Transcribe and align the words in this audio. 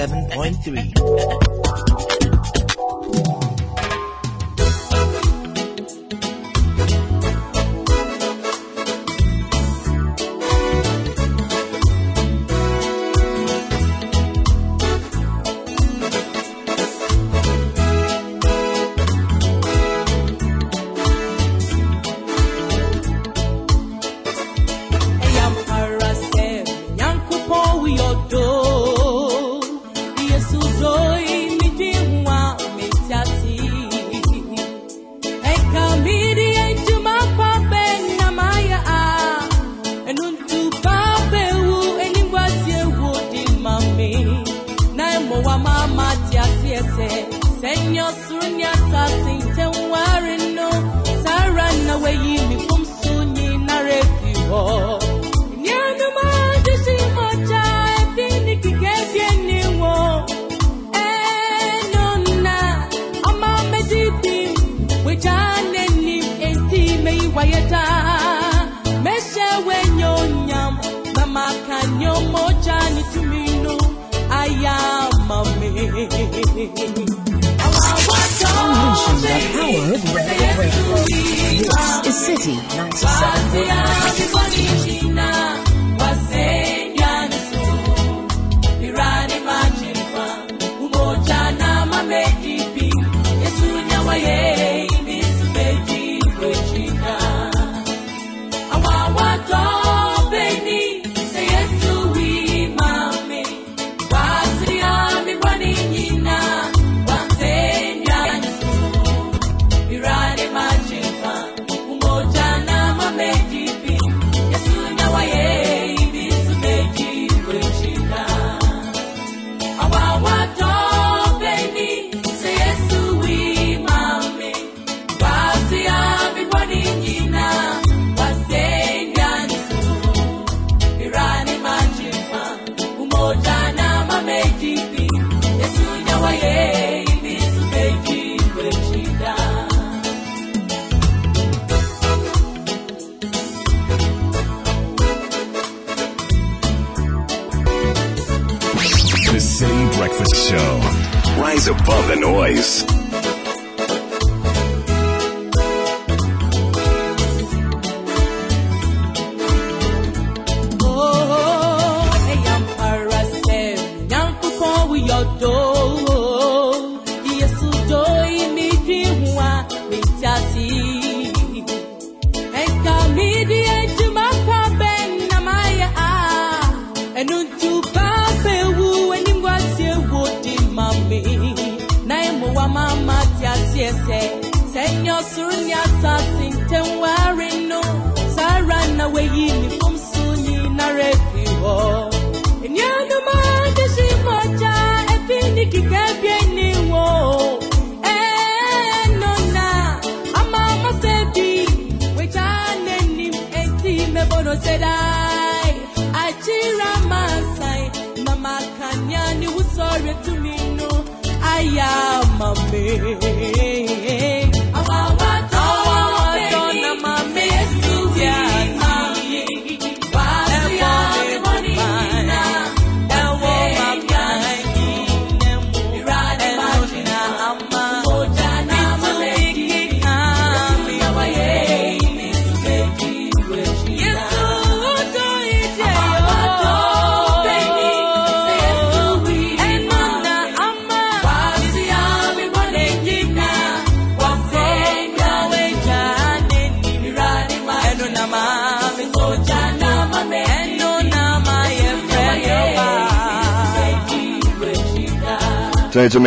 Seven 0.00 0.24
point 0.30 0.56
three. 0.64 1.49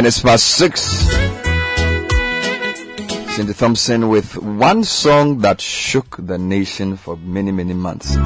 minutes 0.04 0.22
past 0.22 0.46
six. 0.46 0.82
Cindy 3.38 3.54
Thompson 3.54 4.10
with 4.10 4.36
one 4.36 4.84
song 4.84 5.38
that 5.40 5.62
shook 5.62 6.18
the 6.20 6.38
nation 6.38 6.98
for 6.98 7.16
many, 7.16 7.54
many 7.54 7.74
months. 7.74 8.18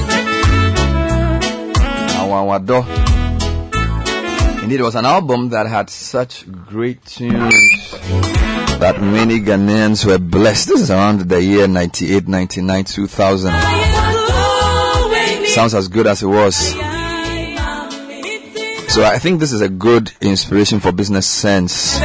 Indeed, 4.63 4.79
it 4.79 4.81
was 4.81 4.95
an 4.95 5.06
album 5.06 5.50
that 5.50 5.68
had 5.68 5.91
such 5.91 6.51
great 6.51 7.06
tunes 7.06 7.91
that 8.80 9.00
many 9.00 9.39
Ghanaians 9.39 10.03
were 10.03 10.18
blessed. 10.18 10.69
This 10.69 10.81
is 10.81 10.89
around 10.89 11.30
the 11.30 11.44
year 11.44 11.68
98, 11.68 12.27
99, 12.27 12.85
2000. 12.85 13.53
Sounds 15.45 15.75
as 15.75 15.88
good 15.89 16.07
as 16.07 16.23
it 16.23 16.27
was. 16.27 16.87
So 18.97 19.03
I 19.05 19.19
think 19.19 19.39
this 19.39 19.53
is 19.53 19.61
a 19.61 19.69
good 19.69 20.11
inspiration 20.21 20.79
for 20.79 20.91
business 20.91 21.27
sense. 21.27 21.99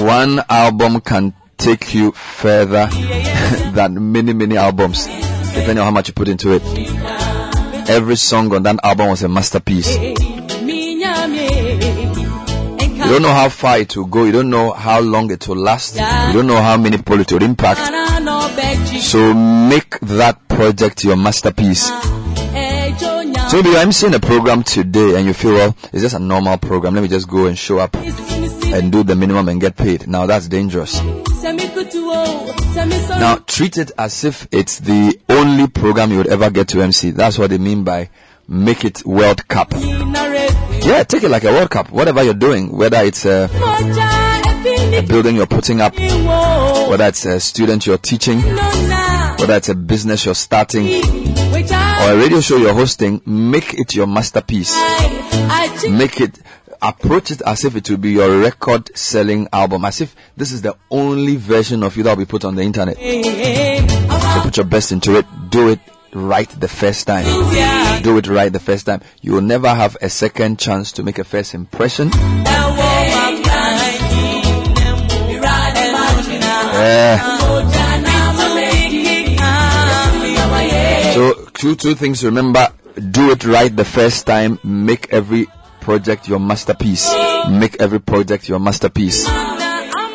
One 0.00 0.40
album 0.48 1.00
can 1.00 1.34
take 1.58 1.92
you 1.92 2.12
further 2.12 2.86
than 3.74 4.12
many, 4.12 4.32
many 4.32 4.56
albums, 4.56 5.06
depending 5.06 5.78
on 5.78 5.86
how 5.86 5.90
much 5.90 6.06
you 6.06 6.14
put 6.14 6.28
into 6.28 6.52
it. 6.52 6.62
Every 7.90 8.14
song 8.14 8.54
on 8.54 8.62
that 8.62 8.78
album 8.84 9.08
was 9.08 9.24
a 9.24 9.28
masterpiece. 9.28 9.92
You 9.98 10.14
don't 13.08 13.22
know 13.22 13.32
how 13.32 13.48
far 13.48 13.78
it 13.78 13.96
will 13.96 14.04
go. 14.04 14.22
You 14.22 14.30
don't 14.30 14.50
know 14.50 14.70
how 14.70 15.00
long 15.00 15.32
it 15.32 15.48
will 15.48 15.56
last. 15.56 15.96
You 15.96 16.32
don't 16.32 16.46
know 16.46 16.62
how 16.62 16.76
many 16.76 16.96
people 16.98 17.18
it 17.18 17.32
will 17.32 17.42
impact. 17.42 17.80
So 19.00 19.34
make 19.34 19.98
that 19.98 20.46
project 20.46 21.02
your 21.02 21.16
masterpiece. 21.16 21.90
So 23.50 23.60
maybe 23.60 23.76
I'm 23.76 23.90
seeing 23.90 24.14
a 24.14 24.20
program 24.20 24.62
today 24.62 25.16
and 25.16 25.26
you 25.26 25.34
feel, 25.34 25.54
well, 25.54 25.76
it's 25.92 26.02
just 26.02 26.14
a 26.14 26.20
normal 26.20 26.56
program. 26.56 26.94
Let 26.94 27.02
me 27.02 27.08
just 27.08 27.28
go 27.28 27.46
and 27.46 27.58
show 27.58 27.78
up 27.78 27.96
and 27.96 28.92
do 28.92 29.02
the 29.02 29.16
minimum 29.16 29.48
and 29.48 29.60
get 29.60 29.76
paid. 29.76 30.06
Now 30.06 30.26
that's 30.26 30.46
dangerous. 30.46 31.02
Now 33.10 33.42
treat 33.48 33.76
it 33.76 33.90
as 33.98 34.22
if 34.22 34.46
it's 34.52 34.78
the 34.78 35.18
only 35.28 35.66
program 35.66 36.12
you 36.12 36.18
would 36.18 36.28
ever 36.28 36.48
get 36.50 36.68
to 36.68 36.80
MC. 36.80 37.10
That's 37.10 37.38
what 37.38 37.50
they 37.50 37.58
mean 37.58 37.82
by 37.82 38.10
make 38.46 38.84
it 38.84 39.04
World 39.04 39.48
Cup. 39.48 39.72
Yeah, 39.72 41.02
take 41.02 41.24
it 41.24 41.30
like 41.30 41.42
a 41.42 41.50
World 41.50 41.70
Cup. 41.70 41.90
Whatever 41.90 42.22
you're 42.22 42.34
doing, 42.34 42.70
whether 42.70 42.98
it's 42.98 43.24
a, 43.26 43.50
a 43.52 45.02
building 45.08 45.34
you're 45.34 45.48
putting 45.48 45.80
up, 45.80 45.96
whether 45.98 47.06
it's 47.06 47.26
a 47.26 47.40
student 47.40 47.84
you're 47.84 47.98
teaching, 47.98 48.42
whether 48.42 49.54
it's 49.54 49.70
a 49.70 49.74
business 49.74 50.24
you're 50.24 50.36
starting, 50.36 51.02
or 52.00 52.12
a 52.12 52.16
radio 52.16 52.40
show 52.40 52.56
you're 52.56 52.74
hosting, 52.74 53.20
make 53.26 53.74
it 53.74 53.94
your 53.94 54.06
masterpiece. 54.06 54.74
Make 55.90 56.20
it, 56.20 56.38
approach 56.82 57.30
it 57.30 57.42
as 57.42 57.64
if 57.64 57.76
it 57.76 57.90
will 57.90 57.98
be 57.98 58.12
your 58.12 58.40
record 58.40 58.96
selling 58.96 59.48
album, 59.52 59.84
as 59.84 60.00
if 60.00 60.16
this 60.36 60.50
is 60.52 60.62
the 60.62 60.76
only 60.90 61.36
version 61.36 61.82
of 61.82 61.96
you 61.96 62.02
that 62.04 62.16
will 62.16 62.24
be 62.24 62.28
put 62.30 62.44
on 62.44 62.54
the 62.54 62.62
internet. 62.62 62.96
So 62.96 64.40
put 64.42 64.56
your 64.56 64.66
best 64.66 64.92
into 64.92 65.16
it, 65.18 65.26
do 65.50 65.68
it 65.68 65.80
right 66.12 66.48
the 66.48 66.68
first 66.68 67.06
time. 67.06 67.24
Do 68.02 68.16
it 68.18 68.26
right 68.28 68.52
the 68.52 68.60
first 68.60 68.86
time. 68.86 69.02
You 69.20 69.34
will 69.34 69.42
never 69.42 69.68
have 69.68 69.96
a 70.00 70.08
second 70.08 70.58
chance 70.58 70.92
to 70.92 71.02
make 71.02 71.18
a 71.18 71.24
first 71.24 71.54
impression. 71.54 72.10
Yeah. 76.72 77.39
Two 81.60 81.76
two 81.76 81.94
things 81.94 82.24
remember: 82.24 82.68
do 83.10 83.32
it 83.32 83.44
right 83.44 83.74
the 83.76 83.84
first 83.84 84.26
time. 84.26 84.58
Make 84.64 85.12
every 85.12 85.46
project 85.80 86.26
your 86.26 86.40
masterpiece. 86.40 87.12
Make 87.50 87.82
every 87.82 88.00
project 88.00 88.48
your 88.48 88.58
masterpiece. 88.58 89.28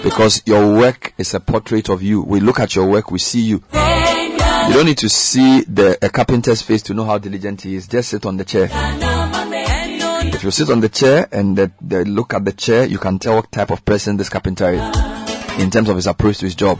Because 0.01 0.41
your 0.47 0.75
work 0.75 1.13
is 1.19 1.35
a 1.35 1.39
portrait 1.39 1.89
of 1.89 2.01
you. 2.01 2.23
We 2.23 2.39
look 2.39 2.59
at 2.59 2.75
your 2.75 2.87
work, 2.87 3.11
we 3.11 3.19
see 3.19 3.41
you. 3.41 3.63
You 3.73 4.73
don't 4.73 4.87
need 4.87 4.97
to 4.97 5.09
see 5.09 5.61
the 5.61 5.99
a 6.01 6.09
carpenter's 6.09 6.63
face 6.63 6.81
to 6.83 6.95
know 6.95 7.05
how 7.05 7.19
diligent 7.19 7.61
he 7.61 7.75
is. 7.75 7.87
Just 7.87 8.09
sit 8.09 8.25
on 8.25 8.37
the 8.37 8.43
chair. 8.43 8.67
If 8.71 10.43
you 10.43 10.49
sit 10.49 10.71
on 10.71 10.79
the 10.79 10.89
chair 10.89 11.27
and 11.31 11.55
the, 11.55 11.71
the 11.79 12.05
look 12.05 12.33
at 12.33 12.43
the 12.43 12.53
chair, 12.53 12.85
you 12.85 12.97
can 12.97 13.19
tell 13.19 13.35
what 13.35 13.51
type 13.51 13.69
of 13.69 13.85
person 13.85 14.17
this 14.17 14.29
carpenter 14.29 14.71
is 14.71 15.61
in 15.61 15.69
terms 15.69 15.89
of 15.89 15.95
his 15.95 16.07
approach 16.07 16.39
to 16.39 16.45
his 16.45 16.55
job. 16.55 16.79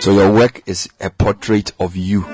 So 0.00 0.12
your 0.12 0.32
work 0.32 0.62
is 0.66 0.88
a 1.00 1.10
portrait 1.10 1.72
of 1.80 1.96
you. 1.96 2.24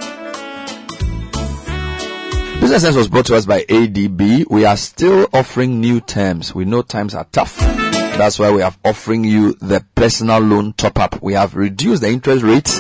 Business 2.62 2.82
Sense 2.82 2.94
was 2.94 3.08
brought 3.08 3.26
to 3.26 3.34
us 3.34 3.44
by 3.44 3.64
ADB. 3.64 4.48
We 4.48 4.64
are 4.66 4.76
still 4.76 5.26
offering 5.32 5.80
new 5.80 6.00
terms. 6.00 6.54
We 6.54 6.64
know 6.64 6.82
times 6.82 7.12
are 7.12 7.26
tough. 7.32 7.58
That's 7.58 8.38
why 8.38 8.52
we 8.52 8.62
are 8.62 8.72
offering 8.84 9.24
you 9.24 9.54
the 9.54 9.84
personal 9.96 10.38
loan 10.38 10.72
top 10.74 11.00
up. 11.00 11.20
We 11.20 11.32
have 11.32 11.56
reduced 11.56 12.02
the 12.02 12.10
interest 12.10 12.44
rates. 12.44 12.78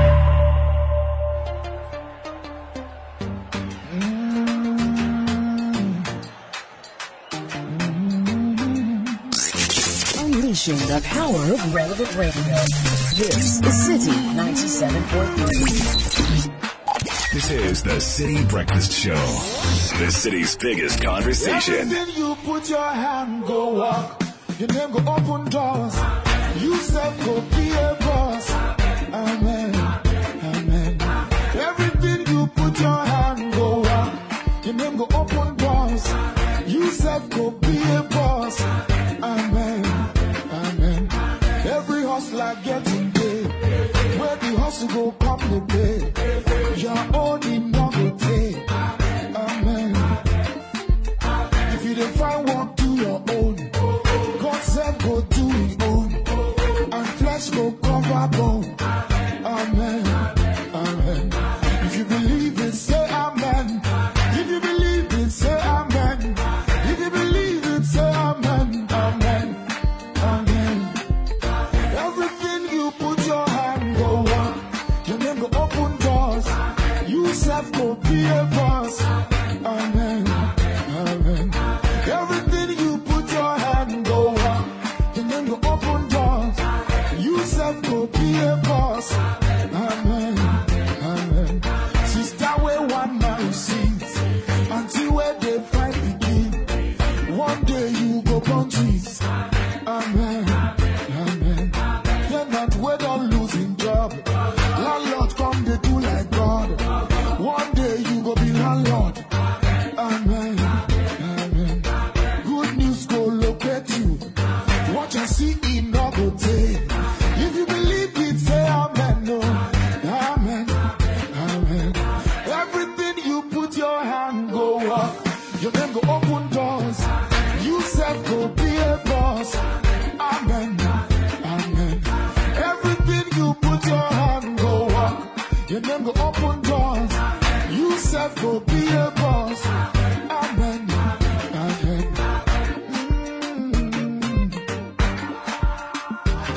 Unleashing 10.51 10.79
the 10.79 10.99
power 11.05 11.53
of 11.53 11.73
relevant 11.73 12.13
radio. 12.17 12.43
This 13.15 13.61
is 13.61 13.87
Citi 13.87 14.11
97.3. 14.35 17.31
This 17.31 17.49
is 17.51 17.83
the 17.83 17.91
Citi 17.91 18.49
Breakfast 18.49 18.91
Show, 18.91 19.15
the 20.03 20.11
city's 20.11 20.57
biggest 20.57 21.01
conversation. 21.01 21.75
Everything 21.75 22.17
you 22.17 22.35
put 22.43 22.69
your 22.69 22.85
hand, 22.85 23.45
go 23.45 23.75
walk. 23.75 24.21
Your 24.59 24.67
name 24.73 24.91
go 24.91 24.99
open 25.07 25.45
doors. 25.49 25.95
You 26.59 26.75
self 26.75 27.17
go 27.23 27.39
be 27.55 27.71
a 27.71 27.95
boss. 28.01 28.51
Amen. 28.51 29.73
Amen. 29.73 29.80
Hustler 42.51 42.81
getting 42.81 43.11
paid. 43.11 43.47
Where 44.19 44.35
the 44.35 44.59
hustle 44.59 44.87
go 44.89 45.11
come 45.19 45.39
the 45.51 45.61
own 47.13 47.50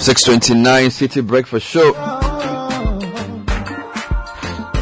629 0.04 0.90
Citi 0.90 1.26
Breakfast 1.26 1.66
Show. 1.66 1.94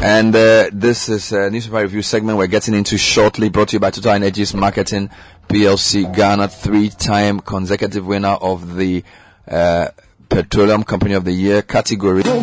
And 0.03 0.35
uh, 0.35 0.69
this 0.73 1.07
is 1.07 1.31
a 1.31 1.49
newspaper 1.49 1.81
review 1.83 2.01
segment 2.01 2.37
we're 2.37 2.47
getting 2.47 2.73
into 2.73 2.97
shortly, 2.97 3.47
brought 3.47 3.69
to 3.69 3.77
you 3.77 3.79
by 3.79 3.91
Total 3.91 4.11
Energies 4.11 4.53
Marketing 4.53 5.09
PLC 5.47 6.13
Ghana, 6.13 6.49
three-time 6.49 7.39
consecutive 7.39 8.05
winner 8.05 8.33
of 8.41 8.75
the 8.75 9.05
uh, 9.47 9.87
Petroleum 10.27 10.83
Company 10.83 11.13
of 11.13 11.23
the 11.23 11.31
Year 11.31 11.61
category. 11.61 12.23
Go. 12.23 12.39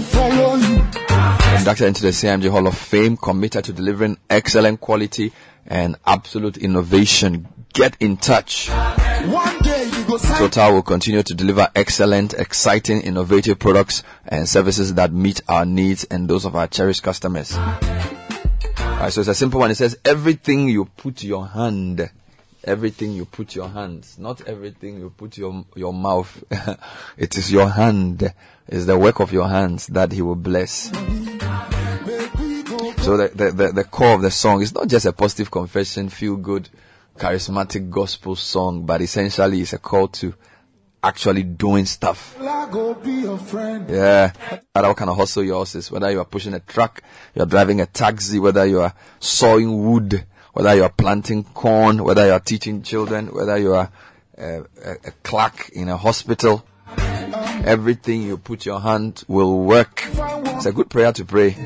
Inducted 1.58 1.86
into 1.86 2.00
the 2.00 2.12
CMG 2.12 2.48
Hall 2.48 2.66
of 2.66 2.78
Fame, 2.78 3.18
committed 3.18 3.66
to 3.66 3.74
delivering 3.74 4.16
excellent 4.30 4.80
quality 4.80 5.34
and 5.66 5.96
absolute 6.06 6.56
innovation. 6.56 7.46
Get 7.74 7.98
in 8.00 8.16
touch. 8.16 8.70
Total 10.18 10.72
will 10.72 10.82
continue 10.82 11.22
to 11.22 11.34
deliver 11.34 11.68
excellent, 11.76 12.34
exciting, 12.34 13.02
innovative 13.02 13.60
products 13.60 14.02
and 14.26 14.48
services 14.48 14.94
that 14.94 15.12
meet 15.12 15.40
our 15.46 15.64
needs 15.64 16.02
and 16.04 16.28
those 16.28 16.44
of 16.44 16.56
our 16.56 16.66
cherished 16.66 17.04
customers. 17.04 17.56
Alright, 17.56 19.12
so 19.12 19.20
it's 19.20 19.28
a 19.28 19.34
simple 19.34 19.60
one. 19.60 19.70
It 19.70 19.76
says 19.76 19.96
everything 20.04 20.68
you 20.68 20.86
put 20.86 21.22
your 21.22 21.46
hand, 21.46 22.10
everything 22.64 23.12
you 23.12 23.24
put 23.24 23.54
your 23.54 23.68
hands, 23.68 24.18
not 24.18 24.40
everything 24.48 24.98
you 24.98 25.10
put 25.10 25.38
your 25.38 25.64
your 25.76 25.94
mouth. 25.94 26.42
it 27.16 27.38
is 27.38 27.52
your 27.52 27.68
hand, 27.68 28.34
is 28.66 28.86
the 28.86 28.98
work 28.98 29.20
of 29.20 29.32
your 29.32 29.48
hands 29.48 29.86
that 29.88 30.10
He 30.10 30.22
will 30.22 30.34
bless. 30.34 30.90
So 33.04 33.16
the, 33.16 33.30
the, 33.34 33.50
the, 33.52 33.72
the 33.72 33.84
core 33.84 34.14
of 34.14 34.22
the 34.22 34.30
song 34.30 34.60
is 34.60 34.74
not 34.74 34.88
just 34.88 35.06
a 35.06 35.12
positive 35.12 35.50
confession, 35.50 36.08
feel 36.08 36.36
good, 36.36 36.68
charismatic 37.20 37.90
gospel 37.90 38.34
song, 38.34 38.86
but 38.86 39.02
essentially 39.02 39.60
it's 39.60 39.74
a 39.74 39.78
call 39.78 40.08
to 40.08 40.32
actually 41.02 41.42
doing 41.42 41.84
stuff. 41.84 42.34
Yeah. 43.90 44.32
Matter 44.74 44.88
what 44.88 44.96
kind 44.96 45.10
of 45.10 45.16
hustle 45.18 45.44
yours 45.44 45.74
is, 45.74 45.90
whether 45.90 46.10
you 46.10 46.18
are 46.18 46.24
pushing 46.24 46.54
a 46.54 46.60
truck, 46.60 47.02
you're 47.34 47.44
driving 47.44 47.82
a 47.82 47.86
taxi, 47.86 48.38
whether 48.38 48.64
you 48.64 48.80
are 48.80 48.94
sawing 49.18 49.90
wood, 49.90 50.24
whether 50.54 50.74
you 50.74 50.82
are 50.82 50.90
planting 50.90 51.44
corn, 51.44 52.02
whether 52.02 52.24
you 52.24 52.32
are 52.32 52.40
teaching 52.40 52.82
children, 52.82 53.26
whether 53.34 53.58
you 53.58 53.74
are 53.74 53.92
uh, 54.38 54.62
a, 54.82 54.92
a 54.92 55.10
clerk 55.22 55.68
in 55.74 55.90
a 55.90 55.98
hospital, 55.98 56.64
everything 57.64 58.22
you 58.22 58.38
put 58.38 58.66
your 58.66 58.80
hand 58.80 59.22
will 59.28 59.60
work. 59.60 60.02
It's 60.04 60.66
a 60.66 60.72
good 60.72 60.90
prayer 60.90 61.12
to 61.12 61.24
pray. 61.24 61.56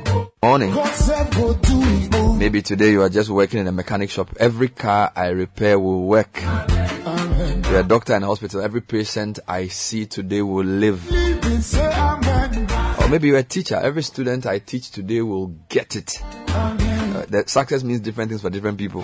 Morning. 0.43 0.75
God 0.75 0.95
self 0.95 1.31
go 1.33 1.55
do 1.55 1.81
it. 1.83 2.39
Maybe 2.39 2.63
today 2.63 2.91
you 2.91 3.03
are 3.03 3.09
just 3.09 3.31
working 3.31 3.61
in 3.61 3.67
a 3.67 3.73
mechanic 3.73 4.11
shop. 4.11 4.35
Every 4.39 4.69
car 4.69 5.13
I 5.17 5.29
repair 5.29 5.79
will 5.79 6.03
work. 6.03 6.43
You're 6.43 7.81
a 7.81 7.85
doctor 7.87 8.15
in 8.15 8.23
a 8.23 8.27
hospital. 8.27 8.61
Every 8.61 8.83
patient 8.83 9.39
I 9.49 9.69
see 9.69 10.07
today 10.07 10.43
will 10.43 10.65
live. 10.65 11.09
Believe 11.09 11.65
say 11.65 11.93
amen. 11.93 12.71
Or 13.01 13.09
maybe 13.09 13.29
you're 13.29 13.39
a 13.39 13.43
teacher. 13.43 13.77
Every 13.77 14.03
student 14.03 14.47
I 14.47 14.59
teach 14.59 14.91
today 14.91 15.23
will 15.23 15.49
get 15.69 15.97
it. 15.97 16.21
Uh, 16.23 17.25
that 17.29 17.49
success 17.49 17.83
means 17.83 18.01
different 18.01 18.31
things 18.31 18.43
for 18.43 18.51
different 18.51 18.79
people. 18.79 19.03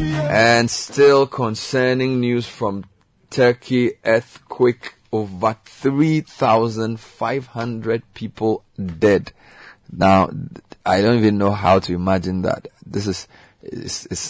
And 0.00 0.70
still 0.70 1.26
concerning 1.26 2.20
news 2.20 2.46
from 2.46 2.84
Turkey 3.30 3.94
earthquake, 4.04 4.94
over 5.12 5.56
3,500 5.64 8.14
people 8.14 8.62
dead. 8.98 9.32
Now, 9.92 10.30
I 10.86 11.02
don't 11.02 11.18
even 11.18 11.36
know 11.38 11.50
how 11.50 11.80
to 11.80 11.94
imagine 11.94 12.42
that. 12.42 12.68
This 12.86 13.06
is, 13.06 13.26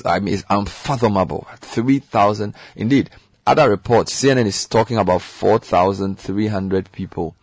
I 0.04 0.20
mean, 0.20 0.34
it's 0.34 0.44
unfathomable. 0.48 1.46
3,000. 1.58 2.54
Indeed, 2.76 3.10
other 3.46 3.68
reports, 3.68 4.22
CNN 4.22 4.46
is 4.46 4.66
talking 4.66 4.98
about 4.98 5.22
4,300 5.22 6.92
people. 6.92 7.34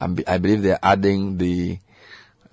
I 0.00 0.38
believe 0.38 0.62
they're 0.62 0.78
adding 0.82 1.38
the, 1.38 1.78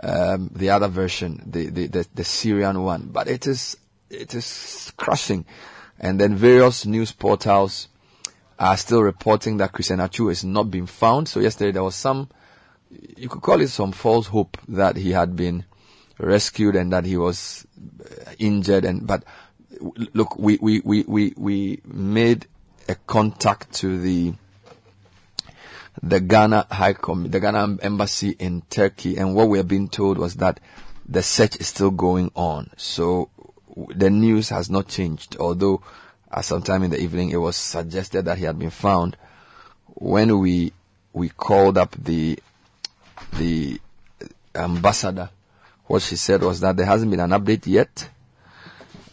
um, 0.04 0.52
the 0.54 0.70
other 0.70 0.88
version, 0.88 1.42
the, 1.46 1.70
the, 1.70 1.88
the, 1.88 2.08
the 2.14 2.24
Syrian 2.24 2.84
one. 2.84 3.10
But 3.12 3.28
it 3.28 3.48
is, 3.48 3.76
it 4.10 4.34
is 4.36 4.92
crushing. 4.98 5.46
And 6.00 6.20
then 6.20 6.36
various 6.36 6.86
news 6.86 7.12
portals 7.12 7.88
are 8.58 8.78
still 8.78 9.01
reporting 9.01 9.58
that 9.58 9.72
Christian 9.72 10.00
Atsu 10.00 10.30
is 10.30 10.44
not 10.44 10.72
being 10.72 10.86
found. 10.86 11.28
So 11.28 11.39
yesterday 11.39 11.72
there 11.72 11.84
was 11.84 11.96
some, 11.96 12.30
you 13.18 13.30
could 13.30 13.42
call 13.42 13.62
it 13.62 13.70
some 13.70 13.92
false 13.92 14.28
hope 14.28 14.58
that 14.68 14.96
he 14.96 15.12
had 15.12 15.36
been 15.36 15.66
rescued 16.18 16.75
and 16.75 16.92
that 16.92 17.06
he 17.06 17.18
was 17.18 17.66
uh, 17.80 18.32
injured. 18.38 18.86
And 18.86 19.08
but 19.08 19.24
look, 20.13 20.38
we 20.38 20.58
we 20.62 20.82
we 20.82 21.04
we 21.08 21.34
we 21.38 21.82
made 21.86 22.48
a 22.88 22.96
contact 22.96 23.74
to 23.75 24.00
the 24.00 24.34
the 26.01 26.20
Ghana 26.20 26.68
High 26.72 26.94
Com- 26.94 27.30
the 27.30 27.39
Ghana 27.39 27.78
Embassy 27.82 28.32
in 28.32 28.62
Turkey, 28.70 29.18
and 29.18 29.36
what 29.36 29.50
we 29.50 29.60
are 29.60 29.63
being 29.63 29.89
told 29.89 30.18
was 30.18 30.36
that 30.36 30.60
the 31.08 31.24
search 31.24 31.58
is 31.58 31.68
still 31.68 31.92
going 31.92 32.32
on. 32.36 32.70
So 32.78 33.30
the 33.76 34.10
news 34.10 34.50
has 34.50 34.70
not 34.70 34.88
changed, 34.88 35.38
although 35.40 35.82
at 36.32 36.46
some 36.46 36.62
time 36.62 36.84
in 36.84 36.92
the 36.92 37.02
evening 37.02 37.32
it 37.32 37.38
was 37.38 37.56
suggested 37.56 38.26
that 38.26 38.38
he 38.38 38.46
had 38.46 38.60
been 38.60 38.70
found. 38.70 39.18
When 39.86 40.40
we 40.40 40.74
we 41.14 41.30
called 41.30 41.78
up 41.78 41.92
the 41.92 42.40
the 43.34 43.80
ambassador, 44.56 45.30
what 45.86 46.02
she 46.02 46.16
said 46.16 46.42
was 46.42 46.62
that 46.62 46.78
there 46.78 46.86
hasn't 46.86 47.12
been 47.12 47.20
an 47.20 47.32
update 47.32 47.68
yet. 47.68 48.10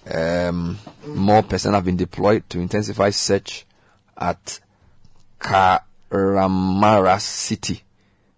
Um, 0.09 0.79
more 1.05 1.43
personnel 1.43 1.79
have 1.79 1.85
been 1.85 1.97
deployed 1.97 2.49
to 2.51 2.61
intensify 2.61 3.11
search 3.11 3.67
at 4.17 4.61
Kahramanmaras 5.41 7.23
City. 7.23 7.83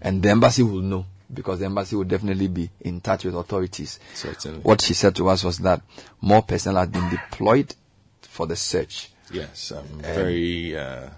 And 0.00 0.22
the 0.22 0.30
embassy 0.30 0.62
will 0.62 0.82
know 0.82 1.06
because 1.32 1.58
the 1.58 1.64
embassy 1.64 1.96
will 1.96 2.04
definitely 2.04 2.46
be 2.46 2.70
in 2.80 3.00
touch 3.00 3.24
with 3.24 3.34
authorities. 3.34 3.98
Certainly. 4.14 4.60
What 4.60 4.80
she 4.80 4.94
said 4.94 5.16
to 5.16 5.28
us 5.28 5.42
was 5.42 5.58
that 5.58 5.82
more 6.20 6.42
personnel 6.42 6.80
had 6.80 6.92
been 6.92 7.08
deployed 7.10 7.74
for 8.22 8.46
the 8.46 8.54
search. 8.54 9.10
Yes. 9.32 9.72
Um, 9.72 9.84
very 10.00 10.76
uh, 10.76 11.08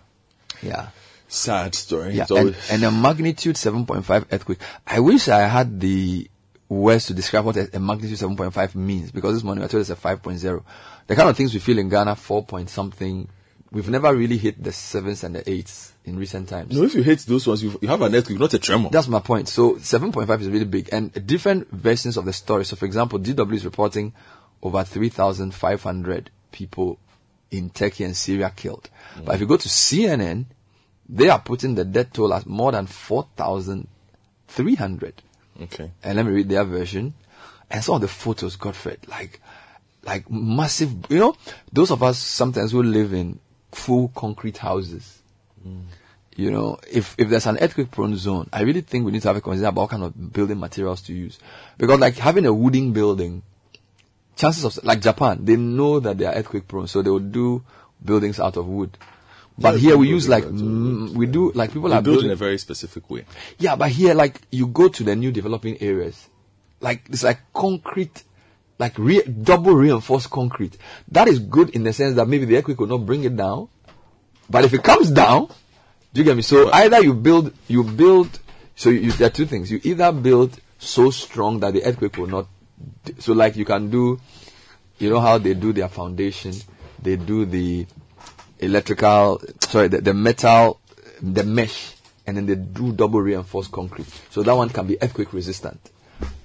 Yeah. 0.62 0.88
sad 1.28 1.74
story. 1.74 2.14
Yeah, 2.14 2.26
and, 2.30 2.56
and 2.70 2.84
a 2.84 2.90
magnitude 2.90 3.56
7.5 3.56 4.26
earthquake. 4.32 4.58
I 4.86 5.00
wish 5.00 5.28
I 5.28 5.46
had 5.46 5.80
the 5.80 6.28
words 6.68 7.06
to 7.06 7.14
describe 7.14 7.44
what 7.44 7.56
a, 7.56 7.68
a 7.76 7.80
magnitude 7.80 8.18
7.5 8.18 8.74
means 8.74 9.10
because 9.10 9.34
this 9.34 9.42
morning 9.44 9.64
I 9.64 9.68
told 9.68 9.80
us 9.82 9.90
a 9.90 9.96
5.0. 9.96 10.62
The 11.06 11.16
kind 11.16 11.28
of 11.28 11.36
things 11.36 11.54
we 11.54 11.60
feel 11.60 11.78
in 11.78 11.88
Ghana, 11.88 12.16
4 12.16 12.44
point 12.44 12.68
something, 12.70 13.28
we've 13.70 13.88
never 13.88 14.14
really 14.14 14.36
hit 14.38 14.62
the 14.62 14.72
sevens 14.72 15.24
and 15.24 15.34
the 15.34 15.50
eights 15.50 15.92
in 16.04 16.18
recent 16.18 16.48
times. 16.48 16.74
no, 16.74 16.84
if 16.84 16.94
you 16.94 17.02
hit 17.02 17.18
those 17.20 17.46
ones, 17.46 17.62
you, 17.62 17.78
you 17.82 17.88
have 17.88 18.00
an 18.02 18.14
earthquake, 18.14 18.38
not 18.38 18.52
a 18.54 18.58
tremor. 18.58 18.88
That's 18.90 19.08
my 19.08 19.20
point. 19.20 19.48
So 19.48 19.74
7.5 19.76 20.40
is 20.40 20.48
really 20.48 20.64
big 20.64 20.88
and 20.92 21.26
different 21.26 21.70
versions 21.70 22.16
of 22.16 22.24
the 22.24 22.32
story. 22.32 22.64
So 22.64 22.76
for 22.76 22.84
example, 22.86 23.18
DW 23.18 23.54
is 23.54 23.64
reporting 23.64 24.12
over 24.62 24.82
3,500 24.84 26.30
people 26.52 26.98
in 27.50 27.70
Turkey 27.70 28.04
and 28.04 28.14
Syria 28.16 28.52
killed. 28.54 28.88
But 29.24 29.36
if 29.36 29.40
you 29.40 29.46
go 29.46 29.56
to 29.56 29.68
CNN, 29.68 30.44
they 31.08 31.30
are 31.30 31.40
putting 31.40 31.74
the 31.74 31.84
death 31.84 32.12
toll 32.12 32.32
at 32.34 32.46
more 32.46 32.70
than 32.72 32.86
4,300. 32.86 35.22
okay. 35.62 35.90
And 36.02 36.16
let 36.16 36.26
me 36.26 36.32
read 36.32 36.48
their 36.48 36.64
version. 36.64 37.14
And 37.70 37.84
some 37.84 37.96
of 37.96 38.00
the 38.00 38.08
photos, 38.08 38.56
Godfred, 38.56 39.06
like, 39.08 39.40
like 40.02 40.30
massive, 40.30 40.94
you 41.10 41.18
know, 41.18 41.36
those 41.72 41.90
of 41.90 42.02
us 42.02 42.18
sometimes 42.18 42.72
who 42.72 42.82
live 42.82 43.12
in 43.12 43.38
full 43.72 44.08
concrete 44.14 44.56
houses. 44.58 45.20
Mm. 45.66 45.82
You 46.36 46.50
know, 46.50 46.78
if, 46.90 47.14
if 47.18 47.28
there's 47.28 47.46
an 47.46 47.58
earthquake 47.58 47.90
prone 47.90 48.16
zone, 48.16 48.48
I 48.52 48.62
really 48.62 48.82
think 48.82 49.04
we 49.04 49.12
need 49.12 49.22
to 49.22 49.28
have 49.28 49.36
a 49.36 49.40
conversation 49.40 49.68
about 49.68 49.82
what 49.82 49.90
kind 49.90 50.04
of 50.04 50.32
building 50.32 50.60
materials 50.60 51.02
to 51.02 51.12
use. 51.12 51.38
Because 51.76 51.98
like 51.98 52.16
having 52.16 52.46
a 52.46 52.52
wooden 52.52 52.92
building, 52.92 53.42
chances 54.38 54.64
of, 54.64 54.84
like 54.84 55.00
Japan, 55.00 55.44
they 55.44 55.56
know 55.56 56.00
that 56.00 56.16
they 56.16 56.24
are 56.24 56.32
earthquake 56.34 56.66
prone, 56.68 56.86
so 56.86 57.02
they 57.02 57.10
will 57.10 57.18
do 57.18 57.62
buildings 58.02 58.38
out 58.40 58.56
of 58.56 58.66
wood. 58.66 58.96
But 59.58 59.74
Yeah, 59.74 59.80
here 59.80 59.96
we 59.98 60.08
use 60.08 60.28
like, 60.28 60.44
mm, 60.44 61.10
we 61.10 61.26
do, 61.26 61.50
like 61.52 61.72
people 61.72 61.90
They 61.90 61.96
are 61.96 62.02
build 62.02 62.18
in 62.18 62.22
building, 62.22 62.30
a 62.32 62.36
very 62.36 62.58
specific 62.58 63.10
way. 63.10 63.24
yeah, 63.58 63.74
but 63.76 63.90
here, 63.90 64.14
like, 64.14 64.40
you 64.52 64.68
go 64.68 64.88
to 64.88 65.02
the 65.02 65.16
new 65.16 65.32
developing 65.32 65.82
areas, 65.82 66.28
like 66.80 67.02
it's 67.10 67.24
like 67.24 67.40
concrete, 67.52 68.22
like 68.78 68.96
re- 68.98 69.22
double 69.24 69.74
reinforced 69.74 70.30
concrete. 70.30 70.78
That 71.08 71.26
is 71.26 71.40
good 71.40 71.70
in 71.70 71.82
the 71.82 71.92
sense 71.92 72.14
that 72.14 72.28
maybe 72.28 72.44
the 72.44 72.56
earthquake 72.56 72.78
will 72.78 72.86
not 72.86 73.04
bring 73.04 73.24
it 73.24 73.36
down, 73.36 73.68
but 74.48 74.64
if 74.64 74.72
it 74.72 74.84
comes 74.84 75.10
down, 75.10 75.48
do 76.14 76.20
you 76.20 76.24
get 76.24 76.36
me? 76.36 76.42
So 76.42 76.70
either 76.72 77.00
you 77.02 77.12
build, 77.14 77.52
you 77.66 77.82
build. 77.82 78.38
So 78.76 78.90
you, 78.90 79.10
there 79.10 79.26
are 79.26 79.30
two 79.30 79.44
things. 79.46 79.72
You 79.72 79.80
either 79.82 80.12
build 80.12 80.58
so 80.78 81.10
strong 81.10 81.58
that 81.60 81.74
the 81.74 81.82
earthquake 81.84 82.16
will 82.16 82.28
not. 82.28 82.46
So 83.18 83.32
like 83.32 83.56
you 83.56 83.64
can 83.64 83.90
do, 83.90 84.20
you 84.98 85.10
know 85.10 85.20
how 85.20 85.38
they 85.38 85.54
do 85.54 85.72
their 85.72 85.88
foundation, 85.88 86.54
they 87.00 87.16
do 87.16 87.44
the 87.44 87.86
electrical, 88.58 89.40
sorry, 89.60 89.88
the, 89.88 90.00
the 90.00 90.14
metal, 90.14 90.80
the 91.22 91.44
mesh, 91.44 91.94
and 92.26 92.36
then 92.36 92.46
they 92.46 92.56
do 92.56 92.92
double 92.92 93.20
reinforced 93.20 93.70
concrete. 93.72 94.06
So 94.30 94.42
that 94.42 94.54
one 94.54 94.68
can 94.68 94.86
be 94.86 95.00
earthquake 95.00 95.32
resistant. 95.32 95.80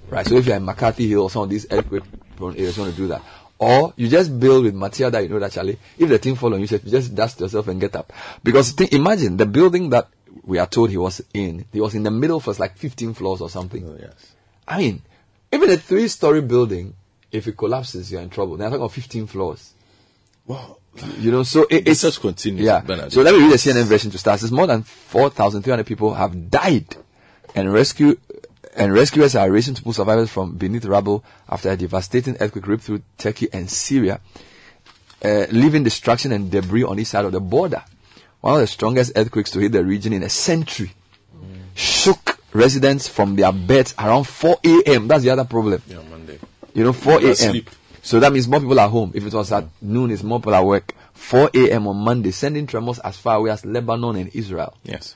Right. 0.08 0.26
So 0.26 0.36
if 0.36 0.46
you're 0.46 0.56
in 0.56 0.64
McCarthy 0.64 1.08
Hill 1.08 1.22
or 1.22 1.30
some 1.30 1.42
of 1.42 1.50
these 1.50 1.66
earthquake 1.70 2.04
prone 2.36 2.56
areas, 2.56 2.76
you 2.76 2.82
want 2.82 2.94
to 2.94 3.00
do 3.00 3.08
that. 3.08 3.22
Or 3.58 3.92
you 3.96 4.08
just 4.08 4.38
build 4.38 4.64
with 4.64 4.74
material 4.74 5.10
that 5.12 5.22
you 5.22 5.28
know 5.28 5.38
that 5.38 5.56
actually, 5.56 5.78
if 5.98 6.08
the 6.08 6.18
thing 6.18 6.34
fall 6.34 6.52
on 6.52 6.60
you, 6.60 6.66
you 6.66 6.90
just 6.90 7.14
dust 7.14 7.40
yourself 7.40 7.68
and 7.68 7.80
get 7.80 7.96
up. 7.96 8.12
Because 8.42 8.72
think, 8.72 8.92
imagine 8.92 9.36
the 9.36 9.46
building 9.46 9.90
that 9.90 10.08
we 10.42 10.58
are 10.58 10.66
told 10.66 10.90
he 10.90 10.96
was 10.96 11.22
in, 11.32 11.64
he 11.72 11.80
was 11.80 11.94
in 11.94 12.02
the 12.02 12.10
middle 12.10 12.40
for 12.40 12.52
like 12.54 12.76
15 12.76 13.14
floors 13.14 13.40
or 13.40 13.48
something. 13.48 13.88
Oh, 13.88 13.96
yes. 13.98 14.34
I 14.66 14.78
mean, 14.78 15.02
even 15.54 15.70
a 15.70 15.76
three 15.76 16.08
story 16.08 16.40
building, 16.40 16.94
if 17.32 17.46
it 17.46 17.56
collapses, 17.56 18.10
you're 18.12 18.20
in 18.22 18.30
trouble. 18.30 18.56
They're 18.56 18.68
talking 18.68 18.80
about 18.80 18.92
15 18.92 19.26
floors. 19.26 19.72
Wow. 20.46 20.78
You 21.18 21.32
know, 21.32 21.42
so 21.42 21.62
it, 21.64 21.88
it's 21.88 22.04
Research 22.04 22.20
continues, 22.20 22.64
Yeah. 22.64 22.80
Bernard. 22.80 23.12
So 23.12 23.22
let 23.22 23.34
me 23.34 23.40
read 23.40 23.52
the 23.52 23.56
CNN 23.56 23.84
version 23.84 24.10
to 24.12 24.18
start. 24.18 24.38
It 24.38 24.42
says 24.42 24.52
more 24.52 24.66
than 24.66 24.82
4,300 24.82 25.84
people 25.86 26.14
have 26.14 26.50
died, 26.50 26.96
and 27.54 27.72
rescue 27.72 28.16
and 28.76 28.92
rescuers 28.92 29.36
are 29.36 29.50
racing 29.50 29.74
to 29.74 29.82
pull 29.82 29.92
survivors 29.92 30.30
from 30.30 30.56
beneath 30.56 30.84
rubble 30.84 31.24
after 31.48 31.70
a 31.70 31.76
devastating 31.76 32.36
earthquake 32.40 32.66
ripped 32.66 32.82
through 32.84 33.02
Turkey 33.18 33.48
and 33.52 33.70
Syria, 33.70 34.20
uh, 35.24 35.46
leaving 35.50 35.84
destruction 35.84 36.32
and 36.32 36.50
debris 36.50 36.82
on 36.84 36.98
each 36.98 37.06
side 37.08 37.24
of 37.24 37.32
the 37.32 37.40
border. 37.40 37.82
One 38.40 38.54
of 38.54 38.60
the 38.60 38.66
strongest 38.66 39.12
earthquakes 39.16 39.50
to 39.52 39.60
hit 39.60 39.72
the 39.72 39.84
region 39.84 40.12
in 40.12 40.22
a 40.22 40.28
century 40.28 40.92
shook 41.74 42.33
residents 42.54 43.06
from 43.08 43.36
their 43.36 43.52
beds 43.52 43.94
around 43.98 44.24
4 44.24 44.56
a.m. 44.64 45.08
That's 45.08 45.24
the 45.24 45.30
other 45.30 45.44
problem. 45.44 45.82
Yeah, 45.86 46.00
Monday. 46.08 46.38
You 46.72 46.84
know, 46.84 46.92
4 46.94 47.20
a.m. 47.22 47.64
So 48.02 48.18
that 48.20 48.32
means 48.32 48.48
more 48.48 48.60
people 48.60 48.80
are 48.80 48.88
home. 48.88 49.12
If 49.14 49.26
it 49.26 49.34
was 49.34 49.52
at 49.52 49.66
noon, 49.82 50.10
it's 50.10 50.22
more 50.22 50.38
people 50.40 50.54
at 50.54 50.64
work. 50.64 50.94
4 51.14 51.50
a.m. 51.54 51.86
on 51.88 51.96
Monday, 51.96 52.30
sending 52.30 52.66
tremors 52.66 52.98
as 53.00 53.16
far 53.16 53.36
away 53.36 53.50
as 53.50 53.64
Lebanon 53.64 54.16
and 54.16 54.30
Israel. 54.34 54.74
Yes. 54.84 55.14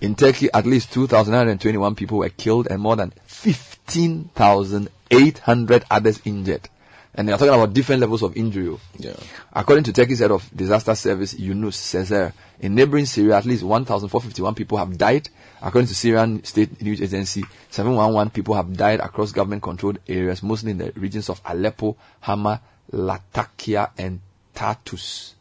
In 0.00 0.14
Turkey, 0.14 0.48
at 0.52 0.66
least 0.66 0.92
2,921 0.92 1.94
people 1.94 2.18
were 2.18 2.28
killed 2.28 2.66
and 2.68 2.82
more 2.82 2.96
than 2.96 3.12
15,800 3.26 5.84
others 5.90 6.20
injured. 6.24 6.68
And 7.14 7.26
they 7.28 7.32
are 7.32 7.38
talking 7.38 7.54
about 7.54 7.72
different 7.72 8.02
levels 8.02 8.22
of 8.22 8.36
injury. 8.36 8.68
oh. 8.68 8.78
Yeah. 8.98 9.14
According 9.54 9.84
to 9.84 9.92
Turkey's 9.94 10.18
head 10.18 10.32
of 10.32 10.50
disaster 10.54 10.94
service, 10.94 11.32
Yunus 11.32 11.78
Sezer, 11.78 12.34
in 12.60 12.74
neighboring 12.74 13.06
Syria, 13.06 13.38
at 13.38 13.46
least 13.46 13.62
1,451 13.62 14.54
people 14.54 14.76
have 14.76 14.98
died. 14.98 15.30
According 15.66 15.88
to 15.88 15.94
Syrian 15.96 16.44
state 16.44 16.80
news 16.80 17.02
agency, 17.02 17.42
711 17.70 18.30
people 18.30 18.54
have 18.54 18.72
died 18.76 19.00
across 19.00 19.32
government-controlled 19.32 19.98
areas, 20.06 20.40
mostly 20.40 20.70
in 20.70 20.78
the 20.78 20.92
regions 20.94 21.28
of 21.28 21.40
Aleppo, 21.44 21.96
Hama, 22.20 22.60
Latakia, 22.92 23.90
and 23.98 24.20
Tartus. 24.54 25.34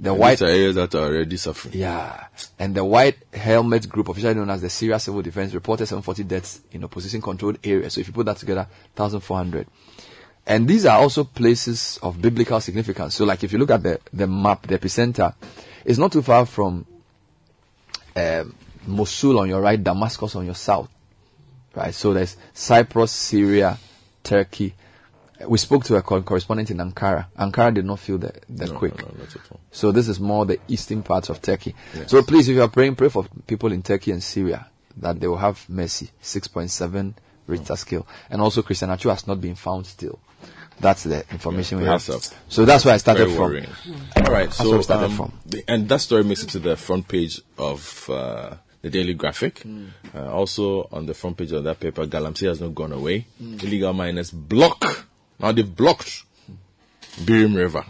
The 0.00 0.10
And 0.10 0.18
white 0.18 0.42
areas 0.42 0.74
that 0.74 0.92
are 0.96 1.04
already 1.06 1.36
suffering. 1.36 1.74
yeah. 1.74 2.26
And 2.58 2.74
the 2.74 2.84
White 2.84 3.18
Helmet 3.32 3.88
Group, 3.88 4.08
officially 4.08 4.34
known 4.34 4.50
as 4.50 4.60
the 4.60 4.70
Syria 4.70 4.98
Civil 4.98 5.22
Defense, 5.22 5.54
reported 5.54 5.86
740 5.86 6.24
deaths 6.24 6.60
in 6.72 6.82
opposition 6.82 7.20
controlled 7.20 7.58
areas. 7.62 7.92
So 7.94 8.00
if 8.00 8.08
you 8.08 8.12
put 8.12 8.26
that 8.26 8.38
together, 8.38 8.66
1,400. 8.96 9.66
And 10.46 10.66
these 10.66 10.84
are 10.86 10.98
also 10.98 11.22
places 11.22 11.98
of 12.02 12.20
biblical 12.20 12.60
significance. 12.60 13.14
So 13.14 13.24
like 13.24 13.44
if 13.44 13.52
you 13.52 13.58
look 13.58 13.70
at 13.70 13.82
the, 13.84 14.00
the 14.12 14.26
map, 14.26 14.66
the 14.66 14.78
epicenter, 14.78 15.32
it's 15.84 15.98
not 15.98 16.10
too 16.10 16.22
far 16.22 16.44
from 16.46 16.86
um, 18.16 18.54
Mosul 18.88 19.38
on 19.38 19.48
your 19.48 19.60
right, 19.60 19.82
Damascus 19.82 20.34
on 20.36 20.44
your 20.46 20.54
south. 20.54 20.88
Right? 21.74 21.94
So 21.94 22.12
there's 22.14 22.36
Cyprus, 22.54 23.12
Syria, 23.12 23.78
Turkey. 24.24 24.74
We 25.46 25.58
spoke 25.58 25.84
to 25.84 25.94
a 25.96 26.02
correspondent 26.02 26.70
in 26.72 26.78
Ankara. 26.78 27.26
Ankara 27.38 27.72
did 27.72 27.84
not 27.84 28.00
feel 28.00 28.18
the, 28.18 28.32
the 28.48 28.66
No, 28.66 28.72
quake. 28.78 28.98
no, 29.00 29.06
no, 29.06 29.18
not 29.20 29.36
at 29.36 29.42
all. 29.52 29.60
So 29.70 29.92
this 29.92 30.08
is 30.08 30.18
more 30.18 30.44
the 30.46 30.58
eastern 30.66 31.04
parts 31.04 31.28
of 31.28 31.40
Turkey. 31.40 31.76
Yes. 31.94 32.10
So 32.10 32.22
please, 32.24 32.48
if 32.48 32.56
you 32.56 32.62
are 32.62 32.68
praying, 32.68 32.96
pray 32.96 33.08
for 33.08 33.24
people 33.46 33.70
in 33.70 33.82
Turkey 33.82 34.10
and 34.10 34.20
Syria 34.22 34.66
that 34.96 35.20
they 35.20 35.28
will 35.28 35.36
have 35.36 35.64
mercy. 35.68 36.10
6.7 36.22 37.14
Richter 37.46 37.76
scale. 37.76 38.06
And 38.30 38.42
also 38.42 38.62
Christian 38.62 38.90
Atsu 38.90 39.10
has 39.10 39.26
not 39.28 39.40
been 39.40 39.54
found 39.54 39.86
still. 39.86 40.18
That's 40.80 41.04
the 41.04 41.24
information 41.30 41.78
we 41.78 41.84
have. 41.84 42.08
up. 42.10 42.22
So 42.48 42.64
that's 42.64 42.84
where 42.84 42.94
I 42.94 42.98
started 42.98 43.30
from. 43.30 43.42
All 44.16 44.32
right, 44.32 44.46
That's 44.46 44.56
so 44.58 44.68
where 44.70 44.78
we 44.78 44.82
started 44.84 45.06
um, 45.06 45.16
from. 45.16 45.32
the- 45.46 45.64
and 45.68 45.88
that 45.88 46.00
story 46.00 46.24
makes 46.24 46.42
it 46.42 46.50
to 46.50 46.58
the 46.58 46.76
front 46.76 47.06
page 47.08 47.40
of 47.56 48.10
uh, 48.10 48.54
the 48.82 48.90
Daily 48.90 49.14
Graphic. 49.14 49.60
Hmm. 49.60 49.86
Uh, 50.14 50.32
also 50.32 50.88
on 50.92 51.06
the 51.06 51.14
front 51.14 51.36
page 51.36 51.52
of 51.52 51.64
that 51.64 51.80
paper, 51.80 52.06
Galamsey 52.06 52.48
has 52.48 52.60
not 52.60 52.74
gone 52.74 52.92
away. 52.92 53.26
Hmm. 53.38 53.54
Illegal 53.60 53.92
miners 53.92 54.30
block. 54.30 55.06
Now 55.38 55.52
they've 55.52 55.76
blocked 55.76 56.24
Birim 57.20 57.56
River. 57.56 57.84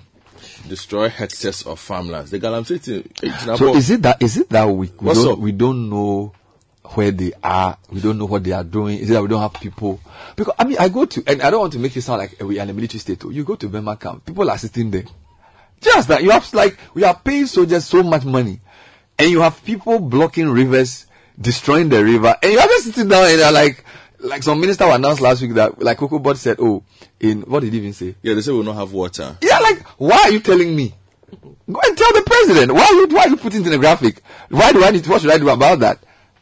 Destroy 0.69 1.09
hectares 1.09 1.63
of 1.63 1.79
farmlands. 1.79 2.31
The 2.31 2.41
Galamsey 2.41 2.81
thing. 2.81 3.57
So 3.57 3.75
is 3.75 3.91
it 3.91 4.03
that 4.03 4.23
is 4.23 4.37
it 4.37 4.49
that 4.51 4.65
we, 4.67 4.91
we 5.01 5.15
don't 5.15 5.33
up? 5.33 5.39
we 5.39 5.53
don't 5.53 5.89
know 5.91 6.33
where 6.95 7.11
they 7.11 7.33
are, 7.43 7.77
we 7.91 8.01
don't 8.01 8.19
know 8.19 8.25
what 8.25 8.45
they 8.45 8.53
are 8.53 8.65
doing, 8.65 8.99
is 8.99 9.11
it 9.11 9.13
that 9.13 9.23
we 9.23 9.29
don't 9.29 9.43
have 9.43 9.55
people? 9.55 10.01
Because 10.37 10.55
I 10.59 10.65
mean 10.65 10.79
I 10.79 10.89
go 10.89 11.05
to 11.05 11.23
and 11.27 11.43
I 11.43 11.51
don't 11.51 11.61
want 11.61 11.73
to 11.75 11.79
make 11.79 11.97
it 11.97 12.03
sound 12.03 12.19
like 12.19 12.41
we 12.41 12.59
are 12.59 12.63
in 12.63 12.71
a 12.71 12.73
military 12.73 13.01
state. 13.01 13.25
oh. 13.25 13.31
You 13.31 13.45
go 13.45 13.57
to 13.57 13.69
Burma 13.69 13.97
camp, 13.97 14.25
people 14.25 14.49
are 14.51 14.59
sitting 14.59 14.91
there. 14.91 15.05
Just 15.81 16.09
that 16.09 16.23
you 16.23 16.31
have 16.31 16.53
like 16.55 16.77
we 16.95 17.05
are 17.05 17.15
paying 17.15 17.47
soldiers 17.47 17.85
so 17.85 18.03
much 18.03 18.25
money, 18.25 18.61
and 19.19 19.31
you 19.31 19.41
have 19.41 19.65
people 19.65 19.99
blocking 19.99 20.49
rivers, 20.49 21.07
destroying 21.41 21.89
the 21.89 22.03
river, 22.05 22.35
and 22.43 22.53
you 22.53 22.59
are 22.59 22.67
just 22.67 22.85
sitting 22.87 23.09
down 23.09 23.25
and 23.31 23.39
they're 23.41 23.53
like 23.53 23.85
like 24.21 24.43
some 24.43 24.61
minister 24.61 24.85
announced 24.85 25.21
last 25.21 25.41
week 25.43 25.55
that 25.55 25.81
like 25.81 25.99
COCOBOD 25.99 26.37
said, 26.37 26.57
Oh, 26.61 26.83
in 27.21 27.43
what 27.43 27.61
did 27.61 27.73
he 27.73 27.79
even 27.79 27.93
say? 27.93 28.17
yeah, 28.23 28.35
they 28.35 28.41
said 28.43 28.53
we'll 28.55 28.65
not 28.65 28.75
have 28.77 28.93
water. 28.93 29.37
Yeah, 29.43 29.59
like, 29.61 29.83
why 29.99 30.17
are 30.25 30.31
you 30.31 30.41
telling 30.41 30.75
me? 30.75 30.93
Go 31.71 31.81
and 31.85 31.97
tell 31.99 32.13
the 32.15 32.23
president. 32.27 32.73
Why 32.73 32.83
are 32.85 32.93
you, 32.95 33.07
why 33.09 33.23
are 33.25 33.29
you 33.29 33.37
putting 33.37 33.61
it 33.61 33.67
in 33.67 33.73
the 33.73 33.79
graphic? 33.79 34.23
Why 34.49 34.73
do 34.73 34.83
I 34.83 34.91
need, 34.91 35.07
what 35.07 35.21
should 35.23 35.31
I 35.31 35.39
do 35.39 35.49
about 35.51 35.79
that? 35.81 35.99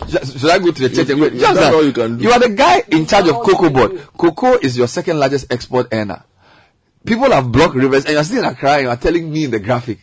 Should 0.08 0.50
I 0.50 0.58
go 0.58 0.70
to 0.72 0.88
the 0.88 0.94
church 0.94 1.10
and 1.10 1.18
go? 1.18 1.24
you- 1.26 1.30
Just 1.32 1.40
that's 1.40 1.58
that. 1.58 1.74
all 1.74 1.84
you 1.84 1.92
can 1.92 2.16
do. 2.18 2.30
are 2.30 2.38
the 2.38 2.50
guy 2.50 2.82
in 2.88 3.06
charge 3.06 3.28
of 3.28 3.36
cocoa 3.42 3.68
board. 3.70 4.00
Cocoa 4.16 4.54
is 4.58 4.76
your 4.78 4.86
second 4.86 5.18
largest 5.18 5.50
export 5.52 5.88
earner. 5.92 6.22
People 7.04 7.30
have 7.32 7.50
blocked 7.52 7.74
rivers 7.74 8.04
and 8.04 8.14
you're 8.14 8.24
sitting 8.24 8.42
there 8.42 8.54
crying, 8.54 8.84
you 8.84 8.90
are 8.90 8.96
telling 8.96 9.30
me 9.30 9.44
in 9.44 9.50
the 9.50 9.58
graphic. 9.60 9.98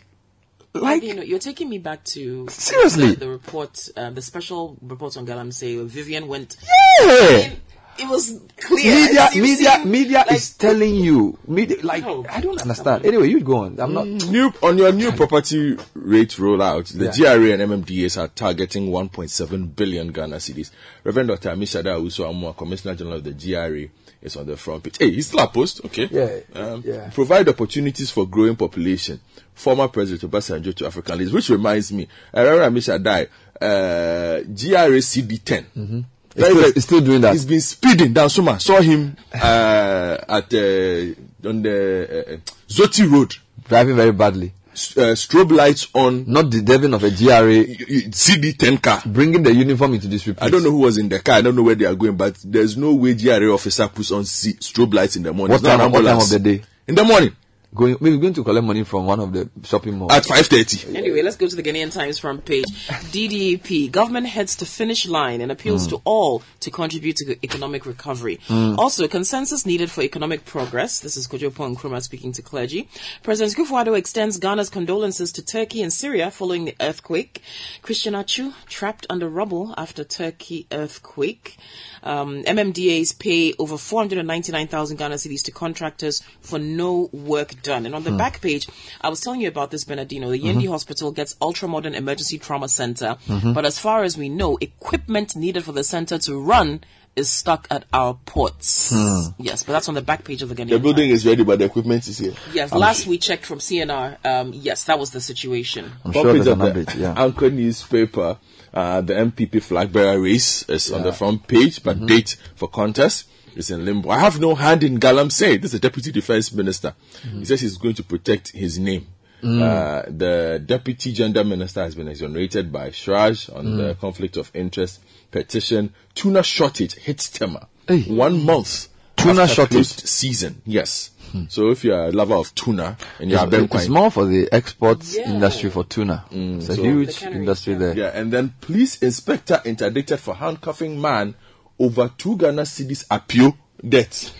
Like, 0.73 1.03
you 1.03 1.13
know, 1.13 1.21
you're 1.21 1.39
taking 1.39 1.69
me 1.69 1.77
back 1.77 2.03
to 2.05 2.47
Seriously? 2.49 3.11
the, 3.11 3.15
the 3.25 3.29
report, 3.29 3.89
uh, 3.95 4.09
the 4.09 4.21
special 4.21 4.77
report 4.81 5.15
on 5.17 5.25
Galamsey. 5.27 5.75
where 5.77 5.85
Vivian 5.85 6.27
went. 6.27 6.57
yeah. 7.03 7.51
It 7.95 8.09
was 8.09 8.39
clear. 8.57 8.91
Media, 9.05 9.29
media, 9.35 9.71
seemed 9.73 9.85
media 9.85 10.17
like- 10.27 10.31
is 10.31 10.55
telling 10.57 10.95
you. 10.95 11.37
Media, 11.47 11.77
like, 11.83 12.03
No. 12.03 12.25
I 12.27 12.41
don't 12.41 12.59
understand. 12.59 13.05
Anyway, 13.05 13.27
you 13.29 13.39
go 13.41 13.57
on. 13.65 13.79
I'm 13.79 13.93
not. 13.93 14.07
New 14.07 14.51
on 14.63 14.79
your 14.79 14.91
new 14.91 15.11
property 15.11 15.77
rate 15.93 16.29
rollout, 16.37 16.87
the 16.91 17.05
Yeah. 17.15 17.35
GRA 17.37 17.51
and 17.53 17.61
MMDAs 17.61 18.17
are 18.19 18.29
targeting 18.29 18.87
1.7 18.89 19.75
billion 19.75 20.07
Ghana 20.11 20.37
cedis. 20.37 20.71
Reverend 21.03 21.29
Dr. 21.29 21.49
Amishada 21.51 22.01
Uso 22.03 22.23
Amua, 22.33 22.57
Commissioner 22.57 22.95
General 22.95 23.17
of 23.17 23.23
the 23.25 23.31
GRA, 23.33 23.87
is 24.23 24.37
on 24.37 24.47
the 24.47 24.57
front 24.57 24.81
page. 24.81 24.97
Hey, 24.97 25.11
he's 25.11 25.27
still 25.27 25.41
a 25.41 25.47
post, 25.47 25.81
okay? 25.85 26.09
Yeah, 26.11 26.39
Um, 26.59 26.81
yeah. 26.83 27.11
Provide 27.11 27.47
opportunities 27.47 28.09
for 28.09 28.25
growing 28.27 28.55
population. 28.55 29.19
Former 29.55 29.87
President 29.87 30.29
Obasanjo 30.31 30.73
to 30.75 30.85
African 30.87 31.17
leaders, 31.17 31.33
which 31.33 31.49
reminds 31.49 31.91
me, 31.93 32.07
uh, 32.35 32.43
Reverend 32.43 32.75
Amishadai, 32.75 33.27
uh, 33.61 34.41
GRA 34.41 34.99
CD10. 35.01 35.65
Mm-hmm. 35.77 35.99
It's 36.35 36.45
still- 36.47 36.63
it's 36.75 36.85
still 36.85 37.01
doing 37.01 37.21
that. 37.21 37.33
He's 37.33 37.45
been 37.45 37.61
speeding 37.61 38.11
down. 38.13 38.29
Suma 38.29 38.59
saw 38.59 38.81
him 38.81 39.15
uh, 39.33 40.17
at 40.27 40.51
uh, 40.53 41.47
on 41.49 41.61
the 41.61 42.39
uh, 42.43 42.51
Zoti 42.67 43.09
Road 43.11 43.35
Driving 43.67 43.95
very 43.95 44.11
badly. 44.11 44.51
uh, 44.73 45.13
strobe 45.15 45.51
lights 45.51 45.87
on 45.93 46.25
Not 46.27 46.49
the 46.49 46.61
devil 46.61 46.95
of 46.95 47.03
a 47.03 47.11
GRA 47.11 47.63
CD10 48.11 48.81
car. 48.81 49.01
bringing 49.05 49.43
the 49.43 49.53
uniform 49.53 49.93
into 49.93 50.07
disrepute. 50.07 50.41
I 50.43 50.49
don't 50.49 50.63
know 50.63 50.71
who 50.71 50.79
was 50.79 50.97
in 50.97 51.07
the 51.09 51.19
car. 51.19 51.35
I 51.35 51.41
don't 51.41 51.55
know 51.55 51.61
where 51.63 51.75
they 51.75 51.85
are 51.85 51.95
going, 51.95 52.17
but 52.17 52.35
there's 52.43 52.75
no 52.75 52.93
way 52.93 53.13
GRA 53.13 53.53
officer 53.53 53.87
puts 53.87 54.11
on 54.11 54.25
C- 54.25 54.53
strobe 54.55 54.93
lights 54.95 55.15
in 55.15 55.23
the 55.23 55.31
morning. 55.33 55.51
What 55.51 55.59
It's 55.61 55.67
time- 55.77 55.91
what 55.91 56.03
time 56.03 56.17
of 56.17 56.29
the 56.29 56.39
day? 56.39 56.61
In 56.87 56.95
the 56.95 57.03
morning. 57.03 57.35
Going 57.73 57.97
maybe 57.99 58.17
going 58.17 58.33
to 58.35 58.43
collect 58.43 58.65
money 58.65 58.83
from 58.83 59.05
one 59.05 59.19
of 59.19 59.33
the 59.33 59.49
shopping 59.63 59.97
malls. 59.97 60.11
At 60.11 60.23
5.30. 60.23 60.95
Anyway, 60.95 61.21
let's 61.21 61.35
go 61.35 61.47
to 61.47 61.55
the 61.55 61.63
Ghanaian 61.63 61.91
Times 61.91 62.19
front 62.19 62.45
page. 62.45 62.65
DDEP, 62.65 63.91
government 63.91 64.27
heads 64.27 64.55
to 64.57 64.65
finish 64.65 65.07
line 65.07 65.41
and 65.41 65.51
appeals 65.51 65.85
hmm. 65.85 65.91
to 65.91 66.01
all 66.05 66.43
to 66.59 66.69
contribute 66.69 67.15
to 67.17 67.37
economic 67.43 67.85
recovery. 67.85 68.39
Hmm. 68.47 68.75
Also, 68.77 69.07
consensus 69.07 69.65
needed 69.65 69.89
for 69.89 70.01
economic 70.01 70.45
progress. 70.45 70.99
This 70.99 71.17
is 71.17 71.27
Kojo 71.27 71.49
Oppong 71.49 71.75
Nkrumah 71.75 72.03
speaking 72.03 72.31
to 72.33 72.41
clergy. 72.41 72.89
President 73.23 73.55
Kufuor 73.55 73.97
extends 73.97 74.39
Ghana's 74.39 74.69
condolences 74.69 75.31
to 75.33 75.43
Turkey 75.43 75.81
and 75.81 75.91
Syria 75.91 76.29
following 76.29 76.65
the 76.65 76.75
earthquake. 76.79 77.41
Christian 77.81 78.13
Atsu 78.13 78.53
trapped 78.67 79.07
under 79.09 79.27
rubble 79.27 79.73
after 79.77 80.03
Turkey 80.03 80.67
earthquake. 80.71 81.57
Um, 82.03 82.43
MMDAs 82.43 83.17
pay 83.17 83.53
over 83.57 83.77
499,000 83.77 84.97
Ghana 84.97 85.15
cedis 85.15 85.43
to 85.45 85.51
contractors 85.51 86.21
for 86.41 86.59
no 86.59 87.09
work 87.11 87.61
done. 87.61 87.85
And 87.85 87.95
on 87.95 88.03
the 88.03 88.11
back 88.11 88.41
page, 88.41 88.67
I 89.01 89.09
was 89.09 89.21
telling 89.21 89.41
you 89.41 89.47
about 89.47 89.71
this, 89.71 89.85
Bernardino. 89.85 90.29
The 90.29 90.39
Yendi 90.39 90.67
Hospital 90.67 91.11
gets 91.11 91.35
ultra 91.41 91.67
modern 91.67 91.95
emergency 91.95 92.37
trauma 92.37 92.67
center, 92.67 93.17
but 93.27 93.65
as 93.65 93.79
far 93.79 94.03
as 94.03 94.17
we 94.17 94.29
know, 94.29 94.57
equipment 94.59 95.35
needed 95.35 95.63
for 95.63 95.71
the 95.71 95.83
center 95.83 96.17
to 96.19 96.39
run 96.39 96.83
is 97.15 97.29
stuck 97.29 97.67
at 97.69 97.85
our 97.93 98.15
ports. 98.25 98.91
Yes, 99.37 99.63
but 99.63 99.73
that's 99.73 99.87
on 99.87 99.95
the 99.95 100.01
back 100.01 100.23
page 100.23 100.41
of 100.41 100.49
the 100.49 100.55
Ghanaian. 100.55 100.69
The 100.69 100.79
building 100.79 101.09
is 101.09 101.25
ready, 101.25 101.43
but 101.43 101.59
the 101.59 101.65
equipment 101.65 102.07
is 102.07 102.17
here. 102.17 102.33
Yes, 102.53 102.73
last 102.73 103.05
we 103.07 103.17
checked 103.17 103.45
from 103.45 103.59
CNR, 103.59 104.17
um, 104.25 104.51
yes, 104.53 104.85
that 104.85 104.97
was 104.99 105.11
the 105.11 105.21
situation. 105.21 105.91
I'm 106.03 106.11
Front 106.11 106.25
sure 106.25 106.33
there's 106.33 106.47
an 106.47 106.61
of 106.61 106.73
update. 106.73 106.99
Yeah. 106.99 107.13
Anchor 107.15 107.49
newspaper, 107.49 108.37
uh, 108.73 109.01
the 109.01 109.13
NPP 109.13 109.61
flag 109.61 109.91
bearer 109.91 110.19
race 110.19 110.67
is 110.69 110.91
on 110.91 111.03
the 111.03 111.13
front 111.13 111.47
page, 111.47 111.83
but 111.83 112.05
date 112.05 112.37
for 112.55 112.67
contest 112.67 113.27
is 113.55 113.69
in 113.69 113.85
limbo. 113.85 114.09
I 114.09 114.19
have 114.19 114.39
no 114.39 114.55
hand 114.55 114.83
in 114.83 114.99
Galamsey. 114.99 115.61
This 115.61 115.73
is 115.73 115.79
the 115.79 115.87
deputy 115.89 116.11
defense 116.11 116.51
minister. 116.53 116.95
He 117.21 117.45
says 117.45 117.61
he's 117.61 117.77
going 117.77 117.95
to 117.95 118.03
protect 118.03 118.49
his 118.51 118.79
name. 118.79 119.07
Uh, 119.43 120.03
the 120.07 120.63
deputy 120.65 121.11
gender 121.11 121.43
minister 121.43 121.81
has 121.83 121.95
been 121.95 122.07
exonerated 122.07 122.71
by 122.71 122.89
CHRAJ 122.89 123.53
on 123.53 123.77
the 123.77 123.95
conflict 123.95 124.37
of 124.37 124.49
interest 124.53 125.01
petition. 125.31 125.93
Tuna 126.15 126.41
shortage 126.43 126.93
hits 126.95 127.29
Tema. 127.29 127.67
Hey. 127.87 128.03
One 128.03 128.43
month. 128.45 128.87
Tuna 129.23 129.41
after 129.43 129.55
shortage? 129.55 129.87
season. 130.05 130.61
Yes. 130.65 131.11
Hmm. 131.31 131.45
So 131.49 131.69
if 131.71 131.83
you're 131.83 132.05
a 132.05 132.11
lover 132.11 132.35
of 132.35 132.53
tuna 132.53 132.95
and 133.19 133.31
you're 133.31 133.43
It's, 133.43 133.53
a 133.73 133.77
it's 133.77 133.87
more 133.89 134.11
for 134.11 134.25
the 134.25 134.47
exports 134.51 135.15
Yeah. 135.17 135.31
industry 135.33 135.69
for 135.71 135.83
tuna. 135.83 136.25
Mm, 136.31 136.57
it's 136.57 136.69
a 136.69 136.75
so- 136.75 136.83
huge 136.83 137.07
The 137.07 137.13
canneries, 137.13 137.39
industry 137.39 137.73
yeah. 137.73 137.79
there. 137.79 137.97
Yeah, 137.97 138.11
and 138.13 138.31
then 138.31 138.53
police 138.61 139.01
inspector 139.01 139.59
interdicted 139.65 140.19
for 140.19 140.35
handcuffing 140.35 141.01
man 141.01 141.33
over 141.79 142.11
two 142.17 142.37
Ghana 142.37 142.63
cedis 142.63 143.05
appeal 143.09 143.57
death. 143.87 144.31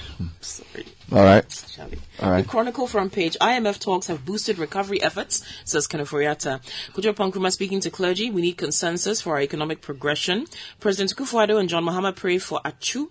Sorry. 0.41 0.85
Hmm. 1.09 1.15
All 1.17 1.23
right. 1.23 1.51
Charlie. 2.17 2.27
All 2.29 2.35
right. 2.35 2.43
The 2.43 2.49
Chronicle 2.49 2.87
front 2.87 3.11
page. 3.13 3.37
IMF 3.41 3.79
talks 3.79 4.07
have 4.07 4.25
boosted 4.25 4.57
recovery 4.57 5.01
efforts, 5.01 5.43
says 5.65 5.87
Ken 5.87 6.01
Ofori-Atta. 6.01 6.61
Kujo 6.93 7.13
Pankruma 7.13 7.51
speaking 7.51 7.79
to 7.81 7.89
clergy. 7.89 8.29
We 8.29 8.41
need 8.41 8.57
consensus 8.57 9.21
for 9.21 9.33
our 9.33 9.41
economic 9.41 9.81
progression. 9.81 10.45
President 10.79 11.15
Akufo-Addo 11.15 11.59
and 11.59 11.69
John 11.69 11.83
Mahama 11.85 12.15
pray 12.15 12.37
for 12.37 12.59
Atsu. 12.65 13.09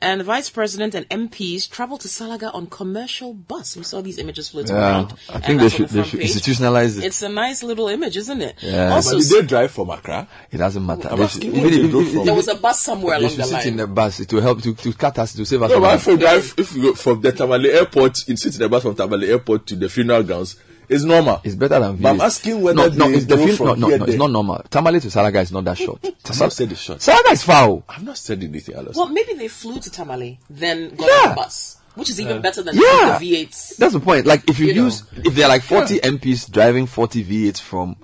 And 0.00 0.20
the 0.20 0.24
Vice 0.24 0.50
President 0.50 0.94
and 0.94 1.08
MPs 1.08 1.70
travel 1.70 1.96
to 1.98 2.08
Salaga 2.08 2.52
on 2.54 2.66
commercial 2.66 3.32
bus. 3.32 3.76
We 3.76 3.84
saw 3.84 4.00
these 4.00 4.18
images 4.18 4.48
floating 4.50 4.74
Yeah, 4.76 4.88
around. 4.90 5.14
I 5.32 5.38
think 5.38 5.60
they 5.60 5.68
should 5.68 5.88
the 5.88 6.02
they 6.02 6.08
should 6.08 6.20
institutionalize 6.20 6.98
it. 6.98 7.04
It's 7.04 7.22
a 7.22 7.28
nice 7.28 7.62
little 7.62 7.88
image, 7.88 8.16
isn't 8.16 8.42
it? 8.42 8.56
Yeah. 8.60 8.92
Also, 8.92 9.16
But 9.18 9.22
did 9.28 9.42
they 9.42 9.46
drive 9.46 9.70
from 9.70 9.90
Accra? 9.90 10.28
It 10.50 10.58
doesn't 10.58 10.84
matter. 10.84 11.08
I'm 11.10 11.18
They 11.18 11.24
asking 11.24 11.42
should- 11.54 11.62
where 11.62 11.72
even 11.72 11.90
they 11.92 11.98
if- 11.98 12.06
if- 12.06 12.10
from. 12.12 12.18
if- 12.20 12.24
there 12.26 12.34
was 12.34 12.48
a 12.48 12.54
bus 12.56 12.80
somewhere 12.80 13.18
They 13.18 13.26
along 13.26 13.36
should 13.36 13.44
the 13.44 13.60
sit 13.60 13.66
in 13.66 13.76
the 13.76 13.86
bus. 13.86 14.20
It 14.20 14.32
will 14.32 14.40
help 14.42 14.62
to, 14.62 14.74
to 14.74 14.92
cut 14.92 15.18
us 15.18 15.32
to 15.34 15.44
save 15.46 15.62
us. 15.62 15.70
No, 15.70 15.74
from 15.76 15.82
but 15.82 15.94
if 15.94 16.20
drive, 16.20 16.54
if 16.58 16.74
you 16.74 16.82
go 16.82 16.94
from 16.94 17.20
the 17.20 17.32
Tamale 17.32 17.70
airport, 17.70 18.18
in 18.28 18.36
sit 18.42 18.54
in 18.54 18.60
the 18.60 18.68
bus 18.68 18.82
from 18.82 18.94
Tamale 18.94 19.28
airport 19.30 19.66
to 19.68 19.76
the 19.76 19.88
funeral 19.88 20.22
grounds, 20.22 20.56
it's 20.88 21.04
normal. 21.04 21.40
It's 21.44 21.54
better 21.54 21.78
than 21.78 21.96
But 21.96 22.10
I'm 22.10 22.20
asking 22.20 22.60
whether 22.60 22.76
no, 22.90 23.06
no, 23.08 23.08
it's 23.10 23.24
the 23.26 23.36
drove 23.36 23.48
fin- 23.48 23.56
from 23.56 23.66
no, 23.66 23.74
no, 23.74 23.86
here 23.88 23.98
no, 23.98 24.04
it's 24.04 24.16
not 24.16 24.30
normal. 24.30 24.62
Tamale 24.68 25.00
to 25.00 25.08
Salaga 25.08 25.40
is 25.42 25.52
not 25.52 25.64
that 25.64 25.78
short. 25.78 26.00
I've 26.28 26.40
not 26.40 26.52
said 26.52 26.70
it's 26.72 26.80
short. 26.80 26.98
Salaga 26.98 27.32
is 27.32 27.42
foul. 27.44 27.84
I've 27.88 28.02
not 28.04 28.18
said 28.18 28.42
anything 28.42 28.74
else. 28.74 28.96
Well, 28.96 29.08
maybe 29.08 29.34
they 29.34 29.48
flew 29.48 29.78
to 29.80 29.90
Tamale, 29.90 30.38
then 30.50 30.94
got 30.96 31.06
Yeah. 31.08 31.22
on 31.22 31.28
the 31.30 31.34
bus, 31.36 31.78
which 31.94 32.10
is 32.10 32.20
even 32.20 32.42
better 32.42 32.62
than 32.62 32.74
Yeah. 32.74 33.16
the 33.18 33.24
V8s. 33.24 33.76
That's 33.76 33.92
the 33.94 34.00
point. 34.00 34.26
Like 34.26 34.48
if 34.50 34.58
you, 34.58 34.66
You 34.66 34.74
know. 34.74 34.84
use, 34.86 35.04
if 35.24 35.34
there 35.34 35.46
are 35.46 35.48
like 35.48 35.62
40 35.62 36.00
MPs 36.00 36.50
driving 36.50 36.86
40 36.86 37.24
V8s 37.24 37.60
from 37.60 37.96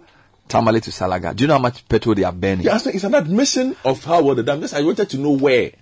Tamale 0.46 0.80
to 0.80 0.90
Salaga, 0.90 1.34
do 1.36 1.44
you 1.44 1.48
know 1.48 1.54
how 1.54 1.60
much 1.60 1.86
petrol 1.88 2.14
they 2.14 2.24
are 2.24 2.32
burning? 2.32 2.64
Yeah, 2.64 2.78
so 2.78 2.88
it's 2.90 3.04
an 3.04 3.14
admission 3.14 3.76
of 3.84 4.02
how 4.04 4.22
well 4.22 4.34
the 4.34 4.42
dam. 4.44 4.60
Just 4.62 4.72
I 4.74 4.82
wanted 4.82 5.10
to 5.10 5.18
know 5.18 5.32
where. 5.32 5.72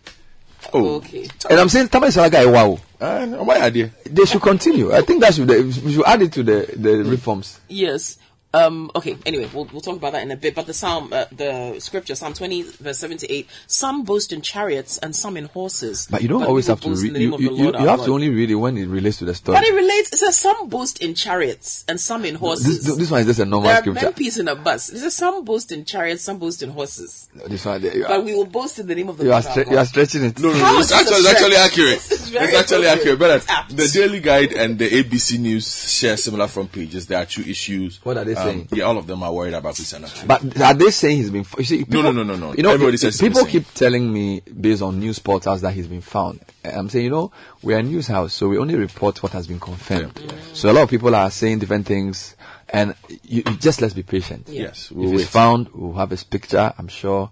Oh, 0.72 0.96
Okay. 0.96 1.28
And 1.48 1.60
I'm 1.60 1.68
saying 1.68 1.88
Tamale 1.88 2.10
Salaga 2.12 2.40
is 2.40 2.46
wow. 2.46 2.78
Uh, 3.00 3.26
why 3.44 3.60
are 3.60 3.70
they? 3.70 3.90
They 4.04 4.24
should 4.24 4.40
continue. 4.42 4.92
I 4.92 5.02
think 5.02 5.20
that 5.20 5.34
should, 5.34 5.48
we 5.48 5.92
should 5.92 6.04
add 6.06 6.22
it 6.22 6.32
to 6.32 6.42
the, 6.42 6.70
the 6.76 7.04
reforms. 7.04 7.60
Yes. 7.68 8.18
Um, 8.56 8.90
okay, 8.94 9.16
anyway, 9.26 9.48
we'll, 9.52 9.66
we'll 9.72 9.80
talk 9.82 9.96
about 9.96 10.12
that 10.12 10.22
in 10.22 10.30
a 10.30 10.36
bit. 10.36 10.54
But 10.54 10.66
the 10.66 10.74
Psalm, 10.74 11.12
uh, 11.12 11.26
the 11.32 11.78
scripture, 11.80 12.14
Psalm 12.14 12.32
20, 12.32 12.62
verse 12.62 12.98
78, 12.98 13.48
some 13.66 14.04
boast 14.04 14.32
in 14.32 14.40
chariots 14.40 14.98
and 14.98 15.14
some 15.14 15.36
in 15.36 15.46
horses. 15.46 16.08
But 16.10 16.22
you 16.22 16.28
don't 16.28 16.40
we 16.40 16.46
always 16.46 16.66
have 16.68 16.80
to 16.80 16.90
read, 16.90 17.16
you, 17.16 17.36
you, 17.38 17.50
you, 17.50 17.56
you 17.56 17.72
have 17.72 17.98
God. 17.98 18.04
to 18.06 18.12
only 18.14 18.30
read 18.30 18.50
it 18.50 18.54
when 18.54 18.76
it 18.78 18.86
relates 18.86 19.18
to 19.18 19.24
the 19.24 19.34
story. 19.34 19.56
But 19.58 19.64
it 19.64 19.74
relates, 19.74 20.12
it 20.12 20.18
says 20.18 20.36
some 20.38 20.68
boast 20.68 21.02
in 21.02 21.14
chariots 21.14 21.84
and 21.88 22.00
some 22.00 22.24
in 22.24 22.34
horses. 22.36 22.84
This, 22.84 22.96
this 22.96 23.10
one 23.10 23.20
is 23.20 23.26
just 23.26 23.40
a 23.40 23.44
normal 23.44 23.68
there 23.68 23.78
are 23.78 23.82
scripture. 23.82 24.12
MPs 24.12 24.40
in 24.40 24.48
a 24.48 24.54
bus. 24.56 24.88
It 24.90 24.98
says 25.00 25.14
some 25.14 25.44
boast 25.44 25.72
in 25.72 25.84
chariots, 25.84 26.22
some 26.22 26.38
boast 26.38 26.62
in 26.62 26.70
horses. 26.70 27.28
This 27.48 27.64
one, 27.64 27.82
you 27.82 28.04
But 28.08 28.24
we 28.24 28.34
will 28.34 28.46
boast 28.46 28.78
in 28.78 28.86
the 28.86 28.94
name 28.94 29.08
of 29.08 29.18
the 29.18 29.24
you 29.24 29.32
are, 29.32 29.40
Lord 29.42 29.46
our 29.46 29.52
stre- 29.52 29.64
God. 29.64 29.72
you 29.72 29.78
are 29.78 29.84
stretching 29.84 30.24
it. 30.24 30.38
No, 30.40 30.52
no, 30.52 30.58
How 30.58 30.72
no. 30.72 30.78
is 30.78 30.90
It's 30.90 31.00
actually, 31.00 31.16
it's 31.16 31.28
actually 31.28 31.56
accurate. 31.56 32.00
This 32.08 32.12
is 32.12 32.28
very 32.30 32.46
It's 32.52 32.56
actually 32.58 32.86
accurate. 32.86 33.18
But 33.18 33.44
the 33.68 33.90
Daily 33.92 34.20
Guide 34.20 34.52
and 34.52 34.78
the 34.78 34.88
ABC 34.88 35.38
News 35.38 35.92
share 35.92 36.16
similar 36.16 36.46
front 36.48 36.72
pages. 36.72 37.06
There 37.06 37.18
are 37.18 37.26
two 37.26 37.42
issues. 37.42 38.00
What 38.04 38.16
are 38.16 38.24
they 38.24 38.34
Um, 38.34 38.45
saying? 38.52 38.68
Yeah, 38.72 38.84
all 38.84 38.98
of 38.98 39.06
them 39.06 39.22
are 39.22 39.32
worried 39.32 39.54
about 39.54 39.76
this 39.76 39.92
and 39.92 40.04
that. 40.04 40.24
But 40.26 40.60
are 40.60 40.74
they 40.74 40.90
saying 40.90 41.16
he's 41.18 41.30
been? 41.30 41.44
You 41.58 41.64
see, 41.64 41.84
people, 41.84 42.02
no, 42.02 42.12
no, 42.12 42.22
no, 42.22 42.36
no. 42.36 42.54
You 42.54 42.62
know, 42.62 42.70
Everybody 42.70 42.94
it- 42.94 42.98
says 43.00 43.20
people 43.20 43.44
keep 43.44 43.72
telling 43.74 44.12
me 44.12 44.40
based 44.40 44.82
on 44.82 44.98
news 44.98 45.18
portals 45.18 45.60
that 45.62 45.72
he's 45.72 45.86
been 45.86 46.00
found. 46.00 46.40
I'm 46.64 46.88
saying, 46.88 47.04
you 47.04 47.10
know, 47.10 47.32
we 47.62 47.74
are 47.74 47.78
a 47.78 47.82
news 47.82 48.06
house, 48.06 48.32
so 48.34 48.48
we 48.48 48.58
only 48.58 48.74
report 48.76 49.22
what 49.22 49.32
has 49.32 49.46
been 49.46 49.60
confirmed. 49.60 50.20
So 50.52 50.70
a 50.70 50.72
lot 50.72 50.82
of 50.82 50.90
people 50.90 51.14
are 51.14 51.30
saying 51.30 51.58
different 51.60 51.86
things, 51.86 52.34
and 52.68 52.94
you, 53.22 53.42
just 53.60 53.80
let's 53.80 53.94
be 53.94 54.02
patient. 54.02 54.48
Yes, 54.48 54.90
if 54.90 54.96
we'll 54.96 55.10
he's 55.10 55.20
wait. 55.20 55.28
found, 55.28 55.68
we'll 55.74 55.92
have 55.94 56.10
his 56.10 56.24
picture. 56.24 56.72
I'm 56.78 56.88
sure 56.88 57.30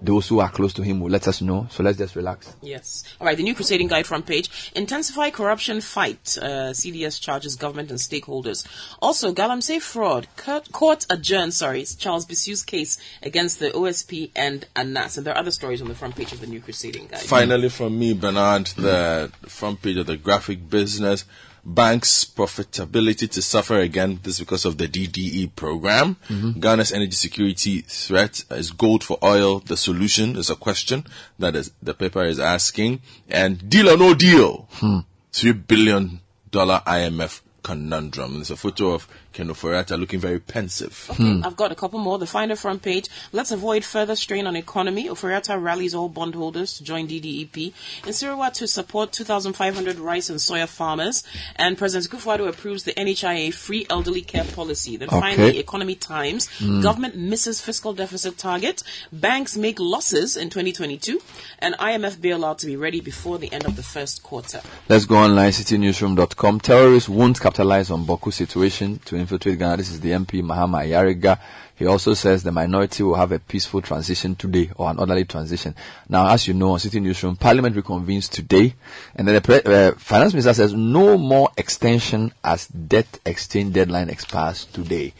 those 0.00 0.28
who 0.28 0.40
are 0.40 0.50
close 0.50 0.72
to 0.74 0.82
him 0.82 1.00
will 1.00 1.10
let 1.10 1.28
us 1.28 1.40
know. 1.40 1.68
So 1.70 1.82
let's 1.82 1.98
just 1.98 2.16
relax. 2.16 2.54
Yes. 2.60 3.04
All 3.20 3.26
right. 3.26 3.36
The 3.36 3.42
new 3.42 3.54
Crusading 3.54 3.88
Guide 3.88 4.06
front 4.06 4.26
page. 4.26 4.72
Intensify 4.74 5.30
corruption 5.30 5.80
fight. 5.80 6.36
Uh, 6.40 6.72
CDS 6.72 7.20
charges 7.20 7.56
government 7.56 7.90
and 7.90 7.98
stakeholders. 7.98 8.66
Also, 9.00 9.32
Galamsey 9.32 9.80
fraud. 9.80 10.26
Court, 10.36 10.72
court 10.72 11.06
adjourned, 11.08 11.54
sorry, 11.54 11.84
Charles 11.84 12.26
Bissue's 12.26 12.62
case 12.62 12.98
against 13.22 13.60
the 13.60 13.70
OSP 13.70 14.30
and 14.34 14.66
ANAS. 14.74 15.18
And 15.18 15.26
there 15.26 15.34
are 15.34 15.38
other 15.38 15.52
stories 15.52 15.80
on 15.80 15.88
the 15.88 15.94
front 15.94 16.16
page 16.16 16.32
of 16.32 16.40
the 16.40 16.46
new 16.46 16.60
Crusading 16.60 17.06
Guide. 17.06 17.20
Finally, 17.20 17.68
from 17.68 17.98
me, 17.98 18.12
Bernard, 18.12 18.66
the 18.66 19.30
front 19.42 19.82
page 19.82 19.98
of 19.98 20.06
the 20.06 20.16
graphic 20.16 20.68
business. 20.68 21.24
Banks' 21.64 22.24
profitability 22.24 23.30
to 23.30 23.40
suffer 23.40 23.78
again. 23.78 24.18
This 24.22 24.34
is 24.34 24.40
because 24.40 24.64
of 24.64 24.78
the 24.78 24.88
DDE 24.88 25.54
program. 25.54 26.16
Mm-hmm. 26.28 26.60
Ghana's 26.60 26.92
energy 26.92 27.12
security 27.12 27.82
threat 27.82 28.44
is 28.50 28.72
gold 28.72 29.04
for 29.04 29.18
oil. 29.22 29.60
The 29.60 29.76
solution 29.76 30.36
is 30.36 30.50
a 30.50 30.56
question 30.56 31.06
that 31.38 31.54
is, 31.54 31.72
the 31.80 31.94
paper 31.94 32.24
is 32.24 32.40
asking. 32.40 33.00
And 33.28 33.68
deal 33.70 33.90
or 33.90 33.96
no 33.96 34.14
deal? 34.14 34.68
Hmm. 34.72 34.98
Three 35.32 35.52
billion 35.52 36.20
dollar 36.50 36.82
IMF 36.86 37.40
conundrum. 37.62 38.34
There's 38.34 38.50
a 38.50 38.56
photo 38.56 38.90
of 38.94 39.08
Ken 39.32 39.48
Ofori-Atta 39.48 39.96
looking 39.96 40.20
very 40.20 40.38
pensive. 40.38 41.08
Hmm. 41.22 41.44
I've 41.44 41.56
got 41.56 41.70
a 41.70 41.74
couple 41.74 41.98
more. 41.98 42.18
The 42.18 42.26
Finder 42.26 42.56
front 42.56 42.82
page. 42.82 43.08
Let's 43.32 43.50
avoid 43.52 43.84
further 43.84 44.16
strain 44.16 44.46
on 44.46 44.56
economy. 44.56 45.08
Ofori-Atta 45.08 45.58
rallies 45.58 45.94
all 45.94 46.08
bondholders 46.08 46.76
to 46.78 46.84
join 46.84 47.06
DDEP. 47.06 47.72
In 48.06 48.12
Siriwa 48.12 48.52
to 48.54 48.66
support 48.66 49.12
2,500 49.12 49.98
rice 49.98 50.30
and 50.30 50.38
soya 50.40 50.66
farmers. 50.68 51.22
And 51.56 51.78
President 51.78 52.10
Akufo-Addo 52.10 52.48
approves 52.48 52.82
the 52.84 52.92
NHIA 52.94 53.52
free 53.54 53.86
elderly 53.90 54.22
care 54.22 54.44
policy. 54.44 54.96
Then 54.96 55.08
Okay. 55.08 55.20
finally, 55.20 55.58
Economy 55.58 55.94
Times. 55.94 56.48
Hmm. 56.58 56.80
Government 56.80 57.14
misses 57.16 57.60
fiscal 57.60 57.92
deficit 57.92 58.38
target. 58.38 58.82
Banks 59.12 59.56
make 59.56 59.78
losses 59.78 60.36
in 60.36 60.48
2022. 60.50 61.20
And 61.58 61.74
IMF 61.78 62.16
bailout 62.16 62.58
to 62.58 62.66
be 62.66 62.76
ready 62.76 63.00
before 63.00 63.38
the 63.38 63.52
end 63.52 63.64
of 63.66 63.76
the 63.76 63.82
first 63.82 64.22
quarter. 64.22 64.60
Let's 64.88 65.04
go 65.04 65.16
online, 65.16 65.52
citinewsroom.com. 65.52 66.60
Terrorists 66.60 67.08
won't 67.08 67.38
capitalize 67.40 67.90
on 67.90 68.04
Bawku 68.06 68.32
situation 68.32 68.98
to 69.04 69.16
infiltrate 69.22 69.58
Ghana. 69.58 69.78
This 69.78 69.90
is 69.90 70.00
the 70.00 70.10
MP, 70.10 70.42
Mahama 70.42 70.84
Ayariga. 70.84 71.38
He 71.74 71.86
also 71.86 72.14
says 72.14 72.42
the 72.42 72.52
minority 72.52 73.02
will 73.02 73.14
have 73.14 73.32
a 73.32 73.38
peaceful 73.38 73.82
transition 73.82 74.34
today 74.36 74.70
or 74.76 74.90
an 74.90 74.98
orderly 74.98 75.24
transition. 75.24 75.74
Now, 76.08 76.28
as 76.28 76.46
you 76.46 76.54
know, 76.54 76.72
on 76.72 76.78
Citi 76.78 77.00
Newsroom, 77.00 77.36
Parliament 77.36 77.74
reconvenes 77.74 78.30
today. 78.30 78.74
And 79.16 79.26
then 79.26 79.34
the 79.34 79.40
pre- 79.40 79.62
uh, 79.62 79.92
Finance 79.92 80.34
Minister 80.34 80.54
says 80.54 80.74
no 80.74 81.18
more 81.18 81.50
extension 81.56 82.32
as 82.44 82.68
debt 82.68 83.18
exchange 83.24 83.72
deadline 83.72 84.10
expires 84.10 84.66
today. 84.66 85.14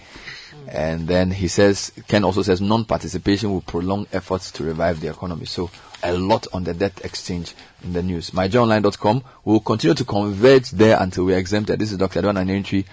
And 0.68 1.08
then 1.08 1.30
he 1.30 1.48
says, 1.48 1.92
Ken 2.08 2.24
also 2.24 2.42
says 2.42 2.60
non-participation 2.60 3.50
will 3.50 3.62
prolong 3.62 4.06
efforts 4.12 4.52
to 4.52 4.64
revive 4.64 5.00
the 5.00 5.08
economy. 5.08 5.46
So 5.46 5.70
a 6.02 6.12
lot 6.12 6.46
on 6.52 6.64
the 6.64 6.74
debt 6.74 7.00
exchange 7.04 7.54
in 7.82 7.92
the 7.92 8.02
news. 8.02 8.30
MyJoyOnline.com 8.30 9.24
will 9.44 9.60
continue 9.60 9.94
to 9.94 10.04
converge 10.04 10.70
there 10.70 10.96
until 11.00 11.24
we're 11.24 11.38
exempted. 11.38 11.78
This 11.78 11.92
is 11.92 11.98
Dr. 11.98 12.20
Edwin 12.20 12.36
Anentry, 12.36 12.84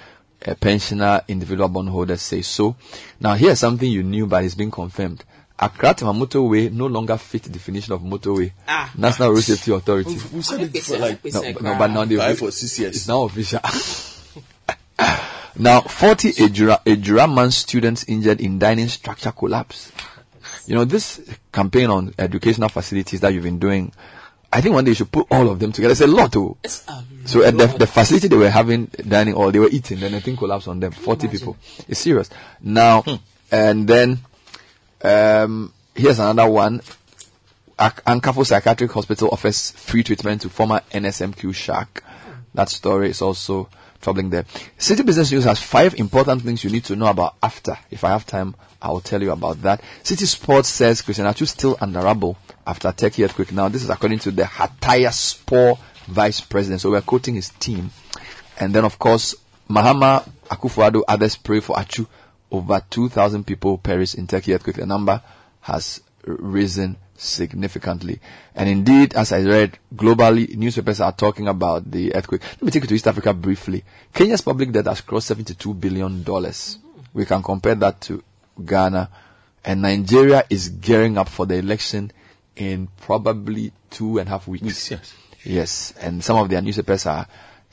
a 0.45 0.55
pensioner, 0.55 1.21
individual 1.27 1.67
bondholder 1.69 2.17
say 2.17 2.41
so. 2.41 2.75
Now 3.19 3.33
here's 3.35 3.59
something 3.59 3.89
you 3.89 4.03
knew, 4.03 4.25
but 4.27 4.43
it's 4.43 4.55
been 4.55 4.71
confirmed. 4.71 5.23
Accra 5.61 5.93
Tema 5.93 6.13
motorway 6.13 6.71
no 6.71 6.85
longer 6.87 7.17
fit 7.17 7.43
the 7.43 7.49
definition 7.49 7.93
of 7.93 8.01
motorway. 8.01 8.51
Ah. 8.67 8.91
National 8.97 9.31
Road 9.31 9.43
Safety 9.43 9.73
Authority. 9.73 10.11
We've, 10.11 10.33
we've 10.33 10.45
said 10.45 10.61
it 10.61 10.71
think 10.71 10.87
we 10.87 10.95
for 10.95 10.99
like 10.99 11.25
No, 11.25 11.41
but- 11.53 11.61
no, 11.61 11.77
but 11.77 11.87
now 11.87 12.05
they 12.05 12.15
five 12.15 12.41
or 12.41 12.51
six 12.51 12.79
years. 12.79 12.95
it's 12.95 13.07
now 13.09 13.23
official. 13.23 13.59
now, 15.57 15.81
40 15.81 16.31
Ejura, 16.33 16.81
Ejuraman 16.85 17.51
students 17.51 18.05
injured 18.07 18.39
in 18.39 18.57
dining 18.57 18.87
structure 18.87 19.31
collapse. 19.33 19.91
You 20.65 20.75
know, 20.75 20.85
this 20.85 21.19
campaign 21.51 21.89
on 21.89 22.13
educational 22.17 22.69
facilities 22.69 23.19
that 23.19 23.33
you've 23.33 23.43
been 23.43 23.59
doing, 23.59 23.91
I 24.51 24.61
think 24.61 24.73
one 24.73 24.83
day 24.83 24.91
you 24.91 24.95
should 24.95 25.11
put 25.11 25.27
all 25.31 25.49
of 25.49 25.59
them 25.59 25.71
together. 25.71 25.91
It's 25.91 26.01
a 26.01 26.07
lot, 26.07 26.33
too. 26.33 26.57
It's 26.63 26.83
a 26.87 27.03
So 27.25 27.43
at 27.43 27.55
the, 27.57 27.67
the 27.67 27.85
facility 27.87 28.27
they 28.27 28.35
were 28.35 28.49
having 28.49 28.85
dining 28.85 29.35
or 29.35 29.51
they 29.51 29.59
were 29.59 29.69
eating, 29.69 29.99
then 29.99 30.11
the 30.13 30.21
thing 30.21 30.35
collapsed 30.37 30.67
on 30.67 30.79
them. 30.79 30.91
40 30.91 31.27
people. 31.27 31.57
It's 31.87 31.99
serious. 31.99 32.29
Now, 32.61 33.03
and 33.51 33.87
then, 33.87 34.19
um, 35.03 35.71
here's 35.95 36.19
another 36.19 36.49
one. 36.49 36.81
Ak- 37.77 38.03
Ankaful 38.05 38.45
Psychiatric 38.45 38.91
Hospital 38.91 39.29
offers 39.31 39.71
free 39.71 40.03
treatment 40.03 40.41
to 40.41 40.49
former 40.49 40.81
NSMQ 40.91 41.53
shark. 41.53 42.03
That 42.55 42.69
story 42.69 43.09
is 43.11 43.21
also 43.21 43.69
troubling 44.01 44.29
there. 44.31 44.43
Citi 44.77 45.05
Business 45.05 45.31
News 45.31 45.43
has 45.43 45.61
five 45.61 45.93
important 45.99 46.41
things 46.41 46.63
you 46.63 46.69
need 46.71 46.85
to 46.85 46.95
know 46.95 47.05
about 47.07 47.35
after. 47.43 47.77
If 47.91 48.03
I 48.03 48.09
have 48.09 48.25
time, 48.25 48.55
I 48.81 48.89
will 48.89 49.01
tell 49.01 49.21
you 49.21 49.31
about 49.31 49.61
that. 49.61 49.81
Citi 50.03 50.25
Sports 50.25 50.69
says 50.69 51.01
Christian 51.03 51.25
Atsu 51.25 51.45
still 51.45 51.77
under 51.79 51.99
after 52.69 52.91
Turkey 52.91 53.23
earthquake. 53.23 53.51
Now, 53.51 53.67
this 53.67 53.83
is 53.83 53.89
according 53.89 54.19
to 54.19 54.31
the 54.31 54.43
Hatayspor 54.43 55.79
vice 56.07 56.41
president. 56.41 56.81
So 56.81 56.91
we're 56.91 57.01
quoting 57.01 57.33
his 57.33 57.49
team. 57.49 57.89
And 58.59 58.73
then, 58.73 58.85
of 58.85 58.99
course, 58.99 59.35
Mahama 59.67 60.29
Akufo-Addo, 60.49 61.03
others 61.07 61.35
pray 61.35 61.61
for 61.61 61.79
Atsu. 61.79 62.05
Over 62.51 62.81
2,000 62.87 63.45
people 63.45 63.77
perished 63.77 64.15
in 64.15 64.27
Turkey 64.27 64.53
earthquake. 64.53 64.75
The 64.75 64.85
number 64.85 65.21
has 65.61 66.01
risen 66.25 66.97
significantly. 67.15 68.19
And 68.53 68.69
indeed, 68.69 69.15
as 69.15 69.31
I 69.31 69.41
read, 69.41 69.79
globally, 69.95 70.55
newspapers 70.55 71.01
are 71.01 71.11
talking 71.11 71.47
about 71.47 71.89
the 71.89 72.13
earthquake. 72.13 72.43
Let 72.43 72.61
me 72.61 72.71
take 72.71 72.83
you 72.83 72.89
to 72.89 72.95
East 72.95 73.07
Africa 73.07 73.33
briefly. 73.33 73.83
Kenya's 74.13 74.41
public 74.41 74.71
debt 74.71 74.85
has 74.85 75.01
crossed 75.01 75.31
$72 75.31 75.79
billion. 75.79 76.23
We 77.13 77.25
can 77.25 77.41
compare 77.41 77.75
that 77.75 78.01
to 78.01 78.23
Ghana. 78.63 79.09
And 79.65 79.81
Nigeria 79.81 80.45
is 80.49 80.69
gearing 80.69 81.17
up 81.17 81.29
for 81.29 81.45
the 81.45 81.55
election 81.55 82.11
in 82.59 82.89
probably 83.01 83.71
two 83.89 84.19
and 84.19 84.27
a 84.27 84.31
half 84.31 84.47
weeks. 84.47 84.91
Yes. 84.91 85.13
Yes, 85.45 85.93
and 86.01 86.21
some 86.23 86.37
of 86.37 86.49
their 86.49 86.61
newspapers 86.61 87.05
are 87.05 87.25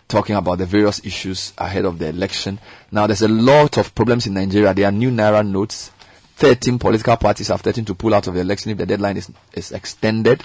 talking 0.08 0.36
about 0.36 0.58
the 0.58 0.66
various 0.66 1.04
issues 1.04 1.52
ahead 1.58 1.84
of 1.84 1.98
the 1.98 2.08
election. 2.08 2.60
Now, 2.92 3.08
there's 3.08 3.22
a 3.22 3.28
lot 3.28 3.76
of 3.76 3.92
problems 3.94 4.28
in 4.28 4.34
Nigeria. 4.34 4.72
There 4.72 4.86
are 4.86 4.92
new 4.92 5.10
Naira 5.10 5.46
notes. 5.46 5.90
13 6.36 6.78
political 6.78 7.16
parties 7.16 7.50
are 7.50 7.58
threatening 7.58 7.86
to 7.86 7.94
pull 7.94 8.14
out 8.14 8.28
of 8.28 8.34
the 8.34 8.40
election 8.40 8.70
if 8.70 8.78
the 8.78 8.86
deadline 8.86 9.16
is, 9.16 9.30
is 9.54 9.72
extended. 9.72 10.44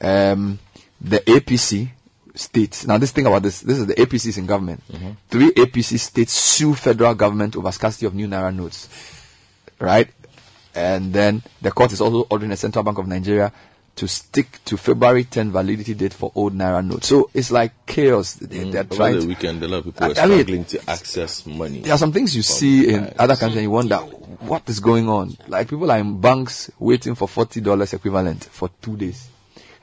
Um, 0.00 0.60
the 1.00 1.18
APC 1.18 1.90
states, 2.36 2.86
now 2.86 2.98
this 2.98 3.10
thing 3.10 3.26
about 3.26 3.42
this, 3.42 3.60
this 3.62 3.78
is 3.78 3.86
the 3.86 3.94
APCs 3.94 4.38
in 4.38 4.46
government. 4.46 4.82
Three 5.28 5.50
APC 5.50 5.98
states 5.98 6.32
sue 6.32 6.74
federal 6.74 7.14
government 7.16 7.56
over 7.56 7.72
scarcity 7.72 8.06
of 8.06 8.14
new 8.14 8.28
Naira 8.28 8.54
notes. 8.54 8.88
Right? 9.80 10.08
And 10.74 11.12
then 11.12 11.42
the 11.62 11.70
court 11.70 11.92
is 11.92 12.00
also 12.00 12.26
ordering 12.30 12.50
the 12.50 12.56
Central 12.56 12.84
Bank 12.84 12.98
of 12.98 13.06
Nigeria 13.08 13.52
to 13.96 14.06
stick 14.06 14.60
to 14.64 14.76
February 14.76 15.24
10 15.24 15.50
validity 15.50 15.94
date 15.94 16.14
for 16.14 16.30
old 16.34 16.54
Naira 16.54 16.82
notes. 16.86 17.08
So 17.08 17.28
it's 17.34 17.50
like 17.50 17.72
chaos. 17.86 18.34
They, 18.34 18.70
they're 18.70 18.84
mm. 18.84 18.92
Over 18.92 18.96
trying 18.96 19.20
the 19.20 19.26
weekend, 19.26 19.62
a 19.62 19.68
lot 19.68 19.78
of 19.78 19.84
people 19.86 20.04
I- 20.04 20.08
were 20.08 20.14
I 20.18 20.26
mean- 20.26 20.38
struggling 20.38 20.64
to 20.66 20.90
access 20.90 21.44
money. 21.44 21.80
there 21.80 21.92
are 21.92 21.98
some 21.98 22.12
things 22.12 22.34
you 22.34 22.42
see 22.42 22.88
in 22.94 23.12
other 23.18 23.34
countries 23.36 23.56
and 23.56 23.64
you 23.64 23.70
wonder 23.70 23.96
what 23.96 24.68
is 24.70 24.80
going 24.80 25.08
on. 25.08 25.36
Like 25.48 25.68
people 25.68 25.90
are 25.90 25.98
in 25.98 26.20
banks 26.20 26.70
waiting 26.78 27.14
for 27.14 27.26
forty 27.28 27.60
dollars 27.60 27.92
equivalent 27.92 28.44
for 28.44 28.70
two 28.80 28.96
days. 28.96 29.28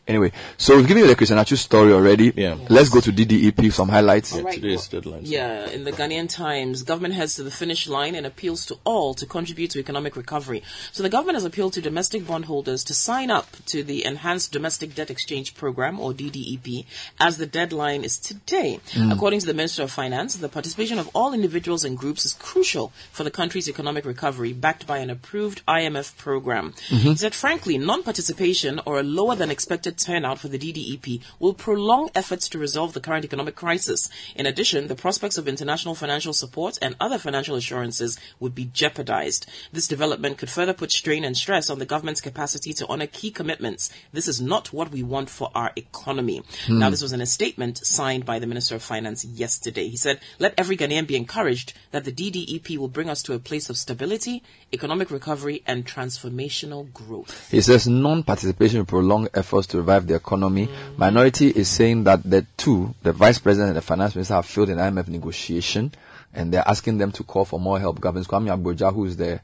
Anyway, 0.08 0.32
so 0.58 0.78
we've 0.78 0.88
given 0.88 1.04
you 1.04 1.10
the 1.10 1.16
Christian 1.16 1.38
Atsu 1.38 1.58
story 1.58 1.92
already. 1.92 2.32
Yeah. 2.34 2.58
Let's 2.70 2.90
go 2.90 3.02
to 3.02 3.12
DDEP, 3.12 3.74
some 3.74 3.90
highlights. 3.90 4.34
Yeah, 4.34 4.44
Right, 4.44 4.56
today's 4.56 4.90
well, 4.92 5.02
deadline. 5.02 5.22
Yeah, 5.26 5.70
in 5.70 5.84
the 5.84 5.92
Ghanaian 5.92 6.30
Times, 6.30 6.84
government 6.84 7.14
heads 7.14 7.36
to 7.36 7.44
the 7.44 7.52
finish 7.52 7.88
line 7.88 8.16
and 8.16 8.26
appeals 8.26 8.66
to 8.68 8.78
all 8.86 9.14
to 9.16 9.26
contribute 9.26 9.72
to 9.72 9.80
economic 9.80 10.16
recovery. 10.16 10.64
So 10.94 11.04
the 11.04 11.10
government 11.10 11.36
has 11.36 11.44
appealed 11.44 11.74
to 11.74 11.82
domestic 11.82 12.26
bondholders 12.26 12.86
to 12.86 12.94
sign 12.94 13.30
up 13.30 13.48
to 13.68 13.84
the 13.84 14.06
Enhanced 14.06 14.54
Domestic 14.54 14.96
Debt 14.96 15.10
Exchange 15.10 15.56
Program, 15.56 16.00
or 16.00 16.14
DDEP, 16.14 16.86
as 17.20 17.38
the 17.38 17.46
deadline 17.46 18.06
is 18.06 18.18
today. 18.18 18.80
Mm. 18.92 19.12
According 19.12 19.42
to 19.42 19.46
the 19.46 19.54
Minister 19.54 19.84
of 19.84 19.92
Finance, 19.92 20.38
the 20.38 20.48
participation 20.48 21.00
of 21.00 21.10
all 21.14 21.34
individuals 21.34 21.84
and 21.84 21.98
groups 21.98 22.26
is 22.26 22.34
crucial 22.34 22.94
for 23.12 23.26
the 23.26 23.32
country's 23.32 23.68
economic 23.68 24.06
recovery, 24.06 24.54
backed 24.54 24.88
by 24.88 25.00
an 25.00 25.10
approved 25.10 25.66
IMF 25.68 26.16
program. 26.18 26.74
Mm-hmm. 26.88 27.10
He 27.10 27.16
said, 27.18 27.36
frankly, 27.36 27.78
non-participation 27.78 28.80
or 28.86 29.00
a 29.00 29.04
lower 29.04 29.36
than 29.36 29.52
expected 29.52 29.97
turnout 29.98 30.40
for 30.40 30.48
the 30.48 30.60
DDEP 30.60 31.22
will 31.40 31.54
prolong 31.54 32.10
efforts 32.16 32.50
to 32.50 32.58
resolve 32.58 32.94
the 32.94 33.00
current 33.02 33.26
economic 33.26 33.56
crisis. 33.56 34.10
In 34.36 34.46
addition, 34.46 34.88
the 34.88 34.96
prospects 34.96 35.38
of 35.38 35.48
international 35.48 35.96
financial 35.96 36.34
support 36.34 36.78
and 36.82 36.96
other 37.00 37.18
financial 37.18 37.56
assurances 37.56 38.20
would 38.40 38.56
be 38.56 38.66
jeopardized. 38.66 39.48
This 39.72 39.88
development 39.88 40.38
could 40.38 40.50
further 40.50 40.74
put 40.74 40.92
strain 40.92 41.24
and 41.24 41.36
stress 41.36 41.70
on 41.70 41.80
the 41.80 41.86
government's 41.86 42.22
capacity 42.22 42.74
to 42.74 42.88
honor 42.88 43.08
key 43.08 43.32
commitments. 43.32 43.90
This 44.12 44.28
is 44.28 44.42
not 44.42 44.74
what 44.74 44.92
we 44.92 45.04
want 45.04 45.30
for 45.30 45.52
our 45.56 45.72
economy. 45.76 46.44
Hmm. 46.66 46.80
Now, 46.80 46.90
this 46.90 47.02
was 47.02 47.14
in 47.14 47.22
a 47.22 47.26
statement 47.26 47.78
signed 47.78 48.26
by 48.26 48.40
the 48.40 48.48
Minister 48.48 48.76
of 48.76 48.84
Finance 48.84 49.26
yesterday. 49.26 49.88
He 49.88 49.98
said, 49.98 50.20
let 50.40 50.54
every 50.58 50.78
Ghanaian 50.78 51.08
be 51.08 51.16
encouraged 51.16 51.74
that 51.92 52.04
the 52.06 52.12
DDEP 52.12 52.78
will 52.78 52.88
bring 52.88 53.10
us 53.10 53.24
to 53.24 53.34
a 53.34 53.40
place 53.40 53.70
of 53.70 53.78
stability, 53.78 54.44
economic 54.74 55.12
recovery, 55.12 55.64
and 55.66 55.86
transformational 55.86 56.92
growth. 56.94 57.50
He 57.52 57.62
says 57.62 57.88
non-participation 57.88 58.80
will 58.80 58.86
prolong 58.86 59.28
efforts 59.34 59.68
to 59.68 59.78
revive 59.88 60.08
the 60.08 60.16
economy. 60.16 60.68
Minority 60.98 61.48
is 61.50 61.70
saying 61.70 62.04
that 62.04 62.22
the 62.24 62.46
two, 62.58 62.94
the 63.04 63.14
vice 63.14 63.40
president 63.40 63.70
and 63.70 63.78
the 63.78 63.82
finance 63.82 64.16
minister, 64.16 64.34
have 64.34 64.46
failed 64.46 64.70
in 64.70 64.78
IMF 64.78 65.08
negotiation, 65.08 65.94
and 66.34 66.54
they're 66.54 66.68
asking 66.68 66.98
them 66.98 67.12
to 67.14 67.24
call 67.24 67.46
for 67.46 67.60
more 67.60 67.80
help. 67.80 68.02
Governs 68.02 68.28
Kwame 68.28 68.50
Agbodza, 68.56 68.94
who 68.94 69.06
is 69.06 69.16
the 69.16 69.40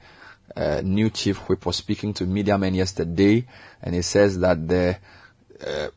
uh, 0.55 0.81
new 0.83 1.09
chief 1.09 1.37
whip, 1.47 1.65
was 1.65 1.77
speaking 1.77 2.13
to 2.15 2.25
media 2.25 2.57
men 2.57 2.75
yesterday, 2.75 3.45
and 3.81 3.95
he 3.95 4.01
says 4.01 4.39
that 4.39 4.67
the 4.67 4.97
uh, 5.65 5.87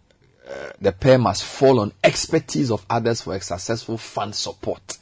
uh, 0.48 0.70
the 0.80 0.92
pair 0.92 1.18
must 1.18 1.42
fall 1.42 1.80
on 1.80 1.92
expertise 2.04 2.70
of 2.70 2.86
others 2.88 3.22
for 3.22 3.34
a 3.34 3.40
successful 3.40 3.98
fund 3.98 4.32
support. 4.32 4.96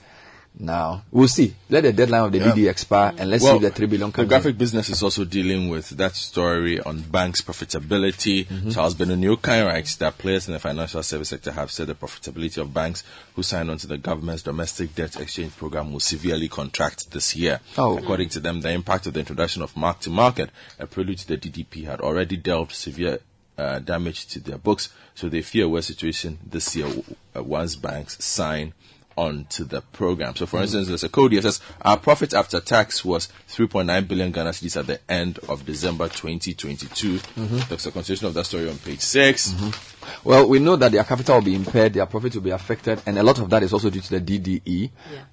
Now 0.59 1.03
we'll 1.11 1.27
see. 1.29 1.55
Let 1.69 1.83
the 1.83 1.93
deadline 1.93 2.23
of 2.27 2.33
the 2.33 2.39
DD 2.39 2.71
expire, 2.71 3.13
and 3.19 3.29
let's 3.29 3.43
see 3.43 3.51
if 3.51 3.61
the 3.61 3.71
three 3.71 3.87
billion 3.87 4.11
the 4.11 4.17
comes 4.17 4.25
in. 4.25 4.29
graphic 4.29 4.57
business 4.57 4.89
is 4.89 5.03
also 5.03 5.25
dealing 5.25 5.69
with 5.69 5.91
that 5.91 6.15
story 6.15 6.81
on 6.81 7.01
banks' 7.01 7.43
profitability. 7.43 8.73
Charles 8.73 8.95
Benoni 8.95 9.27
Okine 9.27 9.67
writes 9.67 9.97
that 9.97 10.17
players 10.17 10.47
in 10.47 10.55
the 10.55 10.61
financial 10.61 11.03
service 11.03 11.31
sector 11.31 11.51
have 11.51 11.73
said 11.73 11.89
the 11.89 11.95
profitability 11.95 12.59
of 12.59 12.73
banks 12.73 13.03
who 13.35 13.43
signed 13.43 13.69
on 13.69 13.79
to 13.79 13.89
the 13.89 13.99
government's 13.99 14.43
domestic 14.43 14.95
debt 14.95 15.21
exchange 15.21 15.57
program 15.57 15.93
will 15.93 16.01
severely 16.01 16.49
contract 16.49 17.11
this 17.11 17.35
year. 17.35 17.59
Oh. 17.77 17.99
According 17.99 18.29
to 18.31 18.41
them, 18.41 18.61
the 18.61 18.71
impact 18.71 19.07
of 19.09 19.15
the 19.15 19.21
introduction 19.21 19.61
of 19.63 19.77
mark 19.77 20.01
to 20.01 20.11
market, 20.11 20.51
a 20.79 20.87
prelude 20.87 21.19
to 21.19 21.29
the 21.29 21.37
DDP, 21.37 21.85
had 21.85 22.01
already 22.01 22.37
dealt 22.37 22.71
severe 22.71 23.19
uh, 23.59 23.81
damage 23.81 24.27
to 24.27 24.41
their 24.41 24.59
books, 24.59 24.91
so 25.15 25.29
they 25.29 25.43
fear 25.43 25.65
a 25.65 25.69
worse 25.69 25.87
situation 25.87 26.39
this 26.45 26.75
year 26.77 26.89
uh, 27.37 27.43
once 27.43 27.77
banks 27.77 28.25
sign 28.25 28.73
on 29.17 29.45
to 29.51 29.65
the 29.65 29.81
program. 29.81 30.35
So, 30.37 30.47
for 30.47 30.61
instance, 30.63 30.89
there's 30.89 31.05
a 31.05 31.09
code 31.09 31.33
here 31.33 31.43
says 31.43 31.61
our 31.83 31.97
profit 31.97 32.35
after 32.35 32.61
tax 32.61 33.05
was 33.05 33.29
3.9 33.49 34.09
billion 34.09 34.33
Ghana 34.33 34.51
cedis 34.51 34.77
at 34.77 34.87
the 34.87 35.01
end 35.09 35.39
of 35.49 35.65
December 35.65 36.09
2022. 36.09 37.19
Mm-hmm. 37.19 37.59
There's 37.69 37.87
a 37.87 37.93
continuation 37.93 38.27
of 38.27 38.35
that 38.35 38.45
story 38.45 38.69
on 38.69 38.79
page 38.79 39.01
6 39.01 39.53
mm-hmm. 39.53 39.94
Well, 40.23 40.49
we 40.49 40.59
know 40.59 40.77
that 40.77 40.93
their 40.93 41.05
capital 41.05 41.37
will 41.37 41.43
be 41.43 41.55
impaired, 41.55 41.95
their 41.95 42.07
profit 42.07 42.35
will 42.35 42.43
be 42.43 42.51
affected, 42.51 43.03
and 43.07 43.19
a 43.19 43.23
lot 43.23 43.39
of 43.39 43.51
that 43.51 43.63
is 43.63 43.73
also 43.73 43.91
due 43.91 44.01
to 44.01 44.19
the 44.19 44.39
DDE. 44.39 44.91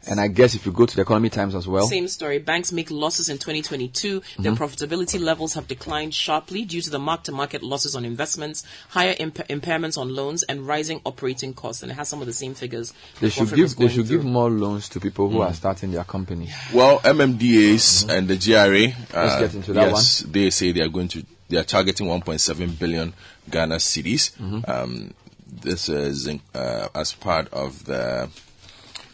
And 0.08 0.20
I 0.20 0.28
guess 0.28 0.56
if 0.56 0.66
you 0.66 0.72
go 0.72 0.86
to 0.86 0.96
the 0.96 1.02
Economy 1.02 1.30
Times 1.30 1.56
as 1.56 1.68
well, 1.68 1.88
Same 1.88 2.08
story. 2.08 2.40
Banks 2.40 2.72
make 2.72 2.92
losses 2.92 3.30
in 3.30 3.38
2022. 3.38 4.22
Their 4.40 4.52
mm-hmm. 4.52 4.64
profitability 4.64 5.20
levels 5.20 5.54
have 5.54 5.68
declined 5.68 6.14
sharply 6.14 6.66
due 6.66 6.82
to 6.82 6.90
the 6.90 7.00
mark-to-market 7.00 7.64
losses 7.64 7.96
on 7.96 8.06
investments, 8.06 8.66
higher 8.90 9.16
imp- 9.20 9.48
impairments 9.48 9.98
on 9.98 10.14
loans, 10.14 10.44
and 10.44 10.68
rising 10.68 11.02
operating 11.06 11.54
costs. 11.54 11.84
And 11.84 11.92
it 11.92 11.96
has 11.96 12.10
some 12.10 12.22
of 12.22 12.28
the 12.28 12.34
same 12.34 12.54
figures. 12.54 12.94
they 13.20 13.30
should 13.30 13.50
give 13.54 13.70
they 13.72 13.86
going 13.86 13.90
should 13.90 14.08
give 14.08 14.24
more 14.24 14.50
loans 14.50 14.90
to 14.90 15.00
people 15.00 15.30
who 15.30 15.42
are 15.42 15.52
mm. 15.52 15.56
starting 15.56 15.92
their 15.92 16.04
company. 16.04 16.50
Well, 16.74 17.00
MMDAs 17.00 18.06
mm-hmm. 18.06 18.10
and 18.10 18.28
the 18.28 18.38
GRA, 18.38 19.20
uh, 19.20 19.26
Let's 19.26 19.40
get 19.40 19.54
uh, 19.54 19.58
into 19.58 19.74
that 19.74 19.92
yes, 19.92 20.20
they 20.20 20.50
say 20.50 20.72
they 20.72 20.82
are 20.82 20.90
going 20.90 21.08
to, 21.10 21.26
they 21.50 21.58
are 21.58 21.64
targeting 21.64 22.08
1.7 22.08 22.80
billion 22.80 23.14
Ghana 23.50 23.76
cedis. 23.76 24.32
Um, 24.70 25.14
this 25.52 25.90
is 25.90 26.28
in, 26.28 26.42
uh, 26.54 26.88
as 26.96 27.14
part 27.14 27.52
of 27.54 27.86
the 27.86 28.30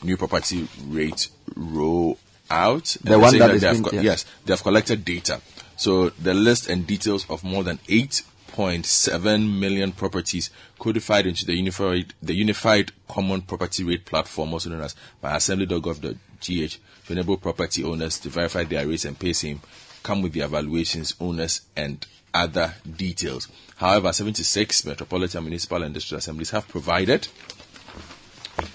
new 0.04 0.18
property 0.18 0.68
rate 0.88 1.30
roll 1.56 2.18
out. 2.52 2.96
The 3.04 3.18
one 3.20 3.38
that 3.40 3.52
is 3.52 3.62
they 3.62 3.68
have 3.68 3.84
co- 3.84 3.92
yes. 3.92 4.04
yes, 4.04 4.26
they 4.46 4.54
have 4.54 4.64
collected 4.64 5.04
data. 5.04 5.42
So 5.78 6.10
the 6.10 6.34
list 6.34 6.70
and 6.70 6.86
details 6.86 7.26
of 7.30 7.44
more 7.44 7.64
than 7.64 7.78
8.7 7.88 9.60
million 9.60 9.92
properties 9.92 10.50
codified 10.80 11.26
into 11.28 11.46
the 11.46 11.54
unified 11.56 12.14
the 12.22 12.34
unified 12.34 12.92
common 13.08 13.42
property 13.42 13.84
rate 13.84 14.06
platform, 14.06 14.54
also 14.54 14.70
known 14.70 14.82
as 14.82 14.96
myassembly.gov.gh, 15.24 16.78
to 17.06 17.14
enable 17.14 17.38
property 17.38 17.84
owners 17.84 18.20
to 18.20 18.30
verify 18.30 18.64
their 18.64 18.88
rates 18.88 19.06
and 19.06 19.18
pay 19.20 19.34
same, 19.34 19.62
come 20.04 20.22
with 20.22 20.34
the 20.34 20.42
evaluations, 20.42 21.16
owners, 21.20 21.62
and 21.76 22.06
other 22.34 22.74
details. 22.96 23.48
However, 23.78 24.12
76 24.12 24.86
metropolitan 24.86 25.44
municipal 25.44 25.84
and 25.84 25.94
district 25.94 26.24
assemblies 26.24 26.50
have 26.50 26.68
provided 26.68 27.28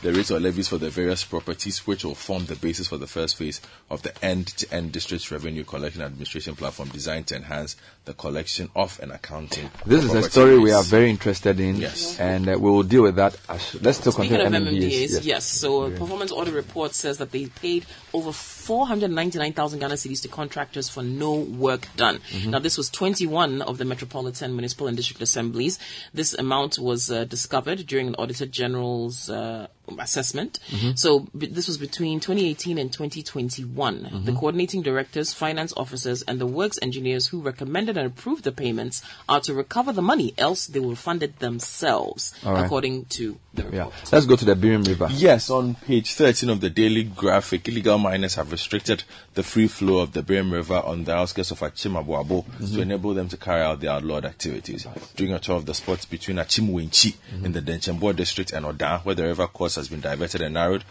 the 0.01 0.13
rates 0.13 0.31
or 0.31 0.39
levies 0.39 0.69
for 0.69 0.79
the 0.79 0.91
various 0.91 1.25
properties 1.25 1.85
which 1.89 2.05
will 2.05 2.15
form 2.15 2.47
the 2.47 2.55
basis 2.55 2.87
for 2.87 2.99
the 2.99 3.07
first 3.09 3.37
phase 3.37 3.61
of 3.91 4.03
the 4.03 4.25
end-to-end 4.25 4.93
district 4.93 5.29
revenue 5.33 5.65
collection 5.65 6.03
administration 6.03 6.55
platform 6.55 6.89
designed 6.91 7.27
to 7.27 7.35
enhance 7.35 7.77
the 8.05 8.15
collection 8.15 8.69
of 8.75 8.99
and 9.01 9.13
accounting. 9.13 9.71
This 9.87 10.05
is 10.05 10.13
a 10.13 10.23
story 10.23 10.59
we 10.59 10.73
are 10.73 10.83
very 10.83 11.09
interested 11.09 11.61
in. 11.61 11.77
Yes. 11.77 12.19
And 12.19 12.49
uh, 12.49 12.59
we 12.59 12.71
will 12.71 12.83
deal 12.83 13.03
with 13.03 13.17
that. 13.17 13.37
As, 13.49 13.81
let's 13.81 13.99
still 13.99 14.13
Speaking 14.13 14.39
continue 14.39 14.59
of 14.59 14.65
MMDAs, 14.65 15.11
MMDAs. 15.11 15.25
yes. 15.25 15.45
So, 15.45 15.85
a 15.85 15.91
performance 15.91 16.33
audit 16.33 16.55
report 16.55 16.95
says 16.95 17.19
that 17.19 17.31
they 17.31 17.47
paid 17.47 17.87
over 18.13 18.33
499,000 18.33 19.79
Ghana 19.79 19.95
cedis 19.95 20.23
to 20.23 20.29
contractors 20.29 20.89
for 20.89 21.03
no 21.03 21.35
work 21.35 21.89
done. 21.97 22.19
Mm-hmm. 22.19 22.51
Now, 22.51 22.59
this 22.59 22.77
was 22.77 22.91
21 22.91 23.63
of 23.63 23.79
the 23.79 23.85
metropolitan 23.85 24.53
municipal 24.53 24.89
and 24.89 24.97
district 24.97 25.23
assemblies. 25.23 25.79
This 26.13 26.35
amount 26.35 26.79
was 26.79 27.11
uh, 27.11 27.25
discovered 27.25 27.87
during 27.87 28.09
an 28.09 28.17
Auditor 28.17 28.47
General's 28.47 29.31
uh, 29.31 29.69
assessment. 29.99 30.59
Mm-hmm. 30.69 30.93
So, 30.97 31.21
b- 31.37 31.47
this 31.47 31.67
was 31.69 31.79
between 31.79 32.21
2018 32.21 32.79
and 32.79 32.93
2021. 32.93 33.99
Mm-hmm. 34.01 34.25
The 34.25 34.33
coordinating 34.33 34.83
directors, 34.83 35.33
finance 35.33 35.73
officers, 35.77 36.23
and 36.23 36.41
the 36.41 36.47
works 36.47 36.79
engineers 36.83 37.27
who 37.29 37.41
recommended 37.41 37.97
and 37.97 38.07
approved 38.07 38.45
the 38.45 38.53
payments 38.53 39.03
are 39.29 39.41
to 39.41 39.55
recover 39.55 39.93
the 39.93 40.03
money, 40.03 40.35
else 40.39 40.67
they 40.67 40.81
will 40.81 40.97
fund 40.97 41.23
it 41.23 41.39
themselves, 41.39 42.33
All 42.45 42.55
right. 42.55 42.65
according 42.65 43.05
to 43.07 43.39
the 43.55 43.63
Yeah. 43.63 43.69
report. 43.85 44.13
Let's 44.13 44.27
go 44.27 44.37
to 44.37 44.45
the 44.45 44.55
Birim 44.55 44.87
River. 44.87 45.09
Yes, 45.13 45.51
on 45.51 45.75
page 45.75 46.15
13 46.15 46.49
of 46.51 46.61
the 46.61 46.71
Daily 46.71 47.05
Graphic, 47.05 47.69
illegal 47.69 47.99
miners 47.99 48.35
have 48.37 48.51
restricted 48.53 49.05
the 49.35 49.43
free 49.43 49.69
flow 49.69 49.99
of 49.99 50.13
the 50.13 50.23
Birim 50.23 50.51
River 50.53 50.81
on 50.85 51.05
the 51.05 51.15
outskirts 51.15 51.51
of 51.51 51.61
Achimabuabo 51.61 52.45
to 52.75 52.81
enable 52.81 53.15
them 53.15 53.29
to 53.29 53.37
carry 53.37 53.63
out 53.63 53.81
their 53.81 53.91
outlawed 53.91 54.25
activities. 54.25 54.87
During 55.17 55.33
a 55.35 55.39
tour 55.39 55.57
of 55.57 55.67
the 55.67 55.75
spots 55.75 56.05
between 56.07 56.39
Achimwenchi 56.39 57.15
in 57.45 57.53
the 57.53 57.61
Denchembo 57.61 58.15
district 58.17 58.53
and 58.53 58.65
Oda, 58.65 59.01
where 59.05 59.15
the 59.15 59.25
river 59.25 59.47
course 59.47 59.77
has 59.83 59.89
been 59.89 60.01
diverted 60.01 60.41
and 60.41 60.55
narrowed, 60.55 60.85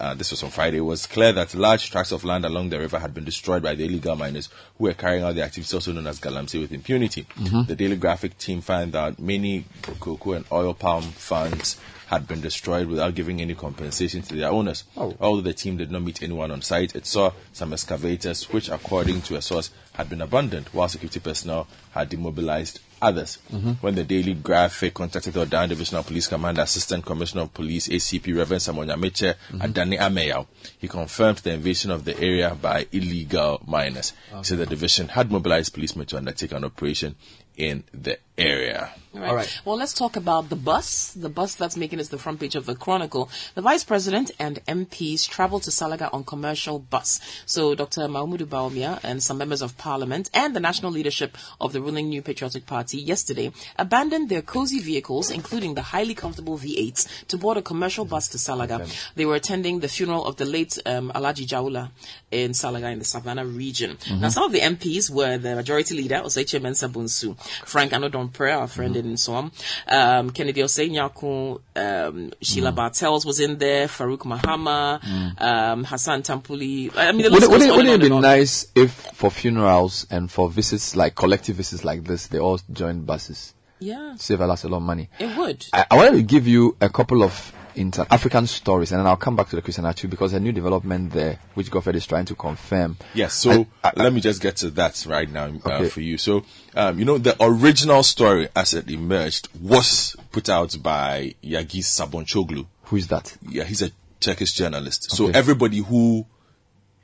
uh, 0.00 0.14
this 0.14 0.30
was 0.30 0.42
on 0.42 0.50
Friday, 0.50 0.78
it 0.78 0.80
was 0.80 1.06
clear 1.06 1.30
that 1.32 1.54
large 1.54 1.90
tracts 1.90 2.10
of 2.10 2.24
land 2.24 2.46
along 2.46 2.70
the 2.70 2.78
river 2.78 2.98
had 2.98 3.12
been 3.12 3.24
destroyed 3.24 3.62
by 3.62 3.74
the 3.74 3.84
illegal 3.84 4.16
miners 4.16 4.48
who 4.78 4.84
were 4.84 4.94
carrying 4.94 5.22
out 5.22 5.34
their 5.34 5.44
activities, 5.44 5.74
also 5.74 5.92
known 5.92 6.06
as 6.06 6.18
Galamsey, 6.18 6.58
with 6.58 6.72
impunity. 6.72 7.26
The 7.66 7.76
Daily 7.76 7.96
Graphic 7.96 8.38
team 8.38 8.62
found 8.62 8.92
that 8.94 9.18
many 9.18 9.66
cocoa 10.00 10.32
and 10.32 10.46
oil 10.50 10.72
palm 10.72 11.02
farms 11.02 11.78
had 12.06 12.26
been 12.26 12.40
destroyed 12.40 12.88
without 12.88 13.14
giving 13.14 13.40
any 13.40 13.54
compensation 13.54 14.22
to 14.22 14.34
their 14.34 14.50
owners. 14.50 14.84
Although 14.96 15.42
the 15.42 15.52
team 15.52 15.76
did 15.76 15.90
not 15.92 16.02
meet 16.02 16.22
anyone 16.22 16.50
on 16.50 16.62
site, 16.62 16.96
it 16.96 17.06
saw 17.06 17.32
some 17.52 17.72
excavators, 17.72 18.44
which, 18.50 18.68
according 18.70 19.20
to 19.22 19.36
a 19.36 19.42
source, 19.42 19.70
had 19.92 20.08
been 20.08 20.22
abandoned, 20.22 20.68
while 20.72 20.88
security 20.88 21.20
personnel 21.20 21.68
had 21.92 22.08
demobilized 22.08 22.80
others. 23.00 23.38
Mm-hmm. 23.52 23.72
When 23.80 23.94
the 23.94 24.04
Daily 24.04 24.34
Graphic 24.34 24.94
contacted 24.94 25.34
the 25.34 25.46
Odan 25.46 25.68
Divisional 25.68 26.02
Police 26.02 26.26
Commander, 26.26 26.62
Assistant 26.62 27.04
Commissioner 27.04 27.42
of 27.42 27.54
Police, 27.54 27.88
ACP 27.88 28.36
Reverend 28.36 28.62
Samonya 28.62 28.98
Meche 28.98 29.34
mm-hmm. 29.34 29.60
Adani 29.60 29.98
Ameyao, 29.98 30.46
he 30.78 30.88
confirmed 30.88 31.38
the 31.38 31.52
invasion 31.52 31.90
of 31.90 32.04
the 32.04 32.18
area 32.20 32.54
by 32.54 32.86
illegal 32.92 33.60
miners. 33.66 34.12
He 34.36 34.44
said 34.44 34.58
the 34.58 34.66
division 34.66 35.08
had 35.08 35.30
mobilized 35.30 35.74
policemen 35.74 36.06
to 36.06 36.16
undertake 36.16 36.52
an 36.52 36.64
operation 36.64 37.16
in 37.56 37.84
the 37.92 38.18
area. 38.38 38.90
All 39.12 39.34
right. 39.34 39.60
Well, 39.64 39.76
let's 39.76 39.92
talk 39.92 40.14
about 40.14 40.50
the 40.50 40.56
bus. 40.56 41.12
The 41.12 41.28
bus 41.28 41.56
that's 41.56 41.76
making 41.76 41.98
it 41.98 42.08
the 42.10 42.18
front 42.18 42.38
page 42.38 42.54
of 42.54 42.64
the 42.66 42.76
Chronicle. 42.76 43.28
The 43.56 43.60
Vice 43.60 43.82
President 43.82 44.30
and 44.38 44.64
MPs 44.66 45.28
traveled 45.28 45.64
to 45.64 45.70
Salaga 45.70 46.12
on 46.12 46.22
commercial 46.22 46.78
bus. 46.78 47.20
So 47.44 47.74
Dr. 47.74 48.06
Mahmoud 48.06 48.48
Bawumia 48.48 49.00
and 49.02 49.20
some 49.20 49.38
members 49.38 49.62
of 49.62 49.76
Parliament 49.76 50.30
and 50.32 50.54
the 50.54 50.60
national 50.60 50.92
leadership 50.92 51.36
of 51.60 51.72
the 51.72 51.80
ruling 51.80 52.08
New 52.08 52.22
Patriotic 52.22 52.66
Party 52.66 52.98
yesterday 52.98 53.50
abandoned 53.76 54.28
their 54.28 54.42
cozy 54.42 54.78
vehicles, 54.78 55.30
including 55.30 55.74
the 55.74 55.82
highly 55.82 56.14
comfortable 56.14 56.56
V8s, 56.56 57.26
to 57.26 57.36
board 57.36 57.56
a 57.56 57.62
commercial 57.62 58.04
bus 58.04 58.28
to 58.28 58.38
Salaga. 58.38 58.78
They 59.16 59.26
were 59.26 59.34
attending 59.34 59.80
the 59.80 59.88
funeral 59.88 60.24
of 60.24 60.36
the 60.36 60.44
late 60.44 60.78
um, 60.86 61.10
Alaji 61.14 61.46
Jaula 61.48 61.90
in 62.30 62.52
Salaga 62.52 62.92
in 62.92 63.00
the 63.00 63.04
Savannah 63.04 63.44
region. 63.44 63.98
Now, 64.20 64.28
some 64.28 64.44
of 64.44 64.52
the 64.52 64.60
MPs 64.60 65.10
were 65.10 65.36
the 65.36 65.56
Majority 65.56 65.96
Leader, 65.96 66.16
Osei 66.24 66.44
Kyei-Mensah-Bonsu, 66.44 67.36
Frank 67.66 67.92
Annoh-Dompreh, 67.92 68.56
our 68.56 68.68
friend 68.68 68.99
in 69.04 69.14
Soam, 69.14 69.50
um, 69.88 70.30
Kennedy 70.30 70.60
Osei 70.62 70.90
Nyarko, 70.90 71.60
um, 71.76 72.32
Sheila 72.40 72.72
Bartels 72.72 73.24
was 73.26 73.40
in 73.40 73.58
there, 73.58 73.86
Farouk 73.88 74.20
Mahama, 74.20 75.00
um, 75.40 75.84
Hassan 75.84 76.22
Tampuli. 76.22 76.90
I 76.96 77.12
mean, 77.12 77.30
Would 77.32 77.42
would 77.48 77.62
it, 77.62 77.72
would 77.74 77.86
it 77.86 78.00
be 78.00 78.08
nice 78.08 78.66
if 78.74 78.90
for 79.14 79.30
funerals 79.30 80.06
and 80.10 80.30
for 80.30 80.48
visits 80.48 80.96
like 80.96 81.14
collective 81.14 81.56
visits 81.56 81.84
like 81.84 82.04
this, 82.04 82.26
they 82.28 82.38
all 82.38 82.58
join 82.72 83.02
buses? 83.02 83.54
Yeah, 83.82 84.14
Save 84.16 84.42
us 84.42 84.64
a 84.64 84.68
lot 84.68 84.76
of 84.76 84.82
money. 84.82 85.08
it 85.18 85.34
would. 85.38 85.64
I, 85.72 85.86
I 85.90 85.96
wanted 85.96 86.12
to 86.16 86.22
give 86.22 86.46
you 86.46 86.76
a 86.82 86.90
couple 86.90 87.22
of 87.22 87.52
inter- 87.74 88.06
African 88.10 88.46
stories, 88.46 88.92
and 88.92 89.00
then 89.00 89.06
I'll 89.06 89.16
come 89.16 89.36
back 89.36 89.48
to 89.50 89.56
the 89.56 89.62
Christian 89.62 89.84
Archive 89.84 90.10
because 90.10 90.32
a 90.32 90.40
new 90.40 90.52
development 90.52 91.12
there, 91.12 91.38
which 91.54 91.70
Goffred 91.70 91.94
is 91.94 92.06
trying 92.06 92.24
to 92.26 92.34
confirm. 92.34 92.96
Yes, 93.14 93.34
so 93.34 93.66
I- 93.84 93.92
I- 93.96 94.02
let 94.02 94.12
me 94.12 94.20
just 94.20 94.40
get 94.40 94.56
to 94.56 94.70
that 94.70 95.04
right 95.08 95.30
now 95.30 95.44
uh, 95.46 95.68
Okay. 95.68 95.88
for 95.88 96.00
you. 96.00 96.18
So, 96.18 96.44
um, 96.74 96.98
you 96.98 97.04
know, 97.04 97.18
the 97.18 97.36
original 97.40 98.02
story 98.02 98.48
as 98.54 98.74
it 98.74 98.88
emerged 98.90 99.48
was 99.60 100.16
put 100.32 100.48
out 100.48 100.76
by 100.82 101.34
Yagiz 101.42 101.84
Sabuncuoglu. 101.84 102.66
Who 102.84 102.96
is 102.96 103.06
that? 103.08 103.36
Yeah, 103.48 103.64
he's 103.64 103.82
a 103.82 103.90
Turkish 104.20 104.52
journalist. 104.52 105.10
So 105.12 105.28
everybody 105.28 105.78
who 105.78 106.26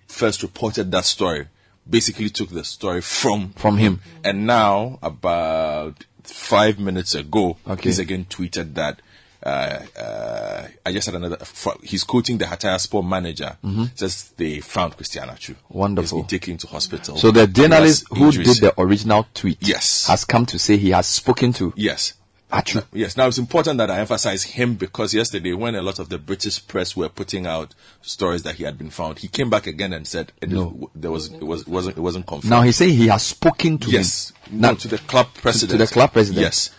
first 0.07 0.43
reported 0.43 0.91
that 0.93 1.05
story 1.05 1.47
basically 1.89 2.29
took 2.31 2.51
the 2.51 2.65
story 2.65 3.01
from 3.01 3.51
From 3.57 3.79
him. 3.79 4.01
and 4.25 4.47
now, 4.47 4.99
about 5.03 6.05
five 6.25 6.79
minutes 6.79 7.15
ago, 7.15 7.57
Okay. 7.67 7.89
he's 7.89 7.99
again 8.01 8.27
tweeted 8.29 8.75
that. 8.75 9.01
Uh, 9.47 9.87
uh, 10.01 10.69
I 10.85 10.93
just 10.93 11.07
had 11.07 11.15
another. 11.15 11.37
fr- 11.45 11.79
He's 11.83 12.03
quoting 12.05 12.39
the 12.39 12.47
Hatayspor 12.47 13.07
manager. 13.07 13.57
Says 13.95 14.33
they 14.37 14.59
found 14.61 14.97
Christian 14.97 15.29
Atsu. 15.31 15.55
Mm-hmm. 15.55 15.79
Wonderful. 15.79 16.19
He's 16.19 16.23
been 16.27 16.41
taken 16.41 16.59
to 16.59 16.67
hospital. 16.67 17.17
So 17.17 17.31
the 17.31 17.47
journalist 17.47 18.07
who 18.11 18.33
did 18.33 18.57
the 18.57 18.75
original 18.79 19.27
tweet 19.35 19.59
Yes. 19.61 20.07
has 20.09 20.25
come 20.25 20.47
to 20.47 20.59
say 20.59 20.77
he 20.77 20.91
has 20.91 21.07
spoken 21.07 21.53
to 21.55 21.73
yes. 21.77 22.15
Atsu. 22.51 22.81
Yes. 22.93 23.17
Now 23.17 23.27
it's 23.29 23.39
important 23.39 23.79
that 23.79 23.91
I 23.91 23.99
emphasize 24.01 24.43
him 24.45 24.75
because 24.75 25.13
yesterday, 25.15 25.53
when 25.53 25.75
a 25.75 25.83
lot 25.83 25.99
of 25.99 26.09
the 26.09 26.19
British 26.19 26.65
press 26.67 26.97
were 26.97 27.09
putting 27.09 27.47
out 27.47 27.75
stories 28.03 28.43
that 28.45 28.55
he 28.57 28.65
had 28.65 28.79
been 28.79 28.91
found, 28.91 29.19
he 29.21 29.29
came 29.29 29.51
back 29.51 29.67
again 29.67 29.93
and 29.93 30.07
said 30.07 30.33
No. 30.47 30.91
there 30.95 31.11
was 31.11 31.33
it 31.33 31.43
was 31.43 31.67
wasn't 31.67 31.99
it 31.99 32.01
wasn't 32.01 32.27
confirmed. 32.27 32.51
Now 32.51 32.63
he's 32.63 32.77
saying 32.77 32.95
he 32.97 33.09
has 33.09 33.23
spoken 33.25 33.79
to 33.79 33.91
Yes. 33.91 34.33
him. 34.47 34.61
No, 34.61 34.69
Now, 34.71 34.75
to 34.75 34.89
the 34.89 34.99
club 34.99 35.29
president. 35.35 35.79
To 35.81 35.87
the 35.87 35.93
club 35.93 36.13
president. 36.13 36.43
Yes. 36.43 36.71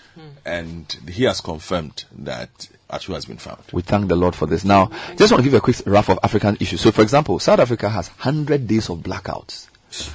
And 0.48 0.92
he 1.10 1.26
has 1.26 1.42
confirmed 1.42 2.06
that 2.20 2.70
Atsu 2.90 3.12
has 3.14 3.26
been 3.26 3.38
found. 3.38 3.60
we 3.74 3.82
thank 3.82 4.08
the 4.08 4.16
Lord 4.16 4.34
for 4.34 4.46
this. 4.46 4.64
Now, 4.64 4.90
just 5.18 5.32
want 5.32 5.40
to 5.40 5.44
give 5.44 5.52
you 5.52 5.58
a 5.58 5.62
quick 5.62 5.82
wrap 5.86 6.08
of 6.08 6.20
African 6.24 6.56
issues. 6.62 6.80
So, 6.82 6.92
for 6.92 7.02
example, 7.02 7.38
South 7.40 7.60
Africa 7.60 7.90
has 7.90 8.08
100 8.08 8.66
days 8.66 8.90
of 8.90 9.00
blackouts. 9.00 9.68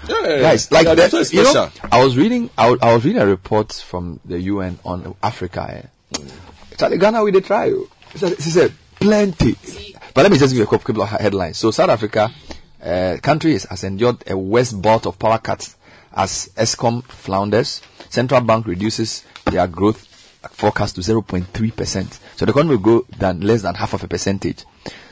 Yeah, 0.09 0.41
Guys, 0.41 0.71
like 0.73 0.87
yeah, 0.87 0.95
what's 0.95 1.33
you 1.33 1.43
know. 1.45 1.71
I 1.91 2.03
was 2.03 2.17
reading, 2.17 2.49
I, 2.57 2.77
I 2.81 2.95
was 2.95 3.05
reading 3.05 3.21
a 3.21 3.27
report 3.27 3.73
from 3.73 4.21
the 4.25 4.39
UN 4.41 4.79
on 4.85 5.15
Africa. 5.23 5.89
Eh? 6.15 6.19
Charlie 6.79 6.99
Ghana, 6.99 7.23
we 7.25 7.31
they 7.31 7.41
try. 7.41 7.71
She 8.15 8.19
said- 8.19 8.73
plenty. 9.01 9.57
But 10.15 10.23
let 10.23 10.31
me 10.33 10.39
just 10.39 10.53
give 10.53 10.59
you 10.59 10.65
a 10.65 10.79
couple 10.79 11.03
of 11.03 11.09
headlines. 11.09 11.57
So 11.59 11.71
South 11.71 11.91
Africa, 11.91 12.31
uh, 12.83 13.17
country 13.23 13.53
has 13.53 13.83
endured 13.85 14.23
a 14.29 14.37
worst 14.37 14.81
bout 14.81 15.07
of 15.07 15.19
power 15.19 15.39
cuts 15.39 15.77
as 16.15 16.51
Eskom 16.57 17.03
flounders. 17.05 17.81
Central 18.11 18.43
Bank 18.43 18.67
reduces 18.67 19.25
their 19.47 19.67
growth 19.67 20.07
forecast 20.51 20.97
to 20.97 21.01
0.3%. 21.01 22.19
So 22.37 22.45
the 22.45 22.53
economy 22.53 22.77
will 22.77 22.83
go 23.01 23.07
than 23.19 23.41
less 23.41 23.63
than 23.63 23.75
half 23.75 23.95
of 23.95 24.03
a 24.05 24.09
percentage. 24.09 24.65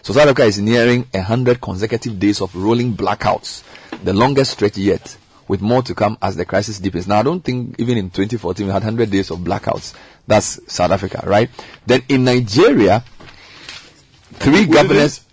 So 0.02 0.12
South 0.12 0.24
Africa 0.24 0.44
is 0.44 0.58
nearing 0.60 1.06
a 1.14 1.20
hundred 1.20 1.60
consecutive 1.60 2.18
days 2.18 2.40
of 2.40 2.54
rolling 2.54 2.94
blackouts, 2.94 3.62
the 4.02 4.12
longest 4.12 4.52
stretch 4.52 4.76
yet, 4.78 5.16
with 5.46 5.60
more 5.60 5.82
to 5.82 5.94
come 5.94 6.16
as 6.22 6.36
the 6.36 6.44
crisis 6.44 6.78
deepens. 6.78 7.06
Now 7.06 7.20
I 7.20 7.22
don't 7.22 7.42
think 7.44 7.78
even 7.78 7.98
in 7.98 8.10
2014 8.10 8.66
we 8.66 8.72
had 8.72 8.82
100 8.82 9.10
days 9.10 9.30
of 9.30 9.38
blackouts. 9.38 9.94
That's 10.26 10.60
South 10.72 10.90
Africa, 10.90 11.22
right? 11.26 11.50
Then 11.86 12.02
in 12.08 12.24
Nigeria, 12.24 13.04
three 14.34 14.66
governors. 14.66 15.24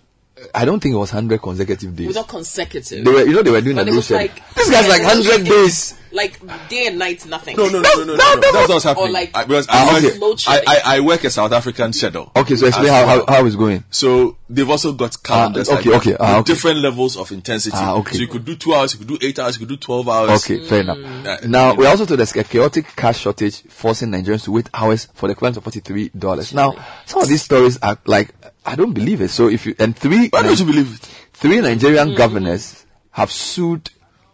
I 0.54 0.64
don't 0.64 0.80
think 0.80 0.94
it 0.94 0.98
was 0.98 1.12
100 1.12 1.40
consecutive 1.42 1.94
days. 1.96 2.04
It 2.04 2.08
was 2.08 2.16
not 2.16 2.28
consecutive. 2.28 3.04
They 3.04 3.10
were, 3.10 3.22
you 3.24 3.32
know, 3.32 3.42
they 3.42 3.50
were 3.50 3.60
doing 3.60 3.76
But 3.76 3.86
a 3.86 3.90
it 3.90 3.94
was 3.96 4.10
loose 4.10 4.18
like- 4.18 4.54
This 4.54 4.70
guy's 4.70 4.88
like 4.88 5.02
100 5.02 5.44
days. 5.44 5.94
Like 6.10 6.40
day 6.70 6.86
and 6.86 6.98
night, 6.98 7.26
nothing. 7.26 7.54
No, 7.54 7.68
no, 7.68 7.82
no, 7.82 7.94
no, 7.96 8.04
no, 8.04 8.16
no. 8.16 8.34
no. 8.34 8.40
That's 8.40 8.68
what's 8.70 8.84
happening. 8.84 9.08
Or 9.08 9.12
like 9.12 9.36
I, 9.36 9.44
because 9.44 9.68
I, 9.68 9.98
okay. 9.98 10.18
work, 10.18 10.38
I, 10.48 10.62
I, 10.66 10.96
I 10.96 11.00
work 11.00 11.22
a 11.24 11.28
South 11.28 11.52
African 11.52 11.92
schedule. 11.92 12.32
Okay, 12.34 12.56
so 12.56 12.66
explain 12.66 12.88
how, 12.88 13.04
well. 13.06 13.26
how, 13.26 13.34
how 13.34 13.44
it's 13.46 13.56
going. 13.56 13.84
So 13.90 14.38
they've 14.48 14.68
also 14.70 14.94
got 14.94 15.22
calendars. 15.22 15.68
Ah, 15.68 15.78
okay, 15.78 15.90
that 15.90 15.96
okay, 15.98 16.16
ah, 16.18 16.38
okay. 16.38 16.54
Different 16.54 16.78
levels 16.78 17.18
of 17.18 17.30
intensity. 17.30 17.76
Ah, 17.78 17.96
okay. 17.96 18.12
So 18.16 18.20
you 18.22 18.26
could 18.28 18.46
do 18.46 18.56
two 18.56 18.72
hours, 18.72 18.94
you 18.94 19.00
could 19.00 19.08
do 19.08 19.18
eight 19.20 19.38
hours, 19.38 19.56
you 19.56 19.66
could 19.66 19.68
do 19.68 19.76
twelve 19.76 20.08
hours. 20.08 20.42
Okay, 20.42 20.64
fair 20.66 20.80
enough. 20.80 20.96
Uh, 20.96 21.46
Now, 21.46 21.74
we're 21.74 21.84
know. 21.84 21.90
also 21.90 22.06
told 22.06 22.20
there's 22.20 22.34
a 22.34 22.42
chaotic 22.44 22.86
cash 22.96 23.18
shortage 23.20 23.60
forcing 23.64 24.08
Nigerians 24.10 24.44
to 24.44 24.52
wait 24.52 24.70
hours 24.72 25.08
for 25.12 25.26
the 25.26 25.32
equivalent 25.32 25.58
of 25.58 25.64
$43. 25.64 26.54
Now, 26.54 26.74
some 27.04 27.20
of 27.20 27.28
these 27.28 27.42
stories 27.42 27.76
are 27.82 27.98
like, 28.06 28.37
I 28.64 28.74
don't 28.76 28.92
believe 28.92 29.20
it. 29.20 29.28
So 29.28 29.48
if 29.48 29.66
you, 29.66 29.74
and 29.78 29.96
three, 29.96 30.28
Why 30.28 30.42
don't 30.42 30.58
you 30.58 30.66
believe 30.66 30.94
it? 30.94 31.00
three 31.32 31.60
Nigerian 31.60 32.10
hmm. 32.10 32.16
governors 32.16 32.84
have 33.10 33.30
sued 33.30 33.90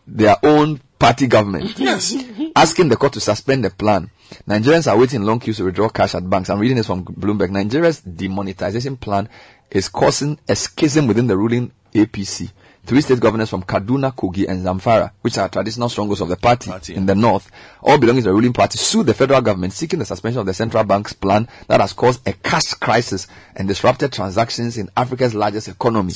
their 0.06 0.36
own 0.42 0.80
party 0.98 1.26
government. 1.26 1.78
Yes. 1.78 2.14
asking 2.56 2.88
the 2.88 2.96
court 2.96 3.12
to 3.14 3.20
suspend 3.20 3.64
the 3.64 3.70
plan. 3.70 4.10
Nigerians 4.48 4.90
are 4.90 4.96
waiting 4.98 5.20
in 5.20 5.26
long 5.26 5.38
queues 5.40 5.58
to 5.58 5.64
withdraw 5.64 5.88
cash 5.88 6.14
at 6.14 6.28
banks. 6.28 6.50
I'm 6.50 6.58
reading 6.58 6.76
this 6.76 6.86
from 6.86 7.04
Bloomberg. 7.04 7.50
Nigeria's 7.50 8.00
demonetization 8.00 8.96
plan 8.96 9.28
is 9.70 9.88
causing 9.88 10.38
a 10.48 10.56
schism 10.56 11.06
within 11.06 11.26
the 11.26 11.36
ruling 11.36 11.72
APC. 11.94 12.50
Three 12.86 13.00
state 13.00 13.18
governors 13.20 13.48
from 13.48 13.62
Kaduna, 13.62 14.14
Kogi, 14.14 14.46
and 14.46 14.62
Zamfara, 14.64 15.10
which 15.22 15.38
are 15.38 15.48
traditional 15.48 15.88
strongholds 15.88 16.20
of 16.20 16.28
the 16.28 16.36
party, 16.36 16.68
Party, 16.70 16.94
in 16.94 17.06
the 17.06 17.14
north, 17.14 17.50
all 17.82 17.96
belonging 17.98 18.22
to 18.24 18.28
the 18.28 18.34
ruling 18.34 18.52
party, 18.52 18.76
sued 18.76 19.06
the 19.06 19.14
federal 19.14 19.40
government 19.40 19.72
seeking 19.72 19.98
the 19.98 20.04
suspension 20.04 20.40
of 20.40 20.46
the 20.46 20.52
central 20.52 20.84
bank's 20.84 21.14
plan 21.14 21.48
that 21.68 21.80
has 21.80 21.94
caused 21.94 22.26
a 22.28 22.32
cash 22.34 22.74
crisis 22.74 23.26
and 23.56 23.68
disrupted 23.68 24.12
transactions 24.12 24.76
in 24.76 24.90
Africa's 24.96 25.34
largest 25.34 25.68
economy. 25.68 26.12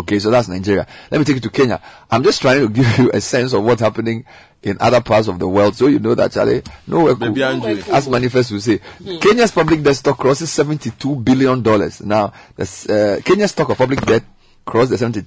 Okay, 0.00 0.18
so 0.18 0.30
that's 0.30 0.48
Nigeria. 0.48 0.86
Let 1.10 1.18
me 1.18 1.24
take 1.24 1.36
you 1.36 1.40
to 1.40 1.50
Kenya. 1.50 1.80
I'm 2.10 2.22
just 2.22 2.42
trying 2.42 2.60
to 2.60 2.68
give 2.68 2.98
you 2.98 3.10
a 3.14 3.20
sense 3.20 3.52
of 3.54 3.62
what's 3.64 3.80
happening 3.80 4.24
in 4.62 4.76
other 4.80 5.00
parts 5.00 5.28
of 5.28 5.38
the 5.38 5.48
world, 5.48 5.76
so 5.76 5.86
you 5.86 5.98
know 5.98 6.14
that 6.14 6.32
Charlie, 6.32 6.62
nowhere 6.86 7.14
cool. 7.14 7.28
Baby 7.28 7.42
Andrew. 7.42 7.82
As 7.90 8.08
manifest 8.08 8.52
will 8.52 8.60
say, 8.60 8.80
Kenya's 9.20 9.50
public 9.50 9.82
debt 9.82 9.96
stock 9.96 10.18
crosses 10.18 10.50
72 10.52 11.16
billion 11.16 11.62
dollars. 11.62 12.00
Now, 12.02 12.32
uh, 12.58 13.16
Kenya's 13.24 13.52
stock 13.52 13.70
of 13.70 13.78
public 13.78 14.00
debt 14.02 14.24
crossed 14.64 14.90
the 14.90 14.98
72 14.98 15.26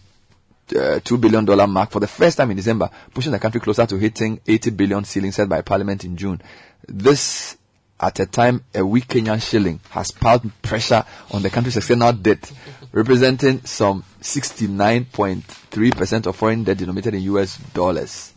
Uh, 0.73 0.99
billion 1.17 1.45
dollar 1.45 1.67
mark 1.67 1.91
for 1.91 1.99
the 1.99 2.07
first 2.07 2.37
time 2.37 2.49
in 2.49 2.57
December, 2.57 2.89
pushing 3.13 3.31
the 3.31 3.37
country 3.37 3.61
closer 3.61 3.85
to 3.85 3.97
hitting 3.97 4.39
80 4.47 4.71
billion 4.71 5.03
ceiling 5.03 5.31
set 5.31 5.47
by 5.47 5.61
Parliament 5.61 6.03
in 6.03 6.17
June. 6.17 6.41
This 6.87 7.55
at 7.99 8.19
a 8.19 8.25
time 8.25 8.63
a 8.73 8.83
weak 8.85 9.07
Kenyan 9.07 9.41
shilling 9.41 9.79
has 9.91 10.11
piled 10.11 10.51
pressure 10.61 11.05
on 11.31 11.41
the 11.43 11.49
country's 11.49 11.77
external 11.77 12.11
debt, 12.13 12.51
representing 12.91 13.61
some 13.63 14.03
69.3% 14.21 16.25
of 16.25 16.35
foreign 16.35 16.63
debt 16.63 16.77
denominated 16.77 17.13
in 17.13 17.21
US 17.21 17.57
dollars. 17.73 18.33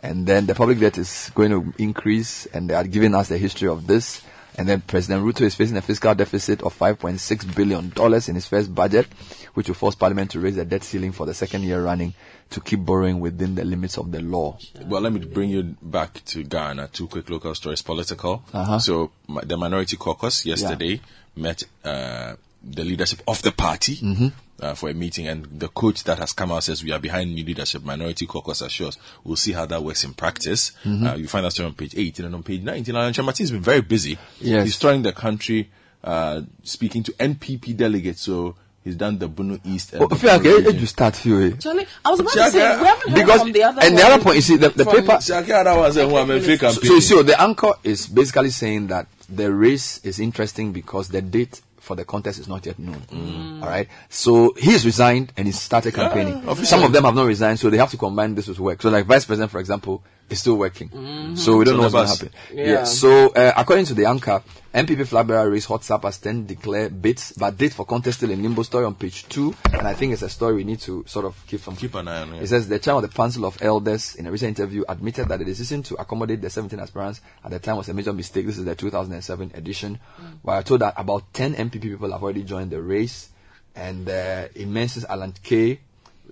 And 0.00 0.26
then 0.26 0.46
the 0.46 0.54
public 0.56 0.80
debt 0.80 0.98
is 0.98 1.30
going 1.34 1.52
to 1.52 1.72
increase, 1.78 2.46
and 2.46 2.68
they 2.68 2.74
are 2.74 2.82
giving 2.84 3.14
us 3.14 3.28
the 3.28 3.38
history 3.38 3.68
of 3.68 3.86
this. 3.86 4.20
And 4.58 4.68
then 4.68 4.82
President 4.82 5.24
Ruto 5.24 5.42
is 5.42 5.54
facing 5.54 5.76
a 5.76 5.82
fiscal 5.82 6.14
deficit 6.14 6.62
of 6.62 6.78
5.6 6.78 7.54
billion 7.56 7.88
dollars 7.90 8.28
in 8.28 8.34
his 8.34 8.46
first 8.46 8.74
budget, 8.74 9.06
which 9.54 9.68
will 9.68 9.74
force 9.74 9.94
Parliament 9.94 10.30
to 10.32 10.40
raise 10.40 10.56
the 10.56 10.64
debt 10.64 10.84
ceiling 10.84 11.12
for 11.12 11.24
the 11.24 11.34
second 11.34 11.62
year 11.62 11.82
running 11.82 12.12
to 12.50 12.60
keep 12.60 12.80
borrowing 12.84 13.20
within 13.20 13.54
the 13.54 13.64
limits 13.64 13.96
of 13.96 14.12
the 14.12 14.20
law. 14.20 14.58
Well, 14.84 15.00
let 15.00 15.12
me 15.12 15.20
bring 15.20 15.50
you 15.50 15.74
back 15.80 16.22
to 16.26 16.42
Ghana. 16.44 16.88
Two 16.92 17.08
quick 17.08 17.30
local 17.30 17.54
stories, 17.54 17.80
political. 17.82 18.44
Uh-huh. 18.52 18.78
So 18.78 19.10
the 19.42 19.56
Minority 19.56 19.96
Caucus 19.96 20.44
yesterday 20.44 21.00
met 21.34 21.64
uh, 21.82 22.34
the 22.62 22.84
leadership 22.84 23.22
of 23.26 23.40
the 23.42 23.52
party 23.52 23.96
Mm-hmm. 23.96 24.28
Uh, 24.62 24.74
for 24.74 24.88
a 24.90 24.94
meeting, 24.94 25.26
and 25.26 25.44
the 25.58 25.66
coach 25.66 26.04
that 26.04 26.18
has 26.20 26.32
come 26.32 26.52
out 26.52 26.62
says 26.62 26.84
we 26.84 26.92
are 26.92 27.00
behind 27.00 27.34
new 27.34 27.44
leadership. 27.44 27.82
Minority 27.82 28.26
Caucus 28.26 28.60
assures 28.62 28.96
we'll 29.24 29.34
see 29.34 29.50
how 29.50 29.66
that 29.66 29.82
works 29.82 30.04
in 30.04 30.14
practice. 30.14 30.70
Mm-hmm. 30.84 31.04
Uh, 31.04 31.14
you 31.16 31.26
find 31.26 31.44
that 31.44 31.50
story 31.50 31.66
on 31.66 31.74
page 31.74 31.94
18 31.96 32.26
and 32.26 32.34
on 32.36 32.44
page 32.44 32.62
19. 32.62 32.94
And 32.94 33.12
Kyerematen's 33.12 33.50
been 33.50 33.60
very 33.60 33.80
busy. 33.80 34.16
Yes. 34.40 34.64
He's 34.64 34.78
touring 34.78 35.02
the 35.02 35.12
country, 35.12 35.68
uh, 36.04 36.42
speaking 36.62 37.02
to 37.02 37.12
NPP 37.14 37.76
delegates. 37.76 38.20
So 38.20 38.54
he's 38.84 38.94
done 38.94 39.18
the 39.18 39.26
Bono 39.26 39.58
East. 39.64 39.94
And 39.94 40.02
Oh, 40.02 40.06
the 40.06 40.14
Fia, 40.14 40.36
okay, 40.36 40.54
region. 40.54 40.78
you 40.78 40.86
start 40.86 41.16
here. 41.16 41.50
Charlie, 41.56 41.86
I 42.04 42.10
was 42.10 42.20
about 42.20 42.32
to 42.34 42.50
say 42.52 42.78
we 42.78 42.86
haven't 42.86 43.10
heard 43.10 43.14
Because, 43.18 43.40
from 43.40 43.50
the 43.52 43.62
other 43.64 43.82
and 43.82 43.98
the 43.98 44.02
other 44.06 44.22
point, 44.22 44.36
you 44.36 44.42
see, 44.42 44.56
the, 44.58 44.68
the 44.68 44.84
paper, 44.84 45.20
Shaka, 45.20 45.62
that 45.64 45.76
was 45.76 45.96
a 45.96 46.06
woman, 46.06 46.40
fake 46.40 46.60
So, 46.60 46.72
campaign. 46.74 47.00
so, 47.00 47.00
so 47.00 47.22
the 47.24 47.40
anchor 47.42 47.72
is 47.82 48.06
basically 48.06 48.50
saying 48.50 48.86
that 48.88 49.08
the 49.28 49.52
race 49.52 49.98
is 50.04 50.20
interesting 50.20 50.70
because 50.72 51.08
the 51.08 51.20
date 51.20 51.60
for 51.82 51.96
the 51.96 52.04
contest 52.04 52.38
is 52.38 52.46
not 52.46 52.64
yet 52.64 52.78
known. 52.78 53.00
Mm. 53.10 53.62
All 53.62 53.68
right. 53.68 53.88
So 54.08 54.54
he's 54.56 54.86
resigned 54.86 55.32
and 55.36 55.46
he 55.48 55.52
started 55.52 55.92
campaigning. 55.92 56.36
officially. 56.46 56.64
Some 56.66 56.84
of 56.84 56.92
them 56.92 57.04
have 57.04 57.14
not 57.14 57.26
resigned, 57.26 57.58
so 57.58 57.70
they 57.70 57.76
have 57.76 57.90
to 57.90 57.96
combine 57.96 58.36
this 58.36 58.46
with 58.46 58.60
work. 58.60 58.80
So 58.80 58.88
like 58.88 59.04
vice 59.06 59.24
president, 59.24 59.50
for 59.50 59.58
example, 59.58 60.02
is 60.30 60.40
still 60.40 60.56
working. 60.56 60.88
So 61.36 61.56
we 61.56 61.64
don't 61.64 61.74
So 61.74 61.76
know 61.76 61.82
what's 61.88 61.92
going 61.94 62.06
to 62.06 62.12
happen. 62.12 62.30
Yeah. 62.58 62.84
So 62.84 63.28
uh, 63.28 63.52
according 63.56 63.86
to 63.86 63.94
the 63.94 64.06
anchor, 64.06 64.42
NPP 64.74 65.06
flag 65.06 65.26
bearer 65.26 65.50
race 65.50 65.66
hot 65.66 65.84
sappers 65.84 66.16
then 66.18 66.46
declare 66.46 66.88
bids, 66.88 67.32
but 67.32 67.58
date 67.58 67.74
for 67.74 67.84
contest 67.84 68.18
still 68.18 68.30
in 68.30 68.42
limbo. 68.42 68.62
Story 68.62 68.86
on 68.86 68.94
page 68.94 69.28
two, 69.28 69.54
and 69.70 69.86
I 69.86 69.92
think 69.92 70.14
it's 70.14 70.22
a 70.22 70.30
story 70.30 70.54
we 70.54 70.64
need 70.64 70.80
to 70.80 71.04
sort 71.06 71.26
of 71.26 71.36
keep 71.46 71.60
from 71.60 71.76
Keep 71.76 71.94
an 71.96 72.08
eye 72.08 72.22
on 72.22 72.32
it. 72.34 72.42
it 72.42 72.46
says 72.46 72.68
the 72.68 72.78
chairman 72.78 73.04
of 73.04 73.10
the 73.10 73.14
Council 73.14 73.44
of 73.44 73.60
Elders 73.62 74.14
in 74.14 74.26
a 74.26 74.30
recent 74.32 74.58
interview 74.58 74.82
admitted 74.88 75.28
that 75.28 75.38
the 75.40 75.44
decision 75.44 75.82
to 75.82 75.94
accommodate 75.96 76.40
the 76.40 76.48
17 76.48 76.80
aspirants 76.80 77.20
at 77.44 77.50
the 77.50 77.58
time 77.58 77.76
was 77.76 77.88
a 77.90 77.92
major 77.94 78.14
mistake. 78.14 78.46
This 78.46 78.56
is 78.56 78.64
the 78.64 78.74
2007 78.74 79.50
edition. 79.54 79.98
Where 80.40 80.56
I 80.56 80.62
told 80.62 80.80
that 80.80 80.94
about 80.96 81.34
10 81.34 81.54
NPP 81.54 81.82
people 81.82 82.10
have 82.12 82.22
already 82.22 82.42
joined 82.42 82.70
the 82.70 82.80
race, 82.80 83.28
and 83.76 84.08
uh, 84.08 84.48
it 84.54 84.66
mentions 84.68 85.04
Alan 85.04 85.34
Kay, 85.42 85.80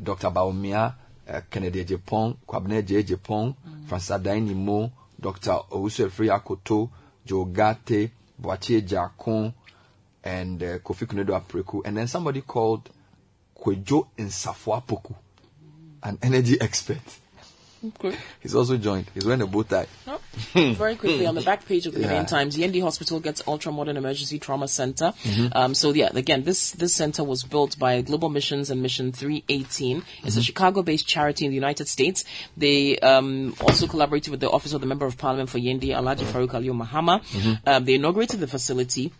Dr. 0.02 0.28
Bawumia, 0.30 0.94
uh, 1.30 1.40
Kennedy 1.50 1.84
Agyapong, 1.84 2.36
Kwabena 2.46 2.82
Agyei 2.82 3.02
Agyepong, 3.02 3.54
Francis 3.86 4.10
Addai-Nimoh, 4.10 4.90
Dr. 5.20 5.60
Owusu 5.70 6.08
Akoto, 6.28 6.90
Joe 7.24 7.44
Ghartey, 7.46 8.10
Boakye 8.40 8.80
Agyarko, 8.82 9.52
and 10.24 10.62
uh, 10.62 10.78
Kofi 10.78 11.06
Konadu 11.06 11.40
Apraku, 11.40 11.82
and 11.84 11.96
then 11.96 12.06
somebody 12.06 12.40
called 12.42 12.90
Kwejo 13.56 14.08
Nsafuapoku, 14.18 15.14
an 16.02 16.18
energy 16.22 16.56
expert. 16.60 16.98
Okay. 17.82 18.14
He's 18.40 18.54
also 18.54 18.76
joined. 18.76 19.06
He's 19.14 19.24
wearing 19.24 19.40
a 19.40 19.46
bow 19.46 19.62
tie. 19.62 19.86
Very 20.52 20.96
quickly 20.96 21.24
on 21.26 21.34
the 21.34 21.40
back 21.40 21.64
page 21.64 21.86
of 21.86 21.94
the 21.94 22.00
Yeah. 22.00 22.08
Ghanaian 22.22 22.28
Times, 22.28 22.56
Yendi 22.58 22.82
Hospital 22.82 23.20
gets 23.20 23.42
ultra 23.46 23.72
modern 23.72 23.96
emergency 23.96 24.38
trauma 24.38 24.68
center. 24.68 25.14
Mm-hmm. 25.24 25.46
Um, 25.56 25.74
so 25.74 25.92
yeah, 25.94 26.10
again, 26.14 26.44
this 26.44 26.72
this 26.72 26.94
center 26.94 27.24
was 27.24 27.42
built 27.42 27.78
by 27.78 28.02
Global 28.02 28.28
Missions 28.28 28.68
and 28.68 28.82
Mission 28.82 29.12
318. 29.12 29.98
It's 29.98 30.04
Mm-hmm. 30.30 30.38
a 30.38 30.42
Chicago-based 30.42 31.06
charity 31.06 31.46
in 31.46 31.50
the 31.52 31.54
United 31.54 31.88
States. 31.88 32.24
They 32.56 32.98
um, 32.98 33.54
also 33.62 33.86
collaborated 33.86 34.30
with 34.30 34.40
the 34.40 34.50
Office 34.50 34.74
of 34.74 34.82
the 34.82 34.86
Member 34.86 35.06
of 35.06 35.16
Parliament 35.16 35.48
for 35.48 35.58
Yendi, 35.58 35.88
Alaji 35.88 36.24
Mm-hmm. 36.24 36.36
Farouk 36.36 36.50
Aliyu 36.50 36.74
Mahama. 36.86 37.22
Um, 37.66 37.84
they 37.86 37.94
inaugurated 37.94 38.40
the 38.40 38.46
facility. 38.46 39.10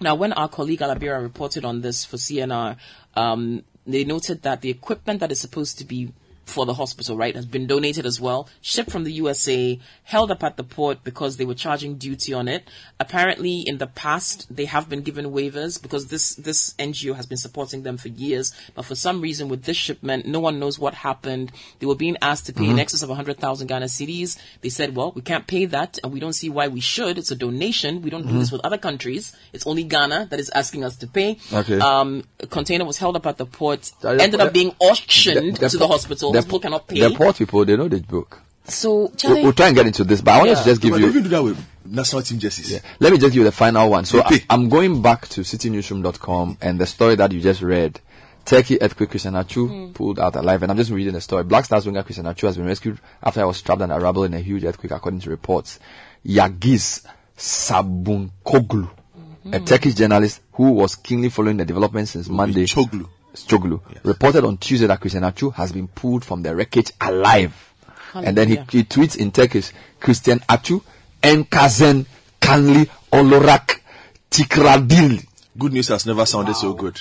Now, 0.00 0.16
when 0.16 0.32
our 0.32 0.48
colleague 0.48 0.82
Alabira 0.82 1.20
reported 1.22 1.64
on 1.64 1.82
this 1.82 2.04
for 2.04 2.16
CNR, 2.16 2.76
um, 3.14 3.62
they 3.86 4.02
noted 4.04 4.42
that 4.42 4.62
the 4.62 4.70
equipment 4.70 5.20
that 5.20 5.30
is 5.30 5.38
supposed 5.38 5.78
to 5.78 5.84
be 5.84 6.12
for 6.50 6.66
the 6.66 6.74
hospital, 6.74 7.16
right, 7.16 7.34
has 7.34 7.46
been 7.46 7.66
donated 7.66 8.04
as 8.06 8.20
well, 8.20 8.48
shipped 8.60 8.90
from 8.90 9.04
the 9.04 9.12
USA, 9.12 9.78
held 10.04 10.30
up 10.30 10.42
at 10.44 10.56
the 10.56 10.64
port 10.64 11.04
because 11.04 11.36
they 11.36 11.44
were 11.44 11.54
charging 11.54 11.96
duty 11.96 12.32
on 12.34 12.48
it. 12.48 12.68
Apparently, 12.98 13.62
in 13.66 13.78
the 13.78 13.86
past, 13.86 14.46
they 14.54 14.66
have 14.66 14.88
been 14.88 15.02
given 15.02 15.26
waivers 15.32 15.80
because 15.80 16.08
this, 16.08 16.34
this 16.34 16.74
NGO 16.78 17.14
has 17.16 17.26
been 17.26 17.38
supporting 17.38 17.82
them 17.82 17.96
for 17.96 18.08
years. 18.08 18.52
But 18.74 18.84
for 18.84 18.94
some 18.94 19.20
reason, 19.20 19.48
with 19.48 19.64
this 19.64 19.76
shipment, 19.76 20.26
no 20.26 20.40
one 20.40 20.58
knows 20.60 20.78
what 20.78 20.94
happened. 20.94 21.52
They 21.78 21.86
were 21.86 21.94
being 21.94 22.16
asked 22.20 22.46
to 22.46 22.52
pay 22.52 22.66
in 22.68 22.78
excess 22.78 23.02
of 23.02 23.08
100,000 23.08 23.66
Ghana 23.66 23.86
cedis. 23.86 24.38
They 24.60 24.68
said, 24.68 24.94
well, 24.94 25.12
we 25.14 25.22
can't 25.22 25.46
pay 25.46 25.64
that 25.66 25.98
and 26.04 26.12
we 26.12 26.20
don't 26.20 26.34
see 26.34 26.50
why 26.50 26.68
we 26.68 26.80
should. 26.80 27.16
It's 27.18 27.30
a 27.30 27.36
donation. 27.36 28.02
We 28.02 28.10
don't 28.10 28.26
do 28.26 28.38
this 28.38 28.52
with 28.52 28.60
other 28.64 28.78
countries. 28.78 29.34
It's 29.52 29.66
only 29.66 29.84
Ghana 29.84 30.28
that 30.30 30.38
is 30.40 30.50
asking 30.50 30.84
us 30.84 30.96
to 30.98 31.06
pay. 31.06 31.38
Okay. 31.52 31.78
Um, 31.78 32.24
a 32.40 32.46
container 32.46 32.84
was 32.84 32.98
held 32.98 33.16
up 33.16 33.26
at 33.26 33.38
the 33.38 33.46
port, 33.46 33.90
ended 34.24 34.40
up 34.40 34.52
being 34.52 34.74
auctioned 34.80 35.56
The- 35.56 35.60
the 35.60 35.68
to 35.68 35.78
the 35.78 35.84
port- 36.32 36.39
hospital. 36.40 36.58
The, 36.60 36.68
Hospital 36.68 36.78
cannot 36.78 36.88
pay. 36.88 37.00
the 37.00 37.14
port 37.14 37.36
people, 37.36 37.64
they 37.64 37.76
know 37.76 37.88
the 37.88 38.00
book. 38.00 38.40
so, 38.64 39.12
We'll, 39.24 39.42
we'll 39.42 39.52
try 39.52 39.68
and 39.68 39.76
get 39.76 39.86
into 39.86 40.04
this, 40.04 40.20
but 40.20 40.32
I 40.32 40.38
wanted 40.38 40.50
Yeah. 40.52 40.58
to 40.58 40.64
just 40.64 40.80
give 40.80 40.90
But 40.92 41.00
you. 41.00 41.08
even 41.08 41.22
do 41.24 41.28
that 41.30 41.42
with 41.42 41.58
national 41.84 42.22
team 42.22 42.38
jerseys. 42.38 42.80
Let 42.98 43.12
me 43.12 43.18
just 43.18 43.32
give 43.32 43.40
you 43.40 43.44
the 43.44 43.52
final 43.52 43.90
one. 43.90 44.04
So 44.04 44.22
I, 44.24 44.42
I'm 44.50 44.68
going 44.68 45.02
back 45.02 45.28
to 45.28 45.40
citinewsroom.com 45.42 46.58
and 46.60 46.78
the 46.78 46.86
story 46.86 47.16
that 47.16 47.32
you 47.32 47.40
just 47.40 47.62
read. 47.62 48.00
Turkey 48.44 48.80
earthquake 48.80 49.10
Christian 49.10 49.36
Atsu 49.36 49.66
hmm. 49.68 49.92
pulled 49.92 50.18
out 50.18 50.34
alive, 50.34 50.62
and 50.62 50.72
I'm 50.72 50.78
just 50.78 50.90
reading 50.90 51.12
the 51.12 51.20
story. 51.20 51.44
Black 51.44 51.66
Stars 51.66 51.86
winger 51.86 52.02
Christian 52.02 52.26
Atsu 52.26 52.46
has 52.46 52.56
been 52.56 52.66
rescued 52.66 52.98
after 53.22 53.40
he 53.40 53.44
was 53.46 53.60
trapped 53.60 53.82
under 53.82 53.98
rubble 53.98 54.24
in 54.24 54.34
a 54.34 54.40
huge 54.40 54.64
earthquake, 54.64 54.92
according 54.92 55.20
to 55.20 55.30
reports. 55.30 55.78
Yagiz 56.26 57.04
Sabuncuoglu, 57.36 58.88
a 59.52 59.58
hmm. 59.58 59.64
Turkish 59.64 59.94
journalist 59.94 60.40
who 60.52 60.72
was 60.72 60.96
keenly 60.96 61.28
following 61.28 61.58
the 61.58 61.64
developments 61.64 62.12
since 62.12 62.28
Monday, 62.28 62.64
Choglu. 62.64 63.08
Stoglu, 63.34 63.80
reported 64.04 64.44
on 64.44 64.56
Tuesday 64.58 64.86
that 64.86 65.00
Christian 65.00 65.24
Atsu 65.24 65.50
has 65.50 65.72
been 65.72 65.88
pulled 65.88 66.24
from 66.24 66.42
the 66.42 66.54
wreckage 66.54 66.92
alive. 67.00 67.54
And 68.14 68.36
then 68.36 68.48
he, 68.48 68.56
he 68.70 68.84
tweets 68.84 69.16
in 69.16 69.30
Turkish, 69.30 69.70
Christian 70.00 70.40
Atsu, 70.48 70.80
Enkazen 71.22 72.06
Kanli 72.40 72.88
Olorak 73.12 73.80
Tikradil. 74.30 75.24
Good 75.58 75.72
news 75.72 75.88
has 75.88 76.06
never 76.06 76.26
sounded 76.26 76.54
so 76.56 76.72
good. 76.74 77.00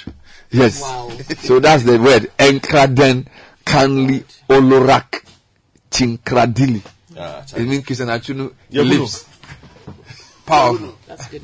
Yes. 0.52 0.82
Wow. 0.82 1.10
So 1.40 1.60
that's 1.60 1.84
the 1.84 1.98
word. 2.00 2.32
Enkraden 2.38 3.28
Kanli 3.66 4.24
Olorak 4.50 5.24
Tinkradili. 5.90 6.84
Ah, 7.18 7.44
It 7.56 7.68
means 7.68 7.86
Christian 7.86 8.08
Achunu 8.10 8.54
Yeah, 8.70 8.84
lives. 8.84 9.26
Powerful. 10.46 10.96
That's 11.08 11.28
good. 11.28 11.44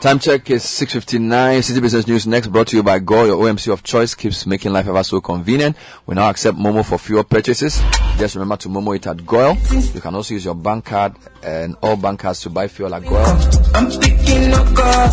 Time 0.00 0.20
check 0.20 0.48
is 0.48 0.62
6.59. 0.62 1.58
Citi 1.58 1.82
Business 1.82 2.06
News 2.06 2.24
next 2.24 2.46
brought 2.46 2.68
to 2.68 2.76
you 2.76 2.84
by 2.84 3.00
Go. 3.00 3.24
Your 3.24 3.36
OMC 3.36 3.72
of 3.72 3.82
choice 3.82 4.14
keeps 4.14 4.46
making 4.46 4.72
life 4.72 4.86
ever 4.86 5.02
so 5.02 5.20
convenient. 5.20 5.76
We 6.06 6.14
now 6.14 6.30
accept 6.30 6.56
Momo 6.56 6.84
for 6.84 6.98
fuel 6.98 7.24
purchases. 7.24 7.82
Just 8.16 8.36
remember 8.36 8.56
to 8.58 8.68
Momo 8.68 8.94
it 8.94 9.08
at 9.08 9.26
Goil. 9.26 9.56
You 9.92 10.00
can 10.00 10.14
also 10.14 10.34
use 10.34 10.44
your 10.44 10.54
bank 10.54 10.84
card 10.84 11.16
and 11.42 11.74
all 11.82 11.96
bank 11.96 12.20
cards 12.20 12.42
to 12.42 12.50
buy 12.50 12.68
fuel 12.68 12.94
at 12.94 13.02
Goil. 13.02 13.38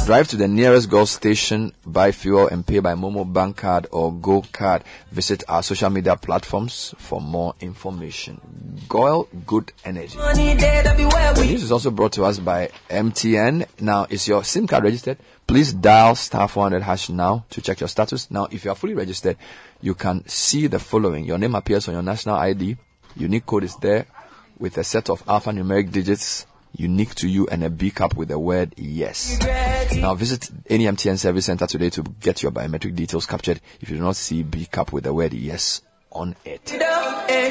Drive 0.05 0.27
to 0.27 0.35
the 0.35 0.47
nearest 0.47 0.87
Goil 0.89 1.07
station, 1.07 1.73
buy 1.83 2.11
fuel 2.11 2.47
and 2.47 2.65
pay 2.65 2.77
by 2.77 2.93
Momo 2.93 3.31
bank 3.31 3.57
card 3.57 3.87
or 3.91 4.13
Go 4.13 4.43
card. 4.51 4.83
Visit 5.11 5.43
our 5.47 5.63
social 5.63 5.89
media 5.89 6.15
platforms 6.15 6.93
for 6.99 7.19
more 7.19 7.55
information. 7.59 8.39
Goil 8.87 9.27
Good 9.47 9.71
Energy. 9.83 10.15
The 10.15 11.45
news 11.47 11.63
is 11.63 11.71
also 11.71 11.89
brought 11.89 12.13
to 12.13 12.23
us 12.25 12.37
by 12.37 12.69
MTN. 12.89 13.65
Now, 13.81 14.05
it's 14.09 14.27
your 14.27 14.43
SIM 14.43 14.67
card 14.67 14.74
registered? 14.81 15.17
Please 15.47 15.73
dial 15.73 16.15
star 16.15 16.47
400 16.47 16.81
hash 16.81 17.09
now 17.09 17.45
to 17.51 17.61
check 17.61 17.79
your 17.79 17.89
status. 17.89 18.29
Now, 18.31 18.47
if 18.51 18.65
you 18.65 18.71
are 18.71 18.75
fully 18.75 18.93
registered, 18.93 19.37
you 19.81 19.95
can 19.95 20.27
see 20.27 20.67
the 20.67 20.79
following. 20.79 21.25
Your 21.25 21.37
name 21.37 21.55
appears 21.55 21.87
on 21.87 21.93
your 21.93 22.03
national 22.03 22.35
ID. 22.35 22.77
Unique 23.15 23.45
code 23.45 23.63
is 23.63 23.75
there 23.77 24.05
with 24.59 24.77
a 24.77 24.83
set 24.83 25.09
of 25.09 25.25
alphanumeric 25.25 25.91
digits 25.91 26.45
unique 26.77 27.15
to 27.15 27.27
you 27.27 27.47
and 27.47 27.63
a 27.63 27.69
B 27.69 27.91
cap 27.91 28.15
with 28.15 28.29
the 28.29 28.39
word 28.39 28.73
yes. 28.77 29.39
Now 29.95 30.15
visit 30.15 30.49
any 30.67 30.85
MTN 30.85 31.17
service 31.17 31.45
center 31.45 31.67
today 31.67 31.89
to 31.91 32.03
get 32.03 32.43
your 32.43 32.51
biometric 32.51 32.95
details 32.95 33.25
captured 33.25 33.61
if 33.79 33.89
you 33.89 33.97
do 33.97 34.03
not 34.03 34.15
see 34.15 34.43
B 34.43 34.67
cap 34.69 34.91
with 34.91 35.05
the 35.05 35.13
word 35.13 35.33
yes 35.33 35.81
on 36.11 36.35
it. 36.45 36.73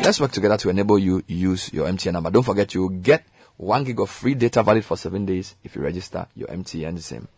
Let's 0.04 0.20
work 0.20 0.32
together 0.32 0.56
to 0.58 0.68
enable 0.70 0.98
you 0.98 1.22
use 1.26 1.72
your 1.72 1.86
MTN 1.86 2.12
number. 2.12 2.30
Don't 2.30 2.42
forget 2.42 2.74
you 2.74 2.90
get 2.90 3.24
one 3.56 3.84
gig 3.84 4.00
of 4.00 4.10
free 4.10 4.34
data 4.34 4.62
valid 4.62 4.84
for 4.84 4.96
seven 4.96 5.26
days 5.26 5.54
if 5.62 5.76
you 5.76 5.82
register 5.82 6.26
your 6.34 6.48
MTN 6.48 6.98
SIM. 7.00 7.28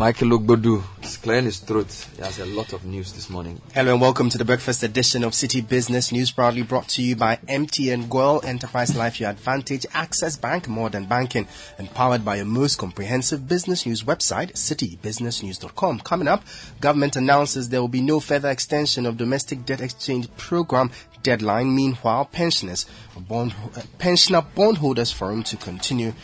Michael 0.00 0.30
Ogbodu 0.30 0.82
is 1.02 1.18
clearing 1.18 1.44
his 1.44 1.58
throat. 1.58 2.06
He 2.16 2.22
has 2.22 2.38
a 2.38 2.46
lot 2.46 2.72
of 2.72 2.86
news 2.86 3.12
this 3.12 3.28
morning. 3.28 3.60
Hello 3.74 3.92
and 3.92 4.00
welcome 4.00 4.30
to 4.30 4.38
the 4.38 4.46
breakfast 4.46 4.82
edition 4.82 5.22
of 5.22 5.32
Citi 5.32 5.60
Business 5.60 6.10
News, 6.10 6.30
proudly 6.30 6.62
brought 6.62 6.88
to 6.88 7.02
you 7.02 7.16
by 7.16 7.36
MTN 7.46 8.08
Goil 8.08 8.40
Enterprise 8.42 8.96
Life 8.96 9.20
Your 9.20 9.28
Advantage 9.28 9.84
Access 9.92 10.38
Bank, 10.38 10.68
More 10.68 10.88
Than 10.88 11.04
Banking, 11.04 11.46
and 11.76 11.92
powered 11.92 12.24
by 12.24 12.36
your 12.36 12.46
most 12.46 12.78
comprehensive 12.78 13.46
business 13.46 13.84
news 13.84 14.02
website, 14.02 14.54
citibusinessnews.com. 14.54 16.00
Coming 16.00 16.28
up, 16.28 16.44
government 16.80 17.16
announces 17.16 17.68
there 17.68 17.82
will 17.82 17.88
be 17.88 18.00
no 18.00 18.20
further 18.20 18.48
extension 18.48 19.04
of 19.04 19.18
domestic 19.18 19.66
debt 19.66 19.82
exchange 19.82 20.34
program 20.38 20.90
deadline. 21.22 21.74
Meanwhile, 21.74 22.24
pensioners, 22.32 22.86
bond, 23.28 23.54
uh, 23.76 23.82
pensioner 23.98 24.46
bondholders 24.54 25.12
forum 25.12 25.42
to 25.42 25.58
continue 25.58 26.14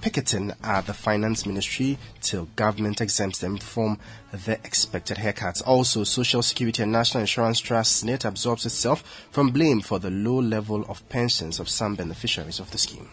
picketing 0.00 0.52
at 0.62 0.86
the 0.86 0.94
finance 0.94 1.46
ministry 1.46 1.98
till 2.20 2.46
government 2.56 3.00
exempts 3.00 3.38
them 3.38 3.58
from 3.58 3.98
the 4.32 4.52
expected 4.64 5.16
haircuts. 5.16 5.62
Also, 5.66 6.04
Social 6.04 6.42
Security 6.42 6.82
and 6.82 6.92
National 6.92 7.22
Insurance 7.22 7.60
Trust 7.60 8.04
SSNIT 8.04 8.24
absorbs 8.24 8.66
itself 8.66 9.26
from 9.30 9.50
blame 9.50 9.80
for 9.80 9.98
the 9.98 10.10
low 10.10 10.40
level 10.40 10.84
of 10.88 11.08
pensions 11.08 11.60
of 11.60 11.68
some 11.68 11.94
beneficiaries 11.94 12.60
of 12.60 12.70
the 12.70 12.78
scheme. 12.78 13.08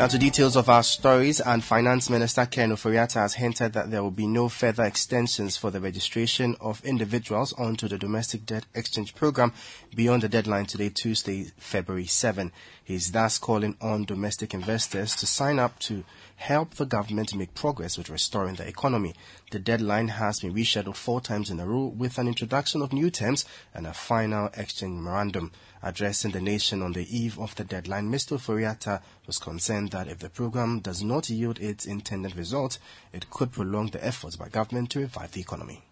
Now 0.00 0.06
to 0.06 0.16
details 0.16 0.56
of 0.56 0.70
our 0.70 0.82
stories, 0.82 1.42
and 1.42 1.62
Finance 1.62 2.08
Minister 2.08 2.46
Ken 2.46 2.70
Ofori-Atta 2.70 3.18
has 3.18 3.34
hinted 3.34 3.74
that 3.74 3.90
there 3.90 4.02
will 4.02 4.10
be 4.10 4.26
no 4.26 4.48
further 4.48 4.84
extensions 4.84 5.58
for 5.58 5.70
the 5.70 5.78
registration 5.78 6.56
of 6.58 6.82
individuals 6.86 7.52
onto 7.52 7.86
the 7.86 7.98
domestic 7.98 8.46
debt 8.46 8.64
exchange 8.74 9.14
program 9.14 9.52
beyond 9.94 10.22
the 10.22 10.28
deadline 10.30 10.64
today, 10.64 10.88
Tuesday, 10.88 11.48
February 11.58 12.06
7. 12.06 12.50
He 12.82 12.94
is 12.94 13.12
thus 13.12 13.36
calling 13.36 13.76
on 13.82 14.06
domestic 14.06 14.54
investors 14.54 15.14
to 15.16 15.26
sign 15.26 15.58
up 15.58 15.78
to 15.80 16.02
help 16.36 16.76
the 16.76 16.86
government 16.86 17.34
make 17.34 17.52
progress 17.54 17.98
with 17.98 18.08
restoring 18.08 18.54
the 18.54 18.66
economy. 18.66 19.14
The 19.50 19.58
deadline 19.58 20.08
has 20.08 20.40
been 20.40 20.54
rescheduled 20.54 20.96
four 20.96 21.20
times 21.20 21.50
in 21.50 21.60
a 21.60 21.66
row 21.66 21.84
with 21.84 22.16
an 22.16 22.26
introduction 22.26 22.80
of 22.80 22.94
new 22.94 23.10
terms 23.10 23.44
and 23.74 23.86
a 23.86 23.92
final 23.92 24.48
exchange 24.56 24.94
memorandum. 24.94 25.52
Addressing 25.82 26.32
the 26.32 26.42
nation 26.42 26.82
on 26.82 26.92
the 26.92 27.06
eve 27.16 27.38
of 27.38 27.54
the 27.54 27.64
deadline, 27.64 28.10
Mr. 28.10 28.36
Ofori-Atta 28.36 29.00
was 29.26 29.38
concerned 29.38 29.92
that 29.92 30.08
if 30.08 30.18
the 30.18 30.28
program 30.28 30.80
does 30.80 31.02
not 31.02 31.30
yield 31.30 31.58
its 31.58 31.86
intended 31.86 32.36
result, 32.36 32.78
it 33.12 33.30
could 33.30 33.50
prolong 33.50 33.88
the 33.88 34.04
efforts 34.04 34.36
by 34.36 34.48
government 34.48 34.90
to 34.90 35.00
revive 35.00 35.32
the 35.32 35.40
economy. 35.40 35.82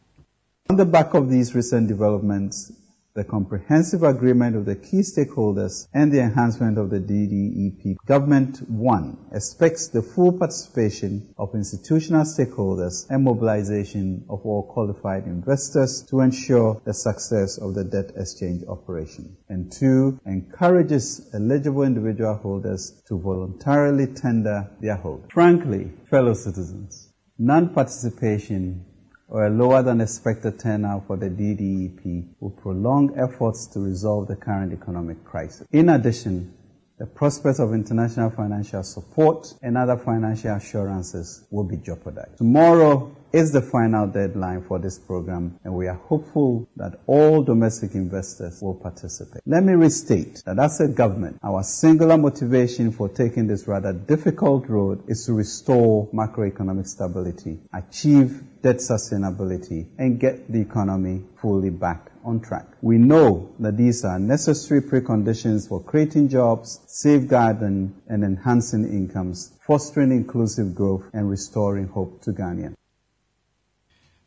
On 0.69 0.77
the 0.77 0.85
back 0.85 1.15
of 1.15 1.31
these 1.31 1.55
recent 1.55 1.89
developments, 1.89 2.71
the 3.19 3.25
comprehensive 3.25 4.05
agreement 4.05 4.55
of 4.55 4.65
the 4.65 4.77
key 4.77 5.01
stakeholders 5.01 5.89
and 5.93 6.13
the 6.13 6.21
enhancement 6.21 6.79
of 6.79 6.89
the 6.89 7.01
DDEP, 7.01 7.97
Government 8.07 8.59
1 8.71 9.31
expects 9.33 9.89
the 9.89 10.01
full 10.01 10.33
participation 10.39 11.35
of 11.37 11.53
institutional 11.53 12.23
stakeholders 12.23 13.11
and 13.11 13.25
mobilization 13.25 14.25
of 14.31 14.47
all 14.47 14.63
qualified 14.63 15.25
investors 15.25 16.05
to 16.09 16.21
ensure 16.21 16.81
the 16.85 16.95
success 16.95 17.59
of 17.59 17.75
the 17.75 17.83
debt 17.83 18.13
exchange 18.17 18.63
operation. 18.69 19.37
And 19.49 19.73
2 19.73 20.21
encourages 20.25 21.29
eligible 21.35 21.83
individual 21.83 22.37
holders 22.37 23.03
to 23.09 23.19
voluntarily 23.19 24.07
tender 24.07 24.71
their 24.81 24.95
hold. 24.95 25.29
Frankly, 25.33 25.91
fellow 26.09 26.35
citizens, 26.35 27.13
non-participation 27.37 28.85
or 29.29 29.47
a 29.47 29.51
lower 29.51 29.83
than 29.83 30.01
expected 30.01 30.59
turnout 30.59 31.07
for 31.07 31.17
the 31.17 31.29
DDEP 31.29 32.27
will 32.41 32.51
prolong 32.51 33.17
efforts 33.19 33.67
to 33.67 33.81
resolve 33.81 34.27
the 34.27 34.37
current 34.37 34.73
economic 34.73 35.23
crisis. 35.25 35.67
In 35.71 35.91
addition, 35.91 36.55
the 36.99 37.07
prospects 37.07 37.61
of 37.61 37.73
international 37.73 38.31
financial 38.31 38.83
support 38.83 39.55
and 39.63 39.79
other 39.79 39.97
financial 39.97 40.51
assurances 40.51 41.47
will 41.51 41.63
be 41.63 41.77
jeopardized. 41.77 42.39
Tomorrow 42.39 43.15
is 43.33 43.53
the 43.53 43.61
final 43.61 44.07
deadline 44.07 44.65
for 44.65 44.79
this 44.79 44.99
program 44.99 45.59
and 45.63 45.75
we 45.75 45.87
are 45.87 45.95
hopeful 45.95 46.67
that 46.77 46.99
all 47.07 47.43
domestic 47.43 47.95
investors 47.95 48.61
will 48.63 48.75
participate. 48.75 49.43
Let 49.47 49.63
me 49.63 49.75
restate 49.75 50.43
that 50.47 50.59
as 50.59 50.81
a 50.81 50.89
government, 50.89 51.39
our 51.45 51.63
singular 51.63 52.17
motivation 52.17 52.91
for 52.91 53.09
taking 53.09 53.47
this 53.47 53.69
rather 53.69 53.93
difficult 53.93 54.69
road 54.69 55.05
is 55.09 55.27
to 55.27 55.35
restore 55.35 56.09
macroeconomic 56.09 56.89
stability, 56.89 57.61
achieve 57.73 58.43
debt 58.63 58.77
sustainability, 58.77 59.87
and 59.99 60.19
get 60.19 60.51
the 60.51 60.61
economy 60.61 61.23
fully 61.41 61.71
back 61.71 62.11
on 62.25 62.41
track. 62.41 62.67
We 62.83 62.99
know 62.99 63.55
that 63.59 63.77
these 63.77 64.05
are 64.05 64.19
necessary 64.19 64.83
preconditions 64.83 65.69
for 65.69 65.83
creating 65.83 66.29
jobs, 66.29 66.81
safeguarding 66.87 67.95
and 68.09 68.25
enhancing 68.25 68.85
incomes, 68.85 69.53
fostering 69.67 70.13
inclusive 70.13 70.75
growth, 70.75 71.05
and 71.13 71.29
restoring 71.29 71.89
hope 71.89 72.23
to 72.23 72.33
Ghanaians. 72.33 72.78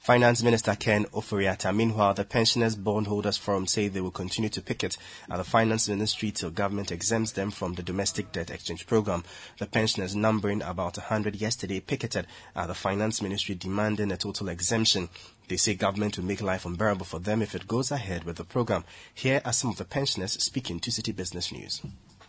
Finance 0.02 0.42
Minister 0.42 0.76
Ken 0.76 1.06
Ofori-Atta. 1.14 1.72
Meanwhile, 1.72 2.16
the 2.16 2.26
Pensioners 2.26 2.76
Bondholders 2.76 3.38
Forum 3.38 3.68
say 3.68 3.88
they 3.88 4.02
will 4.02 4.10
continue 4.10 4.50
to 4.50 4.60
picket 4.60 4.98
at 5.30 5.38
the 5.38 5.44
Finance 5.44 5.88
Ministry 5.90 6.32
till 6.32 6.50
government 6.50 6.92
exempts 6.92 7.34
them 7.34 7.52
from 7.52 7.76
the 7.76 7.84
domestic 7.84 8.32
debt 8.32 8.50
exchange 8.50 8.88
program. 8.88 9.24
The 9.60 9.68
pensioners, 9.68 10.16
numbering 10.16 10.64
about 10.64 10.98
100 10.98 11.36
yesterday, 11.36 11.82
picketed 11.82 12.26
at 12.56 12.66
the 12.66 12.74
Finance 12.74 13.22
Ministry 13.22 13.54
demanding 13.54 14.12
a 14.12 14.18
total 14.18 14.50
exemption. 14.50 15.08
They 15.48 15.58
say 15.58 15.76
government 15.76 16.18
will 16.18 16.26
make 16.26 16.42
life 16.42 16.66
unbearable 16.66 17.06
for 17.06 17.20
them 17.20 17.44
if 17.44 17.54
it 17.54 17.68
goes 17.68 17.92
ahead 17.92 18.24
with 18.24 18.38
the 18.38 18.44
program. 18.44 18.86
Here 19.14 19.40
are 19.46 19.54
some 19.54 19.70
of 19.70 19.78
the 19.78 19.86
pensioners 19.86 20.32
speaking 20.44 20.80
to 20.80 20.90
Citi 20.90 21.16
Business 21.16 21.52
News. 21.52 21.80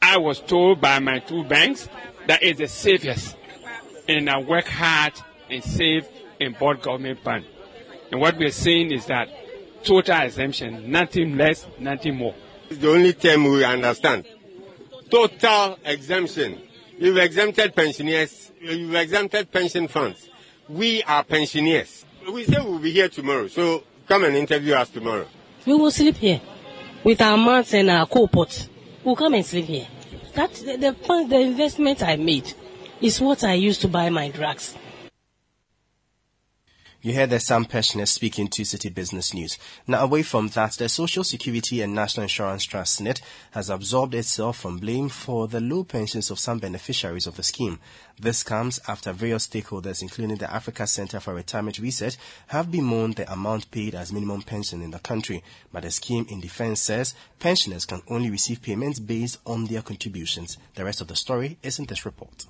I 0.02 0.18
was 0.18 0.40
told 0.40 0.82
by 0.82 0.98
my 0.98 1.20
two 1.20 1.44
banks 1.44 1.88
that 2.26 2.42
it's 2.42 2.58
the 2.58 2.68
safest 2.68 3.34
and 4.10 4.28
I 4.28 4.42
work 4.42 4.66
hard 4.66 5.14
and 5.48 5.64
save 5.64 6.06
and 6.38 6.58
bought 6.58 6.82
government 6.82 7.24
bond. 7.24 7.46
And 8.12 8.20
what 8.20 8.36
we're 8.36 8.50
saying 8.50 8.92
is 8.92 9.06
that 9.06 9.30
total 9.82 10.20
exemption, 10.20 10.90
nothing 10.90 11.34
less, 11.34 11.66
nothing 11.78 12.16
more. 12.16 12.34
It's 12.68 12.78
the 12.78 12.90
only 12.90 13.14
term 13.14 13.44
we 13.44 13.64
understand. 13.64 14.26
Total 15.10 15.78
exemption. 15.82 16.60
You've 16.98 17.16
exempted 17.16 17.74
pensioners, 17.74 18.52
you've 18.60 18.94
exempted 18.94 19.50
pension 19.50 19.88
funds. 19.88 20.28
We 20.68 21.02
are 21.04 21.24
pensioners. 21.24 22.04
We 22.30 22.44
say 22.44 22.58
we'll 22.60 22.78
be 22.78 22.92
here 22.92 23.08
tomorrow, 23.08 23.48
so 23.48 23.82
come 24.06 24.24
and 24.24 24.36
interview 24.36 24.74
us 24.74 24.90
tomorrow. 24.90 25.26
We 25.64 25.74
will 25.74 25.90
sleep 25.90 26.16
here 26.16 26.42
with 27.02 27.20
our 27.22 27.38
mats 27.38 27.72
and 27.72 27.88
our 27.88 28.06
coal 28.06 28.28
pots. 28.28 28.68
We'll 29.02 29.16
come 29.16 29.34
and 29.34 29.44
sleep 29.44 29.64
here. 29.64 29.88
That 30.34 30.52
the, 30.52 30.76
the, 30.76 31.26
the 31.28 31.40
investment 31.40 32.02
I 32.02 32.16
made 32.16 32.52
is 33.00 33.22
what 33.22 33.42
I 33.42 33.54
used 33.54 33.80
to 33.80 33.88
buy 33.88 34.10
my 34.10 34.28
drugs. 34.28 34.76
You 37.04 37.16
heard 37.16 37.30
there 37.30 37.40
Sam 37.40 37.64
Pensioners 37.64 38.10
speaking 38.10 38.46
to 38.46 38.62
Citi 38.62 38.94
Business 38.94 39.34
News. 39.34 39.58
Now, 39.88 40.04
away 40.04 40.22
from 40.22 40.46
that, 40.50 40.74
the 40.74 40.88
Social 40.88 41.24
Security 41.24 41.80
and 41.80 41.96
National 41.96 42.22
Insurance 42.22 42.62
Trust 42.62 43.00
SSNIT 43.00 43.20
has 43.50 43.70
absolved 43.70 44.14
itself 44.14 44.58
from 44.58 44.78
blame 44.78 45.08
for 45.08 45.48
the 45.48 45.60
low 45.60 45.82
pensions 45.82 46.30
of 46.30 46.38
some 46.38 46.60
beneficiaries 46.60 47.26
of 47.26 47.34
the 47.34 47.42
scheme. 47.42 47.80
This 48.20 48.44
comes 48.44 48.78
after 48.86 49.12
various 49.12 49.48
stakeholders, 49.48 50.00
including 50.00 50.36
the 50.36 50.54
Africa 50.54 50.86
Center 50.86 51.18
for 51.18 51.34
Retirement 51.34 51.80
Research, 51.80 52.16
have 52.46 52.70
bemoaned 52.70 53.16
the 53.16 53.32
amount 53.32 53.72
paid 53.72 53.96
as 53.96 54.12
minimum 54.12 54.42
pension 54.42 54.80
in 54.80 54.92
the 54.92 55.00
country. 55.00 55.42
But 55.72 55.82
the 55.82 55.90
scheme 55.90 56.26
in 56.28 56.40
defense 56.40 56.80
says 56.82 57.14
pensioners 57.40 57.84
can 57.84 58.02
only 58.06 58.30
receive 58.30 58.62
payments 58.62 59.00
based 59.00 59.40
on 59.44 59.64
their 59.64 59.82
contributions. 59.82 60.56
The 60.76 60.84
rest 60.84 61.00
of 61.00 61.08
the 61.08 61.16
story 61.16 61.58
is 61.64 61.80
in 61.80 61.86
this 61.86 62.06
report. 62.06 62.46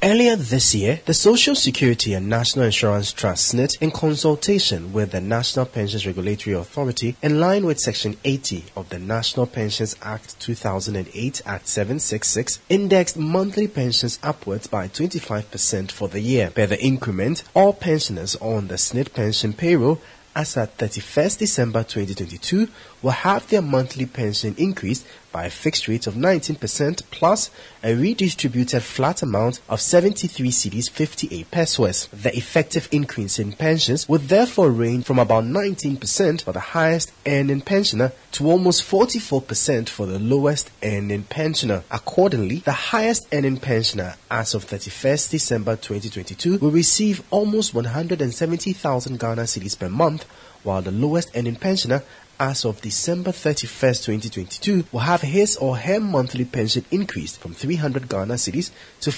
Earlier 0.00 0.36
this 0.36 0.76
year, 0.76 1.00
the 1.06 1.12
Social 1.14 1.56
Security 1.56 2.14
and 2.14 2.28
National 2.28 2.66
Insurance 2.66 3.10
Trust 3.10 3.52
SSNIT, 3.52 3.82
in 3.82 3.90
consultation 3.90 4.92
with 4.92 5.10
the 5.10 5.20
National 5.20 5.66
Pensions 5.66 6.06
Regulatory 6.06 6.54
Authority, 6.54 7.16
in 7.20 7.40
line 7.40 7.66
with 7.66 7.80
Section 7.80 8.16
80 8.22 8.66
of 8.76 8.90
the 8.90 9.00
National 9.00 9.44
Pensions 9.46 9.96
Act 10.00 10.38
2008 10.38 11.42
Act 11.44 11.66
766, 11.66 12.60
indexed 12.68 13.16
monthly 13.16 13.66
pensions 13.66 14.20
upwards 14.22 14.68
by 14.68 14.86
25% 14.86 15.90
for 15.90 16.06
the 16.06 16.20
year. 16.20 16.50
Per 16.50 16.66
the 16.66 16.80
increment, 16.80 17.42
all 17.52 17.72
pensioners 17.72 18.36
on 18.36 18.68
the 18.68 18.76
SSNIT 18.76 19.12
pension 19.12 19.52
payroll 19.52 20.00
as 20.36 20.56
at 20.56 20.78
31st 20.78 21.38
December 21.38 21.82
2022 21.82 22.68
will 23.02 23.10
have 23.10 23.48
their 23.48 23.62
monthly 23.62 24.06
pension 24.06 24.54
increased 24.58 25.06
by 25.30 25.44
a 25.44 25.50
fixed 25.50 25.88
rate 25.88 26.06
of 26.06 26.14
19% 26.14 27.02
plus 27.10 27.50
a 27.84 27.94
redistributed 27.94 28.82
flat 28.82 29.22
amount 29.22 29.60
of 29.68 29.80
73 29.80 30.48
cedis 30.48 30.90
58 30.90 31.50
pesos. 31.50 32.06
The 32.08 32.36
effective 32.36 32.88
increase 32.90 33.38
in 33.38 33.52
pensions 33.52 34.08
would 34.08 34.28
therefore 34.28 34.70
range 34.70 35.04
from 35.04 35.18
about 35.18 35.44
19% 35.44 36.42
for 36.42 36.52
the 36.52 36.60
highest 36.60 37.12
earning 37.26 37.60
pensioner 37.60 38.12
to 38.32 38.50
almost 38.50 38.82
44% 38.82 39.88
for 39.88 40.06
the 40.06 40.18
lowest 40.18 40.70
earning 40.82 41.24
pensioner. 41.24 41.84
Accordingly, 41.90 42.56
the 42.58 42.72
highest 42.72 43.28
earning 43.32 43.58
pensioner 43.58 44.16
as 44.30 44.54
of 44.54 44.64
31st 44.64 45.30
December 45.30 45.76
2022 45.76 46.58
will 46.58 46.70
receive 46.70 47.22
almost 47.30 47.74
170,000 47.74 49.18
Ghana 49.18 49.42
cedis 49.42 49.78
per 49.78 49.88
month, 49.88 50.24
while 50.62 50.82
the 50.82 50.90
lowest 50.90 51.30
earning 51.36 51.56
pensioner 51.56 52.02
as 52.40 52.64
of 52.64 52.80
December 52.80 53.30
31st, 53.30 54.04
2022, 54.04 54.84
will 54.92 55.00
have 55.00 55.22
his 55.22 55.56
or 55.56 55.76
her 55.76 56.00
monthly 56.00 56.44
pension 56.44 56.84
increased 56.90 57.40
from 57.40 57.52
300 57.54 58.08
Ghana 58.08 58.34
cedis 58.34 58.70
to 59.00 59.10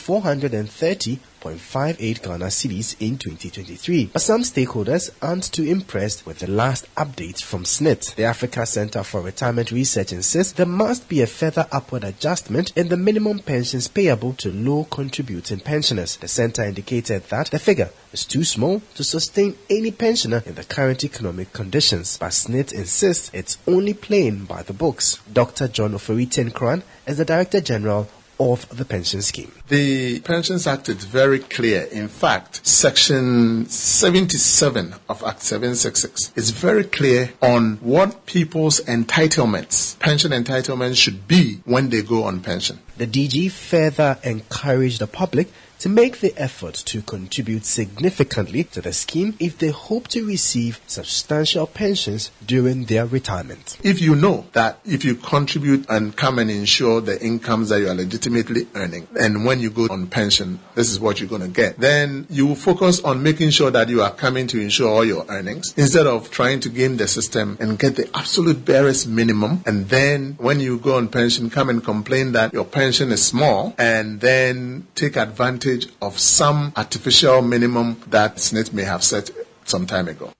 430.58 1.41 2.22
Ghana 2.22 2.47
cedis 2.47 2.97
in 3.01 3.16
2023. 3.16 4.11
But 4.12 4.22
some 4.22 4.43
stakeholders 4.43 5.11
aren't 5.22 5.51
too 5.53 5.64
impressed 5.64 6.26
with 6.26 6.41
the 6.41 6.47
last 6.51 6.86
update 6.97 7.43
from 7.43 7.64
SSNIT. 7.64 8.14
The 8.14 8.24
Africa 8.24 8.66
Center 8.66 9.03
for 9.03 9.22
Retirement 9.22 9.72
Research 9.72 10.12
insists 10.12 10.53
there 10.53 10.66
must 10.66 11.09
be 11.09 11.22
a 11.22 11.26
further 11.26 11.66
upward 11.72 12.05
adjustment 12.05 12.72
in 12.76 12.88
the 12.88 12.97
minimum 12.97 13.38
pensions 13.38 13.88
payable 13.88 14.34
to 14.34 14.53
low 14.53 14.84
contributing 14.84 15.61
pensioners. 15.61 16.16
The 16.16 16.28
center 16.28 16.62
indicated 16.62 17.24
that 17.30 17.51
the 17.51 17.59
figure 17.59 17.91
is 18.12 18.26
too 18.26 18.45
small 18.45 18.82
to 18.95 19.05
sustain 19.05 19.57
any 19.70 19.91
pensioner 19.91 20.43
in 20.45 20.55
the 20.55 20.64
current 20.64 21.05
economic 21.05 21.53
conditions. 21.53 22.18
But 22.18 22.32
SSNIT 22.32 22.72
insists 22.72 23.30
it's 23.32 23.59
only 23.66 23.95
playing 23.95 24.45
by 24.45 24.62
the 24.62 24.72
books. 24.72 25.18
Dr. 25.32 25.68
John 25.68 25.93
Ofori-Tenkorang 25.93 26.82
is 27.07 27.16
the 27.16 27.24
Director 27.24 27.61
General 27.61 28.09
of 28.41 28.66
the 28.76 28.84
pension 28.84 29.20
scheme. 29.22 29.53
The 29.68 30.20
Pensions 30.20 30.66
Act 30.66 30.88
is 30.88 31.05
very 31.05 31.38
clear. 31.38 31.82
In 31.82 32.09
fact, 32.09 32.66
Section 32.66 33.66
77 33.68 34.95
of 35.09 35.22
Act 35.22 35.43
766 35.43 36.32
is 36.34 36.51
very 36.51 36.84
clear 36.84 37.32
on 37.43 37.76
what 37.76 38.24
people's 38.24 38.80
entitlements, 38.80 39.99
pension 39.99 40.32
entitlements 40.32 40.97
should 40.97 41.28
be 41.28 41.61
when 41.66 41.91
they 41.91 42.03
go 42.03 42.24
on 42.24 42.41
pension. 42.41 42.78
The 42.97 43.07
DG 43.07 43.51
further 43.51 44.18
encouraged 44.24 45.01
the 45.01 45.07
public 45.07 45.49
to 45.81 45.89
make 45.89 46.20
the 46.20 46.37
effort 46.37 46.74
to 46.74 47.01
contribute 47.01 47.64
significantly 47.64 48.64
to 48.64 48.83
the 48.83 48.93
scheme 48.93 49.35
if 49.41 49.57
they 49.59 49.70
hope 49.70 50.07
to 50.09 50.26
receive 50.26 50.78
substantial 50.87 51.66
pensions 51.66 52.31
during 52.47 52.85
their 52.85 53.07
retirement. 53.07 53.78
If 53.83 54.01
you 54.01 54.14
know 54.14 54.47
that 54.53 54.78
if 54.85 55.05
you 55.07 55.14
contribute 55.14 55.87
and 55.89 56.14
come 56.14 56.39
and 56.39 56.51
ensure 56.51 57.01
the 57.01 57.20
incomes 57.24 57.70
that 57.70 57.81
you 57.81 57.89
are 57.89 57.95
legitimately 57.95 58.68
earning, 58.74 59.09
and 59.18 59.47
when 59.47 59.61
you 59.61 59.70
go 59.70 59.87
on 59.91 60.07
pension, 60.07 60.61
this 60.74 60.91
is 60.91 61.01
what 61.01 61.18
you're 61.18 61.31
going 61.31 61.41
to 61.41 61.49
get, 61.49 61.78
then 61.78 62.26
you 62.28 62.47
will 62.47 62.55
focus 62.55 63.01
on 63.03 63.22
making 63.22 63.49
sure 63.49 63.70
that 63.70 63.89
you 63.89 64.03
are 64.03 64.12
coming 64.12 64.47
to 64.49 64.61
ensure 64.61 64.91
all 64.91 65.05
your 65.05 65.24
earnings 65.31 65.72
instead 65.78 66.07
of 66.07 66.31
trying 66.31 66.61
to 66.61 66.68
game 66.68 66.99
the 66.99 67.09
system 67.09 67.57
and 67.59 67.78
get 67.78 67.97
the 67.97 68.09
absolute 68.14 68.66
barest 68.66 69.09
minimum. 69.09 69.62
And 69.64 69.89
then 69.89 70.35
when 70.39 70.61
you 70.61 70.78
go 70.78 70.99
on 70.99 71.09
pension, 71.09 71.49
come 71.49 71.70
and 71.70 71.83
complain 71.83 72.33
that 72.33 72.53
your 72.53 72.66
pension 72.66 73.12
is 73.12 73.24
small 73.24 73.74
and 73.78 74.20
then 74.20 74.87
take 74.95 75.16
advantage 75.16 75.70
of 76.01 76.18
some 76.18 76.73
artificial 76.77 77.43
minimum 77.43 78.01
that 78.09 78.37
SSNIT 78.37 78.73
may 78.73 78.85
have 78.85 79.05
set 79.05 79.31
some 79.64 79.87
time 79.87 80.09
ago. 80.09 80.33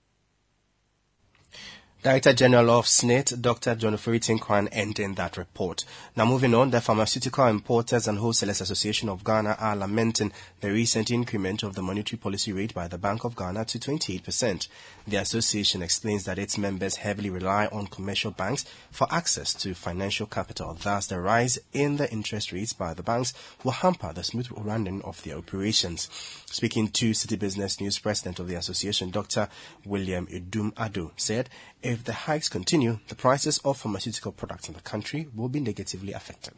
Director 2.03 2.33
General 2.33 2.79
of 2.79 2.85
SSNIT, 2.85 3.39
Dr. 3.41 3.75
John 3.75 3.95
Kwan, 4.39 4.67
ending 4.69 5.13
that 5.13 5.37
report. 5.37 5.85
Now 6.15 6.25
moving 6.25 6.55
on, 6.55 6.71
the 6.71 6.81
Pharmaceutical 6.81 7.45
Importers 7.45 8.07
and 8.07 8.17
Wholesalers 8.17 8.59
Association 8.59 9.07
of 9.07 9.23
Ghana 9.23 9.55
are 9.59 9.75
lamenting 9.75 10.31
the 10.61 10.71
recent 10.71 11.11
increment 11.11 11.61
of 11.61 11.75
the 11.75 11.83
monetary 11.83 12.17
policy 12.17 12.53
rate 12.53 12.73
by 12.73 12.87
the 12.87 12.97
Bank 12.97 13.23
of 13.23 13.35
Ghana 13.35 13.65
to 13.65 13.77
28%. 13.77 14.67
The 15.07 15.17
association 15.17 15.81
explains 15.81 16.25
that 16.25 16.37
its 16.37 16.57
members 16.57 16.97
heavily 16.97 17.29
rely 17.29 17.65
on 17.67 17.87
commercial 17.87 18.31
banks 18.31 18.65
for 18.91 19.07
access 19.11 19.53
to 19.55 19.73
financial 19.73 20.27
capital. 20.27 20.77
Thus, 20.81 21.07
the 21.07 21.19
rise 21.19 21.59
in 21.73 21.97
the 21.97 22.11
interest 22.11 22.51
rates 22.51 22.73
by 22.73 22.93
the 22.93 23.01
banks 23.03 23.33
will 23.63 23.71
hamper 23.71 24.13
the 24.13 24.23
smooth 24.23 24.47
running 24.51 25.01
of 25.01 25.21
their 25.23 25.37
operations. 25.37 26.07
Speaking 26.45 26.87
to 26.89 27.11
Citi 27.11 27.37
Business 27.37 27.81
News, 27.81 27.97
President 27.99 28.39
of 28.39 28.47
the 28.47 28.55
association, 28.55 29.09
Dr. 29.09 29.47
William 29.85 30.27
Idum 30.27 30.73
Ado, 30.77 31.11
said 31.15 31.49
if 31.81 32.03
the 32.03 32.13
hikes 32.13 32.47
continue, 32.47 32.99
the 33.07 33.15
prices 33.15 33.59
of 33.65 33.77
pharmaceutical 33.77 34.31
products 34.31 34.67
in 34.67 34.75
the 34.75 34.81
country 34.81 35.27
will 35.35 35.49
be 35.49 35.59
negatively 35.59 36.13
affected. 36.13 36.53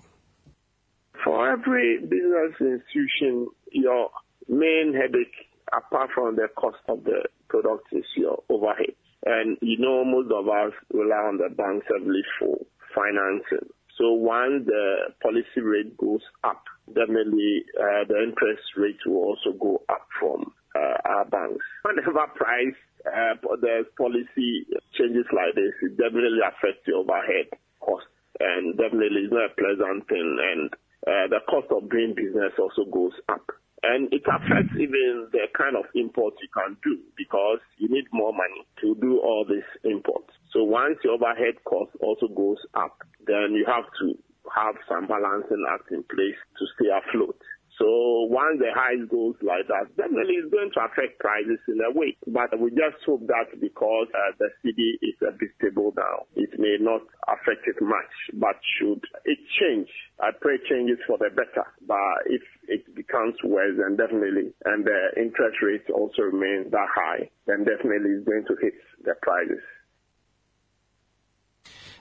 For 1.23 1.49
every 1.49 1.99
business 1.99 2.53
institution, 2.59 3.47
your 3.71 4.09
main 4.49 4.93
headache, 4.93 5.47
apart 5.71 6.09
from 6.13 6.35
the 6.35 6.49
cost 6.57 6.77
of 6.89 7.03
the 7.05 7.23
product, 7.53 7.85
is 7.93 8.05
your 8.17 8.41
overhead. 8.49 8.97
And 9.25 9.57
you 9.61 9.77
know, 9.77 10.03
most 10.03 10.33
of 10.33 10.49
us 10.49 10.73
rely 10.91 11.29
on 11.29 11.37
the 11.37 11.53
banks 11.53 11.85
heavily 11.85 12.25
for 12.39 12.57
financing. 12.97 13.69
So 13.97 14.11
once 14.13 14.65
the 14.65 15.13
policy 15.21 15.61
rate 15.61 15.95
goes 15.97 16.25
up, 16.43 16.63
definitely 16.87 17.63
uh, 17.77 18.09
the 18.09 18.25
interest 18.25 18.65
rate 18.75 18.97
will 19.05 19.37
also 19.37 19.53
go 19.53 19.83
up 19.87 20.07
from 20.19 20.51
uh, 20.75 20.97
our 21.05 21.25
banks. 21.25 21.63
Whenever 21.85 22.25
price 22.33 22.79
uh, 23.05 23.37
there's 23.61 23.85
policy 23.97 24.65
changes 24.97 25.29
like 25.29 25.53
this, 25.55 25.73
it 25.83 25.95
definitely 25.97 26.41
affects 26.41 26.81
the 26.87 26.93
overhead 26.93 27.53
cost, 27.79 28.07
and 28.39 28.75
definitely 28.77 29.29
it's 29.29 29.33
not 29.33 29.51
a 29.51 29.59
pleasant 29.59 30.07
thing. 30.09 30.25
And 30.41 30.73
uh, 31.05 31.27
the 31.29 31.39
cost 31.45 31.67
of 31.69 31.89
doing 31.91 32.15
business 32.17 32.57
also 32.57 32.89
goes 32.89 33.13
up. 33.29 33.45
And 33.83 34.07
it 34.13 34.23
affects 34.23 34.71
even 34.79 35.27
the 35.31 35.47
kind 35.57 35.75
of 35.75 35.83
imports 35.93 36.37
you 36.41 36.47
can 36.55 36.77
do 36.83 36.99
because 37.17 37.59
you 37.77 37.89
need 37.89 38.05
more 38.13 38.31
money 38.31 38.63
to 38.81 38.95
do 39.01 39.19
all 39.19 39.45
these 39.47 39.67
imports. 39.83 40.31
So 40.53 40.63
once 40.63 40.99
your 41.03 41.15
overhead 41.15 41.59
cost 41.65 41.91
also 41.99 42.27
goes 42.27 42.59
up, 42.75 43.03
then 43.27 43.51
you 43.51 43.65
have 43.67 43.83
to 43.99 44.17
have 44.55 44.75
some 44.87 45.07
balancing 45.07 45.65
act 45.67 45.91
in 45.91 46.03
place 46.03 46.39
to 46.59 46.63
stay 46.75 46.87
afloat. 46.91 47.39
So 47.81 48.29
once 48.29 48.61
the 48.61 48.69
highs 48.69 49.01
goes 49.09 49.33
like 49.41 49.65
that, 49.65 49.89
definitely 49.97 50.37
it's 50.37 50.53
going 50.53 50.69
to 50.77 50.81
affect 50.85 51.17
prices 51.17 51.57
in 51.67 51.81
a 51.81 51.89
way. 51.89 52.13
But 52.29 52.53
we 52.59 52.69
just 52.69 53.01
hope 53.05 53.25
that 53.27 53.49
because 53.57 54.07
uh, 54.13 54.37
the 54.37 54.53
cedi 54.61 55.01
is 55.01 55.17
a 55.25 55.33
bit 55.33 55.49
stable 55.57 55.93
now, 55.97 56.29
it 56.37 56.53
may 56.59 56.77
not 56.79 57.01
affect 57.25 57.65
it 57.65 57.81
much. 57.81 58.13
But 58.37 58.61
should 58.77 59.01
it 59.25 59.39
change, 59.57 59.89
I 60.21 60.29
pray 60.37 60.61
changes 60.69 61.01
for 61.07 61.17
the 61.17 61.33
better. 61.33 61.65
But 61.81 62.29
if 62.29 62.45
it 62.69 62.85
becomes 62.93 63.35
worse, 63.43 63.73
then 63.81 63.97
definitely, 63.97 64.53
and 64.65 64.85
the 64.85 65.17
interest 65.17 65.57
rates 65.65 65.89
also 65.89 66.29
remain 66.29 66.69
that 66.69 66.89
high, 66.93 67.29
then 67.47 67.65
definitely 67.65 68.21
it's 68.21 68.27
going 68.27 68.45
to 68.45 68.55
hit 68.61 68.77
the 69.01 69.17
prices. 69.21 69.65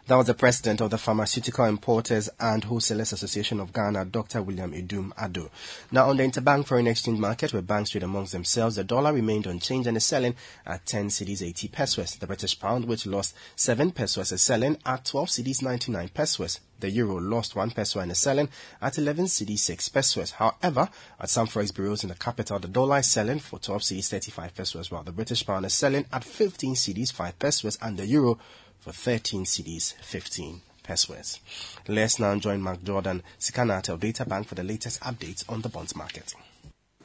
That 0.09 0.17
was 0.17 0.27
the 0.27 0.35
president 0.35 0.81
of 0.81 0.91
the 0.91 0.99
Pharmaceutical 0.99 1.65
Importers 1.65 2.29
and 2.41 2.65
Wholesalers 2.65 3.13
Association 3.13 3.61
of 3.61 3.73
Ghana, 3.73 4.07
Dr. 4.07 4.43
William 4.43 4.73
Idum 4.73 5.13
Ado. 5.17 5.49
Now, 5.93 6.11
on 6.11 6.17
the 6.17 6.25
interbank 6.25 6.67
foreign 6.67 6.89
exchange 6.89 7.21
market, 7.21 7.53
where 7.53 7.63
banks 7.63 7.91
trade 7.91 8.03
amongst 8.03 8.33
themselves, 8.33 8.75
the 8.75 8.83
dollar 8.83 9.13
remained 9.13 9.47
unchanged 9.47 9.87
and 9.87 9.97
is 9.97 10.05
selling 10.05 10.35
at 10.67 10.85
10 10.87 11.07
cedis 11.07 11.41
80 11.41 11.69
pesos. 11.69 12.17
The 12.17 12.27
British 12.27 12.59
pound, 12.59 12.87
which 12.87 13.07
lost 13.07 13.37
7 13.55 13.93
pesos, 13.93 14.33
is 14.33 14.43
selling 14.43 14.77
at 14.85 15.05
12 15.05 15.29
cedis 15.29 15.63
99 15.63 16.09
pesos. 16.09 16.59
The 16.81 16.91
euro 16.91 17.21
lost 17.21 17.55
1 17.55 17.71
peso 17.71 18.01
and 18.01 18.11
is 18.11 18.19
selling 18.19 18.49
at 18.81 18.99
11 18.99 19.27
cedi 19.27 19.57
6 19.57 19.89
pesos. 19.91 20.33
However, 20.33 20.89
at 21.21 21.31
some 21.31 21.47
forex 21.47 21.73
bureaus 21.73 22.03
in 22.03 22.09
the 22.09 22.17
capital, 22.17 22.59
the 22.59 22.67
dollar 22.67 22.99
is 22.99 23.07
selling 23.07 23.39
for 23.39 23.61
12 23.61 23.83
cedis 23.83 24.09
35 24.09 24.55
pesos, 24.57 24.91
while 24.91 25.05
the 25.05 25.13
British 25.13 25.47
pound 25.47 25.65
is 25.65 25.75
selling 25.75 26.07
at 26.13 26.25
15 26.25 26.75
cedis 26.75 27.13
5 27.13 27.39
pesos 27.39 27.79
and 27.81 27.97
the 27.97 28.07
euro 28.07 28.41
for 28.83 28.93
13 28.93 29.45
cedis 29.45 29.95
15 30.03 30.61
passwords. 30.83 31.39
Let's 31.87 32.19
now 32.19 32.35
join 32.37 32.61
Mark 32.61 32.83
Jordan, 32.83 33.23
Sikanate 33.39 33.91
of 33.91 34.01
Data 34.01 34.25
Bank 34.25 34.49
for 34.49 34.57
the 34.57 34.65
latest 34.65 35.01
updates 35.01 35.49
on 35.49 35.61
the 35.61 35.69
bonds 35.69 35.95
market. 35.95 36.35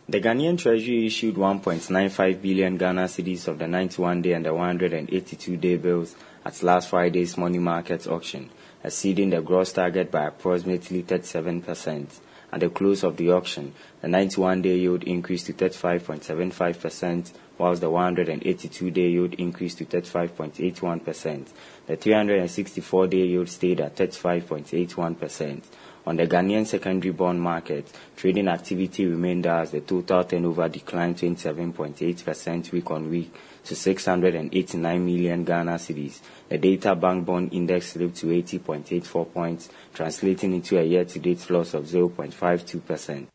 The 0.10 0.20
Ghanaian 0.20 0.58
Treasury 0.58 1.06
issued 1.06 1.36
1.95 1.36 2.42
billion 2.42 2.78
Ghana 2.78 3.04
cedis 3.04 3.48
of 3.48 3.60
the 3.60 3.68
91 3.68 4.24
day 4.24 4.34
and 4.34 4.46
the 4.46 4.54
182 4.54 5.58
day 5.58 5.76
bills 5.78 6.16
at 6.44 6.64
last 6.64 6.90
Friday's 6.90 7.38
money 7.38 7.60
market 7.60 8.08
auction, 8.08 8.50
exceeding 8.84 9.30
the 9.30 9.42
gross 9.42 9.74
target 9.74 10.10
by 10.10 10.26
approximately 10.26 11.04
37%. 11.04 12.08
At 12.52 12.62
the 12.62 12.70
close 12.70 13.04
of 13.04 13.18
the 13.18 13.32
auction, 13.32 13.74
the 14.02 14.08
91 14.08 14.62
day 14.62 14.78
yield 14.78 15.04
increased 15.04 15.48
to 15.48 15.54
35.75%, 15.54 17.34
whilst 17.58 17.82
the 17.82 17.90
182 17.90 18.92
day 18.92 19.10
yield 19.10 19.34
increased 19.36 19.80
to 19.80 19.86
35.81%. 19.86 21.48
The 21.88 21.96
364 21.96 23.08
day 23.08 23.26
yield 23.26 23.50
stayed 23.50 23.82
at 23.82 23.96
35.81%. 23.96 25.64
On 26.08 26.16
the 26.16 26.26
Ghanaian 26.26 26.66
secondary 26.66 27.12
bond 27.12 27.42
market, 27.42 27.92
trading 28.16 28.48
activity 28.48 29.06
remained 29.06 29.46
as 29.46 29.72
the 29.72 29.82
total 29.82 30.24
turnover 30.24 30.70
declined 30.70 31.18
27.8% 31.18 32.72
week 32.72 32.92
on 32.92 33.10
week 33.10 33.36
to 33.66 33.76
689 33.76 35.06
million 35.06 35.44
Ghana 35.44 35.74
cedis. 35.74 36.22
The 36.48 36.58
data 36.58 36.96
bank 36.96 37.26
bond 37.26 37.52
index 37.52 37.88
slipped 37.88 38.16
to 38.18 38.28
80.84 38.28 39.34
points, 39.34 39.70
translating 39.94 40.54
into 40.54 40.80
a 40.80 40.84
year-to-date 40.84 41.50
loss 41.50 41.74
of 41.74 41.84
0.52%. 41.84 43.28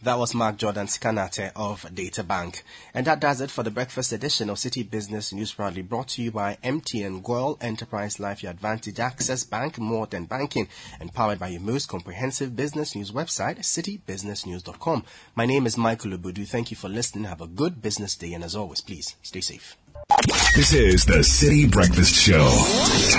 That 0.00 0.18
was 0.18 0.32
Mark 0.32 0.58
Jordan 0.58 0.86
Skanate 0.86 1.50
of 1.56 1.84
Data 1.92 2.22
Bank. 2.22 2.62
And 2.94 3.04
that 3.08 3.18
does 3.18 3.40
it 3.40 3.50
for 3.50 3.64
the 3.64 3.70
breakfast 3.72 4.12
edition 4.12 4.48
of 4.48 4.58
Citi 4.58 4.88
Business 4.88 5.32
News 5.32 5.52
proudly 5.52 5.82
brought 5.82 6.06
to 6.10 6.22
you 6.22 6.30
by 6.30 6.56
MTN 6.62 7.24
Goil 7.24 7.58
Enterprise 7.60 8.20
Life 8.20 8.44
Your 8.44 8.52
Advantage 8.52 9.00
Access 9.00 9.42
Bank 9.42 9.76
More 9.76 10.06
Than 10.06 10.26
Banking 10.26 10.68
and 11.00 11.12
powered 11.12 11.40
by 11.40 11.48
your 11.48 11.62
most 11.62 11.88
comprehensive 11.88 12.54
business 12.54 12.94
news 12.94 13.10
website, 13.10 13.58
citibusinessnews.com. 13.58 15.04
My 15.34 15.46
name 15.46 15.66
is 15.66 15.76
Michael 15.76 16.12
Obudu. 16.12 16.46
Thank 16.46 16.70
you 16.70 16.76
for 16.76 16.88
listening. 16.88 17.24
Have 17.24 17.40
a 17.40 17.48
good 17.48 17.82
business 17.82 18.14
day 18.14 18.34
and 18.34 18.44
as 18.44 18.54
always, 18.54 18.80
please 18.80 19.16
stay 19.22 19.40
safe. 19.40 19.76
This 20.54 20.74
is 20.74 21.06
the 21.06 21.18
Citi 21.18 21.68
Breakfast 21.68 22.14
Show, 22.14 22.48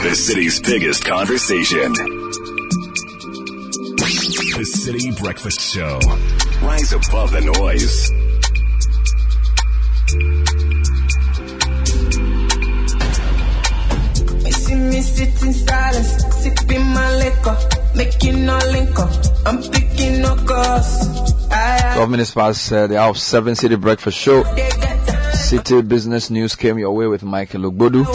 the 0.01 0.15
city's 0.15 0.61
biggest 0.61 1.03
conversation. 1.03 1.91
The 4.55 4.65
Citi 4.65 5.21
Breakfast 5.21 5.59
Show. 5.59 5.99
Rise 6.61 6.93
above 6.93 7.31
the 7.31 7.41
noise. 7.41 8.09
You 14.45 14.51
see 14.51 14.75
me 14.75 15.01
sit 15.01 15.41
in 15.43 15.53
silence, 15.53 16.25
sipping 16.35 16.85
my 16.87 17.15
liquor, 17.15 17.57
making 17.95 18.45
no 18.45 18.57
link 18.71 18.97
up. 18.99 19.11
I'm 19.45 19.61
picking 19.71 20.21
no 20.21 20.35
calls. 20.35 21.33
I 21.51 21.93
12 21.95 22.09
minutes 22.09 22.33
past 22.33 22.71
uh, 22.71 22.87
the 22.87 22.97
hour 22.97 23.09
of 23.09 23.17
7 23.17 23.53
Citi 23.53 23.79
Breakfast 23.79 24.17
Show. 24.17 24.43
Citi 24.43 25.87
Business 25.87 26.29
News 26.29 26.55
came 26.55 26.77
your 26.77 26.91
way 26.91 27.07
with 27.07 27.23
Michael 27.23 27.71
Ogbodu. 27.71 28.05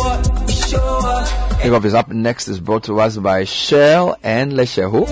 Takeoff 1.60 1.84
is 1.84 1.94
up 1.94 2.08
next 2.10 2.48
is 2.48 2.60
brought 2.60 2.84
to 2.84 3.00
us 3.00 3.16
by 3.16 3.44
Shell 3.44 4.16
and 4.22 4.52
Letshego. 4.52 5.06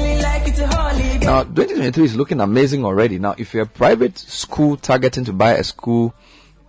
Now, 1.24 1.44
2023 1.44 2.04
is 2.04 2.16
looking 2.16 2.40
amazing 2.40 2.84
already. 2.84 3.18
Now, 3.18 3.34
if 3.38 3.54
you're 3.54 3.62
a 3.62 3.66
private 3.66 4.18
school 4.18 4.76
targeting 4.76 5.24
to 5.26 5.32
buy 5.32 5.52
a 5.52 5.64
school 5.64 6.14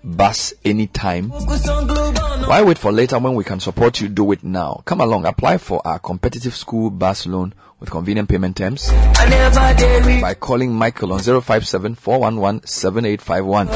bus 0.03 0.53
anytime, 0.63 1.29
why 1.29 2.61
wait 2.63 2.77
for 2.77 2.91
later 2.91 3.17
when 3.19 3.33
we 3.35 3.43
can 3.43 3.59
support 3.59 3.99
you? 3.99 4.09
Do 4.09 4.31
it 4.31 4.43
now. 4.43 4.83
Come 4.85 5.01
along, 5.01 5.25
apply 5.25 5.57
for 5.57 5.85
our 5.85 5.97
competitive 5.97 6.55
school 6.55 6.91
bus 6.91 7.25
loan 7.25 7.53
with 7.79 7.89
convenient 7.89 8.29
payment 8.29 8.55
terms 8.55 8.89
by 8.89 10.35
calling 10.39 10.71
Michael 10.73 11.13
on 11.13 11.19
057 11.19 11.95
411 11.95 12.65
7851. 12.67 13.67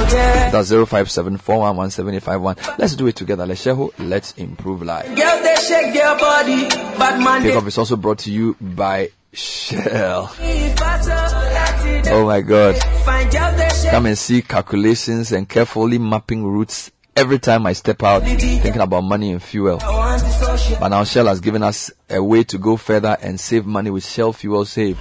That's 0.52 0.70
057 0.70 1.38
411 1.38 1.92
7851. 1.92 2.78
Let's 2.78 2.96
do 2.96 3.08
it 3.08 3.16
together. 3.16 3.46
Let's 3.46 3.62
share. 3.62 3.76
Let's 3.98 4.34
improve 4.34 4.84
life. 4.84 5.08
Girls, 5.08 5.42
they 5.42 5.56
shake 5.56 5.94
their 5.94 6.18
body, 6.18 6.70
but 6.98 7.18
man, 7.20 7.42
they 7.42 7.50
Takeoff 7.50 7.68
is 7.68 7.78
also 7.78 7.96
brought 7.96 8.20
to 8.20 8.32
you 8.32 8.56
by 8.62 9.10
Shell. 9.38 10.34
Oh 12.10 12.24
my 12.26 12.42
God. 12.42 12.76
Come 13.92 14.08
and 14.08 14.18
see 14.18 14.42
calculations 14.42 15.32
and 15.32 15.48
carefully 15.48 16.00
mapping 16.00 16.44
routes 16.44 16.92
every 17.16 17.38
time 17.38 17.68
I 17.68 17.74
step 17.74 18.02
out 18.02 18.24
thinking 18.24 18.82
about 18.82 19.02
money 19.02 19.32
and 19.32 19.44
fuel. 19.44 19.78
But 19.78 20.88
now 20.88 21.04
Shell 21.04 21.28
has 21.28 21.40
given 21.40 21.62
us 21.62 21.92
a 22.10 22.24
way 22.24 22.46
to 22.46 22.58
go 22.58 22.78
further 22.78 23.16
and 23.22 23.40
save 23.40 23.68
money 23.68 23.92
with 23.92 24.06
Shell 24.08 24.34
Fuel 24.34 24.66
Save. 24.66 24.98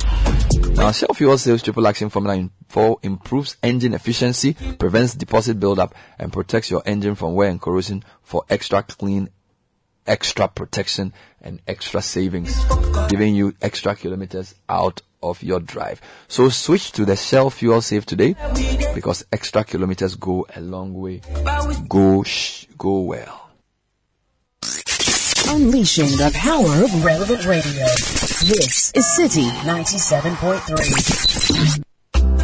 Now 0.74 0.92
Shell 0.92 1.14
Fuel 1.14 1.38
Save's 1.38 1.62
triple 1.62 1.86
action 1.86 2.10
formula 2.10 2.36
info 2.36 2.98
improves 3.02 3.56
engine 3.62 3.94
efficiency, 3.94 4.52
prevents 4.78 5.14
deposit 5.14 5.58
buildup, 5.58 5.94
and 6.18 6.30
protects 6.30 6.70
your 6.70 6.82
engine 6.84 7.14
from 7.14 7.34
wear 7.34 7.48
and 7.48 7.60
corrosion 7.60 8.04
for 8.22 8.44
extra 8.50 8.82
clean, 8.82 9.30
extra 10.06 10.46
protection, 10.46 11.14
and 11.46 11.60
extra 11.68 12.02
savings, 12.02 12.52
giving 13.08 13.34
you 13.34 13.54
extra 13.62 13.94
kilometers 13.94 14.54
out 14.68 15.00
of 15.22 15.42
your 15.42 15.60
drive. 15.60 16.00
So 16.28 16.48
switch 16.48 16.92
to 16.92 17.04
the 17.04 17.16
Shell 17.16 17.50
Fuel 17.50 17.80
Save 17.80 18.04
today 18.04 18.34
because 18.94 19.24
extra 19.32 19.64
kilometers 19.64 20.16
go 20.16 20.46
a 20.54 20.60
long 20.60 20.92
way. 20.94 21.22
Go 21.88 22.22
sh- 22.24 22.66
go 22.76 23.00
well. 23.00 23.42
Unleashing 25.48 26.16
the 26.16 26.30
power 26.34 26.84
of 26.84 27.04
relevant 27.04 27.46
radio. 27.46 27.62
This 27.62 28.92
is 28.94 29.04
Citi 29.16 29.48
97.3. 29.62 31.85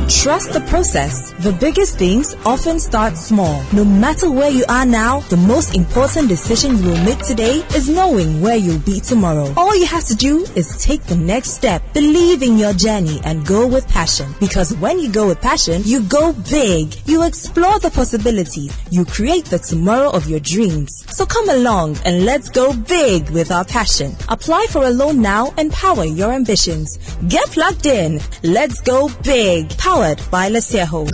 Trust 0.09 0.53
the 0.53 0.61
process. 0.62 1.32
The 1.44 1.53
biggest 1.53 1.96
things 1.96 2.34
often 2.44 2.78
start 2.80 3.16
small. 3.16 3.62
No 3.72 3.84
matter 3.84 4.30
where 4.30 4.50
you 4.50 4.64
are 4.68 4.84
now, 4.84 5.20
the 5.30 5.36
most 5.36 5.74
important 5.74 6.28
decision 6.28 6.76
you 6.78 6.90
will 6.90 7.05
make 7.05 7.20
today 7.20 7.62
is 7.74 7.88
knowing 7.88 8.40
where 8.40 8.57
you'll 8.57 8.80
be 8.80 9.00
tomorrow. 9.00 9.53
All 9.57 9.76
you 9.76 9.86
have 9.86 10.05
to 10.07 10.14
do 10.14 10.44
is 10.57 10.76
take 10.84 11.03
the 11.05 11.16
next 11.16 11.50
step. 11.50 11.82
Believe 11.94 12.42
in 12.42 12.59
your 12.59 12.72
journey 12.72 13.20
and 13.24 13.46
go 13.46 13.66
with 13.66 13.88
passion. 13.88 14.34
Because 14.40 14.76
when 14.76 14.98
you 14.98 15.11
go 15.11 15.28
with 15.28 15.40
passion, 15.40 15.82
you 15.84 16.03
go 16.03 16.32
big. 16.50 16.94
You 17.07 17.24
explore 17.24 17.78
the 17.78 17.90
possibilities. 17.90 18.76
You 18.90 19.05
create 19.05 19.46
the 19.46 19.59
tomorrow 19.59 20.11
of 20.11 20.28
your 20.28 20.40
dreams. 20.40 21.05
So 21.11 21.26
come 21.26 21.48
along 21.48 21.98
and 22.05 22.24
let's 22.24 22.48
go 22.48 22.72
big 22.72 23.30
with 23.30 23.50
our 23.50 23.64
passion. 23.64 24.16
Apply 24.28 24.66
for 24.70 24.84
a 24.84 24.90
loan 24.90 25.22
now 25.22 25.53
and 25.57 25.72
power 25.72 26.05
your 26.05 26.32
ambitions. 26.32 26.98
Get 27.28 27.48
plugged 27.50 27.86
in. 27.86 28.20
Let's 28.42 28.80
go 28.80 29.09
big. 29.22 29.70
Powered 29.93 30.22
by 30.30 30.49
Letshego. 30.49 31.07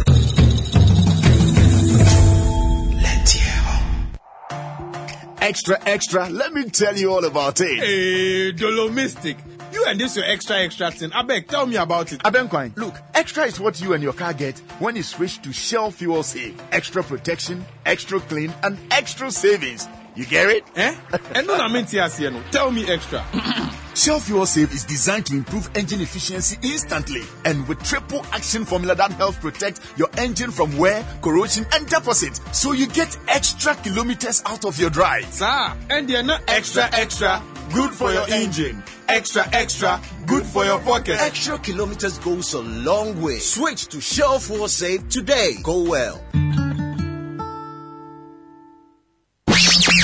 Extra, 5.41 5.79
extra, 5.85 6.29
let 6.29 6.53
me 6.53 6.63
tell 6.71 6.97
you 6.97 7.13
all 7.13 7.25
about 7.25 7.61
it. 7.61 7.81
Hey, 7.81 8.53
Dolomistic. 8.53 9.37
You 9.73 9.85
and 9.89 9.99
this 9.99 10.15
your 10.15 10.27
extra 10.27 10.59
extra 10.59 10.93
thing. 10.93 11.13
I 11.13 11.23
beg, 11.23 11.49
tell 11.49 11.67
me 11.67 11.75
about 11.75 12.13
it. 12.13 12.21
Abenquine, 12.25 12.73
look, 12.77 12.95
extra 13.15 13.47
is 13.47 13.59
what 13.59 13.81
you 13.81 13.95
and 13.95 14.03
your 14.03 14.13
car 14.13 14.33
get 14.33 14.57
when 14.79 14.95
you 14.95 15.03
switch 15.03 15.43
to 15.43 15.53
Shell 15.53 15.91
Fuel 15.91 16.23
Save. 16.23 16.63
Extra 16.71 17.03
protection, 17.03 17.65
extra 17.85 18.21
clean, 18.21 18.55
and 18.63 18.79
extra 18.93 19.33
savings. 19.33 19.89
You 20.19 20.27
get 20.27 20.51
it? 20.51 20.65
Eh? 20.75 20.97
And 21.37 21.47
no, 21.47 21.55
I 21.55 21.69
mean, 21.69 21.87
no. 21.93 22.43
Tell 22.51 22.73
me 22.73 22.91
extra. 22.91 23.25
Shell 23.95 24.19
Fuel 24.19 24.47
Save 24.47 24.73
is 24.73 24.83
designed 24.83 25.27
to 25.27 25.37
improve 25.37 25.71
engine 25.77 26.01
efficiency 26.01 26.59
instantly 26.61 27.23
and 27.45 27.69
with 27.69 27.81
triple 27.85 28.27
action 28.33 28.65
formula 28.65 28.97
that 28.97 29.13
helps 29.13 29.39
protect 29.39 29.81
your 29.97 30.09
engine 30.19 30.51
from 30.51 30.77
wear, 30.77 31.07
corrosion, 31.23 31.65
and 31.73 31.87
deposit. 31.87 32.41
So 32.53 32.73
you 32.73 32.89
get 32.89 33.17
extra 33.29 33.77
kilometers 33.77 34.43
out 34.45 34.65
of 34.65 34.77
your 34.81 34.91
drive. 34.91 35.33
Sir, 35.33 35.73
and 35.89 36.09
they're 36.09 36.25
not 36.25 36.43
extra 36.49 36.89
extra. 36.93 37.41
Good 37.73 37.93
for 37.93 38.13
your 38.13 38.29
engine. 38.29 38.83
Extra 39.07 39.49
extra. 39.53 40.01
Good 40.27 40.45
for 40.45 40.65
your 40.65 40.81
pocket. 40.81 41.21
Extra 41.21 41.61
kilometers 41.61 42.19
goes 42.19 42.55
a 42.55 42.61
long 42.61 43.23
way. 43.23 43.39
Switch 43.39 43.87
to 43.87 44.01
Shell 44.01 44.41
Fuel 44.41 44.67
Save 44.67 45.09
today. 45.11 45.59
Go 45.63 45.85
well. 45.89 46.21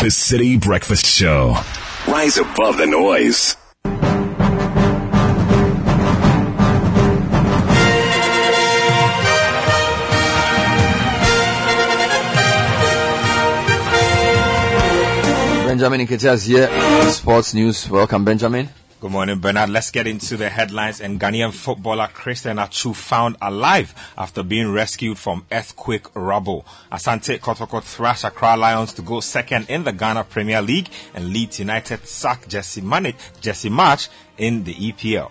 The 0.04 0.10
Citi 0.10 0.60
Breakfast 0.60 1.06
Show. 1.06 1.56
Rise 2.06 2.36
above 2.36 2.76
the 2.76 2.84
noise. 2.84 3.56
Benjamin 15.64 16.06
Nketiah 16.06 16.34
is 16.34 16.44
here. 16.44 17.10
Sports 17.10 17.54
News. 17.54 17.88
Welcome, 17.88 18.26
Benjamin. 18.26 18.68
Good 19.04 19.12
morning, 19.12 19.38
Bernard. 19.38 19.68
Let's 19.68 19.90
get 19.90 20.06
into 20.06 20.38
the 20.38 20.48
headlines. 20.48 21.02
And 21.02 21.20
Ghanaian 21.20 21.52
footballer 21.52 22.06
Christian 22.06 22.58
Atsu 22.58 22.94
found 22.94 23.36
alive 23.42 23.94
after 24.16 24.42
being 24.42 24.72
rescued 24.72 25.18
from 25.18 25.44
earthquake 25.52 26.06
rubble. 26.14 26.64
Asante 26.90 27.38
Kotoko 27.38 27.82
thrash 27.82 28.24
Accra 28.24 28.56
Lions 28.56 28.94
to 28.94 29.02
go 29.02 29.20
second 29.20 29.68
in 29.68 29.84
the 29.84 29.92
Ghana 29.92 30.24
Premier 30.24 30.62
League, 30.62 30.88
and 31.12 31.34
Leeds 31.34 31.58
United 31.58 32.08
sack 32.08 32.48
Jesse, 32.48 32.80
Mani- 32.80 33.14
Jesse 33.42 33.68
Marsch 33.68 34.08
in 34.38 34.64
the 34.64 34.72
EPL. 34.72 35.30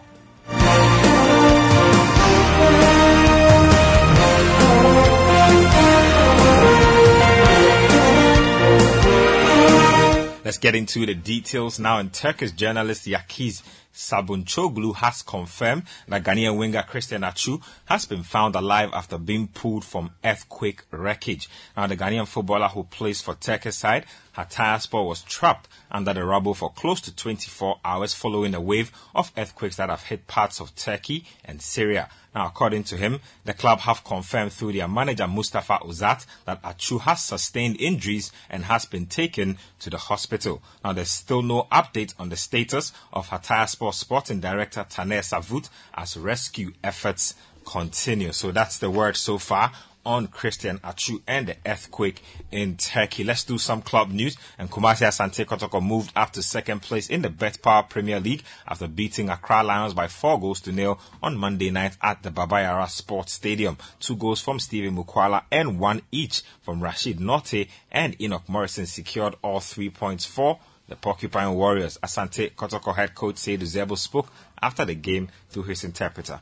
Let's 10.54 10.60
get 10.60 10.76
into 10.76 11.04
the 11.08 11.16
details 11.16 11.80
now. 11.80 11.98
And 11.98 12.14
Turkish 12.14 12.52
journalist 12.52 13.08
Yagiz 13.08 13.64
Sabuncuoglu 13.94 14.96
has 14.96 15.22
confirmed 15.22 15.84
that 16.08 16.24
Ghanaian 16.24 16.58
winger 16.58 16.84
Christian 16.84 17.24
Atsu 17.24 17.60
has 17.86 18.06
been 18.06 18.24
found 18.24 18.56
alive 18.56 18.90
after 18.94 19.18
being 19.18 19.48
pulled 19.48 19.86
from 19.86 20.12
earthquake 20.24 20.84
wreckage. 20.92 21.48
Now, 21.78 21.88
the 21.88 21.98
Ghanaian 21.98 22.28
footballer 22.28 22.68
who 22.70 22.84
plays 22.84 23.22
for 23.22 23.36
Turkish 23.36 23.76
side, 23.76 24.06
Hatayspor, 24.36 25.08
was 25.08 25.22
trapped 25.22 25.68
under 25.92 26.14
the 26.14 26.26
rubble 26.26 26.56
for 26.56 26.72
close 26.72 27.02
to 27.02 27.16
24 27.16 27.80
hours 27.86 28.14
following 28.14 28.56
a 28.56 28.62
wave 28.62 28.92
of 29.14 29.32
earthquakes 29.38 29.76
that 29.76 29.90
have 29.90 30.04
hit 30.04 30.26
parts 30.28 30.60
of 30.60 30.76
Turkey 30.76 31.26
and 31.46 31.62
Syria. 31.62 32.10
Now, 32.34 32.48
according 32.48 32.86
to 32.86 32.98
him, 32.98 33.20
the 33.46 33.54
club 33.54 33.82
have 33.82 34.04
confirmed 34.04 34.54
through 34.54 34.74
their 34.74 34.88
manager 34.88 35.28
Mustafa 35.28 35.80
Uzat 35.84 36.26
that 36.46 36.60
Atsu 36.64 36.98
has 37.00 37.24
sustained 37.24 37.80
injuries 37.80 38.32
and 38.50 38.66
has 38.66 38.86
been 38.86 39.06
taken 39.06 39.60
to 39.80 39.92
the 39.92 40.00
hospital. 40.00 40.64
Now, 40.84 40.94
there's 40.94 41.12
still 41.12 41.44
no 41.44 41.68
update 41.72 42.16
on 42.18 42.30
the 42.30 42.36
status 42.36 42.92
of 43.12 43.30
Hatayspor 43.30 43.83
sporting 43.92 44.40
director 44.40 44.86
Taner 44.90 45.20
Savut 45.20 45.68
as 45.94 46.16
rescue 46.16 46.72
efforts 46.84 47.34
continue. 47.66 48.32
So 48.32 48.52
that's 48.52 48.78
the 48.78 48.90
word 48.90 49.18
so 49.18 49.38
far 49.38 49.72
on 50.06 50.28
Christian 50.28 50.80
Atsu 50.84 51.22
and 51.28 51.48
the 51.48 51.56
earthquake 51.66 52.22
in 52.52 52.76
Turkey. 52.78 53.24
Let's 53.24 53.44
do 53.44 53.58
some 53.58 53.82
club 53.82 54.12
news. 54.12 54.38
And 54.58 54.70
Kumasi 54.70 55.08
Asante 55.08 55.46
Kotoko 55.46 55.82
moved 55.82 56.12
up 56.16 56.32
to 56.34 56.44
second 56.44 56.82
place 56.82 57.10
in 57.10 57.22
the 57.22 57.30
betPawa 57.30 57.90
Premier 57.90 58.20
League 58.20 58.44
after 58.68 58.88
beating 58.88 59.30
Accra 59.30 59.64
Lions 59.64 59.94
by 59.94 60.08
four 60.08 60.40
goals 60.40 60.62
to 60.62 60.72
nil 60.72 61.00
on 61.22 61.38
Monday 61.38 61.70
night 61.70 61.98
at 62.02 62.22
the 62.24 62.32
Baba 62.32 62.62
Yara 62.62 62.90
Sports 62.90 63.34
Stadium. 63.34 63.78
Two 64.00 64.16
goals 64.16 64.42
from 64.42 64.60
Steven 64.60 64.96
Mukwala 64.96 65.44
and 65.52 65.80
one 65.80 66.02
each 66.12 66.42
from 66.62 66.82
Rashid 66.82 67.20
Norte 67.20 67.68
and 67.92 68.20
Enoch 68.22 68.48
Morrison 68.48 68.86
secured 68.86 69.36
all 69.42 69.60
three 69.60 69.90
points 69.90 70.26
for 70.26 70.60
the 70.88 70.96
Porcupine 70.96 71.54
Warriors. 71.54 71.98
Asante 72.04 72.52
Kotoko 72.54 72.96
head 72.96 73.16
coach 73.16 73.36
Seydou 73.36 73.64
Zerbo 73.64 73.98
spoke 73.98 74.28
after 74.62 74.86
the 74.86 74.96
game 74.96 75.30
through 75.50 75.64
his 75.64 75.84
interpreter. 75.84 76.42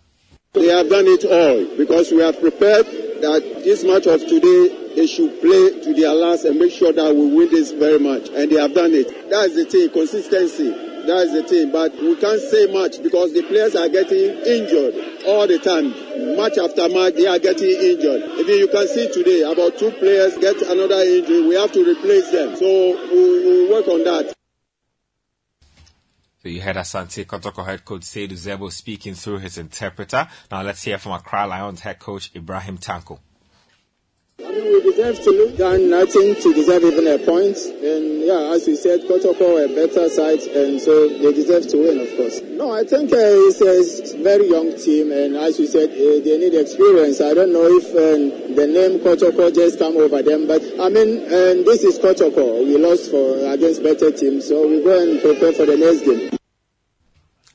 They 0.53 0.67
have 0.67 0.89
done 0.89 1.05
it 1.07 1.23
all 1.25 1.77
because 1.77 2.11
we 2.11 2.19
have 2.19 2.39
prepared 2.39 2.85
that 2.85 3.61
this 3.63 3.83
match 3.83 4.05
of 4.07 4.19
today 4.21 4.93
they 4.95 5.07
should 5.07 5.39
play 5.39 5.81
to 5.83 5.93
their 5.93 6.13
last 6.13 6.43
and 6.43 6.59
make 6.59 6.71
sure 6.73 6.91
that 6.91 7.15
we 7.15 7.33
win 7.33 7.49
this 7.49 7.71
very 7.71 7.99
much. 7.99 8.27
And 8.29 8.51
they 8.51 8.59
have 8.59 8.73
done 8.73 8.91
it. 8.93 9.29
That's 9.29 9.55
the 9.55 9.65
thing, 9.65 9.89
consistency. 9.89 10.90
That's 11.05 11.33
the 11.33 11.43
thing. 11.47 11.71
But 11.71 11.93
we 11.93 12.15
can't 12.15 12.41
say 12.41 12.71
much 12.71 13.01
because 13.01 13.33
the 13.33 13.43
players 13.43 13.75
are 13.75 13.89
getting 13.89 14.37
injured 14.45 15.25
all 15.25 15.47
the 15.47 15.59
time. 15.59 15.91
Match 16.37 16.57
after 16.57 16.89
match, 16.89 17.15
they 17.15 17.27
are 17.27 17.39
getting 17.39 17.69
injured. 17.69 18.23
Even 18.39 18.57
you 18.57 18.67
can 18.67 18.87
see 18.87 19.11
today, 19.11 19.41
about 19.41 19.77
two 19.77 19.91
players 19.91 20.37
get 20.37 20.61
another 20.61 21.01
injury. 21.01 21.47
We 21.47 21.55
have 21.55 21.71
to 21.73 21.83
replace 21.83 22.31
them. 22.31 22.55
So 22.55 22.65
we 22.65 23.45
will 23.45 23.71
work 23.71 23.87
on 23.87 24.03
that. 24.03 24.33
So 26.41 26.49
you 26.49 26.59
heard 26.61 26.75
Asante 26.75 27.23
Kotoko 27.25 27.63
head 27.63 27.85
coach 27.85 28.01
Seydou 28.01 28.33
Zerbo 28.33 28.71
speaking 28.71 29.13
through 29.13 29.39
his 29.39 29.59
interpreter. 29.59 30.27
Now 30.49 30.63
let's 30.63 30.83
hear 30.83 30.97
from 30.97 31.11
Accra 31.11 31.45
Lions 31.45 31.81
head 31.81 31.99
coach 31.99 32.31
Ibrahim 32.35 32.79
Tanko. 32.79 33.19
I 34.45 34.51
mean, 34.51 34.65
we 34.73 34.81
deserve 34.81 35.21
to 35.23 35.29
look 35.31 35.57
done 35.57 35.89
nothing 35.89 36.35
to 36.35 36.53
deserve 36.53 36.83
even 36.83 37.07
a 37.07 37.17
point. 37.19 37.57
And 37.57 38.21
yeah, 38.21 38.53
as 38.53 38.67
you 38.67 38.75
said, 38.75 39.01
Kotoko 39.01 39.63
a 39.63 39.67
better 39.69 40.09
side, 40.09 40.41
and 40.41 40.81
so 40.81 41.07
they 41.07 41.31
deserve 41.33 41.67
to 41.69 41.77
win, 41.77 41.99
of 41.99 42.09
course. 42.17 42.41
No, 42.41 42.71
I 42.71 42.83
think 42.83 43.11
uh, 43.13 43.17
it's, 43.17 43.61
a, 43.61 43.79
it's 43.79 44.13
a 44.13 44.23
very 44.23 44.49
young 44.49 44.75
team, 44.77 45.11
and 45.11 45.35
as 45.35 45.59
you 45.59 45.67
said, 45.67 45.89
uh, 45.89 46.23
they 46.25 46.37
need 46.37 46.55
experience. 46.55 47.21
I 47.21 47.33
don't 47.33 47.53
know 47.53 47.67
if 47.69 47.85
um, 47.93 48.55
the 48.55 48.67
name 48.67 48.99
Kotoko 48.99 49.53
just 49.53 49.79
come 49.79 49.97
over 49.97 50.21
them, 50.21 50.47
but 50.47 50.61
I 50.79 50.89
mean, 50.89 51.21
um, 51.25 51.65
this 51.65 51.83
is 51.83 51.99
Kotoko. 51.99 52.65
We 52.65 52.77
lost 52.77 53.11
for 53.11 53.37
against 53.53 53.83
better 53.83 54.11
teams, 54.11 54.47
so 54.47 54.67
we 54.67 54.83
go 54.83 55.01
and 55.01 55.21
prepare 55.21 55.53
for 55.53 55.65
the 55.65 55.77
next 55.77 56.01
game. 56.05 56.40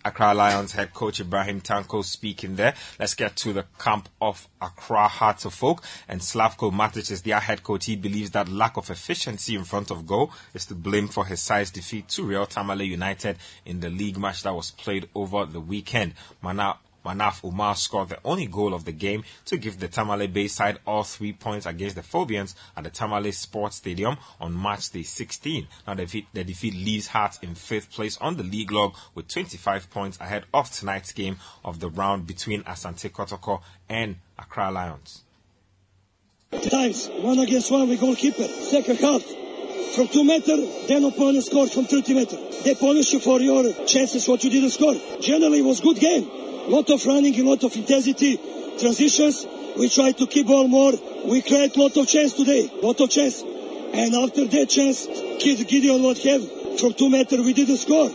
Accra 0.07 0.35
Lions 0.35 0.71
head 0.71 0.95
coach 0.95 1.19
Ibrahim 1.19 1.61
Tanko 1.61 2.05
speaking 2.05 2.55
there. 2.55 2.75
Let's 2.97 3.15
get 3.15 3.35
to 3.39 3.53
the 3.53 3.65
camp 3.77 4.09
of 4.23 4.47
Accra 4.63 5.09
Hearts 5.09 5.45
of 5.45 5.65
Oak 5.65 5.83
and 6.09 6.21
Slavko 6.21 6.71
Matic 6.71 7.11
is 7.11 7.23
their 7.23 7.41
head 7.41 7.65
coach. 7.65 7.87
He 7.87 7.97
believes 7.97 8.31
that 8.31 8.49
lack 8.49 8.77
of 8.77 8.89
efficiency 8.89 9.57
in 9.57 9.65
front 9.65 9.91
of 9.91 10.07
goal 10.07 10.31
is 10.55 10.65
to 10.67 10.77
blame 10.77 11.09
for 11.09 11.25
his 11.25 11.43
side's 11.43 11.73
defeat 11.73 12.07
to 12.11 12.23
Real 12.23 12.47
Tamale 12.47 12.87
United 12.87 13.39
in 13.65 13.81
the 13.81 13.91
league 13.91 14.17
match 14.17 14.45
that 14.45 14.55
was 14.55 14.71
played 14.71 15.09
over 15.13 15.45
the 15.45 15.61
weekend. 15.61 16.15
Mana 16.41 16.77
Manaf 17.07 17.45
Umar 17.45 17.77
scored 17.77 18.09
the 18.09 18.19
only 18.25 18.47
goal 18.47 18.75
of 18.75 18.85
the 18.85 18.93
game 18.93 19.23
to 19.45 19.57
give 19.57 19.79
the 19.79 19.87
Tamale 19.87 20.27
Bay 20.27 20.49
side 20.49 20.81
all 20.85 21.05
three 21.05 21.33
points 21.33 21.65
against 21.65 21.95
the 21.95 22.03
Phobians 22.03 22.57
at 22.77 22.83
the 22.83 22.91
Tamale 22.91 23.31
Sports 23.31 23.77
Stadium 23.77 24.17
on 24.41 24.53
March 24.53 24.91
day 24.91 25.05
16. 25.05 25.69
Now 25.87 25.95
the 25.95 26.03
defeat, 26.03 26.27
the 26.33 26.43
defeat 26.43 26.75
leaves 26.75 27.07
Hearts 27.07 27.39
in 27.43 27.55
fifth 27.55 27.93
place 27.93 28.19
on 28.19 28.37
the 28.37 28.43
league 28.43 28.73
log 28.73 28.97
with 29.15 29.29
25 29.29 29.89
points 29.91 30.19
ahead 30.21 30.45
of 30.53 30.71
tonight's 30.71 31.13
game 31.13 31.37
of 31.65 31.79
the 31.79 31.89
round 31.89 32.27
between 32.27 32.65
Asante 32.65 33.11
Kotoko 33.11 33.63
and 33.89 34.17
Accra 34.37 34.73
Lions. 34.73 35.23
Times, 36.51 37.09
one 37.21 37.39
against 37.39 37.71
one 37.71 37.89
with 37.89 38.01
goalkeeper. 38.01 38.45
Second 38.45 38.99
half, 38.99 39.23
from 39.95 40.09
two 40.09 40.25
meter, 40.25 40.57
then 40.89 41.05
opponent 41.05 41.45
scored 41.45 41.71
from 41.71 41.85
30 41.87 42.15
meter. 42.15 42.37
They 42.65 42.75
punish 42.75 43.13
you 43.13 43.21
for 43.21 43.41
your 43.41 43.73
chances 43.87 44.29
what 44.29 44.43
you 44.45 44.51
didn't 44.51 44.71
score. 44.71 44.95
Generally, 45.21 45.61
it 45.61 45.65
was 45.65 45.81
good 45.81 45.99
game. 45.99 46.29
Lot 46.69 46.91
of 46.91 47.05
running, 47.07 47.35
a 47.35 47.43
lot 47.43 47.63
of 47.65 47.75
intensity, 47.77 48.39
transitions. 48.79 49.47
We 49.77 49.89
try 49.89 50.13
to 50.13 50.27
keep 50.27 50.47
ball 50.47 50.67
more. 50.69 50.93
We 51.25 51.43
create 51.43 51.77
lot 51.77 51.97
of 51.97 52.07
chance 52.07 52.33
today, 52.33 52.71
lot 52.83 53.01
of 53.01 53.11
chance. 53.11 53.43
And 53.43 54.15
after 54.15 54.47
that 54.47 54.69
chance, 54.69 55.07
Kid 55.07 55.67
Gideon 55.69 56.03
would 56.03 56.19
have 56.19 56.81
from 56.81 56.93
two 56.95 57.09
meter, 57.09 57.43
we 57.43 57.53
didn't 57.53 57.79
score. 57.79 58.11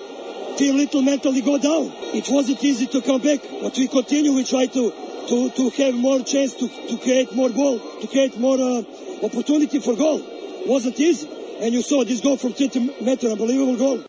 Team 0.58 0.78
little 0.78 1.02
mentally 1.02 1.42
go 1.42 1.58
down. 1.58 1.92
It 2.14 2.28
wasn't 2.30 2.64
easy 2.64 2.88
to 2.88 3.02
come 3.02 3.22
back, 3.22 3.40
but 3.62 3.78
we 3.78 3.88
continue. 3.88 4.34
We 4.34 4.44
try 4.44 4.66
to 4.68 4.92
to, 5.28 5.50
to 5.50 5.70
have 5.70 5.96
more 5.96 6.20
chance 6.24 6.56
to, 6.56 6.68
to 6.68 6.98
create 6.98 7.34
more 7.34 7.50
ball, 7.50 7.80
to 8.02 8.08
create 8.08 8.38
more 8.38 8.58
uh, 8.60 8.84
opportunity 9.24 9.80
for 9.80 9.96
goal. 9.96 10.22
Wasn't 10.66 11.00
easy. 11.00 11.41
And 11.62 11.76
you 11.76 11.84
saw 11.84 12.04
this 12.04 12.22
goal 12.22 12.38
from 12.38 12.54
30 12.54 13.04
meter, 13.04 13.28
unbelievable 13.28 13.78
goal. 13.78 14.06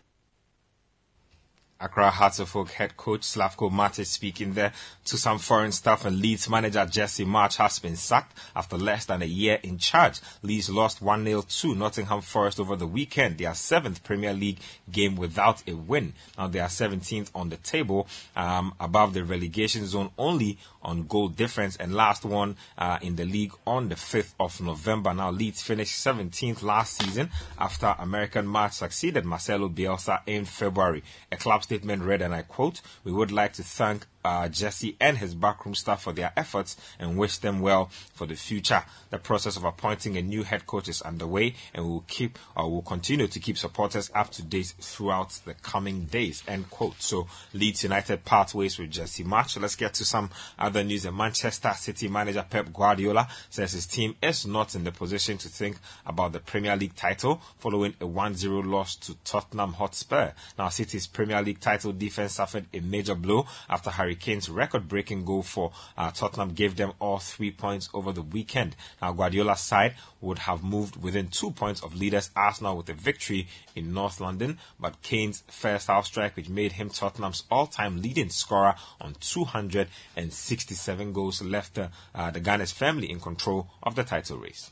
Accra 1.79 2.13
Oak 2.55 2.71
head 2.71 2.95
coach 2.95 3.21
Slavko 3.21 3.69
Matic 3.69 4.05
speaking 4.05 4.53
there 4.53 4.71
to 5.03 5.17
some 5.17 5.37
foreign 5.37 5.73
staff 5.73 6.05
and 6.05 6.17
Leeds 6.19 6.49
manager 6.49 6.85
Jesse 6.85 7.25
Marsch 7.25 7.57
has 7.57 7.77
been 7.77 7.97
sacked 7.97 8.37
after 8.55 8.77
less 8.77 9.05
than 9.05 9.21
a 9.21 9.25
year 9.25 9.59
in 9.63 9.77
charge. 9.77 10.21
Leeds 10.41 10.69
lost 10.69 11.03
1-0 11.03 11.61
to 11.61 11.75
Nottingham 11.75 12.21
Forest 12.21 12.61
over 12.61 12.77
the 12.77 12.87
weekend, 12.87 13.37
their 13.37 13.53
seventh 13.53 14.01
Premier 14.03 14.33
League 14.33 14.59
game 14.89 15.17
without 15.17 15.61
a 15.67 15.73
win. 15.73 16.13
Now 16.37 16.47
they 16.47 16.59
are 16.59 16.69
17th 16.69 17.29
on 17.35 17.49
the 17.49 17.57
table, 17.57 18.07
um, 18.35 18.73
above 18.79 19.13
the 19.13 19.25
relegation 19.25 19.85
zone 19.85 20.09
only 20.17 20.57
on 20.83 21.07
goal 21.07 21.27
difference 21.29 21.75
and 21.77 21.93
last 21.93 22.25
one 22.25 22.55
uh, 22.77 22.99
in 23.01 23.15
the 23.15 23.25
league 23.25 23.53
on 23.65 23.89
the 23.89 23.95
5th 23.95 24.33
of 24.39 24.61
November. 24.61 25.13
Now 25.13 25.31
Leeds 25.31 25.61
finished 25.61 26.03
17th 26.03 26.63
last 26.63 27.01
season 27.01 27.29
after 27.57 27.95
American 27.99 28.45
Marsch 28.45 28.73
succeeded 28.73 29.25
Marcelo 29.25 29.69
Bielsa 29.69 30.21
in 30.25 30.45
February. 30.45 31.03
A 31.31 31.37
club 31.37 31.63
statement 31.63 32.03
read, 32.03 32.21
and 32.21 32.33
I 32.33 32.41
quote, 32.41 32.81
We 33.03 33.11
would 33.11 33.31
like 33.31 33.53
to 33.53 33.63
thank 33.63 34.07
uh, 34.23 34.47
Jesse 34.49 34.95
and 34.99 35.17
his 35.17 35.35
backroom 35.35 35.75
staff 35.75 36.03
for 36.03 36.13
their 36.13 36.31
efforts 36.37 36.77
and 36.99 37.17
wish 37.17 37.37
them 37.37 37.59
well 37.59 37.89
for 38.13 38.25
the 38.25 38.35
future. 38.35 38.83
The 39.09 39.17
process 39.17 39.57
of 39.57 39.63
appointing 39.63 40.17
a 40.17 40.21
new 40.21 40.43
head 40.43 40.65
coach 40.65 40.87
is 40.87 41.01
underway 41.01 41.55
and 41.73 41.85
will 41.85 42.03
keep 42.07 42.39
or 42.55 42.69
will 42.69 42.81
continue 42.81 43.27
to 43.27 43.39
keep 43.39 43.57
supporters 43.57 44.11
up 44.13 44.31
to 44.31 44.43
date 44.43 44.73
throughout 44.79 45.31
the 45.45 45.53
coming 45.55 46.05
days. 46.05 46.43
End 46.47 46.69
quote. 46.69 47.01
So 47.01 47.27
Leeds 47.53 47.83
United 47.83 48.25
pathways 48.25 48.77
with 48.79 48.91
Jesse 48.91 49.23
Marsch. 49.23 49.59
Let's 49.61 49.75
get 49.75 49.93
to 49.95 50.05
some 50.05 50.29
other 50.57 50.83
news. 50.83 51.03
The 51.03 51.11
Manchester 51.11 51.73
City 51.75 52.07
manager 52.07 52.45
Pep 52.49 52.71
Guardiola 52.73 53.27
says 53.49 53.73
his 53.73 53.87
team 53.87 54.15
is 54.21 54.45
not 54.45 54.75
in 54.75 54.83
the 54.83 54.91
position 54.91 55.37
to 55.39 55.49
think 55.49 55.77
about 56.05 56.31
the 56.31 56.39
Premier 56.39 56.75
League 56.75 56.95
title 56.95 57.41
following 57.57 57.93
a 57.99 58.05
1-0 58.05 58.65
loss 58.65 58.95
to 58.95 59.15
Tottenham 59.23 59.73
Hotspur. 59.73 60.31
Now 60.57 60.69
City's 60.69 61.07
Premier 61.07 61.41
League 61.41 61.59
title 61.59 61.91
defense 61.91 62.33
suffered 62.33 62.65
a 62.73 62.79
major 62.79 63.15
blow 63.15 63.45
after 63.69 63.89
Harry 63.89 64.12
Harry 64.13 64.19
Kane's 64.19 64.47
record-breaking 64.47 65.25
goal 65.25 65.41
for 65.41 65.71
uh, 65.97 66.11
Tottenham 66.11 66.53
gave 66.53 66.75
them 66.75 66.93
all 66.99 67.17
three 67.17 67.49
points 67.49 67.89
over 67.95 68.11
the 68.11 68.21
weekend. 68.21 68.75
Now, 69.01 69.11
Guardiola's 69.11 69.61
side 69.61 69.95
would 70.21 70.37
have 70.37 70.63
moved 70.63 71.01
within 71.01 71.29
two 71.29 71.49
points 71.49 71.81
of 71.81 71.95
leaders 71.95 72.29
Arsenal 72.35 72.77
with 72.77 72.89
a 72.89 72.93
victory 72.93 73.47
in 73.75 73.91
North 73.91 74.21
London, 74.21 74.59
but 74.79 75.01
Kane's 75.01 75.41
first 75.47 75.87
half 75.87 76.05
strike, 76.05 76.35
which 76.35 76.47
made 76.47 76.73
him 76.73 76.91
Tottenham's 76.91 77.45
all-time 77.49 78.03
leading 78.03 78.29
scorer 78.29 78.75
on 79.01 79.15
267 79.19 81.11
goals, 81.11 81.41
left 81.41 81.73
the, 81.73 81.89
uh, 82.13 82.29
the 82.29 82.39
Gunners 82.39 82.71
firmly 82.71 83.09
in 83.09 83.19
control 83.19 83.71
of 83.81 83.95
the 83.95 84.03
title 84.03 84.37
race. 84.37 84.69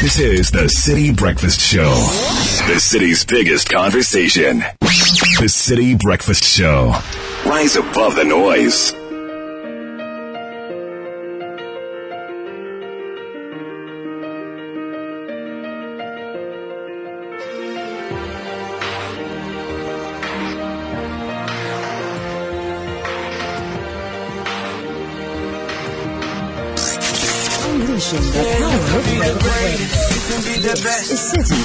This 0.00 0.18
is 0.18 0.50
the 0.50 0.64
Citi 0.64 1.16
Breakfast 1.16 1.60
Show, 1.60 1.88
the 2.66 2.80
city's 2.80 3.24
biggest 3.24 3.68
conversation. 3.68 4.58
The 4.80 5.46
Citi 5.46 5.96
Breakfast 5.96 6.42
Show. 6.42 6.92
Rise 7.46 7.76
above 7.76 8.16
the 8.16 8.24
noise. 8.24 8.92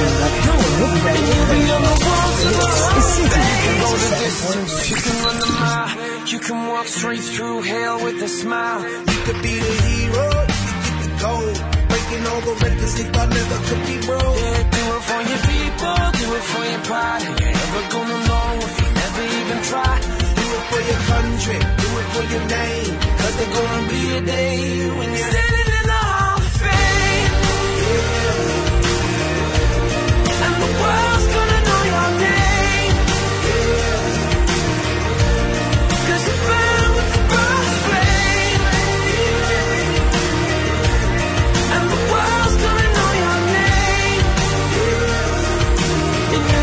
Of 0.00 1.04
radio 1.04 1.76
waves. 2.00 2.40
This 2.40 3.10
is 3.10 3.20
Citi 3.20 3.44
Go 3.80 3.88
the 4.00 4.10
distance, 4.24 4.90
you 4.90 4.96
can 4.96 5.16
run 5.24 5.38
the 5.40 5.50
mile. 5.60 5.90
You 6.26 6.38
can 6.38 6.58
walk 6.68 6.86
straight 6.86 7.20
through 7.20 7.60
hell 7.62 8.04
with 8.04 8.22
a 8.22 8.28
smile. 8.28 8.80
You 8.80 9.18
could 9.26 9.42
be 9.42 9.54
the 9.58 9.74
hero, 9.84 10.26
you 10.64 10.72
get 10.84 10.96
the 11.04 11.10
gold. 11.20 11.56
Breaking 11.90 12.22
all 12.30 12.40
the 12.48 12.54
records 12.64 12.94
they 12.96 13.04
thought 13.12 13.28
never 13.28 13.58
could 13.68 13.82
be 13.90 13.96
broke. 14.08 14.36
Yeah, 14.40 14.62
do 14.76 14.82
it 14.96 15.02
for 15.10 15.20
your 15.30 15.42
people, 15.52 15.96
do 16.20 16.26
it 16.38 16.46
for 16.52 16.64
your 16.72 16.82
pride. 16.88 17.20
You 17.20 17.34
ain't 17.44 17.60
ever 17.64 17.82
gonna 17.92 18.18
know 18.28 18.48
if 18.66 18.74
you 18.80 18.88
never 19.04 19.24
even 19.38 19.58
try. 19.68 19.94
Do 20.40 20.46
it 20.56 20.64
for 20.70 20.82
your 20.90 21.02
country, 21.12 21.58
do 21.82 21.88
it 22.00 22.08
for 22.14 22.24
your 22.32 22.44
name. 22.56 22.92
Cause 23.20 23.34
there's 23.36 23.52
gonna 23.52 23.88
be 23.92 24.02
a 24.16 24.20
day 24.24 24.56
when 24.96 25.08
you're 25.12 25.28
standing 25.28 25.79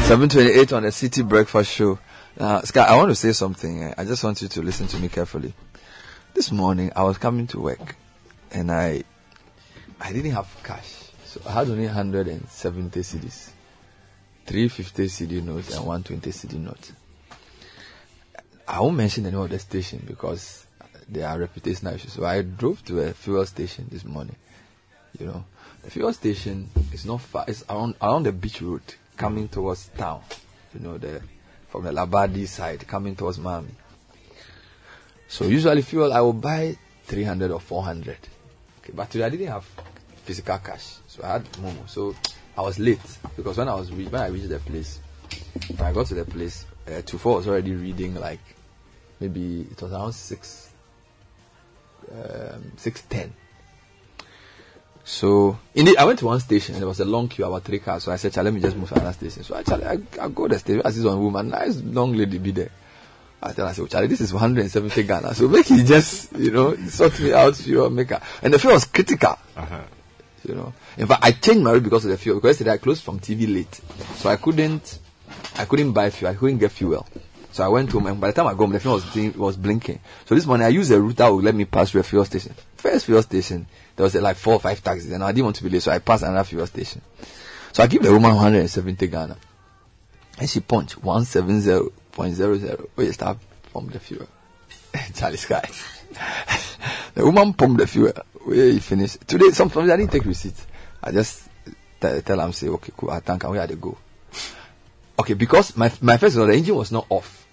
728 0.07 0.71
on 0.71 0.83
the 0.83 0.89
Citi 0.89 1.27
Breakfast 1.27 1.69
Show. 1.69 1.99
Uh, 2.39 2.61
Sky, 2.61 2.83
I 2.83 2.95
want 2.95 3.09
to 3.09 3.15
say 3.15 3.33
something. 3.33 3.83
eh. 3.83 3.93
I 3.97 4.05
just 4.05 4.23
want 4.23 4.41
you 4.41 4.47
to 4.47 4.61
listen 4.61 4.87
to 4.87 4.97
me 4.99 5.09
carefully. 5.09 5.53
This 6.33 6.49
morning, 6.49 6.93
I 6.95 7.03
was 7.03 7.17
coming 7.17 7.45
to 7.47 7.59
work 7.59 7.97
and 8.51 8.71
I, 8.71 9.03
I 9.99 10.13
didn't 10.13 10.31
have 10.31 10.47
cash. 10.63 10.93
So 11.25 11.41
I 11.45 11.51
had 11.51 11.67
only 11.69 11.87
170 11.87 12.99
cedis. 13.01 13.49
350 14.47 15.03
cedi 15.09 15.43
notes 15.43 15.75
and 15.75 15.85
120 15.85 16.31
cedi 16.31 16.57
notes. 16.57 16.93
I 18.65 18.79
won't 18.79 18.95
mention 18.95 19.23
the 19.25 19.31
name 19.31 19.41
of 19.41 19.49
the 19.49 19.59
station 19.59 20.01
because 20.07 20.65
there 21.09 21.27
are 21.27 21.37
reputational 21.37 21.95
issues. 21.95 22.13
So 22.13 22.25
I 22.25 22.41
drove 22.41 22.83
to 22.85 23.01
a 23.01 23.13
fuel 23.13 23.45
station 23.45 23.87
this 23.91 24.05
morning. 24.05 24.35
You 25.19 25.25
know, 25.27 25.45
the 25.83 25.91
fuel 25.91 26.13
station 26.13 26.69
is 26.93 27.05
not 27.05 27.21
far. 27.21 27.43
It's 27.47 27.63
around 27.69 27.95
around 28.01 28.23
the 28.23 28.31
beach 28.31 28.61
road 28.61 28.81
coming 29.17 29.49
towards 29.49 29.87
town. 29.97 30.21
You 30.73 30.79
know, 30.79 30.97
the 30.97 31.21
from 31.69 31.83
the 31.83 31.91
Labadi 31.91 32.47
side 32.47 32.87
coming 32.87 33.15
towards 33.15 33.39
Miami. 33.39 33.75
So 35.27 35.45
usually 35.45 35.81
fuel 35.81 36.13
I 36.13 36.21
will 36.21 36.33
buy 36.33 36.77
300 37.03 37.51
or 37.51 37.59
400. 37.59 38.17
Okay, 38.79 38.93
but 38.95 39.09
today 39.09 39.25
I 39.25 39.29
didn't 39.29 39.47
have 39.47 39.65
physical 40.23 40.57
cash, 40.59 40.95
so 41.07 41.23
I 41.23 41.33
had 41.33 41.43
Momo. 41.53 41.87
So 41.89 42.15
I 42.57 42.61
was 42.61 42.79
late 42.79 42.99
because 43.35 43.57
when 43.57 43.69
I 43.69 43.75
was 43.75 43.91
re- 43.91 44.07
when 44.07 44.21
I 44.21 44.27
reached 44.27 44.49
the 44.49 44.59
place, 44.59 44.99
when 45.75 45.81
I 45.87 45.93
got 45.93 46.07
to 46.07 46.15
the 46.15 46.25
place, 46.25 46.65
uh, 46.87 47.01
Tufo 47.01 47.35
was 47.35 47.47
already 47.47 47.73
reading 47.73 48.15
like 48.15 48.39
maybe 49.19 49.67
it 49.69 49.81
was 49.81 49.91
around 49.91 50.13
six, 50.13 50.71
um, 52.11 52.71
six 52.77 53.03
ten. 53.09 53.33
So 55.03 55.57
indeed, 55.73 55.97
I 55.97 56.05
went 56.05 56.19
to 56.19 56.25
one 56.25 56.39
station 56.39 56.75
and 56.75 56.81
there 56.81 56.87
was 56.87 56.99
a 56.99 57.05
long 57.05 57.29
queue, 57.29 57.45
about 57.45 57.63
three 57.63 57.79
cars. 57.79 58.03
So 58.03 58.11
I 58.11 58.15
said, 58.17 58.33
"Chale, 58.33 58.43
let 58.43 58.53
me 58.53 58.59
just 58.59 58.75
move 58.75 58.89
to 58.89 58.95
another 58.95 59.13
station." 59.13 59.43
So 59.43 59.55
actually, 59.55 59.85
I, 59.85 59.97
I 60.21 60.27
go 60.27 60.47
to 60.47 60.55
the 60.55 60.59
station. 60.59 60.81
I 60.83 60.89
see 60.89 61.05
one 61.05 61.21
woman, 61.21 61.49
nice 61.49 61.77
long 61.77 62.13
lady, 62.13 62.39
be 62.39 62.51
there. 62.51 62.71
I 63.41 63.53
tell 63.53 63.65
her, 63.65 63.69
I 63.69 63.73
said, 63.73 63.89
Charlie, 63.91 64.07
this 64.07 64.19
is 64.19 64.33
170 64.33 65.03
Ghana. 65.03 65.35
So 65.35 65.47
make 65.47 65.69
it 65.69 65.85
just, 65.85 66.35
you 66.35 66.49
know, 66.51 66.75
sort 66.87 67.19
me 67.19 67.33
out, 67.33 67.55
fuel 67.55 67.91
maker. 67.91 68.19
And 68.41 68.51
the 68.51 68.57
fuel 68.57 68.73
was 68.73 68.85
critical. 68.85 69.37
Uh-huh. 69.55 69.81
You 70.47 70.55
know, 70.55 70.73
in 70.97 71.07
fact, 71.07 71.23
I 71.23 71.31
changed 71.31 71.61
my 71.61 71.71
route 71.73 71.83
because 71.83 72.05
of 72.05 72.11
the 72.11 72.17
fuel. 72.17 72.37
Because 72.37 72.55
yesterday 72.55 72.71
I 72.71 72.77
closed 72.77 73.03
from 73.03 73.19
TV 73.19 73.53
late, 73.53 73.81
so 74.15 74.29
I 74.29 74.37
couldn't, 74.37 74.99
I 75.57 75.65
couldn't 75.65 75.91
buy 75.91 76.09
fuel. 76.09 76.31
I 76.31 76.35
couldn't 76.35 76.59
get 76.59 76.71
fuel. 76.71 77.05
So 77.51 77.63
I 77.63 77.67
went 77.67 77.91
home, 77.91 78.07
and 78.07 78.21
by 78.21 78.27
the 78.27 78.33
time 78.33 78.47
I 78.47 78.51
got 78.51 78.59
home, 78.59 78.71
the 78.71 78.79
fuel 78.79 78.95
was 78.95 79.35
was 79.35 79.57
blinking. 79.57 79.99
So 80.25 80.35
this 80.35 80.45
morning 80.45 80.65
I 80.65 80.69
used 80.69 80.91
a 80.91 81.01
route 81.01 81.17
that 81.17 81.27
would 81.27 81.43
let 81.43 81.55
me 81.55 81.65
pass 81.65 81.91
through 81.91 82.01
a 82.01 82.03
fuel 82.03 82.23
station. 82.23 82.53
First 82.75 83.05
fuel 83.05 83.21
station, 83.23 83.67
there 83.95 84.03
was 84.03 84.15
like 84.15 84.37
four 84.37 84.53
or 84.53 84.59
five 84.59 84.81
taxis, 84.83 85.11
and 85.11 85.23
I 85.23 85.31
didn't 85.31 85.45
want 85.45 85.55
to 85.57 85.63
be 85.63 85.69
late, 85.69 85.81
so 85.81 85.91
I 85.91 85.99
passed 85.99 86.23
another 86.23 86.43
fuel 86.43 86.65
station. 86.67 87.01
So 87.73 87.83
I 87.83 87.87
give 87.87 88.03
the 88.03 88.11
woman 88.11 88.35
170 88.35 89.07
Ghana, 89.07 89.37
and 90.39 90.49
she 90.49 90.61
punched 90.61 91.01
170.00. 91.01 92.89
Where 92.95 93.07
you 93.07 93.13
start 93.13 93.37
from 93.71 93.87
the 93.87 93.99
fuel. 93.99 94.27
Charlie 95.15 95.37
Sky. 95.37 95.69
the 97.15 97.25
woman 97.25 97.53
pumped 97.53 97.79
the 97.79 97.87
fuel. 97.87 98.13
Where 98.47 98.69
you 98.69 98.79
finish. 98.79 99.17
Today, 99.27 99.49
sometimes 99.51 99.89
I 99.89 99.97
didn't 99.97 100.13
take 100.13 100.23
receipt. 100.23 100.55
I 101.03 101.11
just 101.11 101.49
t- 101.99 102.21
tell 102.21 102.37
them, 102.37 102.53
say, 102.53 102.69
okay, 102.69 102.93
cool, 102.95 103.11
I 103.11 103.19
thank 103.19 103.43
her, 103.43 103.49
where 103.49 103.67
they 103.67 103.75
go. 103.75 103.97
Okay, 105.19 105.33
because 105.33 105.75
my, 105.75 105.91
my 105.99 106.15
first 106.15 106.37
one, 106.37 106.47
the 106.47 106.55
engine 106.55 106.75
was 106.75 106.89
not 106.89 107.07
off. 107.09 107.45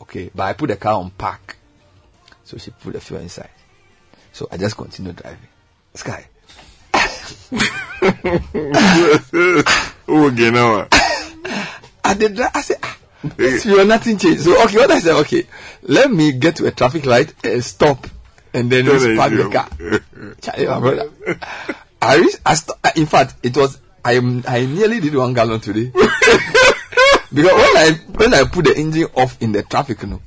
Okay, 0.00 0.30
but 0.34 0.44
I 0.44 0.54
put 0.54 0.68
the 0.68 0.76
car 0.76 0.94
on 0.94 1.10
park. 1.10 1.58
So 2.42 2.56
she 2.56 2.70
put 2.70 2.94
the 2.94 3.02
fuel 3.02 3.20
inside. 3.20 3.50
So 4.32 4.48
I 4.50 4.56
just 4.56 4.78
continued 4.78 5.16
driving. 5.16 5.48
Sky. 5.92 6.26
Oh, 10.10 10.30
okay, 10.32 10.50
now. 10.50 10.88
I 12.02 12.14
did 12.14 12.40
I 12.40 12.62
said, 12.62 12.78
ah, 12.82 12.96
this 13.36 13.64
fuel, 13.64 13.84
nothing 13.84 14.16
changed. 14.16 14.40
So, 14.40 14.64
okay, 14.64 14.78
what 14.78 14.90
I 14.90 15.00
said, 15.00 15.16
okay, 15.16 15.46
let 15.82 16.10
me 16.10 16.32
get 16.32 16.56
to 16.56 16.66
a 16.66 16.70
traffic 16.70 17.04
light 17.04 17.34
and 17.44 17.62
stop. 17.62 18.06
And 18.58 18.70
then 18.72 18.86
Then 18.86 18.98
just 18.98 19.16
park 19.16 19.32
the 19.32 19.48
car. 19.50 19.68
Charlie, 20.42 20.66
my 20.66 20.80
brother. 20.80 21.10
I 22.02 22.16
reached, 22.16 22.40
I 22.44 22.54
st- 22.54 22.78
in 22.96 23.06
fact, 23.06 23.34
it 23.44 23.56
was, 23.56 23.78
I 24.04 24.16
I 24.16 24.66
nearly 24.66 24.98
did 24.98 25.14
one 25.14 25.32
gallon 25.32 25.60
today. 25.60 25.90
because 25.94 27.52
when 27.52 27.76
I, 27.76 27.98
when 28.14 28.34
I 28.34 28.44
put 28.44 28.64
the 28.64 28.74
engine 28.76 29.06
off 29.14 29.40
in 29.40 29.52
the 29.52 29.62
traffic, 29.62 30.02
you 30.02 30.08
know, 30.08 30.22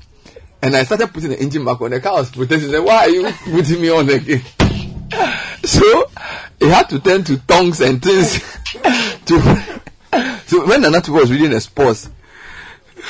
and 0.61 0.75
I 0.77 0.83
started 0.83 1.13
putting 1.13 1.31
the 1.31 1.41
engine 1.41 1.65
back 1.65 1.81
on, 1.81 1.91
the 1.91 1.99
car 1.99 2.13
was 2.13 2.31
protesting, 2.31 2.71
said, 2.71 2.79
why 2.79 3.05
are 3.05 3.09
you 3.09 3.29
putting 3.43 3.81
me 3.81 3.89
on 3.89 4.09
again? 4.09 4.41
so, 5.65 6.09
it 6.59 6.69
had 6.69 6.87
to 6.89 6.99
turn 6.99 7.25
to 7.25 7.37
tongues 7.39 7.81
and 7.81 8.01
things 8.01 8.33
to, 9.25 9.39
so 10.45 10.65
when 10.65 10.83
Nanatu 10.83 11.09
was 11.09 11.29
reading 11.29 11.49
the 11.51 11.59
sports, 11.59 12.09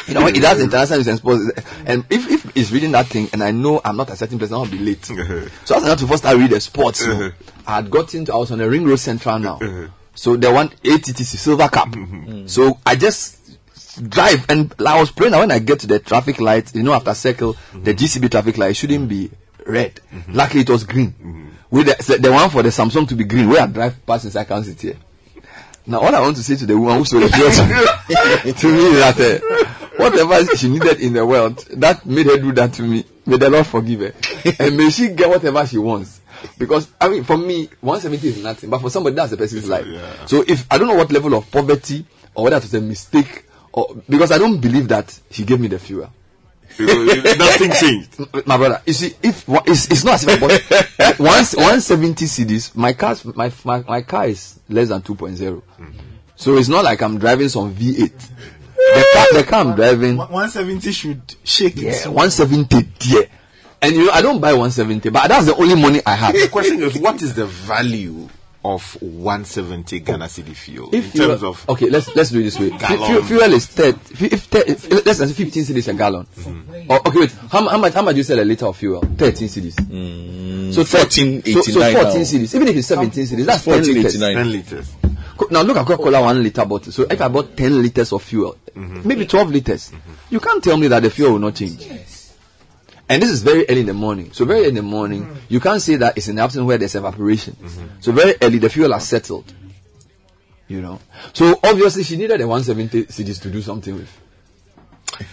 You 0.07 0.13
know, 0.13 0.27
it 0.27 0.37
has 0.37 0.59
international 0.61 0.99
news 0.99 1.07
and 1.07 1.17
sports. 1.17 1.51
And 1.85 2.05
if, 2.09 2.29
if 2.29 2.57
it's 2.57 2.71
reading 2.71 2.91
that 2.93 3.07
thing 3.07 3.29
and 3.33 3.43
I 3.43 3.51
know 3.51 3.81
I'm 3.83 3.97
not 3.97 4.09
a 4.09 4.15
certain 4.15 4.39
person, 4.39 4.55
I'll 4.55 4.65
be 4.65 4.79
late. 4.79 5.09
Uh-huh. 5.09 5.47
so 5.65 5.75
I 5.75 5.79
was 5.79 5.99
to 5.99 6.07
first 6.07 6.23
start 6.23 6.37
read 6.37 6.51
the 6.51 6.59
sports. 6.59 7.05
know. 7.05 7.13
Uh-huh. 7.13 7.31
I 7.67 7.75
had 7.75 7.89
gotten 7.89 8.25
to, 8.25 8.33
I 8.33 8.37
was 8.37 8.51
on 8.51 8.57
the 8.59 8.69
Ring 8.69 8.85
Road 8.85 8.97
Central 8.97 9.39
now. 9.39 9.55
Uh-huh. 9.55 9.87
So 10.15 10.35
they 10.35 10.51
want 10.51 10.81
ATTC 10.83 11.37
Silver 11.37 11.69
Cup. 11.69 11.89
Mm-hmm. 11.89 12.47
So 12.47 12.79
I 12.85 12.95
just 12.95 13.37
drive 14.07 14.45
and 14.49 14.73
I 14.85 14.99
was 14.99 15.11
praying 15.11 15.31
that 15.31 15.39
when 15.39 15.51
I 15.51 15.59
get 15.59 15.79
to 15.81 15.87
the 15.87 15.99
traffic 15.99 16.39
light, 16.39 16.73
you 16.75 16.83
know, 16.83 16.93
after 16.93 17.13
circle, 17.13 17.53
mm-hmm. 17.53 17.83
the 17.83 17.93
GCB 17.93 18.31
traffic 18.31 18.57
light 18.57 18.75
shouldn't 18.75 19.07
be 19.07 19.31
red. 19.65 19.95
Mm-hmm. 20.11 20.33
Luckily 20.33 20.61
it 20.61 20.69
was 20.69 20.83
green. 20.83 21.51
With 21.69 21.87
the, 21.87 22.17
the 22.17 22.31
one 22.31 22.49
for 22.49 22.61
the 22.63 22.69
Samsung 22.69 23.07
to 23.07 23.15
be 23.15 23.23
green, 23.23 23.47
where 23.47 23.61
I 23.61 23.67
drive 23.67 24.05
past 24.05 24.25
inside 24.25 24.43
Kansas 24.43 24.79
here. 24.79 24.97
Now, 25.87 25.99
all 26.01 26.13
I 26.13 26.19
want 26.19 26.35
to 26.35 26.43
say 26.43 26.55
to 26.57 26.65
the 26.65 26.77
woman 26.77 26.97
who 26.97 27.05
sold 27.05 27.23
the 27.23 27.29
to 28.59 28.67
me 28.67 28.85
is 28.87 28.99
that 28.99 29.19
uh, 29.19 29.80
whatever 30.01 30.55
she 30.55 30.69
needed 30.69 30.99
in 30.99 31.13
the 31.13 31.25
world, 31.25 31.59
that 31.71 32.05
made 32.05 32.25
her 32.25 32.37
do 32.37 32.51
that 32.53 32.73
to 32.73 32.81
me. 32.83 33.05
May 33.25 33.37
the 33.37 33.49
Lord 33.49 33.67
forgive 33.67 33.99
her. 34.01 34.13
and 34.59 34.77
may 34.77 34.89
she 34.89 35.09
get 35.09 35.29
whatever 35.29 35.65
she 35.65 35.77
wants. 35.77 36.21
Because, 36.57 36.89
I 36.99 37.07
mean, 37.09 37.23
for 37.23 37.37
me, 37.37 37.69
170 37.81 38.27
is 38.27 38.43
nothing, 38.43 38.69
but 38.69 38.81
for 38.81 38.89
somebody, 38.89 39.15
that's 39.15 39.31
a 39.31 39.37
person's 39.37 39.69
life. 39.69 39.85
So 40.27 40.43
if, 40.47 40.65
I 40.71 40.77
don't 40.77 40.87
know 40.87 40.95
what 40.95 41.11
level 41.11 41.35
of 41.35 41.49
poverty 41.51 42.05
or 42.33 42.45
whether 42.45 42.57
it 42.57 42.63
was 42.63 42.73
a 42.73 42.81
mistake, 42.81 43.45
or, 43.71 43.95
because 44.09 44.31
I 44.31 44.37
don't 44.37 44.59
believe 44.59 44.87
that 44.87 45.17
she 45.29 45.45
gave 45.45 45.59
me 45.59 45.67
the 45.67 45.79
fuel. 45.79 46.09
Nothing 46.79 47.71
changed. 47.71 48.19
My 48.47 48.57
brother, 48.57 48.81
you 48.85 48.93
see, 48.93 49.13
if 49.21 49.45
it's, 49.47 49.91
it's 49.91 50.03
not 50.03 50.15
as 50.15 50.23
if 50.27 50.29
I 50.29 50.39
bought 50.39 51.19
once 51.19 51.55
170 51.55 52.25
cedis, 52.25 52.75
my 52.75 52.93
car's 52.93 53.25
my, 53.25 53.51
my 53.65 53.83
my 53.87 54.01
car 54.01 54.27
is 54.27 54.59
less 54.69 54.89
than 54.89 55.01
2.0. 55.01 55.37
Mm-hmm. 55.37 55.83
So 56.35 56.57
it's 56.57 56.69
not 56.69 56.83
like 56.83 57.01
I'm 57.01 57.19
driving 57.19 57.49
some 57.49 57.75
V8. 57.75 58.29
The 58.93 59.07
car, 59.13 59.27
the 59.33 59.43
car 59.43 59.61
I'm 59.61 59.75
driving, 59.75 60.17
170 60.17 60.91
should 60.91 61.35
shake 61.43 61.77
yeah, 61.77 61.91
it. 61.91 62.07
170 62.07 62.89
yeah. 63.01 63.21
And 63.81 63.95
you 63.95 64.05
know, 64.05 64.11
I 64.11 64.21
don't 64.21 64.39
buy 64.39 64.51
170, 64.51 65.09
but 65.09 65.27
that's 65.27 65.47
the 65.47 65.55
only 65.55 65.75
money 65.75 66.01
I 66.05 66.15
have. 66.15 66.33
The 66.33 66.49
question 66.49 66.83
is, 66.83 66.97
what 66.99 67.21
is 67.21 67.33
the 67.33 67.45
value 67.45 68.29
of 68.63 68.95
170 69.01 69.99
Ghana 70.01 70.29
City 70.29 70.53
fuel 70.53 70.89
in 70.91 70.99
If 70.99 71.15
you 71.15 71.27
terms 71.27 71.43
of 71.43 71.67
okay, 71.69 71.89
let's 71.89 72.15
let's 72.15 72.29
do 72.29 72.39
it 72.39 72.43
this 72.43 72.59
way. 72.59 72.69
Fu- 72.69 72.77
Gallon. 72.77 73.23
Fuel 73.23 73.53
is 73.53 73.65
third. 73.67 73.95
If, 74.11 74.21
if, 74.21 74.43
thir- 74.43 74.63
if 74.67 75.05
less 75.05 75.17
than 75.17 75.29
15 75.29 75.63
cedis 75.63 75.87
a 75.87 75.93
gallon. 75.93 76.25
Mm-hmm. 76.37 76.85
Oh, 76.89 76.99
okay, 77.07 77.19
wait. 77.21 77.31
How, 77.49 77.67
how 77.67 77.77
much? 77.77 77.93
How 77.93 78.01
much 78.03 78.13
do 78.13 78.17
you 78.17 78.23
sell 78.23 78.39
a 78.39 78.45
liter 78.45 78.65
of 78.67 78.77
fuel? 78.77 79.01
13 79.01 79.47
cedis. 79.47 80.73
so 80.73 80.83
14, 80.83 81.41
So, 81.43 81.61
so 81.61 81.79
14 81.79 81.93
now. 81.93 82.09
cedis. 82.11 82.55
Even 82.55 82.67
if 82.67 82.75
it's 82.77 82.87
17 82.87 83.23
cedis, 83.25 83.45
that's 83.45 83.63
10 83.65 83.83
liters. 83.83 84.15
14.89. 84.17 84.33
10 84.35 84.51
liters. 84.51 84.91
Now 85.49 85.63
look 85.63 85.77
at 85.77 85.85
Coca-Cola 85.87 86.21
one 86.21 86.43
liter 86.43 86.65
bottle. 86.65 86.91
So 86.91 87.03
if 87.09 87.19
I 87.19 87.27
bought 87.27 87.57
10 87.57 87.81
liters 87.81 88.13
of 88.13 88.21
fuel, 88.23 88.57
Mm-hmm. 88.75 89.05
maybe 89.05 89.25
12 89.25 89.49
liters, 89.51 89.91
you 90.29 90.39
can't 90.39 90.63
tell 90.63 90.77
me 90.77 90.87
that 90.87 91.01
the 91.03 91.09
fuel 91.09 91.33
will 91.33 91.39
not 91.39 91.55
change. 91.55 91.85
And 93.11 93.21
this 93.21 93.29
is 93.29 93.43
very 93.43 93.67
early 93.67 93.81
in 93.81 93.87
the 93.87 93.93
morning. 93.93 94.31
So 94.31 94.45
very 94.45 94.61
early 94.61 94.69
in 94.69 94.75
the 94.75 94.81
morning, 94.81 95.25
mm. 95.25 95.35
you 95.49 95.59
can't 95.59 95.81
say 95.81 95.97
that 95.97 96.17
it's 96.17 96.29
in 96.29 96.37
the 96.37 96.43
afternoon 96.43 96.67
where 96.67 96.77
there's 96.77 96.95
evaporation. 96.95 97.57
Mm-hmm. 97.61 97.87
So 97.99 98.13
very 98.13 98.35
early, 98.41 98.57
the 98.57 98.69
fuel 98.69 98.93
has 98.93 99.05
settled. 99.05 99.53
You 100.69 100.79
know. 100.79 100.97
So 101.33 101.59
obviously 101.61 102.03
she 102.03 102.15
needed 102.15 102.39
the 102.39 102.47
170 102.47 103.11
cedis 103.11 103.41
to 103.41 103.51
do 103.51 103.61
something 103.61 103.95
with. 103.95 104.17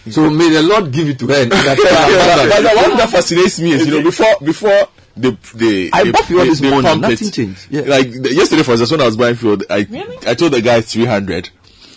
So 0.11 0.29
may 0.29 0.49
the 0.49 0.61
Lord 0.61 0.91
give 0.91 1.07
it 1.07 1.19
to 1.19 1.27
her. 1.27 1.41
And 1.43 1.51
that 1.53 1.77
but 1.77 2.61
the 2.61 2.89
one 2.89 2.97
that 2.97 3.09
fascinates 3.09 3.61
me 3.61 3.71
is, 3.71 3.87
you 3.87 3.93
know, 3.93 4.03
before 4.03 4.35
before 4.43 4.89
the 5.15 5.37
the 5.55 5.89
I 5.93 6.03
the, 6.03 6.11
bought 6.11 6.25
fuel 6.25 6.43
the- 6.43 6.49
this 6.49 6.59
the 6.59 6.69
morning, 6.69 6.99
nothing 6.99 7.29
it, 7.29 7.33
changed. 7.33 7.67
Yeah. 7.71 7.83
Like 7.83 8.11
the, 8.11 8.33
yesterday, 8.33 8.63
for 8.63 8.71
instance, 8.71 8.91
when 8.91 8.99
I 8.99 9.05
was 9.05 9.15
buying 9.15 9.35
fuel, 9.35 9.57
I 9.69 9.87
I 10.27 10.35
told 10.35 10.51
the 10.51 10.61
guy 10.61 10.81
three 10.81 11.05
hundred. 11.05 11.49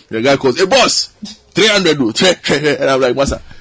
The 0.07 0.21
guy 0.21 0.37
calls, 0.37 0.57
"Hey 0.57 0.65
boss, 0.65 1.07
three 1.51 1.67
hundred 1.67 1.99
oh, 1.99 2.11
do." 2.11 2.33
And 2.55 2.89
I'm 2.89 3.01
like, 3.01 3.15
"Masa, 3.15 3.41
what 3.41 3.52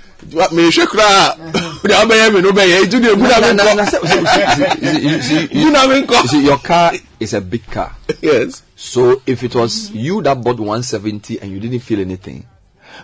me 0.52 0.70
shake 0.70 0.94
ra? 0.94 1.34
The 1.34 1.94
abaya 1.94 2.32
me 2.32 2.40
no 2.40 2.52
be 2.52 2.62
ye. 2.62 2.80
You 2.80 2.86
do 2.86 3.16
Na- 3.16 3.38
na- 3.40 3.52
na- 3.52 3.74
na- 3.74 3.84
the 3.84 5.20
see- 5.22 5.74
I 5.76 6.38
your 6.40 6.58
car 6.58 6.92
is 7.20 7.34
a 7.34 7.40
big 7.40 7.64
car. 7.66 7.94
Yes. 8.20 8.62
So 8.76 9.20
if 9.26 9.42
it 9.42 9.54
was 9.54 9.90
you 9.90 10.22
that 10.22 10.42
bought 10.42 10.58
170 10.58 11.40
and 11.40 11.50
you 11.52 11.60
didn't 11.60 11.80
feel 11.80 12.00
anything, 12.00 12.46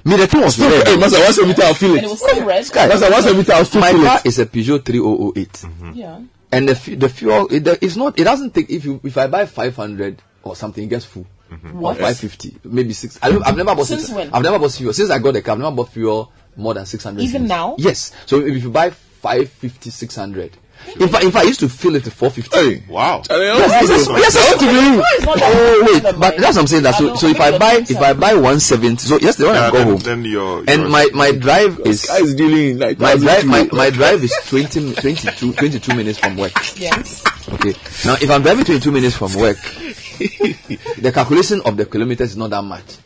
me 0.04 0.16
the 0.16 0.26
thing 0.26 0.40
was 0.42 0.54
Still, 0.54 0.70
red. 0.70 0.86
hey, 0.86 0.96
Master, 0.96 1.18
170 1.18 1.62
I'll 1.62 1.74
feel 1.74 1.94
it. 1.94 1.98
And 1.98 2.06
it 2.06 2.10
was 2.10 2.20
still 2.20 2.44
red. 2.44 2.64
Sky, 2.64 2.86
Master, 2.88 3.06
170 3.10 3.52
I'll 3.52 3.64
still 3.64 3.80
my 3.80 3.92
car 3.92 4.18
it. 4.24 4.26
is 4.26 4.38
a 4.38 4.46
Peugeot 4.46 4.84
3008, 4.84 5.64
Yeah. 5.94 6.18
and 6.52 6.68
the 6.68 6.74
fu- 6.76 6.96
the 6.96 7.08
fuel 7.08 7.46
it, 7.50 7.64
the- 7.64 7.84
it's 7.84 7.96
not. 7.96 8.18
It 8.18 8.24
doesn't 8.24 8.54
take 8.54 8.70
if 8.70 8.84
you 8.84 9.00
if 9.04 9.16
I 9.18 9.26
buy 9.26 9.46
500 9.46 10.22
or 10.42 10.56
something, 10.56 10.84
it 10.84 10.88
gets 10.88 11.04
full. 11.04 11.26
Or 11.50 11.56
What? 11.80 11.96
550, 11.96 12.58
maybe 12.64 12.92
six. 12.92 13.18
I, 13.22 13.28
I've 13.28 13.56
never 13.56 13.74
bought. 13.74 13.86
Since 13.86 14.06
six, 14.08 14.14
when? 14.14 14.30
I've 14.34 14.42
never 14.42 14.58
bought 14.58 14.72
fuel 14.72 14.92
since 14.92 15.10
I 15.10 15.18
got 15.18 15.32
the 15.32 15.40
car. 15.42 15.54
I've 15.54 15.60
never 15.60 15.74
bought 15.74 15.88
fuel 15.90 16.30
more 16.58 16.74
than 16.74 16.84
600. 16.84 17.22
Even 17.22 17.44
cedis. 17.44 17.48
now? 17.48 17.76
Yes. 17.78 18.12
So 18.26 18.40
if 18.40 18.62
you 18.62 18.70
buy 18.70 18.90
550, 18.90 19.90
600. 19.90 20.56
In 21.00 21.08
fact, 21.08 21.24
in 21.24 21.32
fact, 21.32 21.44
I 21.44 21.48
used 21.48 21.58
to 21.60 21.68
fill 21.68 21.96
it 21.96 22.04
to 22.04 22.10
450. 22.12 22.56
Hey, 22.56 22.84
Wow. 22.88 23.22
Yes, 23.28 23.88
yes, 23.88 24.08
yes, 24.08 24.34
yes, 24.34 24.52
to 24.52 24.58
believe. 24.64 25.02
It's 25.16 25.26
not 25.26 25.38
that 25.38 25.52
Oh 25.52 25.82
wait, 25.92 26.02
but 26.20 26.36
that's 26.38 26.54
what 26.54 26.58
I'm 26.58 26.66
saying. 26.68 26.82
That 26.84 26.94
so, 26.94 27.16
so 27.16 27.26
if 27.26 27.40
I 27.40 27.58
buy 27.58 27.74
if 27.78 27.96
I 27.98 28.12
buy 28.12 28.34
170, 28.34 28.96
so 29.02 29.18
yesterday 29.18 29.48
when 29.48 29.56
I 29.56 29.64
Yeah, 29.66 29.70
go 29.72 29.84
home, 29.84 29.98
then 29.98 30.24
your- 30.24 30.62
and 30.68 30.88
my 30.88 31.08
my 31.12 31.32
drive 31.32 31.80
is 31.80 32.06
Guy 32.06 32.18
is 32.18 32.34
dealing 32.36 32.78
like 32.78 32.98
my 33.00 33.16
drive 33.16 33.44
my, 33.46 33.68
my 33.72 33.90
drive 33.90 34.22
is 34.22 34.32
20 34.46 34.94
22 34.94 35.52
22 35.54 35.94
minutes 35.96 36.18
from 36.20 36.36
work. 36.36 36.52
Yes. 36.78 37.24
Okay, 37.54 37.74
now 38.06 38.14
if 38.14 38.30
I'm 38.30 38.42
driving 38.42 38.64
22 38.64 38.92
minutes 38.92 39.16
from 39.16 39.34
work, 39.34 39.56
the 40.18 41.10
calculation 41.12 41.60
of 41.64 41.76
the 41.76 41.86
kilometers 41.86 42.30
is 42.30 42.36
not 42.36 42.50
that 42.50 42.62
much. 42.62 42.98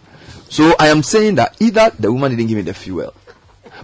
So 0.50 0.74
I 0.78 0.88
am 0.88 1.02
saying 1.02 1.36
that 1.36 1.56
either 1.60 1.90
the 1.98 2.12
woman 2.12 2.36
didn't 2.36 2.48
give 2.48 2.56
me 2.56 2.62
the 2.62 2.74
fuel, 2.74 3.14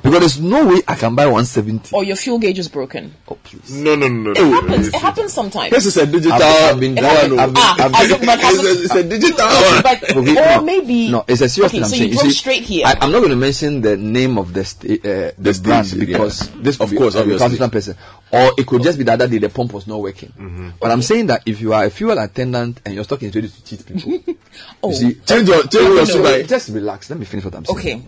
because 0.03 0.21
there's 0.21 0.41
no 0.41 0.67
way 0.67 0.81
I 0.87 0.95
can 0.95 1.15
buy 1.15 1.27
170. 1.27 1.95
Or 1.95 2.05
your 2.05 2.17
fuel 2.17 2.39
gauge 2.39 2.59
is 2.59 2.69
broken. 2.69 3.15
Oh 3.29 3.37
please. 3.43 3.71
No, 3.73 3.95
no, 3.95 4.09
no, 4.09 4.33
no. 4.33 4.41
It 4.41 4.53
happens. 4.63 4.89
It 4.89 4.95
happens 4.95 5.33
sometimes. 5.33 5.71
This 5.73 5.87
is 5.87 5.97
a 5.97 6.07
digital. 6.07 6.33
I've- 6.33 6.45
I've 6.45 6.81
been 6.81 6.95
one, 6.95 7.05
driving- 7.05 7.37
no. 7.37 7.43
I've 7.43 7.55
been- 7.55 7.63
Ah, 7.63 7.77
I've 7.79 8.09
been- 8.09 8.21
in- 8.21 8.27
but 8.27 8.45
as 8.45 8.55
in- 8.59 8.67
It's 8.67 8.79
a- 8.79 8.85
it's 8.85 8.95
a 8.95 9.03
digital 9.05 9.47
Okay, 9.49 9.81
but, 9.83 10.17
Okay, 10.17 10.31
or 10.33 10.57
no. 10.59 10.63
maybe 10.63 11.09
No, 11.11 11.25
it's 11.29 11.41
a 11.41 11.49
serious 11.49 11.71
okay, 11.73 11.79
thing 11.79 11.85
I'm 11.85 11.91
so 11.91 11.97
saying. 11.97 12.13
you 12.13 12.19
drove 12.19 12.33
straight 12.33 12.63
here. 12.63 12.87
I, 12.87 12.97
I'm 13.01 13.11
not 13.13 13.19
going 13.19 13.31
to 13.31 13.37
mention 13.37 13.81
the 13.81 13.97
name 13.97 14.39
of 14.39 14.53
the 14.53 14.65
sta- 14.65 14.89
uh, 14.95 15.33
the, 15.39 15.53
The 15.53 15.61
brand 15.63 15.87
station, 15.87 16.07
because 16.07 16.49
yeah. 16.49 16.57
this 16.63 16.81
Of 16.81 16.91
be 16.91 16.97
course, 16.97 17.15
a 17.15 17.21
obviously. 17.21 17.35
recalcitrant 17.35 17.73
person, 17.73 17.95
or 18.33 18.53
it 18.59 18.67
could 18.67 18.83
just 18.83 18.99
be 18.99 19.05
the 19.05 19.13
other 19.13 19.27
day 19.29 19.39
the 19.39 19.49
pump 19.49 19.73
was 19.73 19.87
not 19.87 20.01
working. 20.01 20.33
Mm-hmm. 20.39 20.69
But 20.81 20.91
I'm 20.91 21.03
saying 21.03 21.27
that 21.29 21.43
if 21.47 21.61
you 21.61 21.73
are 21.73 21.85
a 21.85 21.91
fuel 21.91 22.19
attendant 22.19 22.81
and 22.85 22.95
your 22.95 23.05
stock 23.05 23.23
is 23.23 23.35
ready 23.35 23.49
to 23.49 23.65
cheat 23.65 23.87
people, 23.87 24.35
oh, 24.83 24.91
you 24.91 24.95
see, 24.95 25.15
Change 25.27 25.49
your, 25.49 25.63
change 25.63 25.73
your 25.73 25.95
no, 25.95 26.43
just 26.45 26.69
relax. 26.69 27.11
Let 27.11 27.19
me 27.19 27.25
finish 27.25 27.45
what 27.45 27.55
I'm 27.55 27.65
saying. 27.65 27.79
okay. 27.79 28.03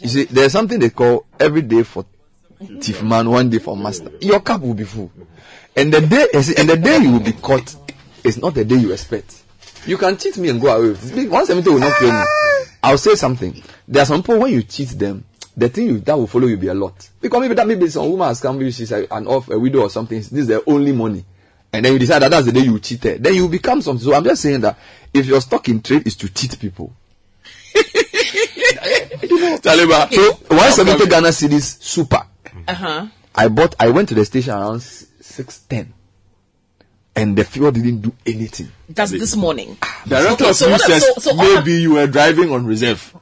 You 0.00 0.08
see, 0.08 0.24
there's 0.24 0.52
something 0.52 0.78
they 0.78 0.90
call 0.90 1.01
every 1.38 1.62
day 1.62 1.82
for 1.82 2.04
thief 2.80 3.02
man, 3.02 3.28
one 3.28 3.50
day 3.50 3.58
for 3.58 3.76
master. 3.76 4.10
Your 4.20 4.40
cup 4.40 4.60
will 4.60 4.74
be 4.74 4.84
full, 4.84 5.10
and 5.76 5.92
the 5.92 6.00
day 6.00 6.26
and 6.58 6.68
the 6.68 6.76
day 6.76 6.98
you 6.98 7.12
will 7.12 7.20
be 7.20 7.32
caught 7.32 7.74
is 8.24 8.38
not 8.38 8.54
the 8.54 8.64
day 8.64 8.76
you 8.76 8.92
expect. 8.92 9.42
You 9.86 9.98
can 9.98 10.16
cheat 10.16 10.36
me 10.38 10.48
and 10.48 10.60
go 10.60 10.68
away. 10.68 11.26
One 11.26 11.46
seventy 11.46 11.70
will 11.70 11.80
not 11.80 11.98
kill 11.98 12.08
me. 12.12 12.16
Ah! 12.16 12.64
I'll 12.84 12.98
say 12.98 13.14
something. 13.14 13.62
There 13.86 14.02
are 14.02 14.06
some 14.06 14.22
people 14.22 14.40
when 14.40 14.52
you 14.52 14.62
cheat 14.62 14.88
them, 14.90 15.24
the 15.56 15.68
thing 15.68 15.86
you, 15.86 16.00
that 16.00 16.16
will 16.16 16.26
follow 16.26 16.46
you 16.46 16.56
be 16.56 16.68
a 16.68 16.74
lot 16.74 17.08
because 17.20 17.40
maybe 17.40 17.54
that 17.54 17.66
maybe 17.66 17.88
some 17.88 18.10
woman 18.10 18.28
has 18.28 18.40
come, 18.40 18.58
maybe 18.58 18.70
she's 18.70 18.90
a, 18.92 19.06
an 19.14 19.26
off 19.26 19.48
a 19.50 19.58
widow 19.58 19.80
or 19.82 19.90
something. 19.90 20.18
This 20.18 20.32
is 20.32 20.46
their 20.46 20.60
only 20.66 20.92
money. 20.92 21.24
And 21.72 21.84
then 21.84 21.92
you 21.94 21.98
decide 21.98 22.20
that 22.20 22.30
that's 22.30 22.46
the 22.46 22.52
day 22.52 22.60
you 22.60 22.78
cheated. 22.78 23.22
Then 23.24 23.34
you 23.34 23.48
become 23.48 23.80
something. 23.80 24.04
So 24.04 24.14
I'm 24.14 24.24
just 24.24 24.42
saying 24.42 24.60
that 24.60 24.78
if 25.12 25.26
your 25.26 25.40
stock 25.40 25.68
in 25.68 25.80
trade 25.82 26.06
is 26.06 26.16
to 26.16 26.32
cheat 26.32 26.58
people, 26.58 26.94
Taliban. 29.28 30.12
so 30.12 30.32
170 30.48 31.06
Ghana 31.06 31.28
cedis 31.28 31.82
super. 31.82 32.22
Uh 32.68 32.74
huh. 32.74 33.06
I 33.34 33.48
bought. 33.48 33.74
I 33.80 33.88
went 33.90 34.08
to 34.10 34.14
the 34.14 34.24
station 34.24 34.52
around 34.52 34.82
six 34.82 35.58
ten, 35.60 35.92
and 37.16 37.36
the 37.36 37.44
fuel 37.44 37.70
didn't 37.72 38.00
do 38.02 38.12
anything. 38.26 38.68
That's 38.88 39.10
this 39.10 39.34
morning. 39.36 39.76
Director 40.06 40.32
Okay, 40.44 40.48
of 40.50 40.56
so 40.56 40.70
what- 40.70 40.80
says 40.80 41.04
so- 41.14 41.20
so 41.20 41.34
maybe 41.34 41.72
you 41.74 41.94
were 41.94 42.06
driving 42.06 42.52
on 42.52 42.66
reserve. 42.66 43.14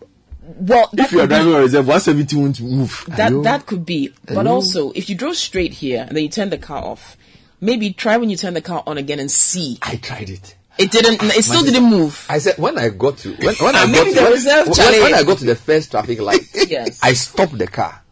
Well, 0.42 0.90
that 0.94 1.06
If 1.06 1.12
you 1.12 1.20
are 1.20 1.26
be- 1.28 1.34
driving 1.34 1.54
on 1.54 1.60
reserve, 1.60 1.86
170 1.86 2.36
won't 2.36 2.60
move. 2.60 3.04
That 3.08 3.32
that 3.44 3.66
could 3.66 3.86
be, 3.86 4.12
but 4.26 4.34
Hello? 4.34 4.54
also 4.54 4.90
if 4.92 5.08
you 5.08 5.14
drove 5.14 5.36
straight 5.36 5.72
here 5.74 6.04
and 6.08 6.16
then 6.16 6.24
you 6.24 6.28
turn 6.28 6.50
the 6.50 6.58
car 6.58 6.82
off, 6.82 7.16
maybe 7.60 7.92
try 7.92 8.16
when 8.16 8.30
you 8.30 8.36
turn 8.36 8.54
the 8.54 8.60
car 8.60 8.82
on 8.86 8.98
again 8.98 9.20
and 9.20 9.30
see. 9.30 9.78
I 9.82 9.94
tried 9.96 10.28
it. 10.28 10.56
It 10.80 10.90
didn't. 10.90 11.22
It 11.22 11.44
still 11.44 11.62
didn't 11.62 11.84
move. 11.90 12.26
I 12.28 12.38
said 12.38 12.56
when 12.58 12.78
I 12.78 12.88
got 12.88 13.18
to 13.18 13.30
when, 13.34 13.54
when 13.56 13.74
I 13.76 13.86
got 13.92 14.04
to, 14.06 14.14
the 14.14 14.22
when, 14.22 14.32
reserve, 14.32 14.68
when- 14.68 15.02
when 15.02 15.14
I 15.14 15.22
got 15.22 15.38
to 15.38 15.44
the 15.44 15.54
first 15.56 15.90
traffic 15.90 16.20
light, 16.20 16.40
Yes. 16.68 16.98
I 17.02 17.12
stopped 17.12 17.56
the 17.58 17.66
car, 17.66 18.02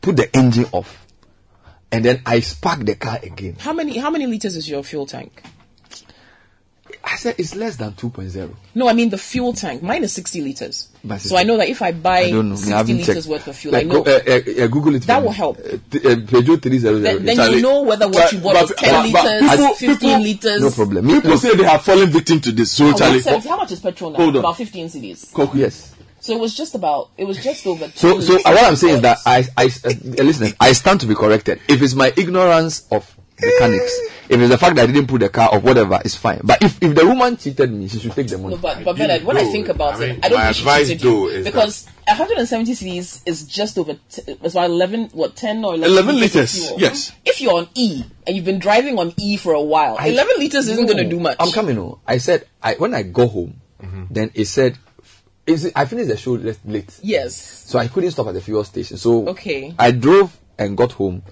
put 0.00 0.16
the 0.16 0.34
engine 0.36 0.66
off, 0.72 1.06
and 1.90 2.04
then 2.04 2.22
I 2.26 2.40
sparked 2.40 2.86
the 2.86 2.94
car 2.96 3.18
again. 3.22 3.56
How 3.58 3.72
many 3.72 3.96
how 3.98 4.10
many 4.10 4.26
liters 4.26 4.56
is 4.56 4.68
your 4.68 4.82
fuel 4.82 5.06
tank? 5.06 5.42
I 7.04 7.16
said 7.16 7.34
it's 7.38 7.54
less 7.56 7.76
than 7.76 7.92
2.0. 7.92 8.54
No, 8.76 8.88
I 8.88 8.92
mean 8.92 9.10
the 9.10 9.18
fuel 9.18 9.52
tank. 9.52 9.82
Mine 9.82 10.04
is 10.04 10.12
sixty 10.12 10.40
liters. 10.40 10.88
But 11.04 11.20
So 11.20 11.36
I 11.36 11.42
know 11.42 11.56
that 11.56 11.68
if 11.68 11.82
I 11.82 11.90
buy 11.92 12.18
I 12.20 12.30
don't 12.30 12.48
know. 12.50 12.54
I 12.54 12.58
sixty 12.58 12.94
liters 12.94 13.14
checked. 13.16 13.26
worth 13.26 13.46
of 13.48 13.56
fuel, 13.56 13.72
Like, 13.74 13.84
I 13.86 13.88
know. 13.88 14.02
go- 14.02 14.10
uh, 14.12 14.20
uh, 14.26 14.64
uh, 14.64 14.66
Google 14.68 14.94
it. 14.94 15.02
That 15.02 15.20
me. 15.20 15.26
will 15.26 15.32
help. 15.32 15.58
Peugeot 15.58 16.62
300. 16.62 17.02
then 17.02 17.24
then 17.24 17.52
you 17.52 17.60
know 17.62 17.82
whether 17.82 18.08
what 18.08 18.32
you 18.32 18.38
bought 18.38 18.54
but- 18.54 18.62
was 18.62 18.72
ten 18.76 19.12
but- 19.12 19.22
but 19.22 19.24
liters, 19.24 19.50
people- 19.50 19.74
fifteen 19.74 19.96
people- 19.98 20.22
liters. 20.22 20.60
No 20.62 20.70
problem. 20.70 21.06
People 21.06 21.30
look, 21.30 21.40
say 21.40 21.56
they 21.56 21.64
have 21.64 21.82
fallen 21.82 22.08
victim 22.10 22.40
to 22.40 22.52
this. 22.52 22.70
So, 22.70 22.86
Oh, 22.86 22.92
Charlie, 22.92 23.20
170. 23.20 23.48
How 23.48 23.56
much 23.56 23.72
is 23.72 23.80
petrol 23.80 24.10
now? 24.12 24.16
Hold 24.18 24.36
on. 24.36 24.40
About 24.40 24.56
fifteen 24.56 24.88
cedis. 24.88 25.32
Koku, 25.32 25.58
yes. 25.58 25.92
So 26.20 26.32
it 26.34 26.38
was 26.40 26.54
just 26.56 26.76
about. 26.76 27.10
It 27.18 27.24
was 27.24 27.42
just 27.42 27.66
over. 27.66 27.90
So, 27.96 28.12
10 28.12 28.22
so 28.22 28.34
uh, 28.36 28.52
what 28.52 28.64
I'm 28.64 28.76
saying 28.76 28.94
is 28.96 29.00
that 29.02 29.18
I, 29.26 29.44
I, 29.56 29.64
uh, 29.84 29.90
listen, 30.22 30.52
I 30.60 30.72
stand 30.72 31.00
to 31.00 31.06
be 31.06 31.16
corrected. 31.16 31.60
If 31.68 31.82
it's 31.82 31.94
my 31.94 32.12
ignorance 32.16 32.86
of 32.92 33.12
mechanics, 33.44 33.98
if 34.28 34.40
it's 34.40 34.48
the 34.50 34.58
fact 34.58 34.76
that 34.76 34.88
I 34.88 34.92
didn't 34.92 35.06
put 35.08 35.20
the 35.20 35.28
car 35.28 35.50
or 35.52 35.58
whatever, 35.60 36.00
it's 36.04 36.14
fine. 36.16 36.40
But 36.42 36.62
if, 36.62 36.82
if 36.82 36.94
the 36.94 37.06
woman 37.06 37.36
cheated 37.36 37.70
me, 37.72 37.88
she 37.88 37.98
should 37.98 38.12
take 38.12 38.28
the 38.28 38.38
money. 38.38 38.54
No, 38.54 38.60
but 38.60 38.84
but 38.84 38.96
Bernard, 38.96 39.24
when 39.24 39.36
I 39.36 39.44
think 39.44 39.68
about 39.68 39.94
I 39.94 39.98
mean, 39.98 40.10
it, 40.10 40.24
I 40.24 40.28
don't 40.28 40.38
my 40.38 40.44
think 40.52 40.56
she 40.56 40.62
advice, 40.62 40.88
cheated 40.88 41.02
you 41.04 41.26
is 41.28 41.44
because 41.44 41.86
170 42.08 42.72
cedis 42.72 43.22
is 43.26 43.46
just 43.46 43.78
over. 43.78 43.94
T- 43.94 44.22
it's 44.26 44.54
about 44.54 44.70
11, 44.70 45.10
what 45.12 45.36
10 45.36 45.64
or 45.64 45.74
11, 45.74 45.92
11 45.92 46.16
liters. 46.20 46.66
fuel. 46.66 46.80
yes. 46.80 47.12
If 47.24 47.40
you're 47.40 47.54
on 47.58 47.68
E 47.74 48.04
and 48.26 48.36
you've 48.36 48.44
been 48.44 48.58
driving 48.58 48.98
on 48.98 49.12
E 49.18 49.36
for 49.36 49.52
a 49.54 49.62
while, 49.62 49.96
11 49.98 50.34
liters 50.38 50.68
isn't 50.68 50.86
going 50.86 50.98
to 50.98 51.08
do 51.08 51.20
much. 51.20 51.36
I'm 51.40 51.52
coming. 51.52 51.78
Oh, 51.78 52.00
I 52.06 52.18
said 52.18 52.46
I 52.62 52.74
when 52.74 52.94
I 52.94 53.02
go 53.02 53.26
home, 53.28 53.60
mm-hmm. 53.82 54.04
then 54.10 54.30
it 54.34 54.46
said, 54.46 54.78
is 55.46 55.64
it, 55.64 55.72
I 55.76 55.84
finished 55.86 56.08
the 56.08 56.16
show 56.16 56.32
late, 56.32 56.58
late, 56.64 56.98
Yes. 57.02 57.34
so 57.36 57.78
I 57.78 57.88
couldn't 57.88 58.12
stop 58.12 58.28
at 58.28 58.34
the 58.34 58.40
fuel 58.40 58.62
station. 58.64 58.96
So 58.96 59.28
Okay. 59.28 59.74
I 59.78 59.90
drove 59.90 60.36
and 60.58 60.76
got 60.76 60.92
home, 60.92 61.22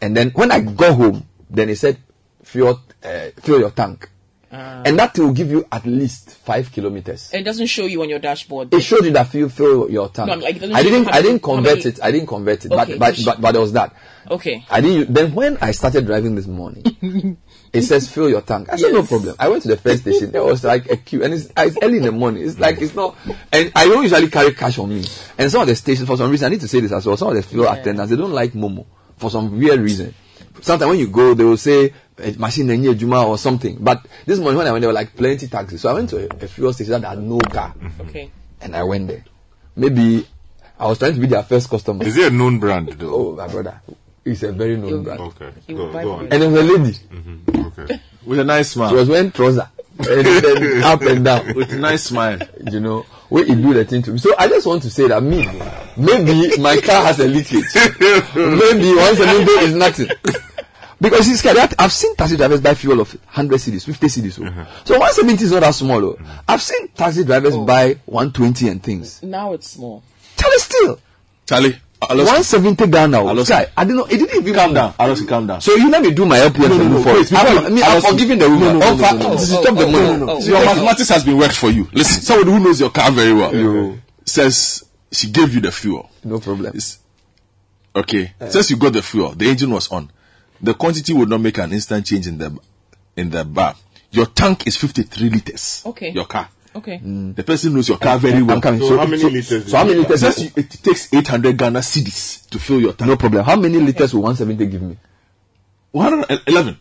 and 0.00 0.16
then 0.16 0.30
when 0.30 0.50
I 0.52 0.60
got 0.60 0.94
home, 0.96 1.26
then 1.54 1.68
he 1.68 1.74
said 1.74 1.96
fuel 2.42 2.80
uh, 3.04 3.30
fill 3.42 3.60
your 3.60 3.70
tank, 3.70 4.08
Uh, 4.52 4.82
and 4.86 4.96
that 4.98 5.18
will 5.18 5.32
give 5.32 5.50
you 5.50 5.66
at 5.72 5.84
least 5.84 6.30
five 6.30 6.70
kilometers. 6.70 7.30
it 7.34 7.42
doesn't 7.42 7.66
show 7.66 7.86
you 7.86 8.02
on 8.02 8.08
your 8.08 8.20
dashboard. 8.20 8.72
It 8.72 8.82
showed 8.82 9.04
you 9.04 9.10
that 9.12 9.34
you 9.34 9.48
fill 9.48 9.90
your 9.90 10.08
tank. 10.10 10.28
No, 10.28 10.34
like, 10.36 10.56
I 10.62 10.82
didn't. 10.82 11.08
I 11.08 11.22
didn't 11.22 11.40
convert 11.42 11.78
many- 11.78 11.90
it. 11.90 11.98
I 12.02 12.10
didn't 12.12 12.28
convert 12.28 12.64
it. 12.64 12.70
Okay, 12.72 12.96
but 12.96 13.16
but, 13.16 13.24
but 13.24 13.40
but 13.40 13.52
there 13.52 13.60
was 13.60 13.72
that. 13.72 13.94
Okay. 14.30 14.64
I 14.70 14.80
didn't. 14.80 15.12
Then 15.12 15.34
when 15.34 15.58
I 15.60 15.72
started 15.72 16.06
driving 16.06 16.34
this 16.36 16.46
morning, 16.46 17.36
it 17.72 17.82
says 17.82 18.08
fill 18.08 18.28
your 18.30 18.42
tank. 18.42 18.68
I 18.72 18.76
said 18.76 18.92
no 18.92 19.02
problem. 19.02 19.34
I 19.40 19.48
went 19.48 19.62
to 19.64 19.68
the 19.68 19.76
first 19.76 20.02
station. 20.02 20.30
There 20.30 20.44
was 20.44 20.62
like 20.62 20.88
a 20.90 20.96
queue, 20.98 21.24
and 21.24 21.34
it's, 21.34 21.50
it's 21.56 21.76
early 21.82 21.96
in 21.98 22.04
the 22.04 22.12
morning. 22.12 22.46
It's 22.46 22.58
like 22.60 22.80
it's 22.80 22.94
not. 22.94 23.16
And 23.52 23.72
I 23.74 23.86
don't 23.88 24.02
usually 24.04 24.28
carry 24.30 24.54
cash 24.54 24.78
on 24.78 24.88
me. 24.88 25.04
And 25.36 25.50
some 25.50 25.62
of 25.62 25.66
the 25.68 25.74
stations, 25.74 26.06
for 26.06 26.16
some 26.16 26.30
reason, 26.30 26.46
I 26.46 26.50
need 26.50 26.60
to 26.60 26.68
say 26.68 26.78
this 26.80 26.92
as 26.92 27.04
well. 27.06 27.16
Some 27.16 27.28
of 27.28 27.34
the 27.34 27.42
fuel 27.42 27.66
attendants 27.68 28.10
they 28.10 28.16
don't 28.16 28.32
like 28.32 28.52
Momo 28.52 28.86
for 29.18 29.30
some 29.30 29.58
weird 29.58 29.80
reason. 29.80 30.14
Sometimes 30.64 30.88
when 30.90 30.98
you 30.98 31.08
go, 31.08 31.34
they 31.34 31.44
will 31.44 31.58
say 31.58 31.92
eh, 32.18 32.32
machine 32.38 32.68
enye 32.68 32.96
juma 32.96 33.26
or 33.26 33.36
something. 33.36 33.76
But 33.80 34.06
this 34.24 34.38
morning 34.38 34.56
when 34.58 34.66
I 34.66 34.72
went, 34.72 34.80
there 34.82 34.88
were 34.88 34.94
like 34.94 35.14
plenty 35.14 35.46
taxis. 35.46 35.82
So 35.82 35.90
I 35.90 35.92
went 35.92 36.08
to 36.10 36.24
a, 36.24 36.44
a 36.44 36.48
fuel 36.48 36.72
station 36.72 37.02
that 37.02 37.08
had 37.08 37.18
no 37.22 37.38
car, 37.38 37.74
Okay. 38.00 38.30
and 38.62 38.74
I 38.74 38.82
went 38.82 39.08
there. 39.08 39.24
Maybe 39.76 40.26
I 40.80 40.86
was 40.86 40.98
trying 40.98 41.14
to 41.14 41.20
be 41.20 41.26
their 41.26 41.42
first 41.42 41.68
customer. 41.68 42.02
Is 42.04 42.16
it 42.16 42.32
a 42.32 42.34
known 42.34 42.58
brand 42.58 42.88
though? 42.92 43.14
Oh, 43.14 43.36
my 43.36 43.46
brother. 43.46 43.80
It's 44.24 44.42
a 44.42 44.52
very 44.52 44.78
known 44.78 45.02
brand. 45.04 45.20
Okay. 45.20 45.50
Go, 45.68 45.92
go 45.92 46.12
on. 46.12 46.28
And 46.32 46.42
there 46.42 46.48
was 46.48 46.60
a 46.60 46.78
lady 46.78 46.98
Okay. 47.78 48.00
With 48.24 48.38
a 48.38 48.44
nice 48.44 48.70
smile. 48.70 48.88
She 48.88 48.94
was 48.96 49.08
wearing 49.08 49.32
trouser. 49.32 49.68
And 49.98 50.26
then 50.26 50.82
up 50.82 51.02
and 51.02 51.24
down. 51.24 51.54
With 51.54 51.72
a 51.72 51.76
nice 51.78 52.04
smile. 52.04 52.38
You 52.70 52.80
know, 52.80 53.02
where 53.28 53.44
you 53.44 53.54
do 53.56 53.74
the 53.74 53.84
thing 53.84 54.02
to 54.02 54.12
me. 54.12 54.18
So 54.18 54.34
I 54.38 54.48
just 54.48 54.66
want 54.66 54.82
to 54.82 54.90
say 54.90 55.08
that 55.08 55.22
me, 55.22 55.46
maybe 55.96 56.60
my 56.60 56.80
car 56.80 57.04
has 57.04 57.20
a 57.20 57.26
leakage. 57.28 57.64
maybe 58.34 58.94
once 58.94 59.20
a 59.20 59.44
bit 59.44 59.62
is 59.62 59.74
nothing. 59.74 60.08
Because 61.00 61.28
it's 61.28 61.40
scary. 61.40 61.60
I've 61.78 61.92
seen 61.92 62.14
taxi 62.16 62.36
drivers 62.36 62.60
buy 62.60 62.74
fuel 62.74 63.00
of 63.00 63.12
100 63.12 63.56
cedis, 63.58 63.84
50 63.84 64.06
cedis. 64.06 64.38
oh. 64.40 64.66
So 64.84 64.94
170 64.94 65.44
is 65.44 65.52
not 65.52 65.60
that 65.60 65.74
small. 65.74 66.04
Oh. 66.04 66.18
I've 66.48 66.62
seen 66.62 66.88
taxi 66.88 67.24
drivers 67.24 67.56
buy 67.56 67.98
120 68.06 68.68
and 68.68 68.82
things. 68.82 69.22
Now 69.22 69.52
it's 69.52 69.70
small. 69.70 70.02
Charlie 70.36 70.58
still. 70.58 71.00
Charlie, 71.46 71.78
Lost 72.14 72.52
170 72.54 72.86
Ghana. 72.88 73.20
oh. 73.22 73.28
I 73.28 73.32
lost 73.32 73.48
Guy, 73.50 73.66
I 73.76 73.84
didn't 73.84 73.96
know. 73.98 74.04
It 74.04 74.18
didn't 74.18 74.36
even 74.40 74.54
Calm 74.54 74.74
down. 74.74 74.94
I 74.98 75.06
lost 75.06 75.26
calm 75.28 75.46
down. 75.46 75.60
So 75.60 75.74
you 75.74 75.90
let 75.90 76.02
me 76.02 76.10
do 76.12 76.26
my 76.26 76.38
LPM 76.38 76.68
No, 76.68 76.76
no, 76.78 76.88
no, 76.88 77.02
forward. 77.02 77.18
wait, 77.20 77.30
you- 77.30 77.36
I 77.36 77.68
mean, 77.68 77.82
I'm 77.84 78.02
forgiving 78.02 78.38
the 78.38 78.48
No, 78.48 78.54
woman. 78.54 78.78
no, 78.78 78.78
no, 78.78 78.86
Oh, 78.86 78.96
no, 78.96 79.10
no, 79.12 79.18
no. 79.28 79.30
this 79.32 79.42
is 79.42 79.48
stop 79.58 79.64
the 79.64 79.86
money. 79.86 79.92
no, 79.92 80.16
no. 80.16 80.40
So 80.40 80.46
your 80.48 80.64
mathematics 80.64 81.08
has 81.08 81.24
been 81.24 81.38
worked 81.38 81.56
for 81.56 81.70
you. 81.70 81.88
Listen, 81.92 82.22
somebody 82.22 82.50
who 82.52 82.60
knows 82.60 82.80
your 82.80 82.90
car 82.90 83.10
very 83.10 83.32
well 83.32 83.96
says 84.24 84.84
she 85.12 85.30
gave 85.30 85.54
you 85.54 85.60
the 85.60 85.70
fuel. 85.72 86.10
No 86.24 86.38
problem. 86.40 86.68
It's- 86.68 86.98
okay. 87.94 88.32
Since 88.48 88.70
you 88.70 88.76
got 88.76 88.92
the 88.92 89.02
fuel, 89.02 89.32
the 89.32 89.48
engine 89.48 89.70
was 89.70 89.88
on. 89.90 90.10
The 90.60 90.74
quantity 90.74 91.12
would 91.12 91.28
not 91.28 91.40
make 91.40 91.58
an 91.58 91.72
instant 91.72 92.06
change 92.06 92.26
in 92.26 92.38
the 92.38 92.56
in 93.16 93.30
the 93.30 93.44
bar. 93.44 93.74
Your 94.10 94.26
tank 94.26 94.66
is 94.66 94.76
53 94.76 95.28
liters. 95.30 95.82
Okay. 95.86 96.10
Your 96.10 96.24
car. 96.24 96.48
Okay. 96.76 96.98
Mm. 96.98 97.36
The 97.36 97.44
person 97.44 97.74
knows 97.74 97.88
your 97.88 97.98
car 97.98 98.18
very 98.18 98.42
well. 98.42 98.56
I'm 98.56 98.60
well. 98.60 98.60
coming. 98.60 98.80
So 98.80 98.98
how 98.98 99.06
many 99.06 99.22
liters 99.22 99.70
So 99.70 99.76
how 99.76 99.84
many 99.84 100.00
liters? 100.00 100.20
Since 100.20 100.40
you, 100.42 100.50
it 100.56 100.70
takes 100.70 101.12
800 101.14 101.56
Ghana 101.56 101.78
cedis 101.80 102.48
to 102.50 102.58
fill 102.58 102.80
your 102.80 102.92
tank. 102.94 103.08
No 103.08 103.16
problem. 103.16 103.44
How 103.44 103.56
many 103.56 103.78
liters 103.78 104.12
will 104.12 104.22
170 104.22 104.66
give 104.70 104.82
me? 104.82 104.96
111. 105.92 106.80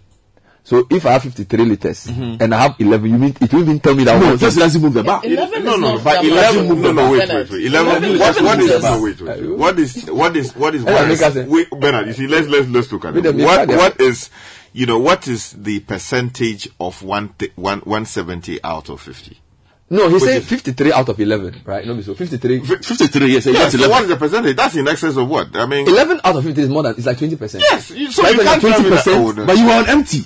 So 0.66 0.88
if 0.90 1.06
I 1.06 1.12
have 1.12 1.24
53 1.24 1.66
liters 1.66 2.08
mm-hmm. 2.08 2.42
and 2.42 2.56
I 2.56 2.62
have 2.64 2.76
11, 2.80 3.12
you 3.12 3.18
mean 3.18 3.36
it 3.42 3.54
will 3.54 3.62
even 3.64 3.80
tell 3.82 3.94
me 3.94 4.06
that 4.06 4.18
No, 4.20 4.30
one 4.30 4.38
just 4.38 4.58
doesn't 4.58 4.82
move 4.82 4.94
the 4.94 5.04
bar. 5.04 5.20
Ah, 5.22 5.28
11 5.28 5.64
No, 5.66 5.74
is 5.74 5.80
no, 5.82 6.00
but 6.04 6.26
eleven. 6.26 6.68
much. 6.70 6.78
No, 6.78 6.92
no, 6.94 7.12
wait, 7.12 7.28
wait, 7.30 7.50
wait. 7.52 7.66
Eleven. 7.66 8.04
11 8.04 8.20
What, 8.20 8.42
what 8.44 8.60
is? 8.60 8.66
liters. 8.68 8.84
No, 8.84 9.02
wait, 9.04 9.22
wait, 9.22 9.42
wait. 9.42 9.58
What 9.58 9.80
is? 9.80 10.06
What 10.10 10.36
is? 10.38 10.56
What 10.56 10.76
is? 10.76 10.84
Hey, 10.86 10.94
What 10.94 11.08
make 11.10 11.22
us 11.22 11.36
is 11.36 11.46
a- 11.46 11.50
wait, 11.50 11.70
Bernard, 11.70 12.08
you 12.08 12.14
see, 12.14 12.28
let's 12.28 12.48
let's 12.48 12.68
let's 12.70 12.92
look 12.92 13.04
at 13.06 13.18
it. 13.18 13.36
What 13.36 13.68
what 13.68 14.02
is? 14.02 14.30
You 14.72 14.86
know, 14.86 14.98
what 15.00 15.28
is 15.28 15.52
the 15.52 15.82
percentage 15.82 16.70
of 16.80 17.04
one 17.04 17.36
th- 17.38 17.52
one 17.56 17.80
one 17.82 18.06
seventy 18.06 18.64
out 18.64 18.90
of 18.90 19.02
fifty? 19.02 19.40
No, 19.90 20.08
he 20.08 20.14
Which 20.16 20.24
said 20.24 20.44
53 20.44 20.92
out 20.94 21.10
of 21.10 21.20
11, 21.20 21.62
right? 21.66 21.86
No, 21.86 22.00
so 22.02 22.16
53. 22.16 22.62
53, 22.62 23.28
yes. 23.34 23.46
Yes. 23.46 23.54
Yes, 23.54 23.72
So 23.80 23.90
what 23.90 24.04
is 24.04 24.10
the 24.10 24.16
percentage? 24.18 24.56
That's 24.56 24.76
in 24.76 24.88
excess 24.88 25.18
of 25.18 25.28
what? 25.30 25.56
I 25.56 25.66
mean, 25.68 25.88
11 25.88 26.22
out 26.24 26.36
of 26.36 26.44
50 26.44 26.62
is 26.62 26.70
more 26.70 26.84
than, 26.84 26.96
it's 26.98 27.06
like 27.06 27.18
20%. 27.18 27.60
yes. 27.60 27.92
You, 27.92 28.12
so 28.12 28.24
Right, 28.24 28.32
you 28.32 28.38
but 28.38 28.46
can't 28.46 28.62
the 28.62 28.70
tell 28.70 28.82
me 28.84 28.90
that. 28.90 29.06
20%, 29.06 29.14
Oh, 29.16 29.32
no. 29.32 29.46
But 29.46 29.58
you 29.58 29.66
were 29.66 29.72
on 29.74 29.90
empty. 29.90 30.26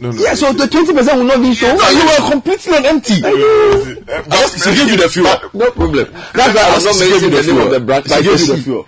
no, 0.00 0.10
no. 0.10 0.20
Yeah, 0.22 0.34
so 0.34 0.52
the 0.52 0.66
20% 0.66 1.16
will 1.16 1.24
not 1.24 1.40
be 1.40 1.54
shown. 1.54 1.78
No, 1.78 1.88
you 1.88 2.04
were 2.04 2.30
completely 2.30 2.76
on 2.76 2.84
empty. 2.86 3.14
Just, 3.20 4.64
she 4.64 4.74
gave 4.74 4.88
you 4.90 4.96
the 4.98 5.08
fuel. 5.08 5.50
No 5.54 5.70
problem. 5.70 6.12
That's 6.34 6.54
why 6.54 6.74
I'm 6.76 6.84
not 6.84 6.94
She 6.96 7.08
gave 7.08 7.22
mentioning 7.22 7.30
the 7.30 7.42
name 7.52 7.60
of 7.66 7.70
the 7.70 7.80
brand. 7.80 8.04
She 8.08 8.22
gave 8.22 8.40
you 8.40 8.46
the 8.56 8.62
fuel. 8.62 8.86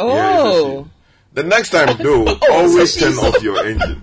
Oh. 0.00 0.88
The 1.34 1.42
next 1.44 1.70
time, 1.70 1.96
though, 1.98 2.24
Oh, 2.42 2.52
always 2.52 2.96
turn 2.96 3.12
off 3.14 3.40
your 3.42 3.64
engine 3.64 4.02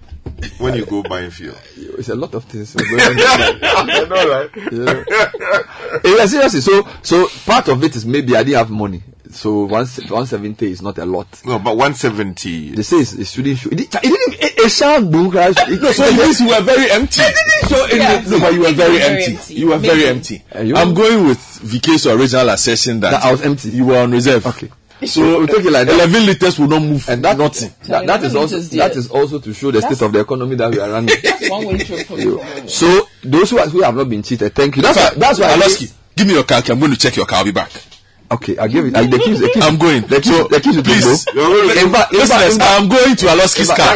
when 0.58 0.76
you 0.76 0.86
go 0.86 1.04
buying 1.04 1.32
fuel. 1.32 1.56
It's 1.78 2.10
a 2.10 2.16
lot 2.16 2.34
of 2.34 2.44
things. 2.46 2.76
I 2.80 4.06
know, 4.08 4.30
right? 4.30 4.50
yeah, 6.04 6.26
seriously. 6.26 6.62
So, 6.62 6.88
so 7.04 7.28
part 7.46 7.68
of 7.70 7.84
it 7.84 7.96
is 7.96 8.06
maybe 8.06 8.36
I 8.36 8.44
didn't 8.44 8.58
have 8.58 8.70
money. 8.72 9.02
So 9.32 9.66
one 9.66 9.86
one 10.08 10.26
seventy 10.28 10.72
is 10.72 10.82
not 10.82 10.98
a 10.98 11.06
lot. 11.06 11.28
No, 11.46 11.60
but 11.60 11.76
one 11.76 11.94
seventy. 11.94 12.72
They 12.72 12.84
say 12.84 12.98
it's, 12.98 13.14
it 13.14 13.26
shouldn't 13.28 13.58
show. 13.58 13.70
It, 13.70 13.78
didn't- 13.78 13.96
it 13.96 14.02
didn't. 14.04 14.34
It, 14.36 14.54
it 14.66 14.70
shall 14.70 15.04
do 15.04 15.30
crash. 15.32 15.56
No, 15.58 15.92
so 15.92 16.06
it 16.06 16.16
means 16.18 16.40
you 16.40 16.48
were 16.48 16.62
very 16.62 16.90
empty. 16.92 17.22
So 17.68 17.86
it 17.86 17.98
Yeah. 17.98 18.18
means- 18.20 18.32
no, 18.32 18.40
but 18.40 18.54
you 18.54 18.62
were 18.62 18.72
very 18.72 18.98
Very 19.00 19.14
empty. 19.26 19.36
empty. 19.36 19.54
You 19.56 19.68
were 19.70 19.80
Maybe. 19.80 19.88
very 19.88 20.06
empty. 20.08 20.44
You- 20.64 20.76
I'm 20.78 20.94
going 20.94 21.28
with 21.28 21.40
VK's 21.40 22.08
original 22.08 22.50
assertion 22.50 23.00
that, 23.02 23.12
That 23.12 23.24
I 23.24 23.32
was 23.32 23.42
empty. 23.42 23.70
You 23.72 23.86
were 23.86 23.98
on 23.98 24.12
reserve. 24.12 24.46
Okay. 24.46 24.70
So 25.04 25.42
we 25.42 25.48
take 25.48 25.66
it 25.66 25.72
like 25.72 25.88
that. 25.88 25.96
11 25.96 26.26
liters 26.26 26.58
will 26.58 26.68
not 26.68 26.82
move. 26.82 27.08
And 27.10 27.24
that 27.26 27.38
nothing. 27.38 27.74
That, 27.88 28.08
that 28.08 28.24
is 28.24 28.34
11 28.34 28.38
also 28.38 28.60
that 28.78 28.92
is 28.96 29.10
also 29.10 29.40
to 29.40 29.54
show 29.54 29.72
the 29.72 29.80
state 29.82 29.90
That's- 29.90 30.02
of 30.02 30.14
the 30.14 30.20
economy 30.22 30.56
that 30.56 30.72
we 30.72 30.80
are 30.80 30.90
running. 30.90 31.16
That's 31.24 31.50
one 31.50 31.66
way 31.68 31.78
to 31.80 32.02
approach 32.02 32.70
so 32.70 33.08
those 33.24 33.50
who, 33.50 33.60
are, 33.60 33.68
who 33.68 33.82
have 33.82 33.96
not 33.96 34.10
been 34.10 34.24
cheated, 34.24 34.54
thank 34.56 34.78
you. 34.78 34.82
That's 34.82 34.98
why. 34.98 35.12
That's 35.20 35.40
why. 35.40 35.48
I 35.48 35.58
Aloski, 35.58 35.92
give 36.16 36.28
me 36.28 36.34
your 36.34 36.44
car. 36.44 36.62
key. 36.62 36.72
I'm 36.72 36.80
going 36.80 36.92
to 36.92 36.98
check 36.98 37.16
your 37.16 37.26
car. 37.26 37.40
I'll 37.40 37.46
be 37.46 37.52
back. 37.52 37.72
Okay, 38.32 38.58
I'll 38.58 38.68
give 38.68 38.86
it. 38.88 38.96
I, 38.96 39.06
the 39.06 39.20
keys, 39.20 39.40
the 39.40 39.50
keys, 39.50 39.64
I'm 39.64 39.78
going. 39.78 40.02
The 40.04 40.20
keys, 40.20 40.34
So, 40.36 40.48
the 40.48 40.60
keys 40.60 40.82
please, 40.82 41.26
go. 41.30 41.70
In 41.70 41.94
fact, 41.94 42.10
in 42.14 42.26
fact, 42.26 42.42
listeners, 42.42 42.54
in 42.54 42.60
fact, 42.60 42.82
I'm 42.82 42.90
going 42.90 43.16
to 43.16 43.26
Aloski's 43.28 43.70
car. 43.70 43.96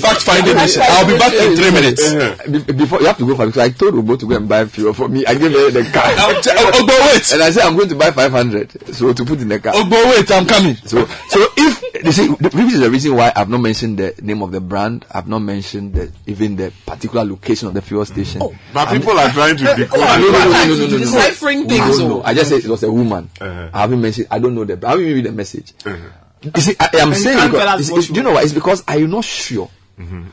Fact 0.00 0.22
finding 0.22 0.56
mission. 0.56 0.82
I'll 0.88 1.06
be 1.06 1.18
back 1.18 1.32
in 1.36 1.54
three 1.54 1.70
minutes. 1.70 2.00
Be- 2.48 2.72
Before 2.72 3.00
you 3.00 3.06
have 3.06 3.18
to 3.18 3.26
go 3.26 3.36
for 3.36 3.44
because 3.46 3.60
I 3.62 3.68
told 3.68 3.94
Obo 3.94 4.16
to 4.16 4.26
go 4.26 4.36
and 4.36 4.48
buy 4.48 4.64
fuel 4.64 4.94
for 4.94 5.08
me. 5.08 5.24
I 5.26 5.34
gave 5.34 5.52
her 5.52 5.70
the 5.70 5.84
car. 5.92 6.02
I'll 6.16 6.32
oh, 6.36 6.80
Ogbo, 6.80 6.96
wait. 7.12 7.32
And 7.32 7.42
I 7.42 7.50
said 7.50 7.64
I'm 7.66 7.76
going 7.76 7.90
to 7.90 7.94
buy 7.96 8.10
500 8.10 8.94
so 8.94 9.12
to 9.12 9.24
put 9.24 9.40
in 9.40 9.48
the 9.48 9.58
car. 9.60 9.74
Ogbo, 9.74 10.02
wait. 10.16 10.30
I'm 10.30 10.46
coming. 10.46 10.74
So, 10.76 11.04
so 11.28 11.46
if 11.58 12.04
you 12.04 12.12
see, 12.12 12.28
the- 12.28 12.48
this 12.48 12.72
is 12.72 12.80
the 12.80 12.90
reason 12.90 13.16
why 13.16 13.32
I've 13.36 13.50
not 13.50 13.60
mentioned 13.60 13.98
the 13.98 14.14
name 14.22 14.40
of 14.42 14.50
the 14.50 14.60
brand. 14.62 15.04
I've 15.12 15.28
not 15.28 15.40
mentioned 15.40 15.92
the, 15.94 16.10
even 16.26 16.56
the 16.56 16.72
particular 16.86 17.22
location 17.24 17.68
of 17.68 17.74
the 17.74 17.82
fuel 17.82 18.04
station. 18.06 18.40
Oh, 18.42 18.54
but 18.72 18.88
people 18.90 19.12
are 19.18 19.28
trying 19.30 19.56
to 19.58 19.64
decode. 19.76 20.00
No, 20.00 20.16
no, 20.16 20.30
no, 20.30 20.30
no, 20.30 20.64
no, 20.64 20.64
no, 20.64 20.74
no, 20.74 20.86
no. 20.86 20.98
Deciphering 20.98 21.68
things, 21.68 21.98
No, 21.98 22.08
no, 22.08 22.20
oh. 22.20 22.22
I 22.24 22.32
just 22.32 22.48
said 22.48 22.64
it 22.64 22.68
was 22.68 22.82
a 22.82 22.90
woman. 22.90 23.28
Uh-huh. 23.40 23.57
Uh-huh. 23.58 23.70
I 23.72 23.80
haven't 23.80 24.00
mentioned. 24.00 24.26
I 24.30 24.38
don't 24.38 24.54
know 24.54 24.64
the. 24.64 24.76
brand. 24.76 24.84
I 24.94 24.98
haven't 24.98 25.14
read 25.14 25.24
the 25.26 25.32
message. 25.32 25.74
You 25.84 26.60
see, 26.60 26.76
I, 26.78 26.88
I'm 26.94 27.08
And 27.12 27.16
saying 27.16 27.50
because, 27.50 27.88
tell 27.88 27.98
it's- 27.98 28.06
do 28.08 28.14
you 28.14 28.22
know 28.22 28.32
why? 28.32 28.42
It's 28.42 28.52
because 28.52 28.82
I'm 28.86 29.10
not 29.10 29.24
sure. 29.24 29.70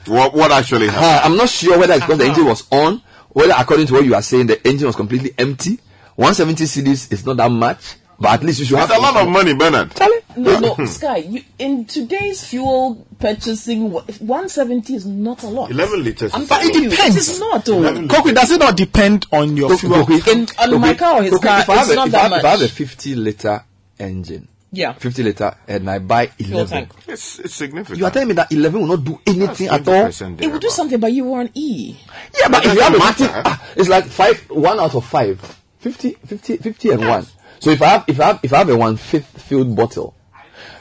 What 0.06 0.34
what 0.36 0.52
actually 0.52 0.88
happened? 0.88 1.06
Uh, 1.06 1.22
I'm 1.24 1.38
not 1.38 1.50
sure 1.50 1.80
whether 1.80 1.94
it's 1.94 2.04
because 2.06 2.20
the 2.20 2.26
engine 2.28 2.46
was 2.46 2.68
on, 2.72 3.02
whether 3.30 3.54
according 3.58 3.88
to 3.88 3.94
what 3.94 4.06
you 4.06 4.14
are 4.14 4.22
saying, 4.22 4.46
the 4.48 4.68
engine 4.68 4.86
was 4.86 4.96
completely 4.96 5.34
empty. 5.40 5.80
170 6.16 6.64
cedis 6.66 7.12
is 7.12 7.26
not 7.26 7.38
that 7.38 7.50
much, 7.52 7.96
but 8.20 8.34
at 8.34 8.44
least 8.44 8.60
you 8.60 8.66
should 8.66 8.78
It's 8.80 8.88
have 8.92 8.98
a 8.98 9.02
lot 9.02 9.16
of 9.18 9.28
money, 9.30 9.54
Bernard. 9.54 9.92
No, 10.38 10.60
no, 10.60 10.86
Sky. 10.86 11.18
You, 11.18 11.42
in 11.60 11.86
today's 11.86 12.44
fuel 12.46 13.06
purchasing, 13.20 13.92
170 13.92 14.94
is 14.96 15.06
not 15.06 15.44
a 15.44 15.48
lot. 15.48 15.72
Eleven 15.72 16.04
liters. 16.04 16.34
I'm 16.34 16.46
But 16.46 16.64
it 16.66 16.76
you, 16.76 16.90
depends. 16.90 17.16
It 17.16 17.20
is 17.20 17.40
not. 17.40 17.68
Oh. 17.70 18.08
Koki, 18.08 18.34
does 18.34 18.52
it 18.52 18.60
not 18.60 18.76
depend 18.76 19.28
on 19.32 19.56
your 19.56 19.78
fuel? 19.78 20.06
In, 20.30 20.48
on 20.60 20.82
my 20.82 20.94
car 20.94 21.20
or 21.20 21.24
his 21.24 21.34
Okay, 21.36 21.48
car, 21.48 21.60
if 21.62 21.70
I 21.70 21.76
have 21.76 21.84
it's 21.88 21.94
a- 21.94 21.96
not 21.96 22.08
if 22.10 22.16
I 22.16 22.28
much. 22.30 22.40
If 22.40 22.46
I 22.46 22.50
have 22.50 22.62
a 22.62 22.68
50 22.68 23.16
liter 23.16 23.64
engine, 23.98 24.48
yeah. 24.72 24.92
50 24.94 25.24
liter, 25.24 25.56
and 25.70 25.90
I 25.90 26.00
buy 26.00 26.32
11. 26.38 26.90
It's, 27.08 27.40
it's 27.40 27.54
significant. 27.56 27.98
you 27.98 28.06
are 28.06 28.12
telling 28.12 28.28
me 28.28 28.34
that 28.34 28.52
11 28.52 28.82
will 28.82 28.88
not 28.98 29.06
do 29.06 29.20
anything 29.26 29.68
at 29.70 29.88
all? 29.88 30.08
It 30.08 30.52
would 30.52 30.62
do 30.62 30.70
something, 30.70 31.00
but 31.00 31.14
you 31.14 31.24
were 31.26 31.40
on 31.40 31.50
E. 31.54 31.96
Yeah, 32.42 32.50
but 32.50 32.66
if 32.66 32.74
you 32.74 32.82
have 32.82 32.94
a 32.94 32.98
doesn't 32.98 33.14
50, 33.16 33.24
matter. 33.34 33.42
ah, 33.46 33.68
it's 33.78 33.88
like 33.90 34.06
five, 34.06 34.38
one 34.50 34.80
out 34.82 34.94
of 34.96 35.06
five. 35.06 35.40
50, 35.80 36.12
50, 36.26 36.58
50 36.58 36.90
and 36.90 37.08
one. 37.08 37.26
So 37.60 37.70
if 37.72 37.82
I 37.82 37.88
have 37.88 38.06
if 38.08 38.20
I 38.20 38.26
have 38.26 38.40
if 38.44 38.54
I 38.54 38.58
have 38.60 38.70
a 38.70 38.78
one 38.78 38.98
fifth 38.98 39.42
filled 39.42 39.76
bottle, 39.76 40.16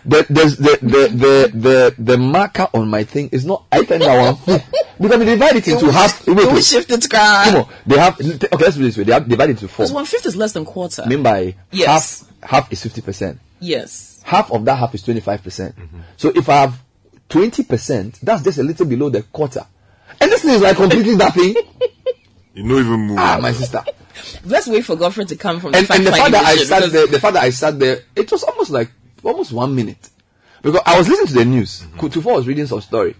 the 0.05 0.26
there's 0.28 0.56
the 0.56 0.78
the 0.82 1.09
the 1.14 1.59
the 1.59 1.94
the 1.98 2.18
marker 2.18 2.68
on 2.74 2.88
my 2.88 3.05
thing 3.05 3.28
is 3.32 3.44
not 3.46 3.64
I 3.72 3.84
think 3.84 4.02
that 4.02 4.18
one 4.20 4.36
fifth 4.36 4.72
because 5.01 5.18
they 5.18 5.24
divide 5.24 5.56
it 5.56 5.68
into 5.68 5.90
half. 5.90 6.26
Wait, 6.26 6.36
It 6.38 6.46
will 6.46 6.55
wait. 6.55 6.64
shift 6.64 6.90
it, 6.90 7.09
guy. 7.09 7.44
Come 7.44 7.56
on, 7.62 7.68
they 7.86 7.98
have 7.98 8.20
okay. 8.20 8.48
Let's 8.59 8.76
do 8.76 8.82
this 8.84 8.96
way. 8.98 9.05
They 9.05 9.12
have 9.12 9.28
divided 9.28 9.52
into 9.52 9.68
four. 9.68 9.84
Because 9.84 9.92
one 9.92 10.05
fifth 10.05 10.26
is 10.26 10.36
less 10.36 10.52
than 10.52 10.64
quarter. 10.64 11.02
I 11.02 11.09
mean 11.09 11.22
by 11.22 11.55
Yes. 11.70 12.26
half 12.40 12.51
half 12.51 12.72
is 12.72 12.82
fifty 12.82 13.01
percent. 13.01 13.38
Yes. 13.60 14.20
Half 14.24 14.51
of 14.52 14.64
that 14.66 14.76
half 14.76 14.94
is 14.94 15.02
twenty 15.02 15.20
five 15.20 15.42
percent. 15.42 15.74
So 16.16 16.30
if 16.34 16.48
I 16.48 16.56
have 16.62 16.82
twenty 17.28 17.62
percent, 17.62 18.18
that's 18.22 18.42
just 18.42 18.59
a 18.59 18.62
little 18.62 18.86
below 18.86 19.09
the 19.10 19.22
quarter. 19.22 19.64
And 20.20 20.30
this 20.30 20.42
thing 20.42 20.55
is 20.55 20.60
like 20.62 20.76
completing 20.76 21.18
that 21.18 21.34
thing. 21.34 21.55
You 22.55 22.68
don't 22.68 22.78
even 22.86 23.01
move. 23.01 23.18
Ah, 23.18 23.38
my 23.40 23.52
sister. 23.52 23.82
Let's 24.45 24.66
wait 24.66 24.85
for 24.85 24.97
Godfrey 24.97 25.24
to 25.27 25.36
come 25.36 25.61
from 25.61 25.73
the 25.73 25.78
and, 25.78 25.86
fact 25.86 25.99
and 25.99 26.07
the 26.07 26.12
fact 26.12 26.32
that 26.32 26.45
I 26.45 26.57
sat 26.57 26.93
there, 26.93 27.07
the 27.07 27.20
fact 27.20 27.35
that 27.35 27.43
I 27.43 27.51
sat 27.51 27.78
there, 27.78 28.01
it 28.15 28.31
was 28.31 28.43
almost 28.45 28.70
like 28.70 28.91
almost 29.23 29.53
one 29.53 29.74
minute 29.74 30.11
because 30.62 30.81
I 30.86 30.99
was 30.99 31.09
listening 31.09 31.28
to 31.28 31.35
the 31.35 31.45
news. 31.45 31.81
Mm-hmm. 31.82 31.99
Kutufo 32.01 32.35
was 32.36 32.47
reading 32.47 32.66
some 32.66 32.81
story, 32.81 33.16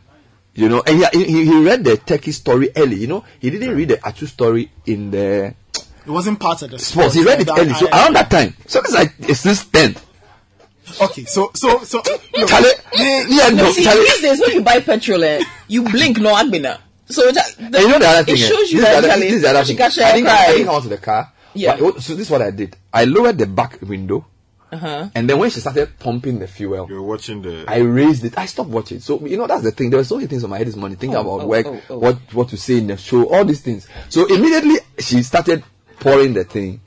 you 0.55 0.69
know, 0.69 0.83
and 0.87 1.05
he, 1.15 1.25
he 1.25 1.45
he 1.47 1.62
read 1.65 1.85
the 1.85 1.97
Turkey 1.97 2.33
story 2.33 2.71
early. 2.77 2.97
You 2.97 3.07
know, 3.07 3.25
he 3.41 3.51
didn't 3.51 3.75
read 3.77 3.89
the 3.89 4.07
Atsu 4.07 4.27
story 4.27 4.71
in 4.87 5.11
the 5.11 5.55
It 6.07 6.11
wasn't 6.11 6.39
part 6.41 6.62
of 6.62 6.71
the 6.71 6.79
sports. 6.79 7.15
He 7.15 7.25
read 7.25 7.41
it 7.41 7.47
That- 7.47 7.59
early, 7.59 7.75
so 7.75 7.89
around 7.89 8.15
that 8.15 8.31
time, 8.31 8.55
so 8.66 8.81
it's 8.81 8.93
like 8.93 9.15
it's 9.21 9.43
this 9.43 9.65
ten. 9.66 9.97
Okay, 11.01 11.25
so 11.25 11.51
so 11.55 11.83
so. 11.83 11.99
look, 12.37 12.49
Charlie, 12.49 12.69
yeah, 12.95 13.49
no, 13.49 13.65
no, 13.65 13.73
see, 13.73 13.85
Charlie. 13.85 14.05
these 14.05 14.21
days 14.21 14.41
when 14.41 14.53
you 14.53 14.62
buy 14.62 14.81
petrol, 14.81 15.25
eh, 15.25 15.43
you 15.66 15.83
blink, 15.83 16.19
no 16.19 16.35
admina. 16.35 16.79
So 17.06 17.31
that, 17.31 17.59
And 17.59 17.74
you 17.74 17.89
know 17.89 17.98
the 17.98 18.06
other 18.09 18.24
thing. 18.24 18.35
it 18.35 18.39
shows 18.39 18.72
you 18.72 18.81
this 18.81 18.89
that 18.89 18.93
the 18.93 18.98
other- 18.98 19.09
Charlie, 19.09 19.26
this 19.26 19.35
is 19.36 19.43
the 19.43 19.48
other 19.51 19.64
she 19.64 19.68
thing. 19.68 19.76
got 19.76 19.98
I 19.98 20.12
didn't, 20.14 20.26
I 20.26 20.31
cry. 20.36 20.52
didn't 20.52 20.66
come 20.66 20.74
out 20.76 20.82
to 20.85 20.89
the 20.89 20.98
car. 20.98 21.32
Yeah. 21.55 21.76
But, 21.78 22.01
so 22.02 22.14
this 22.14 22.26
is 22.26 22.31
what 22.31 22.43
I 22.43 22.51
did. 22.51 22.76
I 22.93 23.05
lowered 23.05 23.39
the 23.39 23.47
back 23.47 23.78
window, 23.82 24.26
Uh-huh. 24.72 25.09
and 25.14 25.31
then 25.31 25.39
when 25.39 25.51
she 25.51 25.60
started 25.60 25.98
pumping 26.01 26.39
the 26.40 26.48
fuel, 26.48 26.86
You're 26.89 27.02
watching 27.02 27.43
the. 27.43 27.64
I 27.68 27.78
raised 27.78 28.24
it. 28.24 28.36
I 28.36 28.47
stopped 28.47 28.70
watching. 28.70 28.98
So 29.01 29.24
you 29.24 29.36
know 29.36 29.47
that's 29.47 29.62
the 29.62 29.70
thing. 29.70 29.90
There 29.90 29.98
were 29.98 30.05
so 30.05 30.16
many 30.16 30.26
things 30.26 30.43
on 30.44 30.51
my 30.51 30.59
head 30.59 30.66
this 30.66 30.74
morning, 30.76 30.97
thinking 30.98 31.16
Oh, 31.16 31.20
about 31.20 31.43
oh, 31.43 31.47
work, 31.47 31.66
oh, 31.66 31.81
oh. 31.90 31.98
what 31.98 32.16
what 32.32 32.48
to 32.48 32.56
say 32.56 32.78
in 32.78 32.89
the 32.89 32.97
show, 32.97 33.28
all 33.32 33.44
these 33.44 33.60
things. 33.60 33.86
So 34.09 34.26
immediately 34.26 34.76
she 34.98 35.22
started 35.22 35.62
pouring 36.01 36.32
the 36.35 36.43
thing. 36.44 36.81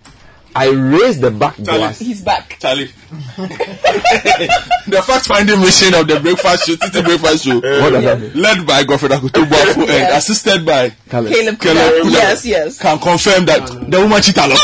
I 0.57 0.69
raised 0.69 1.21
the 1.21 1.29
back 1.29 1.55
glass. 1.57 1.99
He's 1.99 2.21
back. 2.21 2.57
Charlie. 2.59 2.85
the 3.37 5.01
fact 5.05 5.25
finding 5.27 5.59
mission 5.61 5.93
of 5.93 6.07
the 6.07 6.19
breakfast 6.19 6.65
show, 6.65 6.75
City 6.75 7.01
Breakfast 7.03 7.45
Show, 7.45 7.55
What 7.61 7.91
does 7.93 8.03
that 8.03 8.19
mean? 8.19 8.31
led 8.41 8.65
by 8.65 8.83
Godfrey 8.83 9.09
Akutubuafu 9.09 9.77
and 9.81 9.87
Yes. 9.87 10.23
assisted 10.29 10.65
by 10.65 10.89
Caleb. 11.09 11.31
Caleb 11.33 11.59
Caleb 11.59 11.77
Kuda. 11.93 12.01
Kuda, 12.01 12.11
Yes, 12.11 12.45
yes. 12.45 12.79
can 12.79 12.97
confirm 12.99 13.45
that 13.45 13.67
the 13.69 13.99
woman 14.01 14.21
cheated. 14.21 14.49
lost. 14.49 14.63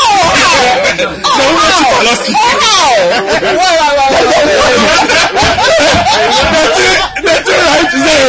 The 0.98 1.06
woman 1.06 1.70
cheated. 1.78 2.04
lost 2.04 2.28
it. 2.28 3.44
The 6.04 7.32
thing 7.40 7.62
right 7.64 7.88
to 7.88 7.98
say, 8.04 8.20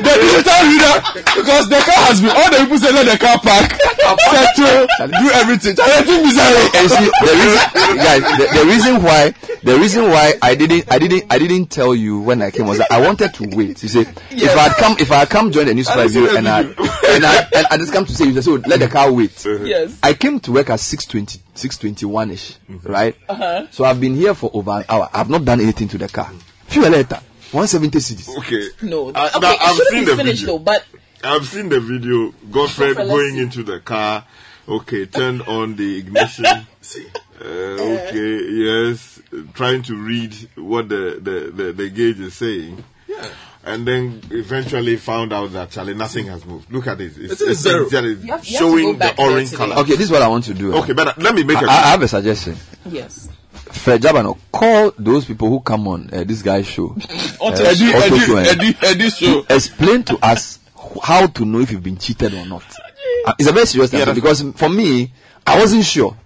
the 0.00 0.12
digital 0.16 0.60
reader, 0.64 0.94
because 1.36 1.68
the 1.68 1.80
car 1.84 2.00
has 2.08 2.20
been, 2.20 2.32
all 2.32 2.48
the 2.50 2.56
people 2.64 2.78
say 2.80 2.90
let 2.92 3.04
the 3.04 3.18
car 3.20 3.36
park, 3.40 3.68
settle, 3.76 4.88
do 5.20 5.26
everything. 5.36 5.76
Charlie, 5.76 6.19
think 6.20 6.34
bizarre. 6.34 6.70
And 6.74 6.90
see, 6.90 7.04
the 7.04 7.32
reason, 7.32 7.96
guys, 7.96 8.22
the, 8.38 8.58
the 8.58 8.66
reason 8.66 9.02
why, 9.02 9.34
the 9.62 9.78
reason 9.78 10.04
why 10.04 10.34
I 10.42 10.54
didn't, 10.54 10.90
I 10.92 10.98
didn't, 10.98 11.24
I 11.30 11.38
didn't 11.38 11.66
tell 11.66 11.94
you 11.94 12.20
when 12.20 12.42
I 12.42 12.50
came 12.50 12.66
was 12.66 12.78
that 12.78 12.90
I 12.90 13.00
wanted 13.00 13.34
to 13.34 13.48
wait. 13.56 13.82
You 13.82 13.88
see, 13.88 14.00
if 14.00 14.56
I 14.56 14.68
had 14.68 14.76
come, 14.76 14.96
if 14.98 15.10
I 15.10 15.20
had 15.20 15.30
come 15.30 15.50
join 15.52 15.66
the 15.66 15.74
newspaper 15.74 16.00
I've 16.00 16.10
seen 16.10 16.22
review 16.22 16.32
the 16.32 16.38
and 16.38 16.48
I, 16.48 16.60
and 17.14 17.24
I, 17.24 17.48
and 17.54 17.66
I 17.70 17.76
just 17.76 17.92
come 17.92 18.04
to 18.06 18.14
say, 18.14 18.26
you 18.26 18.34
just 18.34 18.46
so 18.46 18.54
let 18.54 18.80
the 18.80 18.88
car 18.88 19.12
wait. 19.12 19.44
Yes. 19.44 19.98
I 20.02 20.14
came 20.14 20.40
to 20.40 20.52
work 20.52 20.70
at 20.70 20.80
620, 20.80 21.42
621 21.54 22.30
ish, 22.30 22.56
right? 22.84 23.16
Uh-huh. 23.28 23.66
So 23.70 23.84
I've 23.84 24.00
been 24.00 24.14
here 24.14 24.34
for 24.34 24.50
over 24.52 24.70
an 24.72 24.84
hour. 24.88 25.08
I've 25.12 25.30
not 25.30 25.44
done 25.44 25.60
anything 25.60 25.88
to 25.88 25.98
the 25.98 26.08
car. 26.08 26.30
Few 26.66 26.82
later, 26.82 27.20
170 27.52 27.98
cedis. 27.98 28.38
Okay. 28.38 28.68
No. 28.82 29.08
Uh, 29.08 29.30
okay, 29.34 29.40
now, 29.40 29.56
I've 29.60 29.76
seen 29.76 30.04
be 30.04 30.10
the 30.10 30.16
finished 30.16 30.42
video. 30.42 30.58
though, 30.58 30.64
but 30.64 30.84
I've 31.24 31.46
seen 31.46 31.68
the 31.68 31.80
video. 31.80 32.32
Godfred 32.50 32.96
Godfred, 32.96 33.08
going 33.08 33.38
into 33.38 33.62
the 33.64 33.80
car. 33.80 34.24
Okay, 34.70 35.06
turn 35.06 35.40
on 35.42 35.76
the 35.76 35.98
ignition. 35.98 36.44
Uh, 37.42 37.44
okay, 37.46 38.38
yes, 38.52 39.18
trying 39.54 39.80
to 39.82 39.96
read 39.96 40.34
what 40.56 40.90
the, 40.90 41.18
the, 41.22 41.50
the, 41.64 41.72
the 41.72 41.88
gauge 41.88 42.20
is 42.20 42.34
saying. 42.34 42.84
Yeah. 43.08 43.26
And 43.64 43.86
then 43.88 44.20
eventually 44.30 44.96
found 44.96 45.32
out 45.32 45.52
that 45.54 45.70
Charlie, 45.70 45.94
nothing 45.94 46.26
has 46.26 46.44
moved. 46.44 46.70
Look 46.70 46.86
at 46.86 46.98
this. 46.98 47.16
It's, 47.16 47.40
It 47.40 47.48
is 47.48 47.60
zero. 47.60 47.86
it's- 47.86 48.04
it's 48.04 48.24
You 48.26 48.32
have- 48.32 48.44
you 48.44 48.58
showing 48.58 48.98
the 48.98 49.14
orange 49.18 49.54
color. 49.54 49.76
Okay, 49.76 49.92
this 49.92 50.00
is 50.02 50.10
what 50.10 50.20
I 50.20 50.28
want 50.28 50.44
to 50.44 50.54
do. 50.54 50.74
Okay, 50.76 50.92
but 50.92 51.16
let 51.16 51.34
me 51.34 51.42
make 51.44 51.56
I, 51.56 51.62
a 51.62 51.66
I 51.66 51.72
I 51.72 51.86
have 51.92 52.02
a 52.02 52.08
suggestion. 52.08 52.56
yes. 52.84 53.30
Fred 53.72 54.02
Jabano, 54.02 54.36
call 54.52 54.92
those 54.98 55.24
people 55.24 55.48
who 55.48 55.60
come 55.60 55.88
on 55.88 56.10
uh, 56.12 56.24
this 56.24 56.42
guy's 56.42 56.66
show. 56.68 56.88
Auto- 57.40 57.62
Uh, 57.64 57.68
Eddie- 57.68 57.84
Eddie- 57.94 58.18
Show, 58.18 58.36
eh, 58.36 58.44
Eddie- 58.50 58.76
Eddie 58.82 59.10
Show. 59.10 59.42
to 59.44 59.54
Explain 59.54 60.02
to 60.04 60.18
us 60.22 60.58
how 61.02 61.26
to 61.26 61.44
know 61.46 61.60
if 61.60 61.70
you've 61.70 61.82
been 61.82 61.96
cheated 61.96 62.34
or 62.34 62.44
not. 62.44 62.64
Uh, 63.26 63.34
it's 63.38 63.48
a 63.48 63.52
very 63.52 63.66
serious 63.66 63.90
thing 63.90 64.00
Yeah, 64.00 64.12
because 64.12 64.42
for 64.56 64.68
me, 64.68 65.12
I 65.46 65.58
wasn't 65.58 65.84
sure. 65.84 66.16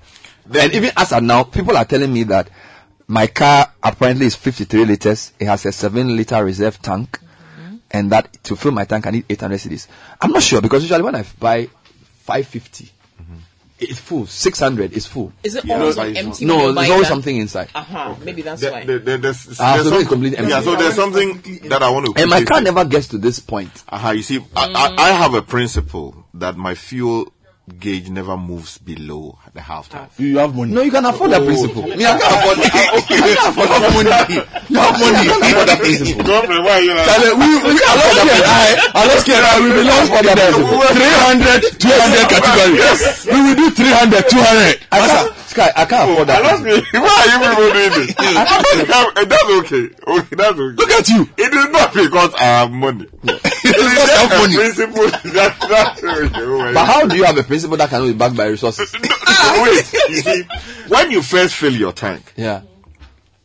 and 0.55 0.73
even 0.75 0.91
as 0.97 1.13
of 1.13 1.23
now, 1.23 1.43
people 1.45 1.77
are 1.77 1.85
telling 1.85 2.13
me 2.13 2.23
that 2.25 2.49
my 3.09 3.27
car 3.27 3.71
apparently 3.83 4.27
is 4.27 4.35
53 4.35 4.85
liters. 4.85 5.33
It 5.39 5.47
has 5.47 5.65
a 5.67 5.73
7 5.73 6.17
liter 6.17 6.45
reserve 6.45 6.81
tank. 6.81 7.19
And 7.91 8.11
that 8.11 8.43
to 8.45 8.57
fill 8.57 8.73
my 8.73 8.85
tank, 8.87 9.07
I 9.07 9.11
need 9.11 9.25
800 9.29 9.57
cedis. 9.61 9.87
I'm 10.21 10.33
not 10.33 10.43
sure 10.43 10.61
because 10.61 10.83
usually 10.83 11.03
when 11.03 11.15
I 11.15 11.25
buy 11.39 11.67
550, 12.25 12.91
it's 13.79 13.99
full. 13.99 14.27
600 14.27 14.93
is 14.93 15.07
full. 15.07 15.33
Is 15.43 15.57
it 15.57 15.65
Yeah, 15.65 15.79
always 15.81 15.97
no, 15.97 16.03
on 16.03 16.09
it's 16.11 16.19
empty? 16.21 16.45
No, 16.47 16.73
there's 16.73 16.91
always 16.91 17.03
that? 17.03 17.09
something 17.09 17.37
inside. 17.37 17.69
Uh-huh. 17.75 18.15
Maybe 18.23 18.43
that's 18.43 18.61
The- 18.61 18.71
why. 18.71 18.85
the- 18.85 18.99
the- 19.01 19.19
there's- 19.19 19.57
Ah, 19.61 19.75
there's 19.75 19.85
so 19.85 19.91
some- 19.91 20.01
it's 20.01 20.09
completely 20.09 20.39
empty. 20.39 20.51
Yeah, 20.53 20.61
so 20.63 20.77
there's 20.77 20.95
something 20.95 21.43
that 21.69 21.83
I 21.83 21.91
want 21.91 22.07
to. 22.07 22.21
And 22.21 22.31
my 22.31 22.45
car 22.45 22.61
never 22.61 22.85
gets 22.85 23.09
to 23.09 23.19
this 23.19 23.41
point. 23.41 23.71
Aha, 23.89 24.11
you 24.13 24.23
see, 24.23 24.41
I, 24.57 24.67
I, 24.97 25.09
I 25.09 25.13
have 25.13 25.35
a 25.35 25.43
principle 25.43 26.15
that 26.35 26.57
my 26.57 26.75
fuel 26.75 27.33
gauge 27.65 28.11
never 28.11 28.37
moves 28.37 28.77
below 28.79 29.39
the 29.55 29.61
half 29.61 29.89
tank. 29.89 30.11
You 30.19 30.37
have 30.39 30.55
money. 30.55 30.73
No, 30.73 30.83
you 30.83 30.91
can 30.91 31.05
afford 31.07 31.31
that 31.33 31.43
principle. 31.45 31.83
Me, 31.83 32.05
I 32.05 32.19
can't 32.21 32.29
afford 32.29 32.59
it. 32.61 32.73
Okay, 33.05 33.17
you 33.17 33.37
have 33.41 33.57
money. 33.57 34.37
You 34.69 34.79
have 34.79 34.95
money. 35.01 35.17
I 35.17 35.25
can't 35.25 35.43
afford 35.49 35.69
that 35.73 35.79
principle. 35.81 36.25
Godfrey, 36.25 36.61
why 36.61 36.71
are 36.77 36.83
you 36.85 36.93
like- 36.93 37.09
Charlie, 37.09 37.35
we, 37.41 37.49
we, 37.65 37.73
Alaska 37.81 38.33
and 38.37 38.45
I, 38.45 38.69
Alaska 39.01 39.33
and 39.33 39.47
I, 39.49 39.55
we 39.65 39.69
belong 39.81 40.05
for 40.13 40.23
the 40.29 40.35
300, 40.93 41.81
200 41.81 42.29
category. 42.29 42.77
Yes. 42.77 43.25
We 43.25 43.39
will 43.41 43.57
do 43.57 43.67
300, 43.73 44.29
200. 44.29 44.87
I 44.93 44.99
can't, 45.09 45.37
Sky, 45.49 45.71
I 45.77 45.85
can't 45.85 46.11
afford 46.11 46.29
that. 46.29 46.45
Ask 46.45 46.63
me, 46.65 46.77
why 47.01 47.17
are 47.17 47.29
you 47.33 47.39
people 47.49 47.69
doing 47.73 47.93
this? 47.97 48.11
Eh, 48.19 48.45
that's 49.25 49.45
okay. 49.57 49.89
Okay, 50.05 50.37
that's 50.37 50.59
okay. 50.59 50.77
Look 50.77 50.91
at 50.91 51.09
you. 51.09 51.29
It 51.39 51.53
is 51.55 51.69
not 51.71 51.95
because 51.95 52.35
I 52.35 52.45
have 52.61 52.71
money. 52.73 53.07
It 53.25 53.64
is 53.79 53.91
because 53.91 54.11
I 54.11 54.17
have 54.17 54.33
a 54.33 54.39
money. 54.43 54.57
principle. 54.57 55.07
That, 55.33 55.57
that's 55.69 56.05
okay. 56.05 56.73
But 56.75 56.85
how 56.85 57.07
do 57.07 57.17
you 57.17 57.25
have 57.25 57.39
a 57.39 57.43
principle 57.43 57.77
that 57.79 57.91
cannot 57.91 58.07
be 58.07 58.13
backed 58.15 58.37
by 58.37 58.47
resources? 58.47 58.93
Wait, 58.95 59.93
you 60.09 60.17
see, 60.21 60.43
when 60.89 61.11
you 61.11 61.23
first 61.23 61.55
fill 61.55 61.73
your 61.75 61.93
tank 61.93 62.33
Yeah. 62.37 62.63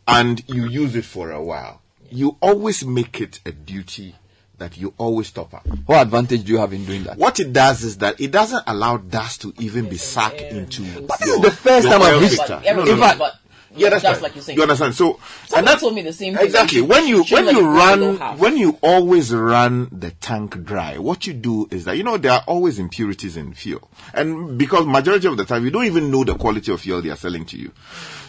and 0.07 0.41
you 0.47 0.67
use 0.67 0.95
it 0.95 1.05
for 1.05 1.31
a 1.31 1.41
while, 1.43 1.81
you 2.09 2.37
always 2.41 2.83
make 2.85 3.21
it 3.21 3.39
a 3.45 3.51
duty 3.51 4.15
that 4.57 4.77
you 4.77 4.93
always 4.97 5.31
top 5.31 5.53
up. 5.53 5.65
What 5.85 6.01
advantage 6.01 6.43
do 6.43 6.51
you 6.51 6.57
have 6.57 6.73
in 6.73 6.83
doing 6.85 7.03
that? 7.03 7.17
What 7.17 7.39
it 7.39 7.53
does 7.53 7.83
is 7.83 7.99
that 7.99 8.19
it 8.19 8.31
doesn't 8.31 8.63
allow 8.67 8.97
dust 8.97 9.41
to 9.43 9.53
even 9.59 9.87
be 9.87 9.95
sucked 9.97 10.41
into. 10.41 10.83
But 11.01 11.19
this 11.19 11.29
is 11.29 11.41
the 11.41 11.51
first 11.51 11.87
time 11.87 12.01
I've 12.01 12.21
reached- 12.21 12.35
filter. 12.45 12.61
No, 12.65 12.83
no, 12.83 12.95
no. 12.95 13.15
but 13.17 13.35
Yeah, 13.79 13.89
that's 13.89 14.03
just 14.03 14.21
like 14.21 14.35
you're 14.35 14.43
saying. 14.43 14.57
You 14.57 14.63
understand? 14.63 14.95
So, 14.95 15.19
Someone 15.47 15.59
and 15.59 15.67
that, 15.67 15.79
told 15.79 15.95
me 15.95 16.01
the 16.01 16.13
same 16.13 16.35
thing. 16.35 16.45
exactly. 16.45 16.81
When 16.81 17.07
you 17.07 17.23
when 17.23 17.45
you 17.45 17.51
it 17.51 17.53
go 17.53 17.59
below 17.61 18.15
run 18.17 18.37
when 18.37 18.57
you 18.57 18.77
always 18.81 19.33
run 19.33 19.89
the 19.91 20.11
tank 20.11 20.63
dry, 20.63 20.97
what 20.97 21.25
you 21.27 21.33
do 21.33 21.67
is 21.71 21.85
that 21.85 21.97
you 21.97 22.03
know 22.03 22.17
there 22.17 22.33
are 22.33 22.43
always 22.47 22.79
impurities 22.79 23.37
in 23.37 23.53
fuel, 23.53 23.89
and 24.13 24.57
because 24.57 24.85
majority 24.85 25.27
of 25.27 25.37
the 25.37 25.45
time 25.45 25.63
you 25.65 25.71
don't 25.71 25.85
even 25.85 26.11
know 26.11 26.23
the 26.23 26.35
quality 26.35 26.71
of 26.71 26.81
fuel 26.81 27.01
they 27.01 27.09
are 27.09 27.15
selling 27.15 27.45
to 27.45 27.57
you, 27.57 27.71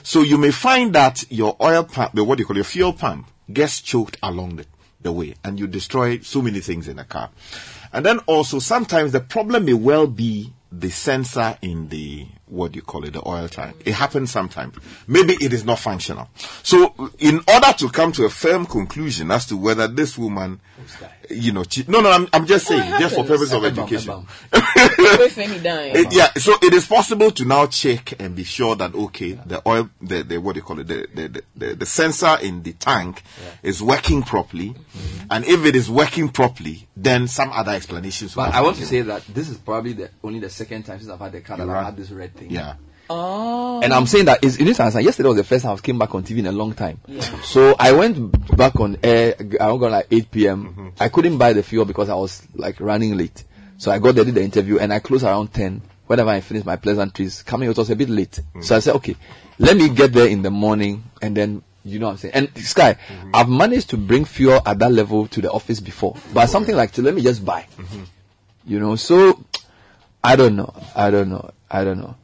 so 0.03 0.23
you 0.23 0.39
may 0.39 0.51
find 0.51 0.95
that 0.95 1.25
your 1.31 1.57
oil 1.61 1.85
pump, 1.85 2.13
the 2.15 2.25
what 2.25 2.39
do 2.39 2.43
you 2.43 2.47
call 2.47 2.57
your 2.57 2.65
fuel 2.65 2.93
pump, 2.93 3.27
gets 3.53 3.81
choked 3.81 4.17
along 4.23 4.57
the, 4.57 4.67
the 5.01 5.13
way, 5.13 5.35
and 5.45 5.59
you 5.59 5.67
destroy 5.67 6.19
so 6.21 6.41
many 6.43 6.61
things 6.61 6.89
in 6.89 6.97
the 6.97 7.05
car. 7.05 7.31
And 7.93 8.07
then 8.07 8.19
also 8.21 8.61
sometimes 8.61 9.13
the 9.13 9.21
problem 9.21 9.65
may 9.65 9.73
well 9.75 10.07
be 10.07 10.53
the 10.71 10.91
sensor 10.91 11.59
in 11.61 11.89
the 11.89 12.27
what 12.51 12.73
do 12.73 12.77
you 12.77 12.83
call 12.83 13.05
it, 13.05 13.13
the 13.13 13.27
oil 13.27 13.49
tank. 13.49 13.77
It 13.85 13.95
happens 13.95 14.31
sometimes. 14.31 14.77
Maybe 15.07 15.35
it 15.35 15.53
is 15.53 15.65
not 15.65 15.79
functional. 15.79 16.29
So 16.63 17.11
in 17.19 17.41
order 17.49 17.73
to 17.79 17.89
come 17.89 18.13
to 18.13 18.25
a 18.25 18.31
firm 18.31 18.67
conclusion 18.67 19.31
as 19.31 19.47
to 19.47 19.57
whether 19.57 19.87
this 19.89 20.19
woman 20.19 20.61
you 21.31 21.53
know 21.53 21.65
che- 21.65 21.85
no 21.89 22.01
no 22.01 22.11
I'm, 22.11 22.27
I'm 22.33 22.47
just 22.47 22.65
it 22.65 22.69
saying 22.69 22.91
just 22.99 23.15
for 23.15 23.23
happens. 23.23 23.29
purpose 23.29 23.53
of 23.53 23.65
education 23.65 24.27
Wait 24.53 25.33
for 25.33 25.41
me 25.49 25.59
dying. 25.61 25.97
it- 25.97 26.13
yeah, 26.13 26.33
so 26.35 26.55
it 26.63 26.75
is 26.75 26.87
possible 26.87 27.31
to 27.31 27.45
now 27.45 27.67
check 27.67 28.21
and 28.21 28.35
be 28.35 28.45
sure 28.45 28.77
that 28.77 28.95
okay, 28.95 29.33
the 29.33 29.63
oil, 29.69 29.89
the, 30.01 30.23
the 30.23 30.39
what 30.39 30.55
do 30.55 30.59
you 30.59 30.63
call 30.65 30.79
it, 30.81 30.87
the 30.89 31.07
the, 31.15 31.29
the, 31.29 31.43
the, 31.57 31.75
the 31.77 31.87
sensor 31.87 32.37
in 32.43 32.63
the 32.63 32.73
tank 32.73 33.23
is 33.63 33.83
working 33.83 34.23
properly, 34.23 34.71
mm-hmm. 34.71 35.27
and 35.31 35.45
if 35.45 35.65
it 35.65 35.77
is 35.77 35.91
working 35.91 36.29
properly, 36.29 36.89
then 36.97 37.29
some 37.29 37.51
other 37.53 37.73
explanations. 37.73 38.35
But 38.35 38.47
have 38.47 38.55
I 38.55 38.63
want 38.63 38.77
to 38.77 38.87
say 38.87 39.03
that 39.03 39.23
this 39.27 39.49
is 39.49 39.59
probably 39.59 39.93
the 39.95 40.11
only 40.23 40.41
the 40.41 40.51
second 40.51 40.85
time 40.85 40.99
since 40.99 41.11
I've 41.11 41.21
had 41.21 41.33
the 41.33 41.41
car 41.41 41.57
that 41.57 41.69
I've 41.69 41.85
had 41.85 41.97
this 41.97 42.11
red 42.11 42.35
thing. 42.35 42.51
Yeah. 42.51 42.75
Oh. 43.13 43.81
And 43.83 43.93
I'm 43.93 44.07
saying 44.07 44.27
that 44.27 44.45
is 44.45 44.59
you 44.59 44.65
need 44.65 44.77
to 44.77 44.83
understand. 44.83 45.05
Yesterday 45.05 45.29
was 45.29 45.37
the 45.37 45.45
first 45.45 45.65
time 45.65 45.77
I 45.77 45.81
came 45.81 45.99
back 45.99 46.15
on 46.15 46.23
TV 46.23 46.39
in 46.39 46.47
a 46.47 46.53
long 46.53 46.75
time. 46.75 47.01
So 47.43 47.75
I 47.79 47.91
went 47.93 48.57
back 48.57 48.79
on 48.79 48.99
air. 49.03 49.35
I 49.39 49.45
got 49.77 49.91
like 49.91 50.07
8 50.11 50.31
p.m. 50.31 50.67
Mm-hmm. 50.67 50.89
I 51.01 51.09
couldn't 51.09 51.37
buy 51.37 51.53
the 51.53 51.65
fuel 51.65 51.85
because 51.85 52.09
I 52.09 52.15
was 52.15 52.47
like 52.55 52.81
running 52.81 53.17
late. 53.17 53.43
So 53.79 53.91
I 53.91 53.99
got 53.99 54.15
there, 54.15 54.25
did 54.25 54.37
the 54.37 54.43
interview, 54.43 54.79
and 54.79 54.93
I 54.93 55.01
closed 55.01 55.25
around 55.25 55.53
10. 55.53 55.83
Whenever 56.07 56.31
I 56.31 56.41
finished 56.41 56.67
my 56.67 56.77
pleasantries, 56.77 57.43
coming 57.43 57.69
it 57.69 57.77
was 57.77 57.91
a 57.91 57.97
bit 57.97 58.09
late. 58.09 58.41
Mm. 58.55 58.63
So 58.63 58.77
I 58.77 58.81
said, 58.81 58.95
okay, 58.97 59.17
let 59.59 59.77
me 59.77 59.89
get 59.89 60.13
there 60.13 60.29
in 60.29 60.43
the 60.43 60.51
morning, 60.51 61.05
and 61.23 61.37
then 61.37 61.63
you 61.85 61.99
know 61.99 62.07
what 62.07 62.13
I'm 62.13 62.19
saying. 62.19 62.35
And 62.35 62.59
Sky, 62.59 62.95
Mm-hmm. 62.95 63.31
I've 63.35 63.49
managed 63.49 63.91
to 63.91 63.97
bring 63.97 64.25
fuel 64.25 64.61
at 64.67 64.79
that 64.79 64.93
level 64.93 65.27
to 65.29 65.41
the 65.41 65.51
office 65.51 65.81
before, 65.81 66.17
but 66.33 66.47
something 66.49 66.77
like, 66.77 66.95
so 66.95 67.03
let 67.03 67.15
me 67.15 67.23
just 67.23 67.45
buy. 67.45 67.67
Mm-hmm. 67.77 68.03
You 68.67 68.81
know, 68.81 68.97
so 68.97 69.43
I 70.23 70.37
don't 70.37 70.57
know. 70.57 70.75
I 70.95 71.11
don't 71.11 71.29
know. 71.29 71.51
I 71.71 71.85
don't 71.85 71.99
know. 71.99 72.17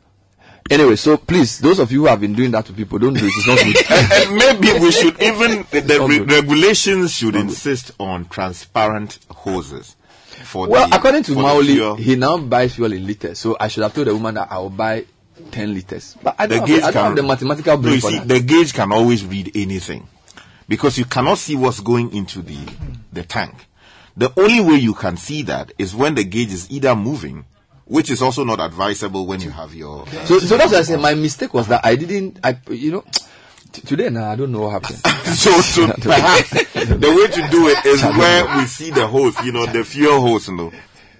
Anyway, 0.71 0.97
so 0.97 1.17
please, 1.17 1.59
those 1.59 1.79
of 1.79 1.93
you 1.93 2.01
who 2.01 2.07
have 2.07 2.21
been 2.21 2.35
doing 2.35 2.51
that 2.51 2.67
to 2.67 2.73
people, 2.73 2.99
don't 2.99 3.15
do 3.15 3.25
it. 3.25 3.33
It's 3.35 3.47
not 3.47 3.59
good. 3.59 3.77
and, 3.91 4.13
and 4.29 4.63
maybe 4.63 4.79
we 4.81 4.91
should 4.91 5.21
even 5.23 5.67
the 5.71 6.07
re- 6.09 6.21
regulations 6.21 7.13
should 7.13 7.37
insist 7.37 7.93
on 7.99 8.27
transparent 8.27 9.19
hoses 9.31 9.97
for 10.45 10.69
well, 10.69 10.89
the, 10.89 10.97
according 10.97 11.23
to 11.25 11.35
the 11.35 11.41
Maoli, 11.41 11.99
he 11.99 12.17
now 12.17 12.39
buys 12.39 12.75
fuel 12.75 12.93
in 12.93 13.07
liters. 13.07 13.39
So 13.39 13.57
I 13.59 13.69
should 13.69 13.83
have 13.83 13.95
told 13.95 14.07
the 14.07 14.15
woman 14.15 14.35
that 14.35 14.51
I 14.51 14.59
will 14.59 14.71
buy 14.71 15.05
10 15.51 15.75
liters. 15.75 16.17
But 16.23 16.37
I 16.39 16.47
the 16.47 16.57
don't, 16.57 16.67
gauge 16.67 16.81
have, 16.83 16.89
I 16.89 16.93
don't 16.93 16.93
can 16.93 17.05
have 17.05 17.17
the 17.17 17.23
mathematical 17.23 17.77
no, 17.77 17.83
brain 17.83 18.01
for 18.01 18.11
see, 18.11 18.19
the 18.21 18.41
gauge 18.41 18.73
can 18.73 18.93
always 18.93 19.25
read 19.25 19.53
anything 19.55 20.09
because 20.69 20.99
you 20.99 21.05
cannot 21.05 21.39
see 21.39 21.57
what's 21.57 21.81
going 21.81 22.15
into 22.15 22.43
the 22.43 22.59
the 23.13 23.23
tank. 23.23 23.55
The 24.17 24.33
only 24.39 24.61
way 24.61 24.77
you 24.77 24.95
can 24.95 25.17
see 25.17 25.43
that 25.43 25.73
is 25.79 25.95
when 25.95 26.15
the 26.15 26.25
gauge 26.25 26.53
is 26.53 26.71
either 26.71 26.95
moving, 26.95 27.45
which 27.87 28.11
is 28.11 28.21
also 28.21 28.45
not 28.45 28.61
advisable 28.61 29.27
when 29.27 29.41
you 29.41 29.51
have 29.51 29.75
your. 29.75 30.07
So, 30.25 30.39
so 30.39 30.57
that's 30.57 30.73
why 30.73 30.79
I 30.79 30.83
said 30.83 31.01
my 31.01 31.15
mistake 31.15 31.55
was 31.55 31.69
that 31.69 31.85
I 31.85 31.95
didn't, 31.97 32.41
I, 32.43 32.59
you 32.71 32.93
know, 32.93 33.05
t- 33.73 33.83
today 33.83 34.11
now 34.11 34.31
I 34.31 34.37
don't 34.37 34.53
know 34.53 34.63
what 34.63 34.83
happened. 34.83 34.99
so, 35.37 35.53
so 35.61 35.87
perhaps 36.01 36.51
the 36.51 37.17
way 37.17 37.27
to 37.29 37.49
do 37.51 37.69
it 37.69 37.87
is 37.87 38.03
where 38.19 38.59
we 38.59 38.67
see 38.67 38.91
the 38.91 39.07
hose, 39.07 39.41
you 39.45 39.53
know, 39.53 39.67
the 39.67 39.85
fuel 39.85 40.21
hose, 40.21 40.49
you 40.49 40.57
know. 40.57 40.73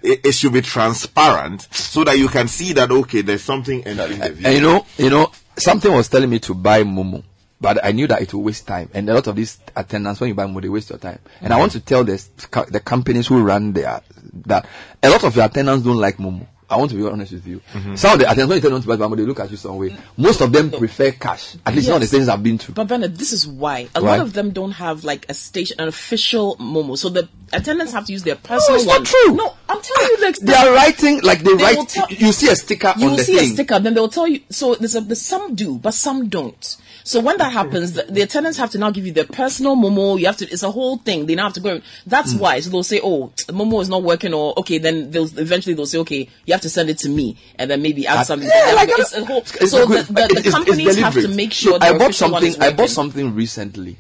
It, 0.03 0.27
it 0.27 0.33
should 0.33 0.53
be 0.53 0.61
transparent 0.61 1.63
so 1.73 2.05
that 2.05 2.19
you 2.19 2.29
can 2.29 2.49
see 2.49 2.73
that 2.75 2.91
okay, 2.91 3.23
there's 3.23 3.43
something 3.43 3.85
entering 3.87 4.19
the 4.19 4.31
vehicle. 4.31 4.47
And 4.47 4.55
you 4.55 4.61
know, 4.61 4.87
you 4.99 5.11
know, 5.11 5.33
something 5.57 5.93
was 5.93 6.09
telling 6.09 6.31
me 6.31 6.39
to 6.41 6.55
buy 6.55 6.83
Momo, 6.83 7.23
but 7.61 7.85
I 7.85 7.93
knew 7.93 8.07
that 8.09 8.23
it 8.23 8.35
would 8.35 8.45
waste 8.45 8.67
time. 8.67 8.91
And 8.93 9.09
a 9.09 9.15
lot 9.15 9.27
of 9.27 9.37
these 9.37 9.59
attendants, 9.75 10.21
when 10.21 10.29
you 10.29 10.35
buy 10.35 10.45
Momo, 10.45 10.63
they 10.63 10.69
waste 10.69 10.91
your 10.91 10.99
time. 10.99 11.21
And 11.41 11.53
I 11.53 11.57
mm. 11.57 11.61
want 11.61 11.73
to 11.73 11.81
tell 11.81 12.05
the 12.05 12.23
the 12.71 12.81
companies 12.81 13.29
who 13.29 13.43
run 13.43 13.73
there 13.73 14.01
that 14.47 14.67
a 15.03 15.11
lot 15.11 15.25
of 15.25 15.35
your 15.35 15.45
attendants 15.47 15.85
don't 15.85 15.97
like 15.97 16.19
Momo. 16.19 16.47
I 16.69 16.77
want 16.77 16.91
to 16.91 16.97
be 16.97 17.07
honest 17.07 17.33
with 17.33 17.47
you. 17.47 17.61
Mm-hmm. 17.73 17.95
Some 17.95 18.15
of 18.15 18.19
the 18.19 18.25
attendants, 18.25 18.49
when 18.49 18.57
you 18.57 18.61
tell 18.61 18.71
them 18.73 18.83
to 18.83 18.89
buy 18.89 18.97
Momo, 18.97 19.17
they 19.17 19.23
look 19.23 19.39
at 19.39 19.49
you 19.53 19.57
some 19.57 19.77
way. 19.77 19.91
Mm. 19.91 19.99
Most 20.17 20.41
of 20.41 20.51
them 20.53 20.73
prefer 20.73 21.13
cash. 21.13 21.55
At 21.65 21.75
least 21.77 21.87
some 21.87 21.95
of 21.95 22.01
the 22.01 22.05
Yes. 22.07 22.09
stations 22.11 22.29
I've 22.29 22.43
been 22.43 22.59
to. 22.59 22.73
But 22.73 22.89
Bernard, 22.89 23.17
this 23.17 23.33
is 23.33 23.47
why 23.47 23.89
a 23.95 24.03
Why? 24.03 24.17
lot 24.17 24.21
of 24.27 24.33
them 24.33 24.51
don't 24.51 24.73
have 24.73 25.05
like 25.05 25.27
a 25.29 25.35
station, 25.35 25.77
an 25.79 25.87
official 25.87 26.57
Momo. 26.57 26.99
So 26.99 27.09
the 27.09 27.29
attendants 27.53 27.93
have 27.93 28.07
to 28.07 28.13
use 28.13 28.25
their 28.25 28.35
personal. 28.35 28.73
No, 28.73 28.77
it's 28.83 28.87
not 28.87 28.95
one. 28.97 29.05
true. 29.05 29.35
No, 29.37 29.55
I'm 29.69 29.81
telling 29.81 30.09
you, 30.11 30.19
like 30.23 30.37
They 30.39 30.55
are 30.55 30.73
writing 30.75 31.21
like 31.23 31.45
they, 31.45 31.55
They 31.55 31.63
write. 31.63 31.89
tell- 31.89 32.09
you 32.11 32.33
see 32.33 32.49
a 32.49 32.57
sticker 32.57 32.95
you 32.97 33.05
on 33.05 33.11
will 33.11 33.17
the 33.19 33.25
see 33.25 33.37
thing. 33.37 33.51
a 33.51 33.55
sticker, 33.55 33.79
then 33.79 33.95
they'll 33.95 34.09
tell 34.09 34.27
you. 34.27 34.41
So 34.51 34.75
there's 34.75 34.97
a, 34.97 35.03
there's 35.03 35.23
some 35.23 35.55
do, 35.55 35.79
but 35.79 35.95
some 35.95 36.29
don't. 36.29 36.77
So 37.07 37.21
when 37.21 37.39
that 37.39 37.53
happens, 37.53 37.93
the, 37.93 38.03
the 38.03 38.23
attendants 38.23 38.59
have 38.59 38.71
to 38.73 38.79
now 38.79 38.91
give 38.91 39.07
you 39.07 39.13
their 39.13 39.27
personal 39.27 39.77
Momo. 39.77 40.19
You 40.19 40.27
have 40.27 40.39
to. 40.39 40.51
It's 40.51 40.65
a 40.65 40.71
whole 40.73 40.97
thing. 40.99 41.27
They 41.27 41.37
now 41.37 41.45
have 41.45 41.53
to 41.53 41.61
go. 41.61 41.81
That's 42.05 42.33
Hmm. 42.33 42.39
why. 42.41 42.59
So 42.59 42.71
they'll 42.71 42.83
say, 42.83 43.01
"Oh, 43.01 43.31
Momo 43.47 43.81
is 43.81 43.89
not 43.89 44.03
working," 44.03 44.35
or 44.35 44.59
okay, 44.59 44.79
then 44.79 45.13
they'll 45.13 45.31
eventually 45.39 45.75
they'll 45.75 45.87
say, 45.87 45.99
"Okay, 45.99 46.29
you 46.47 46.53
have 46.53 46.63
to 46.63 46.69
send 46.69 46.91
it 46.91 46.99
to 46.99 47.09
me," 47.09 47.37
and 47.61 47.71
then 47.71 47.81
maybe 47.81 48.09
add 48.09 48.25
something. 48.27 48.49
yeah, 48.53 48.73
like, 48.75 48.89
it's 48.91 49.13
a 49.15 49.25
whole. 49.25 49.39
It's 49.39 49.71
so 49.71 49.81
the, 49.83 49.87
good. 49.87 50.07
the, 50.07 50.13
the 50.15 50.21
It's- 50.25 50.47
it's 50.47 50.55
companies 50.57 50.97
have 50.97 51.15
to 51.15 51.29
make 51.29 51.53
sure. 51.53 51.79
So 51.81 51.87
I 51.87 51.97
bought 51.97 52.13
something. 52.15 52.61
I 52.61 52.73
bought 52.73 52.91
something 52.91 53.37
recently, 53.37 53.99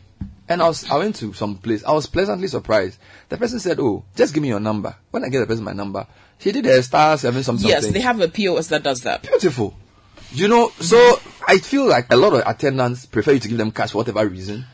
and 0.49 0.61
I 0.61 0.66
was 0.66 0.91
I 0.91 0.97
went 0.99 1.15
to 1.16 1.33
some 1.33 1.59
place. 1.59 1.85
I 1.85 1.93
was 1.93 2.07
pleasantly 2.07 2.49
surprised. 2.49 2.99
The 3.28 3.37
person 3.37 3.61
said, 3.61 3.78
"Oh, 3.78 4.03
just 4.16 4.35
give 4.35 4.43
me 4.43 4.49
your 4.49 4.59
number." 4.61 4.97
When 5.12 5.23
I 5.24 5.28
get 5.28 5.39
the 5.39 5.47
person 5.47 5.62
my 5.62 5.74
number, 5.74 6.09
she 6.41 6.51
did 6.51 6.66
a 6.66 6.83
star 6.83 7.16
seven 7.19 7.45
something. 7.45 7.69
Yes, 7.69 7.87
they 7.87 8.01
have 8.01 8.20
a 8.20 8.27
POS 8.27 8.66
that 8.69 8.83
does 8.83 9.03
that. 9.03 9.23
beautiful. 9.23 9.74
You 10.32 10.48
know, 10.48 10.70
so 10.81 11.20
I 11.47 11.59
feel 11.59 11.86
like 11.86 12.12
a 12.12 12.16
lot 12.16 12.35
of 12.35 12.43
attendants 12.47 13.07
prefer 13.07 13.32
you 13.32 13.40
to 13.40 13.48
give 13.48 13.59
them 13.59 13.70
cash 13.70 13.93
for 13.93 13.98
whatever 13.98 14.27
reason. 14.27 14.65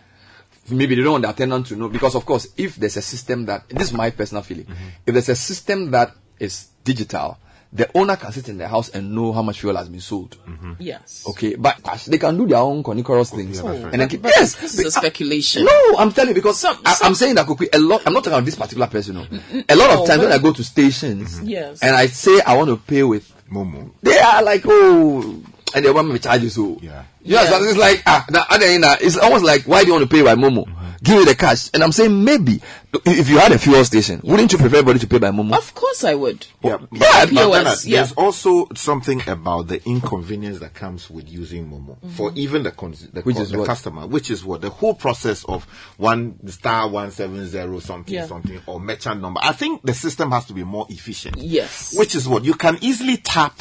Maybe 0.70 0.94
they 0.94 1.02
don't 1.02 1.12
want 1.12 1.24
the 1.24 1.30
attendant 1.30 1.66
to 1.66 1.76
know 1.76 1.88
because, 1.88 2.14
of 2.14 2.24
course, 2.24 2.48
if 2.56 2.76
there's 2.76 2.96
a 2.96 3.02
system 3.02 3.46
that 3.46 3.68
this 3.68 3.88
is 3.88 3.92
my 3.92 4.10
personal 4.10 4.42
feeling, 4.42 4.66
mm-hmm. 4.66 4.88
if 5.06 5.12
there's 5.12 5.28
a 5.28 5.36
system 5.36 5.90
that 5.90 6.12
is 6.38 6.68
digital, 6.84 7.36
the 7.72 7.90
owner 7.96 8.16
can 8.16 8.30
sit 8.32 8.48
in 8.50 8.58
the 8.58 8.68
house 8.68 8.90
and 8.90 9.14
know 9.14 9.32
how 9.32 9.40
much 9.42 9.60
fuel 9.60 9.76
has 9.76 9.88
been 9.88 10.00
sold. 10.00 10.36
Mm-hmm. 10.46 10.72
Yes. 10.78 11.24
Okay, 11.30 11.54
but 11.54 11.82
cash, 11.82 12.04
they 12.04 12.18
can 12.18 12.36
do 12.36 12.46
their 12.46 12.58
own 12.58 12.82
conicorous 12.82 13.30
things. 13.30 13.60
Oh, 13.60 13.68
and 13.68 14.00
then 14.00 14.08
keep, 14.08 14.20
but 14.20 14.32
yes, 14.36 14.54
this 14.56 14.78
is 14.78 14.84
a 14.84 14.88
uh, 14.88 14.90
speculation. 14.90 15.64
no, 15.64 15.96
I'm 15.98 16.12
telling 16.12 16.30
you 16.30 16.34
because 16.34 16.62
I, 16.64 17.06
am 17.06 17.14
saying 17.14 17.34
that 17.36 17.46
Kukui, 17.46 17.68
a 17.74 17.78
lot. 17.78 18.02
I'm 18.06 18.12
not 18.12 18.24
talking 18.24 18.34
about 18.34 18.44
this 18.44 18.56
particular 18.56 18.86
person. 18.88 19.14
No. 19.14 19.22
A 19.68 19.74
lot 19.74 19.94
no, 19.94 20.02
of 20.02 20.06
times 20.06 20.22
when 20.22 20.32
I 20.32 20.38
go 20.38 20.52
to 20.52 20.62
stations 20.62 21.36
mm-hmm. 21.36 21.46
Yes. 21.46 21.82
and 21.82 21.96
I 21.96 22.06
say 22.06 22.40
I 22.42 22.56
want 22.56 22.68
to 22.68 22.76
pay 22.76 23.02
with 23.02 23.32
Momo, 23.50 23.90
they 24.02 24.18
are 24.18 24.42
like, 24.42 24.62
oh, 24.66 25.42
and 25.74 25.84
they 25.84 25.90
want 25.90 26.08
me 26.08 26.14
to 26.14 26.20
charge 26.20 26.42
you 26.42 26.48
so. 26.48 26.78
Yeah. 26.80 27.04
Yeah, 27.24 27.44
so 27.46 27.62
it's 27.62 27.78
like 27.78 28.02
ah, 28.06 28.24
the 28.28 28.44
other 28.52 28.66
end, 28.66 28.84
uh, 28.84 28.96
it's 29.00 29.16
almost 29.18 29.44
like 29.44 29.62
why 29.64 29.82
do 29.82 29.88
you 29.88 29.92
want 29.94 30.08
to 30.08 30.14
pay 30.16 30.22
by 30.22 30.34
Momo? 30.34 30.66
Give 31.04 31.18
me 31.18 31.24
the 31.24 31.34
cash, 31.34 31.68
and 31.74 31.82
I'm 31.82 31.90
saying 31.90 32.22
maybe 32.24 32.62
if 33.06 33.28
you 33.28 33.38
had 33.38 33.50
a 33.50 33.58
fuel 33.58 33.84
station, 33.84 34.20
wouldn't 34.22 34.52
you 34.52 34.58
prefer 34.58 34.76
everybody 34.76 35.00
to 35.00 35.08
pay 35.08 35.18
by 35.18 35.30
Momo? 35.32 35.56
Of 35.56 35.74
course, 35.74 36.04
I 36.04 36.14
would. 36.14 36.46
Yeah, 36.62 36.78
Yeah, 36.92 37.24
but, 37.26 37.30
POS, 37.30 37.30
but 37.34 37.50
Bernard, 37.64 37.84
yeah. 37.84 37.96
there's 37.96 38.12
also 38.12 38.68
something 38.76 39.20
about 39.28 39.66
the 39.66 39.84
inconvenience 39.84 40.60
that 40.60 40.74
comes 40.74 41.10
with 41.10 41.28
using 41.28 41.68
Momo 41.68 41.96
for 42.12 42.30
even 42.36 42.62
the 42.62 42.70
cons- 42.70 43.08
the, 43.12 43.22
Which 43.22 43.34
co- 43.34 43.42
is 43.42 43.50
the 43.50 43.64
customer, 43.64 44.06
which 44.06 44.30
is 44.30 44.44
what 44.44 44.60
the 44.60 44.70
whole 44.70 44.94
process 44.94 45.42
of 45.44 45.64
one 45.96 46.38
star 46.48 46.88
one 46.88 47.10
seven 47.10 47.48
zero 47.48 47.80
something 47.80 48.14
Yeah. 48.14 48.26
something 48.26 48.60
or 48.66 48.78
merchant 48.78 49.20
number. 49.20 49.40
I 49.42 49.52
think 49.54 49.82
the 49.82 49.94
system 49.94 50.30
has 50.30 50.44
to 50.46 50.52
be 50.52 50.62
more 50.62 50.86
efficient. 50.88 51.36
Yes. 51.38 51.96
which 51.98 52.14
is 52.14 52.28
what 52.28 52.44
you 52.44 52.54
can 52.54 52.78
easily 52.80 53.16
tap. 53.16 53.60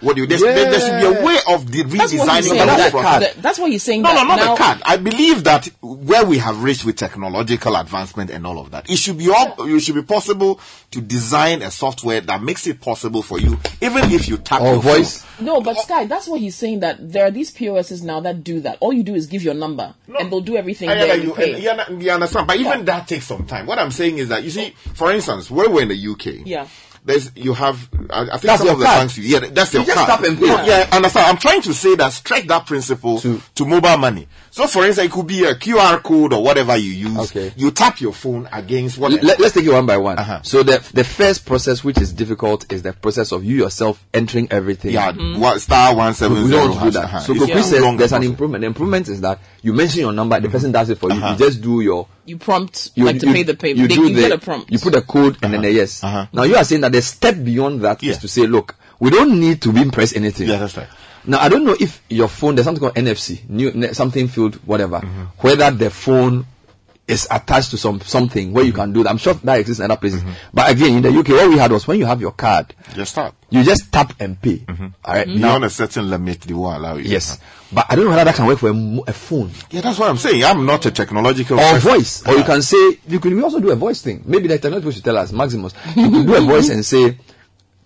What 0.00 0.16
do 0.16 0.22
you 0.22 0.26
there's, 0.26 0.40
there, 0.40 0.70
there 0.70 0.80
should 0.80 1.12
be 1.14 1.18
a 1.20 1.24
way 1.24 1.36
of 1.48 1.70
de- 1.70 1.82
That's 1.82 2.00
what 2.00 2.10
he's 2.10 2.20
redesigning 2.50 2.50
the 2.50 2.58
whole 2.58 2.76
That, 2.76 2.90
process. 2.90 3.34
that- 3.34 3.42
that's 3.42 3.58
what 3.58 3.70
he's 3.70 3.82
saying. 3.82 4.02
No, 4.02 4.10
no, 4.10 4.14
that 4.20 4.28
not 4.28 4.36
now, 4.36 4.54
the 4.54 4.58
card. 4.58 4.82
I 4.84 4.96
believe 4.96 5.44
that 5.44 5.66
where 5.82 6.24
we 6.24 6.38
have 6.38 6.62
reached 6.62 6.84
with 6.84 6.96
technological 6.96 7.76
advancement 7.76 8.30
and 8.30 8.46
all 8.46 8.58
of 8.58 8.70
that, 8.70 8.88
it 8.88 8.96
should 8.96 9.18
be 9.18 9.28
all, 9.30 9.54
it 9.58 9.80
should 9.80 9.94
be 9.94 10.02
possible 10.02 10.58
to 10.92 11.00
design 11.00 11.62
a 11.62 11.70
software 11.70 12.20
that 12.22 12.42
makes 12.42 12.66
it 12.66 12.80
possible 12.80 13.22
for 13.22 13.38
you, 13.38 13.58
even 13.80 14.10
if 14.10 14.26
you 14.28 14.38
tap 14.38 14.62
Or 14.62 14.72
your 14.74 14.82
voice. 14.82 15.18
phone. 15.22 15.46
No, 15.46 15.60
but 15.60 15.76
Sky, 15.78 16.06
that's 16.06 16.26
what 16.28 16.40
he's 16.40 16.56
saying. 16.56 16.80
That 16.80 17.12
there 17.12 17.26
are 17.26 17.30
these 17.30 17.50
POSs 17.50 18.02
now 18.02 18.20
that 18.20 18.42
do 18.42 18.60
that. 18.60 18.78
All 18.80 18.92
you 18.92 19.02
do 19.02 19.14
is 19.14 19.26
give 19.26 19.42
your 19.42 19.54
number, 19.54 19.94
and 20.18 20.30
they'll 20.32 20.40
do 20.40 20.56
everything 20.56 20.88
I- 20.88 20.92
I- 20.92 20.96
there. 20.98 21.16
you, 21.18 21.22
You 21.24 21.34
and- 21.70 22.00
you 22.02 22.06
you 22.06 22.10
understand, 22.10 22.46
but 22.46 22.56
even 22.56 22.84
that 22.86 23.06
takes 23.06 23.26
some 23.26 23.46
time. 23.46 23.66
What 23.66 23.78
I'm 23.78 23.90
saying 23.90 24.18
is 24.18 24.28
that 24.28 24.42
you 24.44 24.50
see, 24.50 24.74
for 24.94 25.12
instance, 25.12 25.50
where 25.50 25.68
we're 25.68 25.82
in 25.82 25.88
the 25.88 25.96
UK, 25.96 26.42
Yeah. 26.46 26.66
There's 27.04 27.30
you 27.34 27.54
have 27.54 27.88
I, 28.10 28.22
I 28.22 28.24
think 28.26 28.42
That's 28.42 28.58
some 28.62 28.68
of 28.68 28.78
the 28.78 28.84
card. 28.84 28.98
banks 29.00 29.18
you 29.18 29.24
yeah 29.24 29.48
that's 29.50 29.72
your 29.72 29.82
You 29.82 29.86
just 29.86 30.06
card. 30.06 30.08
tap 30.20 30.28
and 30.28 30.38
pay. 30.38 30.46
No, 30.46 30.64
yeah, 30.64 30.88
understand. 30.92 31.26
I'm 31.26 31.36
trying 31.38 31.62
to 31.62 31.72
say 31.74 31.94
that 31.96 32.12
stretch 32.12 32.46
that 32.46 32.66
principle 32.66 33.20
to, 33.20 33.40
mobile 33.64 33.96
money. 33.96 34.28
So 34.50 34.66
for 34.66 34.84
instance, 34.84 35.06
it 35.06 35.12
could 35.12 35.26
be 35.26 35.44
a 35.44 35.54
QR 35.54 36.02
code 36.02 36.32
or 36.32 36.42
whatever 36.42 36.76
you 36.76 36.90
use. 36.90 37.18
Okay. 37.30 37.52
You 37.56 37.70
tap 37.70 38.00
your 38.00 38.12
phone 38.12 38.48
against 38.52 38.98
what 38.98 39.12
Let, 39.22 39.40
us 39.40 39.52
take 39.52 39.64
it 39.64 39.72
one 39.72 39.86
by 39.86 39.96
one. 39.96 40.18
Uh-huh. 40.18 40.42
So 40.42 40.62
the 40.62 40.86
the 40.92 41.04
first 41.04 41.46
process, 41.46 41.84
which 41.84 41.98
is 41.98 42.12
difficult, 42.12 42.70
is 42.72 42.82
the 42.82 42.92
process 42.92 43.32
of 43.32 43.44
you 43.44 43.56
yourself 43.56 44.04
entering 44.12 44.48
everything. 44.50 44.92
Yeah, 44.92 45.12
what, 45.38 45.60
star 45.60 45.94
one 45.94 46.14
seven 46.14 46.42
we 46.42 46.48
zero. 46.48 46.68
don't 46.68 46.82
do 46.84 46.90
that. 46.90 47.22
So 47.22 47.32
uh-huh. 47.32 47.44
It's 47.44 47.52
too 47.52 47.62
says 47.62 47.96
there's 47.98 48.12
an 48.12 48.24
improvement. 48.24 48.62
The 48.62 48.66
improvement 48.66 49.08
is 49.08 49.20
that 49.20 49.38
you 49.62 49.72
mention 49.72 50.00
your 50.00 50.12
number, 50.12 50.38
the 50.40 50.48
person 50.48 50.72
does 50.72 50.90
it 50.90 50.98
for 50.98 51.10
you. 51.10 51.16
Uh-huh. 51.16 51.36
You 51.38 51.46
just 51.46 51.60
do 51.62 51.80
your 51.80 52.06
You 52.30 52.38
prompt 52.38 52.92
you, 52.94 53.06
like 53.06 53.18
to 53.18 53.26
pay 53.26 53.42
the 53.42 53.54
payment. 53.54 53.78
You 53.80 53.88
They, 53.88 53.94
do 53.96 54.08
you 54.08 54.14
the, 54.14 54.20
get 54.22 54.32
a 54.32 54.38
prompt. 54.38 54.70
You 54.70 54.78
put 54.78 54.94
a 54.94 55.02
code 55.02 55.36
and 55.42 55.52
then 55.52 55.64
a 55.64 55.68
yes. 55.68 56.04
Uh-huh. 56.04 56.26
Now 56.32 56.44
you 56.44 56.54
are 56.54 56.62
saying 56.62 56.82
that 56.82 56.92
the 56.92 57.02
step 57.02 57.34
beyond 57.42 57.80
that 57.80 58.04
is 58.04 58.18
to 58.18 58.28
say, 58.28 58.46
look, 58.46 58.76
we 59.00 59.10
don't 59.10 59.40
need 59.40 59.60
to 59.62 59.72
be 59.72 59.82
impress 59.82 60.14
anything. 60.14 60.48
Yeah, 60.48 60.58
that's 60.58 60.76
right. 60.76 60.86
Now 61.26 61.40
I 61.40 61.48
don't 61.48 61.64
know 61.64 61.76
if 61.78 62.02
your 62.08 62.28
phone 62.28 62.54
there's 62.54 62.66
something 62.66 62.80
called 62.80 62.94
NFC, 62.94 63.48
new 63.48 63.92
something 63.94 64.28
field, 64.28 64.54
whatever. 64.64 65.00
Mm-hmm. 65.00 65.24
Whether 65.40 65.70
the 65.72 65.90
phone 65.90 66.46
is 67.10 67.26
attached 67.30 67.70
to 67.72 67.76
some 67.76 68.00
something 68.00 68.52
where 68.52 68.64
you 68.64 68.72
Mm-hmm. 68.72 68.80
can 68.80 68.92
do 68.92 69.02
that. 69.02 69.10
I'm 69.10 69.18
sure 69.18 69.34
that 69.34 69.58
exists 69.58 69.80
in 69.82 69.90
other 69.90 70.00
places. 70.00 70.22
But 70.54 70.70
again, 70.70 70.96
in 70.96 71.02
the 71.02 71.10
UK, 71.10 71.28
what 71.28 71.48
we 71.50 71.58
had 71.58 71.72
was 71.72 71.86
when 71.86 71.98
you 71.98 72.06
have 72.06 72.20
your 72.20 72.32
card, 72.32 72.74
Just 72.94 73.14
tap. 73.14 73.34
you 73.50 73.62
just 73.64 73.92
tap 73.92 74.14
and 74.20 74.40
pay. 74.40 74.58
Mm-hmm. 74.58 74.86
All 75.04 75.14
right. 75.14 75.26
Beyond 75.26 75.40
Now, 75.40 75.62
a 75.64 75.70
certain 75.70 76.08
limit, 76.08 76.42
they 76.42 76.54
won't 76.54 76.76
allow 76.76 76.94
you. 76.96 77.10
yes, 77.10 77.38
but 77.72 77.86
I 77.88 77.96
don't 77.96 78.04
know 78.04 78.10
whether 78.10 78.24
that 78.24 78.34
can 78.36 78.46
work 78.46 78.58
for 78.58 78.70
a, 78.70 79.00
a 79.08 79.12
phone. 79.12 79.50
Yeah, 79.70 79.80
that's 79.82 79.98
what 79.98 80.08
I'm 80.08 80.16
saying. 80.16 80.44
I'm 80.44 80.64
not 80.66 80.86
a 80.86 80.90
technological 80.90 81.58
or 81.58 81.72
person. 81.72 81.90
voice, 81.90 82.26
or 82.26 82.34
you 82.34 82.44
can 82.44 82.62
say 82.62 82.98
you 83.08 83.20
could 83.20 83.32
we 83.34 83.42
also 83.42 83.60
do 83.60 83.70
a 83.70 83.76
voice 83.76 84.00
thing. 84.02 84.22
Maybe 84.26 84.48
the 84.48 84.58
technology 84.58 84.92
should 84.92 85.04
tell 85.04 85.16
us, 85.18 85.32
Maximus. 85.32 85.74
You 85.96 86.10
can 86.10 86.26
do 86.26 86.34
a 86.36 86.40
voice 86.40 86.68
and 86.70 86.84
say 86.84 87.10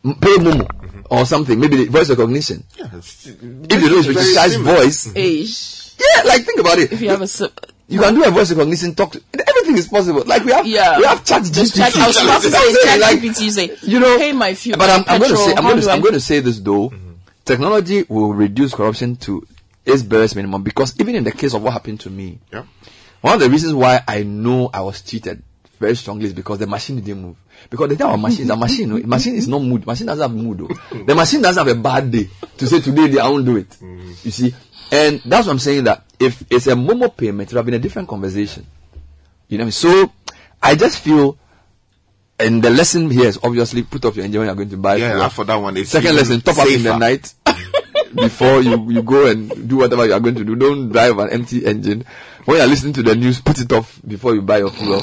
pay 0.04 0.36
Momo 0.36 0.68
or 1.10 1.24
something. 1.26 1.58
Maybe 1.58 1.76
the 1.84 1.86
voice 1.86 2.10
recognition. 2.10 2.64
Yes. 2.76 3.26
If 3.26 3.42
you 3.42 3.48
know 3.48 3.98
it's 3.98 4.06
Very 4.06 4.14
precise 4.14 4.52
similar. 4.52 4.76
voice, 4.76 5.16
Ish. 5.16 5.94
yeah, 5.98 6.22
like 6.24 6.44
think 6.44 6.60
about 6.60 6.78
it. 6.78 6.92
If 6.92 7.00
you 7.00 7.08
have 7.10 7.22
a 7.22 7.26
sip. 7.28 7.58
You 7.88 8.00
can 8.00 8.14
do 8.14 8.24
a 8.24 8.30
voice 8.30 8.50
recognition. 8.50 8.94
Talk 8.94 9.12
to 9.12 9.22
everything 9.46 9.76
is 9.76 9.88
possible. 9.88 10.22
Like 10.26 10.44
we 10.44 10.52
have, 10.52 10.66
Yeah. 10.66 10.98
we 10.98 11.04
have 11.04 11.24
chat 11.24 11.42
Just 11.44 11.74
GPT. 11.74 11.92
chat- 11.92 11.96
I 11.96 12.06
was 12.06 12.16
about 12.22 12.42
to 12.42 12.50
say 12.50 12.82
chat 12.82 13.00
like, 13.00 13.18
GPT. 13.20 13.40
You 13.44 13.50
say, 13.50 13.76
you 13.82 14.00
know, 14.00 14.16
pay 14.18 14.32
my 14.32 14.54
fuel. 14.54 14.78
But 14.78 14.90
I'm, 14.90 15.04
I'm 15.06 15.18
going 15.20 15.30
to 15.32 15.36
say, 15.36 15.54
I'm 15.54 15.64
going 15.64 15.80
to, 15.80 15.90
I- 15.90 15.94
I'm 15.94 16.00
going 16.00 16.14
to 16.14 16.20
say 16.20 16.40
this 16.40 16.60
though. 16.60 16.90
Mm-hmm. 16.90 17.10
technology 17.44 18.04
will 18.08 18.32
reduce 18.32 18.74
corruption 18.74 19.16
to 19.16 19.46
its 19.84 20.02
barest 20.02 20.34
minimum 20.34 20.62
because 20.62 20.98
even 20.98 21.14
in 21.14 21.24
the 21.24 21.32
case 21.32 21.52
of 21.54 21.62
what 21.62 21.72
happened 21.74 22.00
to 22.00 22.10
me, 22.10 22.38
Yeah. 22.52 22.64
one 23.20 23.34
of 23.34 23.40
the 23.40 23.50
reasons 23.50 23.74
why 23.74 24.00
I 24.08 24.22
know 24.22 24.70
I 24.72 24.80
was 24.80 25.02
cheated 25.02 25.42
very 25.78 25.94
strongly 25.94 26.24
is 26.26 26.32
because 26.32 26.58
the 26.60 26.66
machine 26.66 27.00
didn't 27.02 27.20
move. 27.22 27.36
Because 27.68 27.90
the 27.90 27.96
thing 27.96 28.06
about 28.06 28.16
machine, 28.20 28.46
the 28.46 28.56
machine, 28.56 28.88
no, 28.88 28.96
machine 29.06 29.34
is 29.34 29.46
not 29.48 29.60
mood. 29.62 29.86
Machine 29.86 30.06
doesn't 30.06 30.22
have 30.22 30.34
mood. 30.34 30.58
Though. 30.58 31.04
The 31.04 31.14
machine 31.14 31.42
doesn't 31.42 31.66
have 31.66 31.76
a 31.76 31.80
bad 31.80 32.10
day 32.10 32.28
to 32.58 32.66
say 32.66 32.80
today 32.80 33.08
they 33.08 33.18
I 33.18 33.28
won't 33.28 33.44
do 33.44 33.56
it. 33.58 33.68
Mm-hmm. 33.70 34.08
You 34.24 34.30
see, 34.30 34.54
and 34.94 35.20
that's 35.24 35.46
what 35.46 35.52
I'm 35.52 35.58
saying. 35.58 35.84
That 35.84 36.04
if 36.20 36.44
it's 36.50 36.66
a 36.66 36.72
Momo 36.72 37.14
payment, 37.14 37.50
it 37.50 37.52
would 37.52 37.58
have 37.58 37.66
been 37.66 37.74
a 37.74 37.78
different 37.78 38.08
conversation. 38.08 38.66
You 39.48 39.58
know, 39.58 39.70
so 39.70 40.12
I 40.62 40.74
just 40.74 41.00
feel. 41.00 41.38
And 42.36 42.62
the 42.62 42.70
lesson 42.70 43.10
here 43.10 43.26
is 43.26 43.38
obviously 43.44 43.84
put 43.84 44.04
off 44.04 44.16
your 44.16 44.24
engine 44.24 44.40
when 44.40 44.48
you're 44.48 44.56
going 44.56 44.70
to 44.70 44.76
buy. 44.76 44.96
Yeah, 44.96 45.28
for 45.28 45.44
that 45.44 45.54
one, 45.54 45.76
it's 45.76 45.90
Second 45.90 46.16
lesson, 46.16 46.40
top 46.40 46.58
up 46.58 46.66
in 46.66 46.82
the 46.82 46.98
night 46.98 47.32
before 48.14 48.60
you, 48.60 48.90
you 48.90 49.02
go 49.02 49.28
and 49.28 49.68
do 49.68 49.76
whatever 49.76 50.04
you 50.04 50.12
are 50.12 50.20
going 50.20 50.34
to 50.34 50.44
do. 50.44 50.56
Don't 50.56 50.88
drive 50.88 51.16
an 51.18 51.30
empty 51.30 51.64
engine. 51.64 52.04
When 52.44 52.58
you're 52.58 52.66
listening 52.66 52.92
to 52.94 53.02
the 53.02 53.14
news, 53.14 53.40
put 53.40 53.58
it 53.60 53.72
off 53.72 54.00
before 54.06 54.34
you 54.34 54.42
buy 54.42 54.58
your 54.58 54.70
fuel. 54.70 55.02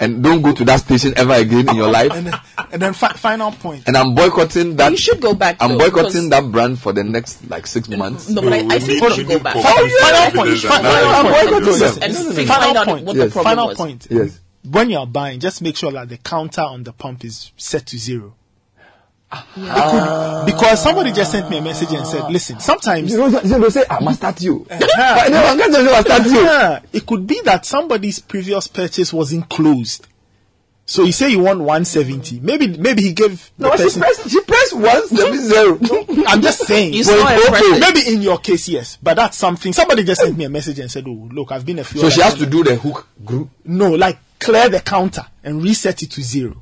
And 0.00 0.24
don't 0.24 0.42
go 0.42 0.52
to 0.52 0.64
that 0.64 0.80
station 0.80 1.14
ever 1.16 1.34
again 1.34 1.68
in 1.68 1.76
your 1.76 1.88
life. 1.98 2.10
And 2.12 2.26
then, 2.26 2.34
and 2.72 2.82
then 2.82 2.92
fi- 2.94 3.12
final 3.12 3.52
point. 3.52 3.84
And 3.86 3.96
I'm 3.96 4.14
boycotting 4.14 4.74
that. 4.76 4.90
You 4.90 4.96
should 4.98 5.20
go 5.20 5.34
back. 5.34 5.56
I'm 5.60 5.78
though, 5.78 5.90
boycotting 5.90 6.30
that 6.30 6.50
brand 6.50 6.80
for 6.80 6.92
the 6.92 7.04
next 7.04 7.48
like 7.48 7.66
six 7.66 7.88
months. 7.88 8.28
No, 8.28 8.42
but 8.42 8.52
I, 8.52 8.58
I 8.74 8.78
think 8.80 9.00
you 9.02 9.10
should 9.14 9.28
go 9.28 9.38
back. 9.38 9.54
Final, 9.54 9.88
final 10.00 10.30
point. 10.44 10.60
Final, 10.60 11.64
point. 11.64 12.02
And 12.02 12.12
No, 12.14 12.22
no, 12.22 12.28
no. 12.30 12.34
find 12.34 12.48
Final 12.48 12.84
point. 12.84 13.04
what 13.06 13.16
the 13.16 13.22
problem 13.30 13.44
Final 13.44 13.66
was. 13.68 13.76
point. 13.76 14.06
Yes. 14.10 14.40
When 14.68 14.90
you're 14.90 15.06
buying, 15.06 15.38
just 15.40 15.62
make 15.62 15.76
sure 15.76 15.92
that 15.92 16.08
the 16.08 16.16
counter 16.16 16.62
on 16.62 16.82
the 16.82 16.92
pump 16.92 17.24
is 17.24 17.52
set 17.56 17.86
to 17.86 17.98
zero. 17.98 18.34
Ah. 19.32 20.42
It 20.42 20.46
because 20.46 20.82
somebody 20.82 21.12
just 21.12 21.32
sent 21.32 21.50
me 21.50 21.58
a 21.58 21.62
message 21.62 21.92
and 21.92 22.06
said, 22.06 22.30
"Listen, 22.30 22.60
sometimes 22.60 23.10
You 23.12 23.18
know, 23.18 23.30
they 23.30 23.70
say, 23.70 23.84
I 23.90 24.00
must 24.00 24.18
start 24.18 24.40
you. 24.40 24.64
But 24.68 24.80
no, 25.30 25.44
I'm 25.44 25.58
going 25.58 25.72
to 25.72 26.00
start 26.02 26.24
you. 26.26 26.44
Yeah, 26.44 26.80
it 26.92 27.04
could 27.06 27.26
be 27.26 27.40
that 27.44 27.66
somebody's 27.66 28.18
previous 28.20 28.68
purchase 28.68 29.12
wasn't 29.12 29.48
closed. 29.48 30.06
So 30.86 31.02
you 31.04 31.12
say 31.12 31.30
you 31.30 31.38
want 31.38 31.60
170. 31.60 32.40
Maybe 32.40 32.76
maybe 32.76 33.02
he 33.02 33.12
gave 33.14 33.50
the 33.56 33.68
No, 33.70 33.76
she 33.76 33.84
person. 33.84 34.02
pressed, 34.02 34.28
she 34.30 34.40
pressed 34.42 34.74
one 34.76 35.08
seven 35.08 35.40
zero. 35.40 35.78
I'm 36.28 36.42
just 36.42 36.60
saying. 36.66 36.92
You 36.92 37.04
Well, 37.06 37.26
saw 37.26 37.52
okay, 37.54 37.68
press 37.70 37.80
maybe 37.80 38.14
in 38.14 38.20
your 38.22 38.36
case, 38.38 38.68
yes, 38.68 38.98
but 39.02 39.14
that's 39.14 39.38
something. 39.38 39.72
Somebody 39.72 40.04
just 40.04 40.20
sent 40.20 40.36
me 40.36 40.44
a 40.44 40.50
message 40.50 40.78
and 40.80 40.90
said, 40.90 41.04
"Oh, 41.08 41.28
look, 41.32 41.52
I've 41.52 41.64
been 41.64 41.78
a 41.78 41.84
few." 41.84 42.02
So 42.02 42.10
she 42.10 42.20
has 42.20 42.34
to 42.34 42.44
do 42.46 42.62
the 42.62 42.76
hook 42.76 43.08
group. 43.24 43.48
no, 43.64 43.92
like 43.92 44.18
clear 44.38 44.68
the 44.68 44.80
counter 44.80 45.24
and 45.42 45.62
reset 45.62 46.02
it 46.02 46.10
to 46.12 46.22
zero. 46.22 46.60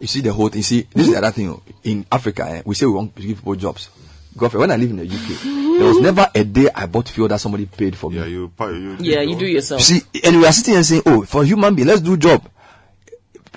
You 0.00 0.06
see 0.06 0.20
the 0.20 0.32
whole 0.32 0.48
thing. 0.48 0.58
You 0.58 0.62
see, 0.64 0.86
this 0.94 1.06
is 1.06 1.12
the 1.12 1.18
other 1.18 1.30
thing. 1.30 1.48
oh. 1.50 1.62
In 1.84 2.06
Africa, 2.10 2.44
eh, 2.48 2.62
we 2.64 2.74
say 2.74 2.86
we 2.86 2.92
want 2.92 3.14
to 3.16 3.22
give 3.22 3.38
people 3.38 3.54
jobs. 3.56 3.88
Godfrey, 4.36 4.60
when 4.60 4.70
I 4.70 4.76
live 4.76 4.90
in 4.90 4.96
the 4.96 5.04
UK, 5.04 5.42
there 5.78 5.86
was 5.88 6.00
never 6.00 6.26
a 6.34 6.42
day 6.44 6.68
I 6.74 6.86
bought 6.86 7.08
fuel 7.08 7.28
that 7.28 7.38
somebody 7.40 7.66
paid 7.66 7.94
for 7.96 8.10
me. 8.10 8.16
Yeah, 8.16 8.24
you, 8.26 8.48
pa- 8.56 8.68
you, 8.68 8.96
Yeah, 8.98 9.20
you 9.20 9.36
do 9.36 9.44
You 9.46 9.56
yourself. 9.56 9.82
see, 9.82 10.00
and 10.24 10.38
we 10.38 10.46
are 10.46 10.52
sitting 10.52 10.76
and 10.76 10.86
saying, 10.86 11.02
oh, 11.04 11.22
for 11.26 11.44
human 11.44 11.74
being, 11.74 11.86
let's 11.88 12.00
do 12.00 12.16
job. 12.16 12.48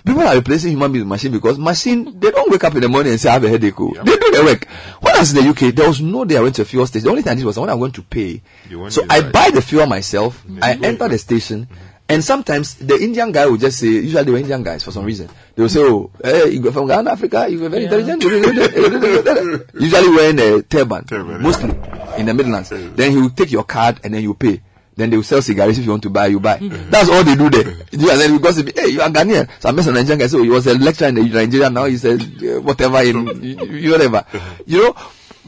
People 0.05 0.21
are 0.21 0.35
replacing 0.35 0.71
human 0.71 0.91
beings 0.91 1.03
with 1.03 1.09
machine 1.09 1.31
because 1.31 1.57
machine, 1.57 2.19
they 2.19 2.29
don't 2.29 2.51
wake 2.51 2.63
up 2.63 2.75
in 2.75 2.81
the 2.81 2.89
morning 2.89 3.13
and 3.13 3.19
say, 3.21 3.29
I 3.29 3.33
have 3.33 3.43
a 3.45 3.49
headache. 3.49 3.73
oh. 3.79 3.91
They 4.03 4.17
do 4.17 4.31
the 4.31 4.43
work. 4.45 4.67
When 4.99 5.15
I 5.15 5.19
was 5.19 5.35
in 5.35 5.43
the 5.43 5.49
UK, 5.49 5.73
there 5.73 5.87
was 5.87 5.99
no 6.01 6.25
day 6.25 6.37
I 6.37 6.41
went 6.41 6.55
to 6.57 6.61
a 6.61 6.65
fuel 6.65 6.85
station. 6.85 7.05
The 7.05 7.09
only 7.09 7.21
thing 7.23 7.31
I 7.31 7.35
did 7.35 7.45
was 7.45 7.57
when 7.57 7.69
I 7.69 7.73
went 7.73 7.95
to 7.95 8.01
pay. 8.03 8.41
So 8.89 9.03
I 9.09 9.21
buy. 9.21 9.31
buy 9.31 9.49
the 9.51 9.61
fuel 9.63 9.87
myself. 9.87 10.43
I 10.61 10.73
enter 10.73 11.07
the 11.07 11.17
station. 11.17 11.67
And 12.07 12.23
sometimes 12.23 12.75
the 12.75 12.95
Indian 13.01 13.31
guy 13.31 13.47
will 13.47 13.57
just 13.57 13.79
say, 13.79 13.87
usually 13.87 14.23
they 14.23 14.31
were 14.31 14.37
Indian 14.37 14.61
guys 14.61 14.83
for 14.83 14.91
some 14.91 15.05
reason. 15.05 15.27
They 15.55 15.61
will 15.63 15.69
say, 15.69 15.81
oh, 15.81 16.11
hey, 16.23 16.49
you 16.51 16.59
go 16.61 16.71
from 16.71 16.87
Ghana, 16.87 17.11
Africa, 17.11 17.47
you 17.49 17.59
were 17.59 17.69
very 17.69 17.85
intelligent. 17.85 18.21
usually 19.73 20.09
wearing 20.09 20.39
a 20.39 20.61
turban, 20.61 21.05
Turban, 21.05 21.41
mostly 21.41 21.69
in 22.17 22.27
the 22.27 22.33
Midlands. 22.33 22.69
Then 22.69 23.11
he 23.11 23.17
will 23.17 23.31
take 23.31 23.51
your 23.51 23.63
card 23.63 23.99
and 24.03 24.13
then 24.13 24.21
you 24.21 24.33
pay. 24.35 24.61
Then 24.95 25.09
they 25.09 25.17
will 25.17 25.23
sell 25.23 25.41
cigarettes 25.41 25.77
if 25.79 25.83
you 25.85 25.91
want 25.91 26.03
to 26.03 26.09
buy, 26.09 26.27
you 26.27 26.39
buy. 26.39 26.57
That's 26.89 27.09
all 27.09 27.23
they 27.23 27.35
do 27.35 27.49
there. 27.49 27.67
You- 27.91 28.11
And 28.11 28.21
then 28.21 28.33
you 28.33 28.39
gossip, 28.39 28.69
hey, 28.77 28.87
you 28.89 29.01
are 29.01 29.09
Ghanaian. 29.09 29.49
So 29.59 29.67
I 29.69 29.71
met 29.73 29.83
some 29.83 29.93
Nigerian 29.95 30.19
guy, 30.19 30.27
so 30.27 30.41
he 30.41 30.49
was 30.49 30.67
a 30.67 30.75
lecturer 30.75 31.07
in 31.09 31.15
Nigeria, 31.15 31.69
now 31.69 31.83
he 31.85 31.97
said, 31.97 32.21
uh, 32.21 32.61
whatever, 32.61 33.01
in, 33.01 33.25
you- 33.43 33.65
you- 33.65 33.91
whatever. 33.91 34.23
You 34.65 34.83
know, 34.83 34.95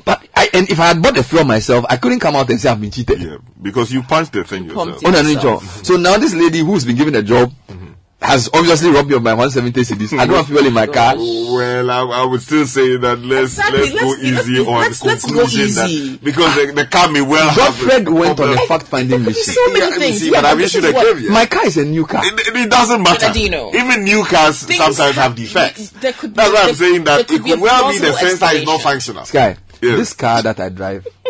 but 0.06 0.26
I, 0.36 0.50
and 0.54 0.70
if 0.70 0.80
I 0.80 0.88
had 0.88 1.02
bought 1.02 1.16
the 1.16 1.24
fuel 1.24 1.44
myself, 1.44 1.86
I 1.90 1.98
couldn't 1.98 2.20
come 2.20 2.36
out 2.36 2.50
and 2.50 2.60
say 2.60 2.70
I've 2.70 2.80
been 2.82 2.92
cheated. 2.92 3.22
Yeah, 3.22 3.38
because 3.62 3.92
you 3.92 4.04
punched 4.04 4.34
the 4.34 4.44
thing 4.44 4.66
yourself. 4.66 4.88
Pumped 5.02 5.06
Oh, 5.06 5.10
no, 5.12 5.22
no, 5.22 5.30
yourself. 5.30 5.86
So 5.86 5.96
now 5.98 6.18
this 6.18 6.34
lady 6.34 6.60
who's 6.60 6.86
been 6.86 6.96
given 6.96 7.16
a 7.16 7.24
job 7.24 7.52
mm-hmm. 7.68 7.92
has 8.22 8.50
obviously 8.54 8.90
robbed 8.92 9.10
me 9.10 9.16
of 9.16 9.24
my 9.24 9.34
170 9.34 9.82
cedis. 9.82 10.18
I 10.20 10.26
don't 10.26 10.36
have 10.38 10.48
fuel 10.48 10.66
in 10.66 10.74
my 10.74 10.88
car. 10.88 11.14
Oh, 11.18 11.56
well, 11.56 11.90
I, 11.92 12.22
I 12.22 12.26
would 12.26 12.42
still 12.42 12.66
say 12.66 12.98
that 12.98 13.20
let's 13.20 13.58
Exactly, 13.58 13.80
let's, 13.80 13.92
go 14.00 14.08
let's- 14.10 14.24
easy 14.24 14.54
let's- 14.58 14.68
on 14.68 14.74
let's- 14.82 15.04
let's 15.04 15.26
go 15.26 15.30
conclusion 15.40 15.62
easy. 15.62 16.10
that 16.14 16.24
because 16.24 16.56
the, 16.56 16.72
the 16.74 16.86
car 16.86 17.12
may 17.12 17.22
well 17.22 17.48
have 17.50 17.58
Godfred 17.58 18.08
a 18.08 18.12
went 18.12 18.40
on 18.40 18.54
a 18.54 18.58
fact-finding 18.68 19.24
mission. 19.24 19.54
So 19.54 19.68
many 19.74 19.80
Yeah, 19.80 19.98
things. 19.98 20.20
see, 20.20 20.32
Yeah, 20.32 20.42
but 20.42 20.46
I 20.46 20.56
this 20.56 20.74
wish 20.74 20.84
you 20.84 20.90
the 20.90 20.94
what- 20.96 21.06
caveat. 21.16 21.32
My 21.32 21.46
car 21.46 21.66
is 21.66 21.78
a 21.78 21.86
new 21.86 22.06
car. 22.06 22.22
It, 22.26 22.56
it 22.56 22.70
doesn't 22.70 23.02
matter. 23.04 23.20
Bernardino. 23.20 23.74
Even 23.76 24.04
new 24.04 24.24
cars 24.26 24.64
Things 24.64 24.78
sometimes 24.80 25.16
have 25.16 25.16
have- 25.16 25.36
defects. 25.36 25.90
That's 25.92 26.24
why 26.24 26.64
I'm 26.68 26.74
saying 26.76 27.04
that 27.06 27.22
it 27.32 27.42
could 27.44 27.60
well 27.62 27.92
be 27.92 27.98
the 28.00 28.08
plausible 28.08 28.38
sensor 28.38 28.56
is 28.58 28.66
not 28.66 28.82
functional. 28.82 29.26
Sky, 29.26 29.58
Yes. 29.82 29.98
this 29.98 30.14
car 30.14 30.42
that 30.42 30.60
I 30.60 30.70
drive, 30.70 31.08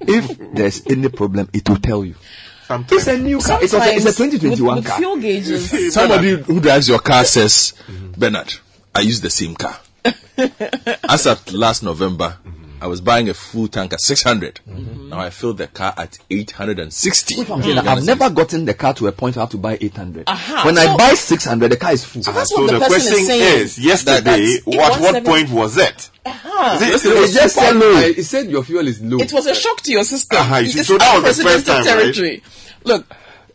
if 0.00 0.38
there's 0.54 0.86
any 0.86 1.08
problem, 1.08 1.48
it 1.52 1.68
will 1.68 1.76
tell 1.76 2.04
you. 2.04 2.14
Sometimes. 2.66 2.92
It's 2.92 3.06
a 3.08 3.18
new 3.18 3.38
car. 3.38 3.62
It's 3.62 3.72
a, 3.72 3.78
it's 3.94 4.04
a 4.04 4.12
2021 4.12 4.60
with, 4.60 4.84
with 4.84 4.86
car. 4.86 4.98
fuel 4.98 5.16
gauges. 5.16 5.94
Somebody 5.94 6.32
who 6.42 6.60
drives 6.60 6.88
your 6.88 6.98
car 6.98 7.24
says, 7.24 7.72
Bernard, 8.16 8.52
I 8.94 9.00
use 9.00 9.20
the 9.22 9.30
same 9.30 9.54
car. 9.54 9.78
As 11.08 11.26
at 11.26 11.52
last 11.52 11.82
November, 11.82 12.36
I 12.80 12.86
was 12.86 13.00
buying 13.00 13.28
a 13.28 13.34
full 13.34 13.68
tank 13.68 13.92
at 13.92 14.00
600. 14.00 14.60
Now 14.66 15.18
I 15.20 15.30
filled 15.30 15.58
the 15.58 15.66
car 15.66 15.94
at 15.96 16.18
860. 16.30 17.34
I'm 17.40 17.62
saying 17.62 17.74
that 17.76 17.86
I've 17.86 18.04
never 18.04 18.30
gotten 18.30 18.64
the 18.64 18.74
car 18.74 18.94
to 18.94 19.06
a 19.08 19.12
point 19.12 19.36
I 19.36 19.40
have 19.40 19.50
to 19.50 19.56
buy 19.58 19.78
800. 19.80 20.24
Aha, 20.28 20.62
when 20.64 20.78
I 20.78 20.96
buy 20.96 21.14
600, 21.14 21.70
the 21.72 21.76
car 21.76 21.92
is 21.92 22.04
full. 22.04 22.22
So 22.22 22.32
that's 22.32 22.50
so 22.50 22.62
what 22.62 22.70
the, 22.72 22.78
the 22.78 22.86
question 22.86 23.14
is 23.14 23.28
is, 23.28 23.78
yesterday, 23.84 24.20
That- 24.22 24.62
what 24.66 25.00
what 25.00 25.24
point 25.24 25.50
was 25.50 25.76
it? 25.76 26.10
Huh. 26.26 26.76
Is 26.76 26.82
it- 27.04 27.06
It 27.10 27.16
it 27.16 27.20
was 27.20 27.34
just 27.34 27.54
said 27.54 27.76
low. 27.76 27.96
I- 27.96 28.14
It 28.16 28.24
said 28.24 28.48
your 28.50 28.62
fuel 28.62 28.86
is 28.86 29.00
low. 29.00 29.18
It 29.18 29.32
was 29.32 29.46
a 29.46 29.54
shock 29.54 29.80
to 29.82 29.92
your 29.92 30.04
system. 30.04 30.38
Uh-huh, 30.38 30.56
you 30.58 30.68
see, 30.68 30.82
so 30.82 30.98
that 30.98 31.22
was 31.22 31.36
the 31.38 31.42
first 31.44 31.68
unprecedented 31.68 32.14
time, 32.14 32.24
right? 32.24 32.42
Look, 32.84 33.06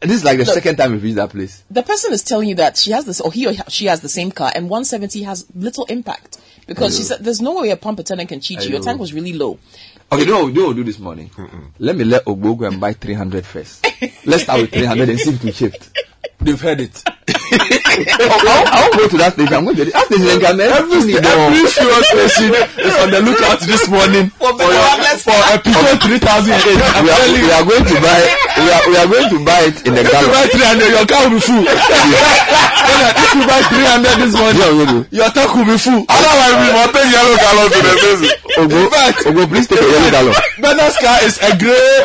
this 0.10 0.20
is 0.20 0.24
like 0.24 0.38
the 0.38 0.46
Look. 0.46 0.54
second 0.54 0.78
time 0.78 0.92
we've 0.92 1.04
reached 1.04 1.16
that 1.16 1.30
place. 1.30 1.64
the 1.70 1.84
person 1.84 2.14
is 2.14 2.24
telling 2.24 2.50
you 2.50 2.56
that 2.56 2.78
she 2.78 2.92
has 2.92 3.06
this, 3.06 3.22
or 3.22 3.32
he 3.32 3.48
or 3.48 3.54
she 3.70 3.86
has 3.86 4.02
the 4.02 4.10
same 4.10 4.32
car, 4.32 4.52
and 4.54 4.70
170 4.70 5.24
has 5.24 5.46
little 5.56 5.86
impact 5.86 6.40
because 6.68 6.98
she 6.98 7.04
said 7.04 7.20
there's 7.24 7.42
no 7.42 7.62
way 7.62 7.70
a 7.72 7.78
pump 7.78 8.00
attendant 8.00 8.30
can 8.30 8.40
cheat 8.40 8.64
you. 8.64 8.72
Your 8.72 8.82
tank 8.82 9.00
was 9.00 9.14
really 9.14 9.34
low. 9.34 9.60
Okay, 10.12 10.24
you 10.24 10.28
know 10.30 10.44
what 10.44 10.54
do, 10.54 10.60
what 10.62 10.68
we'll 10.68 10.74
do 10.76 10.84
this 10.84 11.00
morning? 11.00 11.32
Let 11.80 11.96
me 11.96 12.04
let 12.04 12.26
Ogbo 12.26 12.58
go 12.58 12.66
and 12.66 12.80
buy 12.80 12.94
300 12.94 13.46
first. 13.46 13.86
Let's 14.26 14.44
start 14.44 14.62
with 14.62 14.72
300 14.72 15.10
and 15.10 15.20
see 15.20 15.32
if 15.32 15.46
it 15.46 15.56
shift. 15.56 15.98
They've 16.44 16.60
heard 16.60 16.82
it. 16.84 16.92
I'll, 17.24 18.68
I'll 18.68 18.92
go 19.00 19.08
to 19.08 19.18
that 19.24 19.32
station. 19.40 19.56
I'm 19.56 19.64
going 19.64 19.80
to 19.80 19.88
the 19.88 19.96
that 19.96 20.12
station 20.12 20.44
come 20.44 20.60
Every, 20.60 21.16
every 21.16 21.64
fuel 21.72 22.04
station 22.04 22.52
is 22.84 22.94
on 23.00 23.08
the 23.16 23.22
lookout 23.24 23.64
this 23.64 23.88
morning 23.88 24.28
for, 24.36 24.52
your, 24.52 24.84
for 25.24 25.40
Peugeot 25.64 26.04
3008. 26.04 26.84
I'm 27.00 27.08
we 27.08 27.16
are, 27.16 27.24
we 27.32 27.48
are 27.48 27.64
going 27.64 27.86
to 27.88 27.96
buy 28.04 28.20
we 28.60 28.68
are, 28.68 28.84
we 28.92 28.96
are 29.00 29.08
going 29.08 29.30
to 29.32 29.40
buy 29.48 29.62
it 29.72 29.78
in 29.88 29.96
the 29.96 30.04
If 30.04 30.12
you 30.12 30.28
buy 30.36 30.44
gallon. 30.52 30.84
300, 30.84 30.92
your 30.92 31.06
car 31.08 31.22
will 31.32 31.36
be 31.40 31.42
full. 31.48 31.64
Bernard, 32.84 33.16
if 33.24 33.32
you 33.40 33.44
buy 33.48 33.62
300 33.64 34.20
this 34.20 34.34
morning, 34.36 34.60
Yeah, 34.60 34.84
do. 34.92 35.00
your 35.16 35.30
tank 35.32 35.52
will 35.56 35.64
be 35.72 35.78
full. 35.80 36.04
Otherwise, 36.12 36.56
we 36.60 36.68
will 36.76 36.90
take 36.92 37.08
yellow 37.08 37.36
gallon 37.40 37.68
to 37.72 37.80
the 37.88 37.94
basin. 38.04 38.32
Fact, 38.92 39.18
Ogbo, 39.32 39.44
please 39.48 39.68
take 39.72 39.80
a 39.80 39.88
yellow 39.88 40.12
gallon. 40.12 40.36
Bernard's 40.60 40.98
car 41.00 41.18
is 41.24 41.40
a 41.40 41.56
grey 41.56 42.04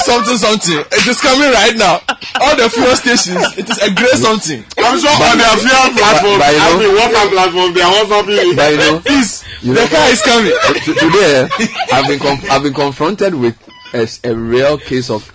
something 0.00 0.36
something. 0.36 0.78
It 0.92 1.06
is 1.06 1.20
coming 1.20 1.50
right 1.52 1.76
now. 1.76 2.00
All 2.40 2.56
the 2.56 2.68
fuel 2.70 2.94
stations, 2.96 3.38
it 3.58 3.68
is 3.70 3.78
a 3.78 3.92
grey 3.94 4.14
something. 4.18 4.64
I'm 4.78 4.98
sure 4.98 5.10
on 5.10 5.38
their 5.38 5.56
fuel 5.56 5.88
platform, 5.94 6.38
but 6.38 6.50
you 6.52 6.60
I 6.60 6.70
know- 6.72 6.78
mean, 6.78 6.92
WhatsApp 6.98 7.30
platform, 7.30 7.74
they 7.74 7.82
are 7.82 8.24
me. 8.26 8.54
But 8.56 8.70
you 8.72 8.76
know, 8.78 9.00
Please, 9.00 9.44
You 9.62 9.74
the 9.74 9.80
know- 9.80 9.88
car 9.88 10.08
is 10.10 10.20
coming. 10.22 10.52
Today 10.98 11.48
I've 11.92 12.06
been 12.08 12.18
conf- 12.18 12.50
I've 12.50 12.62
been 12.62 12.74
confronted 12.74 13.34
with 13.34 13.56
a, 13.94 14.08
a 14.28 14.34
real 14.34 14.78
case 14.78 15.10
of 15.10 15.30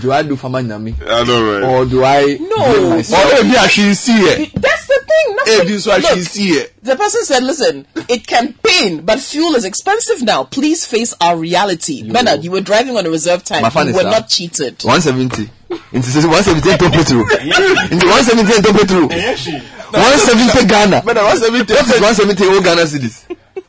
do 0.00 0.12
I 0.12 0.22
do 0.22 0.36
farmer 0.36 0.60
nyami 0.62 0.94
I 1.08 1.24
know, 1.24 1.42
right? 1.58 1.62
or 1.64 1.84
do 1.86 2.04
I 2.04 2.36
No. 2.38 2.86
Or 2.86 2.90
myself? 2.90 3.32
maybe 3.42 3.56
I 3.56 3.66
should 3.66 3.96
see 3.96 4.12
it. 4.12 4.52
That's 4.54 4.86
the 5.12 5.26
thing. 5.26 5.36
That's 5.36 5.58
Maybe 5.58 5.72
the- 5.72 5.80
so 5.80 5.96
Look, 5.96 6.04
should 6.06 6.26
see 6.26 6.48
it. 6.50 6.72
The 6.82 6.96
person 6.96 7.24
said, 7.24 7.42
listen, 7.44 7.86
it 8.08 8.26
can 8.26 8.54
pain, 8.62 9.02
but 9.04 9.20
fuel 9.20 9.54
is 9.54 9.64
expensive 9.64 10.22
now. 10.22 10.44
Please 10.44 10.84
face 10.86 11.14
our 11.20 11.36
reality. 11.36 12.10
Bernard, 12.10 12.44
you 12.44 12.50
were 12.50 12.60
driving 12.60 12.96
on 12.96 13.06
a 13.06 13.10
reserve 13.10 13.44
time. 13.44 13.62
My 13.62 13.70
fan 13.70 13.86
You 13.86 13.90
is 13.92 13.96
were 14.02 14.08
up. 14.08 14.12
not 14.12 14.28
cheated. 14.28 14.82
170 14.82 15.50
into 15.92 16.10
170 16.28 16.70
into 16.70 16.90
petrol 16.90 17.22
into 17.22 18.06
170 18.06 18.56
into 18.56 18.72
petrol 18.74 19.08
170 19.08 20.66
Ghana 20.68 21.02
But 21.04 21.16
170, 21.16 21.72
what 21.72 21.86
is 21.86 22.00
170 22.00 22.46
old 22.46 22.64
Ghana 22.64 22.82
cedis 22.82 23.24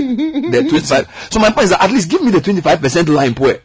the 0.50 0.62
25. 0.68 1.28
So 1.30 1.40
my 1.40 1.50
point 1.50 1.64
is 1.64 1.70
that 1.70 1.82
at 1.82 1.90
least 1.90 2.10
give 2.10 2.22
me 2.22 2.30
the 2.30 2.40
25 2.40 2.80
percent 2.80 3.08
line 3.08 3.34
point. 3.34 3.60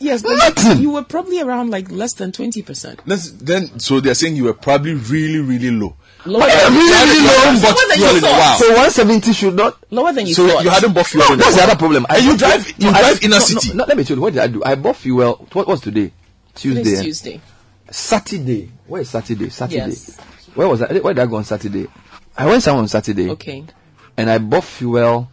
Yes, 0.00 0.22
but 0.22 0.78
you 0.78 0.90
were 0.90 1.02
probably 1.02 1.40
around 1.40 1.70
like 1.70 1.90
less 1.90 2.12
than 2.14 2.30
20%. 2.30 3.00
That's, 3.04 3.32
then, 3.32 3.80
so 3.80 4.00
they're 4.00 4.14
saying 4.14 4.36
you 4.36 4.44
were 4.44 4.54
probably 4.54 4.94
really, 4.94 5.40
really 5.40 5.70
low. 5.70 5.96
Lower 6.26 6.46
than- 6.46 6.74
really, 6.74 6.90
really 6.90 7.16
You 7.20 7.26
low. 7.26 7.32
haven't 7.38 7.62
bought 7.62 7.76
Lower 7.76 7.88
than 7.88 7.96
fuel 7.98 8.10
you 8.10 8.18
in 8.18 8.24
a 8.24 8.56
So 8.58 8.68
170 8.68 9.32
should 9.32 9.54
not. 9.54 9.78
Lower 9.90 10.12
than 10.12 10.26
you 10.26 10.34
So 10.34 10.48
thought. 10.48 10.64
you 10.64 10.70
hadn't 10.70 10.92
bought 10.92 11.06
fuel 11.06 11.24
No, 11.28 11.36
that's 11.36 11.54
the 11.56 11.62
other 11.62 11.76
problem. 11.76 12.06
And 12.08 12.24
you 12.24 12.36
drive, 12.36 12.66
you 12.78 12.88
I- 12.90 13.00
drive 13.00 13.22
inner 13.24 13.36
no, 13.36 13.40
city. 13.40 13.68
No, 13.68 13.74
no, 13.76 13.84
let 13.86 13.96
me 13.96 14.04
tell 14.04 14.16
you, 14.16 14.22
what 14.22 14.32
did 14.32 14.42
I 14.42 14.46
do? 14.48 14.62
I 14.64 14.74
bought 14.74 14.96
fuel. 14.96 15.46
What 15.52 15.66
was 15.68 15.80
today? 15.80 16.12
Tuesday. 16.54 16.82
Today's 16.82 16.98
eh? 16.98 17.02
Tuesday. 17.04 17.40
Saturday. 17.90 18.70
Where 18.86 19.02
is 19.02 19.08
Saturday? 19.10 19.48
Saturday. 19.48 19.76
Yes. 19.90 20.16
Where 20.54 20.68
was 20.68 20.82
I? 20.82 20.92
Where 20.98 21.14
did 21.14 21.22
I 21.22 21.26
go 21.26 21.36
on 21.36 21.44
Saturday? 21.44 21.86
I 22.36 22.46
went 22.46 22.62
somewhere 22.62 22.82
on 22.82 22.88
Saturday. 22.88 23.30
Okay. 23.30 23.64
And 24.16 24.28
I 24.28 24.38
bought 24.38 24.64
fuel 24.64 25.28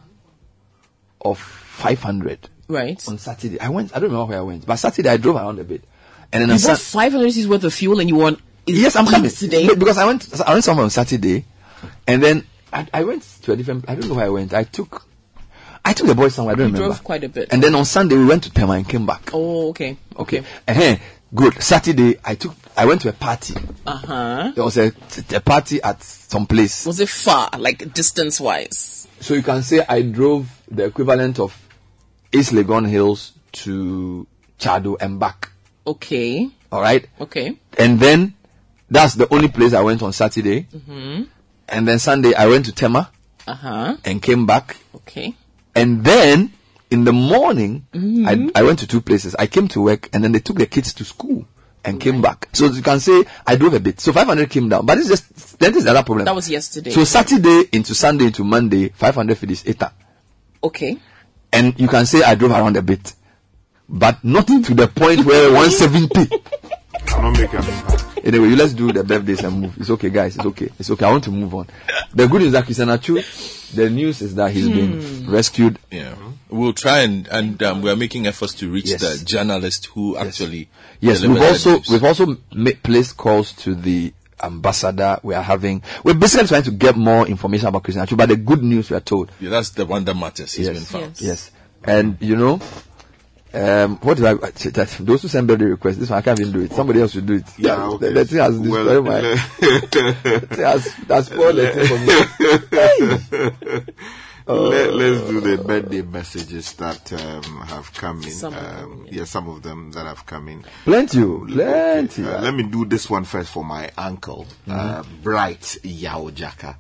of 1.22 1.40
500 1.40 2.49
Right. 2.68 3.03
on 3.07 3.18
Saturday. 3.18 3.60
I 3.60 3.70
went, 3.70 3.91
I 3.95 3.99
don't 3.99 4.10
remember 4.12 4.26
where 4.30 4.38
I 4.40 4.41
went, 4.41 4.66
but 4.66 4.76
Saturday 4.78 5.10
I 5.10 5.18
drove 5.18 5.36
around 5.38 5.60
a 5.60 5.64
bit. 5.64 5.84
And 6.32 6.41
then 6.41 6.49
You 6.49 6.56
on 6.56 6.62
bought 6.62 6.80
Sun- 6.80 7.02
500 7.12 7.32
cedis 7.32 7.48
worth 7.48 7.64
of 7.64 7.74
fuel 7.74 7.99
and 7.99 8.10
you 8.10 8.16
want. 8.16 8.40
Yes, 8.68 8.96
I'm 8.96 9.06
coming 9.06 9.30
today. 9.32 9.74
Because 9.76 9.98
I 9.98 10.06
went. 10.06 10.42
I 10.42 10.52
went 10.54 10.64
somewhere 10.64 10.84
on 10.86 10.90
Saturday, 10.90 11.46
and 12.08 12.22
then 12.24 12.46
I, 12.74 12.88
I 12.94 13.04
went 13.04 13.24
to 13.44 13.52
a 13.52 13.56
different. 13.56 13.86
I 13.88 13.96
don't 13.96 14.08
know 14.10 14.16
where 14.16 14.26
I 14.26 14.30
went. 14.30 14.54
I 14.54 14.64
took. 14.64 15.06
I 15.84 15.94
took 15.94 16.08
the 16.08 16.16
boys 16.16 16.34
somewhere. 16.34 16.56
I 16.56 16.58
don't 16.58 16.70
You 16.70 16.74
remember. 16.74 16.94
drove 16.96 17.04
quite 17.04 17.24
a 17.24 17.30
bit. 17.30 17.50
And 17.54 17.62
then 17.64 17.76
on 17.76 17.86
Sunday 17.86 18.18
we 18.18 18.26
went 18.26 18.44
to 18.46 18.50
Tema 18.52 18.74
and 18.74 18.90
came 18.90 19.06
back. 19.06 19.30
Oh, 19.34 19.70
okay. 19.70 19.98
Okay. 20.18 20.44
uh 20.68 20.96
Good. 21.34 21.62
Saturday 21.62 22.18
I 22.26 22.36
took. 22.36 22.56
I 22.76 22.86
went 22.86 23.02
to 23.02 23.10
a 23.10 23.14
party. 23.14 23.54
Uh 23.86 23.98
huh. 23.98 24.52
There 24.56 24.64
was 24.64 24.78
a, 24.78 24.92
a 25.34 25.40
party 25.42 25.82
at 25.84 26.02
some 26.02 26.48
place. 26.48 26.86
Was 26.88 27.00
it 27.00 27.10
far, 27.10 27.50
like 27.60 27.94
distance 27.94 28.40
wise? 28.42 29.08
So 29.20 29.34
you 29.36 29.44
can 29.44 29.62
say 29.62 29.86
I 29.88 30.02
drove 30.02 30.50
the 30.72 30.86
equivalent 30.86 31.40
of 31.40 31.56
East 32.34 32.52
Legon 32.52 32.88
Hills 32.90 33.34
to 33.54 34.26
Chado 34.60 34.98
and 35.00 35.20
back. 35.20 35.52
Okay. 35.86 36.50
All 36.72 36.82
right. 36.82 37.08
Okay. 37.22 37.58
And 37.78 38.00
then 38.00 38.34
that's 38.95 39.13
the 39.15 39.31
only 39.34 39.47
place 39.49 39.73
I 39.73 39.81
went 39.81 40.01
on 40.01 40.13
Saturday. 40.13 40.67
Mm-hmm. 40.76 41.23
And 41.69 41.88
then 41.88 41.99
Sunday 41.99 42.34
I 42.34 42.47
went 42.47 42.65
to 42.65 42.72
Tema 42.72 43.09
Uh 43.47 43.53
huh. 43.53 43.97
and 44.05 44.22
came 44.22 44.45
back. 44.45 44.77
Okay. 44.95 45.35
And 45.76 46.03
then 46.03 46.51
in 46.91 47.03
the 47.03 47.11
morning, 47.13 47.85
Mhm. 47.93 48.51
I, 48.55 48.59
I 48.59 48.63
went 48.63 48.80
to 48.80 48.88
two 48.88 49.01
places. 49.01 49.35
I 49.35 49.47
came 49.47 49.67
to 49.69 49.81
work 49.81 50.09
and 50.13 50.23
then 50.23 50.31
they 50.31 50.39
took 50.39 50.57
the 50.57 50.65
kids 50.67 50.93
to 50.93 51.03
school 51.05 51.45
and 51.84 51.99
came 51.99 52.22
back. 52.22 52.47
So 52.53 52.67
you 52.67 52.81
can 52.81 52.99
say 52.99 53.26
I 53.45 53.55
drove 53.55 53.73
a 53.73 53.80
bit. 53.80 53.99
So 53.99 54.11
500 54.13 54.49
came 54.49 54.69
down. 54.69 54.85
But 54.85 54.97
it's 54.99 55.07
just, 55.09 55.59
then 55.59 55.72
there's 55.72 55.85
another 55.85 56.03
problem. 56.03 56.26
That 56.26 56.35
was 56.35 56.49
yesterday. 56.49 56.91
So 56.91 57.03
Saturday 57.03 57.67
into 57.72 57.93
Sunday 57.93 58.26
into 58.26 58.43
Monday, 58.43 58.89
500 58.89 59.38
for 59.38 59.45
this 59.47 59.63
ETA. 59.67 59.91
Okay. 60.63 60.97
And 61.51 61.80
you 61.80 61.88
can 61.88 62.05
say 62.05 62.23
I 62.23 62.35
drove 62.35 62.51
around 62.51 62.77
a 62.77 62.81
bit. 62.81 63.13
But 63.88 64.23
not 64.23 64.47
to 64.47 64.59
the 64.61 64.88
point 64.88 65.26
where 65.26 65.51
170. 65.53 66.41
Cannot 67.06 67.40
make 67.40 67.53
an 67.53 67.60
impact. 67.64 68.06
Anyway, 68.26 68.49
you 68.49 68.56
let's 68.56 68.73
do 68.73 68.91
the 68.91 69.03
birthdays 69.03 69.44
and 69.44 69.61
move. 69.61 69.77
It's 69.77 69.90
okay, 69.91 70.10
guys. 70.10 70.36
It's 70.36 70.45
okay. 70.45 70.69
It's 70.80 70.90
okay. 70.90 71.06
I 71.06 71.11
want 71.11 71.23
to 71.26 71.32
move 71.32 71.53
on. 71.53 71.68
The 72.14 72.27
good 72.27 72.40
news 72.40 72.48
is 72.48 72.53
that 72.53 72.65
Christian 72.65 72.90
Atsu, 72.90 73.22
the 73.76 73.90
news 73.90 74.22
is 74.22 74.36
that 74.36 74.52
he's 74.52 74.68
been 74.69 75.30
rescued. 75.30 75.77
Yeah. 75.91 76.15
We'll 76.49 76.73
try 76.73 77.02
and, 77.02 77.27
and 77.27 77.61
um, 77.64 77.82
we're 77.82 77.95
making 77.95 78.27
efforts 78.27 78.53
to 78.56 78.69
reach 78.72 78.90
Yes. 78.90 79.19
the 79.19 79.26
journalist 79.26 79.88
who 79.88 80.18
actually. 80.18 80.69
Yes, 81.02 81.23
we've 81.23 81.41
also 81.41 81.77
news. 81.77 81.90
we've 81.90 82.03
also 82.03 82.38
ma- 82.53 82.72
placed 82.82 83.18
calls 83.18 83.52
to 83.53 83.76
the 83.76 84.14
ambassador. 84.41 85.19
We 85.23 85.34
are 85.36 85.44
having 85.44 85.84
we're 86.03 86.14
basically 86.15 86.48
trying 86.48 86.64
to 86.64 86.72
get 86.72 86.95
more 86.95 87.27
information 87.27 87.68
about 87.68 87.84
Christian 87.84 88.02
Atsu. 88.03 88.15
But 88.15 88.30
the 88.30 88.38
good 88.38 88.64
news 88.64 88.90
we 88.90 88.98
are 88.98 89.02
told, 89.02 89.32
Yeah, 89.40 89.49
that's 89.52 89.69
the 89.72 89.86
one 89.86 90.03
that 90.06 90.15
matters. 90.15 90.53
He's 90.53 90.68
yes, 90.68 90.76
been 90.91 91.02
found. 91.02 91.22
yes, 91.22 91.52
and 91.84 92.18
you 92.22 92.36
know. 92.36 92.60
Um, 93.56 93.98
what 93.98 94.18
did 94.18 94.26
I? 94.26 94.34
That, 94.34 94.98
those 94.99 95.22
who 95.22 95.27
send 95.30 95.48
birthday 95.48 95.65
requests. 95.65 95.98
This 95.98 96.10
one 96.10 96.19
I 96.19 96.22
can't 96.22 96.40
even 96.40 96.52
do 96.52 96.61
it. 96.61 96.73
Somebody 96.73 97.02
else 97.02 97.14
should 97.14 97.26
do 97.26 97.36
it. 97.36 97.45
Yeah, 97.57 97.86
okay. 97.86 98.07
the, 98.10 98.14
the 98.14 98.26
thing 98.26 98.40
has 98.40 98.60
Well, 98.60 98.84
destroyed 98.84 99.06
my. 99.06 99.22
the 99.60 100.48
thing 100.49 100.65
has, 100.65 100.86
has 100.88 101.26
spoiled 101.27 101.56
the 101.56 101.72
thing 101.72 101.88
for 101.88 101.99
me. 103.86 103.94
Let, 104.47 104.89
us 104.93 105.27
do 105.27 105.41
the 105.41 105.57
birthday 105.63 106.03
messages 106.03 106.73
that 106.73 107.11
um, 107.13 107.43
have 107.61 107.91
come 107.93 108.22
in. 108.23 108.30
Some 108.30 108.53
of 108.53 108.63
um, 108.84 109.07
yeah, 109.09 109.23
some 109.23 109.49
of 109.49 109.63
them 109.63 109.91
that 109.93 110.05
have 110.05 110.26
come 110.27 110.47
in. 110.49 110.63
Plenty, 110.84 111.23
oh, 111.23 111.45
plenty. 111.47 112.23
Uh, 112.23 112.41
let 112.41 112.53
me 112.53 112.61
do 112.63 112.85
this 112.85 113.09
one 113.09 113.23
first 113.23 113.49
for 113.51 113.63
my 113.63 113.89
uncle, 113.97 114.45
uh, 114.69 115.01
Bright 115.23 115.77
Yao 115.84 116.30
Jaka. 116.30 116.76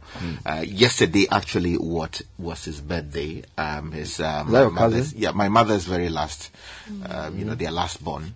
Uh, 0.45 0.63
yesterday, 0.67 1.25
actually, 1.31 1.73
what 1.75 2.21
was 2.37 2.65
his 2.65 2.81
birthday? 2.81 3.43
Um, 3.57 3.91
his 3.91 4.19
um, 4.19 4.47
Is 4.47 4.53
that 4.53 4.59
your 4.61 4.69
my 4.71 4.81
mother's- 4.81 5.13
yeah, 5.15 5.31
my 5.31 5.49
mother's 5.49 5.85
very 5.85 6.09
last. 6.09 6.51
Um, 7.09 7.37
you 7.39 7.45
know, 7.45 7.55
their 7.55 7.71
last 7.71 8.03
born. 8.03 8.35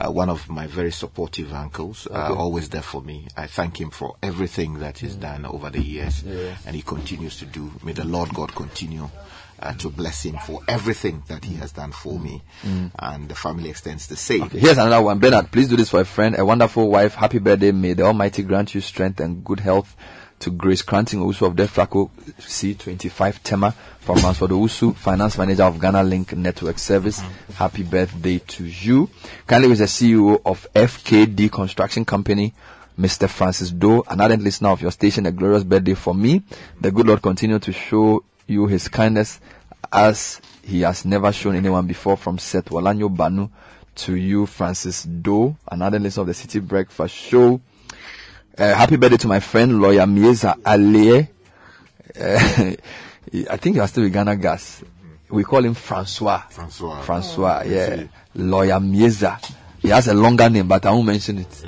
Uh, 0.00 0.10
one 0.10 0.28
of 0.30 0.48
my 0.48 0.66
very 0.66 0.92
supportive 0.92 1.52
uncles, 1.52 2.06
uh, 2.10 2.28
Okay. 2.30 2.34
always 2.38 2.68
there 2.68 2.82
for 2.82 3.02
me. 3.02 3.26
I 3.36 3.46
thank 3.48 3.80
him 3.80 3.90
for 3.90 4.14
everything 4.22 4.78
that 4.80 4.98
he's 4.98 5.16
done 5.16 5.44
over 5.46 5.70
the 5.70 5.82
years, 5.82 6.22
Yeah. 6.22 6.54
and 6.66 6.76
he 6.76 6.82
continues 6.82 7.38
to 7.38 7.46
do. 7.46 7.72
May 7.82 7.92
the 7.92 8.04
Lord 8.04 8.32
God 8.34 8.54
continue. 8.54 9.08
Uh, 9.60 9.72
to 9.74 9.90
bless 9.90 10.22
him 10.24 10.36
for 10.46 10.60
everything 10.68 11.20
that 11.26 11.44
he 11.44 11.56
has 11.56 11.72
done 11.72 11.90
for 11.90 12.16
me, 12.16 12.40
and 13.00 13.28
the 13.28 13.34
family 13.34 13.68
extends 13.70 14.06
the 14.06 14.14
same. 14.14 14.44
Okay, 14.44 14.60
here's 14.60 14.78
another 14.78 15.02
one. 15.02 15.18
Bernard, 15.18 15.50
please 15.50 15.68
do 15.68 15.74
this 15.74 15.90
for 15.90 16.00
a 16.00 16.04
friend, 16.04 16.38
a 16.38 16.44
wonderful 16.44 16.88
wife. 16.88 17.16
Happy 17.16 17.40
birthday. 17.40 17.72
May 17.72 17.94
the 17.94 18.04
Almighty 18.04 18.44
grant 18.44 18.72
you 18.76 18.80
strength 18.80 19.18
and 19.18 19.42
good 19.42 19.58
health. 19.58 19.96
To 20.40 20.50
Grace 20.50 20.82
Cranting 20.82 21.20
Usu 21.20 21.46
of 21.46 21.54
Deflaco 21.56 22.10
C25 22.38 23.42
Tema 23.42 23.72
from 24.00 24.22
Mansford 24.22 24.52
Usu, 24.52 24.92
Finance 24.92 25.36
Manager 25.36 25.64
of 25.64 25.80
Ghana 25.80 26.02
Link 26.04 26.32
Network 26.36 26.78
Service. 26.78 27.20
Happy 27.54 27.82
birthday 27.82 28.38
to 28.38 28.64
you. 28.64 29.10
Kindly 29.48 29.68
with 29.68 29.78
the 29.78 29.86
CEO 29.86 30.40
of 30.46 30.66
FKD 30.74 31.50
Construction 31.50 32.04
Company, 32.04 32.54
Mr. 32.98 33.28
Francis 33.28 33.70
Doe, 33.70 34.04
an 34.08 34.20
ardent 34.20 34.42
listener 34.44 34.68
of 34.70 34.80
your 34.80 34.92
station, 34.92 35.26
a 35.26 35.32
glorious 35.32 35.64
birthday 35.64 35.94
for 35.94 36.14
me. 36.14 36.42
The 36.80 36.92
good 36.92 37.06
Lord 37.06 37.20
continue 37.20 37.58
to 37.58 37.72
show 37.72 38.22
you 38.46 38.66
his 38.66 38.88
kindness 38.88 39.40
as 39.92 40.40
he 40.62 40.82
has 40.82 41.04
never 41.04 41.32
shown 41.32 41.56
anyone 41.56 41.86
before 41.86 42.16
from 42.16 42.38
Seth 42.38 42.66
Walanyo 42.66 43.14
Banu 43.14 43.48
to 43.96 44.14
you, 44.14 44.46
Francis 44.46 45.02
Doe, 45.02 45.56
another 45.70 45.98
listener 45.98 46.22
of 46.22 46.26
the 46.28 46.32
Citi 46.32 46.60
Breakfast 46.64 47.14
Show. 47.14 47.60
Uh, 48.58 48.74
happy 48.74 48.96
birthday 48.96 49.16
to 49.16 49.28
my 49.28 49.38
friend, 49.38 49.80
lawyer 49.80 50.04
Mieza 50.04 50.56
Alie. 50.66 51.28
Uh, 52.20 52.74
I 53.50 53.56
think 53.56 53.76
he 53.76 53.80
was 53.80 53.90
still 53.90 54.02
with 54.02 54.12
Ghana 54.12 54.34
Gas. 54.34 54.82
We 55.28 55.44
call 55.44 55.64
him 55.64 55.74
Francois. 55.74 56.42
Francois. 56.50 57.00
Francois, 57.02 57.62
yeah. 57.64 58.04
Lawyer 58.34 58.80
Mieza. 58.80 59.38
He 59.80 59.88
has 59.90 60.08
a 60.08 60.14
longer 60.14 60.50
name, 60.50 60.66
but 60.66 60.84
I 60.86 60.90
won't 60.90 61.06
mention 61.06 61.38
it. 61.38 61.64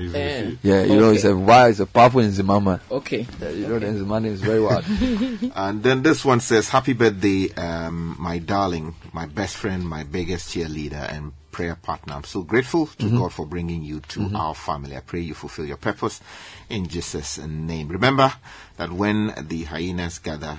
Yeah, 0.63 0.83
you 0.83 0.97
know, 0.97 1.11
it's 1.11 1.25
a 1.25 1.37
wild, 1.37 1.71
it's 1.71 1.81
a 1.81 1.87
powerful 1.87 2.21
Nzimama. 2.23 2.81
Okay. 2.91 3.27
Yeah, 3.41 3.51
you 3.51 3.69
know, 3.69 3.79
the 3.79 3.87
Nzimama 3.87 4.23
name 4.23 4.33
is 4.33 4.41
very 4.43 4.61
wild. 4.61 4.85
And 5.55 5.83
then 5.83 6.03
this 6.03 6.25
one 6.25 6.41
says, 6.41 6.69
Happy 6.69 6.93
birthday, 6.93 7.53
um, 7.55 8.17
my 8.19 8.39
darling, 8.39 8.95
my 9.13 9.27
best 9.27 9.57
friend, 9.57 9.89
my 9.89 10.05
biggest 10.05 10.51
cheerleader 10.55 11.11
and 11.13 11.33
prayer 11.53 11.77
partner. 11.77 12.15
I'm 12.15 12.25
so 12.25 12.43
grateful 12.43 12.87
to 12.87 13.07
Mhm. 13.07 13.19
God 13.19 13.33
for 13.33 13.45
bringing 13.47 13.83
you 13.83 14.01
to 14.01 14.21
Mhm. 14.21 14.39
our 14.39 14.55
family. 14.55 14.97
I 14.97 15.01
pray 15.01 15.21
you 15.21 15.35
fulfill 15.35 15.67
your 15.67 15.77
purpose 15.79 16.21
in 16.69 16.87
Jesus' 16.89 17.39
name. 17.39 17.89
Remember 17.89 18.33
that 18.81 18.91
when 18.91 19.35
the 19.49 19.65
hyenas 19.65 20.19
gather, 20.21 20.59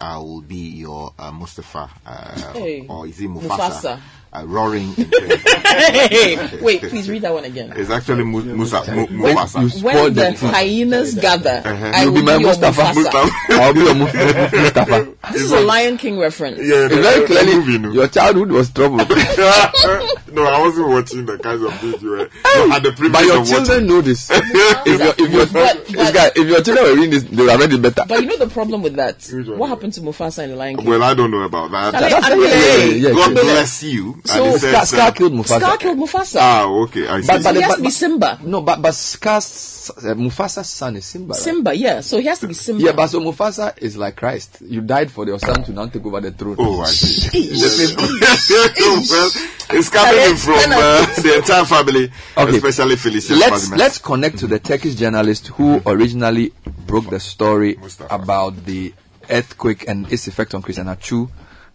I 0.00 0.18
will 0.18 0.40
be 0.40 0.56
your 0.56 1.14
uh, 1.16 1.30
Mustafa, 1.30 1.88
uh, 2.04 2.52
Hey. 2.52 2.84
or 2.88 3.06
is 3.06 3.20
it 3.20 3.28
Mufasa? 3.30 3.48
Mufasa. 3.70 4.00
Uh, 4.30 4.44
roaring 4.44 4.92
in 4.98 5.08
hey, 5.64 6.58
wait, 6.60 6.82
please 6.82 7.08
read 7.08 7.22
that 7.22 7.32
one 7.32 7.44
again. 7.44 7.72
It's 7.74 7.88
actually 7.88 8.24
Mu- 8.24 8.42
Musa, 8.42 8.82
Mu- 8.92 9.06
When 9.22 9.34
Mufasa. 9.36 9.62
you 9.74 9.82
When 9.86 10.12
the 10.12 10.20
the 10.32 10.48
hyenas 10.48 11.14
gather, 11.14 11.62
Uh-huh. 11.64 11.92
I 11.94 12.02
You'll 12.02 12.12
will 12.12 12.20
be 12.20 12.26
my 12.26 12.32
your 12.36 12.48
Mustafa. 12.50 12.82
Mufasa. 12.92 13.30
I'll 13.50 13.72
be 13.72 13.80
your 13.80 13.94
Muf- 13.94 14.12
Muf- 14.14 14.52
Mustafa. 14.52 15.08
This 15.32 15.42
is 15.42 15.52
a 15.52 15.60
Lion 15.60 15.96
King 15.96 16.18
reference. 16.18 16.58
Yeah, 16.58 16.86
It's 16.86 16.94
the- 16.96 17.00
very 17.00 17.26
clearly, 17.26 17.54
movie, 17.56 17.78
no? 17.78 17.90
your 17.92 18.08
childhood 18.08 18.50
was 18.50 18.68
troubled. 18.70 19.08
no, 19.08 20.44
I 20.44 20.60
wasn't 20.60 20.88
watching 20.88 21.24
the 21.24 21.38
kinds 21.38 21.62
of 21.62 21.72
things 21.80 22.02
you 22.02 22.10
were. 22.10 22.18
You 22.28 22.68
had 22.70 22.82
the 22.82 22.92
privilege 22.92 23.12
But 23.12 23.24
your 23.24 23.40
of 23.40 23.48
children 23.48 23.66
watching. 23.68 23.86
know 23.86 24.00
this. 24.02 24.28
if 24.30 24.86
your 25.00 25.14
if 25.26 25.32
your 25.32 25.46
But- 25.46 25.86
but- 25.96 26.12
guy, 26.14 26.26
if 26.36 26.46
your 26.46 26.60
children 26.60 26.84
were 26.84 26.94
reading 26.96 27.10
this, 27.12 27.27
they 27.30 27.42
would 27.42 27.50
have 27.50 27.60
read 27.60 27.72
it 27.72 27.82
better. 27.82 28.02
But 28.08 28.20
you 28.20 28.26
know 28.26 28.36
the 28.36 28.48
problem 28.48 28.82
with 28.82 28.94
that? 28.94 29.26
What 29.56 29.68
happened 29.68 29.94
to 29.94 30.00
Mufasa 30.00 30.44
in 30.44 30.50
the 30.50 30.56
Lion 30.56 30.76
King? 30.76 30.86
Well, 30.86 31.02
I 31.02 31.14
don't 31.14 31.30
know 31.30 31.42
about 31.42 31.70
that. 31.70 31.94
Shall 31.94 32.04
I- 32.04 32.08
That's 32.10 32.26
I 32.26 32.28
yeah, 32.30 32.36
yeah, 32.36 32.44
know. 32.44 32.46
yeah, 32.46 33.08
yeah, 33.08 33.14
God 33.14 33.36
yeah. 33.36 33.42
bless 33.42 33.82
you. 33.82 34.20
So- 34.24 34.44
and 34.44 34.60
Scar, 34.60 34.72
says, 34.72 34.88
Scar 34.90 35.08
uh, 35.08 35.10
killed 35.12 35.32
Mufasa. 35.32 35.60
Scar 35.60 35.76
killed 35.78 35.98
Mufasa. 35.98 36.38
Ah, 36.40 36.64
okay. 36.66 37.08
I 37.08 37.20
see. 37.20 37.26
But- 37.26 37.42
so 37.42 37.54
he 37.54 37.60
has 37.62 37.70
but- 37.72 37.76
to 37.76 37.82
be 37.82 37.90
Simba. 37.90 38.38
No, 38.44 38.60
but 38.62 38.82
but 38.82 38.94
Scar's 38.94 39.90
uh, 39.96 40.00
Mufasa's 40.14 40.68
son 40.68 40.96
is 40.96 41.06
Simba. 41.06 41.32
Right? 41.32 41.40
Simba, 41.40 41.74
yeah. 41.74 42.00
So 42.00 42.18
he 42.18 42.26
has 42.26 42.38
to 42.40 42.46
be 42.48 42.54
Simba. 42.54 42.82
Yeah, 42.84 42.92
but 42.92 43.06
so 43.08 43.20
Mufasa 43.20 43.38
Mufasa 43.38 43.78
is 43.82 43.96
like 43.96 44.16
Christ. 44.16 44.58
You 44.62 44.80
died 44.80 45.10
for 45.10 45.26
your 45.26 45.38
son 45.38 45.62
to 45.64 45.72
now 45.72 45.86
take 45.86 46.04
over 46.04 46.20
the 46.20 46.32
throne. 46.32 46.56
Oh, 46.58 46.80
I 46.80 46.86
see. 46.86 47.48
Well, 49.08 49.30
it's 49.70 49.90
coming 49.90 50.36
from 50.36 50.72
uh, 50.72 51.06
the 51.20 51.34
entire 51.36 51.64
family, 51.64 52.10
especially 52.36 52.96
Felicia. 52.96 53.34
Let's 53.34 53.70
let's 53.70 53.98
connect 53.98 54.38
to 54.38 54.46
the 54.46 54.58
Turkish 54.58 54.94
journalist 54.94 55.48
who 55.48 55.80
originally 55.86 56.52
broke 56.86 57.10
the 57.10 57.17
story 57.20 57.78
about 58.10 58.64
the 58.64 58.94
earthquake 59.30 59.88
and 59.88 60.10
its 60.12 60.26
effect 60.26 60.54
on 60.54 60.62
Christian 60.62 60.88
Atsu, 60.88 61.28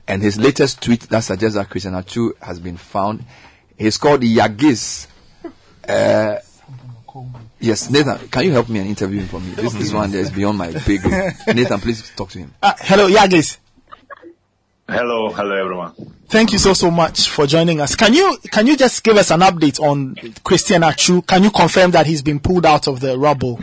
and 0.07 0.21
his 0.21 0.37
latest 0.37 0.81
tweet 0.81 1.01
that 1.09 1.21
suggests 1.21 1.55
that 1.55 1.69
Christian 1.69 1.95
Atsu 1.95 2.33
has 2.41 2.59
been 2.59 2.77
found. 2.77 3.23
He's 3.77 3.97
called 3.97 4.21
Yagiz. 4.21 5.07
Uh, 5.87 6.37
yes, 7.59 7.89
Nathan, 7.89 8.27
can 8.29 8.45
you 8.45 8.51
help 8.51 8.69
me 8.69 8.79
and 8.79 8.89
interview 8.89 9.21
him 9.21 9.27
for 9.27 9.39
me? 9.39 9.51
This 9.51 9.73
this 9.73 9.93
one 9.93 10.11
there 10.11 10.21
is 10.21 10.31
beyond 10.31 10.57
my 10.57 10.71
pay 10.71 10.97
grade. 10.97 11.33
Nathan, 11.47 11.79
please 11.79 12.11
talk 12.15 12.29
to 12.29 12.39
him. 12.39 12.53
Uh, 12.61 12.73
hello, 12.79 13.09
Yagiz. 13.09 13.57
Hello, 14.87 15.29
hello 15.31 15.55
everyone. 15.55 15.93
Thank 16.27 16.51
you 16.51 16.59
so 16.59 16.73
so 16.73 16.91
much 16.91 17.29
for 17.29 17.47
joining 17.47 17.79
us. 17.79 17.95
Can 17.95 18.13
you 18.13 18.37
can 18.51 18.67
you 18.67 18.75
just 18.75 19.03
give 19.03 19.15
us 19.17 19.31
an 19.31 19.39
update 19.39 19.79
on 19.79 20.15
Christian 20.43 20.83
Atsu? 20.83 21.21
Can 21.21 21.43
you 21.43 21.51
confirm 21.51 21.91
that 21.91 22.05
he's 22.05 22.21
been 22.21 22.39
pulled 22.39 22.65
out 22.65 22.87
of 22.87 22.99
the 22.99 23.17
rubble? 23.17 23.59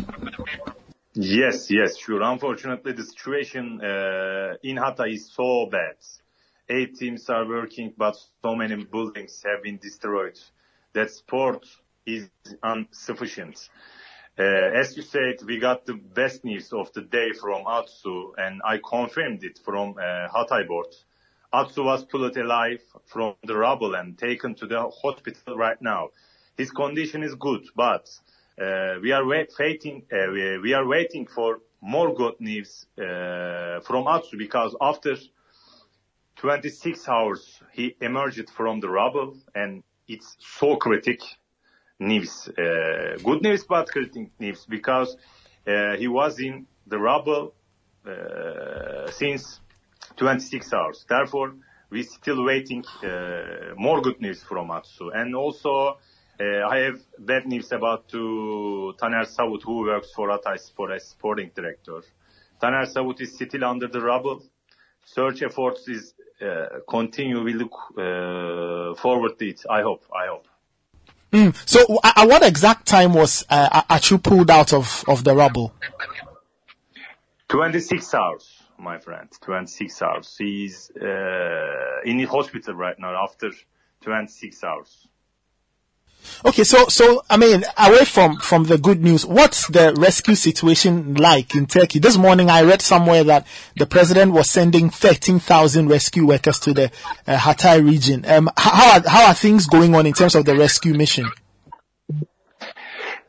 Yes, 1.15 1.71
yes, 1.71 1.97
sure. 1.99 2.23
Unfortunately, 2.23 2.93
the 2.93 3.03
situation 3.05 3.81
uh, 3.83 4.55
in 4.63 4.77
Hatay 4.77 5.15
is 5.15 5.33
so 5.33 5.67
bad. 5.67 5.97
Eight 6.69 6.97
teams 6.97 7.29
are 7.29 7.47
working, 7.49 7.93
but 7.97 8.17
so 8.43 8.55
many 8.55 8.85
buildings 8.85 9.43
have 9.45 9.63
been 9.65 9.79
destroyed. 9.79 10.39
That 10.93 11.11
support 11.11 11.67
is 12.07 12.29
insufficient. 12.65 13.69
Uh, 14.39 14.43
as 14.43 14.97
you 14.97 15.03
said, 15.03 15.43
we 15.45 15.59
got 15.59 15.85
the 15.85 15.95
best 15.95 16.45
news 16.45 16.73
of 16.73 16.93
the 16.93 17.03
day 17.03 17.33
from 17.33 17.67
Atsu, 17.67 18.33
and 18.39 18.63
I 18.65 18.79
confirmed 18.79 19.43
it 19.43 19.59
from 19.65 19.97
uh, 19.99 20.29
Hatayspor. 20.29 20.85
Atsu 21.53 21.83
was 21.85 22.05
pulled 22.05 22.37
alive 22.37 22.83
from 23.07 23.35
the 23.43 23.57
rubble 23.57 23.97
and 23.97 24.17
taken 24.17 24.55
to 24.55 24.67
the 24.67 24.89
hospital 25.03 25.57
right 25.57 25.83
now. 25.83 26.11
His 26.57 26.71
condition 26.71 27.25
is 27.25 27.35
good, 27.35 27.63
but 27.75 28.09
we 29.03 29.13
are 29.13 29.27
waiting. 29.27 30.03
Uh, 30.13 30.31
we, 30.63 30.75
are 30.75 30.87
waiting 30.87 31.27
for 31.27 31.61
more 31.81 32.15
good 32.15 32.41
news 32.41 32.87
uh, 32.99 33.81
from 33.81 34.07
Atsu 34.07 34.37
because 34.37 34.77
after 34.81 35.17
26 36.37 37.09
hours 37.09 37.61
he 37.73 37.97
emerged 38.01 38.51
from 38.51 38.81
the 38.81 38.89
rubble, 38.89 39.37
and 39.55 39.83
it's 40.09 40.37
so 40.39 40.77
critic 40.77 41.21
news. 41.99 42.49
Uh, 42.49 43.19
good 43.23 43.43
news, 43.43 43.65
but 43.65 43.89
critic 43.89 44.31
news 44.39 44.67
because 44.69 45.17
he 45.99 46.09
was 46.09 46.39
in 46.39 46.67
the 46.87 46.99
rubble 46.99 47.55
since 49.13 49.61
26 50.17 50.73
hours. 50.73 51.05
Therefore, 51.09 51.55
we 51.91 52.03
still 52.03 52.45
waiting 52.45 52.85
uh, 53.03 53.75
more 53.77 54.01
good 54.01 54.21
news 54.21 54.43
from 54.43 54.71
Atsu. 54.71 55.11
And 55.11 55.35
also, 55.35 55.99
uh, 56.41 56.67
I 56.69 56.79
have 56.79 57.01
bad 57.19 57.47
news 57.47 57.71
about 57.73 58.09
to 58.09 58.95
Taner 58.99 59.27
Savut, 59.27 59.63
who 59.63 59.83
works 59.83 60.11
for 60.13 60.29
Hatayspor 60.29 60.95
as 60.97 61.09
sporting 61.09 61.51
director. 61.55 62.03
Taner 62.63 62.87
Savut 62.87 63.21
is 63.21 63.35
still 63.35 63.65
under 63.65 63.89
the 63.89 64.01
rubble. 64.01 64.43
Search 65.05 65.43
efforts 65.43 65.87
is 65.89 66.15
uh, 66.41 66.81
continue. 66.89 67.43
We 67.43 67.53
look 67.53 67.75
uh, 67.97 68.95
forward 68.95 69.39
to 69.39 69.49
it. 69.49 69.63
I 69.69 69.83
hope. 69.83 70.05
I 70.15 70.29
hope. 70.29 70.47
Mm. 71.33 71.55
So, 71.69 71.81
w- 71.81 72.01
at 72.03 72.27
what 72.27 72.43
exact 72.43 72.87
time 72.87 73.15
was 73.15 73.45
uh, 73.51 73.83
Atsu 73.89 74.19
pulled 74.19 74.51
out 74.51 74.73
of, 74.73 75.05
of 75.07 75.23
the 75.23 75.35
rubble? 75.35 75.73
26 77.49 78.15
hours, 78.15 78.63
my 78.79 78.99
friend. 78.99 79.29
26 79.41 80.03
hours. 80.03 80.37
He's 80.39 80.91
uh, 80.97 82.01
in 82.05 82.17
the 82.17 82.25
hospital 82.25 82.75
right 82.75 82.99
now 82.99 83.23
after 83.23 83.51
26 84.03 84.65
hours. 84.65 85.07
Okay, 86.45 86.65
so 86.65 86.87
so 86.89 87.23
I 87.29 87.37
mean, 87.37 87.65
away 87.79 88.05
from 88.05 88.39
from 88.39 88.65
the 88.65 88.79
good 88.79 89.03
news, 89.03 89.27
what's 89.27 89.67
the 89.69 89.95
rescue 89.97 90.35
situation 90.35 91.15
like 91.15 91.55
in 91.55 91.67
Turkey? 91.67 91.99
This 91.99 92.17
morning, 92.17 92.49
I 92.49 92.63
read 92.63 92.81
somewhere 92.81 93.25
that 93.25 93.47
the 93.77 93.87
president 93.87 94.33
was 94.33 94.51
sending 94.51 94.91
thirteen 94.91 95.39
thousand 95.39 95.89
rescue 95.89 96.27
workers 96.27 96.59
to 96.61 96.73
the 96.73 96.91
uh, 97.27 97.37
Hatay 97.37 97.85
region. 97.85 98.25
Um, 98.27 98.49
how 98.57 98.95
are, 98.99 99.09
how 99.09 99.27
are 99.29 99.35
things 99.35 99.67
going 99.67 99.95
on 99.95 100.07
in 100.07 100.15
terms 100.15 100.35
of 100.35 100.45
the 100.47 100.57
rescue 100.57 100.95
mission? 100.95 101.31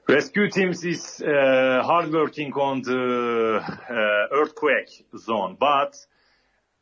Rescue 0.07 0.49
teams 0.49 0.83
is 0.83 1.21
uh, 1.21 1.81
hard 1.83 2.11
working 2.11 2.51
on 2.53 2.81
the 2.81 3.61
uh, 3.61 4.35
earthquake 4.35 5.05
zone, 5.17 5.57
but 5.59 5.95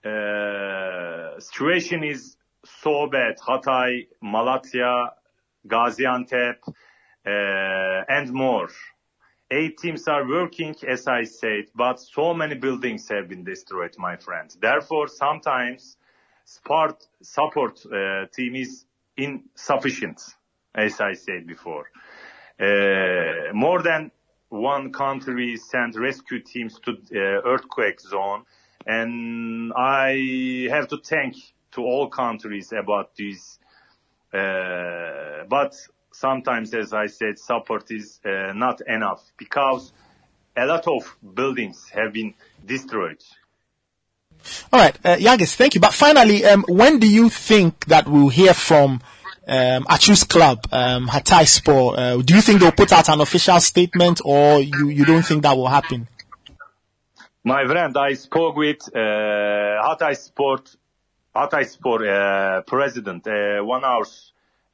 uh, 0.04 1.40
situation 1.40 2.04
is 2.04 2.38
so 2.82 3.08
bad. 3.08 3.38
Hatay, 3.38 4.08
Malatya, 4.24 5.10
Gaziantep, 5.70 6.58
uh, 6.68 8.04
and 8.08 8.32
more. 8.34 8.70
Eight 9.52 9.78
teams 9.78 10.08
are 10.08 10.28
working, 10.28 10.76
as 10.88 11.08
I 11.08 11.24
said, 11.24 11.66
but 11.76 12.00
so 12.00 12.34
many 12.34 12.56
buildings 12.56 13.08
have 13.10 13.28
been 13.28 13.44
destroyed, 13.44 13.96
my 13.98 14.16
friend. 14.18 14.50
Therefore, 14.62 15.08
sometimes 15.08 15.98
support, 16.46 17.04
uh, 17.86 18.26
team 18.36 18.56
is 18.56 18.86
insufficient, 19.18 20.22
as 20.76 21.02
I 21.02 21.14
said 21.14 21.48
before. 21.48 21.86
Uh, 22.60 23.54
more 23.54 23.82
than 23.82 24.12
one 24.50 24.92
country 24.92 25.58
sent 25.58 25.98
rescue 25.98 26.42
teams 26.42 26.80
to 26.86 26.98
earthquake 27.46 28.00
zone, 28.02 28.44
and 28.86 29.72
I 29.76 30.68
have 30.70 30.88
to 30.90 30.98
thank 30.98 31.36
to 31.72 31.82
all 31.82 32.10
countries 32.10 32.72
about 32.72 33.16
this. 33.16 33.60
Uh, 34.34 35.46
but 35.48 35.76
sometimes, 36.12 36.74
as 36.74 36.94
I 36.94 37.08
said, 37.08 37.40
support 37.40 37.92
is 37.92 38.20
uh, 38.26 38.54
not 38.54 38.82
enough 38.88 39.24
because 39.38 39.92
a 40.56 40.66
lot 40.66 40.88
of 40.88 41.16
buildings 41.34 41.90
have 41.90 42.14
been 42.14 42.34
destroyed. 42.66 43.24
All 44.72 44.80
right, 44.80 44.98
uh, 45.04 45.16
Yagiz, 45.16 45.56
thank 45.56 45.76
you. 45.76 45.82
But 45.82 45.94
finally, 45.94 46.46
um, 46.46 46.64
when 46.68 47.00
do 47.00 47.10
you 47.10 47.30
think 47.30 47.86
that 47.86 48.08
we'll 48.08 48.30
hear 48.30 48.54
from 48.54 49.02
um, 49.48 49.86
Atsu's 49.90 50.24
club, 50.24 50.66
um, 50.72 51.08
Hatayspor? 51.08 51.98
Uh, 51.98 52.22
do 52.22 52.36
you 52.36 52.42
think 52.42 52.62
they'll 52.62 52.72
put 52.72 52.92
out 52.92 53.10
an 53.10 53.20
official 53.22 53.60
statement, 53.60 54.22
or 54.24 54.60
you, 54.60 54.90
you 54.90 55.06
don't 55.06 55.24
think 55.24 55.44
that 55.44 55.58
will 55.58 55.68
happen? 55.68 56.08
My 57.44 57.66
friend, 57.66 57.98
I 57.98 58.14
spoke 58.14 58.56
with 58.56 58.88
uh, 58.94 59.00
Hatayspor, 59.00 60.76
Hatayspor 61.36 62.00
uh, 62.08 62.62
president 62.64 63.28
uh, 63.28 63.64
one 63.64 63.84
hour 63.84 64.06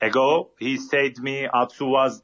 ago. 0.01 0.49
He 0.59 0.77
said 0.77 1.17
me 1.19 1.47
Atsu 1.53 1.85
was 1.85 2.21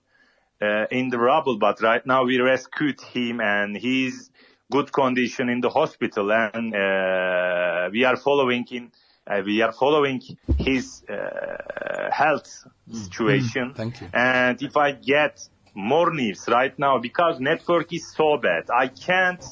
uh, 0.62 0.86
in 0.92 1.10
the 1.10 1.20
rubble, 1.20 1.58
but 1.58 1.82
right 1.82 2.06
now 2.06 2.24
we 2.24 2.40
rescued 2.40 3.02
him 3.02 3.42
and 3.42 3.76
he's 3.76 4.32
good 4.72 4.92
condition 4.92 5.50
in 5.50 5.60
the 5.60 5.70
hospital, 5.70 6.32
and 6.32 6.74
uh, 6.74 7.90
we 7.92 8.06
are 8.06 8.16
following 8.16 8.66
him. 8.66 8.92
Uh, 9.28 9.42
we 9.46 9.62
are 9.62 9.72
following 9.72 10.22
his 10.58 11.04
uh, 11.10 12.10
health 12.12 12.66
situation. 12.92 13.74
Thank 13.76 14.02
you. 14.02 14.08
And 14.14 14.62
if 14.62 14.76
I 14.78 14.94
get 14.94 15.48
more 15.76 16.12
news 16.14 16.46
right 16.48 16.78
now, 16.80 16.98
because 16.98 17.40
network 17.40 17.94
is 17.94 18.12
so 18.14 18.38
bad, 18.38 18.70
I 18.74 18.88
can't 18.88 19.44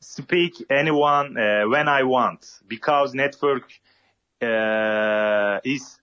speak 0.00 0.64
anyone 0.70 1.36
uh, 1.36 1.68
when 1.68 1.88
I 1.88 2.02
want 2.04 2.46
because 2.66 3.14
network 3.14 3.64
uh, 4.42 5.60
is 5.64 6.00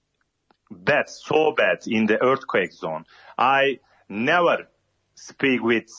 bad, 0.72 1.10
so 1.10 1.52
bad 1.52 1.80
in 1.88 2.06
the 2.06 2.22
earthquake 2.22 2.72
zone. 2.72 3.06
I 3.38 3.80
never 4.08 4.68
speak 5.16 5.62
with 5.62 5.90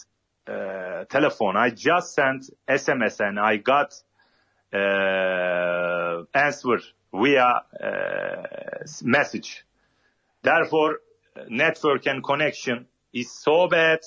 uh, 0.46 1.04
telephone. 1.04 1.56
I 1.56 1.70
just 1.70 2.14
sent 2.14 2.50
SMS 2.68 3.20
and 3.20 3.38
I 3.38 3.56
got 3.56 3.94
uh, 4.72 6.24
answer 6.34 6.80
via 7.12 7.62
uh, 7.82 8.42
message. 9.02 9.64
Therefore, 10.42 11.00
network 11.48 12.06
and 12.06 12.22
connection 12.24 12.86
is 13.12 13.30
so 13.32 13.68
bad. 13.68 14.00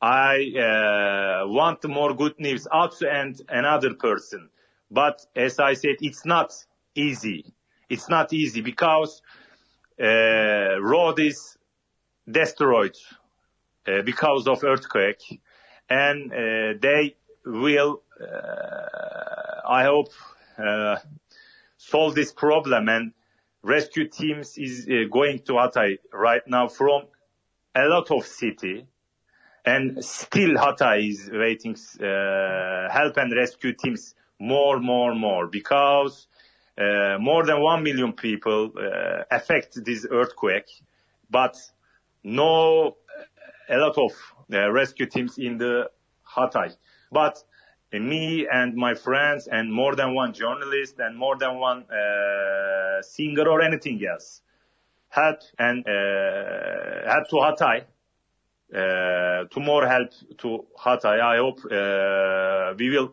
I 0.00 1.42
uh, 1.44 1.48
want 1.48 1.84
more 1.84 2.14
good 2.14 2.38
news 2.38 2.66
out 2.72 3.00
and 3.00 3.40
another 3.48 3.94
person. 3.94 4.50
But 4.90 5.24
as 5.34 5.58
I 5.58 5.74
said, 5.74 5.96
it's 6.00 6.26
not 6.26 6.52
easy. 6.94 7.44
It's 7.88 8.08
not 8.08 8.32
easy 8.32 8.60
because 8.60 9.22
uh, 10.00 10.80
road 10.80 11.18
is 11.20 11.56
destroyed 12.30 12.96
uh, 13.86 14.02
because 14.02 14.46
of 14.46 14.64
earthquake, 14.64 15.40
and 15.88 16.32
uh, 16.32 16.78
they 16.80 17.16
will, 17.44 18.02
uh, 18.20 19.68
I 19.68 19.84
hope, 19.84 20.12
uh, 20.58 20.96
solve 21.76 22.14
this 22.14 22.32
problem. 22.32 22.88
And 22.88 23.12
rescue 23.62 24.08
teams 24.08 24.56
is 24.56 24.86
uh, 24.88 25.08
going 25.10 25.40
to 25.40 25.52
Hatay 25.54 25.98
right 26.12 26.42
now 26.46 26.68
from 26.68 27.02
a 27.74 27.84
lot 27.84 28.10
of 28.10 28.26
city, 28.26 28.86
and 29.64 30.04
still 30.04 30.54
Hatay 30.54 31.10
is 31.10 31.30
waiting 31.32 31.76
uh, 32.00 32.90
help 32.90 33.16
and 33.16 33.34
rescue 33.34 33.74
teams 33.74 34.14
more, 34.38 34.80
more, 34.80 35.14
more 35.14 35.46
because 35.46 36.26
uh, 36.76 37.18
more 37.20 37.44
than 37.44 37.60
one 37.60 37.82
million 37.82 38.12
people 38.12 38.72
uh, 38.76 39.22
affect 39.30 39.84
this 39.84 40.06
earthquake, 40.10 40.68
but 41.30 41.56
no 42.24 42.96
a 43.68 43.76
lot 43.78 43.96
of 43.96 44.12
uh, 44.52 44.70
rescue 44.70 45.06
teams 45.06 45.38
in 45.38 45.58
the 45.58 45.88
Hatay. 46.36 46.74
But 47.12 47.42
uh, 47.92 47.98
me 47.98 48.46
and 48.50 48.74
my 48.74 48.94
friends 48.94 49.46
and 49.46 49.72
more 49.72 49.94
than 49.94 50.14
one 50.14 50.32
journalist 50.34 50.96
and 50.98 51.16
more 51.16 51.36
than 51.36 51.58
one 51.60 51.84
uh, 51.90 53.02
singer 53.02 53.48
or 53.48 53.62
anything 53.62 54.04
else 54.04 54.42
had 55.08 55.36
and 55.58 55.86
uh, 55.86 57.10
help 57.12 57.28
to 57.30 57.36
Hatay. 57.36 57.84
To 58.72 59.60
more 59.60 59.86
help 59.86 60.10
to 60.38 60.64
Hatay. 60.76 61.20
I 61.20 61.36
hope 61.36 61.60
we 62.78 62.90
will 62.90 63.12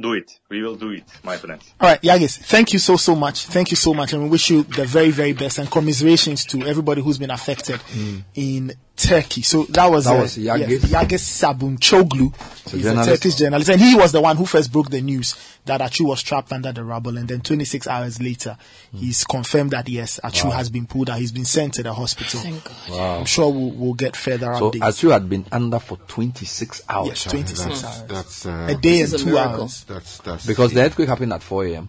do 0.00 0.12
it. 0.12 0.38
We 0.48 0.62
will 0.62 0.76
do 0.76 0.90
it, 0.90 1.04
my 1.22 1.36
friends. 1.36 1.72
All 1.80 1.88
right, 1.88 2.00
Yagiz, 2.00 2.38
thank 2.38 2.72
you 2.72 2.78
so, 2.78 2.96
so 2.96 3.14
much. 3.14 3.46
Thank 3.46 3.70
you 3.70 3.76
so 3.76 3.94
much. 3.94 4.12
And 4.12 4.22
we 4.24 4.28
wish 4.28 4.50
you 4.50 4.62
the 4.62 4.84
very, 4.84 5.10
very 5.10 5.32
best 5.32 5.58
and 5.58 5.70
commiserations 5.70 6.44
to 6.46 6.62
everybody 6.66 7.02
who's 7.02 7.18
been 7.18 7.30
affected 7.30 7.80
mm. 7.80 8.22
in 8.34 8.72
Turkey. 8.98 9.42
So 9.42 9.62
that 9.64 9.86
was, 9.90 10.04
That 10.06 10.18
uh, 10.18 10.22
was 10.22 10.36
Yagiz. 10.36 10.68
yes, 10.68 10.84
Yagiz 10.90 11.22
Sabuncuoglu. 11.54 12.34
So 12.68 12.76
He's 12.76 12.82
journalist. 12.84 13.08
a 13.08 13.12
Turkish 13.14 13.34
journalist. 13.36 13.70
And 13.70 13.80
he 13.80 13.94
was 13.94 14.12
the 14.12 14.20
one 14.20 14.36
who 14.36 14.44
first 14.44 14.70
broke 14.72 14.90
the 14.90 15.00
news 15.00 15.34
that 15.64 15.80
Atsu 15.80 16.04
was 16.04 16.22
trapped 16.22 16.52
under 16.52 16.72
the 16.72 16.82
rubble. 16.84 17.16
And 17.16 17.28
then 17.28 17.40
26 17.40 17.86
hours 17.86 18.20
later, 18.20 18.56
he's 18.92 19.24
confirmed 19.24 19.70
that 19.70 19.88
yes, 19.88 20.18
Atsu 20.22 20.48
Wow. 20.48 20.54
has 20.56 20.68
been 20.70 20.86
pulled 20.86 21.08
out. 21.10 21.18
He's 21.18 21.32
been 21.32 21.44
sent 21.44 21.74
to 21.74 21.82
the 21.82 21.94
hospital. 21.94 22.40
Thank 22.40 22.64
God. 22.64 22.76
Wow. 22.90 23.18
I'm 23.20 23.24
sure 23.26 23.50
we'll, 23.52 23.70
we'll 23.70 23.94
get 23.94 24.16
further 24.16 24.52
So 24.56 24.70
updates. 24.72 24.82
Atsu 24.82 25.08
had 25.08 25.28
been 25.28 25.46
under 25.52 25.78
for 25.78 25.96
26 26.08 26.82
hours. 26.88 27.08
Yes, 27.08 27.24
26 27.24 27.60
That's- 27.60 27.84
hours. 27.84 28.02
that's, 28.08 28.46
uh, 28.46 28.66
a 28.70 28.74
day 28.74 29.00
and 29.02 29.12
a 29.14 29.18
two 29.18 29.26
miracle. 29.26 29.60
hours. 29.62 29.84
That's 29.84 30.18
that's 30.18 30.46
Because 30.46 30.72
the 30.72 30.80
earthquake 30.82 31.08
happened 31.08 31.32
at 31.32 31.42
4 31.42 31.66
a.m. 31.66 31.88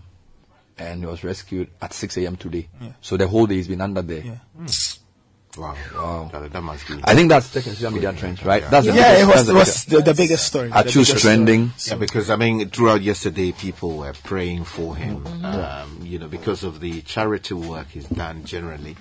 and 0.78 1.00
he 1.02 1.06
was 1.06 1.24
rescued 1.24 1.70
at 1.82 1.92
6 1.94 2.18
a.m. 2.18 2.36
today. 2.38 2.68
Yeah. 2.82 2.92
So 3.02 3.18
the 3.18 3.28
whole 3.28 3.48
day 3.48 3.56
he's 3.56 3.68
been 3.68 3.82
under 3.82 4.02
there. 4.02 4.40
Wow 5.60 5.76
Wow. 5.96 6.30
That, 6.32 6.52
that 6.54 6.62
must 6.62 6.88
be. 6.88 7.00
I 7.04 7.14
think 7.16 7.30
that's 7.30 7.50
the 7.50 7.62
social 7.62 7.92
media 7.92 8.14
trend, 8.14 8.44
right? 8.46 8.64
That's 8.70 8.88
the 8.88 8.94
Yeah, 8.94 9.14
biggest- 9.16 9.22
it 9.22 9.26
was, 9.26 9.36
that's 9.36 9.48
the 9.48 9.54
was 9.54 9.64
biggest- 9.64 9.90
the, 9.90 10.02
the 10.02 10.14
biggest 10.14 10.46
story. 10.48 10.70
The 10.70 10.84
choose 10.84 10.94
biggest 10.94 11.10
story. 11.20 11.22
trending. 11.36 11.72
Yeah, 11.88 11.96
because 11.96 12.30
I 12.30 12.36
mean, 12.36 12.70
throughout 12.70 13.02
yesterday, 13.02 13.52
people 13.52 13.98
were 13.98 14.14
praying 14.24 14.64
for 14.66 14.96
him. 14.96 15.24
Mm-hmm. 15.24 15.46
Um, 15.46 16.00
you 16.04 16.18
know, 16.20 16.28
because 16.28 16.64
of 16.64 16.80
the 16.80 17.02
charity 17.02 17.54
work 17.54 17.88
he's 17.92 18.08
done 18.08 18.44
generally. 18.46 18.96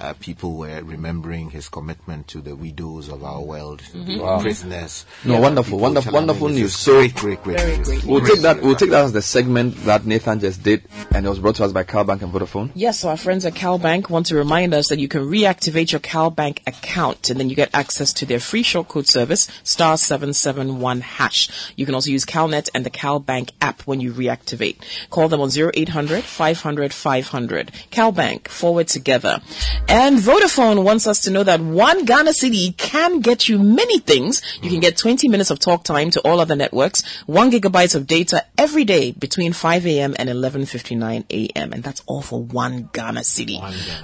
Uh, 0.00 0.14
people 0.20 0.56
were 0.56 0.80
remembering 0.82 1.50
his 1.50 1.68
commitment 1.68 2.26
to 2.28 2.40
the 2.40 2.56
widows 2.56 3.08
of 3.08 3.22
our 3.22 3.40
world, 3.42 3.82
the 3.94 4.18
Wow. 4.18 4.40
prisoners. 4.40 5.04
No, 5.24 5.34
Yeah, 5.34 5.40
wonderful, 5.40 5.78
wonderful, 5.78 6.12
wonderful 6.12 6.48
news. 6.48 6.74
So 6.74 6.92
great, 7.08 7.14
great, 7.14 7.42
great, 7.42 7.60
Very 7.60 7.76
great 7.78 8.04
We'll 8.04 8.24
take 8.24 8.40
that. 8.40 8.62
We'll 8.62 8.74
take 8.74 8.90
that 8.90 9.04
as 9.04 9.12
the 9.12 9.22
segment 9.22 9.84
that 9.84 10.06
Nathan 10.06 10.40
just 10.40 10.62
did, 10.62 10.82
and 11.14 11.24
it 11.26 11.28
was 11.28 11.38
brought 11.38 11.56
to 11.56 11.64
us 11.64 11.72
by 11.72 11.84
CalBank 11.84 12.22
and 12.22 12.32
Vodafone. 12.32 12.70
Yes, 12.74 13.00
so 13.00 13.08
our 13.10 13.16
friends 13.16 13.44
at 13.44 13.54
CalBank 13.54 14.08
want 14.08 14.26
to 14.26 14.34
remind 14.36 14.74
us 14.74 14.88
that 14.88 14.98
you 14.98 15.08
can 15.08 15.22
reactivate 15.28 15.92
your 15.92 16.00
CalBank 16.00 16.58
account 16.66 17.30
and 17.30 17.38
then 17.38 17.48
you 17.50 17.56
get 17.56 17.70
access 17.74 18.12
to 18.14 18.26
their 18.26 18.40
free 18.40 18.62
shortcode 18.64 19.06
service, 19.06 19.48
star 19.62 19.96
771 19.96 21.00
hash. 21.02 21.72
You 21.76 21.86
can 21.86 21.94
also 21.94 22.10
use 22.10 22.24
CalNet 22.24 22.70
and 22.74 22.84
the 22.84 22.90
CalBank 22.90 23.50
app 23.60 23.82
when 23.82 24.00
you 24.00 24.12
reactivate. 24.12 24.76
Call 25.10 25.28
them 25.28 25.40
on 25.40 25.50
0800 25.50 26.24
500 26.24 26.92
500. 26.92 27.70
CalBank, 27.90 28.48
forward 28.48 28.88
together. 28.88 29.40
And 29.88 30.18
Vodafone 30.18 30.84
wants 30.84 31.06
us 31.06 31.20
to 31.20 31.30
know 31.30 31.42
that 31.42 31.60
one 31.60 32.06
Ghana 32.06 32.30
cedi 32.30 32.74
can 32.78 33.20
get 33.20 33.48
you 33.48 33.58
many 33.58 33.98
things. 33.98 34.40
You 34.62 34.70
can 34.70 34.80
get 34.80 34.96
20 34.96 35.28
minutes 35.28 35.50
of 35.50 35.58
talk 35.58 35.84
time 35.84 36.10
to 36.12 36.20
all 36.20 36.40
other 36.40 36.56
networks, 36.56 37.04
one 37.26 37.50
gigabyte 37.50 37.94
of 37.94 38.06
data 38.06 38.46
every 38.56 38.84
day 38.84 39.12
between 39.12 39.52
5 39.52 39.86
a.m. 39.86 40.14
and 40.18 40.30
11.59 40.30 41.24
a.m. 41.30 41.72
And 41.74 41.82
that's 41.82 42.02
all 42.06 42.22
for 42.22 42.42
one 42.42 42.88
Ghana 42.94 43.20
cedi. 43.20 43.60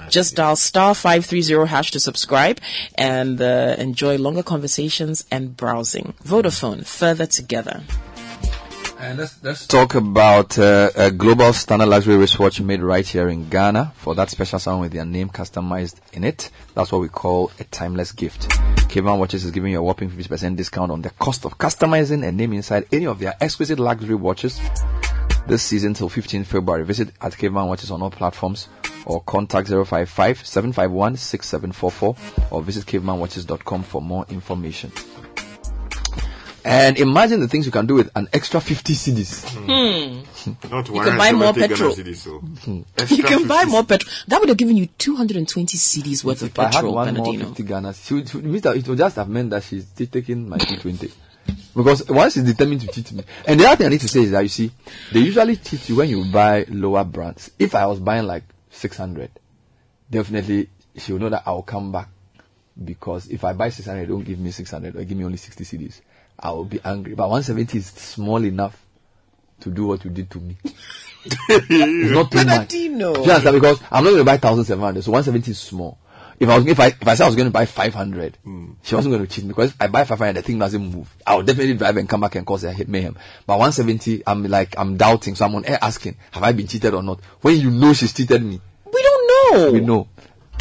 Just 0.09 0.35
dial 0.35 0.55
star 0.55 0.93
530 0.93 1.67
hash 1.67 1.89
to 1.91 1.99
subscribe 1.99 2.59
and 2.95 3.41
uh, 3.41 3.75
enjoy 3.79 4.17
longer 4.17 4.43
conversations 4.43 5.25
and 5.31 5.57
browsing. 5.57 6.13
Vodafone, 6.23 6.85
further 6.85 7.25
together. 7.25 7.81
And 9.01 9.17
let's, 9.17 9.41
let's 9.41 9.65
talk 9.65 9.95
about 9.95 10.59
uh, 10.59 10.89
a 10.93 11.09
global 11.09 11.53
standard 11.53 11.85
luxury 11.85 12.17
wristwatch 12.17 12.59
made 12.59 12.81
right 12.81 13.07
here 13.07 13.29
in 13.29 13.47
Ghana 13.47 13.93
for 13.95 14.13
that 14.15 14.29
special 14.29 14.59
sound 14.59 14.81
with 14.81 14.91
their 14.91 15.05
name 15.05 15.29
customized 15.29 15.95
in 16.11 16.25
it. 16.25 16.49
That's 16.75 16.91
what 16.91 16.99
we 16.99 17.07
call 17.07 17.49
a 17.61 17.63
timeless 17.63 18.11
gift. 18.11 18.49
Caveman 18.89 19.17
Watches 19.17 19.45
is 19.45 19.51
giving 19.51 19.71
you 19.71 19.79
a 19.79 19.81
whopping 19.81 20.09
50% 20.09 20.57
discount 20.57 20.91
on 20.91 21.01
the 21.01 21.11
cost 21.11 21.45
of 21.45 21.57
customizing 21.57 22.27
a 22.27 22.31
name 22.33 22.51
inside 22.51 22.87
any 22.91 23.07
of 23.07 23.19
their 23.19 23.35
exquisite 23.39 23.79
luxury 23.79 24.15
watches 24.15 24.59
this 25.47 25.63
season 25.63 25.93
till 25.93 26.09
15 26.09 26.43
February. 26.43 26.83
Visit 26.83 27.11
at 27.21 27.37
Caveman 27.37 27.67
Watches 27.67 27.91
on 27.91 28.01
all 28.01 28.11
platforms 28.11 28.67
or 29.05 29.21
contact 29.21 29.69
055 29.69 30.45
751 30.45 31.15
6744 31.15 32.15
or 32.51 32.61
visit 32.61 32.85
cavemanwatches.com 32.85 33.83
for 33.83 34.01
more 34.01 34.25
information. 34.29 34.91
And 36.65 36.97
imagine 36.97 37.39
the 37.39 37.47
things 37.47 37.65
you 37.65 37.71
can 37.71 37.85
do 37.85 37.95
with 37.95 38.11
an 38.15 38.27
extra 38.33 38.59
50 38.59 38.93
cedis. 38.93 39.45
Hmm. 39.49 40.69
Not 40.69 40.87
You 40.87 41.01
can 41.01 41.17
buy 41.17 41.31
more 41.31 41.53
170 41.53 41.53
Ghana 41.53 41.67
petrol. 41.67 41.95
cedis, 41.95 42.17
so. 42.17 43.15
You 43.15 43.23
can 43.23 43.47
buy 43.47 43.65
more 43.65 43.83
petrol. 43.83 44.11
That 44.27 44.39
would 44.39 44.49
have 44.49 44.57
given 44.57 44.77
you 44.77 44.87
220 44.87 45.77
cedis 45.77 46.23
worth 46.23 46.41
of 46.41 46.49
If 46.49 46.59
I 46.59 46.63
had 46.63 46.71
petrol, 46.73 46.93
one 46.93 47.13
more 47.13 47.25
Bernardino. 47.25 47.45
50 47.47 47.63
Ghana, 47.63 47.93
she 47.93 48.13
would, 48.15 48.29
she 48.29 48.37
would, 48.37 48.65
it 48.65 48.87
would 48.87 48.97
just 48.97 49.15
have 49.15 49.29
meant 49.29 49.49
that 49.51 49.63
she's 49.63 49.85
still 49.85 50.07
taking 50.07 50.49
my 50.49 50.57
220. 50.57 51.11
Because 51.75 52.07
once 52.09 52.33
she's 52.33 52.43
determined 52.43 52.81
to 52.81 52.87
cheat 52.87 53.11
me. 53.11 53.23
And 53.47 53.59
the 53.59 53.65
other 53.65 53.77
thing 53.77 53.85
I 53.87 53.89
need 53.89 54.01
to 54.01 54.07
say 54.07 54.21
is 54.21 54.31
that 54.31 54.41
you 54.41 54.49
see, 54.49 54.71
they 55.11 55.19
usually 55.21 55.55
cheat 55.55 55.87
you 55.89 55.95
when 55.97 56.09
you 56.09 56.25
buy 56.25 56.65
lower 56.69 57.03
brands. 57.03 57.51
If 57.57 57.75
I 57.75 57.85
was 57.85 57.99
buying 57.99 58.25
like 58.27 58.43
600, 58.71 59.31
definitely 60.09 60.69
she 60.97 61.13
will 61.13 61.19
know 61.19 61.29
that 61.29 61.43
I'll 61.45 61.61
come 61.63 61.91
back. 61.91 62.09
Because 62.83 63.27
if 63.27 63.43
I 63.43 63.53
buy 63.53 63.69
600, 63.69 64.01
they 64.01 64.05
don't 64.05 64.23
give 64.23 64.39
me 64.39 64.51
600 64.51 64.95
or 64.95 65.03
give 65.03 65.17
me 65.17 65.25
only 65.25 65.37
60 65.37 65.63
cedis. 65.63 66.01
I 66.39 66.51
will 66.51 66.65
be 66.65 66.79
angry. 66.83 67.15
But 67.15 67.29
170 67.29 67.77
is 67.77 67.87
small 67.87 68.43
enough 68.43 68.81
to 69.61 69.69
do 69.69 69.87
what 69.87 70.03
you 70.05 70.11
did 70.11 70.29
to 70.31 70.39
me. 70.39 70.57
it's 71.25 72.11
not 72.11 72.31
too 72.31 72.45
much. 72.45 72.69
Do 72.69 72.77
you 72.77 73.05
understand? 73.07 73.55
Because 73.55 73.81
I'm 73.91 74.03
not 74.03 74.11
going 74.11 74.19
to 74.19 74.25
buy 74.25 74.33
1,700, 74.33 75.03
so 75.03 75.11
170 75.11 75.51
is 75.51 75.59
small. 75.59 75.97
If 76.39 76.47
I 76.47 76.57
was, 76.57 76.67
if 76.67 76.79
I, 76.79 76.87
if 76.87 77.05
I 77.05 77.15
said 77.15 77.25
I 77.25 77.27
was 77.27 77.35
going 77.35 77.47
to 77.47 77.51
buy 77.51 77.65
500, 77.65 78.37
hmm. 78.43 78.71
she 78.81 78.95
wasn't 78.95 79.13
going 79.13 79.27
to 79.27 79.33
cheat 79.33 79.43
me 79.43 79.49
because 79.49 79.73
I 79.77 79.87
buy 79.87 80.05
500, 80.05 80.33
the 80.33 80.41
thing 80.41 80.57
doesn't 80.57 80.81
move. 80.81 81.13
I 81.27 81.35
will 81.35 81.43
definitely 81.43 81.73
drive 81.73 81.97
and 81.97 82.07
come 82.07 82.21
back 82.21 82.35
and 82.35 82.45
cause 82.47 82.63
a 82.63 82.71
hit 82.71 82.87
mayhem. 82.87 83.17
But 83.45 83.59
170, 83.59 84.23
I'm 84.25 84.43
like, 84.45 84.73
I'm 84.77 84.95
doubting. 84.95 85.35
So 85.35 85.43
I'm 85.45 85.55
on 85.55 85.65
air 85.65 85.79
asking, 85.81 86.15
have 86.31 86.43
I 86.43 86.53
been 86.53 86.67
cheated 86.67 86.93
or 86.93 87.03
not? 87.03 87.19
When 87.41 87.59
you 87.59 87.69
know 87.69 87.91
she's 87.91 88.13
cheated 88.13 88.41
me, 88.41 88.61
We 88.85 89.01
don't 89.01 89.27
know. 89.53 89.71
we 89.73 89.79
know. 89.81 90.07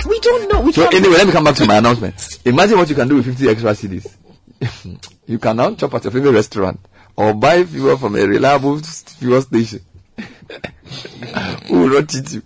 We 0.08 0.20
don't 0.20 0.52
know. 0.52 0.60
We 0.62 0.72
So 0.72 0.88
anyway, 0.88 1.14
let 1.14 1.26
me 1.28 1.32
come 1.32 1.44
back 1.44 1.54
to 1.56 1.66
my 1.66 1.76
announcement. 1.76 2.40
Imagine 2.44 2.78
what 2.78 2.88
you 2.88 2.96
can 2.96 3.06
do 3.06 3.16
with 3.16 3.26
50 3.26 3.48
extra 3.48 3.70
cedis. 3.70 4.16
you 5.26 5.38
can 5.38 5.56
now 5.56 5.74
chop 5.74 5.94
at 5.94 6.04
your 6.04 6.12
favorite 6.12 6.32
restaurant 6.32 6.80
or 7.16 7.34
buy 7.34 7.64
fuel 7.64 7.96
from 7.96 8.16
a 8.16 8.26
reliable 8.26 8.78
fuel 8.78 9.42
station. 9.42 9.80
Who 11.66 11.80
will 11.80 12.00
not 12.00 12.08
cheat 12.08 12.32
you? 12.32 12.42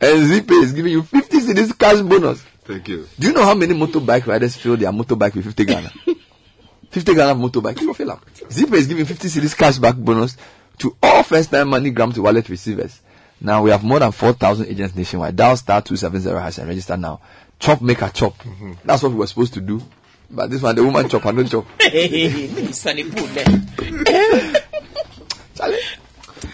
And 0.00 0.26
Zeepay 0.28 0.62
is 0.62 0.72
giving 0.72 0.92
you 0.92 1.02
50 1.02 1.38
cedis 1.38 1.78
cash 1.78 2.00
bonus. 2.00 2.42
Thank 2.64 2.88
you. 2.88 3.08
Do 3.18 3.28
you 3.28 3.32
know 3.32 3.44
how 3.44 3.54
many 3.54 3.74
motorbike 3.74 4.26
riders 4.26 4.56
fill 4.56 4.76
their 4.76 4.92
motorbike 4.92 5.34
with 5.34 5.46
50 5.46 5.64
Ghana? 5.64 5.92
50 6.90 7.14
Ghana 7.14 7.34
motorbike, 7.34 7.80
you 7.80 7.94
fill 7.94 8.10
up. 8.12 8.24
Is 8.48 8.86
giving 8.86 9.04
50 9.04 9.28
cedis 9.28 9.56
cash 9.56 9.78
back 9.78 9.96
bonus 9.96 10.36
to 10.78 10.96
all 11.02 11.22
first 11.22 11.50
time 11.50 11.68
MoneyGram 11.68 12.14
to 12.14 12.22
wallet 12.22 12.48
receivers. 12.48 13.00
Now 13.40 13.62
we 13.62 13.70
have 13.70 13.84
more 13.84 14.00
than 14.00 14.12
4,000 14.12 14.66
agents 14.66 14.94
nationwide. 14.96 15.36
Dial 15.36 15.56
star 15.56 15.80
270 15.80 16.40
hash 16.40 16.58
and 16.58 16.68
register 16.68 16.96
now. 16.96 17.20
Chop, 17.58 17.80
make 17.80 18.02
a 18.02 18.10
chop. 18.10 18.36
Mm-hmm. 18.38 18.72
That's 18.84 19.02
what 19.02 19.12
we 19.12 19.18
were 19.18 19.26
supposed 19.26 19.54
to 19.54 19.60
do. 19.60 19.82
But 20.30 20.50
this 20.50 20.60
one, 20.62 20.74
the 20.74 20.84
woman 20.84 21.08
chop, 21.08 21.24
I 21.26 21.32
don't 21.32 21.48
chop. 21.48 21.66
Hey, 21.80 22.70
Sunny 22.72 23.04
Poo 23.04 23.26
there. 23.28 23.46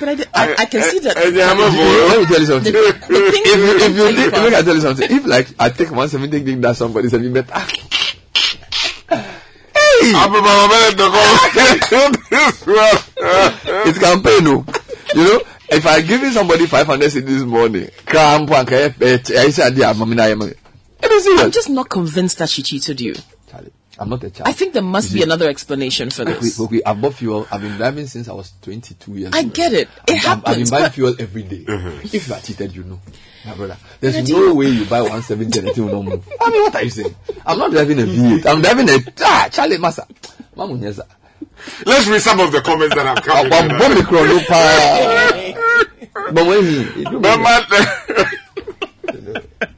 But 0.01 0.09
I, 0.09 0.14
did- 0.14 0.28
I, 0.34 0.55
I 0.59 0.64
can 0.66 0.82
see 0.82 0.98
that. 1.01 1.14
Let 1.16 1.32
me 2.20 2.26
tell 2.26 2.40
you 2.40 2.46
something. 2.46 2.72
The- 2.72 2.80
the 3.09 3.14
if, 3.26 3.56
you- 3.59 3.76
if 3.86 3.96
you 3.96 4.05
is- 4.06 4.14
think, 4.16 4.32
let 4.32 4.44
me 4.44 4.51
tell 4.64 4.74
you 4.74 4.80
something. 4.80 5.10
If 5.10 5.26
like 5.26 5.48
I 5.59 5.68
take 5.70 5.90
170 5.90 6.40
think 6.44 6.62
that 6.62 6.76
somebody 6.76 7.09
said, 7.09 7.22
met, 7.30 7.46
ah, 7.52 7.66
hey, 9.10 10.12
it's 13.86 13.98
campaign, 13.98 14.44
no. 14.44 14.64
You 15.14 15.24
know, 15.24 15.40
if 15.70 15.86
I 15.86 16.01
give 16.01 16.22
somebody 16.32 16.66
500 16.66 17.10
cedis 17.10 17.24
this 17.26 17.42
morning, 17.42 17.88
cramp 18.06 18.51
and 18.51 18.68
I 19.38 19.51
said, 19.51 19.78
I 20.20 20.28
am. 20.28 20.42
I'm 20.42 21.51
just 21.51 21.68
not 21.70 21.88
convinced 21.88 22.38
that 22.38 22.48
she 22.48 22.62
cheated 22.62 23.01
you. 23.01 23.14
I'm 23.99 24.09
not 24.09 24.25
a 24.25 24.31
child. 24.31 24.49
I 24.49 24.53
think 24.53 24.73
there 24.73 24.83
must 24.83 25.11
You 25.11 25.15
be 25.15 25.21
see- 25.21 25.25
another 25.25 25.49
explanation 25.49 26.11
for 26.11 26.23
Okay, 26.23 26.35
this. 26.35 26.59
okay, 26.61 26.83
I've 26.85 27.01
bought 27.01 27.15
fuel. 27.15 27.47
I've 27.51 27.61
been 27.61 27.77
driving 27.77 28.07
since 28.07 28.29
I 28.29 28.33
was 28.33 28.53
22 28.62 29.12
years 29.15 29.33
I 29.35 29.39
old. 29.43 29.55
get 29.55 29.73
it. 29.73 29.89
It 30.09 30.27
I've, 30.29 30.45
I've 30.47 30.57
been 30.57 30.69
buying 30.69 30.91
fuel 30.91 31.15
every 31.19 31.43
day. 31.45 31.65
If 31.69 32.29
you 32.29 32.35
are 32.35 32.41
cheated, 32.41 32.75
you 32.75 32.85
know. 32.85 33.01
Yeah, 33.45 33.55
brother. 33.55 33.77
There's 34.01 34.29
no 34.31 34.55
way 34.55 34.69
you 34.69 34.85
buy 34.87 35.01
170 35.03 35.59
and 35.61 35.69
it 35.69 35.79
will 35.79 36.03
not 36.03 36.05
move. 36.05 36.29
I 36.41 36.51
mean, 36.51 36.62
what 36.62 36.75
are 36.77 36.83
you 36.83 36.91
saying? 36.91 37.15
I'm 37.47 37.59
not 37.59 37.71
driving 37.71 38.01
a 38.01 38.05
V8. 38.05 38.47
I'm 38.47 38.62
driving 38.62 38.89
a 38.89 38.99
ah, 39.21 39.49
Charlie 39.53 39.79
Massa. 39.79 40.07
Mamu 40.57 40.79
nyeza. 40.79 41.07
Let's 41.87 42.07
read 42.09 42.21
some 42.21 42.41
of 42.41 42.51
the 42.53 42.61
comments 42.62 42.95
that 42.97 43.07
have 43.07 43.23
come. 43.25 43.47
in. 43.47 43.51
But 43.51 43.69
bomb 43.79 43.95
the 43.95 44.03
chrono 44.03 44.39
pa. 44.41 45.61
But 46.33 46.47
when 46.47 46.65
he, 46.65 46.83
he 46.85 47.05
do 47.05 47.21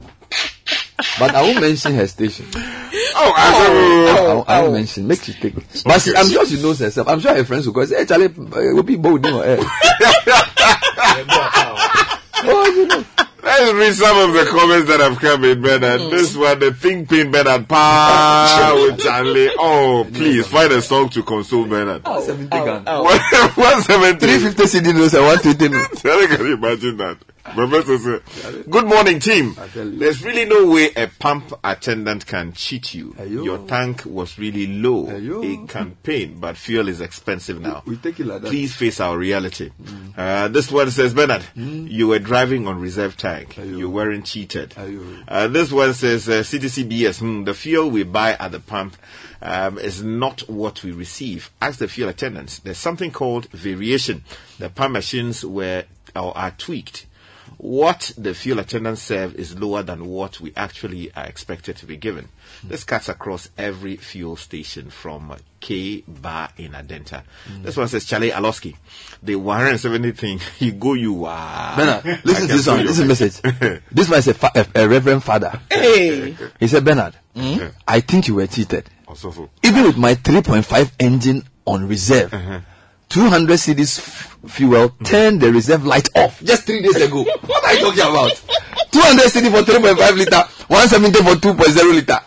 But 0.97 1.05
me- 1.19 1.19
man, 1.19 1.19
but 1.19 1.35
I 1.35 1.41
won't 1.43 1.61
mention 1.61 1.93
her 1.93 2.07
station. 2.07 2.45
oh, 2.55 3.33
I 3.35 4.15
I, 4.19 4.33
won't- 4.33 4.49
I 4.49 4.61
won't 4.61 4.73
mention. 4.73 5.07
Make 5.07 5.23
she 5.23 5.33
take. 5.33 5.53
But 5.83 6.01
she, 6.01 6.15
I'm 6.15 6.27
sure 6.29 6.45
she 6.45 6.61
knows 6.61 6.79
herself. 6.79 7.07
I'm 7.07 7.19
sure 7.19 7.35
her 7.35 7.43
friends 7.45 7.65
will 7.67 7.73
go 7.73 7.85
say, 7.85 7.97
"Hey, 7.99 8.05
Charlie, 8.05 8.25
uh, 8.25 8.75
will 8.75 8.83
be 8.83 8.95
bold, 8.95 9.23
you 9.25 9.31
know." 9.31 9.41
eh." 9.41 9.63
Oh, 12.49 12.65
you 12.75 12.85
know. 12.87 13.03
Let's 13.43 13.73
read 13.73 13.93
some 13.93 14.29
of 14.29 14.33
the 14.35 14.45
comments 14.51 14.87
that 14.89 14.99
have 14.99 15.17
come 15.19 15.43
in, 15.45 15.61
Bernard. 15.61 16.01
This 16.11 16.35
one, 16.35 16.59
the 16.59 16.71
Think 16.73 17.09
Pin 17.09 17.31
Bernard, 17.31 17.67
pa 17.67 18.73
with 18.75 18.99
Charlie. 18.99 19.49
Oh, 19.57 20.05
please 20.13 20.45
find 20.47 20.71
a 20.73 20.81
song 20.81 21.09
to 21.09 21.23
console 21.23 21.65
Bernard. 21.65 22.01
Oh, 22.05 22.21
70 22.21 22.49
gun. 22.49 22.83
One 23.55 23.81
seventy. 23.81 24.27
350 24.27 24.63
cedi 24.63 24.93
notes 24.93 25.13
and 25.13 25.23
120 25.25 25.69
notes. 25.73 26.01
Can 26.01 26.45
you 26.45 26.53
imagine 26.55 26.97
that? 26.97 27.17
Professor 27.53 28.21
said, 28.27 28.69
Good 28.69 28.85
morning, 28.85 29.19
team. 29.19 29.55
There's 29.73 30.23
really 30.23 30.45
no 30.45 30.67
way 30.67 30.91
a 30.95 31.07
pump 31.07 31.53
attendant 31.63 32.25
can 32.25 32.53
cheat 32.53 32.93
you. 32.93 33.15
Your 33.25 33.59
tank 33.67 34.03
was 34.05 34.37
really 34.37 34.67
low. 34.67 35.07
A 35.09 35.67
campaign, 35.67 36.39
but 36.39 36.57
fuel 36.57 36.87
is 36.87 37.01
expensive 37.01 37.61
now. 37.61 37.83
We 37.85 37.97
take 37.97 38.19
it 38.19 38.25
like 38.25 38.41
that. 38.41 38.49
Please 38.49 38.75
face 38.75 38.99
our 38.99 39.17
reality. 39.17 39.71
Uh, 40.15 40.47
this 40.49 40.71
one 40.71 40.91
says, 40.91 41.13
Bernard, 41.13 41.43
you 41.55 42.07
were 42.07 42.19
driving 42.19 42.67
on 42.67 42.79
reserve 42.79 43.17
tank. 43.17 43.57
You 43.57 43.89
weren't 43.89 44.25
cheated. 44.25 44.73
Uh, 45.27 45.47
this 45.47 45.71
one 45.71 45.93
says, 45.93 46.27
uh, 46.29 46.43
CTCBS, 46.43 47.19
hmm, 47.19 47.43
the 47.43 47.53
fuel 47.53 47.89
we 47.89 48.03
buy 48.03 48.33
at 48.33 48.51
the 48.51 48.59
pump 48.59 48.97
um, 49.41 49.77
is 49.77 50.03
not 50.03 50.41
what 50.49 50.83
we 50.83 50.91
receive. 50.91 51.51
Ask 51.61 51.79
the 51.79 51.87
fuel 51.87 52.09
attendants. 52.09 52.59
There's 52.59 52.77
something 52.77 53.11
called 53.11 53.49
variation. 53.49 54.23
The 54.59 54.69
pump 54.69 54.93
machines 54.93 55.45
were 55.45 55.85
or 56.15 56.37
are 56.37 56.51
tweaked. 56.51 57.05
What 57.57 58.11
the 58.17 58.35
fuel 58.35 58.59
attendants 58.59 59.01
serve 59.01 59.33
is 59.35 59.57
lower 59.57 59.81
than 59.81 60.05
what 60.05 60.39
we 60.39 60.53
actually 60.55 61.11
are 61.15 61.25
expected 61.25 61.75
to 61.77 61.87
be 61.87 61.97
given. 61.97 62.29
Hmm. 62.61 62.67
This 62.69 62.83
cuts 62.83 63.09
across 63.09 63.49
every 63.57 63.95
fuel 63.97 64.35
station 64.35 64.91
from 64.91 65.35
K 65.59 66.03
Bar 66.07 66.49
in 66.57 66.73
Adenta. 66.73 67.23
Hmm. 67.47 67.63
This 67.63 67.75
one 67.75 67.87
says 67.87 68.05
Charlie 68.05 68.29
Aloski. 68.29 68.75
The 69.23 69.35
170 69.37 70.11
thing, 70.11 70.39
you 70.59 70.73
go, 70.73 70.93
you 70.93 71.25
are. 71.25 71.75
Bernard, 71.75 72.05
listen 72.23 72.47
to 72.47 72.53
this 72.53 72.67
one. 72.67 72.85
This 72.85 72.99
is 72.99 72.99
a 72.99 73.05
message. 73.05 73.81
This 73.91 74.09
one 74.09 74.19
is 74.19 74.27
a, 74.27 74.33
fa- 74.35 74.51
a, 74.53 74.83
a 74.83 74.87
reverend 74.87 75.23
father. 75.23 75.59
Hey. 75.71 76.35
He 76.59 76.67
said, 76.67 76.85
Bernard, 76.85 77.15
hmm? 77.35 77.57
I 77.87 78.01
think 78.01 78.27
you 78.27 78.35
were 78.35 78.47
cheated. 78.47 78.87
Oh, 79.07 79.11
also, 79.11 79.49
Even 79.63 79.83
with 79.83 79.97
my 79.97 80.13
3.5 80.13 80.91
engine 80.99 81.43
on 81.65 81.87
reserve, 81.87 82.33
uh-huh. 82.33 82.59
200 83.09 83.57
cedis 83.57 83.99
f- 83.99 84.37
fuel 84.47 84.89
turn 85.03 85.39
the 85.39 85.51
reserve 85.51 85.85
light 85.85 86.09
off 86.15 86.41
just 86.43 86.63
three 86.65 86.81
days 86.81 86.95
ago. 86.97 87.23
what 87.23 87.63
are 87.65 87.73
you 87.73 87.79
talking 87.81 88.01
about? 88.01 88.31
200 88.91 89.23
cedi 89.31 89.51
for 89.51 89.63
3.5 89.69 90.17
liter, 90.17 90.43
170 90.67 91.19
for 91.23 91.35
2.0 91.35 91.93
liter. 91.93 92.19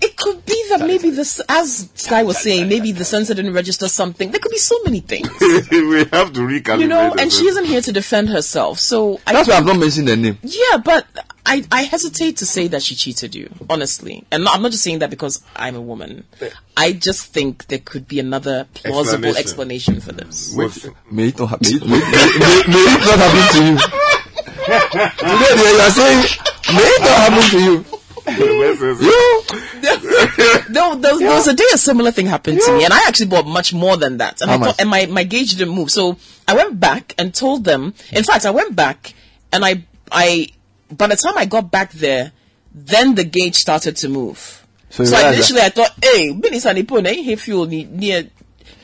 It 0.00 0.16
could 0.16 0.44
be 0.44 0.64
that 0.70 0.80
maybe 0.80 1.10
this, 1.10 1.40
as 1.48 1.88
Sky 1.94 2.24
was 2.24 2.36
saying, 2.38 2.68
maybe 2.68 2.92
the 2.92 3.04
sensor 3.04 3.32
didn't 3.32 3.54
register 3.54 3.88
something. 3.88 4.30
There 4.30 4.38
could 4.40 4.50
be 4.50 4.58
so 4.58 4.76
many 4.84 5.00
things, 5.00 5.28
we 5.40 6.04
have 6.12 6.32
to 6.34 6.40
recalibrate. 6.40 6.80
you 6.80 6.88
know. 6.88 7.14
And 7.18 7.32
she 7.32 7.46
isn't 7.46 7.64
here 7.64 7.80
to 7.80 7.92
defend 7.92 8.28
herself, 8.28 8.78
so 8.80 9.20
I 9.26 9.32
That's 9.32 9.48
why 9.48 9.54
I've 9.56 9.64
not 9.64 9.78
mentioned 9.78 10.08
the 10.08 10.16
name. 10.16 10.38
Yeah, 10.42 10.76
but 10.84 11.06
I, 11.46 11.62
I 11.70 11.82
hesitate 11.82 12.38
to 12.38 12.46
say 12.46 12.68
that 12.68 12.82
she 12.82 12.94
cheated 12.94 13.34
you, 13.34 13.50
honestly. 13.68 14.24
And 14.32 14.48
I'm 14.48 14.62
not 14.62 14.72
just 14.72 14.82
saying 14.82 15.00
that 15.00 15.10
because 15.10 15.42
I'm 15.54 15.76
a 15.76 15.80
woman. 15.80 16.24
I 16.76 16.92
just 16.92 17.32
think 17.32 17.66
there 17.66 17.78
could 17.78 18.08
be 18.08 18.18
another 18.18 18.66
plausible 18.72 19.36
Explanation. 19.36 19.96
explanation 19.96 20.00
for 20.00 20.12
this. 20.12 20.54
Wait, 20.56 20.88
may 21.10 21.28
it 21.28 21.38
not 21.38 21.50
happen. 21.50 21.80
May, 21.80 21.86
may, 21.86 22.00
may, 22.00 22.62
may 22.66 22.84
it 22.88 23.00
not 23.04 23.18
happen 23.18 23.44
to 23.54 23.64
you. 23.68 23.76
Today 24.64 25.54
they 25.56 25.80
are 25.80 25.90
saying, 25.90 26.24
may 26.74 26.82
it 26.82 27.00
not 27.00 27.16
happen 27.20 27.50
to 27.50 27.58
you. 27.62 27.84
You, 28.26 28.74
no, 30.70 30.94
there 30.94 31.12
was, 31.12 31.20
there 31.20 31.30
was 31.34 31.46
a 31.46 31.52
day 31.54 31.64
a 31.74 31.76
similar 31.76 32.10
thing 32.10 32.24
happened 32.24 32.58
to 32.64 32.72
me, 32.72 32.84
and 32.84 32.92
I 32.92 33.06
actually 33.06 33.26
bought 33.26 33.46
much 33.46 33.74
more 33.74 33.98
than 33.98 34.16
that. 34.16 34.40
And 34.40 34.50
How 34.50 34.56
I 34.56 34.60
thought, 34.60 34.80
and 34.80 34.88
my, 34.88 35.04
my 35.06 35.24
gauge 35.24 35.54
didn't 35.56 35.74
move. 35.74 35.90
So 35.90 36.16
I 36.48 36.54
went 36.54 36.80
back 36.80 37.14
and 37.18 37.34
told 37.34 37.64
them. 37.64 37.92
In 38.12 38.24
fact, 38.24 38.46
I 38.46 38.50
went 38.50 38.74
back 38.74 39.12
and 39.52 39.62
I, 39.62 39.84
I, 40.10 40.48
by 40.90 41.06
the 41.08 41.16
time 41.16 41.36
I 41.36 41.46
got 41.46 41.70
back 41.70 41.92
there, 41.92 42.32
then 42.74 43.14
the 43.14 43.24
gauge 43.24 43.56
started 43.56 43.96
to 43.98 44.08
move. 44.08 44.66
So 44.90 45.04
So, 45.04 45.28
initially 45.32 45.60
I 45.60 45.70
thought, 45.70 45.92
hey, 46.02 46.32
Ipo, 46.76 47.04
eh, 47.06 47.22
hey, 47.22 47.36
fuel 47.36 47.66
near. 47.66 48.28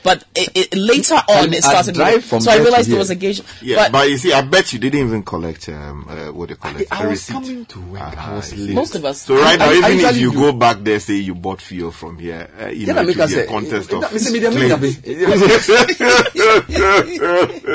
But 0.03 0.23
it, 0.35 0.49
it, 0.55 0.75
later 0.75 1.15
on, 1.29 1.49
me, 1.51 1.57
it 1.57 1.63
started. 1.63 1.93
drive 1.95 2.13
moving. 2.15 2.21
from 2.27 2.41
So 2.41 2.51
I 2.51 2.57
realized 2.57 2.87
here. 2.87 2.93
there 2.95 2.99
was 2.99 3.09
a 3.11 3.15
gauge. 3.15 3.41
Yeah, 3.61 3.77
but, 3.77 3.91
but, 3.91 4.09
you 4.09 4.17
see, 4.17 4.33
I 4.33 4.41
bet 4.41 4.73
you 4.73 4.79
didn't 4.79 4.99
even 5.07 5.23
collect 5.23 5.69
um, 5.69 6.07
uh, 6.09 6.31
what 6.31 6.49
they 6.49 6.55
call 6.55 6.75
it. 6.75 6.87
I 6.91 7.03
a 7.03 7.09
was 7.09 7.11
receipt. 7.29 7.33
coming 7.33 7.65
to 7.65 7.79
work. 7.81 8.01
I 8.17 8.33
was 8.35 8.55
late. 8.57 8.73
most 8.75 8.95
of 8.95 9.05
us. 9.05 9.21
So 9.21 9.35
right 9.37 9.59
now, 9.59 9.65
I- 9.65 9.69
I 9.83 9.91
even 9.93 10.05
if 10.05 10.17
you 10.17 10.31
do. 10.31 10.37
go 10.39 10.51
back 10.53 10.77
there, 10.81 10.99
say 10.99 11.15
you 11.15 11.35
bought 11.35 11.61
fuel 11.61 11.91
from 11.91 12.17
here, 12.17 12.49
uh, 12.61 12.67
you 12.67 12.85
Then 12.87 12.95
know, 12.95 13.01
I 13.01 13.03
it 13.03 13.07
make 13.07 13.19
us 13.19 13.29
be 13.33 13.39
a 13.39 13.43
say, 13.43 13.47
contest 13.51 13.91
of 13.93 14.03
Mr. 14.05 14.31
Media, 14.31 14.49
make 14.51 14.79
claims. 14.79 14.99
it 15.03 16.61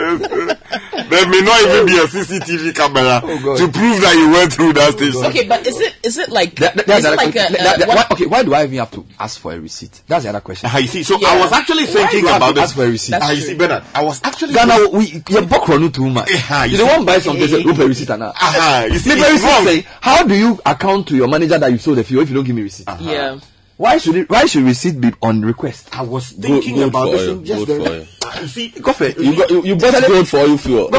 there 1.09 1.29
may 1.29 1.41
not 1.43 1.61
even 1.63 1.87
be 1.87 1.97
a 1.99 2.07
CCTV 2.07 2.75
camera 2.75 3.21
Oh, 3.23 3.57
to 3.57 3.69
prove 3.69 4.01
that 4.01 4.15
you 4.17 4.31
went 4.31 4.53
through 4.53 4.73
that 4.75 4.93
station. 4.95 5.25
Okay, 5.27 5.47
but 5.47 5.67
is 5.67 5.79
it 5.81 5.95
is 6.03 6.19
it 6.19 6.29
like 6.31 6.55
That- 6.57 6.75
that- 6.77 6.89
is 6.89 7.03
that's 7.05 7.07
it 7.07 7.17
like 7.17 7.31
a, 7.31 7.53
that- 7.53 7.61
uh, 7.61 7.77
that- 7.79 7.89
what- 7.89 7.97
why- 7.97 8.07
okay, 8.13 8.27
why 8.27 8.43
do 8.43 8.55
I 8.55 8.65
even 8.65 8.79
have 8.79 8.91
to 8.93 9.05
ask 9.19 9.39
for 9.41 9.53
a 9.53 9.61
receipt? 9.61 10.03
That's 10.07 10.25
the 10.25 10.31
other 10.31 10.41
question. 10.41 10.69
Ah, 10.73 10.79
you 10.79 10.87
see, 10.89 11.03
so 11.03 11.19
Yeah. 11.19 11.29
I 11.29 11.39
was 11.39 11.53
actually 11.53 11.85
Why 11.87 11.93
thinking 12.23 12.33
have 12.33 12.43
about 12.43 12.55
this. 12.55 12.73
for 12.73 12.87
receipt? 12.87 13.19
Ah, 13.21 13.31
you 13.31 13.41
see, 13.41 13.55
Bernard, 13.55 13.85
I 13.95 14.03
was 14.05 14.21
actually 14.25 14.55
Ghana, 14.55 14.89
we 14.91 15.05
you 15.29 15.41
book 15.47 15.63
Ronu 15.65 15.93
too 15.93 16.09
much. 16.11 16.31
Eh, 16.31 16.65
you 16.67 16.77
don't 16.79 17.05
buy 17.05 17.19
something, 17.19 17.47
say, 17.47 17.65
open 17.65 17.89
receipt 17.89 18.11
and 18.11 18.23
Aha, 18.25 18.89
you 18.91 18.99
see, 18.99 19.11
it's 19.13 19.43
wrong. 19.43 19.65
say, 19.65 19.87
how 20.01 20.23
do 20.25 20.35
you 20.35 20.59
account 20.67 21.09
to 21.09 21.17
your 21.17 21.29
manager 21.29 21.59
that 21.59 21.71
you 21.71 21.79
sold 21.79 21.99
the 21.99 22.05
fuel 22.05 22.23
if 22.23 22.29
you 22.29 22.35
don't 22.35 22.45
give 22.45 22.57
me 22.57 22.63
receipt? 22.63 22.89
yeah. 23.01 23.39
Why 23.79 23.99
should 23.99 24.17
it? 24.17 24.31
Why 24.31 24.47
should 24.47 24.63
receipt 24.65 24.99
be 24.99 25.13
on 25.21 25.43
request? 25.43 25.95
I 25.95 26.01
was 26.01 26.31
thinking 26.31 26.77
Gold 26.77 26.89
about 26.89 27.11
for 27.11 27.17
this 27.19 27.29
oil, 27.29 27.41
just 27.43 27.67
gold 27.67 27.69
for 27.85 27.89
then. 27.91 28.07
Ah, 28.25 28.41
You 28.41 28.47
see, 28.49 28.69
Go 28.71 28.93
for 28.95 29.05
it. 29.05 29.19
You 29.19 29.37
got 29.37 29.51
you, 29.51 29.63
you 29.65 29.77
bought 29.77 30.07
gold 30.09 30.27
for 30.29 30.39
oil 30.39 30.57
fuel. 30.57 30.89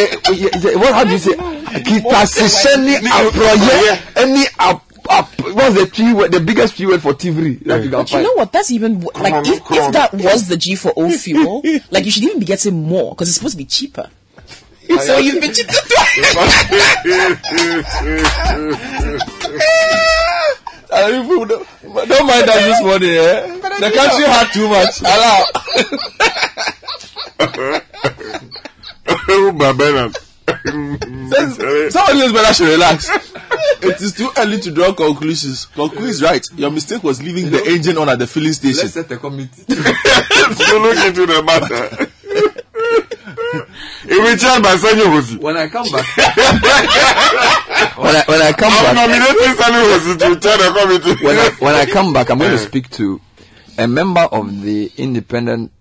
A- 0.00 0.78
what? 0.78 0.94
How 0.94 1.04
do 1.04 1.10
you 1.12 1.18
say? 1.18 1.32
Kitasisheni 1.34 2.96
aproye 2.96 3.98
any 4.16 4.44
up 4.58 4.82
up. 5.10 5.28
What's 5.40 5.74
the 5.74 5.86
T 5.92 6.14
word? 6.14 6.32
The 6.32 6.40
biggest 6.40 6.76
T 6.76 6.86
word 6.86 7.02
for 7.02 7.12
TV 7.12 7.58
that 7.64 7.82
you 7.84 7.90
can 7.90 8.00
But 8.02 8.12
you 8.12 8.22
know 8.22 8.34
what? 8.34 8.52
That's 8.52 8.70
even 8.70 9.00
w- 9.00 9.22
like 9.22 9.46
if, 9.46 9.60
if 9.70 9.92
that 9.92 10.14
was 10.14 10.48
the 10.48 10.56
G 10.56 10.74
for 10.76 10.92
O 10.96 11.10
fuel, 11.10 11.62
like 11.90 12.04
you 12.04 12.10
should 12.10 12.22
even 12.24 12.38
be 12.40 12.46
getting 12.46 12.82
more 12.88 13.10
because 13.14 13.28
it's 13.28 13.36
supposed 13.36 13.54
to 13.54 13.58
be 13.58 13.64
cheaper. 13.64 14.08
so 15.00 15.18
you've 15.18 15.40
been 15.40 15.52
cheated. 15.52 15.74
People 20.90 21.46
don't, 21.46 21.66
don't 22.08 22.26
mind 22.26 22.48
that 22.48 22.60
this 22.66 22.82
morning, 22.82 23.10
eh? 23.10 23.46
The 23.78 23.90
country 23.94 24.24
had 24.26 24.46
too 24.52 24.68
much. 24.68 25.00
Allow. 25.06 25.46
Oh, 29.28 29.52
my 29.52 29.72
Bernard. 29.72 30.16
Somebody 31.90 32.20
else 32.20 32.32
better 32.32 32.54
should 32.54 32.68
relax. 32.68 33.10
It 33.82 34.00
is 34.00 34.12
too 34.12 34.30
early 34.36 34.60
to 34.60 34.70
draw 34.70 34.92
conclusions. 34.92 35.66
Conclude 35.66 36.08
is 36.10 36.22
right. 36.22 36.44
Your 36.56 36.70
mistake 36.70 37.02
was 37.02 37.22
leaving 37.22 37.50
the 37.50 37.64
engine 37.66 37.96
on 37.98 38.08
at 38.08 38.18
the 38.18 38.26
filling 38.26 38.52
station. 38.52 38.82
Let's 38.82 38.94
set 38.94 39.10
a 39.12 39.16
committee. 39.16 39.62
so 39.62 40.78
look 40.78 40.98
into 41.06 41.26
the 41.26 41.42
matter. 41.44 42.08
It 44.02 44.18
will 44.18 44.36
change 44.36 44.62
by 44.62 44.76
Sanyo 44.76 45.06
Hosi. 45.12 45.38
When 45.40 45.56
I 45.56 45.68
come 45.68 45.86
back, 45.90 46.06
when 47.96 48.16
I 48.16 48.24
when 48.26 48.42
I 48.42 48.52
come 48.52 48.72
I'm 48.72 48.84
back, 48.84 49.08
nominating 49.08 49.54
Sanyo 49.56 49.82
Hosi 49.92 50.18
to 50.18 50.40
chair 50.40 50.56
the 50.58 50.70
committee. 50.80 51.24
when 51.24 51.38
I, 51.38 51.50
when 51.58 51.74
I 51.74 51.86
come 51.86 52.12
back, 52.12 52.30
I'm 52.30 52.38
going 52.38 52.50
to 52.50 52.58
speak 52.58 52.90
to 52.90 53.20
a 53.78 53.86
member 53.86 54.22
of 54.22 54.62
the 54.62 54.90
independent 54.96 55.72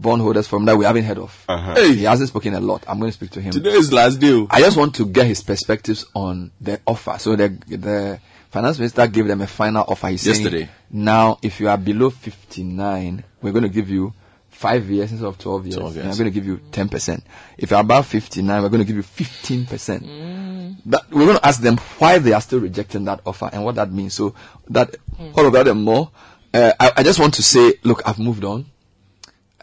bondholders 0.00 0.46
from 0.46 0.64
that 0.66 0.76
we 0.76 0.84
haven't 0.84 1.04
heard 1.04 1.18
of. 1.18 1.44
Uh-huh. 1.48 1.74
Hey. 1.74 1.94
He 1.94 2.04
hasn't 2.04 2.28
spoken 2.28 2.54
a 2.54 2.60
lot. 2.60 2.84
I'm 2.88 2.98
going 2.98 3.10
to 3.10 3.14
speak 3.14 3.30
to 3.32 3.40
him. 3.40 3.52
Today 3.52 3.70
is 3.72 3.92
last 3.92 4.20
day. 4.20 4.32
oh. 4.32 4.46
I 4.50 4.60
just 4.60 4.76
want 4.76 4.94
to 4.96 5.06
get 5.06 5.26
his 5.26 5.42
perspectives 5.42 6.04
on 6.14 6.50
the 6.60 6.80
offer. 6.86 7.16
So 7.18 7.36
the 7.36 7.48
the 7.66 8.20
finance 8.50 8.78
minister 8.78 9.06
gave 9.06 9.26
them 9.26 9.40
a 9.42 9.46
final 9.46 9.84
offer. 9.88 10.08
He's 10.08 10.22
saying, 10.22 10.36
Yesterday. 10.42 10.68
now 10.90 11.38
if 11.42 11.60
you 11.60 11.68
are 11.68 11.76
below 11.78 12.10
59, 12.10 13.24
we're 13.42 13.52
going 13.52 13.62
to 13.64 13.68
give 13.68 13.90
you 13.90 14.12
five 14.50 14.88
years 14.90 15.12
instead 15.12 15.26
of 15.28 15.38
12 15.38 15.66
years. 15.66 15.76
12 15.76 15.86
And 15.96 16.04
years. 16.04 16.14
I'm 16.18 16.18
going 16.24 16.32
to 16.32 16.40
give 16.40 16.46
you 16.46 16.56
10%. 16.72 17.22
If 17.58 17.70
you're 17.70 17.78
above 17.80 18.06
59, 18.06 18.62
we're 18.62 18.68
going 18.68 18.80
to 18.80 18.84
give 18.84 18.96
you 18.96 19.02
15%. 19.02 20.76
That, 20.86 21.10
we're 21.10 21.26
going 21.26 21.36
to 21.38 21.46
ask 21.46 21.60
them 21.60 21.76
why 21.98 22.18
they 22.18 22.32
are 22.32 22.40
still 22.40 22.60
rejecting 22.60 23.04
that 23.04 23.20
offer 23.26 23.50
and 23.52 23.64
what 23.64 23.74
that 23.76 23.92
means. 23.92 24.14
So 24.14 24.34
that, 24.70 24.96
all 25.36 25.46
of 25.46 25.52
that 25.52 25.68
and 25.68 25.82
more. 25.82 26.10
Uh, 26.52 26.72
I, 26.80 26.92
I 26.96 27.02
just 27.02 27.20
want 27.20 27.34
to 27.34 27.42
say, 27.42 27.74
look, 27.84 28.02
I've 28.08 28.18
moved 28.18 28.44
on. 28.44 28.66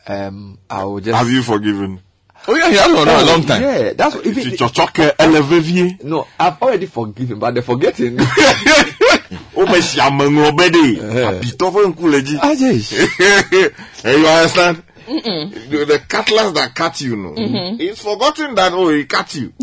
Um, 0.07 0.57
I 0.69 0.83
will 0.83 0.99
just. 0.99 1.15
Have 1.17 1.29
you 1.29 1.41
forgiven? 1.43 1.99
Oh 2.47 2.55
yeah, 2.55 2.69
yeah, 2.69 2.85
no, 2.87 3.03
no, 3.03 3.23
a 3.23 3.25
long 3.25 3.43
time. 3.43 3.61
Yeah, 3.63 3.93
that's 3.93 4.13
what, 4.15 4.25
if 4.25 4.37
it, 4.37 4.59
Chochoke 4.59 5.15
Elevivier. 5.17 6.03
no, 6.03 6.27
I've 6.39 6.61
already 6.61 6.85
forgiven, 6.85 7.39
but 7.39 7.53
they're 7.53 7.63
forgetting. 7.63 8.19
Oh, 9.57 9.65
my 9.65 9.79
Siamango 9.79 10.51
Bedi. 10.55 10.97
Abitovo 10.99 11.85
Nkuleji. 11.91 12.37
Hey, 14.03 14.19
you 14.19 14.27
understand? 14.27 14.83
The, 15.07 15.85
the 15.87 15.99
cutlass 16.07 16.51
that 16.53 16.75
cut 16.75 16.99
you, 17.01 17.15
no. 17.15 17.31
Mhm. 17.31 17.79
He's 17.79 17.99
forgotten 17.99 18.53
that, 18.55 18.73
oh, 18.73 18.89
he 18.89 19.05
cut 19.05 19.33
you. 19.33 19.53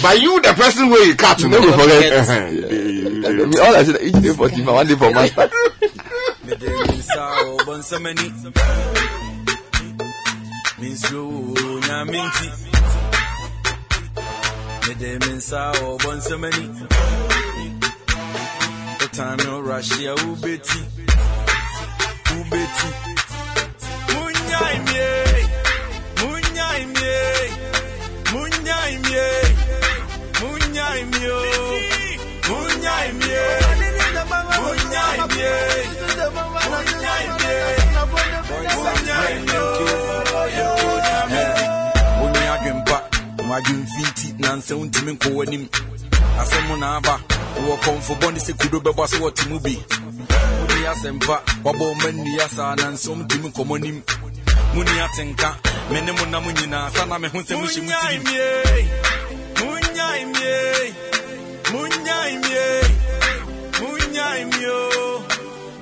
But 0.00 0.20
you, 0.22 0.40
the 0.40 0.54
person 0.54 0.88
where 0.88 1.04
he 1.04 1.14
cut 1.14 1.40
you, 1.40 1.48
No, 1.48 1.60
we 1.60 1.72
forget. 1.72 2.12
Uh-huh. 2.28 3.64
All 3.66 3.76
I 3.76 3.82
said, 3.84 4.00
each 4.02 4.14
day 4.22 4.32
for 4.32 4.48
Tima, 4.48 4.72
one 4.72 4.86
day 4.86 4.94
for 4.94 5.10
master. 5.12 5.50
Minti. 12.04 12.50
Mede 14.88 15.18
minsa 15.26 15.72
o 15.82 15.96
bonsamani. 15.98 16.68
Otano 19.04 19.60
Russia 19.62 20.14
ubeti. 20.14 20.80
Ubeti. 22.38 22.88
Munyai 24.12 24.78
mie. 24.86 25.10
Munyai 26.20 26.86
mie. 26.86 27.20
Munyai 28.32 28.98
mie. 28.98 29.54
Mie. 38.54 38.74
Munyai 38.82 39.34
mio. 39.40 39.64
Onye 42.24 42.48
adwempa, 42.54 43.02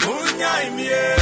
kudo 0.06 1.21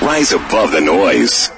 Rise 0.00 0.32
above 0.32 0.70
the 0.70 0.80
noise. 0.80 1.50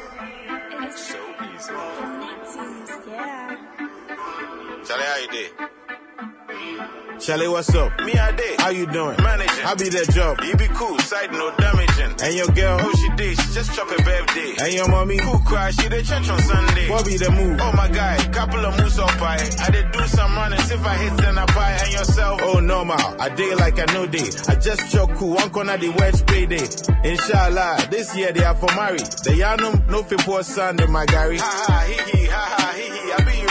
Charlie, 7.31 7.47
what's 7.47 7.73
up? 7.77 7.97
Me, 8.01 8.13
I 8.15 8.33
did. 8.33 8.59
How 8.59 8.71
you 8.71 8.87
doing? 8.87 9.17
Managing. 9.23 9.63
How 9.63 9.77
be 9.77 9.89
that 9.89 10.11
job? 10.11 10.41
You 10.43 10.57
be 10.57 10.67
cool, 10.75 10.99
side 10.99 11.31
no 11.31 11.55
damaging. 11.59 12.19
And 12.27 12.35
your 12.35 12.49
girl? 12.49 12.81
Oh, 12.83 12.91
she 12.99 13.09
did. 13.15 13.39
She 13.39 13.55
just 13.55 13.73
chop 13.73 13.87
a 13.87 14.03
birthday. 14.03 14.57
And 14.59 14.75
your 14.75 14.89
mommy? 14.89 15.17
Cool 15.19 15.39
cry. 15.47 15.71
She 15.71 15.89
did 15.89 16.05
church 16.05 16.29
on 16.29 16.41
Sunday. 16.43 16.91
What 16.91 17.07
be 17.07 17.17
the 17.19 17.31
move? 17.31 17.61
Oh, 17.63 17.71
my 17.77 17.87
guy. 17.87 18.17
Couple 18.33 18.67
of 18.67 18.77
moves 18.81 18.99
up 18.99 19.11
pie. 19.11 19.49
I 19.63 19.71
did 19.71 19.93
do 19.93 20.05
some 20.09 20.35
runnings. 20.35 20.73
If 20.73 20.85
I 20.85 20.95
hit, 20.97 21.17
then 21.19 21.39
I 21.39 21.47
buy. 21.55 21.71
And 21.71 21.93
yourself? 21.93 22.41
Oh, 22.43 22.59
normal. 22.59 22.99
I 22.99 23.29
day 23.29 23.55
like 23.55 23.79
I 23.79 23.85
know 23.95 24.09
day. 24.09 24.27
I 24.49 24.57
just 24.57 24.91
choke 24.91 25.15
cool. 25.15 25.37
One 25.37 25.51
corner 25.51 25.79
the 25.79 25.91
wedge 25.91 26.27
payday. 26.27 26.67
Inshallah. 27.09 27.87
This 27.93 28.17
year 28.17 28.33
they 28.33 28.43
are 28.43 28.57
for 28.57 28.75
marry. 28.75 28.99
The 28.99 29.39
yanum 29.39 29.89
no 29.89 30.03
people 30.03 30.43
Sunday, 30.43 30.87
my 30.87 31.07
Gary. 31.07 31.39
Ha 31.39 31.65
ha, 31.69 31.79
hee 31.87 32.11
hee, 32.11 32.27
ha 32.27 32.57
ha, 32.59 32.73
hee 32.73 32.91
hee. 32.91 33.00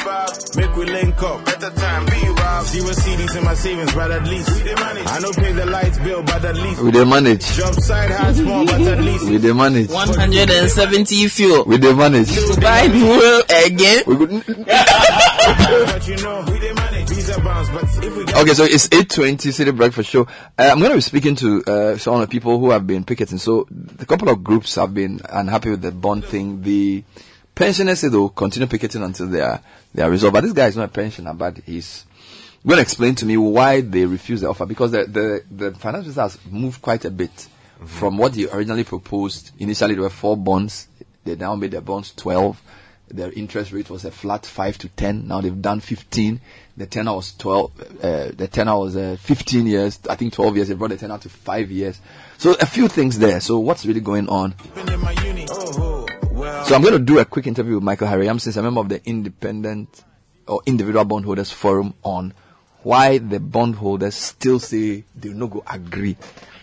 I 0.10 0.26
be 0.26 0.31
you, 0.31 0.45
Bob. 0.45 0.56
Make 0.56 0.76
we 0.76 0.86
link 0.86 1.22
up. 1.23 1.45
Better 1.45 1.69
time, 1.72 2.06
be 2.06 2.18
you, 2.26 2.36
Bob. 2.36 2.65
Zero 2.65 2.90
CDs 2.90 3.38
in 3.38 3.44
my 3.45 3.53
savings, 3.53 3.94
but 3.94 4.11
at 4.11 4.23
least 4.27 4.49
we 4.52 4.69
the 4.69 4.76
money. 4.76 5.02
I 5.06 5.19
know 5.19 5.31
pay 5.31 5.52
the 5.53 5.65
lights 5.65 5.98
bill, 5.99 6.23
but 6.23 6.44
at 6.45 6.56
least 6.56 6.81
We 6.81 6.91
manage. 6.91 7.45
Job 7.56 7.76
side 7.76 8.11
high 8.11 8.34
small, 8.34 8.65
but 8.65 8.81
at 8.81 8.99
least 9.03 9.30
We 9.30 9.38
dey 9.38 9.53
manage. 9.53 9.90
170 9.90 11.27
fuel. 11.30 11.65
We 11.65 11.77
dey 11.77 11.94
manage. 11.94 12.30
To 12.30 12.60
buy 12.61 12.90
fuel 12.90 13.41
again. 13.65 14.03
We 14.07 14.15
good. 14.18 14.30
but 14.45 16.07
you 16.07 16.18
know 16.18 16.44
we 16.48 16.60
the 16.60 16.73
money. 16.76 17.03
Visa 17.06 17.40
bounce, 17.41 17.69
but 17.69 17.84
if 18.06 18.15
we 18.18 18.26
get 18.26 18.38
Okay, 18.38 18.53
so 18.53 18.64
it's 18.65 18.88
8.20 18.90 19.38
Citi 19.52 19.76
Breakfast 19.76 20.10
Show. 20.10 20.22
Uh, 20.23 20.69
I'm 20.72 20.80
going 20.80 20.91
to 20.91 20.98
be 20.98 21.02
speaking 21.02 21.36
to 21.38 21.64
uh, 21.65 21.98
some 21.98 22.15
of 22.15 22.22
the 22.22 22.27
people 22.27 22.60
who 22.60 22.69
have 22.72 22.86
been 22.86 23.03
picketing. 23.03 23.38
So 23.40 23.68
a 23.99 24.06
couple 24.06 24.30
of 24.30 24.44
groups 24.44 24.76
have 24.76 24.94
been 24.94 25.22
unhappy 25.30 25.72
with 25.72 25.81
the 25.81 25.91
bond 25.91 26.26
thing. 26.26 26.61
The 26.61 27.03
pensioners 27.60 27.99
say 27.99 28.07
they'll 28.07 28.30
continue 28.30 28.68
picketing 28.68 29.03
until 29.03 29.27
they 29.27 29.41
are, 29.41 29.61
they 29.94 30.02
are 30.02 30.10
resolved. 30.10 30.34
But 30.34 30.44
this 30.45 30.53
guy 30.53 30.68
is 30.68 30.77
not 30.77 30.86
a 30.86 30.91
pensioner, 30.91 31.34
but 31.34 31.57
he's 31.57 32.06
going 32.65 32.77
to 32.77 32.81
explain 32.81 33.15
to 33.15 33.26
me 33.26 33.36
why 33.36 33.81
they 33.81 34.06
refuse 34.06 34.41
the 34.41 34.49
offer. 34.49 34.65
Because 34.65 34.91
the, 34.91 35.03
the, 35.03 35.44
the 35.52 35.72
finance 35.77 36.03
minister 36.03 36.22
has 36.22 36.40
moved 36.49 36.81
quite 36.81 37.03
a 37.03 37.11
bit 37.11 37.48
from 37.86 38.18
what 38.18 38.34
he 38.36 38.48
originally 38.48 38.86
proposed. 38.86 39.52
Initially 39.60 39.95
there 39.95 40.03
were 40.03 40.10
four 40.10 40.38
bonds. 40.38 40.88
They 41.26 41.36
now 41.36 41.56
made 41.56 41.72
the 41.72 41.81
bonds 41.81 42.14
12. 42.15 42.61
Their 43.10 43.31
interest 43.34 43.73
rate 43.73 43.90
was 43.90 44.06
a 44.06 44.11
flat 44.11 44.45
5 44.45 44.77
to 44.77 44.90
10. 44.90 45.27
Now 45.27 45.41
they've 45.41 45.61
done 45.61 45.81
15. 45.81 46.40
The 46.77 46.86
tenor 46.86 47.15
was 47.15 47.36
12, 47.36 47.81
uh, 47.81 48.31
the 48.38 48.48
tenor 48.48 48.80
was 48.80 48.95
uh, 48.95 49.18
15 49.19 49.68
years. 49.68 49.99
I 50.10 50.15
think 50.15 50.31
12 50.31 50.56
years. 50.56 50.68
They 50.69 50.76
brought 50.76 50.91
the 50.91 50.98
tenor 50.98 51.18
to 51.18 51.27
5 51.27 51.72
years. 51.72 51.99
So 52.38 52.53
a 52.53 52.65
few 52.65 52.88
things 52.88 53.19
there. 53.19 53.41
So 53.41 53.60
what's 53.60 53.86
really 53.86 53.99
going 53.99 54.30
on? 54.30 54.56
So 56.70 56.76
I'm 56.76 56.82
going 56.82 56.94
to 56.94 57.00
do 57.00 57.18
a 57.20 57.26
quick 57.26 57.48
interview 57.48 57.76
with 57.76 57.84
Michael 57.84 58.08
Harry. 58.08 58.30
I'm 58.30 58.38
since 58.40 58.56
a 58.58 58.62
member 58.62 58.80
of 58.82 58.90
the 58.90 59.02
Independent 59.04 60.04
or 60.48 60.62
Individual 60.66 61.04
Bondholders 61.06 61.52
Forum 61.52 61.94
on 62.04 62.34
why 62.84 63.18
the 63.18 63.40
bondholders 63.40 64.16
still 64.16 64.60
say 64.60 65.04
they 65.16 65.30
no 65.30 65.48
go 65.48 65.64
agree. 65.68 66.16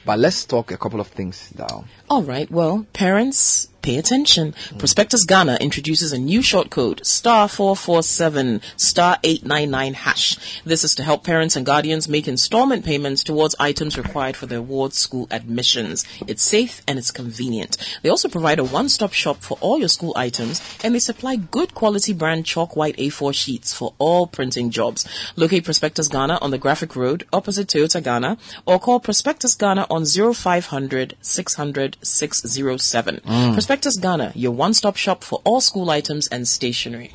But 0.04 0.18
let's 0.20 0.44
talk 0.44 0.70
a 0.70 0.76
couple 0.76 1.00
of 1.00 1.08
things 1.08 1.50
down. 1.50 1.88
All 2.08 2.22
right. 2.22 2.48
Well, 2.50 2.86
parents, 2.92 3.68
pay 3.86 3.98
attention. 3.98 4.52
Prospectus 4.78 5.24
Ghana 5.24 5.58
introduces 5.60 6.12
a 6.12 6.18
new 6.18 6.42
short 6.42 6.70
code, 6.70 7.06
star 7.06 7.46
447, 7.46 8.60
star 8.76 9.16
899 9.22 9.94
hash. 9.94 10.60
This 10.64 10.82
is 10.82 10.96
to 10.96 11.04
help 11.04 11.22
parents 11.22 11.54
and 11.54 11.64
guardians 11.64 12.08
make 12.08 12.26
installment 12.26 12.84
payments 12.84 13.22
towards 13.22 13.54
items 13.60 13.96
required 13.96 14.34
for 14.34 14.46
their 14.46 14.60
ward 14.60 14.92
school 14.92 15.28
admissions. 15.30 16.04
It's 16.26 16.42
safe 16.42 16.82
and 16.88 16.98
it's 16.98 17.12
convenient. 17.12 17.76
They 18.02 18.08
also 18.08 18.28
provide 18.28 18.58
a 18.58 18.64
one-stop 18.64 19.12
shop 19.12 19.36
for 19.36 19.56
all 19.60 19.78
your 19.78 19.88
school 19.88 20.14
items 20.16 20.60
and 20.82 20.92
they 20.92 20.98
supply 20.98 21.36
good 21.36 21.72
quality 21.72 22.12
brand 22.12 22.44
chalk 22.44 22.74
white 22.74 22.96
A4 22.96 23.32
sheets 23.34 23.72
for 23.72 23.94
all 23.98 24.26
printing 24.26 24.70
jobs. 24.70 25.06
Locate 25.36 25.64
Prospectus 25.64 26.08
Ghana 26.08 26.40
on 26.42 26.50
the 26.50 26.58
Graphic 26.58 26.96
Road 26.96 27.24
opposite 27.32 27.68
Toyota 27.68 28.02
Ghana 28.02 28.36
or 28.66 28.80
call 28.80 28.98
Prospectus 28.98 29.54
Ghana 29.54 29.86
on 29.88 30.04
0500 30.04 31.16
600 31.20 31.96
607. 32.02 33.20
Mm. 33.24 33.52
Prospectus 33.52 33.75
Ghana, 33.76 34.32
your 34.34 34.52
one-stop 34.52 34.96
shop 34.96 35.22
for 35.22 35.40
all 35.44 35.60
school 35.60 35.90
items 35.90 36.28
and 36.28 36.48
stationery. 36.48 37.12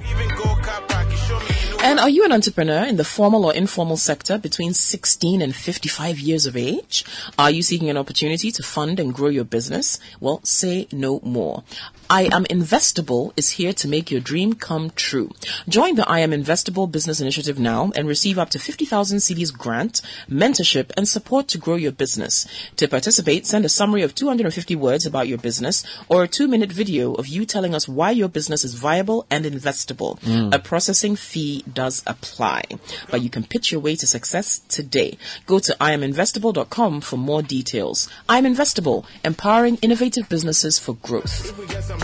And 1.83 1.99
are 1.99 2.09
you 2.09 2.23
an 2.23 2.31
entrepreneur 2.31 2.85
in 2.85 2.97
the 2.97 3.03
formal 3.03 3.45
or 3.45 3.53
informal 3.55 3.97
sector 3.97 4.37
between 4.37 4.73
16 4.73 5.41
and 5.41 5.55
55 5.55 6.19
years 6.19 6.45
of 6.45 6.55
age? 6.55 7.03
Are 7.39 7.49
you 7.49 7.63
seeking 7.63 7.89
an 7.89 7.97
opportunity 7.97 8.51
to 8.51 8.61
fund 8.61 8.99
and 8.99 9.13
grow 9.13 9.29
your 9.29 9.43
business? 9.43 9.99
Well, 10.19 10.41
say 10.43 10.87
no 10.91 11.19
more. 11.23 11.63
I 12.11 12.23
Am 12.33 12.43
Investable 12.43 13.31
is 13.37 13.51
here 13.51 13.71
to 13.71 13.87
make 13.87 14.11
your 14.11 14.19
dream 14.19 14.51
come 14.51 14.89
true. 14.89 15.31
Join 15.69 15.95
the 15.95 16.05
I 16.09 16.19
Am 16.19 16.31
Investable 16.31 16.91
business 16.91 17.21
initiative 17.21 17.57
now 17.57 17.93
and 17.95 18.05
receive 18.05 18.37
up 18.37 18.49
to 18.49 18.59
50,000 18.59 19.19
cedis 19.19 19.57
grant, 19.57 20.01
mentorship, 20.29 20.91
and 20.97 21.07
support 21.07 21.47
to 21.47 21.57
grow 21.57 21.75
your 21.75 21.93
business. 21.93 22.45
To 22.75 22.89
participate, 22.89 23.45
send 23.47 23.63
a 23.63 23.69
summary 23.69 24.01
of 24.01 24.13
250 24.13 24.75
words 24.75 25.05
about 25.05 25.29
your 25.29 25.37
business 25.37 25.85
or 26.09 26.23
a 26.23 26.27
two 26.27 26.49
minute 26.49 26.69
video 26.69 27.13
of 27.13 27.27
you 27.27 27.45
telling 27.45 27.73
us 27.73 27.87
why 27.87 28.11
your 28.11 28.27
business 28.27 28.65
is 28.65 28.73
viable 28.73 29.25
and 29.31 29.45
investable. 29.45 30.19
Mm. 30.19 30.53
A 30.53 30.59
processing 30.59 31.15
fee 31.15 31.63
does 31.71 32.03
apply, 32.05 32.63
but 33.09 33.21
you 33.21 33.29
can 33.29 33.45
pitch 33.45 33.71
your 33.71 33.79
way 33.79 33.95
to 33.95 34.05
success 34.05 34.59
today. 34.67 35.17
Go 35.45 35.59
to 35.59 35.77
iaminvestable.com 35.79 36.99
for 36.99 37.15
more 37.15 37.41
details. 37.41 38.09
I 38.27 38.37
am 38.37 38.43
Investable, 38.43 39.05
empowering 39.23 39.77
innovative 39.81 40.27
businesses 40.27 40.77
for 40.77 40.95
growth. 40.95 42.00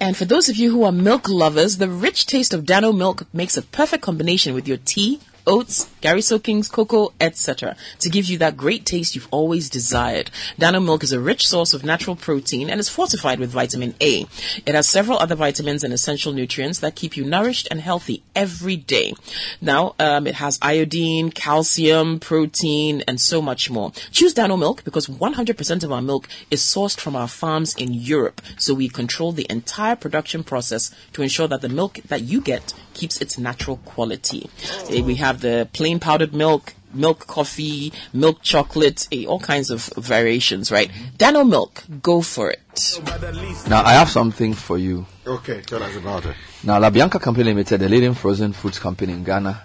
And 0.00 0.16
for 0.16 0.24
those 0.24 0.48
of 0.48 0.56
you 0.56 0.70
who 0.70 0.84
are 0.84 0.92
milk 0.92 1.28
lovers, 1.28 1.78
the 1.78 1.88
rich 1.88 2.26
taste 2.26 2.54
of 2.54 2.64
Dano 2.64 2.92
milk 2.92 3.26
makes 3.32 3.56
a 3.56 3.62
perfect 3.62 4.02
combination 4.02 4.54
with 4.54 4.68
your 4.68 4.78
tea, 4.78 5.20
oats, 5.46 5.88
gari 6.00 6.22
soakings, 6.22 6.68
cocoa, 6.68 7.12
etc. 7.20 7.76
to 7.98 8.08
give 8.08 8.26
you 8.26 8.38
that 8.38 8.56
great 8.56 8.84
taste 8.84 9.14
you've 9.14 9.28
always 9.30 9.68
desired. 9.70 10.30
Dano 10.58 10.80
milk 10.80 11.02
is 11.02 11.12
a 11.12 11.20
rich 11.20 11.48
source 11.48 11.74
of 11.74 11.84
natural 11.84 12.16
protein 12.16 12.70
and 12.70 12.80
is 12.80 12.88
fortified 12.88 13.38
with 13.40 13.50
vitamin 13.50 13.94
A. 14.00 14.26
It 14.66 14.74
has 14.74 14.88
several 14.88 15.18
other 15.18 15.34
vitamins 15.34 15.84
and 15.84 15.92
essential 15.92 16.32
nutrients 16.32 16.80
that 16.80 16.94
keep 16.94 17.16
you 17.16 17.24
nourished 17.24 17.68
and 17.70 17.80
healthy 17.80 18.22
every 18.34 18.76
day. 18.76 19.14
Now, 19.60 19.94
um, 19.98 20.26
it 20.26 20.36
has 20.36 20.58
iodine, 20.62 21.30
calcium, 21.30 22.20
protein, 22.20 23.02
and 23.08 23.20
so 23.20 23.40
much 23.40 23.70
more. 23.70 23.92
Choose 24.10 24.34
Dano 24.34 24.56
milk 24.56 24.84
because 24.84 25.06
100% 25.06 25.84
of 25.84 25.92
our 25.92 26.02
milk 26.02 26.28
is 26.50 26.60
sourced 26.60 26.98
from 27.00 27.16
our 27.16 27.28
farms 27.28 27.74
in 27.76 27.92
Europe, 27.92 28.40
so 28.56 28.74
we 28.74 28.88
control 28.88 29.32
the 29.32 29.46
entire 29.48 29.96
production 29.96 30.44
process 30.44 30.94
to 31.12 31.22
ensure 31.22 31.48
that 31.48 31.60
the 31.60 31.68
milk 31.68 31.94
that 32.08 32.22
you 32.22 32.40
get 32.40 32.74
keeps 32.98 33.20
its 33.20 33.38
natural 33.38 33.76
quality. 33.92 34.50
Eh, 34.90 35.00
We 35.08 35.14
have 35.26 35.40
the 35.40 35.68
plain 35.72 35.87
powdered 35.96 36.34
milk, 36.34 36.74
milk 36.94 37.26
coffee, 37.26 37.92
milk 38.12 38.42
chocolate, 38.42 39.06
eh, 39.12 39.24
all 39.26 39.40
kinds 39.40 39.70
of 39.70 39.86
variations, 39.96 40.70
right? 40.70 40.90
Dano 41.16 41.44
milk, 41.44 41.84
go 42.02 42.20
for 42.22 42.50
it. 42.50 42.60
Now 43.68 43.82
I 43.84 43.92
have 43.94 44.08
something 44.10 44.54
for 44.54 44.78
you. 44.78 45.04
Okay, 45.26 45.60
tell 45.62 45.82
us 45.82 45.96
about 45.96 46.24
it. 46.26 46.34
Now 46.64 46.78
La 46.78 46.90
Bianca 46.90 47.18
Company 47.18 47.44
Limited, 47.44 47.80
the 47.80 47.88
leading 47.88 48.14
frozen 48.14 48.52
foods 48.52 48.78
company 48.78 49.12
in 49.12 49.24
Ghana, 49.24 49.62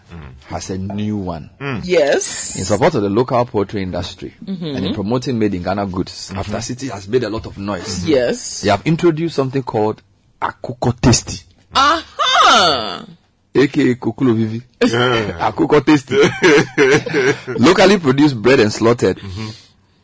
has 0.48 0.70
a 0.70 0.78
new 0.78 1.18
one. 1.18 1.50
Yes. 1.84 2.56
In 2.58 2.66
support 2.66 2.96
of 2.96 3.02
the 3.04 3.10
local 3.10 3.46
poultry 3.46 3.82
industry 3.84 4.34
Mhm. 4.44 4.76
and 4.78 4.86
in 4.86 4.94
promoting 4.94 5.38
made 5.40 5.54
in 5.56 5.64
Ghana 5.64 5.86
goods, 5.88 6.32
after 6.36 6.58
Citi 6.58 6.90
has 6.92 7.08
made 7.08 7.24
a 7.24 7.30
lot 7.30 7.46
of 7.46 7.58
noise. 7.58 8.06
Yes. 8.06 8.62
They 8.62 8.70
have 8.70 8.82
introduced 8.86 9.36
something 9.36 9.64
called 9.64 10.02
Akuko 10.42 10.94
Tasty, 11.00 11.40
Aha! 11.76 13.06
Aka 13.56 13.96
Kukulo 13.96 14.34
Vivi. 14.34 14.62
Akuko 14.82 15.86
Tasty. 15.86 16.16
Locally 17.60 18.00
produced 18.00 18.42
bread 18.42 18.60
and 18.60 18.72
slaughtered. 18.72 19.18
Mm-hmm. 19.18 19.50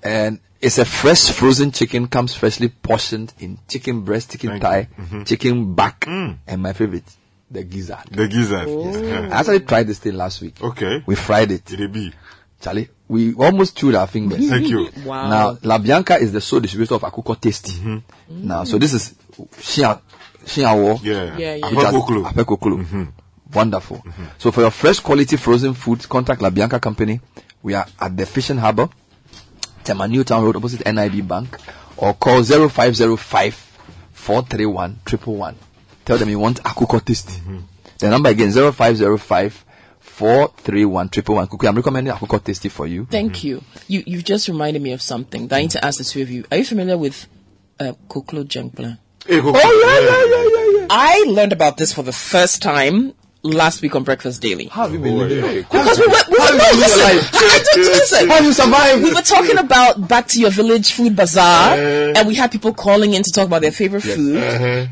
And 0.03 0.39
it's 0.61 0.77
a 0.77 0.85
fresh 0.85 1.29
frozen 1.31 1.71
chicken, 1.71 2.07
comes 2.07 2.33
freshly 2.33 2.69
portioned 2.69 3.33
in 3.39 3.59
chicken 3.67 4.01
breast, 4.01 4.31
chicken 4.31 4.59
thigh, 4.59 4.87
mm-hmm. 4.97 5.23
chicken 5.23 5.73
back, 5.73 6.01
mm. 6.01 6.37
and 6.47 6.61
my 6.61 6.73
favorite, 6.73 7.03
the 7.49 7.63
gizzard. 7.63 8.05
The 8.11 8.27
gizzard. 8.27 8.67
Oh. 8.67 9.29
I 9.31 9.39
actually 9.39 9.61
tried 9.61 9.87
this 9.87 9.99
thing 9.99 10.15
last 10.15 10.41
week. 10.41 10.61
Okay. 10.61 11.03
We 11.05 11.15
fried 11.15 11.51
it. 11.51 11.65
Did 11.65 11.81
it 11.81 11.91
be? 11.91 12.13
Charlie, 12.61 12.89
we 13.07 13.33
almost 13.35 13.77
chewed 13.77 13.95
our 13.95 14.07
fingers. 14.07 14.49
Thank 14.49 14.67
you. 14.67 14.89
Wow. 15.05 15.29
Now, 15.29 15.57
La 15.63 15.77
Bianca 15.77 16.17
is 16.17 16.33
the 16.33 16.41
sole 16.41 16.59
distributor 16.59 16.95
of 16.95 17.01
Akuko 17.03 17.39
Tasty. 17.39 17.71
Mm-hmm. 17.71 18.47
Now, 18.47 18.65
so 18.65 18.77
this 18.77 18.93
is 18.93 19.15
Shia, 19.53 20.01
Shiawo. 20.43 20.99
Yeah. 21.01 21.37
Yeah, 21.37 21.55
yeah. 21.55 21.69
which 21.69 21.85
has- 21.85 21.93
Apekokulu. 21.93 22.23
Apekokulu. 22.25 23.13
Wonderful. 23.53 23.97
Mm-hmm. 23.97 24.23
So 24.37 24.51
for 24.51 24.61
your 24.61 24.71
fresh 24.71 24.99
quality 24.99 25.35
frozen 25.37 25.73
food, 25.73 26.07
contact 26.07 26.41
La 26.41 26.49
Bianca 26.49 26.79
Company. 26.79 27.19
We 27.61 27.73
are 27.73 27.85
at 27.99 28.15
the 28.15 28.25
Fishing 28.25 28.57
Harbour, 28.57 28.89
Tema 29.83 30.07
Newtown 30.07 30.43
Road, 30.43 30.55
opposite 30.55 30.85
NIB 30.85 31.27
Bank, 31.27 31.57
or 31.97 32.13
call 32.13 32.43
0505 32.43 33.53
431 34.13 34.99
111. 35.03 35.55
Tell 36.05 36.17
them 36.17 36.29
you 36.29 36.39
want 36.39 36.63
Akuko 36.63 37.03
Tasty. 37.03 37.33
Mm-hmm. 37.33 37.57
The 37.97 38.09
number 38.09 38.29
again, 38.29 38.51
0505 38.51 39.65
431 39.99 41.09
111. 41.09 41.67
I'm 41.67 41.75
recommending 41.75 42.13
Akuko 42.13 42.43
Tasty 42.43 42.69
for 42.69 42.87
you. 42.87 43.05
Thank 43.05 43.37
mm-hmm. 43.37 43.47
you. 43.47 43.63
You 43.87 44.03
You've 44.05 44.23
just 44.23 44.47
reminded 44.47 44.81
me 44.81 44.93
of 44.93 45.01
something 45.01 45.47
that 45.47 45.57
I 45.57 45.61
need 45.61 45.71
to 45.71 45.83
ask 45.83 45.97
the 45.97 46.03
two 46.03 46.21
of 46.21 46.29
you. 46.29 46.45
Are 46.51 46.57
you 46.57 46.65
familiar 46.65 46.97
with 46.97 47.27
uh, 47.79 47.93
Koklo 48.07 48.43
Jenkplan? 48.45 48.99
Hey, 49.25 49.41
Oh 49.43 49.51
yeah, 49.53 49.99
yeah, 49.99 50.25
yeah, 50.25 50.77
yeah, 50.77 50.79
yeah. 50.81 50.87
I 50.89 51.25
learned 51.29 51.53
about 51.53 51.77
this 51.77 51.93
for 51.93 52.03
the 52.03 52.13
first 52.13 52.61
time 52.61 53.13
last 53.41 53.81
week 53.81 53.95
on 53.95 54.03
Breakfast 54.03 54.41
Daily. 54.41 54.65
How 54.65 54.83
have 54.83 54.93
you 54.93 54.99
been 54.99 55.17
living? 55.17 55.61
Because 55.63 55.97
we 55.99 56.07
were, 56.07 56.13
we 56.29 56.37
were 56.37 56.43
How 56.43 56.57
no, 56.57 56.71
you 56.71 56.79
listen, 56.79 56.99
lived 56.99 56.99
your 56.99 57.21
life? 57.21 57.29
I, 57.33 57.37
I 57.37 57.63
don't 57.63 57.77
listen. 57.85 58.27
How 58.29 58.35
have 58.35 58.45
you 58.45 58.53
survived? 58.53 59.03
We 59.03 59.13
were 59.13 59.21
talking 59.21 59.57
about 59.57 60.07
back 60.07 60.27
to 60.27 60.39
your 60.39 60.49
village 60.51 60.91
food 60.93 61.15
bazaar, 61.15 61.77
and 61.77 62.27
we 62.27 62.35
had 62.35 62.51
people 62.51 62.73
calling 62.73 63.13
in 63.13 63.23
to 63.23 63.31
talk 63.31 63.47
about 63.47 63.61
their 63.61 63.71
favorite 63.71 64.01
food. 64.01 64.37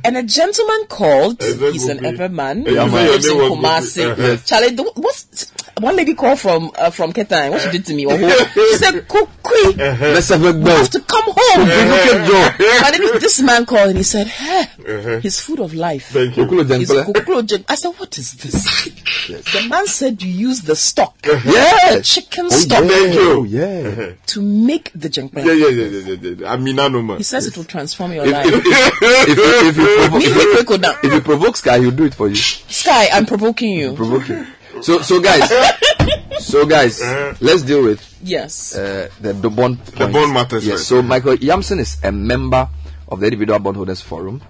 And 0.04 0.18
a 0.18 0.24
gentleman 0.24 0.86
called. 0.88 1.40
that 1.40 1.70
He's 1.74 1.88
an 1.88 1.98
Gopi? 1.98 2.18
Everman. 2.18 2.66
Yeah, 2.66 2.86
He 2.86 2.92
man. 2.92 3.08
lives 3.08 3.26
in 3.28 3.36
Your 3.38 3.50
name 3.50 3.62
was 3.62 3.96
Kumasi. 3.96 4.16
Gopi. 4.16 4.22
Uh-huh. 4.24 4.38
Charlie, 4.46 4.76
the, 4.76 4.84
what's 4.96 5.52
one 5.80 5.96
lady 5.96 6.14
called 6.14 6.40
from 6.40 6.72
uh, 6.76 6.90
from 6.92 7.14
Ketan? 7.14 7.52
What 7.52 7.62
she 7.62 7.70
did 7.72 7.86
to 7.88 7.94
me? 7.94 8.06
Oho. 8.06 8.30
She 8.54 8.78
said, 8.78 9.08
"Kukui, 9.08 9.78
Let's 9.78 10.30
have 10.30 10.42
we 10.42 10.70
have 10.70 10.90
to 10.90 11.00
come 11.02 11.24
home." 11.26 11.68
Uh-huh. 11.68 12.84
And 12.86 12.96
then 13.04 13.20
this 13.20 13.42
man 13.42 13.66
called 13.66 13.90
and 13.90 13.98
he 13.98 14.04
said, 14.04 14.28
"Hey, 14.28 15.20
his 15.22 15.40
food 15.40 15.60
of 15.60 15.74
life." 15.74 16.08
Thank 16.10 16.38
you. 16.38 16.46
Kukulo 16.46 16.62
Is 16.82 16.90
Jenkplan. 16.90 17.14
koklo 17.14 17.42
jeng- 17.44 17.66
I 17.70 17.76
said, 17.76 17.90
what 17.98 18.18
is 18.18 18.34
this? 18.34 18.86
The 19.28 19.68
man 19.70 19.88
said 19.88 20.22
you 20.22 20.32
use 20.50 20.62
the 20.62 20.76
stock, 20.76 21.16
Yeah. 21.26 22.00
chicken 22.02 22.46
Oh, 22.46 22.50
stock, 22.50 22.84
yeah. 22.84 22.90
Thank 22.90 23.14
you. 23.16 23.32
Oh, 23.32 23.44
yeah. 23.44 24.12
to 24.28 24.42
make 24.42 24.92
the 24.96 25.10
jengplan. 25.10 25.46
Yeah, 25.46 25.54
yeah, 25.54 25.68
yeah, 25.68 25.86
yeah, 25.86 26.16
yeah, 26.22 26.36
yeah. 26.40 26.54
Amina 26.54 26.90
no 26.90 27.02
man. 27.02 27.18
He 27.18 27.24
says 27.24 27.46
it 27.48 27.58
will 27.58 27.66
transform 27.66 28.14
your 28.14 28.26
If, 28.26 28.32
life. 28.32 28.46
if, 28.48 28.54
if, 28.66 29.30
if, 29.30 29.38
you- 29.38 29.68
if, 29.70 29.78
you 29.78 29.96
provoke, 29.98 30.20
Me, 30.20 30.26
if, 30.26 30.36
you, 30.36 30.54
quick, 30.56 30.68
go 30.68 30.78
down. 30.78 30.96
if 31.04 31.14
you 31.14 31.22
provoke 31.22 31.58
Sky, 31.58 31.80
he'll 31.80 31.92
do 31.92 32.06
it 32.06 32.14
for 32.14 32.28
you. 32.30 32.36
Sky, 32.36 33.10
I'm 33.12 33.26
provoking 33.26 33.72
you. 33.74 33.94
Provoke 33.94 34.28
you. 34.30 34.46
So, 34.82 35.02
so 35.02 35.22
guys, 35.22 35.50
so 36.40 36.66
guys, 36.66 37.02
uh-huh. 37.02 37.36
let's 37.42 37.62
deal 37.64 37.84
with 37.84 38.02
Yes. 38.22 38.76
uh, 38.76 39.10
the, 39.20 39.34
the 39.34 39.50
bond. 39.50 39.80
The 39.86 40.08
bond 40.08 40.34
matters 40.34 40.66
Yes. 40.66 40.78
first. 40.80 40.88
So 40.88 41.02
Michael 41.02 41.36
Yamson 41.38 41.80
is 41.80 41.98
a 42.04 42.12
member 42.12 42.70
of 43.08 43.20
the 43.20 43.26
Individual 43.28 43.60
Bondholders 43.60 44.02
Forum, 44.02 44.42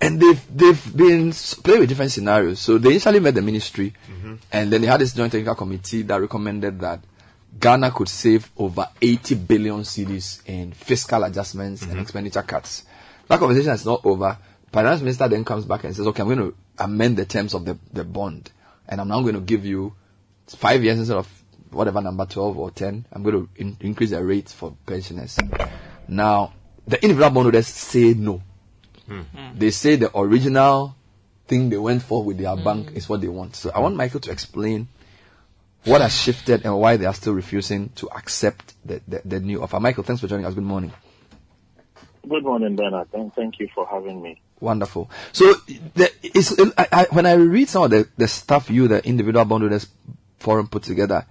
and 0.00 0.20
they've 0.20 0.40
they've 0.56 0.96
been 0.96 1.32
playing 1.32 1.80
with 1.80 1.88
different 1.88 2.12
scenarios. 2.12 2.60
So 2.60 2.78
they 2.78 2.90
initially 2.90 3.20
met 3.20 3.34
the 3.34 3.42
ministry, 3.42 3.94
mm-hmm. 4.10 4.34
and 4.52 4.72
then 4.72 4.80
they 4.80 4.86
had 4.86 5.00
this 5.00 5.12
joint 5.12 5.32
technical 5.32 5.54
committee 5.54 6.02
that 6.02 6.20
recommended 6.20 6.80
that 6.80 7.00
Ghana 7.58 7.90
could 7.92 8.08
save 8.08 8.50
over 8.56 8.88
80 9.00 9.34
billion 9.36 9.80
cedis 9.80 10.40
in 10.46 10.72
fiscal 10.72 11.22
adjustments 11.24 11.82
and 11.82 11.92
mm-hmm. 11.92 12.00
expenditure 12.00 12.42
cuts. 12.42 12.84
That 13.28 13.38
conversation 13.38 13.72
is 13.72 13.86
not 13.86 14.04
over. 14.04 14.36
Finance 14.72 15.02
minister 15.02 15.28
then 15.28 15.44
comes 15.44 15.64
back 15.64 15.84
and 15.84 15.94
says, 15.94 16.06
"Okay, 16.08 16.22
I'm 16.22 16.28
going 16.28 16.38
to 16.50 16.54
amend 16.78 17.16
the 17.16 17.24
terms 17.24 17.54
of 17.54 17.64
the, 17.64 17.78
the 17.92 18.04
bond, 18.04 18.50
and 18.88 19.00
I'm 19.00 19.08
now 19.08 19.20
going 19.22 19.34
to 19.34 19.40
give 19.40 19.64
you 19.64 19.94
five 20.46 20.84
years 20.84 20.98
instead 20.98 21.16
of 21.16 21.28
whatever 21.70 22.00
number 22.00 22.26
12 22.26 22.58
or 22.58 22.70
10. 22.70 23.06
I'm 23.12 23.22
going 23.22 23.34
to 23.34 23.48
in- 23.60 23.76
increase 23.80 24.10
the 24.10 24.24
rate 24.24 24.48
for 24.48 24.76
pensioners." 24.86 25.38
Now, 26.06 26.52
the 26.86 27.02
individual 27.02 27.30
bondholders 27.30 27.66
say 27.66 28.14
no. 28.14 28.42
Hmm. 29.06 29.20
Hmm. 29.20 29.58
They 29.58 29.70
say 29.70 29.96
the 29.96 30.16
original 30.16 30.96
thing 31.46 31.70
they 31.70 31.78
went 31.78 32.02
for 32.02 32.22
with 32.24 32.38
their 32.38 32.54
hmm. 32.54 32.64
bank 32.64 32.90
is 32.94 33.08
what 33.08 33.20
they 33.20 33.28
want. 33.28 33.56
So 33.56 33.70
I 33.74 33.80
want 33.80 33.96
Michael 33.96 34.20
to 34.20 34.30
explain 34.30 34.88
what 35.84 36.00
has 36.00 36.14
shifted 36.18 36.64
and 36.64 36.78
why 36.78 36.96
they 36.96 37.04
are 37.04 37.14
still 37.14 37.34
refusing 37.34 37.90
to 37.90 38.08
accept 38.10 38.74
the, 38.84 39.00
the, 39.06 39.22
the 39.24 39.40
new 39.40 39.62
offer. 39.62 39.78
Michael, 39.80 40.02
thanks 40.02 40.20
for 40.20 40.28
joining 40.28 40.46
us. 40.46 40.54
Good 40.54 40.64
morning. 40.64 40.92
Good 42.26 42.42
morning, 42.42 42.74
Bernard. 42.74 43.10
Thank, 43.12 43.34
thank 43.34 43.58
you 43.58 43.68
for 43.74 43.86
having 43.86 44.22
me. 44.22 44.40
Wonderful. 44.64 45.10
So, 45.32 45.52
the, 45.94 46.10
it's, 46.22 46.58
I, 46.78 46.86
I, 46.90 47.06
when 47.10 47.26
I 47.26 47.34
read 47.34 47.68
some 47.68 47.82
of 47.82 47.90
the, 47.90 48.08
the 48.16 48.26
stuff 48.26 48.70
you, 48.70 48.88
the 48.88 49.06
individual 49.06 49.44
bondholders 49.44 49.86
forum 50.38 50.68
put 50.68 50.84
together, 50.84 51.26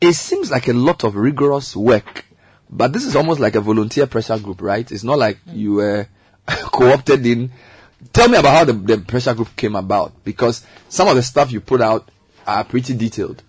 it 0.00 0.14
seems 0.14 0.50
like 0.50 0.66
a 0.68 0.72
lot 0.72 1.04
of 1.04 1.14
rigorous 1.14 1.76
work. 1.76 2.24
But 2.70 2.94
this 2.94 3.04
is 3.04 3.16
almost 3.16 3.38
like 3.38 3.54
a 3.54 3.60
volunteer 3.60 4.06
pressure 4.06 4.38
group, 4.38 4.62
right? 4.62 4.90
It's 4.90 5.04
not 5.04 5.18
like 5.18 5.38
you 5.46 5.74
were 5.74 6.08
co-opted 6.46 7.26
in. 7.26 7.50
Tell 8.14 8.28
me 8.30 8.38
about 8.38 8.54
how 8.54 8.64
the, 8.64 8.72
the 8.72 8.98
pressure 8.98 9.34
group 9.34 9.54
came 9.56 9.76
about, 9.76 10.24
because 10.24 10.64
some 10.88 11.06
of 11.08 11.16
the 11.16 11.22
stuff 11.22 11.52
you 11.52 11.60
put 11.60 11.82
out 11.82 12.10
are 12.46 12.64
pretty 12.64 12.94
detailed. 12.94 13.42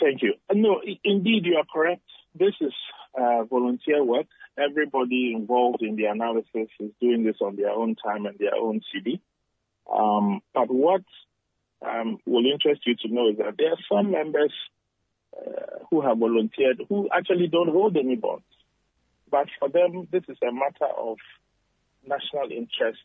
Thank 0.00 0.22
you. 0.22 0.34
Uh, 0.48 0.54
No, 0.54 0.80
indeed, 1.02 1.46
you 1.46 1.56
are 1.56 1.64
correct. 1.72 2.02
This 2.38 2.54
is 2.60 2.72
uh, 3.20 3.42
volunteer 3.42 4.04
work. 4.04 4.26
Everybody 4.56 5.32
involved 5.34 5.82
in 5.82 5.96
the 5.96 6.04
analysis 6.04 6.68
is 6.78 6.90
doing 7.00 7.24
this 7.24 7.36
on 7.40 7.56
their 7.56 7.70
own 7.70 7.96
time 7.96 8.26
and 8.26 8.38
their 8.38 8.54
own 8.54 8.80
cedi. 8.94 9.20
Um, 9.92 10.40
but 10.54 10.70
what 10.70 11.02
um, 11.84 12.18
will 12.24 12.44
interest 12.50 12.82
you 12.86 12.94
to 12.96 13.12
know 13.12 13.30
is 13.30 13.38
that 13.38 13.56
there 13.58 13.70
are 13.70 13.84
some 13.90 14.12
members 14.12 14.52
uh, 15.36 15.84
who 15.90 16.00
have 16.00 16.18
volunteered 16.18 16.80
who 16.88 17.08
actually 17.12 17.48
don't 17.48 17.70
hold 17.70 17.96
any 17.96 18.16
bonds. 18.16 18.44
But 19.30 19.48
for 19.58 19.68
them, 19.68 20.06
this 20.12 20.22
is 20.28 20.38
a 20.42 20.52
matter 20.52 20.92
of 20.96 21.18
national 22.06 22.50
interest 22.52 23.00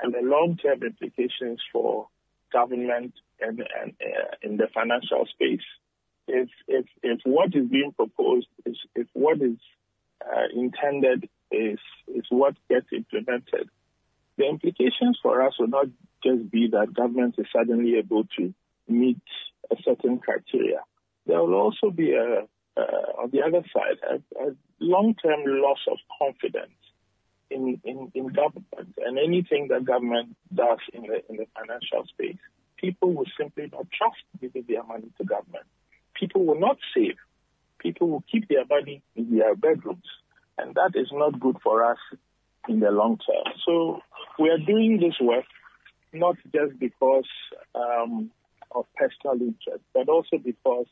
and 0.00 0.14
the 0.14 0.20
long-term 0.22 0.82
implications 0.82 1.60
for 1.72 2.08
government 2.52 3.14
and, 3.40 3.58
and 3.58 3.92
uh, 4.00 4.36
in 4.42 4.56
the 4.56 4.68
financial 4.72 5.26
space. 5.32 5.66
If, 6.28 6.48
if, 6.66 6.86
if 7.02 7.20
what 7.24 7.54
is 7.54 7.68
being 7.68 7.92
proposed 7.94 8.48
is 8.64 8.76
if 8.94 9.06
what 9.12 9.40
is 9.40 9.58
intended 10.54 11.28
is 11.50 11.78
is 12.08 12.24
what 12.30 12.54
gets 12.68 12.86
implemented, 12.92 13.68
the 14.36 14.48
implications 14.48 15.18
for 15.22 15.42
us 15.42 15.54
will 15.58 15.68
not 15.68 15.86
just 16.24 16.50
be 16.50 16.68
that 16.72 16.94
government 16.94 17.36
is 17.38 17.46
suddenly 17.54 17.96
able 17.96 18.24
to 18.38 18.52
meet 18.88 19.20
a 19.70 19.76
certain 19.84 20.18
criteria. 20.18 20.80
There 21.26 21.40
will 21.40 21.54
also 21.54 21.90
be 21.90 22.12
a 22.12 22.46
uh, 22.76 23.22
on 23.22 23.30
the 23.30 23.42
other 23.42 23.62
side 23.74 23.96
a, 24.08 24.48
a 24.48 24.56
long-term 24.80 25.44
loss 25.46 25.78
of 25.90 25.98
confidence 26.18 26.76
in, 27.50 27.80
in, 27.84 28.10
in 28.14 28.26
government 28.28 28.94
and 28.98 29.18
anything 29.18 29.68
that 29.68 29.84
government 29.84 30.36
does 30.52 30.78
in 30.92 31.02
the 31.02 31.22
in 31.28 31.36
the 31.36 31.46
financial 31.54 32.04
space, 32.08 32.36
people 32.76 33.12
will 33.12 33.26
simply 33.38 33.70
not 33.72 33.86
trust 33.90 34.22
giving 34.40 34.64
their 34.68 34.82
money 34.82 35.10
to 35.18 35.24
government. 35.24 35.64
People 36.14 36.44
will 36.44 36.58
not 36.58 36.78
save. 36.94 37.16
People 37.78 38.08
will 38.08 38.24
keep 38.30 38.48
their 38.48 38.64
money 38.68 39.02
in 39.14 39.36
their 39.36 39.54
bedrooms, 39.54 40.04
and 40.58 40.74
that 40.74 40.92
is 40.94 41.08
not 41.12 41.38
good 41.38 41.56
for 41.62 41.84
us 41.84 41.98
in 42.68 42.80
the 42.80 42.90
long 42.90 43.18
term. 43.18 43.52
So 43.64 44.00
we 44.38 44.50
are 44.50 44.58
doing 44.58 44.98
this 45.00 45.14
work 45.20 45.44
not 46.12 46.36
just 46.54 46.78
because 46.78 47.28
um, 47.74 48.30
of 48.74 48.86
personal 48.96 49.40
interest, 49.40 49.84
but 49.92 50.08
also 50.08 50.38
because 50.38 50.86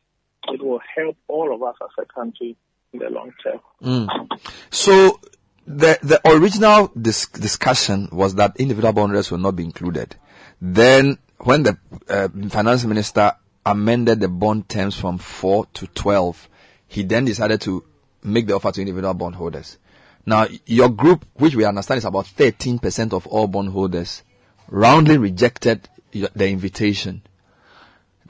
it 0.49 0.63
will 0.63 0.81
help 0.95 1.17
all 1.29 1.55
of 1.55 1.63
us 1.63 1.77
as 1.83 2.05
a 2.05 2.13
country 2.13 2.57
in 2.93 2.99
the 2.99 3.11
long 3.11 3.33
term. 3.43 3.61
Mm. 3.83 4.41
So 4.71 5.21
the 5.67 5.99
the 6.03 6.21
original 6.29 6.93
dis- 7.01 7.29
discussion 7.29 8.09
was 8.13 8.35
that 8.37 8.57
individual 8.59 8.93
bondholders 8.93 9.31
will 9.31 9.39
not 9.39 9.57
be 9.57 9.65
included. 9.65 10.17
Then 10.61 11.19
when 11.39 11.63
the 11.63 11.79
uh, 12.09 12.29
finance 12.51 12.85
minister 12.85 13.33
amended 13.67 14.21
the 14.21 14.29
bond 14.29 14.69
terms 14.69 14.99
from 14.99 15.19
four 15.19 15.67
to 15.75 15.87
twelve, 15.89 16.49
he 16.95 17.03
then 17.03 17.25
decided 17.25 17.61
to 17.61 17.85
make 18.23 18.47
the 18.47 18.55
offer 18.55 18.71
to 18.71 18.81
individual 18.81 19.15
bondholders. 19.15 19.79
Now, 20.25 20.47
your 20.65 20.89
group, 20.89 21.27
which 21.35 21.57
we 21.57 21.65
understand 21.65 21.99
is 21.99 22.05
about 22.05 22.27
13% 22.27 23.13
of 23.13 23.27
all 23.27 23.49
bondholders, 23.49 24.23
roundly 24.69 25.19
rejected 25.19 25.89
the 26.13 26.49
invitation. 26.49 27.23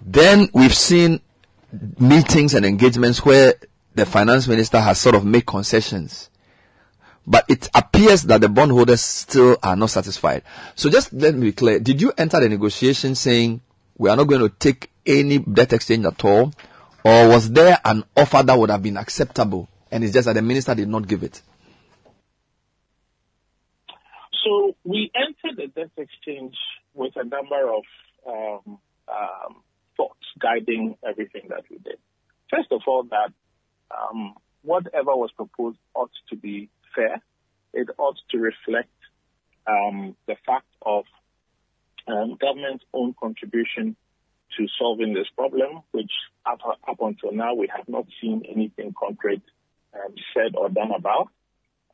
Then 0.02 0.48
we've 0.54 0.74
seen 0.74 1.20
meetings 1.98 2.54
and 2.54 2.64
engagements 2.64 3.22
where 3.22 3.52
the 3.94 4.06
finance 4.06 4.48
minister 4.48 4.80
has 4.80 4.98
sort 4.98 5.14
of 5.14 5.26
made 5.26 5.44
concessions. 5.44 6.30
But 7.26 7.44
it 7.48 7.68
appears 7.74 8.22
that 8.22 8.40
the 8.40 8.48
bondholders 8.48 9.02
still 9.02 9.58
are 9.62 9.76
not 9.76 9.90
satisfied. 9.90 10.42
So 10.74 10.88
just 10.88 11.12
let 11.12 11.34
me 11.34 11.48
be 11.48 11.52
clear. 11.52 11.80
Did 11.80 12.00
you 12.00 12.14
enter 12.16 12.40
the 12.40 12.48
negotiation 12.48 13.14
saying 13.14 13.60
we 13.98 14.08
are 14.08 14.16
not 14.16 14.24
going 14.24 14.40
to 14.40 14.48
take 14.48 14.90
any 15.04 15.38
debt 15.38 15.74
exchange 15.74 16.06
at 16.06 16.24
all? 16.24 16.52
Or 17.04 17.28
was 17.28 17.50
there 17.50 17.78
an 17.84 18.04
offer 18.16 18.42
that 18.42 18.58
would 18.58 18.70
have 18.70 18.82
been 18.82 18.96
acceptable 18.96 19.68
and 19.90 20.02
it's 20.02 20.12
just 20.12 20.26
that 20.26 20.32
the 20.32 20.42
minister 20.42 20.74
did 20.74 20.88
not 20.88 21.06
give 21.06 21.22
it? 21.22 21.42
So 24.44 24.76
we 24.84 25.10
entered 25.14 25.56
the 25.56 25.66
debt 25.68 25.90
exchange 25.96 26.54
with 26.94 27.12
a 27.16 27.24
number 27.24 27.72
of 27.72 27.84
um, 28.26 28.78
um, 29.08 29.62
thoughts 29.96 30.26
guiding 30.40 30.96
everything 31.06 31.42
that 31.48 31.64
we 31.70 31.78
did. 31.78 31.98
First 32.50 32.72
of 32.72 32.80
all, 32.86 33.04
that 33.04 33.32
um, 33.90 34.34
whatever 34.62 35.14
was 35.14 35.30
proposed 35.36 35.78
ought 35.94 36.10
to 36.30 36.36
be 36.36 36.68
fair. 36.94 37.20
It 37.72 37.88
ought 37.98 38.16
to 38.30 38.38
reflect 38.38 38.90
um, 39.66 40.16
the 40.26 40.36
fact 40.46 40.66
of 40.82 41.04
um, 42.06 42.36
government's 42.40 42.84
own 42.92 43.14
contribution 43.20 43.96
to 44.56 44.66
solving 44.78 45.14
this 45.14 45.26
problem, 45.36 45.82
which 45.92 46.10
up, 46.46 46.60
up 46.88 47.00
until 47.00 47.32
now 47.32 47.54
we 47.54 47.68
have 47.74 47.88
not 47.88 48.06
seen 48.20 48.42
anything 48.48 48.94
concrete 48.98 49.42
um, 49.94 50.14
said 50.34 50.56
or 50.56 50.68
done 50.68 50.92
about. 50.96 51.28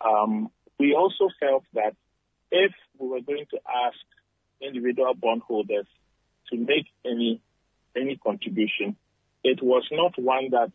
Um, 0.00 0.50
we 0.78 0.94
also 0.94 1.28
felt 1.38 1.64
that 1.74 1.94
if 2.50 2.72
we 2.98 3.08
were 3.08 3.20
going 3.20 3.44
to 3.50 3.58
ask 3.86 3.98
individual 4.60 5.14
bondholders 5.14 5.86
to 6.50 6.56
make 6.56 6.86
any 7.04 7.40
any 7.96 8.16
contribution, 8.16 8.96
it 9.42 9.62
was 9.62 9.84
not 9.90 10.18
one 10.18 10.50
that 10.50 10.72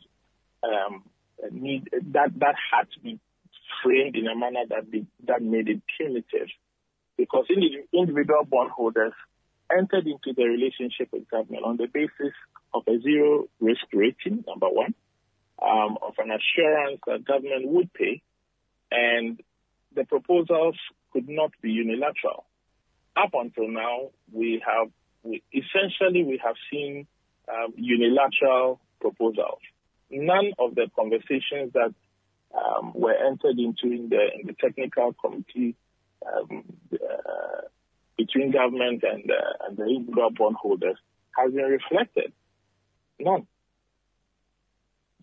um, 0.63 1.03
need 1.51 1.89
that 2.13 2.31
that 2.39 2.55
had 2.71 2.87
to 2.93 2.99
be 2.99 3.19
framed 3.83 4.15
in 4.15 4.27
a 4.27 4.35
manner 4.35 4.63
that 4.69 4.89
be, 4.89 5.05
that 5.27 5.41
made 5.41 5.67
it 5.67 5.81
punitive, 5.97 6.49
because 7.17 7.45
individual 7.93 8.45
bondholders 8.45 9.13
entered 9.71 10.07
into 10.07 10.33
the 10.35 10.43
relationship 10.43 11.09
with 11.11 11.29
government 11.29 11.63
on 11.65 11.77
the 11.77 11.87
basis 11.87 12.33
of 12.73 12.83
a 12.87 12.99
zero 12.99 13.45
risk 13.59 13.85
rating, 13.93 14.43
number 14.47 14.67
one, 14.69 14.93
um, 15.61 15.97
of 16.01 16.13
an 16.17 16.31
assurance 16.31 16.99
that 17.07 17.25
government 17.25 17.67
would 17.67 17.93
pay, 17.93 18.21
and 18.91 19.41
the 19.95 20.03
proposals 20.03 20.75
could 21.13 21.27
not 21.29 21.51
be 21.61 21.71
unilateral. 21.71 22.45
Up 23.15 23.31
until 23.33 23.69
now, 23.69 24.09
we 24.31 24.61
have 24.65 24.89
we, 25.23 25.41
essentially 25.53 26.23
we 26.23 26.39
have 26.43 26.55
seen 26.71 27.07
um, 27.49 27.73
unilateral 27.75 28.79
proposals. 28.99 29.59
None 30.11 30.51
of 30.59 30.75
the 30.75 30.87
conversations 30.95 31.73
that 31.73 31.93
um, 32.53 32.91
were 32.93 33.13
entered 33.13 33.57
into 33.57 33.93
in 33.93 34.09
the 34.09 34.27
in 34.39 34.47
the 34.47 34.53
technical 34.53 35.13
committee 35.13 35.75
um, 36.25 36.63
uh, 36.93 37.61
between 38.17 38.51
government 38.51 39.03
and 39.03 39.29
uh, 39.29 39.67
and 39.67 39.77
the 39.77 39.85
individual 39.85 40.31
bondholders 40.31 40.97
has 41.37 41.51
been 41.53 41.65
reflected. 41.65 42.31
None. 43.19 43.47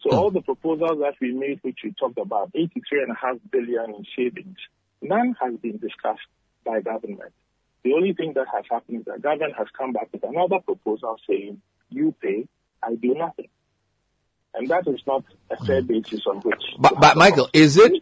So 0.02 0.16
all 0.16 0.30
the 0.30 0.40
proposals 0.40 0.98
that 1.00 1.14
we 1.20 1.32
made, 1.32 1.60
which 1.62 1.78
we 1.84 1.92
talked 1.92 2.18
about, 2.18 2.52
83.5 2.54 3.40
billion 3.50 3.94
in 3.94 4.04
savings, 4.16 4.56
none 5.00 5.36
has 5.40 5.54
been 5.60 5.78
discussed 5.78 6.26
by 6.64 6.80
government. 6.80 7.32
The 7.84 7.92
only 7.94 8.12
thing 8.12 8.32
that 8.34 8.46
has 8.52 8.64
happened 8.68 9.00
is 9.00 9.04
that 9.06 9.22
government 9.22 9.54
has 9.56 9.68
come 9.76 9.92
back 9.92 10.08
with 10.12 10.24
another 10.24 10.58
proposal 10.58 11.16
saying, 11.28 11.60
you 11.90 12.14
pay, 12.20 12.46
I 12.82 12.94
do 12.94 13.14
nothing. 13.14 13.48
And 14.54 14.68
that 14.68 14.86
is 14.86 15.00
not 15.06 15.24
a 15.50 15.64
fair 15.64 15.82
basis 15.82 16.22
on 16.26 16.38
which. 16.40 16.62
But, 16.78 17.00
but 17.00 17.16
Michael, 17.16 17.48
is 17.52 17.76
it? 17.76 17.92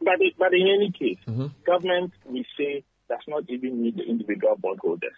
But, 0.00 0.18
but 0.38 0.54
in 0.54 0.68
any 0.68 0.92
case, 0.92 1.18
mm-hmm. 1.26 1.46
government, 1.64 2.12
we 2.24 2.46
say, 2.56 2.84
does 3.08 3.22
not 3.28 3.44
even 3.48 3.82
need 3.82 3.96
the 3.96 4.02
individual 4.02 4.56
bondholders. 4.58 5.16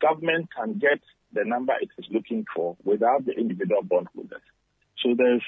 Government 0.00 0.48
can 0.54 0.78
get 0.78 1.00
the 1.32 1.44
number 1.44 1.72
it 1.80 1.88
is 1.98 2.06
looking 2.10 2.44
for 2.54 2.76
without 2.84 3.24
the 3.26 3.32
individual 3.32 3.82
bondholders. 3.82 4.42
So 5.02 5.14
there's, 5.16 5.42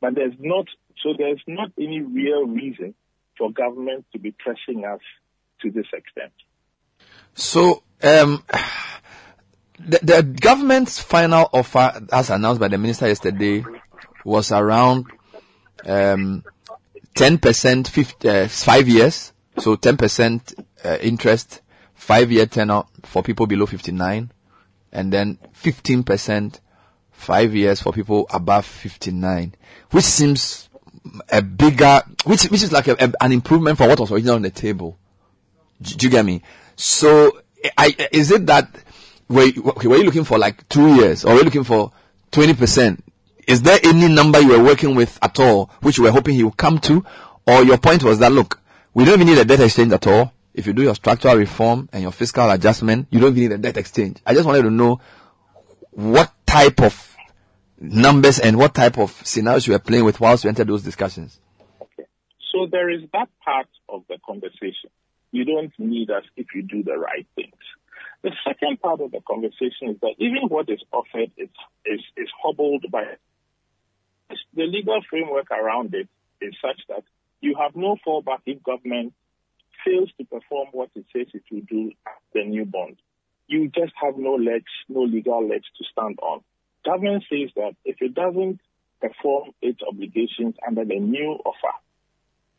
but 0.00 0.14
there's 0.14 0.34
not, 0.38 0.66
so 1.02 1.14
there's 1.16 1.42
not 1.46 1.70
any 1.78 2.00
real 2.00 2.46
reason 2.46 2.94
for 3.36 3.50
government 3.50 4.06
to 4.12 4.18
be 4.18 4.32
pressing 4.32 4.84
us 4.84 5.00
to 5.62 5.70
this 5.70 5.86
extent. 5.92 6.32
So, 7.34 7.82
um, 8.02 8.44
the, 9.78 9.98
the 10.02 10.22
government's 10.22 11.00
final 11.00 11.48
offer, 11.52 12.06
as 12.12 12.30
announced 12.30 12.60
by 12.60 12.68
the 12.68 12.78
minister 12.78 13.08
yesterday, 13.08 13.64
was 14.24 14.52
around 14.52 15.06
um, 15.86 16.44
10%, 17.14 17.88
50, 17.88 18.28
uh, 18.28 18.48
five 18.48 18.88
years. 18.88 19.32
So 19.60 19.76
10% 19.76 20.64
uh, 20.84 20.98
interest, 21.00 21.60
five 21.94 22.32
year 22.32 22.46
tenor 22.46 22.84
for 23.02 23.22
people 23.22 23.46
below 23.46 23.66
59, 23.66 24.32
and 24.92 25.12
then 25.12 25.38
15%, 25.62 26.60
five 27.10 27.54
years 27.54 27.82
for 27.82 27.92
people 27.92 28.26
above 28.32 28.64
59, 28.64 29.54
which 29.90 30.04
seems 30.04 30.68
a 31.28 31.42
bigger, 31.42 32.00
which, 32.24 32.44
which 32.44 32.62
is 32.62 32.72
like 32.72 32.88
a, 32.88 32.96
a, 32.98 33.12
an 33.20 33.32
improvement 33.32 33.78
for 33.78 33.86
what 33.86 34.00
was 34.00 34.10
originally 34.10 34.36
on 34.36 34.42
the 34.42 34.50
table. 34.50 34.98
Do, 35.80 35.94
do 35.94 36.06
you 36.06 36.10
get 36.10 36.24
me? 36.24 36.42
So, 36.76 37.40
I, 37.76 37.94
is 38.12 38.30
it 38.30 38.46
that 38.46 38.68
were, 39.28 39.46
were 39.64 39.96
you 39.96 40.04
looking 40.04 40.24
for 40.24 40.38
like 40.38 40.68
two 40.68 40.94
years 40.96 41.24
or 41.24 41.32
were 41.32 41.38
you 41.38 41.44
looking 41.44 41.64
for 41.64 41.92
20%? 42.32 43.00
Is 43.46 43.62
there 43.62 43.78
any 43.82 44.08
number 44.08 44.40
you 44.40 44.48
were 44.48 44.62
working 44.62 44.94
with 44.94 45.18
at 45.22 45.38
all 45.38 45.70
which 45.80 45.98
you 45.98 46.04
were 46.04 46.10
hoping 46.10 46.34
he 46.34 46.44
would 46.44 46.56
come 46.56 46.78
to? 46.80 47.04
Or 47.46 47.64
your 47.64 47.78
point 47.78 48.02
was 48.02 48.18
that, 48.20 48.32
look, 48.32 48.59
we 48.94 49.04
don't 49.04 49.14
even 49.14 49.26
need 49.26 49.38
a 49.38 49.44
debt 49.44 49.60
exchange 49.60 49.92
at 49.92 50.06
all. 50.06 50.32
If 50.52 50.66
you 50.66 50.72
do 50.72 50.82
your 50.82 50.94
structural 50.94 51.36
reform 51.36 51.88
and 51.92 52.02
your 52.02 52.12
fiscal 52.12 52.50
adjustment, 52.50 53.06
you 53.10 53.20
don't 53.20 53.36
even 53.36 53.42
need 53.42 53.52
a 53.52 53.58
debt 53.58 53.76
exchange. 53.76 54.18
I 54.26 54.34
just 54.34 54.46
wanted 54.46 54.62
to 54.62 54.70
know 54.70 55.00
what 55.90 56.32
type 56.46 56.80
of 56.80 57.16
numbers 57.78 58.38
and 58.40 58.58
what 58.58 58.74
type 58.74 58.98
of 58.98 59.12
scenarios 59.24 59.66
you 59.66 59.72
were 59.72 59.78
playing 59.78 60.04
with 60.04 60.20
whilst 60.20 60.44
you 60.44 60.48
entered 60.48 60.66
those 60.66 60.82
discussions. 60.82 61.38
Okay. 61.80 62.08
So 62.52 62.66
there 62.70 62.90
is 62.90 63.02
that 63.12 63.28
part 63.44 63.68
of 63.88 64.02
the 64.08 64.18
conversation. 64.26 64.90
You 65.32 65.44
don't 65.44 65.72
need 65.78 66.10
us 66.10 66.24
if 66.36 66.48
you 66.54 66.62
do 66.62 66.82
the 66.82 66.98
right 66.98 67.26
things. 67.36 67.54
The 68.22 68.32
second 68.46 68.80
part 68.82 69.00
of 69.00 69.12
the 69.12 69.20
conversation 69.26 69.90
is 69.90 69.96
that 70.02 70.14
even 70.18 70.42
what 70.48 70.68
is 70.68 70.82
offered 70.92 71.30
is, 71.38 71.48
is, 71.86 72.00
is 72.16 72.28
hobbled 72.42 72.84
by 72.90 73.04
the 74.54 74.64
legal 74.64 75.00
framework 75.08 75.50
around 75.50 75.94
it 75.94 76.08
is 76.40 76.54
such 76.60 76.80
that 76.88 77.04
you 77.40 77.56
have 77.58 77.74
no 77.74 77.96
fallback 78.06 78.40
if 78.46 78.62
government 78.62 79.14
fails 79.84 80.10
to 80.18 80.24
perform 80.24 80.68
what 80.72 80.90
it 80.94 81.06
says 81.12 81.26
it 81.32 81.42
will 81.50 81.62
do 81.62 81.92
at 82.06 82.12
the 82.34 82.44
new 82.44 82.64
bond. 82.64 82.96
You 83.46 83.68
just 83.68 83.92
have 84.02 84.16
no 84.16 84.34
legs, 84.34 84.70
no 84.88 85.02
legal 85.02 85.46
legs 85.46 85.66
to 85.78 85.84
stand 85.90 86.18
on. 86.22 86.40
Government 86.84 87.24
says 87.28 87.50
that 87.56 87.74
if 87.84 87.96
it 88.00 88.14
doesn't 88.14 88.60
perform 89.00 89.50
its 89.60 89.80
obligations 89.86 90.54
under 90.66 90.84
the 90.84 90.98
new 90.98 91.38
offer, 91.44 91.76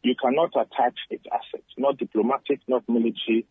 you 0.03 0.15
cannot 0.21 0.51
attach 0.55 0.97
its 1.09 1.23
assets, 1.31 1.69
not 1.77 1.97
diplomatic, 1.97 2.59
not 2.67 2.83
military, 2.89 3.45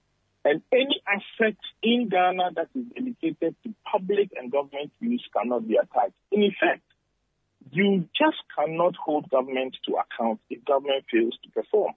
and 0.45 0.63
any 0.73 1.01
asset 1.07 1.57
in 1.83 2.09
Ghana 2.09 2.51
that 2.57 2.69
is 2.75 2.87
dedicated 2.95 3.55
to 3.63 3.75
public 3.91 4.31
and 4.37 4.51
government 4.51 4.91
use 5.01 5.25
cannot 5.37 5.69
be 5.69 5.77
attached. 5.77 6.15
In 6.33 6.43
effect, 6.43 6.83
you 7.71 8.09
just 8.17 8.39
cannot 8.57 8.97
hold 8.97 9.29
government 9.31 9.77
to 9.87 9.97
account 9.97 10.41
if 10.49 10.65
government 10.65 11.05
fails 11.11 11.37
to 11.45 11.51
perform. 11.51 11.95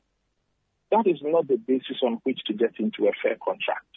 That 0.91 1.07
is 1.07 1.19
not 1.21 1.47
the 1.47 1.57
basis 1.57 1.97
on 2.03 2.19
which 2.23 2.39
to 2.47 2.53
get 2.53 2.79
into 2.79 3.07
a 3.07 3.11
fair 3.21 3.35
contract. 3.43 3.87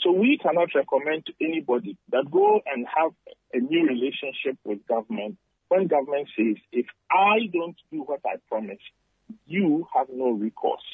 So 0.00 0.12
we 0.12 0.38
cannot 0.38 0.68
recommend 0.74 1.26
to 1.26 1.32
anybody 1.40 1.96
that 2.10 2.30
go 2.30 2.60
and 2.66 2.86
have 2.86 3.12
a 3.52 3.58
new 3.58 3.86
relationship 3.86 4.58
with 4.64 4.86
government 4.86 5.38
when 5.68 5.86
government 5.86 6.28
says, 6.36 6.56
if 6.72 6.86
I 7.10 7.46
don't 7.52 7.76
do 7.90 8.02
what 8.02 8.20
I 8.24 8.36
promise, 8.48 8.82
you 9.46 9.86
have 9.94 10.08
no 10.12 10.30
recourse. 10.30 10.84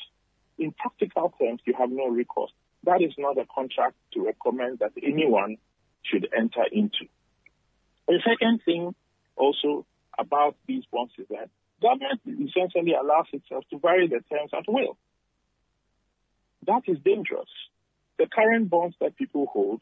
In 0.58 0.72
practical 0.72 1.34
terms, 1.40 1.60
you 1.66 1.74
have 1.78 1.90
no 1.90 2.06
recourse. 2.06 2.52
That 2.84 3.02
is 3.02 3.12
not 3.18 3.36
a 3.38 3.46
contract 3.52 3.96
to 4.14 4.24
recommend 4.24 4.78
that 4.78 4.92
anyone 5.02 5.56
should 6.02 6.28
enter 6.36 6.64
into. 6.70 7.06
The 8.06 8.20
second 8.24 8.60
thing 8.64 8.94
also 9.40 9.86
about 10.18 10.56
these 10.66 10.84
bonds 10.92 11.12
is 11.18 11.26
that 11.30 11.48
government 11.80 12.20
essentially 12.26 12.92
allows 12.92 13.26
itself 13.32 13.64
to 13.70 13.78
vary 13.78 14.06
the 14.06 14.20
terms 14.30 14.50
at 14.52 14.64
will. 14.68 14.96
That 16.66 16.82
is 16.86 16.98
dangerous. 17.04 17.48
The 18.18 18.26
current 18.26 18.68
bonds 18.68 18.94
that 19.00 19.16
people 19.16 19.46
hold 19.46 19.80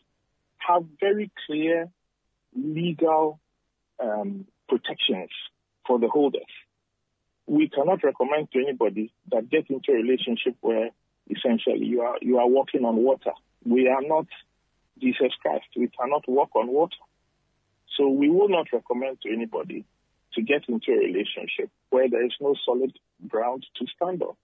have 0.58 0.84
very 1.00 1.30
clear 1.46 1.88
legal 2.54 3.40
um, 4.02 4.46
protections 4.68 5.30
for 5.86 5.98
the 5.98 6.08
holders. 6.08 6.42
We 7.46 7.68
cannot 7.68 8.04
recommend 8.04 8.52
to 8.52 8.60
anybody 8.60 9.12
that 9.32 9.50
get 9.50 9.70
into 9.70 9.92
a 9.92 9.94
relationship 9.94 10.56
where 10.60 10.90
essentially 11.28 11.86
you 11.86 12.02
are 12.02 12.18
you 12.20 12.38
are 12.38 12.46
walking 12.46 12.84
on 12.84 12.96
water. 12.96 13.32
We 13.64 13.88
are 13.88 14.02
not 14.02 14.26
Jesus 15.00 15.32
Christ. 15.40 15.66
We 15.76 15.88
cannot 15.88 16.28
walk 16.28 16.50
on 16.54 16.68
water. 16.68 16.96
So 17.98 18.08
we 18.08 18.30
will 18.30 18.48
not 18.48 18.68
recommend 18.72 19.20
to 19.22 19.32
anybody 19.32 19.84
to 20.34 20.42
get 20.42 20.62
into 20.68 20.92
a 20.92 20.98
relationship 20.98 21.70
where 21.90 22.08
there 22.08 22.24
is 22.24 22.32
no 22.40 22.54
solid 22.64 22.92
ground 23.26 23.66
to 23.76 23.86
stand 23.96 24.22
on. 24.22 24.34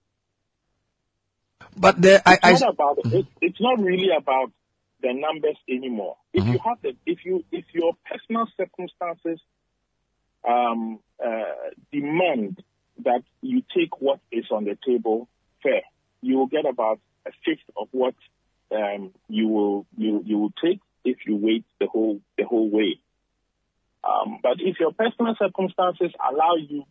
But 1.76 2.02
there, 2.02 2.20
it's 2.26 2.42
I, 2.42 2.52
not 2.52 2.62
I, 2.62 2.68
about 2.68 2.98
it, 3.04 3.26
it's 3.40 3.60
not 3.60 3.78
really 3.78 4.10
about 4.16 4.52
the 5.00 5.12
numbers 5.14 5.56
anymore. 5.68 6.16
If 6.32 6.46
you 6.46 6.58
have 6.64 6.78
the, 6.82 6.96
if 7.06 7.24
you 7.24 7.44
if 7.52 7.64
your 7.72 7.92
personal 8.10 8.46
circumstances 8.56 9.40
um, 10.46 10.98
uh, 11.24 11.70
demand 11.92 12.62
that 13.04 13.22
you 13.40 13.62
take 13.76 14.00
what 14.00 14.20
is 14.32 14.46
on 14.50 14.64
the 14.64 14.76
table 14.86 15.28
fair, 15.62 15.82
you 16.22 16.38
will 16.38 16.46
get 16.46 16.66
about 16.66 17.00
a 17.26 17.30
fifth 17.44 17.64
of 17.76 17.88
what 17.92 18.14
um, 18.74 19.12
you 19.28 19.48
will 19.48 19.86
you 19.96 20.22
you 20.24 20.38
will 20.38 20.52
take 20.62 20.80
if 21.04 21.18
you 21.26 21.36
wait 21.36 21.64
the 21.80 21.86
whole 21.86 22.20
the 22.36 22.44
whole 22.44 22.68
way. 22.68 22.98
Um, 24.04 24.38
but 24.42 24.58
if 24.60 24.78
your 24.78 24.92
personal 24.92 25.34
circumstances 25.38 26.12
allow 26.20 26.56
you 26.56 26.84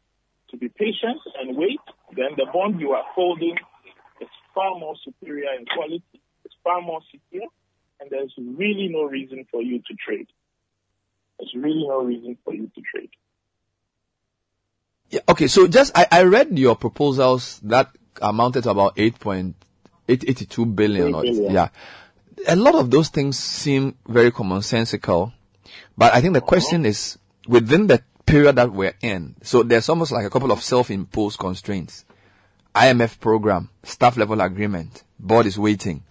to 0.49 0.57
be 0.57 0.69
patient 0.69 1.19
and 1.39 1.55
wait, 1.57 1.79
then 2.15 2.31
the 2.37 2.47
bond 2.51 2.79
you 2.79 2.91
are 2.91 3.03
holding 3.13 3.55
is 4.21 4.27
far 4.53 4.77
more 4.79 4.95
superior 5.03 5.49
in 5.57 5.65
quality, 5.65 6.03
it's 6.45 6.55
far 6.63 6.81
more 6.81 7.01
secure, 7.11 7.47
and 7.99 8.09
there's 8.09 8.33
really 8.37 8.87
no 8.89 9.03
reason 9.03 9.45
for 9.51 9.61
you 9.61 9.79
to 9.79 9.93
trade. 9.95 10.27
There's 11.39 11.53
really 11.55 11.85
no 11.87 12.03
reason 12.03 12.37
for 12.43 12.53
you 12.53 12.71
to 12.73 12.81
trade. 12.81 13.09
Yeah, 15.09 15.21
okay, 15.29 15.47
so 15.47 15.67
just 15.67 15.95
I, 15.95 16.07
I 16.11 16.23
read 16.23 16.57
your 16.57 16.75
proposals 16.75 17.59
that 17.63 17.89
amounted 18.21 18.63
to 18.63 18.71
about 18.71 18.95
8.82 18.95 20.75
billion. 20.75 21.13
Or, 21.13 21.25
Eight 21.25 21.33
billion. 21.33 21.53
yeah. 21.53 21.67
A 22.47 22.55
lot 22.55 22.75
of 22.75 22.89
those 22.89 23.09
things 23.09 23.37
seem 23.37 23.95
very 24.07 24.31
commonsensical, 24.31 25.33
but 25.97 26.13
I 26.13 26.21
think 26.21 26.33
the 26.33 26.39
uh-huh. 26.39 26.47
question 26.47 26.85
is 26.85 27.17
within 27.47 27.87
the 27.87 28.01
period 28.25 28.55
that 28.55 28.71
we're 28.71 28.95
in. 29.01 29.35
So 29.43 29.63
there's 29.63 29.89
almost 29.89 30.11
like 30.11 30.25
a 30.25 30.29
couple 30.29 30.51
of 30.51 30.61
self-imposed 30.61 31.39
constraints. 31.39 32.05
IMF 32.73 33.19
program, 33.19 33.69
staff 33.83 34.17
level 34.17 34.41
agreement, 34.41 35.03
board 35.19 35.45
is 35.45 35.59
waiting, 35.59 36.03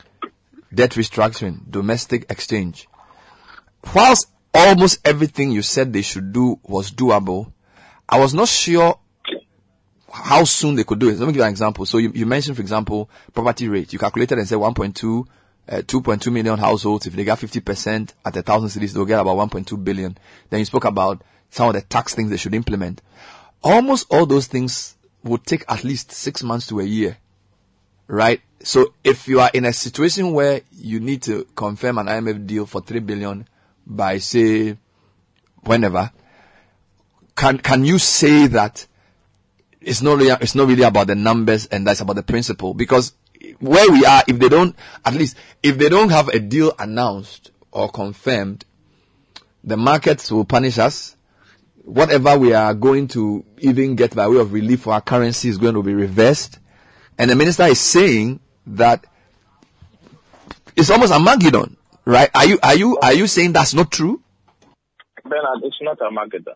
debt 0.72 0.90
restructuring, 0.90 1.68
domestic 1.68 2.30
exchange. 2.30 2.86
Whilst 3.94 4.28
almost 4.54 5.00
everything 5.06 5.50
you 5.50 5.62
said 5.62 5.92
they 5.92 6.02
should 6.02 6.32
do 6.32 6.60
was 6.62 6.92
doable, 6.92 7.52
I 8.08 8.20
was 8.20 8.32
not 8.34 8.48
sure 8.48 8.98
how 10.12 10.44
soon 10.44 10.76
they 10.76 10.84
could 10.84 10.98
do 10.98 11.08
it. 11.08 11.18
Let 11.18 11.26
me 11.26 11.32
give 11.32 11.36
you 11.36 11.44
an 11.44 11.50
example. 11.50 11.86
So 11.86 11.98
you, 11.98 12.12
you 12.14 12.26
mentioned, 12.26 12.56
for 12.56 12.62
example, 12.62 13.10
property 13.32 13.68
rate. 13.68 13.92
You 13.92 13.98
calculated 13.98 14.38
and 14.38 14.46
said 14.46 14.58
1.2, 14.58 15.26
uh, 15.72 15.80
2.2 15.80 16.30
million 16.30 16.58
households. 16.58 17.06
If 17.06 17.14
they 17.14 17.24
got 17.24 17.38
50% 17.38 18.12
at 18.24 18.36
a 18.36 18.42
thousand 18.42 18.68
cedis, 18.68 18.92
they'll 18.92 19.06
get 19.06 19.20
about 19.20 19.36
1.2 19.36 19.82
billion. 19.82 20.18
Then 20.50 20.58
you 20.60 20.66
spoke 20.66 20.84
about 20.84 21.22
some 21.48 21.68
of 21.68 21.74
the 21.74 21.80
tax 21.80 22.14
things 22.14 22.30
they 22.30 22.36
should 22.36 22.54
implement. 22.54 23.00
Almost 23.62 24.06
all 24.10 24.26
those 24.26 24.46
things 24.46 24.96
would 25.22 25.44
take 25.46 25.64
at 25.68 25.82
least 25.82 26.12
six 26.12 26.42
months 26.42 26.66
to 26.66 26.80
a 26.80 26.84
year. 26.84 27.16
Right? 28.06 28.42
So 28.62 28.92
if 29.02 29.26
you 29.28 29.40
are 29.40 29.50
in 29.54 29.64
a 29.64 29.72
situation 29.72 30.32
where 30.32 30.60
you 30.72 31.00
need 31.00 31.22
to 31.22 31.46
confirm 31.56 31.96
an 31.98 32.06
IMF 32.06 32.46
deal 32.46 32.66
for 32.66 32.82
3 32.82 33.00
billion 33.00 33.48
by 33.86 34.18
say, 34.18 34.76
whenever, 35.62 36.10
can, 37.34 37.58
can 37.58 37.84
you 37.84 37.98
say 37.98 38.46
that 38.48 38.86
it's 39.80 40.02
not 40.02 40.18
really, 40.18 40.36
it's 40.40 40.54
not 40.54 40.68
really 40.68 40.82
about 40.82 41.06
the 41.06 41.14
numbers 41.14 41.66
and 41.66 41.86
that's 41.86 42.00
about 42.00 42.16
the 42.16 42.22
principle 42.22 42.74
because 42.74 43.14
where 43.62 43.88
we 43.92 44.04
are, 44.04 44.24
if 44.26 44.40
they 44.40 44.48
don't, 44.48 44.74
at 45.04 45.14
least 45.14 45.36
if 45.62 45.78
they 45.78 45.88
don't 45.88 46.10
have 46.10 46.28
a 46.28 46.40
deal 46.40 46.72
announced 46.80 47.52
or 47.70 47.88
confirmed, 47.88 48.64
the 49.62 49.76
markets 49.76 50.32
will 50.32 50.44
punish 50.44 50.78
us. 50.78 51.16
Whatever 51.84 52.36
we 52.36 52.54
are 52.54 52.74
going 52.74 53.06
to 53.08 53.44
even 53.58 53.94
get 53.94 54.16
by 54.16 54.26
way 54.26 54.38
of 54.38 54.52
relief 54.52 54.80
for 54.80 54.94
our 54.94 55.00
currency 55.00 55.48
is 55.48 55.58
going 55.58 55.74
to 55.74 55.82
be 55.82 55.94
reversed. 55.94 56.58
And 57.16 57.30
the 57.30 57.36
minister 57.36 57.62
is 57.64 57.78
saying 57.78 58.40
that 58.66 59.06
it's 60.74 60.90
almost 60.90 61.12
a 61.12 61.16
Armageddon, 61.16 61.76
right? 62.04 62.30
Are 62.34 62.46
you, 62.46 62.58
are 62.64 62.74
you, 62.74 62.98
are 62.98 63.12
you 63.12 63.28
saying 63.28 63.52
that's 63.52 63.74
not 63.74 63.92
true? 63.92 64.22
Bernard, 65.22 65.62
it's 65.62 65.78
not 65.80 66.00
a 66.00 66.04
Armageddon. 66.04 66.54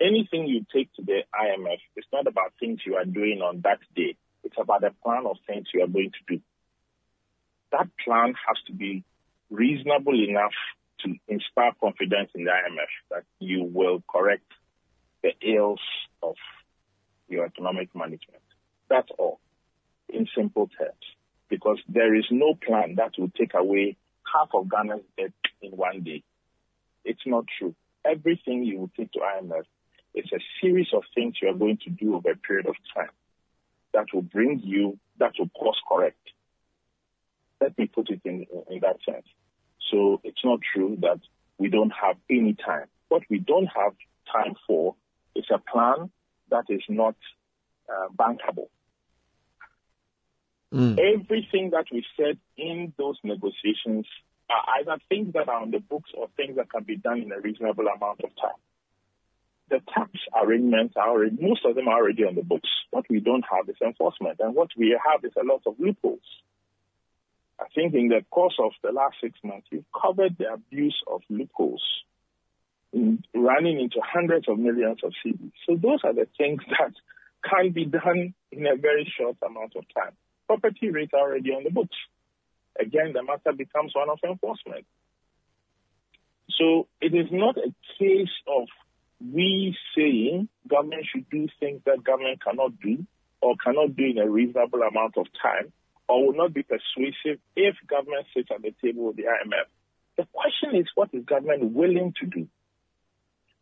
Anything 0.00 0.48
you 0.48 0.66
take 0.72 0.92
to 0.94 1.02
the 1.02 1.20
IMF, 1.32 1.78
it's 1.94 2.08
not 2.12 2.26
about 2.26 2.54
things 2.58 2.80
you 2.84 2.96
are 2.96 3.04
doing 3.04 3.40
on 3.40 3.60
that 3.62 3.78
day. 3.94 4.16
It's 4.44 4.56
about 4.58 4.80
the 4.80 4.92
plan 5.02 5.26
of 5.26 5.36
things 5.46 5.66
you 5.74 5.82
are 5.82 5.88
going 5.88 6.10
to 6.12 6.36
do. 6.36 6.42
That 7.72 7.88
plan 8.04 8.34
has 8.46 8.56
to 8.66 8.72
be 8.72 9.04
reasonable 9.50 10.14
enough 10.14 10.54
to 11.00 11.14
inspire 11.28 11.72
confidence 11.80 12.30
in 12.34 12.44
the 12.44 12.50
IMF 12.50 12.92
that 13.10 13.24
you 13.38 13.64
will 13.64 14.02
correct 14.08 14.50
the 15.22 15.30
ills 15.42 15.80
of 16.22 16.34
your 17.28 17.46
economic 17.46 17.94
management. 17.94 18.42
That's 18.88 19.08
all, 19.18 19.40
in 20.08 20.26
simple 20.36 20.68
terms. 20.78 20.94
Because 21.48 21.78
there 21.88 22.14
is 22.14 22.26
no 22.30 22.54
plan 22.54 22.96
that 22.96 23.12
will 23.18 23.30
take 23.36 23.54
away 23.54 23.96
half 24.32 24.50
of 24.54 24.68
Ghana's 24.68 25.02
debt 25.16 25.32
in 25.62 25.72
one 25.72 26.02
day. 26.02 26.22
It's 27.04 27.26
not 27.26 27.44
true. 27.58 27.74
Everything 28.04 28.64
you 28.64 28.78
will 28.78 28.90
take 28.96 29.12
to 29.12 29.20
IMF 29.20 29.64
is 30.14 30.30
a 30.32 30.40
series 30.60 30.88
of 30.92 31.02
things 31.14 31.36
you 31.42 31.48
are 31.48 31.54
going 31.54 31.78
to 31.84 31.90
do 31.90 32.14
over 32.14 32.30
a 32.30 32.36
period 32.36 32.66
of 32.66 32.74
time 32.94 33.10
that 33.92 34.06
will 34.12 34.22
bring 34.22 34.60
you, 34.62 34.98
that 35.18 35.32
will 35.38 35.48
course 35.48 35.80
correct. 35.88 36.18
Let 37.60 37.76
me 37.78 37.86
put 37.86 38.10
it 38.10 38.20
in, 38.24 38.46
in 38.70 38.80
that 38.80 38.96
sense. 39.04 39.26
So 39.90 40.20
it's 40.24 40.44
not 40.44 40.60
true 40.74 40.96
that 41.00 41.20
we 41.58 41.68
don't 41.68 41.92
have 42.00 42.16
any 42.30 42.54
time. 42.54 42.86
What 43.08 43.22
we 43.28 43.38
don't 43.38 43.66
have 43.66 43.92
time 44.32 44.54
for 44.66 44.94
is 45.34 45.44
a 45.52 45.58
plan 45.58 46.10
that 46.50 46.64
is 46.68 46.82
not 46.88 47.16
uh, 47.88 48.08
bankable. 48.16 48.68
Everything 50.98 51.70
that 51.70 51.86
we 51.92 52.04
said 52.16 52.38
in 52.56 52.92
those 52.96 53.18
negotiations 53.24 54.06
are 54.48 54.80
either 54.80 54.98
things 55.08 55.32
that 55.34 55.48
are 55.48 55.60
on 55.60 55.70
the 55.70 55.80
books 55.80 56.10
or 56.16 56.28
things 56.36 56.56
that 56.56 56.70
can 56.70 56.84
be 56.84 56.96
done 56.96 57.18
in 57.18 57.32
a 57.32 57.40
reasonable 57.40 57.86
amount 57.86 58.20
of 58.22 58.30
time. 58.40 58.58
The 59.70 59.80
tax 59.94 60.10
arrangements 60.34 60.94
are 60.96 61.08
already, 61.08 61.36
most 61.40 61.64
of 61.64 61.76
them 61.76 61.88
are 61.88 61.98
already 61.98 62.24
on 62.24 62.34
the 62.34 62.42
books. 62.42 62.68
What 62.90 63.04
we 63.08 63.20
don't 63.20 63.44
have 63.50 63.68
is 63.68 63.76
enforcement, 63.80 64.40
and 64.40 64.54
what 64.54 64.70
we 64.76 64.98
have 65.10 65.24
is 65.24 65.32
a 65.40 65.44
lot 65.44 65.62
of 65.66 65.78
loopholes. 65.78 66.20
I 67.60 67.66
think 67.74 67.94
in 67.94 68.08
the 68.08 68.24
course 68.30 68.56
of 68.58 68.72
the 68.82 68.90
last 68.90 69.16
six 69.22 69.38
months, 69.44 69.68
we've 69.70 69.84
covered 69.94 70.36
the 70.38 70.52
abuse 70.52 71.00
of 71.06 71.22
loopholes, 71.28 71.82
in 72.92 73.22
running 73.34 73.80
into 73.80 74.00
hundreds 74.02 74.48
of 74.48 74.58
millions 74.58 74.98
of 75.04 75.12
cedis. 75.24 75.52
So 75.66 75.76
those 75.76 76.00
are 76.02 76.14
the 76.14 76.26
things 76.36 76.62
that 76.70 76.92
can 77.48 77.70
be 77.70 77.84
done 77.84 78.34
in 78.50 78.66
a 78.66 78.76
very 78.76 79.10
short 79.16 79.36
amount 79.46 79.76
of 79.76 79.84
time. 79.94 80.12
Property 80.46 80.90
rates 80.90 81.12
are 81.14 81.20
already 81.20 81.50
on 81.50 81.64
the 81.64 81.70
books. 81.70 81.96
Again, 82.78 83.12
the 83.14 83.22
matter 83.22 83.52
becomes 83.56 83.92
one 83.94 84.10
of 84.10 84.18
enforcement. 84.24 84.84
So 86.58 86.88
it 87.00 87.14
is 87.14 87.28
not 87.30 87.56
a 87.56 87.72
case 87.98 88.34
of 88.46 88.66
we 89.20 89.76
saying 89.96 90.48
government 90.68 91.06
should 91.10 91.28
do 91.30 91.46
things 91.58 91.82
that 91.84 92.02
government 92.02 92.42
cannot 92.42 92.78
do 92.80 93.06
or 93.40 93.54
cannot 93.62 93.96
do 93.96 94.04
in 94.04 94.18
a 94.18 94.28
reasonable 94.28 94.82
amount 94.82 95.16
of 95.16 95.26
time 95.40 95.72
or 96.08 96.26
will 96.26 96.34
not 96.34 96.54
be 96.54 96.62
persuasive 96.62 97.40
if 97.54 97.76
government 97.86 98.26
sits 98.34 98.48
at 98.52 98.62
the 98.62 98.74
table 98.82 99.06
with 99.06 99.16
the 99.16 99.24
IMF. 99.24 99.68
The 100.16 100.26
question 100.32 100.74
is, 100.74 100.86
what 100.94 101.10
is 101.12 101.24
government 101.24 101.72
willing 101.72 102.14
to 102.20 102.26
do? 102.26 102.48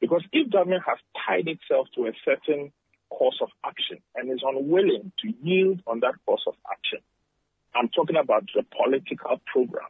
Because 0.01 0.25
if 0.33 0.51
government 0.51 0.83
has 0.87 0.99
tied 1.27 1.49
itself 1.49 1.89
to 1.97 2.07
a 2.07 2.13
certain 2.25 2.73
course 3.11 3.39
of 3.43 3.49
action 3.65 3.99
and 4.15 4.31
is 4.31 4.43
unwilling 4.43 5.13
to 5.21 5.33
yield 5.43 5.83
on 5.87 6.01
that 6.01 6.15
course 6.25 6.45
of 6.47 6.55
action, 6.71 7.01
I'm 7.75 7.89
talking 7.89 8.17
about 8.17 8.45
the 8.55 8.65
political 8.75 9.41
program, 9.53 9.89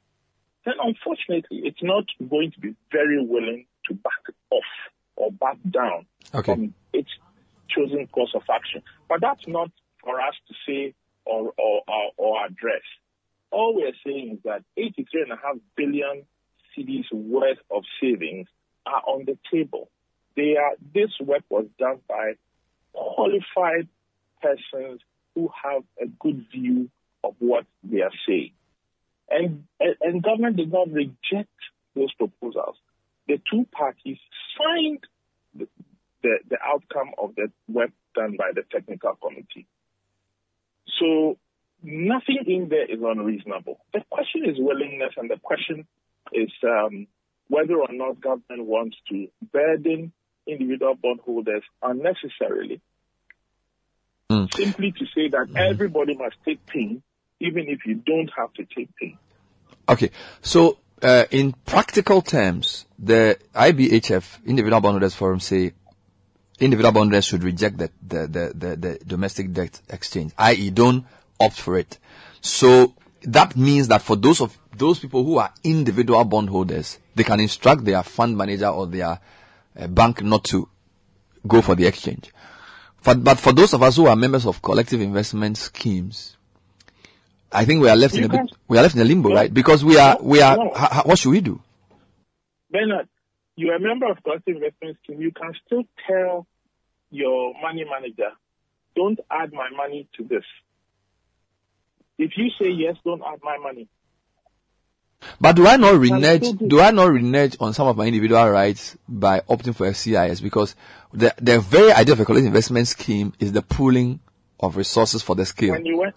then 0.65 0.75
unfortunately 0.83 1.63
it's 1.65 1.83
not 1.83 2.05
going 2.29 2.53
to 2.53 2.61
be 2.61 2.75
very 2.91 3.25
willing 3.25 3.67
to 3.87 3.95
back 3.95 4.35
off 4.51 4.65
or 5.19 5.33
back 5.33 5.59
down 5.69 6.07
Okay. 6.35 6.55
from 6.55 6.75
its 6.93 7.11
chosen 7.69 8.07
course 8.07 8.33
of 8.35 8.43
action. 8.51 8.83
But 9.09 9.21
that's 9.21 9.47
not 9.47 9.71
for 10.03 10.21
us 10.21 10.35
to 10.49 10.55
say 10.67 10.95
or, 11.25 11.53
or, 11.59 11.83
or, 11.87 12.11
or 12.17 12.47
address. 12.47 12.83
All 13.51 13.75
we're 13.75 13.93
saying 14.07 14.35
is 14.35 14.39
that 14.45 14.63
83.5 14.79 15.61
billion 15.77 16.25
cedis 16.77 17.11
worth 17.13 17.59
of 17.71 17.83
savings 18.01 18.47
are 18.87 19.03
on 19.07 19.25
the 19.27 19.39
table. 19.51 19.91
They 20.37 20.57
are, 20.57 20.75
this 20.95 21.11
work 21.21 21.43
was 21.49 21.67
done 21.79 21.99
by 22.09 22.35
qualified 22.93 23.89
persons 24.41 25.01
who 25.35 25.51
have 25.65 25.83
a 26.01 26.07
good 26.07 26.47
view 26.53 26.91
of 27.25 27.35
what 27.39 27.65
they 27.83 28.03
are 28.03 28.13
saying. 28.27 28.53
And, 29.31 29.65
and, 29.81 29.97
and 30.01 30.23
government 30.23 30.57
did 30.57 30.73
not 30.73 30.91
reject 30.91 31.51
those 31.95 32.13
proposals. 32.15 32.77
The 33.29 33.41
two 33.51 33.67
parties 33.71 34.19
signed 34.57 35.05
the, 35.55 35.69
the, 36.23 36.39
the 36.49 36.57
outcome 36.65 37.11
of 37.23 37.35
the 37.37 37.51
work 37.69 37.91
done 38.15 38.37
by 38.37 38.51
the 38.55 38.63
technical 38.71 39.15
committee. 39.15 39.67
So 40.99 41.39
nothing 41.83 42.45
in 42.47 42.69
there 42.69 42.91
is 42.91 43.01
unreasonable. 43.03 43.79
The 43.93 44.01
question 44.11 44.45
is 44.47 44.57
willingness, 44.59 45.13
and 45.17 45.31
the 45.31 45.39
question 45.43 45.87
is 46.33 46.51
um, 46.65 47.07
whether 47.49 47.77
or 47.77 47.93
not 47.93 48.21
government 48.21 48.67
wants 48.67 48.97
to 49.11 49.29
burden 49.53 50.13
individual 50.47 50.95
bondholders 51.01 51.63
unnecessarily. 51.83 52.81
Simply 54.31 54.93
to 54.93 55.07
say 55.15 55.29
that 55.29 55.49
everybody 55.57 56.15
must 56.15 56.37
take 56.45 56.65
pain, 56.67 57.03
even 57.41 57.67
if 57.69 57.87
you 57.87 57.95
don't 57.95 58.31
have 58.37 58.53
to 58.55 58.65
take 58.65 58.95
pain. 58.97 59.17
Okay, 59.89 60.11
so 60.43 60.79
uh, 61.03 61.25
in 61.31 61.53
practical 61.53 62.23
terms, 62.23 62.87
the 62.99 63.39
IBHF, 63.55 64.45
Individual 64.47 64.81
Bondholders 64.81 65.15
Forum, 65.15 65.41
say 65.41 65.73
individual 66.61 66.93
bondholders 66.93 67.25
should 67.25 67.45
reject 67.45 67.79
the, 67.79 67.91
the, 68.03 68.27
the, 68.27 68.53
the, 68.55 68.77
the 68.77 68.99
domestic 69.07 69.53
debt 69.53 69.81
exchange, 69.89 70.33
i.e., 70.39 70.71
don't 70.71 71.07
opt 71.41 71.61
for 71.61 71.79
it. 71.79 71.99
So 72.41 72.95
that 73.23 73.57
means 73.57 73.89
that 73.89 74.03
for 74.03 74.17
those 74.17 74.41
of 74.41 74.57
those 74.77 74.99
people 74.99 75.25
who 75.25 75.39
are 75.39 75.53
individual 75.65 76.25
bondholders, 76.25 76.99
they 77.15 77.25
can 77.25 77.41
instruct 77.41 77.85
their 77.85 78.03
fund 78.03 78.37
manager 78.37 78.69
or 78.69 78.87
their 78.87 79.19
uh, 79.79 79.87
bank 79.89 80.23
not 80.23 80.45
to 80.45 80.69
go 81.47 81.61
for 81.61 81.75
the 81.75 81.87
exchange. 81.87 82.33
But, 83.03 83.23
but 83.25 83.39
for 83.39 83.53
those 83.53 83.75
of 83.75 83.83
us 83.83 83.97
who 83.97 84.07
are 84.07 84.17
members 84.17 84.47
of 84.47 84.63
collective 84.63 85.01
investment 85.01 85.57
schemes, 85.57 86.37
I 87.51 87.65
think 87.65 87.81
we 87.83 87.89
are 87.89 87.97
left 87.97 88.15
in 88.15 88.25
a 88.25 88.29
bit, 88.29 88.41
we 88.69 88.77
are 88.79 88.83
left 88.83 88.95
in 88.95 89.01
a 89.01 89.05
limbo, 89.05 89.31
right? 89.33 89.53
Because 89.53 89.85
we 89.85 89.99
are, 89.99 90.19
we 90.21 90.41
are, 90.43 90.57
No. 90.57 90.71
ha- 90.75 90.89
ha- 90.93 91.03
what 91.07 91.19
should 91.19 91.31
we 91.31 91.41
do? 91.41 91.61
Bernard, 92.71 93.09
you're 93.57 93.75
a 93.75 93.81
member 93.81 94.11
of 94.11 94.23
collective 94.23 94.57
investment 94.57 94.99
scheme. 95.03 95.21
You 95.23 95.33
can 95.33 95.53
still 95.67 95.85
tell 96.07 96.47
your 97.11 97.55
money 97.63 97.85
manager, 97.91 98.31
don't 98.95 99.19
add 99.31 99.53
my 99.53 99.71
money 99.75 100.09
to 100.19 100.25
this. 100.25 100.45
If 102.19 102.33
you 102.37 102.51
say 102.61 102.71
yes, 102.71 102.97
don't 103.05 103.23
add 103.23 103.39
my 103.43 103.57
money. 103.59 103.89
But 105.41 105.57
do 105.57 105.67
I 105.67 105.77
not 105.77 105.93
You 105.95 105.99
renege? 105.99 106.53
do- 106.59 106.81
I 106.81 106.91
not 106.91 107.11
renege 107.11 107.57
on 107.61 107.73
some 107.73 107.87
of 107.89 107.97
my 107.97 108.07
individual 108.07 108.49
rights 108.51 108.97
by 109.09 109.41
opting 109.41 109.75
for 109.75 109.87
a 109.87 109.95
CIS? 109.95 110.41
Because 110.41 110.77
the 111.13 111.35
the 111.41 111.59
very 111.61 111.93
idea 111.93 112.13
of 112.13 112.21
a 112.21 112.25
collective 112.25 112.47
investment 112.47 112.87
scheme 112.89 113.33
is 113.41 113.53
the 113.53 113.63
pooling 113.63 114.21
of 114.61 114.77
resources 114.77 115.23
for 115.23 115.35
the 115.35 115.45
scheme. 115.47 115.71
When 115.71 115.87
you 115.87 115.97
went, 115.99 116.15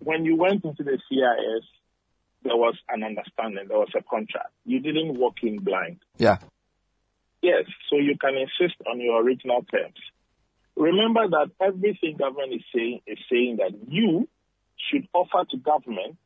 when 0.00 0.24
you 0.24 0.36
went 0.36 0.64
into 0.64 0.82
the 0.82 0.98
CIS, 1.08 1.64
there 2.44 2.56
was 2.56 2.76
an 2.88 3.02
understanding. 3.04 3.66
There 3.68 3.78
was 3.78 3.92
a 3.96 4.02
contract. 4.02 4.50
You 4.64 4.80
didn't 4.80 5.18
walk 5.18 5.36
in 5.42 5.58
blind. 5.58 5.98
Yeah. 6.18 6.38
Yes, 7.40 7.64
so 7.90 7.96
you 7.96 8.16
can 8.20 8.36
insist 8.36 8.80
on 8.90 9.00
your 9.00 9.22
original 9.22 9.62
terms. 9.64 9.98
Remember 10.76 11.28
that 11.28 11.50
everything 11.60 12.16
government 12.16 12.54
is 12.54 12.62
saying 12.74 13.00
is 13.06 13.18
saying 13.30 13.58
that 13.58 13.72
you 13.88 14.28
should 14.76 15.06
offer 15.12 15.44
to 15.50 15.56
government 15.58 16.16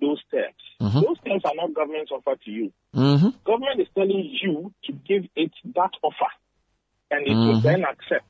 those 0.00 0.22
terms. 0.30 0.54
Mhm. 0.80 1.02
Those 1.02 1.18
terms 1.26 1.42
are 1.44 1.54
not 1.54 1.74
government's 1.74 2.10
offer 2.12 2.36
to 2.44 2.50
you. 2.50 2.72
Mm-hmm. 2.94 3.28
Government 3.44 3.80
is 3.80 3.88
telling 3.94 4.38
you 4.42 4.72
to 4.84 4.92
give 4.92 5.24
it 5.34 5.52
that 5.74 5.90
offer, 6.02 6.30
and 7.10 7.26
it 7.26 7.34
will 7.34 7.60
Mhm. 7.60 7.62
then 7.62 7.84
accept. 7.84 8.26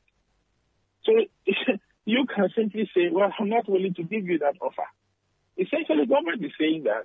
So 1.03 1.11
you 2.09 2.25
can 2.25 2.49
simply 2.55 2.89
say, 2.95 3.09
"Well, 3.11 3.31
I'm 3.39 3.49
not 3.49 3.69
willing 3.69 3.93
to 3.95 4.03
give 4.03 4.25
you 4.25 4.39
that 4.39 4.55
offer." 4.61 4.87
Essentially, 5.57 6.05
government 6.05 6.43
is 6.43 6.51
saying 6.59 6.83
that 6.83 7.03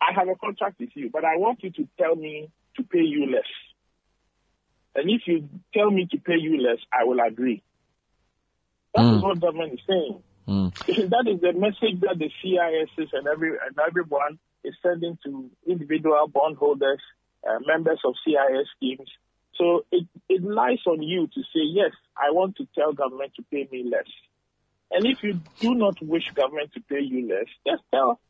I 0.00 0.12
have 0.14 0.28
a 0.28 0.34
contract 0.34 0.80
with 0.80 0.90
you, 0.94 1.10
but 1.10 1.24
I 1.24 1.36
want 1.36 1.62
you 1.62 1.70
to 1.70 1.88
tell 1.98 2.16
me 2.16 2.50
to 2.76 2.82
pay 2.82 3.02
you 3.02 3.30
less. 3.30 3.50
And 4.94 5.08
if 5.08 5.22
you 5.26 5.48
tell 5.72 5.90
me 5.90 6.06
to 6.10 6.18
pay 6.18 6.38
you 6.38 6.60
less, 6.60 6.78
I 6.92 7.04
will 7.04 7.20
agree. 7.20 7.62
That 8.94 9.02
is 9.02 9.20
Mm. 9.20 9.22
what 9.22 9.40
government 9.40 9.74
is 9.74 9.80
saying. 9.86 10.22
Mm. 10.48 10.72
that 11.10 11.26
is 11.28 11.40
the 11.40 11.52
message 11.52 12.00
that 12.00 12.18
the 12.18 12.30
CISs 12.42 13.12
and 13.12 13.28
every 13.28 13.50
and 13.50 13.78
everyone 13.78 14.38
is 14.64 14.74
sending 14.82 15.16
to 15.24 15.50
individual 15.66 16.26
bondholders, 16.26 17.00
uh, 17.48 17.58
members 17.66 18.00
of 18.04 18.14
CIS 18.24 18.66
schemes. 18.76 19.08
So 19.56 19.84
it, 19.92 20.06
it 20.28 20.42
lies 20.42 20.80
on 20.86 21.02
you 21.02 21.26
to 21.26 21.40
say, 21.42 21.60
yes, 21.62 21.92
I 22.16 22.30
want 22.30 22.56
to 22.56 22.66
tell 22.74 22.92
government 22.92 23.32
to 23.36 23.42
pay 23.50 23.68
me 23.70 23.84
less. 23.90 24.06
And 24.90 25.06
if 25.06 25.22
you 25.22 25.40
do 25.60 25.74
not 25.74 26.00
wish 26.02 26.24
government 26.34 26.72
to 26.74 26.80
pay 26.80 27.00
you 27.00 27.28
less, 27.28 27.46
just 27.66 27.82
tell 27.90 28.20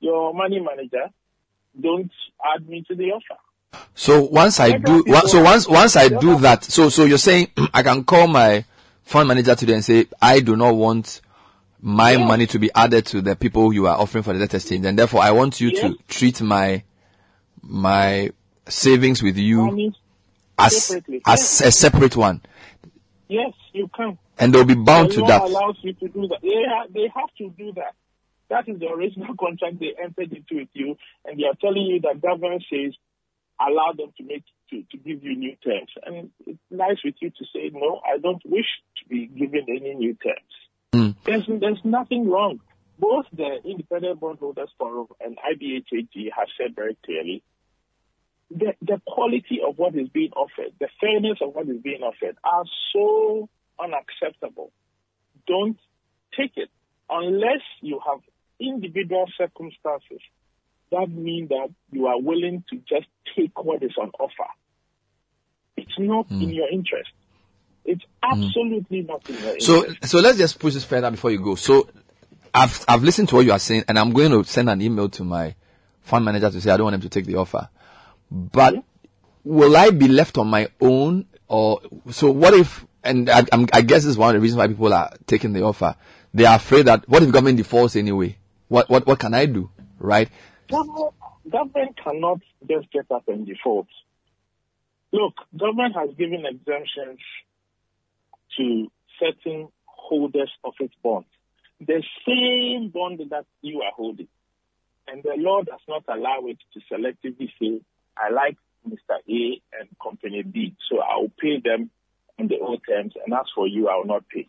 your 0.00 0.32
money 0.32 0.60
manager, 0.60 1.10
don't 1.78 2.10
add 2.54 2.68
me 2.68 2.84
to 2.88 2.94
the 2.94 3.12
offer. 3.12 3.40
So 3.94 4.22
once 4.22 4.60
I 4.60 4.78
do, 4.78 5.04
so 5.26 5.42
once 5.42 5.68
once 5.68 5.96
I 5.96 6.08
do 6.08 6.38
that, 6.40 6.64
so 6.64 6.88
so 6.88 7.04
you're 7.04 7.18
saying 7.18 7.48
I 7.74 7.82
can 7.82 8.04
call 8.04 8.26
my 8.26 8.64
fund 9.02 9.28
manager 9.28 9.54
today 9.54 9.74
and 9.74 9.84
say 9.84 10.06
I 10.22 10.40
do 10.40 10.56
not 10.56 10.74
want 10.74 11.20
my 11.80 12.16
money 12.16 12.46
to 12.46 12.58
be 12.58 12.70
added 12.74 13.04
to 13.06 13.20
the 13.20 13.36
people 13.36 13.72
you 13.72 13.86
are 13.86 13.96
offering 13.98 14.24
for 14.24 14.32
the 14.32 14.38
debt 14.38 14.54
exchange, 14.54 14.86
and 14.86 14.98
therefore 14.98 15.20
I 15.22 15.32
want 15.32 15.60
you 15.60 15.72
to 15.72 15.96
treat 16.08 16.40
my 16.40 16.82
my 17.62 18.30
savings 18.68 19.22
with 19.22 19.36
you 19.36 19.66
Money 19.66 19.94
as 20.58 20.84
separately. 20.86 21.22
as 21.26 21.60
a 21.62 21.70
separate 21.70 22.16
one, 22.16 22.40
Yes, 23.28 23.52
you 23.72 23.88
can. 23.94 24.18
and 24.38 24.54
they'll 24.54 24.64
be 24.64 24.74
bound 24.74 25.10
the 25.10 25.14
to 25.16 25.20
that. 25.22 25.42
allows 25.42 25.76
you 25.82 25.92
to 25.94 26.08
do 26.08 26.28
that. 26.28 26.38
They, 26.42 26.62
ha- 26.68 26.86
they 26.92 27.08
have 27.14 27.28
to 27.38 27.50
do 27.50 27.72
that. 27.72 27.94
That 28.48 28.68
is 28.68 28.78
the 28.78 28.86
original 28.88 29.34
contract 29.40 29.80
they 29.80 29.94
entered 30.00 30.32
into 30.32 30.56
with 30.60 30.68
you, 30.72 30.96
and 31.24 31.38
they 31.38 31.44
are 31.44 31.56
telling 31.60 31.82
you 31.86 32.00
that 32.02 32.20
government 32.22 32.64
says 32.70 32.94
allow 33.58 33.92
them 33.96 34.12
to 34.18 34.22
make 34.24 34.44
to, 34.70 34.82
to 34.90 34.96
give 34.98 35.24
you 35.24 35.34
new 35.36 35.56
terms, 35.64 35.90
and 36.04 36.30
it 36.46 36.58
lies 36.70 36.98
with 37.04 37.14
you 37.20 37.30
to 37.30 37.44
say 37.54 37.70
no. 37.72 38.00
I 38.04 38.18
don't 38.18 38.42
wish 38.44 38.66
to 39.02 39.08
be 39.08 39.26
given 39.26 39.66
any 39.68 39.94
new 39.94 40.14
terms. 40.14 40.52
Mm. 40.92 41.14
There's 41.24 41.44
there's 41.60 41.80
nothing 41.84 42.28
wrong. 42.28 42.60
Both 42.98 43.26
the 43.32 43.58
Independent 43.64 44.20
Bondholders 44.20 44.70
Forum 44.78 45.08
and 45.20 45.36
IBHAG 45.36 46.30
have 46.36 46.48
said 46.58 46.74
very 46.74 46.96
clearly 47.04 47.42
the, 48.50 48.74
the 48.80 49.00
quality 49.06 49.60
of 49.66 49.78
what 49.78 49.94
is 49.94 50.08
being 50.08 50.32
offered, 50.32 50.72
the 50.78 50.88
fairness 51.00 51.38
of 51.40 51.54
what 51.54 51.68
is 51.68 51.80
being 51.82 52.02
offered 52.02 52.36
are 52.44 52.64
so 52.92 53.48
unacceptable. 53.78 54.70
Don't 55.46 55.78
take 56.36 56.52
it 56.56 56.70
unless 57.10 57.62
you 57.80 58.00
have 58.06 58.20
individual 58.60 59.26
circumstances 59.36 60.20
that 60.90 61.08
mean 61.10 61.48
that 61.48 61.68
you 61.90 62.06
are 62.06 62.20
willing 62.20 62.64
to 62.70 62.76
just 62.88 63.06
take 63.36 63.62
what 63.62 63.82
is 63.82 63.92
on 64.00 64.10
offer. 64.18 64.50
It's 65.76 65.98
not 65.98 66.26
hmm. 66.26 66.42
in 66.42 66.50
your 66.50 66.70
interest. 66.70 67.10
It's 67.84 68.04
hmm. 68.22 68.32
absolutely 68.42 69.02
not 69.02 69.28
in 69.28 69.36
your 69.36 69.54
interest. 69.54 69.66
So 69.66 69.86
so 70.02 70.18
let's 70.20 70.38
just 70.38 70.58
push 70.58 70.74
this 70.74 70.84
further 70.84 71.10
before 71.10 71.30
you 71.30 71.40
go. 71.40 71.54
So 71.56 71.88
I've 72.54 72.84
I've 72.88 73.02
listened 73.02 73.28
to 73.30 73.36
what 73.36 73.44
you 73.44 73.52
are 73.52 73.58
saying, 73.58 73.84
and 73.88 73.98
I'm 73.98 74.12
going 74.12 74.30
to 74.30 74.44
send 74.44 74.70
an 74.70 74.80
email 74.80 75.08
to 75.10 75.24
my 75.24 75.54
fund 76.02 76.24
manager 76.24 76.50
to 76.50 76.60
say 76.60 76.70
I 76.70 76.76
don't 76.76 76.84
want 76.84 76.94
him 76.94 77.00
to 77.02 77.08
take 77.08 77.26
the 77.26 77.36
offer. 77.36 77.68
But 78.30 78.82
will 79.44 79.76
I 79.76 79.90
be 79.90 80.08
left 80.08 80.38
on 80.38 80.48
my 80.48 80.68
own, 80.80 81.26
or 81.48 81.80
so? 82.10 82.30
What 82.30 82.54
if? 82.54 82.84
And 83.04 83.30
I, 83.30 83.44
I 83.72 83.82
guess 83.82 84.02
this 84.02 84.06
is 84.06 84.18
one 84.18 84.30
of 84.30 84.34
the 84.34 84.40
reasons 84.40 84.58
why 84.58 84.66
people 84.66 84.92
are 84.92 85.12
taking 85.26 85.52
the 85.52 85.62
offer. 85.62 85.94
They 86.34 86.44
are 86.44 86.56
afraid 86.56 86.86
that 86.86 87.08
what 87.08 87.22
if 87.22 87.30
government 87.30 87.58
defaults 87.58 87.96
anyway? 87.96 88.36
What 88.68 88.88
what 88.90 89.06
what 89.06 89.18
can 89.18 89.32
I 89.34 89.46
do? 89.46 89.70
Right? 89.98 90.28
Government, 90.68 91.14
government 91.50 91.98
cannot 92.02 92.40
just 92.68 92.90
get 92.92 93.10
up 93.10 93.28
and 93.28 93.46
default. 93.46 93.86
Look, 95.12 95.34
government 95.56 95.94
has 95.94 96.10
given 96.16 96.44
exemptions 96.44 97.20
to 98.56 98.90
certain 99.20 99.68
holders 99.86 100.50
of 100.64 100.74
its 100.80 100.94
bonds. 101.02 101.28
The 101.80 102.02
same 102.26 102.90
bond 102.90 103.20
that 103.30 103.46
you 103.62 103.82
are 103.82 103.92
holding. 103.94 104.28
And 105.08 105.22
the 105.22 105.34
law 105.36 105.62
does 105.62 105.80
not 105.88 106.04
allow 106.08 106.46
it 106.46 106.58
to 106.74 106.80
selectively 106.92 107.50
say, 107.60 107.80
I 108.16 108.30
like 108.30 108.56
Mr. 108.88 109.18
A 109.28 109.62
and 109.78 109.88
company 110.02 110.42
B, 110.42 110.74
so 110.88 110.98
I'll 111.00 111.30
pay 111.38 111.60
them 111.62 111.90
on 112.38 112.48
the 112.48 112.58
old 112.60 112.82
terms, 112.88 113.14
and 113.24 113.34
as 113.34 113.46
for 113.54 113.66
you, 113.66 113.88
I 113.88 113.96
will 113.96 114.06
not 114.06 114.28
pay. 114.28 114.48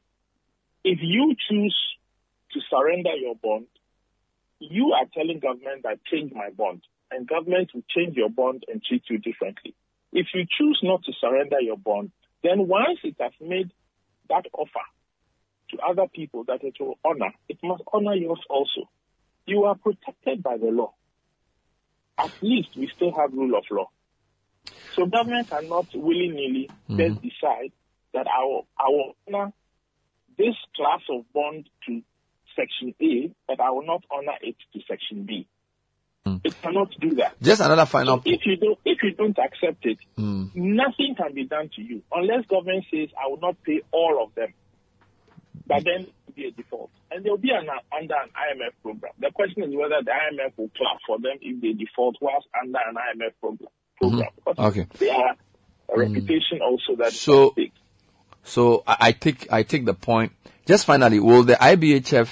If 0.83 0.99
you 1.01 1.35
choose 1.49 1.77
to 2.51 2.59
surrender 2.69 3.15
your 3.15 3.35
bond, 3.35 3.67
you 4.59 4.93
are 4.93 5.05
telling 5.13 5.39
government 5.39 5.83
that 5.83 6.03
change 6.05 6.31
my 6.33 6.49
bond, 6.49 6.81
and 7.11 7.27
government 7.27 7.71
will 7.73 7.83
change 7.89 8.15
your 8.15 8.29
bond 8.29 8.63
and 8.67 8.83
treat 8.83 9.03
you 9.09 9.17
differently. 9.17 9.75
If 10.11 10.27
you 10.33 10.45
choose 10.57 10.79
not 10.83 11.03
to 11.03 11.13
surrender 11.19 11.59
your 11.61 11.77
bond, 11.77 12.11
then 12.43 12.67
once 12.67 12.99
it 13.03 13.15
has 13.19 13.33
made 13.41 13.71
that 14.29 14.45
offer 14.53 14.85
to 15.71 15.77
other 15.87 16.07
people 16.13 16.43
that 16.45 16.63
it 16.63 16.75
will 16.79 16.97
honor, 17.03 17.31
it 17.49 17.57
must 17.63 17.83
honor 17.91 18.15
yours 18.15 18.39
also. 18.49 18.89
You 19.45 19.65
are 19.65 19.75
protected 19.75 20.43
by 20.43 20.57
the 20.57 20.67
law. 20.67 20.93
At 22.17 22.31
least 22.41 22.69
we 22.75 22.89
still 22.95 23.13
have 23.15 23.31
rule 23.33 23.57
of 23.57 23.63
law. 23.71 23.89
So 24.95 25.05
government 25.05 25.49
cannot 25.49 25.87
willy-nilly 25.93 26.69
just 26.89 27.21
decide 27.21 27.71
that 28.13 28.25
I 28.27 28.43
will, 28.45 28.67
I 28.77 28.85
will 28.89 29.15
honor 29.27 29.53
this 30.37 30.55
class 30.75 31.01
of 31.09 31.31
bond 31.33 31.69
to 31.87 32.01
section 32.55 32.95
A, 33.01 33.31
but 33.47 33.59
I 33.59 33.69
will 33.69 33.85
not 33.85 34.03
honor 34.11 34.37
it 34.41 34.55
to 34.73 34.79
section 34.87 35.23
B. 35.25 35.47
It 36.43 36.61
cannot 36.61 36.89
do 36.99 37.15
that. 37.15 37.39
Just 37.41 37.61
another 37.61 37.85
final. 37.85 38.21
If 38.25 38.41
you 38.45 38.57
don't, 38.57 38.77
if 38.83 38.97
you 39.03 39.11
don't 39.13 39.37
accept 39.39 39.85
it, 39.85 39.97
Mm. 40.17 40.53
nothing 40.55 41.15
can 41.15 41.33
be 41.33 41.45
done 41.45 41.69
to 41.75 41.81
you 41.81 42.01
unless 42.11 42.45
government 42.47 42.85
says 42.91 43.09
I 43.17 43.27
will 43.29 43.39
not 43.39 43.61
pay 43.63 43.81
all 43.91 44.21
of 44.23 44.35
them. 44.35 44.53
But 45.65 45.83
then 45.83 46.07
be 46.35 46.45
a 46.45 46.51
default, 46.51 46.91
and 47.11 47.25
they'll 47.25 47.37
be 47.37 47.49
an 47.49 47.67
under 47.95 48.13
an 48.13 48.29
IMF 48.29 48.71
program. 48.83 49.13
The 49.19 49.31
question 49.33 49.63
is 49.63 49.75
whether 49.75 50.01
the 50.03 50.11
IMF 50.11 50.53
will 50.57 50.69
clap 50.77 50.99
for 51.05 51.17
them 51.19 51.37
if 51.41 51.61
they 51.61 51.73
default 51.73 52.17
whilst 52.21 52.47
under 52.59 52.79
an 52.87 52.95
IMF 52.95 53.33
program. 53.41 53.69
Mm-hmm. 54.01 54.17
program. 54.17 54.29
Because 54.35 54.59
Okay. 54.59 54.87
They 54.99 55.09
are 55.09 55.35
a 55.89 55.93
mm. 55.93 55.97
reputation 55.97 56.61
also 56.61 56.95
that 56.97 57.13
So, 57.13 57.55
so 58.43 58.83
I, 58.85 58.97
I 58.99 59.11
take 59.11 59.51
I 59.51 59.63
take 59.63 59.85
the 59.85 59.93
point. 59.93 60.33
Just 60.65 60.85
finally, 60.85 61.19
will 61.19 61.43
the 61.43 61.55
IBHF 61.55 62.29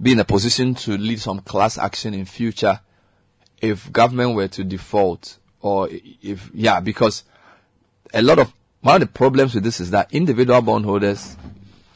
be 0.00 0.12
in 0.12 0.20
a 0.20 0.24
position 0.24 0.74
to 0.74 0.98
lead 0.98 1.20
some 1.20 1.40
class 1.40 1.78
action 1.78 2.12
in 2.12 2.26
future 2.26 2.80
if 3.60 3.90
government 3.92 4.34
were 4.34 4.48
to 4.48 4.64
default, 4.64 5.38
or 5.60 5.88
if 5.90 6.50
yeah, 6.52 6.80
because 6.80 7.24
a 8.12 8.20
lot 8.20 8.38
of 8.38 8.52
one 8.80 8.96
of 8.96 9.00
the 9.00 9.06
problems 9.06 9.54
with 9.54 9.62
this 9.62 9.80
is 9.80 9.92
that 9.92 10.12
individual 10.12 10.60
bondholders 10.60 11.36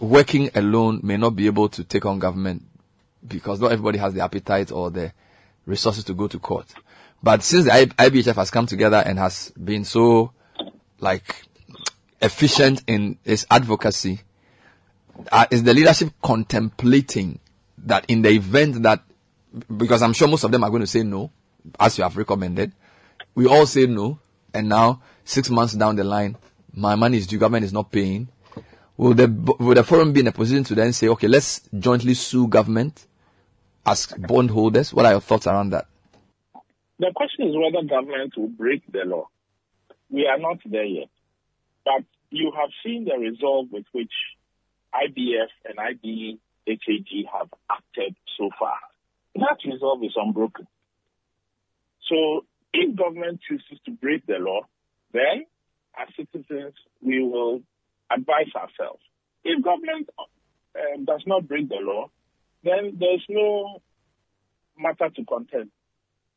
working 0.01 0.51
alone 0.55 1.01
may 1.02 1.16
not 1.16 1.36
be 1.36 1.47
able 1.47 1.68
to 1.70 1.85
take 1.85 2.05
on 2.06 2.18
government 2.18 2.62
because 3.27 3.60
not 3.60 3.73
everybody 3.73 3.98
has 3.98 4.14
the 4.14 4.23
appetite 4.23 4.70
or 4.70 4.90
the 4.90 5.12
resources 5.64 6.05
to 6.05 6.14
go 6.14 6.28
to 6.28 6.39
court. 6.39 6.66
But 7.23 7.43
since 7.43 7.64
the 7.64 7.70
IBHF 7.70 8.35
has 8.36 8.51
come 8.51 8.66
together 8.66 9.02
and 9.05 9.18
has 9.18 9.51
been 9.52 9.85
so 9.85 10.32
like 11.01 11.44
efficient 12.20 12.82
in 12.86 13.18
its 13.24 13.47
advocacy, 13.51 14.20
uh, 15.32 15.47
is 15.51 15.62
the 15.62 15.74
leadership 15.74 16.12
contemplating 16.23 17.40
that 17.78 18.05
in 18.09 18.23
the 18.23 18.31
event 18.31 18.82
that, 18.82 19.02
because 19.77 20.02
I'm 20.02 20.12
sure 20.12 20.28
most 20.28 20.44
of 20.44 20.52
them 20.52 20.62
are 20.64 20.70
going 20.70 20.82
to 20.82 20.86
say 20.86 21.02
no, 21.02 21.31
as 21.81 21.98
you 21.98 22.05
have 22.05 22.16
recommended, 22.16 22.73
we 23.35 23.47
all 23.47 23.66
say 23.66 23.86
no, 23.86 24.18
and 24.52 24.68
now 24.68 25.02
six 25.24 25.51
months 25.51 25.74
down 25.74 25.97
the 25.97 26.05
line, 26.05 26.36
my 26.74 26.94
money 26.94 27.18
is 27.18 27.27
due, 27.27 27.39
government 27.39 27.64
is 27.64 27.73
not 27.73 27.90
paying. 27.90 28.28
Will 28.97 29.14
the 29.14 29.27
the 29.27 29.85
forum 29.85 30.12
be 30.12 30.20
in 30.20 30.27
a 30.27 30.32
position 30.32 30.64
to 30.64 30.74
then 30.74 30.93
say, 30.93 31.09
okay, 31.09 31.28
let's 31.28 31.68
jointly 31.78 32.14
sue 32.14 32.48
government 32.48 33.06
as 33.85 34.06
bondholders? 34.06 34.93
What 34.94 35.06
are 35.06 35.12
your 35.12 35.20
thoughts 35.20 35.47
around 35.47 35.70
that? 35.70 35.86
The 36.98 37.12
question 37.14 37.48
is 37.48 37.55
whether 37.55 37.86
government 37.86 38.36
will 38.36 38.48
break 38.48 38.82
the 38.90 39.05
law. 39.05 39.28
We 40.09 40.27
are 40.27 40.39
not 40.39 40.59
there 40.64 40.85
yet. 40.85 41.09
But 41.85 42.05
you 42.31 42.52
have 42.56 42.70
seen 42.85 43.05
the 43.05 43.18
resolve 43.18 43.66
with 43.70 43.85
which 43.93 44.12
IBF 44.94 45.48
and 45.66 45.77
IBHAG 45.77 47.27
have 47.32 47.48
acted 47.70 48.16
so 48.39 48.51
far. 48.59 48.77
That 49.35 49.59
resolve 49.70 50.02
is 50.02 50.14
unbroken. 50.16 50.66
So 52.09 52.47
if 52.73 52.97
government 52.97 53.40
chooses 53.47 53.78
to 53.85 53.90
break 53.90 54.24
the 54.27 54.39
law, 54.39 54.62
then 55.12 55.44
as 55.98 56.09
citizens, 56.16 56.74
we 57.02 57.23
will 57.23 57.62
advise 58.11 58.51
ourselves. 58.55 59.03
If 59.45 59.62
government 59.62 60.11
um, 60.19 61.05
does 61.05 61.23
not 61.27 61.47
break 61.49 61.69
the 61.69 61.78
law, 61.81 62.11
then 62.65 62.97
there's 62.99 63.24
no 63.28 63.81
matter 64.78 65.09
to 65.09 65.24
contend. 65.24 65.70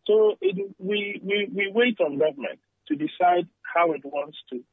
So 0.05 0.35
it, 0.41 0.73
we, 0.79 1.21
we, 1.23 1.49
we 1.53 1.71
wait 1.73 1.99
on 1.99 2.17
government 2.17 2.59
to 2.87 2.95
decide 2.95 3.47
how 3.61 3.91
it 3.93 4.01
wants 4.03 4.37
to 4.51 4.63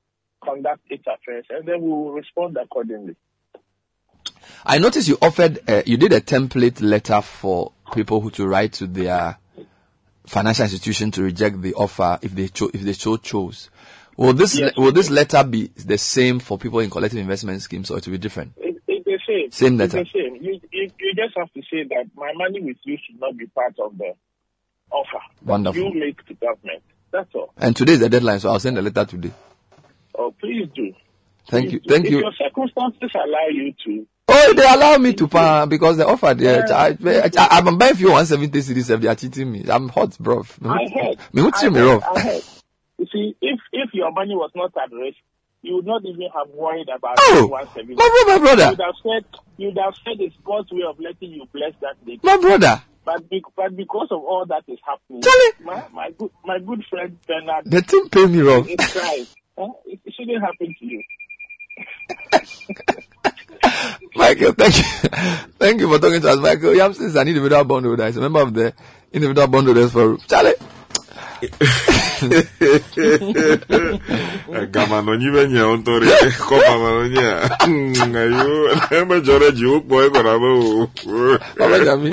conduct 0.42 0.82
its 0.90 1.04
affairs, 1.06 1.44
and 1.50 1.66
then 1.66 1.82
we 1.82 1.88
will 1.88 2.12
respond 2.12 2.56
accordingly. 2.56 3.16
I 4.64 4.78
noticed 4.78 5.08
you 5.08 5.18
offered, 5.20 5.58
uh, 5.68 5.82
you 5.86 5.96
did 5.96 6.12
a 6.12 6.20
template 6.20 6.80
letter 6.82 7.20
for 7.20 7.72
people 7.92 8.20
who 8.20 8.30
to 8.32 8.46
write 8.46 8.74
to 8.74 8.86
their 8.86 9.38
financial 10.26 10.64
institution 10.64 11.10
to 11.12 11.22
reject 11.22 11.60
the 11.62 11.74
offer 11.74 12.18
if 12.22 12.32
they 12.32 12.48
cho- 12.48 12.70
if 12.72 12.80
they 12.82 12.92
so 12.92 13.16
chose. 13.16 13.70
Will 14.16 14.32
this 14.32 14.58
Yes. 14.58 14.76
will 14.76 14.92
this 14.92 15.10
letter 15.10 15.44
be 15.44 15.66
the 15.76 15.98
same 15.98 16.38
for 16.38 16.58
people 16.58 16.80
in 16.80 16.88
collective 16.90 17.18
investment 17.18 17.60
schemes, 17.62 17.90
or 17.90 17.98
it 17.98 18.06
will 18.06 18.12
be 18.12 18.18
different? 18.18 18.52
It, 18.56 18.76
it's 18.88 19.04
the 19.04 19.18
same. 19.26 19.50
Same 19.50 19.76
letter. 19.76 19.98
It's 19.98 20.12
the 20.12 20.20
same. 20.20 20.36
You, 20.42 20.60
you, 20.72 20.90
you 20.98 21.14
just 21.14 21.36
have 21.36 21.52
to 21.52 21.60
say 21.70 21.84
that 21.84 22.04
my 22.16 22.32
money 22.34 22.60
with 22.60 22.78
you 22.84 22.96
should 23.06 23.20
not 23.20 23.36
be 23.36 23.46
part 23.46 23.74
of 23.78 23.96
the 23.98 24.14
offer. 24.90 25.18
Wonderful. 25.44 25.82
You 25.82 26.00
make 26.00 26.24
to 26.26 26.34
government. 26.34 26.82
That's 27.12 27.34
all. 27.34 27.52
And 27.56 27.76
today 27.76 27.92
is 27.94 28.00
the 28.00 28.08
deadline, 28.08 28.40
so 28.40 28.50
I'll 28.50 28.60
send 28.60 28.76
the 28.76 28.82
letter 28.82 29.04
today. 29.04 29.32
Oh, 30.18 30.34
please 30.40 30.68
do. 30.74 30.92
Thank 31.48 31.66
Please 31.66 31.72
you, 31.74 31.80
do. 31.80 31.88
thank 31.94 32.04
if 32.06 32.10
you. 32.10 32.18
your 32.20 32.32
circumstances 32.32 33.10
allow 33.14 33.46
you 33.50 33.72
to, 33.84 34.06
Oh, 34.28 34.54
they 34.54 34.64
allow 34.64 34.98
me 34.98 35.12
to 35.14 35.28
pan 35.28 35.68
because 35.68 35.96
they 35.98 36.02
offered. 36.02 36.40
Yeah, 36.40 36.66
I, 36.70 36.96
I'm 37.52 37.78
buying 37.78 37.94
few 37.94 38.08
170 38.10 38.58
cedis. 38.60 39.00
They 39.00 39.06
are 39.06 39.14
cheating 39.14 39.52
me. 39.52 39.64
I'm 39.68 39.88
hot, 39.88 40.18
bro. 40.18 40.44
I 40.64 40.88
heard. 40.92 41.18
Me, 41.32 41.42
I 41.42 41.70
heard? 41.70 42.02
I 42.02 42.20
heard. 42.20 42.42
You 43.06 43.12
see, 43.12 43.36
if 43.40 43.60
if 43.72 43.90
your 43.94 44.10
money 44.12 44.34
was 44.34 44.50
not 44.54 44.72
at 44.82 44.90
risk, 44.92 45.16
you 45.62 45.76
would 45.76 45.86
not 45.86 46.02
even 46.04 46.28
have 46.34 46.48
worried 46.54 46.88
about 46.88 47.18
Oh, 47.20 47.46
170. 47.46 47.94
my 47.94 48.08
bro- 48.24 48.34
my 48.34 48.38
brother. 48.38 48.64
You 48.64 48.70
would 48.70 48.80
have 48.80 48.94
said, 49.02 49.40
you 49.56 49.66
would 49.68 49.78
have 49.78 49.94
said 50.04 50.16
it's 50.20 50.34
God's 50.44 50.70
way 50.72 50.82
of 50.88 50.98
letting 50.98 51.30
you 51.32 51.46
bless 51.52 51.72
that 51.82 52.04
day. 52.04 52.18
My 52.22 52.36
brother. 52.38 52.82
But, 53.04 53.28
be, 53.30 53.42
but 53.56 53.76
because 53.76 54.08
of 54.10 54.18
all 54.24 54.46
that 54.48 54.64
is 54.66 54.78
happening, 54.84 55.22
my, 55.62 55.80
my 55.92 56.10
good 56.18 56.30
my 56.44 56.58
good 56.58 56.82
friend 56.90 57.16
Bernard, 57.28 57.64
The 57.70 57.82
team 57.82 58.08
pay 58.08 58.26
me 58.26 58.40
wrong. 58.40 58.66
it 58.68 58.80
cries. 58.90 59.26
Huh? 59.56 59.68
It, 59.86 60.00
shouldn't 60.12 60.42
happen 60.42 60.74
to 60.78 60.84
you. 60.84 61.02
Michael, 64.16 64.52
thank 64.52 64.76
you. 64.78 64.84
Thank 65.58 65.80
you 65.80 65.88
for 65.88 65.98
talking 65.98 66.20
to 66.20 66.28
us, 66.30 66.36
Michael. 66.38 66.72
Yamson 66.72 67.02
is 67.02 67.14
an 67.16 67.28
individual 67.28 67.64
bondholder. 67.64 68.06
He's 68.06 68.16
a 68.16 68.20
member 68.20 68.40
of 68.42 68.52
the 68.54 68.74
individual 69.12 69.46
bondholders 69.46 69.92
for 69.92 70.16
Charlie. 70.26 70.54
Gama 74.70 75.02
no 75.02 75.16
nyibe 75.16 75.48
nye 75.48 75.62
ontori 75.62 76.08
kopa 76.38 76.78
ma 76.78 77.08
nye. 77.08 77.26
Ayo, 78.18 78.70
eme 78.90 79.20
jore 79.20 79.52
ji 79.52 79.64
ukpo 79.66 80.10
kona 80.10 80.38
bo. 80.38 80.90
Baba 81.58 81.84
Jami. 81.84 82.10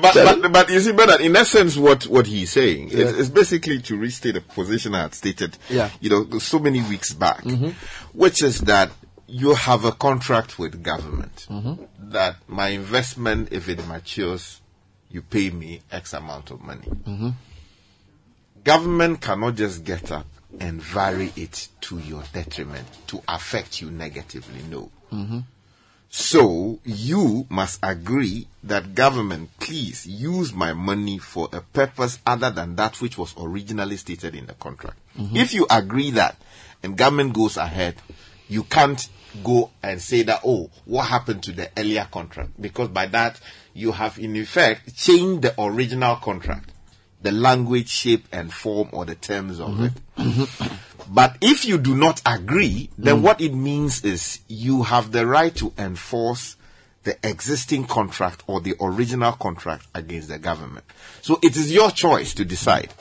but, 0.00 0.14
but 0.14 0.52
but 0.52 0.70
you 0.70 0.80
see, 0.80 0.92
Bernard, 0.92 1.20
in 1.20 1.36
essence, 1.36 1.76
what 1.76 2.04
what 2.06 2.26
he's 2.26 2.50
saying 2.50 2.90
is, 2.90 3.16
is 3.16 3.30
basically 3.30 3.78
to 3.80 3.96
restate 3.96 4.36
a 4.36 4.40
position 4.40 4.94
I 4.94 5.02
had 5.02 5.14
stated, 5.14 5.56
Yeah. 5.70 5.90
you 6.00 6.10
know, 6.10 6.38
so 6.38 6.58
many 6.58 6.82
weeks 6.82 7.12
back, 7.12 7.42
Mhm. 7.42 7.74
which 8.12 8.42
is 8.42 8.60
that 8.62 8.90
you 9.26 9.54
have 9.54 9.84
a 9.84 9.92
contract 9.92 10.58
with 10.58 10.82
government 10.82 11.46
Mhm. 11.50 11.88
that 11.98 12.36
my 12.48 12.68
investment, 12.68 13.48
if 13.52 13.68
it 13.68 13.86
matures, 13.86 14.60
you 15.10 15.22
pay 15.22 15.50
me 15.50 15.80
X 15.90 16.12
amount 16.12 16.50
of 16.50 16.60
money. 16.60 16.88
Mhm. 17.06 17.34
Government 18.64 19.20
cannot 19.20 19.56
just 19.56 19.84
get 19.84 20.10
up 20.10 20.26
and 20.60 20.82
vary 20.82 21.32
it 21.36 21.68
to 21.82 21.98
your 21.98 22.22
detriment 22.32 22.86
to 23.08 23.22
affect 23.28 23.80
you 23.80 23.90
negatively. 23.90 24.62
No. 24.70 24.90
Mhm. 25.12 25.44
So 26.10 26.78
you 26.84 27.46
must 27.48 27.80
agree 27.82 28.46
that 28.62 28.94
government, 28.94 29.50
please 29.58 30.06
use 30.06 30.52
my 30.52 30.72
money 30.72 31.18
for 31.18 31.48
a 31.52 31.60
purpose 31.60 32.18
other 32.24 32.50
than 32.50 32.76
that 32.76 33.00
which 33.00 33.18
was 33.18 33.34
originally 33.36 33.96
stated 33.96 34.34
in 34.36 34.46
the 34.46 34.54
contract. 34.54 34.96
If 35.16 35.52
you 35.54 35.66
agree 35.68 36.12
that 36.12 36.36
and 36.84 36.96
government 36.96 37.32
goes 37.32 37.56
ahead, 37.56 37.96
you 38.48 38.64
can't 38.64 39.08
go 39.42 39.70
and 39.82 40.00
say 40.00 40.22
that, 40.22 40.40
oh, 40.44 40.70
what 40.84 41.04
happened 41.06 41.42
to 41.44 41.52
the 41.52 41.70
earlier 41.76 42.06
contract? 42.10 42.50
Because 42.60 42.88
by 42.88 43.06
that, 43.06 43.40
you 43.72 43.92
have 43.92 44.18
in 44.18 44.36
effect 44.36 44.94
changed 44.96 45.42
the 45.42 45.54
original 45.60 46.16
contract, 46.16 46.70
the 47.22 47.32
language, 47.32 47.88
shape 47.88 48.26
and 48.32 48.52
form 48.52 48.88
or 48.92 49.04
the 49.04 49.14
terms 49.16 49.58
of 49.60 49.80
it. 49.82 49.92
But 51.08 51.36
if 51.40 51.64
you 51.64 51.78
do 51.78 51.94
not 51.96 52.22
agree, 52.24 52.90
then 52.96 53.16
Mm. 53.18 53.22
what 53.22 53.40
it 53.40 53.52
means 53.54 54.02
is 54.04 54.40
you 54.48 54.84
have 54.84 55.12
the 55.12 55.26
right 55.26 55.54
to 55.56 55.72
enforce 55.76 56.56
the 57.04 57.16
existing 57.22 57.84
contract 57.86 58.42
or 58.46 58.60
the 58.60 58.74
original 58.80 59.32
contract 59.32 59.86
against 59.94 60.28
the 60.28 60.38
government. 60.38 60.84
So 61.22 61.38
it 61.42 61.56
is 61.56 61.70
your 61.70 61.90
choice 61.90 62.34
to 62.34 62.44
decide 62.44 62.92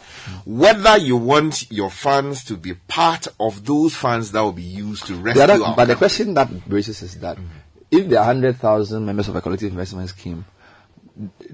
whether 0.46 0.98
you 0.98 1.18
want 1.18 1.72
your 1.72 1.90
funds 1.90 2.44
to 2.46 2.58
be 2.58 2.74
part 2.74 3.28
of 3.40 3.66
those 3.66 3.96
funds 3.96 4.32
that 4.34 4.42
will 4.42 4.52
be 4.54 4.62
used 4.62 5.08
to 5.08 5.16
rescue 5.16 5.46
The 5.46 5.54
other, 5.54 5.74
but 5.76 5.86
the 5.86 5.96
question 5.96 6.34
that 6.36 6.50
raises 6.68 7.02
is 7.02 7.20
that 7.20 7.38
mm-hmm. 7.38 7.48
if 7.92 8.10
there 8.10 8.20
are 8.20 8.28
100,000 8.28 9.06
members 9.06 9.28
of 9.30 9.36
a 9.36 9.42
collective 9.42 9.72
investment 9.72 10.10
scheme, 10.10 10.46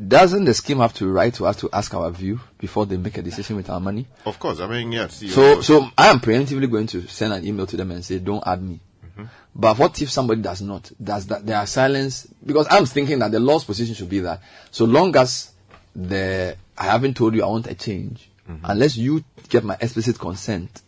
doesn't 0.07 0.45
the 0.45 0.53
scheme 0.53 0.79
have 0.79 0.93
to 0.95 1.07
write 1.11 1.33
to 1.35 1.45
us 1.45 1.57
to 1.57 1.69
ask 1.73 1.93
our 1.93 2.09
view 2.11 2.39
before 2.57 2.85
they 2.85 2.97
make 2.97 3.17
a 3.17 3.21
decision 3.21 3.57
with 3.57 3.69
our 3.69 3.79
money? 3.79 4.07
Of 4.25 4.39
course, 4.39 4.59
I 4.59 4.67
mean, 4.67 4.91
yes. 4.91 5.23
So, 5.33 5.61
so 5.61 5.89
I 5.97 6.07
am 6.07 6.19
preemptively 6.19 6.71
going 6.71 6.87
to 6.87 7.07
send 7.07 7.33
an 7.33 7.45
email 7.45 7.67
to 7.67 7.77
them 7.77 7.91
and 7.91 8.03
say, 8.03 8.19
don't 8.19 8.43
add 8.45 8.63
me. 8.63 8.79
But 9.59 9.77
what 9.77 10.01
if 10.01 10.09
somebody 10.09 10.41
does 10.41 10.61
not? 10.61 10.89
Does 11.03 11.27
that 11.27 11.45
there 11.45 11.57
are 11.57 11.67
silence? 11.67 12.25
Because 12.45 12.65
I'm 12.71 12.85
thinking 12.85 13.19
that 13.19 13.31
the 13.31 13.41
law's 13.41 13.65
position 13.65 13.93
should 13.93 14.09
be 14.09 14.19
that 14.21 14.41
so 14.71 14.85
long 14.85 15.13
as 15.17 15.51
the 15.95 16.55
I 16.77 16.83
haven't 16.85 17.17
told 17.17 17.35
you 17.35 17.43
I 17.43 17.47
want 17.47 17.67
a 17.67 17.75
change, 17.75 18.25
Mm-hmm. 18.49 18.65
unless 18.65 18.97
you 18.97 19.23
get 19.49 19.63
my 19.63 19.77
explicit 19.79 20.17
consent, 20.17 20.81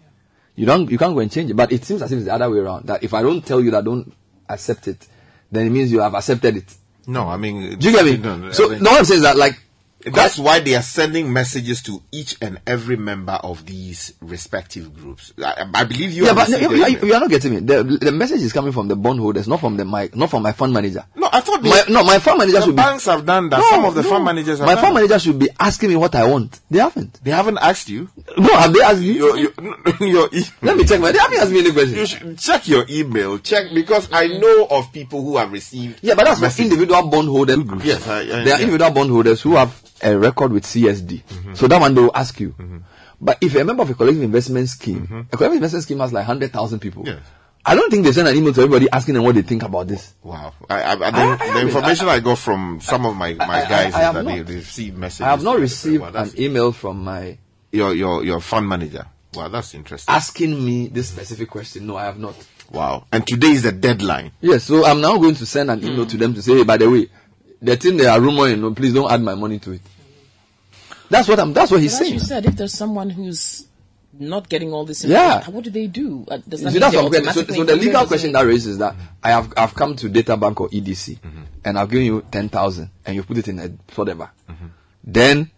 you 0.55 0.65
don't 0.65 0.89
you 0.89 0.97
can't 0.97 1.13
go 1.13 1.19
and 1.19 1.31
change 1.31 1.51
it. 1.51 1.53
But 1.55 1.71
it 1.71 1.83
seems 1.85 2.01
as 2.01 2.11
if 2.11 2.17
it's 2.17 2.25
the 2.25 2.33
other 2.33 2.49
way 2.49 2.57
around. 2.57 2.87
That 2.87 3.03
if 3.03 3.13
I 3.13 3.21
don't 3.21 3.45
tell 3.45 3.61
you 3.61 3.69
that 3.71 3.79
I 3.79 3.81
don't 3.81 4.11
accept 4.49 4.87
it, 4.87 5.05
then 5.51 5.67
it 5.67 5.69
means 5.69 5.91
you 5.91 5.99
have 5.99 6.15
accepted 6.15 6.57
it. 6.57 6.73
No, 7.05 7.27
I 7.27 7.37
mean, 7.37 7.77
Do 7.77 7.91
you 7.91 7.95
get 7.95 8.05
me? 8.05 8.17
no, 8.17 8.51
so 8.51 8.65
I 8.67 8.69
mean- 8.75 8.83
no 8.83 8.91
one 8.93 9.05
says 9.05 9.21
that 9.21 9.35
like 9.37 9.61
That's 10.05 10.39
why 10.39 10.59
they 10.59 10.75
are 10.75 10.81
sending 10.81 11.31
messages 11.31 11.81
to 11.83 12.01
each 12.11 12.35
and 12.41 12.59
every 12.65 12.95
member 12.95 13.33
of 13.33 13.65
these 13.65 14.13
respective 14.21 14.93
groups. 14.95 15.33
I, 15.43 15.65
I 15.73 15.83
believe 15.83 16.11
you. 16.11 16.25
yeah, 16.25 16.33
but 16.33 16.49
you, 16.49 16.57
you, 16.75 16.99
you 17.07 17.13
are 17.13 17.19
not 17.19 17.29
getting 17.29 17.53
me. 17.55 17.59
The, 17.59 17.83
the 17.83 18.11
message 18.11 18.41
is 18.41 18.53
coming 18.53 18.71
from 18.71 18.87
the 18.87 18.95
bondholders, 18.95 19.47
not 19.47 19.59
from 19.59 19.77
the 19.77 19.85
my 19.85 20.09
not 20.13 20.29
from 20.29 20.43
my 20.43 20.51
fund 20.53 20.73
manager. 20.73 21.05
No, 21.15 21.29
I 21.31 21.41
thought 21.41 21.61
my, 21.63 21.83
no, 21.89 22.03
my 22.03 22.19
fund 22.19 22.39
manager 22.39 22.59
the 22.59 22.65
should 22.65 22.75
banks 22.75 23.05
be, 23.05 23.11
have 23.11 23.25
done 23.25 23.49
that. 23.49 23.57
No, 23.59 23.69
Some 23.69 23.85
of 23.85 23.95
the 23.95 24.01
no. 24.03 24.09
fund 24.09 24.25
managers 24.25 24.59
have 24.59 24.67
My 24.67 24.75
fund 24.75 24.95
manager 24.95 25.19
should 25.19 25.39
be 25.39 25.49
asking 25.59 25.89
me 25.89 25.95
what 25.95 26.15
I 26.15 26.27
want. 26.27 26.59
They 26.69 26.79
haven't. 26.79 27.23
They 27.23 27.31
haven't 27.31 27.57
asked 27.59 27.89
you. 27.89 28.09
No, 28.37 28.55
have 28.57 28.73
they 28.73 28.81
asked 28.81 29.01
you? 29.01 29.13
Your, 29.13 29.37
your, 29.37 29.51
your 30.01 30.29
e- 30.33 30.45
Let 30.61 30.77
me 30.77 30.83
check. 30.85 30.99
My, 30.99 31.11
they 31.11 31.19
haven't 31.19 31.39
asked 31.39 31.51
me 31.51 31.59
any 31.59 31.71
question. 31.71 31.95
You 31.95 32.05
should 32.05 32.37
check 32.39 32.67
your 32.67 32.85
email. 32.89 33.37
Check 33.39 33.67
because 33.73 34.09
I 34.11 34.27
know 34.27 34.67
of 34.71 34.91
people 34.91 35.21
who 35.23 35.37
have 35.37 35.51
received. 35.51 35.99
Yeah, 36.01 36.15
but 36.15 36.25
that's 36.25 36.41
messages. 36.41 36.71
individual 36.71 37.07
bondholder 37.09 37.57
groups. 37.57 37.85
Yes, 37.85 38.07
I- 38.07 38.19
I- 38.21 38.25
there 38.25 38.39
are 38.41 38.47
yeah. 38.47 38.59
individual 38.59 38.91
bondholders 38.91 39.41
who 39.41 39.55
have 39.55 39.71
a 40.03 40.17
record 40.17 40.51
with 40.51 40.63
CSD. 40.63 41.23
Mm-hmm. 41.23 41.53
So 41.55 41.67
that 41.67 41.79
one 41.79 41.93
they 41.95 42.01
will 42.01 42.15
ask 42.15 42.39
you. 42.39 42.55
But 43.19 43.37
if 43.41 43.53
you're 43.53 43.61
a 43.61 43.65
member 43.65 43.83
of 43.83 43.89
a 43.89 43.93
collective 43.93 44.23
investment 44.23 44.69
scheme, 44.69 45.27
a 45.31 45.37
collective 45.37 45.57
investment 45.57 45.83
scheme 45.83 45.99
has 45.99 46.11
like 46.11 46.25
hundred 46.25 46.51
thousand 46.51 46.79
people. 46.79 47.03
Mm-hmm. 47.03 47.17
Yes. 47.17 47.25
I 47.63 47.75
don't 47.75 47.91
think 47.91 48.03
they 48.03 48.11
send 48.11 48.27
an 48.27 48.35
email 48.35 48.53
to 48.53 48.61
everybody 48.61 48.89
asking 48.91 49.13
them 49.13 49.23
what 49.23 49.35
they 49.35 49.43
think 49.43 49.61
about 49.61 49.87
this. 49.87 50.15
Wow. 50.23 50.53
I, 50.67 50.81
I, 50.81 50.91
I, 50.93 50.95
the, 50.95 51.53
the 51.53 51.61
information 51.61 52.07
I, 52.07 52.19
got 52.19 52.39
from 52.39 52.79
some 52.81 53.05
of 53.05 53.15
my, 53.15 53.33
my 53.33 53.61
guys 53.69 53.89
is 53.89 53.93
that 53.93 54.13
they 54.13 54.37
not. 54.37 54.47
they 54.47 54.55
receive 54.55 54.97
messages. 54.97 55.21
I 55.21 55.29
have 55.29 55.43
not 55.43 55.59
received 55.59 56.01
Wow, 56.01 56.11
an 56.15 56.31
email 56.39 56.71
from 56.71 57.03
my 57.03 57.37
your 57.71 57.93
your 57.93 58.23
your 58.23 58.39
fund 58.39 58.67
manager. 58.67 59.05
Wow, 59.35 59.47
that's 59.47 59.75
interesting. 59.75 60.13
asking 60.13 60.65
me 60.65 60.87
this 60.87 61.09
specific 61.09 61.49
question. 61.49 61.85
No, 61.85 61.97
I 61.97 62.05
have 62.05 62.17
not. 62.17 62.35
Wow. 62.71 63.05
And 63.11 63.25
today 63.27 63.49
is 63.49 63.63
the 63.63 63.71
deadline. 63.71 64.31
Yes, 64.41 64.63
so 64.63 64.85
I'm 64.85 65.01
now 65.01 65.17
going 65.17 65.35
to 65.35 65.45
send 65.45 65.69
an 65.69 65.83
email 65.83 66.05
to 66.05 66.17
them 66.17 66.33
to 66.33 66.41
say, 66.41 66.55
hey, 66.55 66.63
by 66.63 66.77
the 66.77 66.89
way, 66.89 67.09
the 67.61 67.77
thing 67.77 67.97
they 67.97 68.07
are 68.07 68.19
rumoring, 68.19 68.59
no, 68.59 68.73
please 68.73 68.93
don't 68.93 69.11
add 69.11 69.21
my 69.21 69.35
money 69.35 69.59
to 69.59 69.73
it. 69.73 69.81
That's 71.09 71.27
what 71.27 71.39
I'm. 71.39 71.53
That's 71.53 71.71
what 71.71 71.81
he's 71.81 71.93
But 71.93 72.01
as 72.01 72.07
saying. 72.07 72.13
you 72.13 72.19
said, 72.19 72.45
if 72.45 72.55
there's 72.55 72.73
someone 72.73 73.09
who's 73.09 73.67
not 74.13 74.49
getting 74.49 74.73
all 74.73 74.85
this 74.85 75.03
Yeah. 75.03 75.43
what 75.49 75.63
do 75.63 75.69
they 75.69 75.87
do? 75.87 76.25
Uh, 76.27 76.37
Does 76.47 76.61
that 76.61 76.73
See, 76.73 76.79
that's 76.79 76.95
what 76.95 77.05
I'm 77.05 77.11
getting. 77.11 77.29
So, 77.31 77.43
so 77.45 77.63
the 77.63 77.75
legal 77.75 78.05
question 78.05 78.31
that 78.33 78.41
raises 78.45 78.67
is 78.67 78.77
that 78.79 78.95
I 79.23 79.31
have 79.31 79.53
I've 79.57 79.73
come 79.73 79.95
to 79.97 80.09
Databank 80.09 80.59
or 80.59 80.69
EDC 80.69 81.19
mm-hmm. 81.19 81.43
and 81.65 81.77
I've 81.79 81.89
given 81.89 82.05
you 82.05 82.25
ten 82.31 82.49
thousand 82.49 82.91
and 83.05 83.15
you 83.15 83.23
put 83.23 83.37
it 83.37 83.47
in 83.47 83.59
a 83.59 83.67
whatever. 83.95 84.29
Mm-hmm. 84.49 84.67
Then 85.03 85.51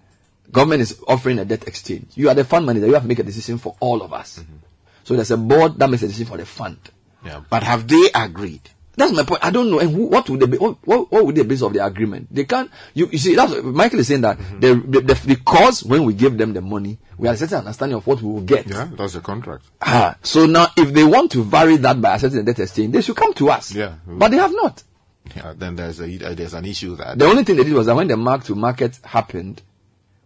government 0.52 0.82
is 0.82 1.00
offering 1.08 1.40
a 1.40 1.46
debt 1.46 1.68
exchange. 1.68 2.12
You 2.16 2.30
are 2.30 2.36
the 2.36 2.46
fund 2.46 2.66
manager. 2.66 2.88
You 2.88 2.94
have 2.94 3.04
to 3.04 3.08
make 3.08 3.20
a 3.20 3.24
decision 3.24 3.58
for 3.58 3.76
all 3.80 4.02
of 4.02 4.14
us. 4.14 4.40
Mm-hmm. 4.40 4.56
So 5.04 5.16
there's 5.16 5.32
a 5.32 5.38
board 5.38 5.78
that 5.80 5.90
makes 5.90 6.04
a 6.04 6.08
decision 6.08 6.28
for 6.28 6.38
the 6.38 6.46
fund. 6.46 6.80
Yeah. 7.26 7.42
But 7.50 7.64
have 7.64 7.88
they 7.88 8.10
agreed? 8.14 8.70
That's 8.96 9.12
my 9.12 9.24
point. 9.24 9.44
I 9.44 9.50
don't 9.50 9.72
know. 9.72 9.80
And 9.80 9.92
who, 9.92 10.06
what 10.06 10.30
would 10.30 10.40
they 10.40 10.46
be? 10.46 10.58
What, 10.58 10.78
what, 10.86 11.12
what 11.12 11.26
would 11.26 11.34
be 11.34 11.42
the 11.42 11.48
basis 11.48 11.64
of 11.64 11.74
the 11.74 11.84
agreement? 11.84 12.28
They 12.34 12.44
can't. 12.46 12.70
You, 12.94 13.08
you 13.08 13.18
see, 13.18 13.36
that's 13.36 13.52
what 13.52 13.66
Michael 13.66 14.00
is 14.00 14.08
saying 14.08 14.22
that 14.22 14.38
the, 14.60 14.76
the, 14.76 15.02
the 15.02 15.22
because 15.26 15.84
when 15.84 16.04
we 16.04 16.14
give 16.14 16.38
them 16.38 16.54
the 16.54 16.62
money, 16.62 17.00
we 17.18 17.28
have 17.28 17.36
a 17.36 17.40
certain 17.40 17.60
understanding 17.60 17.98
of 17.98 18.06
what 18.06 18.22
we 18.22 18.32
will 18.32 18.42
get. 18.42 18.68
Yeah, 18.68 18.90
that's 18.96 19.14
the 19.14 19.22
contract. 19.22 19.66
Ah, 19.82 20.16
so 20.22 20.46
now 20.46 20.68
if 20.78 20.94
they 20.94 21.04
want 21.04 21.32
to 21.32 21.44
vary 21.44 21.78
that 21.78 22.00
by 22.00 22.14
accepting 22.16 22.46
the 22.46 22.54
debt 22.54 22.60
exchange, 22.60 22.94
they 22.94 23.02
should 23.02 23.16
come 23.16 23.34
to 23.34 23.50
us. 23.50 23.74
Yeah. 23.74 23.96
But 24.06 24.30
they 24.30 24.38
have 24.38 24.52
not. 24.54 24.84
Yeah, 25.36 25.54
then 25.58 25.76
there's 25.76 26.00
a 26.00 26.06
there's 26.36 26.54
an 26.54 26.66
issue 26.66 26.96
that 26.98 27.18
The 27.18 27.26
only 27.26 27.44
thing 27.46 27.56
they 27.56 27.64
did 27.64 27.74
was 27.74 27.88
that 27.88 27.96
when 27.96 28.08
the 28.10 28.18
mark 28.18 28.44
to 28.44 28.56
market 28.56 29.00
happened, 29.04 29.62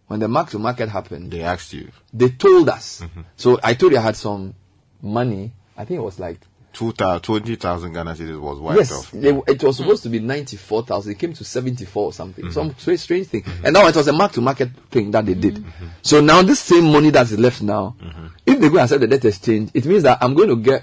when 0.08 0.20
the 0.20 0.28
mark 0.28 0.50
to 0.50 0.58
market 0.58 0.88
happened, 0.90 1.30
they 1.30 1.40
asked 1.42 1.72
you. 1.72 1.88
they 2.12 2.28
told 2.28 2.68
us. 2.68 3.02
So 3.36 3.58
I 3.62 3.74
told 3.74 3.92
you 3.92 3.98
I 3.98 4.02
had 4.02 4.16
some 4.16 4.54
money. 5.00 5.52
I 5.76 5.84
think 5.84 5.98
it 5.98 6.02
was 6.02 6.18
like 6.18 6.40
20,000 6.72 7.92
Ghana 7.92 8.12
cedis 8.12 8.40
was 8.40 8.58
wiped 8.58 8.78
yes, 8.78 8.92
off. 8.92 9.10
they, 9.10 9.30
it 9.30 9.62
was 9.62 9.78
hmm. 9.78 9.82
supposed 9.82 10.02
to 10.04 10.08
be 10.08 10.18
ninety 10.18 10.56
four 10.56 10.84
thousand. 10.84 11.12
It 11.12 11.18
came 11.18 11.32
to 11.32 11.44
seventy 11.44 11.84
four 11.84 12.06
or 12.06 12.12
something. 12.12 12.44
Mm-hmm. 12.44 12.52
Some 12.54 12.74
strange, 12.78 13.00
strange 13.00 13.26
thing. 13.28 13.42
Mm-hmm. 13.42 13.66
And 13.66 13.74
now 13.74 13.86
it 13.86 13.96
was 13.96 14.06
a 14.06 14.12
mark 14.12 14.32
to 14.32 14.40
market 14.40 14.70
thing 14.90 15.10
that 15.12 15.26
they 15.26 15.34
did. 15.34 15.56
Mm-hmm. 15.56 15.86
So 16.02 16.20
now 16.20 16.42
this 16.42 16.60
same 16.60 16.92
money 16.92 17.10
that's 17.10 17.32
left 17.32 17.62
now, 17.62 17.96
if 18.46 18.60
they 18.60 18.68
go 18.68 18.76
and 18.76 18.84
accept 18.84 19.00
the 19.00 19.06
debt 19.06 19.24
exchange, 19.24 19.70
it 19.74 19.86
means 19.86 20.02
that 20.04 20.18
I'm 20.20 20.34
going 20.34 20.48
to 20.50 20.56
get 20.56 20.82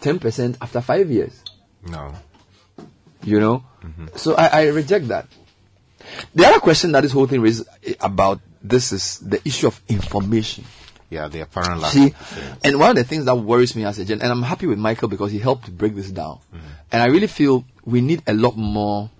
ten 0.00 0.18
percent 0.18 0.58
after 0.60 0.80
five 0.80 1.10
years. 1.10 1.42
No. 1.86 2.14
You 3.24 3.40
know, 3.40 3.64
so 4.16 4.34
I, 4.34 4.46
I 4.46 4.66
reject 4.68 5.08
that. 5.08 5.28
The 6.34 6.46
other 6.46 6.60
question 6.60 6.92
that 6.92 7.02
this 7.02 7.12
whole 7.12 7.26
thing 7.26 7.40
raises 7.40 7.66
about 8.00 8.40
this 8.62 8.92
is 8.92 9.18
the 9.18 9.40
issue 9.46 9.68
of 9.68 9.80
information. 9.88 10.64
Yeah, 11.12 11.28
the 11.28 11.40
apparent 11.40 11.82
lack 11.82 11.92
See, 11.92 12.14
and 12.64 12.78
one 12.78 12.88
of 12.88 12.96
the 12.96 13.04
things 13.04 13.26
that 13.26 13.34
worries 13.34 13.76
me 13.76 13.84
as 13.84 13.98
a 13.98 14.04
gen, 14.06 14.22
and 14.22 14.32
I'm 14.32 14.42
happy 14.42 14.66
with 14.66 14.78
Michael 14.78 15.08
because 15.08 15.30
he 15.30 15.38
helped 15.38 15.70
break 15.76 15.94
this 15.94 16.10
down. 16.10 16.38
And 16.90 17.02
I 17.02 17.06
really 17.06 17.26
feel 17.26 17.66
we 17.84 18.00
need 18.00 18.22
a 18.26 18.32
lot 18.32 18.56
more 18.56 19.10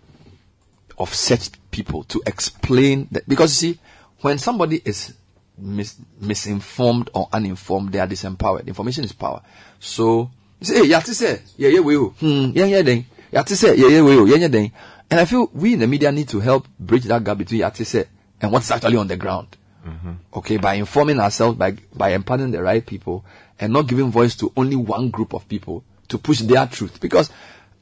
of 0.98 1.12
such 1.12 1.50
people 1.70 2.04
to 2.04 2.22
explain 2.26 3.08
that 3.10 3.28
because 3.28 3.62
you 3.62 3.74
see, 3.74 3.80
when 4.22 4.38
somebody 4.38 4.80
is 4.82 5.12
mis- 5.58 5.96
misinformed 6.18 7.10
or 7.12 7.28
uninformed, 7.30 7.92
they 7.92 7.98
are 7.98 8.06
disempowered. 8.06 8.66
Information 8.66 9.04
is 9.04 9.12
power. 9.12 9.42
So 9.78 10.30
you 10.60 10.66
say, 10.66 10.74
hey, 10.78 10.92
yati 10.94 11.12
say, 11.12 11.42
yeah, 11.58 11.68
yeah, 11.68 11.80
we, 11.80 11.96
hmm, 11.96 12.52
yeah, 12.54 12.64
yeah, 12.64 12.80
then, 12.80 13.04
yati 13.30 13.54
say, 13.54 13.76
yeah, 13.76 13.88
yeah, 13.88 14.02
we, 14.02 14.30
yeah, 14.30 14.36
yeah, 14.36 14.48
then. 14.48 14.72
And 15.10 15.20
I 15.20 15.26
feel 15.26 15.50
we 15.52 15.74
in 15.74 15.80
the 15.80 15.86
media 15.86 16.10
need 16.10 16.30
to 16.30 16.40
help 16.40 16.66
bridge 16.80 17.04
that 17.04 17.22
gap 17.22 17.36
between 17.36 17.60
yati 17.60 17.84
say 17.84 18.06
and 18.40 18.50
what's 18.50 18.70
actually 18.70 18.96
on 18.96 19.08
the 19.08 19.16
ground 19.16 19.58
okay, 20.34 20.56
by 20.56 20.74
informing 20.74 21.18
ourselves, 21.20 21.58
by 21.58 21.76
by 21.94 22.10
empowering 22.10 22.50
the 22.50 22.62
right 22.62 22.84
people, 22.84 23.24
and 23.58 23.72
not 23.72 23.86
giving 23.86 24.10
voice 24.10 24.34
to 24.36 24.52
only 24.56 24.76
one 24.76 25.10
group 25.10 25.34
of 25.34 25.48
people 25.48 25.84
to 26.08 26.18
push 26.18 26.40
their 26.40 26.66
truth. 26.66 27.00
Because 27.00 27.30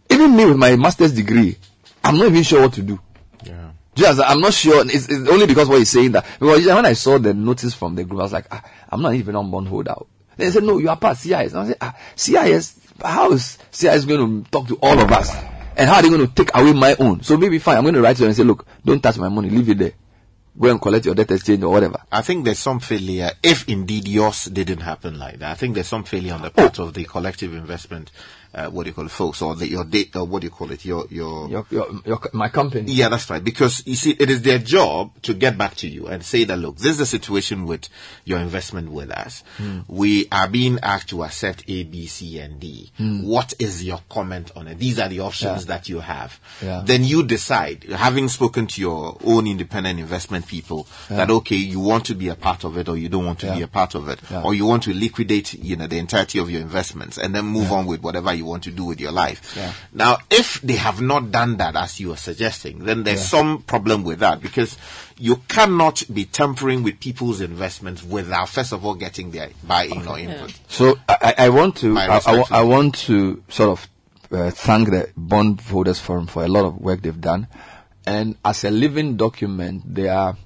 even 0.08 0.36
me 0.36 0.46
with 0.46 0.56
my 0.56 0.76
master's 0.76 1.12
degree, 1.12 1.56
I'm 2.04 2.16
not 2.16 2.28
even 2.28 2.42
sure 2.42 2.62
what 2.62 2.72
to 2.74 2.82
do. 2.82 3.00
Yeah. 3.44 3.70
Just 3.94 4.20
I'm 4.20 4.40
not 4.40 4.54
sure. 4.54 4.82
It's, 4.86 5.08
it's 5.08 5.28
only 5.28 5.46
because 5.46 5.68
what 5.68 5.78
he's 5.78 5.90
saying 5.90 6.12
that 6.12 6.24
because 6.38 6.64
when 6.66 6.86
I 6.86 6.92
saw 6.92 7.18
the 7.18 7.34
notice 7.34 7.74
from 7.74 7.94
the 7.96 8.04
group, 8.04 8.20
I 8.20 8.24
was 8.24 8.32
like, 8.32 8.46
ah, 8.50 8.62
I'm 8.88 9.02
not 9.02 9.14
even 9.14 9.36
on 9.36 9.50
bond 9.50 9.68
holdout. 9.68 10.06
They 10.36 10.50
said, 10.50 10.64
no, 10.64 10.78
you 10.78 10.88
are 10.88 10.96
part 10.96 11.18
CIS. 11.18 11.52
And 11.52 11.60
I 11.60 11.66
said, 11.66 11.76
ah, 11.80 11.96
CIS. 12.16 12.80
How 13.02 13.32
is 13.32 13.58
CIS 13.70 14.04
going 14.04 14.44
to 14.44 14.50
talk 14.50 14.68
to 14.68 14.78
all 14.82 14.98
of 14.98 15.10
us? 15.10 15.34
And 15.76 15.88
how 15.88 15.96
are 15.96 16.02
they 16.02 16.08
going 16.08 16.26
to 16.26 16.32
take 16.32 16.54
away 16.54 16.72
my 16.72 16.94
own? 16.98 17.22
So 17.22 17.36
maybe 17.36 17.58
fine. 17.58 17.76
I'm 17.76 17.82
going 17.82 17.94
to 17.94 18.02
write 18.02 18.16
to 18.16 18.22
them 18.22 18.28
and 18.28 18.36
say, 18.36 18.44
look, 18.44 18.66
don't 18.84 19.02
touch 19.02 19.18
my 19.18 19.28
money. 19.28 19.50
Leave 19.50 19.68
it 19.70 19.78
there. 19.78 19.92
Go 20.60 20.70
and 20.70 20.80
collect 20.80 21.06
your 21.06 21.14
debt 21.14 21.30
exchange 21.30 21.62
or 21.62 21.72
whatever. 21.72 22.02
I 22.12 22.20
think 22.20 22.44
there's 22.44 22.58
some 22.58 22.80
failure, 22.80 23.30
if 23.42 23.66
indeed 23.66 24.06
yours 24.06 24.44
didn't 24.44 24.80
happen 24.80 25.18
like 25.18 25.39
that. 25.39 25.52
I 25.52 25.55
think 25.55 25.74
there's 25.74 25.86
some 25.86 26.05
failure 26.05 26.34
on 26.34 26.42
the 26.42 26.50
part 26.50 26.78
oh. 26.78 26.84
of 26.84 26.94
the 26.94 27.05
collective 27.05 27.55
investment, 27.55 28.10
uh, 28.54 28.68
what 28.68 28.84
do 28.84 28.90
you 28.90 28.94
call 28.94 29.06
it, 29.06 29.10
folks, 29.10 29.42
or 29.42 29.54
the, 29.54 29.68
your 29.68 29.84
date, 29.84 30.14
or 30.16 30.24
what 30.24 30.40
do 30.40 30.46
you 30.46 30.50
call 30.50 30.70
it, 30.72 30.84
your, 30.84 31.06
your, 31.10 31.48
Your, 31.48 31.66
your, 31.70 31.88
your, 32.04 32.20
my 32.32 32.48
company. 32.48 32.90
Yeah, 32.92 33.08
that's 33.08 33.28
right. 33.30 33.42
Because 33.42 33.82
you 33.86 33.94
see, 33.94 34.10
it 34.18 34.28
is 34.30 34.42
their 34.42 34.58
job 34.58 35.12
to 35.22 35.34
get 35.34 35.56
back 35.56 35.74
to 35.76 35.88
you 35.88 36.06
and 36.08 36.24
say 36.24 36.44
that, 36.44 36.56
look, 36.56 36.76
this 36.76 36.86
is 36.92 36.98
the 36.98 37.06
situation 37.06 37.66
with 37.66 37.88
your 38.24 38.38
investment 38.38 38.90
with 38.90 39.10
us. 39.10 39.44
Hmm. 39.56 39.80
We 39.88 40.26
are 40.32 40.48
being 40.48 40.78
asked 40.82 41.10
to 41.10 41.22
accept 41.24 41.64
A, 41.68 41.84
B, 41.84 42.06
C, 42.06 42.38
and 42.40 42.58
D. 42.58 42.90
Hmm. 42.96 43.22
What 43.22 43.54
is 43.58 43.84
your 43.84 44.00
comment 44.08 44.50
on 44.56 44.66
it? 44.68 44.78
These 44.78 44.98
are 44.98 45.08
the 45.08 45.20
options 45.20 45.62
Yeah. 45.62 45.76
that 45.76 45.88
you 45.88 46.00
have. 46.00 46.40
Yeah. 46.62 46.82
Then 46.84 47.04
you 47.04 47.22
decide, 47.22 47.84
having 47.84 48.28
spoken 48.28 48.66
to 48.66 48.80
your 48.80 49.16
own 49.24 49.46
independent 49.46 50.00
investment 50.00 50.46
people, 50.46 50.86
Yeah. 51.10 51.18
that 51.18 51.30
okay, 51.30 51.56
you 51.56 51.80
want 51.80 52.06
to 52.06 52.14
be 52.14 52.28
a 52.28 52.34
part 52.34 52.64
of 52.64 52.76
it 52.76 52.88
or 52.88 52.96
you 52.96 53.08
don't 53.08 53.24
want 53.26 53.38
to 53.40 53.52
be 53.54 53.62
a 53.62 53.68
part 53.68 53.94
of 53.94 54.08
it, 54.08 54.18
or 54.32 54.54
you 54.54 54.66
want 54.66 54.82
to 54.84 54.92
liquidate, 54.94 55.54
you 55.54 55.76
know, 55.76 55.86
the 55.86 55.98
entirety 55.98 56.38
of 56.38 56.50
your 56.50 56.60
investments 56.60 57.18
and 57.18 57.34
then 57.34 57.44
move 57.44 57.70
on 57.72 57.86
with 57.86 58.02
whatever 58.02 58.32
you 58.32 58.40
want 58.43 58.65
to 58.65 58.70
do 58.70 58.85
with 58.85 59.01
your 59.01 59.12
life. 59.12 59.55
Yeah. 59.57 59.73
Now, 59.93 60.19
if 60.31 60.60
they 60.62 60.75
have 60.77 61.01
not 61.01 61.31
done 61.31 61.57
that 61.59 61.77
as 61.77 62.01
you 62.01 62.12
are 62.12 62.17
suggesting, 62.17 62.85
then 62.85 63.02
there's 63.05 63.20
Yeah. 63.20 63.27
some 63.41 63.62
problem 63.62 64.05
with 64.05 64.20
that 64.20 64.41
because 64.41 64.77
you 65.19 65.36
cannot 65.49 66.02
be 66.12 66.25
tampering 66.25 66.83
with 66.83 66.99
people's 67.01 67.41
investments 67.41 68.02
without 68.02 68.49
first 68.49 68.73
of 68.73 68.85
all 68.86 68.94
getting 68.94 69.31
their 69.31 69.51
buy-in 69.65 70.07
or 70.09 70.19
input. 70.19 70.52
So 70.69 70.99
I, 71.09 71.35
I 71.39 71.47
I 71.47 71.49
want 71.51 71.77
to, 71.78 71.97
I, 71.97 72.05
I, 72.05 72.09
wa- 72.09 72.15
respect 72.17 72.49
for 72.49 72.55
I 72.55 72.62
want 72.62 72.94
to 73.07 73.43
sort 73.49 73.70
of 73.70 73.89
uh, 74.33 74.51
thank 74.51 74.91
the 74.91 75.10
bondholders 75.17 75.99
forum 75.99 76.27
for 76.27 76.44
a 76.44 76.49
lot 76.49 76.65
of 76.65 76.78
work 76.78 77.02
they've 77.02 77.20
done. 77.20 77.49
And 78.07 78.36
as 78.44 78.65
a 78.65 78.70
living 78.70 79.17
document, 79.17 79.83
there 79.94 80.12
are 80.17 80.36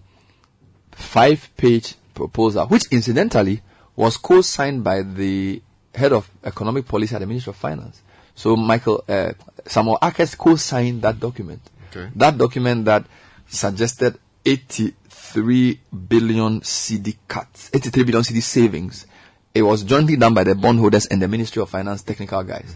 five-page 0.92 1.94
proposal, 2.14 2.66
which 2.66 2.84
incidentally 2.90 3.62
was 3.96 4.16
co-signed 4.16 4.82
by 4.84 5.02
the 5.02 5.62
head 5.94 6.12
of 6.12 6.28
economic 6.44 6.86
policy 6.86 7.14
at 7.14 7.20
the 7.20 7.26
Ministry 7.26 7.50
of 7.50 7.56
Finance. 7.56 8.02
So 8.34 8.56
Michael 8.56 9.04
uh, 9.08 9.32
Samuel 9.66 9.98
Akers 10.02 10.34
co-signed 10.34 11.02
that 11.02 11.20
document. 11.20 11.60
Okay. 11.90 12.10
That 12.16 12.36
document 12.36 12.84
that 12.86 13.04
suggested 13.46 14.18
83 14.44 15.80
billion 16.08 16.60
cedi 16.60 17.16
cuts, 17.28 17.70
83 17.72 18.02
billion 18.04 18.22
cedi 18.22 18.42
savings. 18.42 19.06
It 19.54 19.62
was 19.62 19.84
jointly 19.84 20.16
done 20.16 20.34
by 20.34 20.42
the 20.44 20.54
bondholders 20.54 21.06
and 21.06 21.22
the 21.22 21.28
Ministry 21.28 21.62
of 21.62 21.70
Finance 21.70 22.02
technical 22.02 22.42
guys. 22.42 22.74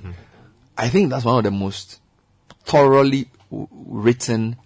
I 0.76 0.88
think 0.88 1.10
that's 1.10 1.24
one 1.24 1.38
of 1.38 1.44
the 1.44 1.50
most 1.50 2.00
thoroughly 2.64 3.28
w- 3.50 3.66
written 3.72 4.56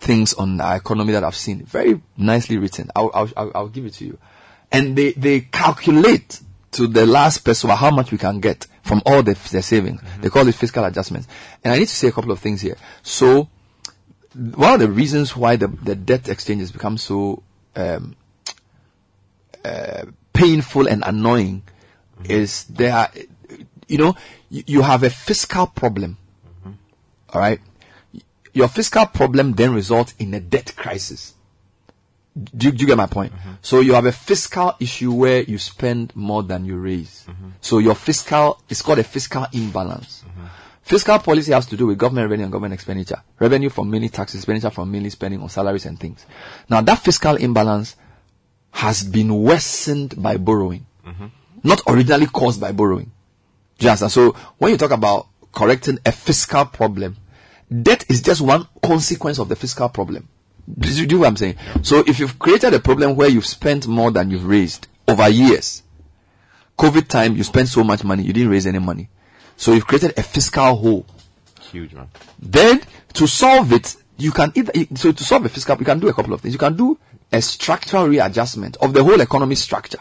things 0.00 0.34
on 0.34 0.60
our 0.60 0.76
economy 0.76 1.12
that 1.12 1.22
I've 1.22 1.36
seen. 1.36 1.64
Very 1.64 2.00
nicely 2.16 2.58
written. 2.58 2.90
I'll, 2.96 3.10
I'll, 3.14 3.30
I'll, 3.36 3.52
I'll 3.54 3.68
give 3.68 3.86
it 3.86 3.94
to 3.94 4.04
you. 4.06 4.18
And 4.72 4.96
they, 4.96 5.12
they 5.12 5.42
calculate 5.42 6.40
to 6.76 6.86
the 6.86 7.06
last 7.06 7.38
person 7.38 7.70
how 7.70 7.90
much 7.90 8.12
we 8.12 8.18
can 8.18 8.38
get 8.38 8.66
from 8.82 9.02
all 9.06 9.22
the, 9.22 9.32
the 9.50 9.62
savings. 9.62 10.00
They 10.20 10.28
call 10.28 10.46
it 10.46 10.54
fiscal 10.54 10.84
adjustments. 10.84 11.26
And 11.64 11.72
I 11.72 11.78
need 11.78 11.88
to 11.88 11.96
say 11.96 12.08
a 12.08 12.12
couple 12.12 12.32
of 12.32 12.38
things 12.38 12.60
here. 12.60 12.76
So, 13.02 13.48
one 14.34 14.74
of 14.74 14.80
the 14.80 14.90
reasons 14.90 15.34
why 15.34 15.56
the, 15.56 15.68
the 15.68 15.94
debt 15.94 16.28
exchange 16.28 16.60
has 16.60 16.70
become 16.70 16.98
so 16.98 17.42
um, 17.74 18.14
uh, 19.64 20.04
painful 20.34 20.86
and 20.86 21.02
annoying 21.06 21.62
is 22.24 22.64
there 22.64 22.92
are, 22.92 23.10
you 23.88 23.96
know, 23.96 24.14
you, 24.50 24.62
you 24.66 24.82
have 24.82 25.02
a 25.02 25.08
fiscal 25.10 25.66
problem. 25.66 26.18
All 27.30 27.40
right. 27.40 27.60
Your 28.52 28.68
fiscal 28.68 29.06
problem 29.06 29.54
then 29.54 29.72
results 29.72 30.14
in 30.18 30.34
a 30.34 30.40
debt 30.40 30.74
crisis. 30.76 31.35
Do 32.36 32.66
you, 32.66 32.72
do 32.72 32.82
you 32.82 32.86
get 32.86 32.98
my 32.98 33.06
point? 33.06 33.32
Mm-hmm. 33.32 33.50
So 33.62 33.80
you 33.80 33.94
have 33.94 34.04
a 34.04 34.12
fiscal 34.12 34.74
issue 34.78 35.12
where 35.12 35.42
you 35.42 35.56
spend 35.58 36.14
more 36.14 36.42
than 36.42 36.66
you 36.66 36.76
raise. 36.76 37.24
Mm-hmm. 37.28 37.48
So 37.62 37.78
your 37.78 37.94
fiscal, 37.94 38.60
it's 38.68 38.82
called 38.82 38.98
a 38.98 39.04
fiscal 39.04 39.46
imbalance. 39.52 40.22
Mm-hmm. 40.28 40.46
Fiscal 40.82 41.18
policy 41.18 41.52
has 41.52 41.66
to 41.66 41.76
do 41.76 41.86
with 41.86 41.98
government 41.98 42.26
revenue 42.26 42.44
and 42.44 42.52
government 42.52 42.74
expenditure. 42.74 43.22
Revenue 43.38 43.70
from 43.70 43.90
mainly 43.90 44.10
taxes, 44.10 44.40
expenditure 44.40 44.70
from 44.70 44.92
mainly 44.92 45.10
spending 45.10 45.40
on 45.40 45.48
salaries 45.48 45.86
and 45.86 45.98
things. 45.98 46.26
Now 46.68 46.82
that 46.82 46.98
fiscal 46.98 47.36
imbalance 47.36 47.96
has 48.70 49.02
been 49.02 49.42
worsened 49.42 50.22
by 50.22 50.36
borrowing. 50.36 50.86
Not 51.62 51.80
originally 51.88 52.26
caused 52.26 52.60
by 52.60 52.72
borrowing. 52.72 53.10
You? 53.78 53.96
So 53.96 54.36
when 54.58 54.70
you 54.70 54.76
talk 54.76 54.92
about 54.92 55.26
correcting 55.52 55.98
a 56.04 56.12
fiscal 56.12 56.66
problem, 56.66 57.16
debt 57.82 58.04
is 58.08 58.22
just 58.22 58.40
one 58.40 58.68
consequence 58.82 59.38
of 59.38 59.48
the 59.48 59.56
fiscal 59.56 59.88
problem. 59.88 60.28
Do 60.78 60.92
you 60.92 61.06
do 61.06 61.20
what 61.20 61.28
I'm 61.28 61.36
saying? 61.36 61.56
So 61.82 62.02
if 62.06 62.18
you've 62.18 62.38
created 62.38 62.74
a 62.74 62.80
problem 62.80 63.16
where 63.16 63.28
you've 63.28 63.46
spent 63.46 63.86
more 63.86 64.10
than 64.10 64.30
you've 64.30 64.46
raised 64.46 64.88
over 65.06 65.28
years, 65.28 65.82
COVID 66.78 67.08
time, 67.08 67.36
you 67.36 67.44
spent 67.44 67.68
so 67.68 67.84
much 67.84 68.04
money, 68.04 68.22
you 68.24 68.32
didn't 68.32 68.50
raise 68.50 68.66
any 68.66 68.78
money. 68.78 69.08
So 69.56 69.72
you've 69.72 69.86
created 69.86 70.18
a 70.18 70.22
fiscal 70.22 70.76
hole. 70.76 71.06
Huge 71.60 71.94
man. 71.94 72.08
Then 72.38 72.82
to 73.14 73.26
solve 73.26 73.72
it, 73.72 73.96
you 74.18 74.32
can 74.32 74.52
either 74.54 74.72
so 74.94 75.12
to 75.12 75.24
solve 75.24 75.44
a 75.46 75.48
fiscal, 75.48 75.76
you 75.78 75.84
can 75.84 75.98
do 75.98 76.08
a 76.08 76.14
couple 76.14 76.32
of 76.32 76.40
things. 76.40 76.54
You 76.54 76.58
can 76.58 76.76
do 76.76 76.98
a 77.32 77.40
structural 77.42 78.08
readjustment 78.08 78.76
of 78.78 78.92
the 78.92 79.02
whole 79.02 79.20
economy 79.20 79.54
structure, 79.54 79.98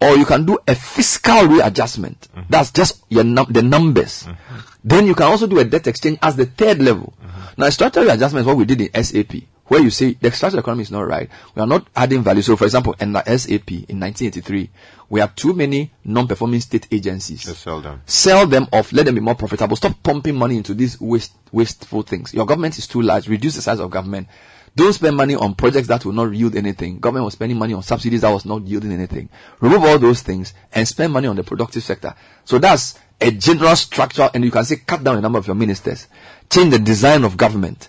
or 0.00 0.16
you 0.16 0.24
can 0.24 0.44
do 0.44 0.58
a 0.66 0.74
fiscal 0.74 1.46
readjustment. 1.46 2.20
Mm-hmm. 2.20 2.42
That's 2.48 2.70
just 2.70 3.02
your 3.08 3.24
num- 3.24 3.50
the 3.50 3.62
numbers. 3.62 4.24
Mm-hmm. 4.24 4.58
Then 4.84 5.06
you 5.06 5.14
can 5.14 5.26
also 5.26 5.46
do 5.46 5.58
a 5.58 5.64
debt 5.64 5.86
exchange 5.86 6.18
as 6.22 6.36
the 6.36 6.46
third 6.46 6.80
level. 6.80 7.14
Mm-hmm. 7.20 7.60
Now, 7.62 7.70
structural 7.70 8.06
readjustment 8.06 8.42
is 8.42 8.46
what 8.46 8.56
we 8.56 8.64
did 8.64 8.80
in 8.80 9.04
SAP, 9.04 9.34
where 9.68 9.80
you 9.80 9.90
say 9.90 10.14
the 10.14 10.30
structural 10.32 10.60
economy 10.60 10.82
is 10.82 10.90
not 10.90 11.06
right. 11.06 11.30
We 11.54 11.62
are 11.62 11.66
not 11.66 11.86
adding 11.94 12.22
value. 12.22 12.42
So, 12.42 12.56
for 12.56 12.64
example, 12.64 12.94
in 13.00 13.12
the 13.12 13.22
SAP 13.24 13.70
in 13.70 14.00
1983, 14.00 14.70
we 15.10 15.20
have 15.20 15.34
too 15.36 15.52
many 15.52 15.92
non-performing 16.04 16.60
state 16.60 16.86
agencies. 16.90 17.42
sell 17.56 17.80
them. 17.80 18.02
Sell 18.06 18.46
them 18.46 18.66
off. 18.72 18.92
Let 18.92 19.06
them 19.06 19.14
be 19.14 19.20
more 19.20 19.34
profitable. 19.34 19.76
Stop 19.76 20.02
pumping 20.02 20.36
money 20.36 20.56
into 20.56 20.74
these 20.74 21.00
waste, 21.00 21.32
wasteful 21.52 22.02
things. 22.02 22.34
Your 22.34 22.46
government 22.46 22.78
is 22.78 22.86
too 22.86 23.02
large. 23.02 23.28
Reduce 23.28 23.56
the 23.56 23.62
size 23.62 23.80
of 23.80 23.90
government. 23.90 24.28
Don't 24.76 24.92
spend 24.92 25.16
money 25.16 25.34
on 25.34 25.54
projects 25.54 25.88
that 25.88 26.04
will 26.04 26.12
not 26.12 26.32
yield 26.32 26.54
anything. 26.54 27.00
Government 27.00 27.24
was 27.24 27.34
spending 27.34 27.58
money 27.58 27.74
on 27.74 27.82
subsidies 27.82 28.20
that 28.20 28.30
was 28.30 28.44
not 28.44 28.62
yielding 28.62 28.92
anything. 28.92 29.28
Remove 29.60 29.84
all 29.84 29.98
those 29.98 30.22
things 30.22 30.54
and 30.72 30.86
spend 30.86 31.12
money 31.12 31.26
on 31.26 31.36
the 31.36 31.42
productive 31.42 31.82
sector. 31.82 32.14
So 32.44 32.58
that's 32.58 32.98
a 33.20 33.30
general 33.32 33.74
structure 33.76 34.30
and 34.32 34.44
you 34.44 34.50
can 34.50 34.64
say 34.64 34.76
cut 34.76 35.02
down 35.02 35.16
the 35.16 35.22
number 35.22 35.38
of 35.38 35.46
your 35.46 35.56
ministers. 35.56 36.06
Change 36.48 36.70
the 36.70 36.78
design 36.78 37.24
of 37.24 37.36
government. 37.36 37.88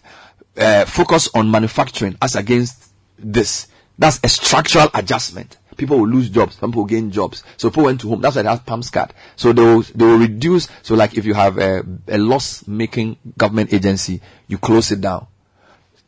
Uh, 0.58 0.86
focus 0.86 1.30
on 1.34 1.50
manufacturing 1.50 2.18
as 2.22 2.36
against 2.36 2.92
this. 3.18 3.68
That's 3.98 4.20
a 4.24 4.30
structural 4.30 4.88
adjustment. 4.94 5.58
People 5.78 6.00
will 6.00 6.10
lose 6.10 6.30
jobs. 6.30 6.58
Some 6.58 6.72
people 6.72 6.86
gain 6.86 7.12
jobs. 7.12 7.44
So 7.56 7.70
people 7.70 7.84
went 7.86 8.02
to 8.02 8.10
home. 8.10 8.20
That's 8.22 8.36
why 8.36 8.42
they 8.42 8.50
have 8.50 8.66
PAMSCAD. 8.66 9.12
So 9.38 9.54
they 9.54 9.62
will, 9.62 9.82
they 9.82 10.06
will 10.06 10.18
reduce. 10.18 10.68
So 10.84 10.96
like 10.96 11.18
if 11.18 11.26
you 11.26 11.34
have 11.34 11.58
a, 11.58 11.86
a 12.08 12.18
loss 12.18 12.68
making 12.68 13.18
government 13.38 13.72
agency, 13.74 14.22
you 14.48 14.58
close 14.58 14.92
it 14.92 15.00
down. 15.00 15.28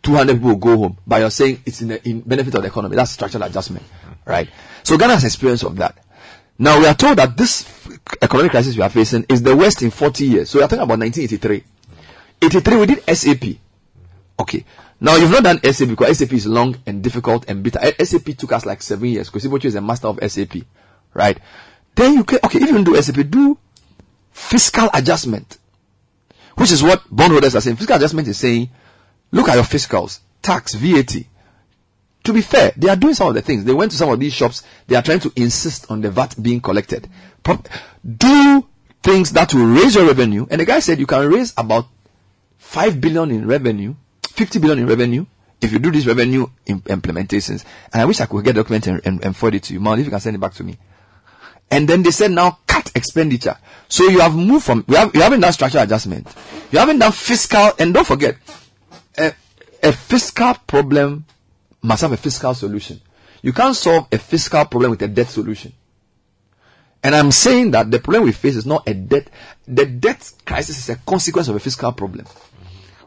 200 0.03 0.34
people 0.34 0.50
will 0.50 0.56
go 0.58 0.78
home, 0.78 0.98
but 1.06 1.18
you're 1.22 1.30
saying 1.30 1.61
it's 1.66 1.82
in 1.82 1.90
the 1.90 2.10
in 2.10 2.22
benefit 2.22 2.56
of 2.56 2.64
the 2.64 2.68
economy. 2.68 2.95
That's 2.95 3.11
structural 3.11 3.44
adjustment, 3.44 3.86
right? 4.26 4.50
So 4.84 4.98
Ghana 4.98 5.14
has 5.14 5.24
experience 5.26 5.64
of 5.64 5.76
that. 5.78 5.98
Now 6.58 6.80
we 6.80 6.88
are 6.88 6.94
told 6.95 7.18
that 7.18 7.38
this 7.38 7.66
economic 8.22 8.52
crisis 8.52 8.76
we 8.76 8.82
are 8.82 8.90
facing 8.90 9.26
is 9.30 9.42
the 9.44 9.56
worst 9.56 9.82
in 9.84 9.92
40 9.92 10.26
years. 10.26 10.50
So 10.50 10.60
we 10.60 10.64
are 10.64 10.68
talking 10.68 10.84
about 10.84 11.00
1983. 11.00 11.64
83 12.42 12.78
we 12.78 12.86
did 12.88 13.03
SAP. 13.16 13.44
Okay. 14.42 14.66
Now 15.00 15.16
you've 15.16 15.32
not 15.32 15.44
done 15.44 15.60
SAP 15.64 15.90
because 15.90 16.18
SAP 16.18 16.34
is 16.34 16.45
long 16.45 16.78
and 16.86 17.03
difficult 17.03 17.45
and 17.50 17.64
bitter. 17.64 17.80
SAP 18.03 18.38
took 18.38 18.52
us 18.52 18.66
like 18.66 18.82
seven 18.82 19.08
years 19.10 19.30
because 19.30 19.45
Botchwey 19.45 19.66
is 19.66 19.76
a 19.76 19.82
master 19.82 20.08
of 20.08 20.20
SAP, 20.32 20.58
right? 21.14 21.40
Then 21.95 22.14
you 22.14 22.24
can 22.24 22.40
okay 22.45 22.60
if 22.60 22.68
you 22.68 22.74
don't 22.74 22.84
do 22.84 23.02
SAP, 23.02 23.30
do 23.30 23.58
fiscal 24.32 24.90
adjustment, 24.94 25.58
which 26.56 26.72
is 26.72 26.84
what 26.84 27.03
bondholders 27.10 27.56
are 27.56 27.61
saying. 27.61 27.78
Fiscal 27.78 27.95
adjustment 27.95 28.28
is 28.28 28.38
saying 28.38 28.70
Look 29.32 29.48
at 29.48 29.56
your 29.56 29.64
fiscals, 29.64 30.20
tax, 30.42 30.74
VAT. 30.74 31.16
To 32.26 32.34
be 32.34 32.42
fair, 32.42 32.74
they 32.78 32.90
are 32.90 32.95
doing 32.95 33.14
some 33.14 33.30
of 33.30 33.34
the 33.34 33.42
things. 33.42 33.64
They 33.64 33.74
went 33.74 33.92
to 33.92 33.98
some 33.98 34.10
of 34.10 34.20
these 34.20 34.34
shops. 34.34 34.64
They 34.88 34.95
are 34.95 35.02
trying 35.02 35.22
to 35.22 35.32
insist 35.36 35.90
on 35.90 36.02
the 36.02 36.11
VAT 36.11 36.36
being 36.42 36.61
collected. 36.61 37.10
Do 37.44 38.68
things 39.02 39.32
that 39.32 39.53
will 39.53 39.66
raise 39.66 39.95
your 39.95 40.06
revenue. 40.06 40.45
And 40.52 40.61
the 40.61 40.66
guy 40.66 40.80
said 40.80 41.00
you 41.00 41.08
can 41.08 41.28
raise 41.28 41.53
about 41.58 41.88
5 42.58 43.02
billion 43.02 43.32
in 43.32 43.48
revenue, 43.48 43.95
50 44.32 44.60
billion 44.60 44.80
in 44.80 44.88
revenue 44.88 45.26
if 45.61 45.72
you 45.72 45.80
do 45.80 45.92
these 45.92 46.08
revenue 46.08 46.48
implementations. 46.66 47.64
And 47.93 48.01
I 48.01 48.06
wish 48.06 48.19
I 48.19 48.26
could 48.26 48.43
get 48.43 48.56
document 48.56 48.88
and, 48.88 49.01
and, 49.06 49.24
and 49.24 49.35
forward 49.35 49.56
it 49.56 49.64
to 49.64 49.74
you. 49.74 49.80
Man, 49.80 50.00
if 50.00 50.06
you 50.06 50.11
can 50.11 50.19
send 50.19 50.35
it 50.35 50.40
back 50.40 50.53
to 50.56 50.64
me. 50.64 50.77
And 51.69 51.88
then 51.88 52.03
they 52.03 52.11
said 52.11 52.32
now 52.32 52.60
cut 52.68 52.92
expenditure. 52.95 53.58
So 53.88 54.10
you 54.10 54.19
have 54.19 54.35
moved 54.35 54.66
from, 54.66 54.84
you, 54.88 54.95
have, 54.95 55.16
you 55.16 55.22
haven't 55.22 55.40
done 55.40 55.53
structural 55.53 55.84
adjustment. 55.84 56.27
You 56.72 56.80
haven't 56.80 57.00
done 57.00 57.11
fiscal, 57.11 57.72
and 57.80 57.93
don't 57.93 58.08
forget, 58.08 58.38
a, 59.18 59.34
a 59.84 59.93
fiscal 59.93 60.53
problem 60.68 61.26
must 61.82 62.01
have 62.01 62.11
a 62.11 62.18
fiscal 62.18 62.53
solution. 62.53 63.00
You 63.42 63.53
can't 63.53 63.76
solve 63.76 64.08
a 64.11 64.18
fiscal 64.18 64.66
problem 64.66 64.92
with 64.92 65.01
a 65.01 65.08
debt 65.08 65.27
solution. 65.27 65.74
And 67.03 67.16
I'm 67.16 67.32
saying 67.32 67.72
that 67.72 67.90
the 67.90 68.00
problem 68.00 68.26
we 68.26 68.32
face 68.32 68.56
is 68.56 68.66
not 68.66 68.88
a 68.88 68.93
debt. 68.93 69.30
The 69.68 69.85
debt 69.85 70.32
crisis 70.45 70.77
is 70.77 70.90
a 70.90 70.95
consequence 70.98 71.48
of 71.48 71.56
a 71.56 71.60
fiscal 71.60 71.92
problem. 71.93 72.26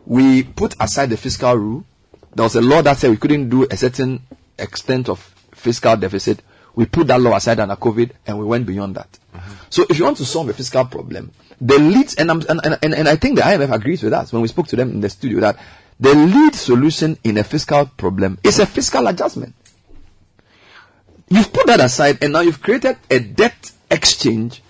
We 0.07 0.43
put 0.43 0.75
aside 0.81 1.11
the 1.11 1.17
fiscal 1.17 1.55
rule. 1.55 1.85
There 2.35 2.43
was 2.43 2.57
a 2.57 2.61
law 2.61 2.83
that 2.83 2.99
said 2.99 3.11
we 3.11 3.17
couldn't 3.17 3.49
do 3.49 3.67
a 3.71 3.77
certain 3.77 4.23
extent 4.59 5.09
of 5.09 5.19
fiscal 5.53 5.97
deficit. 5.97 6.43
We 6.75 6.87
put 6.87 7.07
that 7.07 7.21
law 7.21 7.37
aside 7.37 7.61
under 7.61 7.77
COVID 7.77 8.11
and 8.27 8.39
we 8.39 8.45
went 8.45 8.67
beyond 8.67 8.97
that. 8.97 9.19
So 9.71 9.85
if 9.89 9.99
you 9.99 10.05
want 10.05 10.17
to 10.19 10.25
solve 10.25 10.49
a 10.49 10.53
fiscal 10.53 10.85
problem, 10.85 11.33
the 11.61 11.79
lead, 11.79 12.13
and, 12.19 12.31
and, 12.31 12.61
and, 12.83 12.95
and 12.95 13.09
I 13.09 13.17
think 13.17 13.37
the 13.37 13.43
IMF 13.43 13.73
agrees 13.73 14.03
with 14.03 14.13
us 14.13 14.33
when 14.33 14.43
we 14.43 14.49
spoke 14.49 14.67
to 14.69 14.77
them 14.77 14.91
in 14.91 15.01
the 15.01 15.09
studio 15.09 15.41
that 15.41 15.59
the 16.01 16.15
lead 16.15 16.55
solution 16.55 17.17
in 17.23 17.39
a 17.39 17.45
fiscal 17.45 17.87
problem 17.87 18.39
is 18.43 18.59
a 18.59 18.67
fiscal 18.67 19.07
adjustment. 19.07 19.55
You've 21.29 21.53
put 21.53 21.67
that 21.69 21.81
aside 21.81 22.23
and 22.23 22.33
now 22.33 22.41
you've 22.41 22.61
created 22.63 22.97
a 23.11 23.19
debt 23.21 23.71
exchange 23.91 24.63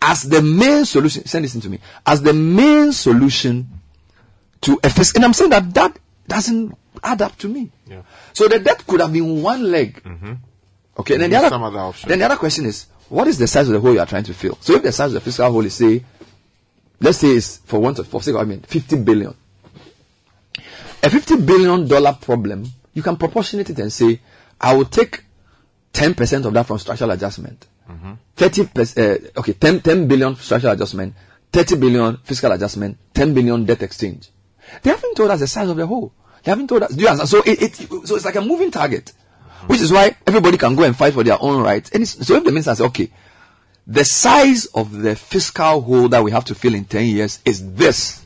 as 0.00 0.22
the 0.22 0.40
main 0.40 0.84
solution. 0.84 1.26
Send 1.26 1.44
this 1.44 1.58
to 1.60 1.68
me. 1.68 1.80
As 2.06 2.22
the 2.22 2.32
main 2.32 2.92
solution 2.92 3.79
to 4.62 4.78
a 4.82 4.90
fiscal. 4.90 5.18
And 5.18 5.24
I'm 5.26 5.32
saying 5.32 5.50
that 5.50 5.72
that 5.74 5.98
doesn't 6.28 6.76
add 7.02 7.22
up 7.22 7.36
to 7.38 7.48
me. 7.48 7.70
Yeah. 7.86 8.02
So 8.32 8.48
the 8.48 8.58
debt 8.58 8.86
could 8.86 9.00
have 9.00 9.12
been 9.12 9.42
one 9.42 9.70
leg. 9.70 10.02
Okay. 10.98 11.14
And 11.14 11.22
then 11.22 11.30
the, 11.30 11.36
other, 11.36 11.48
some 11.48 11.62
other 11.62 11.78
option. 11.78 12.08
then 12.08 12.18
the 12.18 12.24
other 12.26 12.36
question 12.36 12.66
is, 12.66 12.86
what 13.08 13.26
is 13.26 13.38
the 13.38 13.46
size 13.46 13.68
of 13.68 13.72
the 13.74 13.80
hole 13.80 13.92
you 13.92 14.00
are 14.00 14.06
trying 14.06 14.24
to 14.24 14.34
fill? 14.34 14.56
So 14.60 14.74
if 14.74 14.82
the 14.82 14.92
size 14.92 15.08
of 15.08 15.14
the 15.14 15.20
fiscal 15.20 15.50
hole 15.50 15.64
is 15.64 15.74
say, 15.74 16.04
let's 17.00 17.18
say 17.18 17.28
it's 17.28 17.58
for 17.58 17.80
one, 17.80 17.94
for 17.94 18.22
sake 18.22 18.34
of 18.34 18.38
argument, 18.40 18.66
50 18.66 18.96
billion. 19.02 19.34
A 21.02 21.08
50 21.08 21.36
billion 21.38 21.88
dollar 21.88 22.12
problem, 22.20 22.66
you 22.92 23.02
can 23.02 23.16
proportionate 23.16 23.70
it 23.70 23.78
and 23.78 23.92
say, 23.92 24.20
I 24.60 24.74
will 24.76 24.84
take 24.84 25.24
10% 25.94 26.44
of 26.44 26.52
that 26.52 26.66
from 26.66 26.78
structural 26.78 27.10
adjustment. 27.10 27.66
30 28.36 28.66
percent, 28.68 29.24
uh, 29.36 29.40
okay, 29.40 29.52
10, 29.54 29.80
10 29.80 30.06
billion 30.08 30.36
structural 30.36 30.72
adjustment, 30.72 31.14
30 31.52 31.76
billion 31.76 32.16
fiscal 32.18 32.52
adjustment, 32.52 32.96
10 33.12 33.34
billion 33.34 33.64
debt 33.64 33.82
exchange. 33.82 34.28
They 34.82 34.90
haven't 34.90 35.14
told 35.14 35.30
us 35.30 35.40
the 35.40 35.46
size 35.46 35.68
of 35.68 35.76
the 35.76 35.86
hole. 35.86 36.12
They 36.42 36.50
haven't 36.50 36.68
told 36.68 36.82
us. 36.82 36.94
Do 36.94 37.02
you 37.02 37.08
understand? 37.08 37.44
So 37.44 37.50
it, 37.50 37.80
it 37.80 38.06
so 38.06 38.16
it's 38.16 38.24
like 38.24 38.36
a 38.36 38.40
moving 38.40 38.70
target, 38.70 39.12
which 39.66 39.80
is 39.80 39.92
why 39.92 40.16
everybody 40.26 40.56
can 40.58 40.74
go 40.74 40.84
and 40.84 40.96
fight 40.96 41.14
for 41.14 41.24
their 41.24 41.40
own 41.40 41.62
rights. 41.62 41.90
And 41.90 42.02
it's, 42.02 42.26
so 42.26 42.36
if 42.36 42.44
the 42.44 42.50
minister 42.50 42.74
says, 42.74 42.86
okay, 42.86 43.10
the 43.86 44.04
size 44.04 44.66
of 44.66 44.92
the 44.92 45.16
fiscal 45.16 45.80
hole 45.80 46.08
that 46.08 46.22
we 46.22 46.30
have 46.30 46.44
to 46.46 46.54
fill 46.54 46.74
in 46.74 46.84
10 46.84 47.06
years 47.06 47.40
is 47.44 47.74
this. 47.74 48.24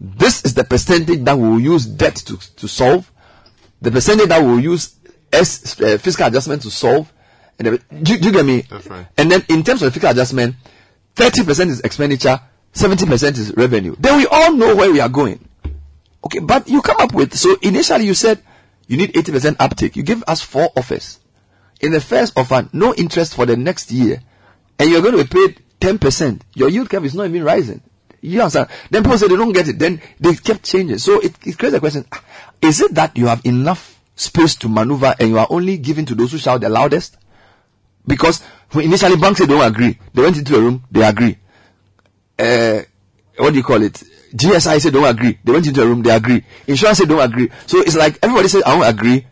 This 0.00 0.44
is 0.44 0.54
the 0.54 0.64
percentage 0.64 1.24
that 1.24 1.38
we 1.38 1.48
will 1.48 1.60
use 1.60 1.86
debt 1.86 2.16
to, 2.16 2.36
to 2.56 2.68
solve. 2.68 3.10
The 3.80 3.90
percentage 3.90 4.28
that 4.28 4.42
we 4.42 4.48
will 4.48 4.60
use 4.60 4.96
S, 5.32 5.80
uh, 5.80 5.98
fiscal 5.98 6.26
adjustment 6.26 6.62
to 6.62 6.70
solve. 6.70 7.10
And 7.58 7.68
the, 7.68 7.78
do, 8.02 8.18
do 8.18 8.26
you 8.26 8.32
get 8.32 8.44
me? 8.44 8.62
That's 8.62 8.86
right. 8.88 9.06
And 9.16 9.30
then 9.30 9.44
in 9.48 9.62
terms 9.62 9.82
of 9.82 9.92
fiscal 9.92 10.10
adjustment, 10.10 10.56
30% 11.14 11.68
is 11.68 11.80
expenditure, 11.80 12.40
70% 12.74 13.38
is 13.38 13.54
revenue. 13.56 13.94
Then 13.98 14.18
we 14.18 14.26
all 14.26 14.52
know 14.52 14.74
where 14.74 14.92
we 14.92 15.00
are 15.00 15.08
going. 15.08 15.48
Okay, 16.24 16.40
but 16.40 16.68
you 16.68 16.82
come 16.82 16.96
up 16.98 17.12
with, 17.12 17.34
so 17.36 17.56
initially 17.62 18.06
you 18.06 18.14
said 18.14 18.42
you 18.86 18.96
need 18.96 19.12
80% 19.12 19.56
uptake. 19.60 19.96
You 19.96 20.02
give 20.02 20.24
us 20.26 20.40
four 20.40 20.70
offers. 20.76 21.20
In 21.80 21.92
the 21.92 22.00
first 22.00 22.36
offer, 22.36 22.68
no 22.72 22.94
interest 22.94 23.34
for 23.34 23.46
the 23.46 23.56
next 23.56 23.90
year. 23.90 24.20
And 24.78 24.90
you're 24.90 25.02
going 25.02 25.16
to 25.16 25.24
be 25.24 25.28
paid 25.28 25.62
10%. 25.80 26.40
Your 26.54 26.68
yield 26.68 26.90
curve 26.90 27.04
is 27.04 27.14
not 27.14 27.26
even 27.26 27.44
rising. 27.44 27.80
You 28.20 28.40
understand? 28.40 28.68
Then 28.90 29.02
people 29.02 29.18
say 29.18 29.28
they 29.28 29.36
don't 29.36 29.52
get 29.52 29.68
it. 29.68 29.78
Then 29.78 30.00
they 30.18 30.34
kept 30.34 30.64
changing. 30.64 30.98
So 30.98 31.20
it, 31.20 31.34
it 31.46 31.58
creates 31.58 31.76
a 31.76 31.80
question. 31.80 32.06
Is 32.62 32.80
it 32.80 32.94
that 32.94 33.16
you 33.16 33.26
have 33.26 33.44
enough 33.44 34.00
space 34.16 34.56
to 34.56 34.68
maneuver 34.68 35.14
and 35.20 35.28
you 35.28 35.38
are 35.38 35.46
only 35.50 35.76
giving 35.76 36.06
to 36.06 36.14
those 36.14 36.32
who 36.32 36.38
shout 36.38 36.62
the 36.62 36.70
loudest? 36.70 37.18
Because 38.06 38.42
initially 38.72 39.16
banks 39.16 39.40
they 39.40 39.46
don't 39.46 39.64
agree. 39.64 39.98
They 40.14 40.22
went 40.22 40.38
into 40.38 40.56
a 40.56 40.60
room, 40.60 40.84
they 40.90 41.02
agree. 41.02 41.36
Uh, 42.38 42.82
what 43.36 43.50
do 43.50 43.56
you 43.56 43.62
call 43.62 43.82
it? 43.82 44.02
GSI 44.34 44.80
said 44.80 44.92
don't 44.92 45.04
agree. 45.04 45.38
They 45.44 45.52
went 45.52 45.66
into 45.66 45.82
a 45.82 45.86
room, 45.86 46.02
they 46.02 46.14
agree. 46.14 46.44
Insurance 46.66 46.98
said 46.98 47.08
don't 47.08 47.20
agree. 47.20 47.50
So 47.66 47.78
it's 47.80 47.96
like 47.96 48.18
everybody 48.22 48.48
says 48.48 48.62
I 48.66 48.76
don't 48.76 48.88
agree. 48.88 49.26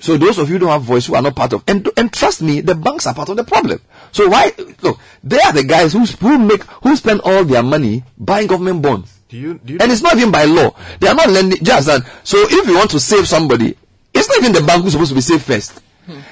So 0.00 0.16
those 0.16 0.38
of 0.38 0.48
you 0.48 0.54
who 0.54 0.58
don't 0.60 0.70
have 0.70 0.82
voice 0.82 1.06
who 1.06 1.14
are 1.14 1.22
not 1.22 1.36
part 1.36 1.52
of 1.52 1.64
and 1.66 1.88
and 1.96 2.12
trust 2.12 2.42
me, 2.42 2.60
the 2.60 2.74
banks 2.74 3.06
are 3.06 3.14
part 3.14 3.28
of 3.28 3.36
the 3.36 3.44
problem. 3.44 3.80
So 4.12 4.28
why 4.28 4.52
look, 4.82 4.98
they 5.22 5.38
are 5.40 5.52
the 5.52 5.64
guys 5.64 5.92
who 5.92 6.04
who 6.04 6.38
make 6.38 6.62
who 6.64 6.94
spend 6.96 7.20
all 7.24 7.44
their 7.44 7.62
money 7.62 8.04
buying 8.18 8.46
government 8.46 8.82
bonds. 8.82 9.18
Do 9.28 9.36
you, 9.36 9.54
do 9.64 9.72
you 9.72 9.78
And 9.80 9.90
it's 9.90 10.02
not 10.02 10.16
even 10.16 10.30
by 10.30 10.44
law. 10.44 10.76
They 11.00 11.08
are 11.08 11.14
not 11.14 11.28
lending 11.28 11.64
just 11.64 11.86
that. 11.86 12.02
So 12.22 12.38
if 12.48 12.68
you 12.68 12.76
want 12.76 12.90
to 12.92 13.00
save 13.00 13.26
somebody, 13.26 13.76
it's 14.12 14.28
not 14.28 14.38
even 14.38 14.52
the 14.52 14.62
bank 14.62 14.82
who's 14.84 14.92
supposed 14.92 15.10
to 15.10 15.14
be 15.16 15.20
saved 15.20 15.42
first. 15.42 15.80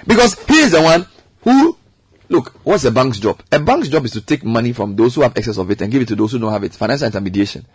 Because 0.07 0.39
he 0.45 0.59
is 0.59 0.71
the 0.73 0.83
one 0.83 1.07
who 1.43 1.77
look, 2.29 2.53
what's 2.65 2.85
a 2.85 2.91
bank's 2.91 3.19
job? 3.19 3.43
A 3.51 3.59
bank's 3.59 3.89
job 3.89 4.05
is 4.05 4.13
to 4.13 4.21
take 4.21 4.45
money 4.45 4.73
from 4.73 4.97
those 4.97 5.15
who 5.15 5.23
have 5.23 5.37
excess 5.37 5.59
of 5.59 5.71
it 5.71 5.81
and 5.81 5.91
give 5.91 6.03
it 6.03 6.09
to 6.09 6.17
those 6.17 6.33
who 6.33 6.39
don't 6.39 6.53
have 6.53 6.65
it. 6.65 6.75
Financial 6.75 7.07
intermediation. 7.07 7.67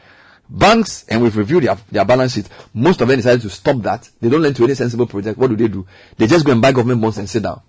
Banks, 0.49 1.05
and 1.09 1.21
we've 1.21 1.35
reviewed 1.35 1.63
their, 1.63 1.77
their 1.91 2.05
balance 2.05 2.33
sheet, 2.33 2.47
most 2.73 3.01
of 3.01 3.07
them 3.07 3.17
decided 3.17 3.41
to 3.41 3.49
stop 3.49 3.77
that. 3.81 4.09
They 4.21 4.29
don't 4.29 4.41
lend 4.41 4.55
to 4.55 4.63
any 4.63 4.75
sensible 4.75 5.05
project. 5.05 5.37
What 5.37 5.49
do 5.49 5.55
they 5.55 5.67
do? 5.67 5.85
They 6.17 6.27
just 6.27 6.45
go 6.45 6.53
and 6.53 6.61
buy 6.61 6.71
government 6.71 7.01
bonds 7.01 7.17
and 7.17 7.29
sit 7.29 7.43
down. 7.43 7.61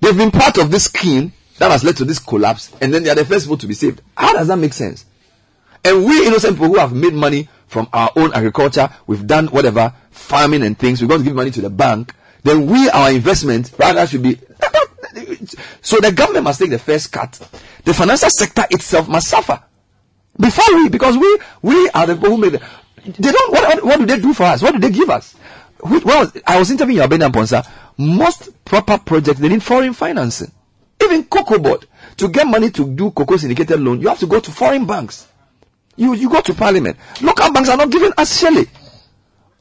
They've 0.00 0.16
been 0.16 0.30
part 0.30 0.58
of 0.58 0.70
this 0.70 0.84
scheme 0.84 1.32
that 1.58 1.70
has 1.70 1.82
led 1.82 1.96
to 1.96 2.04
this 2.04 2.18
collapse, 2.18 2.72
and 2.80 2.92
then 2.92 3.02
they 3.02 3.10
are 3.10 3.14
the 3.14 3.24
first 3.24 3.46
people 3.46 3.56
to 3.58 3.66
be 3.66 3.74
saved. 3.74 4.02
How 4.16 4.34
does 4.34 4.48
that 4.48 4.56
make 4.56 4.72
sense? 4.72 5.06
And 5.84 6.04
we 6.04 6.26
innocent 6.26 6.56
people 6.56 6.68
who 6.68 6.78
have 6.78 6.92
made 6.92 7.14
money 7.14 7.48
from 7.66 7.88
our 7.92 8.10
own 8.16 8.32
agriculture, 8.34 8.88
we've 9.06 9.26
done 9.26 9.46
whatever, 9.48 9.92
farming 10.10 10.62
and 10.62 10.78
things, 10.78 11.02
we're 11.02 11.08
going 11.08 11.20
to 11.20 11.24
give 11.24 11.34
money 11.34 11.50
to 11.50 11.60
the 11.60 11.70
bank, 11.70 12.14
then 12.42 12.66
we, 12.66 12.88
our 12.90 13.10
investment, 13.10 13.72
rather 13.78 14.06
should 14.06 14.22
be. 14.22 14.38
So 15.82 15.98
the 16.00 16.12
government 16.12 16.44
must 16.44 16.60
take 16.60 16.70
the 16.70 16.78
first 16.78 17.12
cut. 17.12 17.32
The 17.84 17.94
financial 17.94 18.30
sector 18.30 18.64
itself 18.70 19.08
must 19.08 19.28
suffer. 19.28 19.62
Before 20.38 20.74
we, 20.76 20.88
because 20.88 21.16
we, 21.16 21.38
we 21.62 21.88
are 21.90 22.06
the 22.06 22.14
people 22.14 22.30
who 22.30 22.38
made 22.38 22.52
the, 22.52 22.62
they 23.04 23.32
don't, 23.32 23.52
what, 23.52 23.62
what, 23.76 23.84
what 23.84 23.98
do 24.00 24.06
they 24.06 24.20
do 24.20 24.34
for 24.34 24.42
us? 24.44 24.62
What 24.62 24.72
do 24.74 24.78
they 24.80 24.90
give 24.90 25.08
us? 25.10 25.34
Who, 25.78 26.00
well, 26.00 26.30
I 26.46 26.58
was 26.58 26.70
interviewing 26.70 27.08
Abena 27.08 27.32
Ponsa. 27.32 27.64
Most 27.96 28.64
proper 28.64 28.98
projects, 28.98 29.40
they 29.40 29.48
need 29.48 29.62
foreign 29.62 29.92
financing. 29.92 30.50
Even 31.02 31.24
Cocoa 31.24 31.58
Board, 31.58 31.86
to 32.16 32.28
get 32.28 32.46
money 32.46 32.70
to 32.70 32.86
do 32.86 33.10
cocoa 33.10 33.36
syndicated 33.36 33.80
loan, 33.80 34.00
you 34.00 34.08
have 34.08 34.18
to 34.18 34.26
go 34.26 34.40
to 34.40 34.50
foreign 34.50 34.86
banks. 34.86 35.28
You, 35.96 36.14
you 36.14 36.28
go 36.28 36.40
to 36.40 36.54
parliament. 36.54 36.96
Local 37.22 37.52
banks 37.52 37.68
are 37.68 37.76
not 37.76 37.90
giving 37.90 38.12
us 38.18 38.38
shelly. 38.38 38.66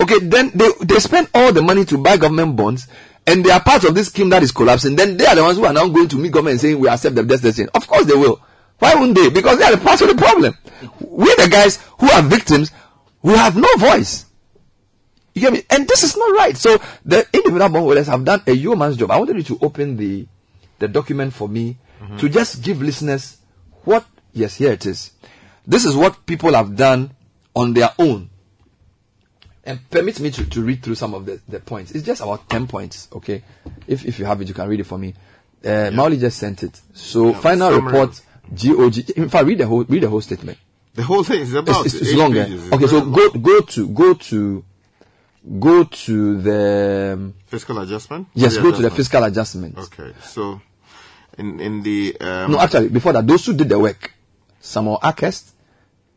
Okay, 0.01 0.19
then 0.19 0.51
they, 0.53 0.69
they 0.81 0.99
spend 0.99 1.29
all 1.33 1.53
the 1.53 1.61
money 1.61 1.85
to 1.85 1.97
buy 1.97 2.17
government 2.17 2.55
bonds 2.55 2.87
and 3.27 3.43
they 3.43 3.51
are 3.51 3.61
part 3.61 3.83
of 3.83 3.95
this 3.95 4.07
scheme 4.07 4.29
that 4.29 4.43
is 4.43 4.51
collapsing. 4.51 4.95
Then 4.95 5.17
they 5.17 5.25
are 5.25 5.35
the 5.35 5.43
ones 5.43 5.57
who 5.57 5.65
are 5.65 5.73
now 5.73 5.87
going 5.87 6.07
to 6.09 6.17
meet 6.17 6.31
government 6.31 6.53
and 6.53 6.61
saying 6.61 6.79
we 6.79 6.87
accept 6.87 7.15
the 7.15 7.23
debt 7.23 7.43
exchange. 7.43 7.69
Of 7.73 7.87
course 7.87 8.05
they 8.05 8.13
will. 8.13 8.41
Why 8.79 8.93
wouldn't 8.95 9.17
they? 9.17 9.29
Because 9.29 9.57
they 9.57 9.65
are 9.65 9.75
the 9.75 9.81
part 9.81 10.01
of 10.01 10.09
the 10.09 10.15
problem. 10.15 10.55
We 10.99 11.31
are 11.31 11.43
the 11.43 11.49
guys 11.49 11.79
who 11.99 12.09
are 12.11 12.21
victims, 12.21 12.71
we 13.21 13.33
have 13.33 13.55
no 13.55 13.67
voice. 13.77 14.25
You 15.33 15.41
get 15.41 15.53
me? 15.53 15.63
And 15.69 15.87
this 15.87 16.03
is 16.03 16.15
not 16.15 16.35
right. 16.35 16.55
So 16.55 16.81
the 17.03 17.27
individual 17.33 17.69
bond 17.69 17.75
holders 17.75 18.07
have 18.07 18.23
done 18.23 18.41
a 18.47 18.51
yeoman's 18.51 18.97
job. 18.97 19.11
I 19.11 19.17
wanted 19.17 19.35
you 19.37 19.43
to 19.55 19.65
open 19.65 19.97
the 19.97 20.27
the 20.79 20.87
document 20.87 21.33
for 21.33 21.47
me 21.47 21.77
mm-hmm. 22.01 22.17
to 22.17 22.29
just 22.29 22.61
give 22.61 22.81
listeners 22.81 23.37
what 23.83 24.05
yes, 24.33 24.55
here 24.55 24.71
it 24.71 24.85
is. 24.85 25.11
This 25.65 25.85
is 25.85 25.95
what 25.95 26.25
people 26.25 26.53
have 26.53 26.75
done 26.75 27.15
on 27.55 27.73
their 27.73 27.89
own. 27.97 28.29
And 29.65 29.79
permit 29.89 30.19
me 30.19 30.29
to, 30.31 30.45
to 30.49 30.61
read 30.61 30.83
through 30.83 30.95
some 30.95 31.13
of 31.15 31.25
the, 31.25 31.39
the 31.47 31.59
points. 31.59 31.91
It's 31.91 32.05
just 32.05 32.21
about 32.21 32.47
10 32.49 32.67
points, 32.67 33.07
okay? 33.13 33.43
If, 33.87 34.05
if 34.05 34.19
you 34.19 34.25
have 34.25 34.39
it, 34.41 34.47
you 34.47 34.53
can 34.53 34.69
read 34.69 34.79
it 34.79 34.83
for 34.85 34.97
me. 34.97 35.15
Uh, 35.65 35.89
Mauli 35.91 36.17
just 36.17 36.37
sent 36.37 36.61
it. 36.61 36.79
So, 36.93 37.29
Yeah, 37.31 37.39
final 37.39 37.71
summary. 37.71 37.91
report, 37.93 38.21
GOG. 38.53 39.09
In 39.17 39.29
fact, 39.29 39.47
read 39.47 39.57
the 39.57 39.65
whole, 39.65 39.83
read 39.85 40.03
the 40.03 40.09
whole 40.09 40.21
statement. 40.21 40.59
The 40.93 41.01
whole 41.03 41.23
thing 41.23 41.41
is 41.41 41.53
about 41.55 41.83
It's, 41.85 41.95
it's, 41.95 42.03
it's 42.03 42.11
eight 42.13 42.17
long, 42.17 42.37
eh? 42.37 42.43
pages. 42.45 42.63
It's 42.65 42.73
Okay, 42.73 42.87
so 42.87 43.05
go, 43.09 43.29
go 43.31 43.61
to, 43.61 43.87
go 43.89 44.13
to, 44.13 44.63
go 45.59 45.83
to 45.83 46.41
the, 46.41 47.11
um, 47.17 47.33
Fiscal 47.47 47.79
adjustment? 47.79 48.27
yes, 48.35 48.55
The 48.55 48.61
go 48.61 48.71
to 48.71 48.81
the 48.83 48.91
fiscal 48.91 49.23
adjustment. 49.23 49.77
Okay, 49.79 50.13
so 50.23 50.61
in 51.39 51.59
in 51.59 51.81
the 51.81 52.15
um, 52.21 52.51
No, 52.51 52.59
actually, 52.59 52.89
before 52.89 53.13
that, 53.13 53.25
those 53.27 53.45
who 53.47 53.53
did 53.53 53.67
the 53.69 53.79
work, 53.79 54.13
Samuel 54.59 54.99
Arkhurst, 55.01 55.51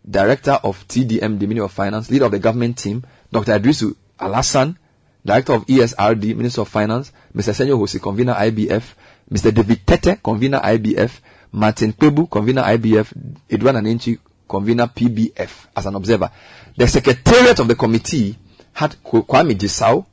Director 0.08 0.52
of 0.62 0.86
TDM, 0.86 1.38
the 1.38 1.46
Ministry 1.46 1.64
of 1.64 1.72
Finance, 1.72 2.10
leader 2.10 2.26
of 2.26 2.30
the 2.30 2.38
government 2.38 2.78
team, 2.78 3.04
Dr. 3.32 3.58
Adrisu 3.58 3.94
Alassan, 4.18 4.76
Director 5.24 5.54
of 5.54 5.66
ESRD, 5.66 6.36
Minister 6.36 6.62
of 6.62 6.68
Finance, 6.68 7.12
Mr. 7.34 7.52
Senyo 7.52 7.76
Hosi, 7.78 8.00
Convener 8.00 8.34
IBF, 8.34 8.94
Mr. 9.30 9.52
David 9.52 9.86
Tete, 9.86 10.22
Convener 10.22 10.60
IBF, 10.60 11.20
Martin 11.52 11.92
Kpebu, 11.92 12.30
Convener 12.30 12.62
IBF, 12.62 13.12
Edwan 13.50 13.76
Anenchi, 13.76 14.18
Convener 14.48 14.86
PBF, 14.86 15.66
as 15.76 15.86
an 15.86 15.94
observer. 15.94 16.30
The 16.76 16.86
Secretariat 16.88 17.58
of 17.58 17.68
the 17.68 17.74
committee 17.74 18.38
had 18.72 18.92
Kw- 19.04 19.26
Kwame 19.26 19.54
Gisau, 19.54 20.06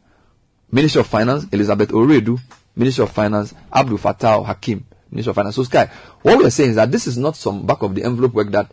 Minister 0.71 0.99
of 1.01 1.07
Finance, 1.07 1.45
Elizabeth 1.51 1.89
Oredu, 1.91 2.37
Minister 2.75 3.03
of 3.03 3.11
Finance, 3.11 3.53
Abdul 3.71 3.97
Fattah 3.99 4.43
Hakim, 4.45 4.85
Minister 5.11 5.29
of 5.29 5.35
Finance. 5.35 5.55
So 5.55 5.63
Sky, 5.63 5.89
what 6.23 6.37
we 6.39 6.45
are 6.45 6.49
saying 6.49 6.71
is 6.71 6.75
that 6.75 6.91
this 6.91 7.07
is 7.07 7.17
not 7.17 7.37
some 7.37 7.65
back 7.65 7.81
of 7.83 7.95
the 7.95 8.03
envelope 8.03 8.33
work 8.33 8.51
that 8.51 8.71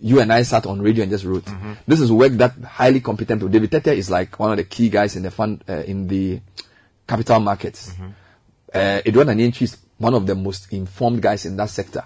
you 0.00 0.20
and 0.20 0.32
I 0.32 0.42
sat 0.42 0.66
on 0.66 0.80
radio 0.80 1.02
and 1.02 1.10
just 1.10 1.24
wrote. 1.24 1.44
This 1.86 2.00
is 2.00 2.10
work 2.12 2.32
that 2.34 2.54
highly 2.62 3.00
competent. 3.00 3.40
people- 3.40 3.48
David 3.52 3.70
Tete 3.70 3.96
is 3.98 4.10
like 4.10 4.38
one 4.38 4.50
of 4.52 4.56
the 4.56 4.64
key 4.64 4.88
guys 4.90 5.16
in 5.16 5.22
the 5.22 5.30
fund 5.30 5.64
uh, 5.68 5.72
in 5.86 6.06
the 6.08 6.40
capital 7.06 7.40
markets. 7.40 7.92
Uh, 8.72 9.00
Edward 9.04 9.28
Anyenchi 9.28 9.62
is 9.62 9.76
one 9.98 10.14
of 10.14 10.26
the 10.26 10.34
most 10.34 10.72
informed 10.72 11.20
guys 11.22 11.46
in 11.46 11.56
that 11.56 11.70
sector, 11.70 12.04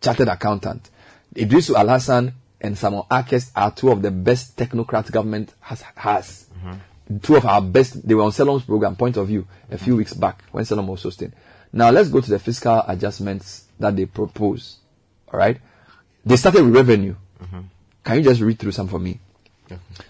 chartered 0.00 0.28
accountant. 0.28 0.90
Idrisu 1.34 1.74
Al 1.74 1.88
Hassan 1.88 2.32
and 2.60 2.76
Samuel 2.76 3.06
Arkhurst 3.10 3.50
are 3.56 3.70
two 3.70 3.90
of 3.90 4.02
the 4.02 4.10
best 4.10 4.56
technocrats 4.56 5.10
government 5.10 5.54
has. 5.60 5.82
has 5.94 6.46
two 7.22 7.36
of 7.36 7.44
our 7.46 7.60
best, 7.62 8.06
they 8.06 8.14
were 8.14 8.22
on 8.22 8.30
Salom's 8.32 8.62
program, 8.64 8.94
Point 8.96 9.16
of 9.16 9.26
View, 9.28 9.46
a 9.70 9.76
few 9.78 9.96
weeks 9.96 10.12
back 10.14 10.42
when 10.52 10.64
Salom 10.64 10.86
was 10.86 11.02
hosting. 11.02 11.32
Now 11.72 11.90
let's 11.90 12.08
go 12.08 12.20
to 12.20 12.30
the 12.30 12.38
fiscal 12.38 12.82
adjustments 12.86 13.64
that 13.80 13.96
they 13.96 14.06
propose. 14.06 14.76
Alright? 15.32 15.58
They 16.24 16.36
started 16.36 16.64
with 16.64 16.74
revenue. 16.74 17.16
Mm-hmm. 17.42 17.60
Can 18.04 18.16
you 18.18 18.22
just 18.22 18.40
read 18.40 18.58
through 18.58 18.72
some 18.72 18.88
for 18.88 18.98
me? 18.98 19.20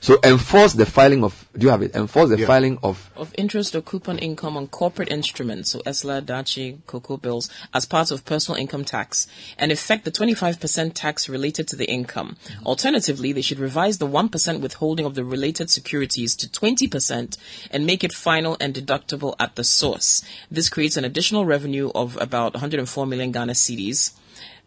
So 0.01 0.19
enforce 0.25 0.73
the 0.73 0.87
filing 0.87 1.23
of, 1.23 1.49
do 1.57 1.67
you 1.67 1.71
have 1.71 1.83
it? 1.83 1.95
Enforce 1.95 2.31
the 2.31 2.39
Yeah. 2.39 2.47
filing 2.47 2.79
of, 2.83 3.11
of 3.15 3.33
interest 3.39 3.77
or 3.77 3.81
coupon 3.81 4.19
income 4.19 4.57
on 4.57 4.67
corporate 4.67 5.09
instruments, 5.13 5.71
so 5.71 5.81
ESLA, 5.87 6.23
Daakye, 6.23 6.79
Cocoa 6.89 7.17
bills, 7.17 7.49
as 7.73 7.85
part 7.87 8.11
of 8.11 8.25
personal 8.25 8.61
income 8.61 8.85
tax, 8.85 9.29
and 9.59 9.71
effect 9.71 10.05
the 10.05 10.11
25% 10.11 10.93
tax 10.95 11.29
related 11.29 11.69
to 11.69 11.77
the 11.77 11.89
income. 11.89 12.37
Mm-hmm. 12.45 12.67
Alternatively, 12.67 13.33
they 13.33 13.43
should 13.43 13.61
revise 13.61 13.99
the 13.99 14.09
1% 14.09 14.61
withholding 14.61 15.07
of 15.07 15.15
the 15.15 15.25
related 15.25 15.71
securities 15.71 16.35
to 16.37 16.49
20% 16.49 17.37
and 17.71 17.87
make 17.87 18.03
it 18.03 18.13
final 18.13 18.57
and 18.59 18.75
deductible 18.75 19.37
at 19.39 19.55
the 19.55 19.65
source. 19.65 20.25
This 20.51 20.69
creates 20.69 20.97
an 20.97 21.05
additional 21.05 21.45
revenue 21.45 21.93
of 21.95 22.17
about 22.21 22.55
104 22.55 23.07
million 23.07 23.31
Ghana 23.31 23.53
cedis 23.53 24.13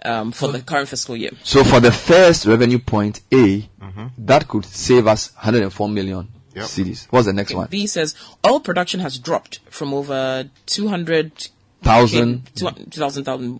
um, 0.03 0.32
for 0.32 0.49
the 0.51 0.61
current 0.61 0.88
fiscal 0.90 1.15
year. 1.15 1.32
so 1.43 1.64
for 1.64 1.80
the 1.80 1.91
first 1.91 2.45
revenue 2.45 2.80
point 2.80 3.22
A, 3.33 3.69
that 4.17 4.48
could 4.48 4.65
save 4.65 5.07
us 5.07 5.33
104 5.35 5.90
million 5.90 6.27
Yep. 6.56 6.65
cedis. 6.65 7.07
What's 7.09 7.25
the 7.25 7.33
next 7.33 7.53
one? 7.53 7.67
B 7.69 7.85
says 7.85 8.15
oil 8.48 8.61
production 8.61 9.01
has 9.01 9.19
dropped 9.19 9.59
from 9.69 9.93
over 9.93 10.49
200 10.67 11.49
Thousand. 11.83 12.45
K- 12.45 12.51
200,000 12.56 13.24
thousand 13.25 13.59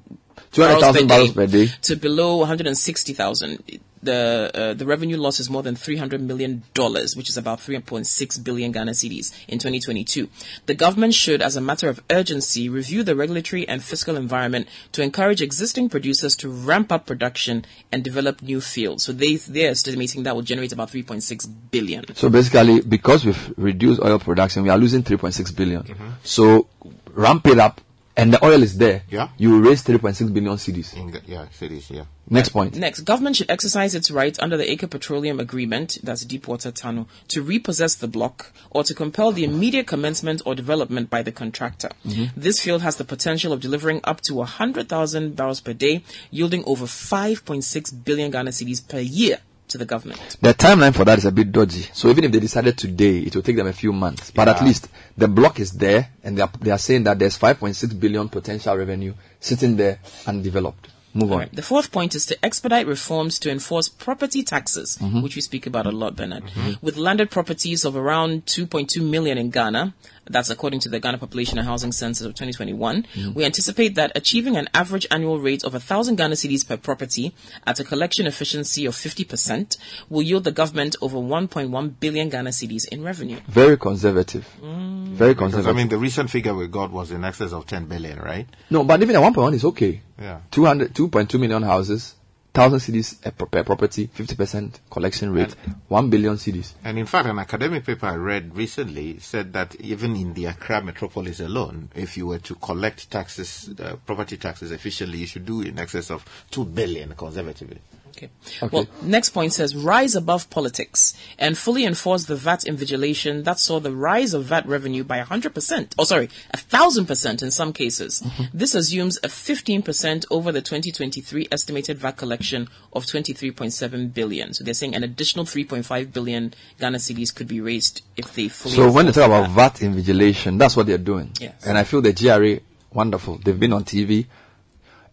200,000 0.51 1.07
barrels 1.07 1.31
per 1.33 1.45
day. 1.45 1.67
to 1.81 1.95
below 1.97 2.38
160,000. 2.38 3.81
The 4.06 4.51
uh, 4.53 4.74
the 4.74 4.85
revenue 4.85 5.17
loss 5.17 5.40
is 5.40 5.50
more 5.50 5.64
than 5.64 5.75
300 5.75 6.22
million 6.22 6.64
dollars, 6.74 7.16
which 7.16 7.30
is 7.30 7.38
about 7.38 7.59
3.6 7.59 8.43
billion 8.43 8.72
Ghana 8.72 8.92
cedis 8.92 9.34
in 9.48 9.59
2022. 9.59 10.30
The 10.66 10.74
government 10.75 11.14
should, 11.14 11.42
as 11.42 11.56
a 11.56 11.61
matter 11.61 11.90
of 11.90 12.01
urgency, 12.09 12.69
review 12.69 13.03
the 13.03 13.16
regulatory 13.16 13.67
and 13.67 13.84
fiscal 13.84 14.16
environment 14.16 14.67
to 14.93 15.01
encourage 15.01 15.42
existing 15.42 15.90
producers 15.90 16.35
to 16.38 16.50
ramp 16.50 16.92
up 16.92 17.06
production 17.06 17.66
and 17.92 18.03
develop 18.03 18.42
new 18.42 18.61
fields. 18.61 19.03
So 19.03 19.11
they 19.11 19.35
they're 19.35 19.72
estimating 19.72 20.24
that 20.24 20.35
will 20.35 20.43
generate 20.43 20.72
about 20.72 20.92
3.6 20.92 21.48
billion. 21.72 22.16
So 22.16 22.30
basically, 22.30 22.82
because 22.82 23.25
we've 23.25 23.53
reduced 23.58 24.01
oil 24.01 24.19
production, 24.19 24.64
we 24.64 24.69
are 24.69 24.77
losing 24.77 25.03
3.6 25.03 25.56
billion. 25.56 25.84
So 26.24 26.67
ramp 27.14 27.48
it 27.48 27.59
up, 27.59 27.82
and 28.17 28.33
the 28.33 28.43
oil 28.45 28.63
is 28.63 28.77
there. 28.77 29.03
Yeah. 29.09 29.29
You 29.37 29.51
will 29.51 29.59
raise 29.61 29.83
3.6 29.83 30.33
billion 30.33 30.53
cedis. 30.55 30.95
In 30.95 31.11
the- 31.11 31.21
yeah, 31.27 31.45
cedis, 31.59 31.89
yeah. 31.89 32.03
Next 32.29 32.49
point. 32.49 32.75
Next, 32.75 33.01
government 33.01 33.35
should 33.35 33.51
exercise 33.51 33.93
its 33.93 34.09
right 34.09 34.37
under 34.39 34.57
the 34.57 34.63
Aker 34.63 34.89
Petroleum 34.89 35.39
Agreement, 35.39 35.99
that's 36.01 36.25
Deepwater 36.25 36.71
Tano, 36.71 37.05
to 37.27 37.43
repossess 37.43 37.93
the 37.95 38.07
block 38.07 38.51
or 38.71 38.83
to 38.83 38.93
compel 38.95 39.31
the 39.31 39.43
immediate 39.43 39.85
commencement 39.85 40.41
or 40.45 40.55
development 40.55 41.09
by 41.09 41.21
the 41.21 41.31
contractor. 41.31 41.89
Mhm. 42.05 42.31
This 42.35 42.59
field 42.59 42.81
has 42.81 42.95
the 42.95 43.03
potential 43.03 43.53
of 43.53 43.59
delivering 43.61 43.99
up 44.05 44.21
to 44.21 44.33
100,000 44.35 45.35
barrels 45.35 45.61
per 45.61 45.73
day, 45.73 46.03
yielding 46.31 46.63
over 46.65 46.87
5.6 46.87 47.91
billion 47.91 48.31
Ghana 48.31 48.51
cedis 48.51 48.81
per 48.87 48.99
year 48.99 49.37
to 49.75 49.79
the 49.79 49.85
government. 49.85 50.19
The 50.41 50.53
timeline 50.53 50.93
for 50.95 51.03
that 51.05 51.17
is 51.17 51.25
a 51.25 51.31
bit 51.31 51.51
dodgy. 51.51 51.85
So 51.93 52.09
even 52.09 52.23
if 52.23 52.31
they 52.31 52.39
decided 52.39 52.77
today, 52.77 53.19
it 53.19 53.35
will 53.35 53.43
take 53.43 53.57
them 53.57 53.67
a 53.67 53.73
few 53.73 53.91
months. 53.91 54.31
But 54.31 54.47
at 54.47 54.63
least 54.63 54.87
the 55.17 55.27
block 55.27 55.59
is 55.59 55.71
there, 55.73 56.09
and 56.23 56.37
they 56.37 56.41
are, 56.41 56.51
they 56.61 56.71
are 56.71 56.77
saying 56.77 57.03
that 57.03 57.19
there's 57.19 57.37
5.6 57.37 57.99
billion 57.99 58.29
potential 58.29 58.75
revenue 58.75 59.13
sitting 59.39 59.75
there 59.75 59.99
undeveloped. 60.25 60.87
Move 61.13 61.31
on. 61.31 61.49
The 61.53 61.61
fourth 61.61 61.93
point 61.93 62.13
is 62.13 62.25
to 62.25 62.35
expedite 62.43 62.87
reforms 62.87 63.39
to 63.39 63.49
enforce 63.49 63.87
property 63.87 64.43
taxes, 64.43 64.97
Mhm. 65.01 65.23
which 65.23 65.35
we 65.37 65.41
speak 65.41 65.65
about 65.65 65.85
a 65.85 65.91
lot, 65.91 66.17
Bernard. 66.17 66.43
With 66.81 66.97
landed 66.97 67.31
properties 67.31 67.85
of 67.85 67.95
around 67.95 68.45
2.2 68.45 69.01
million 69.01 69.37
in 69.37 69.49
Ghana, 69.49 69.93
that's 70.29 70.49
according 70.49 70.79
to 70.81 70.89
the 70.89 70.99
Ghana 70.99 71.17
Population 71.17 71.57
and 71.57 71.67
Housing 71.67 71.91
Census 71.91 72.25
of 72.25 72.33
2021, 72.33 73.05
Mhm. 73.15 73.33
we 73.35 73.45
anticipate 73.45 73.95
that 73.95 74.11
achieving 74.15 74.55
an 74.57 74.67
average 74.73 75.05
annual 75.11 75.39
rate 75.39 75.63
of 75.63 75.73
1,000 75.73 76.15
Ghana 76.15 76.35
cedis 76.35 76.67
per 76.67 76.77
property 76.77 77.33
at 77.65 77.79
a 77.79 77.83
collection 77.83 78.25
efficiency 78.27 78.85
of 78.85 78.95
50% 78.95 79.77
will 80.09 80.21
yield 80.23 80.43
the 80.43 80.51
government 80.51 80.95
over 81.01 81.17
1.1 81.17 81.95
billion 81.99 82.29
Ghana 82.29 82.49
cedis 82.51 82.87
in 82.91 83.03
revenue. 83.03 83.37
Very 83.47 83.77
conservative. 83.77 84.45
Very 84.61 85.33
Because, 85.33 85.53
conservative. 85.53 85.67
I 85.67 85.77
mean, 85.77 85.89
the 85.89 85.97
recent 85.97 86.29
figure 86.29 86.53
we 86.53 86.67
got 86.67 86.91
was 86.91 87.11
in 87.11 87.23
excess 87.23 87.51
of 87.53 87.65
10 87.67 87.85
billion, 87.85 88.19
right? 88.19 88.47
no, 88.69 88.83
but 88.83 89.01
even 89.01 89.15
at 89.15 89.21
1.1 89.21 89.53
is 89.53 89.63
okay. 89.63 90.01
Yeah. 90.21 90.39
200, 90.51 90.93
2.2 90.93 91.37
million 91.39 91.61
houses, 91.63 92.15
1,000 92.56 92.80
cedis 92.80 93.17
per, 93.35 93.48
per 93.48 93.64
property, 93.64 94.08
50% 94.08 94.80
collection 94.90 95.34
rate, 95.34 95.56
1 95.90 96.09
billion 96.09 96.38
cedis. 96.38 96.74
And 96.85 96.98
in 96.98 97.06
fact, 97.06 97.27
an 97.27 97.38
academic 97.38 97.85
paper 97.85 98.06
I 98.06 98.16
read 98.16 98.56
recently 98.56 99.19
said 99.19 99.51
that 99.53 99.75
even 99.75 100.16
in 100.16 100.34
the 100.34 100.45
Accra 100.45 100.82
metropolis 100.82 101.42
alone, 101.42 101.90
if 101.95 102.16
you 102.16 102.27
were 102.27 102.40
to 102.40 102.56
collect 102.56 103.11
taxes, 103.11 103.69
uh, 103.77 103.98
property 104.06 104.38
taxes 104.38 104.72
efficiently, 104.72 105.17
you 105.19 105.27
should 105.27 105.45
do 105.45 105.64
in 105.64 105.77
excess 105.77 106.09
of 106.09 106.24
2 106.51 106.64
billion 106.64 107.14
conservatively. 107.16 107.82
Okay. 108.17 108.29
Well, 108.71 108.87
next 109.01 109.29
point 109.29 109.53
says 109.53 109.75
rise 109.75 110.15
above 110.15 110.49
politics 110.49 111.17
and 111.37 111.57
fully 111.57 111.85
enforce 111.85 112.25
the 112.25 112.35
VAT 112.35 112.61
invigilation 112.61 113.43
that 113.43 113.59
saw 113.59 113.79
the 113.79 113.91
rise 113.91 114.33
of 114.33 114.45
VAT 114.45 114.65
revenue 114.67 115.03
by 115.03 115.21
100%, 115.21 115.93
oh 115.97 116.03
sorry, 116.03 116.29
1000% 116.53 117.43
in 117.43 117.51
some 117.51 117.73
cases. 117.73 118.21
Mm-hmm. 118.21 118.57
This 118.57 118.75
assumes 118.75 119.17
a 119.17 119.27
15% 119.27 120.25
over 120.31 120.51
the 120.51 120.61
2023 120.61 121.47
estimated 121.51 121.97
VAT 121.97 122.17
collection 122.17 122.67
of 122.93 123.05
23.7 123.05 124.13
billion. 124.13 124.53
So 124.53 124.63
they're 124.63 124.73
saying 124.73 124.95
an 124.95 125.03
additional 125.03 125.45
3.5 125.45 126.13
billion 126.13 126.53
Ghana 126.79 126.97
cedis 126.99 127.33
could 127.35 127.47
be 127.47 127.61
raised 127.61 128.01
if 128.15 128.33
they 128.33 128.47
fully 128.47 128.75
So 128.75 128.91
when 128.91 129.07
they 129.07 129.11
talk 129.11 129.25
about 129.25 129.49
VAT 129.49 129.75
invigilation, 129.75 130.57
that's 130.57 130.75
what 130.75 130.87
they're 130.87 130.97
doing. 130.97 131.31
Yes. 131.39 131.65
And 131.65 131.77
I 131.77 131.83
feel 131.83 132.01
the 132.01 132.13
GRA 132.13 132.59
wonderful. 132.93 133.37
They've 133.37 133.59
been 133.59 133.73
on 133.73 133.83
TV. 133.83 134.25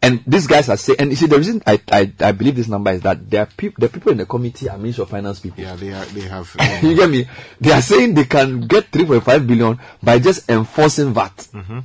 And 0.02 0.22
these 0.26 0.48
guys 0.48 0.68
are 0.68 0.76
saying, 0.76 0.97
and 0.98 1.10
you 1.10 1.16
see, 1.16 1.26
the 1.26 1.39
reason 1.39 1.62
I, 1.64 1.81
I, 1.90 2.12
I 2.18 2.32
believe 2.32 2.56
this 2.56 2.66
number 2.66 2.90
is 2.90 3.02
that 3.02 3.31
there 3.31 3.42
are 3.42 3.47
peop- 3.47 3.76
the 3.78 3.89
people 3.89 4.10
in 4.10 4.18
the 4.18 4.26
committee 4.26 4.68
are 4.68 4.76
Ministry 4.76 5.02
of 5.02 5.10
Finance 5.10 5.39
people. 5.39 5.62
Yeah, 5.62 5.76
they 5.76 5.92
are, 5.92 6.05
they 6.06 6.22
have. 6.22 6.56
Um, 6.58 6.90
you 6.90 6.97
get 6.97 7.08
me? 7.08 7.28
They 7.60 7.70
are 7.70 7.81
saying 7.82 8.14
they 8.14 8.24
can 8.24 8.62
get 8.66 8.90
3.5 8.90 9.47
billion 9.47 9.78
by 10.02 10.18
just 10.18 10.50
enforcing 10.50 11.12
VAT. 11.12 11.36
Mm-hmm. 11.52 11.78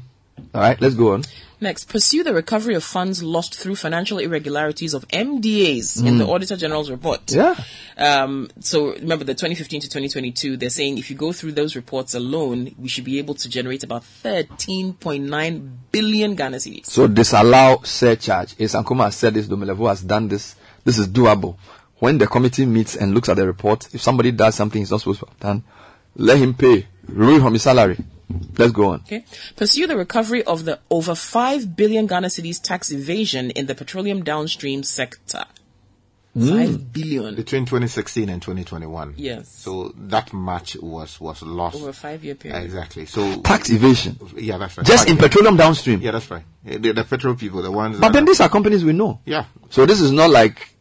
All 0.54 0.62
right, 0.62 0.80
let's 0.82 0.96
go 0.96 1.14
on. 1.14 1.24
Next, 1.60 1.86
pursue 1.90 2.24
the 2.24 2.34
recovery 2.36 2.76
of 2.76 2.84
funds 2.84 3.24
lost 3.24 3.56
through 3.56 3.76
financial 3.78 4.20
irregularities 4.20 4.94
of 4.94 5.08
MDAs 5.08 6.06
in 6.06 6.16
Mm. 6.16 6.18
the 6.20 6.28
Auditor 6.28 6.56
General's 6.56 6.92
report. 6.92 7.32
Yeah. 7.32 7.56
Um, 7.98 8.50
so 8.60 8.94
remember 8.94 9.24
the 9.26 9.34
2015 9.34 9.82
to 9.82 9.88
2022, 9.90 10.56
they're 10.58 10.70
saying 10.70 11.00
if 11.00 11.10
you 11.10 11.16
go 11.16 11.32
through 11.34 11.54
those 11.54 11.76
reports 11.76 12.14
alone, 12.14 12.76
we 12.78 12.88
should 12.88 13.06
be 13.06 13.18
able 13.18 13.34
to 13.36 13.50
generate 13.50 13.84
about 13.84 14.04
13.9 14.24 15.70
billion 15.92 16.36
Ghana 16.36 16.58
cedis. 16.58 16.86
So 16.88 17.08
disallow 17.08 17.82
surcharge. 17.84 18.56
As 18.60 18.74
Ankoma 18.74 19.06
has 19.06 19.16
said 19.16 19.34
this, 19.34 19.48
Domelevo 19.48 19.90
has 19.90 20.02
done 20.02 20.28
this. 20.28 20.56
This 20.84 20.98
is 21.00 21.08
doable. 21.08 21.58
When 22.00 22.20
the 22.20 22.28
committee 22.28 22.66
meets 22.68 22.96
and 22.96 23.14
looks 23.16 23.30
at 23.30 23.38
the 23.38 23.48
report, 23.48 23.88
if 23.94 24.02
somebody 24.02 24.32
does 24.32 24.54
something 24.56 24.80
he's 24.80 24.92
not 24.92 25.00
supposed 25.02 25.22
to 25.22 25.26
have 25.26 25.40
done, 25.40 25.64
let 26.16 26.38
him 26.38 26.54
pay. 26.54 26.88
Remove 27.08 27.42
from 27.42 27.54
his 27.54 27.64
salary. 27.64 27.98
Let's 28.58 28.74
go 28.74 28.90
on. 28.92 29.02
Okay. 29.02 29.24
Pursue 29.56 29.88
the 29.88 29.96
recovery 29.96 30.44
of 30.44 30.66
the 30.66 30.80
over 30.90 31.16
5 31.16 31.76
billion 31.76 32.08
Ghana 32.08 32.28
cedis 32.28 32.62
tax 32.62 32.92
evasion 32.92 33.52
in 33.52 33.68
the 33.68 33.76
petroleum 33.76 34.24
downstream 34.24 34.84
sector. 34.84 35.46
Hmm. 36.34 36.50
5 36.50 36.94
billion. 36.94 37.36
Between 37.36 37.66
2016 37.66 38.30
and 38.30 38.42
2021. 38.42 39.16
Yes. 39.18 39.50
So 39.50 39.94
that 39.98 40.34
much 40.34 40.76
was, 40.76 41.20
was 41.20 41.42
lost. 41.42 41.78
Over 41.78 41.90
a 41.90 41.94
five 41.94 42.24
year 42.24 42.36
period. 42.36 42.64
Exactly. 42.64 43.06
So 43.06 43.42
Tax 43.42 43.72
evasion. 43.72 44.20
Yeah, 44.36 44.58
that's 44.58 44.78
right. 44.78 44.86
Just 44.86 45.10
in 45.10 45.16
Five- 45.18 45.32
petroleum 45.32 45.56
downstream. 45.58 46.02
Yeah, 46.02 46.12
that's 46.12 46.30
right. 46.30 46.44
The, 46.64 46.92
the 46.92 47.04
petrol 47.06 47.36
people, 47.36 47.62
the 47.62 47.72
ones. 47.72 47.96
But 48.00 48.10
that 48.10 48.14
then 48.14 48.26
these 48.26 48.42
are 48.42 48.50
companies 48.50 48.84
we 48.84 48.94
know. 48.94 49.20
Yeah. 49.26 49.46
So 49.70 49.86
this 49.86 50.02
is 50.02 50.12
not 50.12 50.30
like 50.30 50.74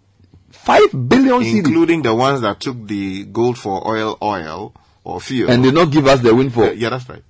5 0.50 1.08
billion 1.08 1.40
cedis. 1.42 1.58
including 1.58 2.02
the 2.02 2.14
ones 2.14 2.40
that 2.40 2.60
took 2.60 2.86
the 2.86 3.24
gold 3.24 3.56
for 3.56 3.86
oil, 3.86 4.18
oil 4.20 4.74
or 5.04 5.20
fuel, 5.20 5.48
And 5.50 5.62
did 5.62 5.74
not 5.74 5.90
give 5.92 6.06
us 6.06 6.20
the 6.20 6.34
windfall. 6.34 6.64
Uh, 6.64 6.72
yeah, 6.72 6.90
that's 6.90 7.08
right. 7.08 7.22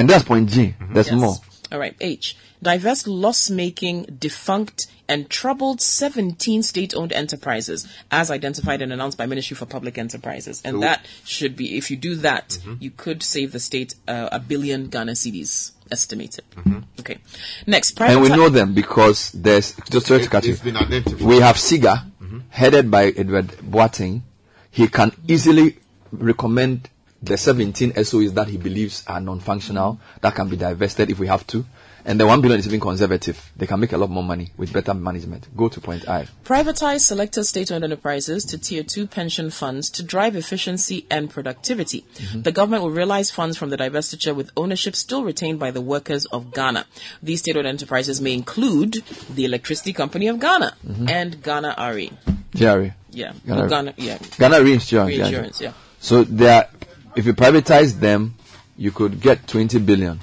And 0.00 0.08
that's 0.08 0.24
point 0.24 0.48
G. 0.50 0.74
Mm-hmm. 0.78 0.94
There's 0.94 1.08
Yes. 1.08 1.20
more. 1.20 1.36
All 1.72 1.78
right. 1.78 1.94
H. 2.00 2.36
Divest 2.62 3.06
loss-making, 3.06 4.16
defunct, 4.18 4.86
and 5.08 5.30
troubled 5.30 5.80
17 5.80 6.62
state-owned 6.62 7.12
enterprises, 7.12 7.86
as 8.10 8.30
identified 8.30 8.82
and 8.82 8.92
announced 8.92 9.16
by 9.16 9.26
Ministry 9.26 9.56
for 9.56 9.66
Public 9.66 9.96
Enterprises. 9.96 10.60
And 10.64 10.76
So- 10.76 10.80
that 10.80 11.06
should 11.24 11.56
be, 11.56 11.76
if 11.78 11.90
you 11.90 11.96
do 11.96 12.16
that, 12.16 12.50
mm-hmm. 12.50 12.74
you 12.80 12.90
could 12.90 13.22
save 13.22 13.52
the 13.52 13.60
state 13.60 13.94
uh, 14.06 14.28
a 14.32 14.38
billion 14.38 14.88
Ghana 14.88 15.12
cedis 15.12 15.72
estimated. 15.90 16.44
Mm-hmm. 16.56 16.78
Okay. 17.00 17.18
Next, 17.66 17.92
private. 17.92 18.12
And 18.14 18.22
we 18.22 18.28
know 18.28 18.48
them 18.48 18.74
because 18.74 19.30
there's, 19.32 19.74
just 19.90 20.06
sorry 20.06 20.22
to 20.22 20.28
cut 20.28 20.44
you. 20.44 20.52
it's 20.52 20.62
been 20.62 20.76
identified. 20.76 21.20
We 21.26 21.40
have 21.40 21.56
SIGA, 21.56 22.04
headed 22.50 22.90
by 22.90 23.06
Edward 23.06 23.48
Boateng. 23.48 24.22
He 24.70 24.86
can 24.88 25.12
easily 25.26 25.78
recommend 26.12 26.88
the 27.22 27.36
17 27.36 27.92
SOEs 27.92 28.34
that 28.34 28.48
he 28.48 28.56
believes 28.56 29.04
are 29.06 29.20
non-functional 29.20 30.00
that 30.20 30.34
can 30.34 30.48
be 30.48 30.56
divested 30.56 31.10
if 31.10 31.18
we 31.18 31.26
have 31.26 31.46
to. 31.48 31.64
And 32.02 32.18
the 32.18 32.26
1 32.26 32.40
billion 32.40 32.58
is 32.58 32.66
even 32.66 32.80
conservative. 32.80 33.52
They 33.56 33.66
can 33.66 33.78
make 33.78 33.92
a 33.92 33.98
lot 33.98 34.08
more 34.08 34.22
money 34.22 34.52
with 34.56 34.72
better 34.72 34.94
management. 34.94 35.54
Go 35.54 35.68
to 35.68 35.80
point 35.82 36.08
I. 36.08 36.26
Privatize 36.44 37.00
selected 37.00 37.44
state-owned 37.44 37.84
enterprises 37.84 38.44
to 38.46 38.58
tier 38.58 38.82
two 38.82 39.06
pension 39.06 39.50
funds 39.50 39.90
to 39.90 40.02
drive 40.02 40.34
efficiency 40.34 41.06
and 41.10 41.28
productivity. 41.28 42.06
Mm-hmm. 42.14 42.42
The 42.42 42.52
government 42.52 42.84
will 42.84 42.90
realize 42.90 43.30
funds 43.30 43.58
from 43.58 43.68
the 43.68 43.76
divestiture 43.76 44.34
with 44.34 44.50
ownership 44.56 44.96
still 44.96 45.24
retained 45.24 45.58
by 45.58 45.72
the 45.72 45.82
workers 45.82 46.24
of 46.24 46.54
Ghana. 46.54 46.86
These 47.22 47.40
state-owned 47.40 47.66
enterprises 47.66 48.18
may 48.18 48.32
include 48.32 49.04
the 49.28 49.44
Electricity 49.44 49.92
Company 49.92 50.28
of 50.28 50.40
Ghana 50.40 50.74
mm-hmm. 50.86 51.08
and 51.08 51.42
Ghana 51.42 51.74
RE. 51.94 52.12
Jerry. 52.54 52.94
Yeah, 53.10 53.32
Ghana, 53.46 53.68
Ghana, 53.68 53.94
yeah. 53.98 54.18
Ghana 54.38 54.62
reinsurance. 54.62 55.08
Reinsurance, 55.10 55.60
yeah. 55.60 55.72
So 56.00 56.24
there, 56.24 56.68
if 57.16 57.26
you 57.26 57.34
privatize 57.34 58.00
them, 58.00 58.34
you 58.76 58.90
could 58.90 59.20
get 59.20 59.46
20 59.46 59.78
billion. 59.80 60.20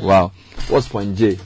Wow. 0.00 0.32
What's 0.68 0.88
point 0.88 1.16
J? 1.16 1.38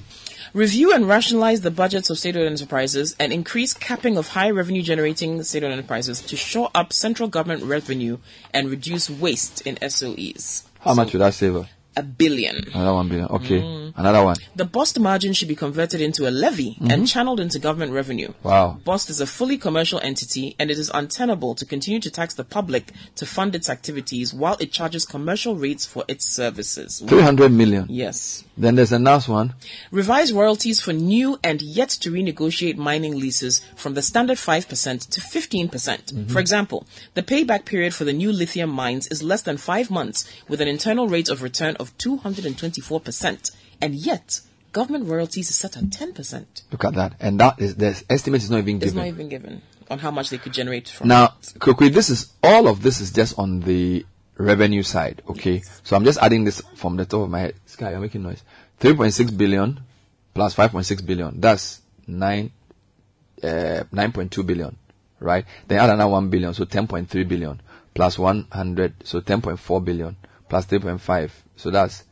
Review 0.55 0.93
and 0.95 1.07
rationalize 1.07 1.61
the 1.61 1.71
budgets 1.71 2.09
of 2.09 2.19
state-owned 2.19 2.47
enterprises 2.47 3.15
and 3.21 3.31
increase 3.31 3.75
capping 3.75 4.17
of 4.17 4.29
high 4.29 4.51
revenue-generating 4.51 5.43
state-owned 5.43 5.73
enterprises 5.73 6.23
to 6.23 6.37
shore 6.37 6.71
up 6.75 6.95
central 6.95 7.29
government 7.29 7.65
revenue 7.65 8.17
and 8.55 8.71
reduce 8.71 9.11
waste 9.11 9.61
in 9.67 9.77
SOEs. 9.77 10.65
How 10.81 10.95
much 10.95 11.13
would 11.13 11.21
that 11.21 11.35
save 11.35 11.57
us? 11.57 11.67
A 11.97 12.03
billion. 12.03 12.57
Another 12.75 12.95
1 12.95 13.09
billion. 13.09 13.27
Okay. 13.29 13.61
Mm. 13.61 13.93
Another 13.97 14.23
one. 14.23 14.37
The 14.55 14.67
BOST 14.67 15.01
margin 15.01 15.33
should 15.33 15.49
be 15.49 15.57
converted 15.57 16.03
into 16.03 16.29
a 16.29 16.31
levy 16.31 16.77
and 16.91 17.09
channeled 17.09 17.41
into 17.41 17.59
government 17.59 17.93
revenue. 17.93 18.35
Wow. 18.43 18.79
BOST 18.85 19.09
is 19.09 19.21
a 19.23 19.27
fully 19.27 19.57
commercial 19.57 19.99
entity 20.01 20.55
and 20.59 20.71
it 20.71 20.79
is 20.79 20.91
untenable 20.93 21.55
to 21.55 21.65
continue 21.65 21.99
to 22.01 22.11
tax 22.11 22.35
the 22.35 22.45
public 22.45 22.93
to 23.15 23.25
fund 23.25 23.55
its 23.55 23.71
activities 23.71 24.35
while 24.35 24.59
it 24.61 24.73
charges 24.73 25.07
commercial 25.07 25.57
rates 25.57 25.87
for 25.87 26.05
its 26.09 26.29
services. 26.29 27.03
300 27.07 27.51
million. 27.51 27.87
Yes. 27.89 28.45
Then 28.59 28.75
there's 28.75 28.93
a 28.93 28.99
last 28.99 29.29
one. 29.29 29.55
Revise 29.91 30.33
royalties 30.33 30.81
for 30.81 30.93
new 30.93 31.39
and 31.43 31.63
yet 31.63 31.89
to 31.89 32.11
renegotiate 32.11 32.77
mining 32.77 33.19
leases 33.19 33.63
from 33.75 33.95
the 33.95 34.03
standard 34.03 34.37
5% 34.37 35.09
to 35.11 35.21
15%. 35.21 35.71
percent 35.71 36.13
For 36.31 36.41
example, 36.41 36.87
the 37.15 37.23
payback 37.23 37.65
period 37.65 37.95
for 37.95 38.05
the 38.05 38.13
new 38.13 38.33
lithium 38.33 38.71
mines 38.71 39.07
is 39.09 39.23
less 39.23 39.43
than 39.43 39.57
five 39.57 39.91
months 39.91 40.31
with 40.49 40.61
an 40.61 40.69
internal 40.69 41.09
rate 41.09 41.29
of 41.29 41.43
return 41.43 41.77
of 41.77 41.86
224%. 41.99 43.51
And 43.81 43.95
yet, 43.95 44.41
government 44.73 45.07
royalties 45.07 45.51
is 45.51 45.57
set 45.57 45.77
at 45.77 45.85
10%. 45.85 46.63
Look 46.73 46.85
at 46.85 46.95
that. 46.95 47.15
And 47.21 47.41
that 47.41 47.61
is, 47.61 47.77
the 47.77 48.03
estimate 48.09 48.43
is 48.43 48.51
not 48.51 48.59
even 48.59 48.79
given. 48.79 48.89
It's 48.89 48.95
not 48.97 49.07
even 49.07 49.29
given 49.29 49.63
on 49.91 49.99
how 49.99 50.11
much 50.11 50.31
they 50.31 50.39
could 50.39 50.53
generate 50.53 50.89
from 50.89 51.09
Now, 51.09 51.35
quickly, 51.59 51.89
this 51.89 52.11
is 52.11 52.33
all 52.43 52.69
of 52.69 52.83
this 52.83 53.01
is 53.01 53.13
just 53.13 53.39
on 53.39 53.61
the 53.61 54.05
revenue 54.37 54.83
side. 54.83 55.23
Okay, 55.29 55.63
so 55.83 55.97
I'm 55.97 56.05
just 56.05 56.19
adding 56.19 56.45
this 56.45 56.61
from 56.75 56.97
the 56.97 57.05
top 57.05 57.23
of 57.23 57.31
my 57.31 57.41
head. 57.41 57.55
Sky, 57.67 57.91
you're 57.91 58.01
making 58.01 58.23
noise. 58.23 58.43
3.6 58.81 59.37
billion 59.37 59.81
plus 60.35 60.55
5.6 60.55 61.07
billion. 61.07 61.41
That's 61.41 61.81
nine, 62.07 62.53
uh, 63.43 63.85
9.2 63.93 64.47
billion, 64.47 64.77
right? 65.21 65.45
Then 65.67 65.79
add 65.79 65.91
another 65.91 66.11
1 66.11 66.29
billion, 66.29 66.55
so 66.55 66.65
10.3 66.65 67.29
billion 67.29 67.61
plus 67.95 68.19
100, 68.19 69.07
so 69.07 69.21
10.4 69.21 69.85
billion 69.85 70.17
plus 70.49 70.67
3.5, 70.67 71.31
so 71.57 71.71
that's 71.71 72.05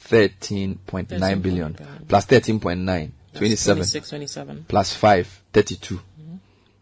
13.9 0.00 1.42
billion 1.42 1.74
plus 2.08 2.26
13.9, 2.26 3.10
27 3.34 3.76
26, 3.76 4.08
27. 4.08 4.64
plus 4.68 4.94
5, 4.94 5.42
32 5.52 6.00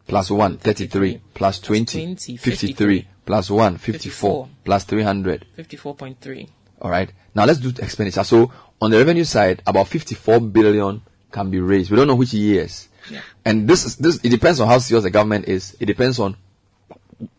plus 0.07 0.31
1, 0.31 0.59
33 0.59 1.21
plus 1.35 1.61
20, 1.61 1.99
20, 2.17 2.37
53 2.37 3.09
plus 3.25 3.51
1, 3.51 3.77
54 3.79 4.49
plus 4.65 4.85
300. 4.85 5.47
54.3. 5.57 6.49
All 6.81 6.91
right. 6.91 7.11
Now 7.35 7.45
let's 7.45 7.61
do 7.61 7.71
the 7.71 7.83
expenditure. 7.83 8.25
So 8.25 8.53
on 8.81 8.91
the 8.91 8.99
revenue 8.99 9.25
side, 9.25 9.63
about 9.67 9.89
54 9.89 10.41
billion 10.41 11.03
can 11.31 11.51
be 11.51 11.61
raised. 11.61 11.91
We 11.91 11.97
don't 11.97 12.09
know 12.09 12.17
which 12.17 12.35
years. 12.35 12.89
Yeah. 13.11 13.21
And 13.45 13.69
this 13.69 13.85
is 13.85 13.97
this. 13.97 14.21
It 14.23 14.29
depends 14.29 14.61
on 14.61 14.69
how 14.69 14.79
serious 14.79 15.05
the 15.05 15.11
government 15.11 15.47
is. 15.47 15.77
It 15.81 15.87
depends 15.87 16.19
on 16.19 16.37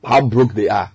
how 0.03 0.21
broke 0.21 0.53
they 0.53 0.69
are. 0.69 0.91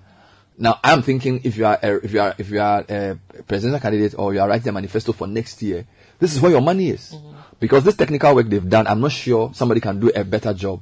Now 0.58 0.80
I'm 0.82 1.02
thinking 1.02 1.40
if 1.44 1.56
you 1.56 1.66
are 1.66 1.78
a, 1.80 2.04
if 2.04 2.12
you 2.12 2.20
are 2.20 2.34
if 2.36 2.50
you 2.50 2.60
are 2.60 2.84
a 2.88 3.18
presidential 3.46 3.80
candidate 3.80 4.14
or 4.18 4.34
you 4.34 4.40
are 4.40 4.48
writing 4.48 4.68
a 4.68 4.72
manifesto 4.72 5.12
for 5.12 5.26
next 5.26 5.62
year, 5.62 5.86
this 6.18 6.34
is 6.34 6.40
where 6.40 6.50
your 6.50 6.60
money 6.60 6.90
is. 6.90 7.12
Mm-hmm. 7.12 7.32
Because 7.60 7.84
this 7.84 7.96
technical 7.96 8.34
work 8.34 8.48
they've 8.48 8.68
done, 8.68 8.86
I'm 8.86 9.00
not 9.00 9.12
sure 9.12 9.52
somebody 9.54 9.80
can 9.80 10.00
do 10.00 10.10
a 10.14 10.24
better 10.24 10.52
job. 10.52 10.80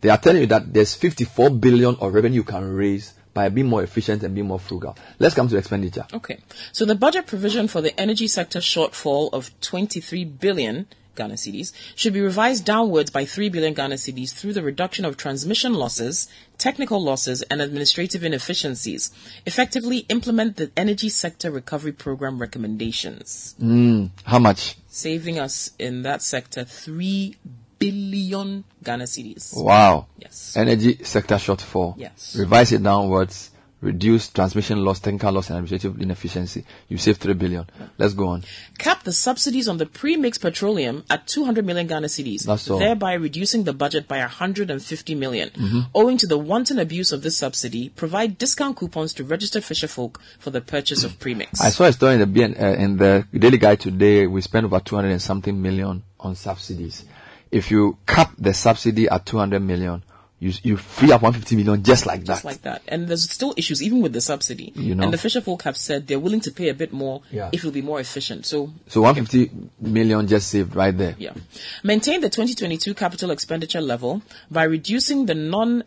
They 0.00 0.08
are 0.08 0.18
telling 0.18 0.42
you 0.42 0.46
that 0.46 0.72
there's 0.72 0.94
54 0.94 1.50
billion 1.50 1.96
of 1.96 2.14
revenue 2.14 2.36
you 2.36 2.44
can 2.44 2.72
raise 2.72 3.12
by 3.34 3.48
being 3.48 3.66
more 3.66 3.82
efficient 3.82 4.22
and 4.22 4.34
being 4.34 4.46
more 4.46 4.58
frugal. 4.58 4.96
Let's 5.18 5.34
come 5.34 5.48
to 5.48 5.56
expenditure. 5.56 6.06
Okay. 6.12 6.38
So 6.72 6.84
the 6.84 6.94
budget 6.94 7.26
provision 7.26 7.68
for 7.68 7.80
the 7.80 7.98
energy 8.00 8.28
sector 8.28 8.60
shortfall 8.60 9.32
of 9.32 9.50
23 9.60 10.24
billion 10.24 10.86
Ghana 11.16 11.34
cedis 11.34 11.72
should 11.94 12.14
be 12.14 12.20
revised 12.20 12.64
downwards 12.64 13.10
by 13.10 13.24
3 13.24 13.50
billion 13.50 13.74
Ghana 13.74 13.96
cedis 13.96 14.32
through 14.32 14.54
the 14.54 14.62
reduction 14.62 15.04
of 15.04 15.16
transmission 15.16 15.74
losses, 15.74 16.28
technical 16.60 17.02
losses, 17.02 17.42
and 17.50 17.60
administrative 17.60 18.22
inefficiencies. 18.22 19.10
Effectively 19.46 19.98
implement 20.08 20.56
the 20.56 20.70
energy 20.76 21.08
sector 21.08 21.50
recovery 21.50 21.92
program 21.92 22.38
recommendations, 22.38 23.54
Mm, 23.60 24.10
how 24.24 24.38
much? 24.38 24.76
saving 24.88 25.38
us 25.40 25.70
in 25.78 26.02
that 26.02 26.22
sector 26.22 26.64
3 26.64 27.34
billion 27.78 28.64
Ghana 28.84 29.04
cedis. 29.04 29.56
Wow. 29.56 30.06
Yes. 30.18 30.54
Energy 30.56 31.02
sector 31.02 31.36
shortfall. 31.36 31.94
Yes. 31.96 32.36
Revise 32.38 32.72
it 32.72 32.82
downwards. 32.82 33.49
Reduce 33.82 34.28
transmission 34.28 34.84
loss, 34.84 35.00
technical 35.00 35.32
loss, 35.32 35.48
and 35.48 35.58
administrative 35.58 36.00
inefficiency. 36.02 36.64
You 36.88 36.98
save 36.98 37.16
three 37.16 37.32
billion. 37.32 37.64
Let's 37.96 38.12
go 38.12 38.28
on. 38.28 38.44
cap 38.78 39.04
the 39.04 39.12
subsidies 39.12 39.68
on 39.68 39.78
the 39.78 39.86
pre-mixed 39.86 40.42
petroleum 40.42 41.02
at 41.08 41.26
200 41.26 41.64
million 41.64 41.86
Ghana 41.86 42.08
cedis, 42.08 42.42
That's 42.44 42.68
all. 42.70 42.78
thereby 42.78 43.14
reducing 43.14 43.64
the 43.64 43.72
budget 43.72 44.06
by 44.06 44.18
150 44.18 45.14
million. 45.14 45.48
Mhm. 45.54 45.86
Owing 45.94 46.18
to 46.18 46.26
the 46.26 46.36
wanton 46.36 46.78
abuse 46.78 47.10
of 47.10 47.22
this 47.22 47.38
subsidy, 47.38 47.88
provide 47.88 48.36
discount 48.36 48.76
coupons 48.76 49.14
to 49.14 49.24
registered 49.24 49.62
fisherfolk 49.62 50.16
for 50.38 50.50
the 50.50 50.60
purchase 50.60 51.02
of 51.02 51.18
premix. 51.18 51.60
I 51.60 51.70
saw 51.70 51.84
a 51.84 51.92
story 51.94 52.14
in 52.14 52.20
the 52.20 52.26
BN, 52.26 52.54
uh, 52.60 52.76
in 52.78 52.98
the 52.98 53.24
Daily 53.32 53.56
Guide 53.58 53.80
today. 53.80 54.26
We 54.26 54.42
spent 54.42 54.66
over 54.66 54.80
200 54.80 55.10
and 55.10 55.22
something 55.22 55.60
million 55.60 56.02
on 56.20 56.36
subsidies. 56.36 57.04
If 57.50 57.70
you 57.70 57.96
cap 58.06 58.32
the 58.38 58.52
subsidy 58.52 59.08
at 59.08 59.24
200 59.26 59.60
million, 59.60 60.02
you 60.40 60.52
you 60.62 60.76
free 60.78 61.12
up 61.12 61.20
150 61.22 61.54
million 61.56 61.82
just 61.84 62.06
like 62.06 62.20
that. 62.20 62.26
Just 62.26 62.44
like 62.44 62.62
that. 62.62 62.82
And 62.88 63.06
there's 63.06 63.30
still 63.30 63.52
issues 63.56 63.82
even 63.82 64.00
with 64.00 64.12
the 64.14 64.20
subsidy. 64.22 64.72
You 64.74 64.94
know. 64.94 65.04
And 65.04 65.12
the 65.12 65.18
fisherfolk 65.18 65.62
have 65.62 65.76
said 65.76 66.06
they're 66.06 66.18
willing 66.18 66.40
to 66.40 66.50
pay 66.50 66.70
a 66.70 66.74
bit 66.74 66.92
more 66.92 67.20
Yeah. 67.30 67.50
if 67.52 67.60
it'll 67.60 67.70
be 67.70 67.82
more 67.82 68.00
efficient. 68.00 68.46
So 68.46 68.72
So 68.88 69.02
150 69.02 69.50
million 69.80 70.26
just 70.26 70.48
saved 70.48 70.74
right 70.74 70.96
there. 70.96 71.14
Yeah. 71.18 71.34
Maintain 71.84 72.22
the 72.22 72.30
2022 72.30 72.94
capital 72.94 73.30
expenditure 73.30 73.82
level 73.82 74.22
by 74.50 74.64
reducing 74.64 75.26
the 75.26 75.34
non 75.34 75.84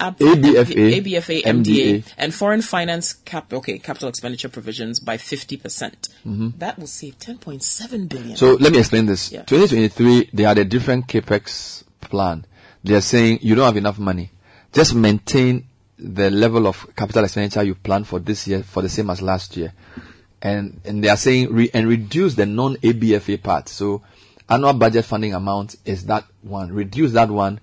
ABFA, 0.00 1.00
ABFA, 1.00 1.42
MDA. 1.44 1.44
MDA, 1.44 2.04
and 2.18 2.34
foreign 2.34 2.62
finance 2.62 3.12
cap, 3.12 3.52
okay, 3.52 3.78
capital 3.78 4.08
expenditure 4.08 4.48
provisions 4.48 4.98
by 5.00 5.16
50%. 5.16 5.62
percent 5.62 6.08
Mhm. 6.26 6.58
That 6.58 6.78
will 6.78 6.88
save 6.88 7.18
10.7 7.20 8.08
billion. 8.08 8.36
So 8.36 8.54
let 8.54 8.72
me 8.72 8.78
explain 8.80 9.06
this. 9.06 9.30
Yeah. 9.32 9.42
2023, 9.44 10.30
they 10.34 10.42
had 10.42 10.58
a 10.58 10.64
different 10.64 11.06
capex 11.06 11.84
plan. 12.00 12.44
They 12.84 12.94
are 12.94 13.00
saying 13.00 13.40
you 13.42 13.54
don't 13.54 13.64
have 13.64 13.76
enough 13.76 13.98
money. 13.98 14.30
Just 14.72 14.94
maintain 14.94 15.66
the 15.98 16.30
level 16.30 16.66
of 16.66 16.86
capital 16.94 17.24
expenditure 17.24 17.62
you 17.62 17.74
planned 17.74 18.06
for 18.06 18.18
this 18.18 18.46
year 18.46 18.62
for 18.62 18.82
the 18.82 18.88
same 18.88 19.10
as 19.10 19.22
last 19.22 19.56
year. 19.56 19.72
And, 20.42 20.80
and 20.84 21.02
they 21.02 21.08
are 21.08 21.16
saying 21.16 21.52
re- 21.52 21.70
and 21.72 21.88
reduce 21.88 22.34
the 22.34 22.44
non-ABFA 22.44 23.42
part. 23.42 23.68
So 23.68 24.02
annual 24.48 24.74
budget 24.74 25.06
funding 25.06 25.32
amount 25.32 25.76
is 25.84 26.06
that 26.06 26.24
one. 26.42 26.72
Reduce 26.72 27.12
that 27.12 27.30
one 27.30 27.60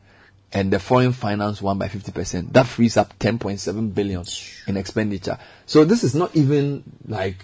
and 0.53 0.72
the 0.74 0.80
foreign 0.80 1.14
finance 1.14 1.61
one 1.61 1.77
by 1.77 1.88
50%. 1.88 2.51
That 2.53 2.66
frees 2.66 2.98
up 2.98 3.17
10.7 3.19 3.93
billion 3.93 4.24
in 4.67 4.77
expenditure. 4.77 5.38
So 5.66 5.85
this 5.85 6.03
is 6.03 6.16
not 6.16 6.35
even 6.35 6.83
like 7.08 7.35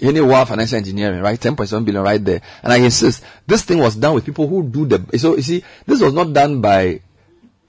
any 0.00 0.20
wow 0.20 0.44
financial 0.44 0.78
engineering, 0.78 1.20
right? 1.20 1.38
10.7 1.38 1.84
billion 1.84 2.02
right 2.02 2.24
there. 2.24 2.40
And 2.62 2.72
I 2.72 2.78
insist, 2.78 3.22
this 3.46 3.62
thing 3.62 3.78
was 3.78 3.96
done 3.96 4.14
with 4.14 4.24
people 4.24 4.48
who 4.48 4.62
do 4.62 4.86
the, 4.86 5.18
so 5.18 5.36
you 5.36 5.42
see, 5.42 5.64
this 5.86 6.00
was 6.00 6.12
not 6.12 6.32
done 6.32 6.60
by, 6.60 7.00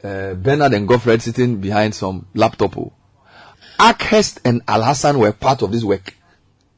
uh, 0.04 0.34
Bernard 0.34 0.74
and 0.74 0.88
Godfred 0.88 1.22
sitting 1.22 1.58
behind 1.62 1.94
some 1.96 2.26
laptop. 2.34 2.78
oh. 2.78 2.92
Arkhurst 3.80 4.40
and 4.46 4.62
Al 4.68 4.84
Hassan 4.84 5.18
were 5.20 5.32
part 5.32 5.62
of 5.62 5.72
this 5.72 5.84
work. 5.84 6.14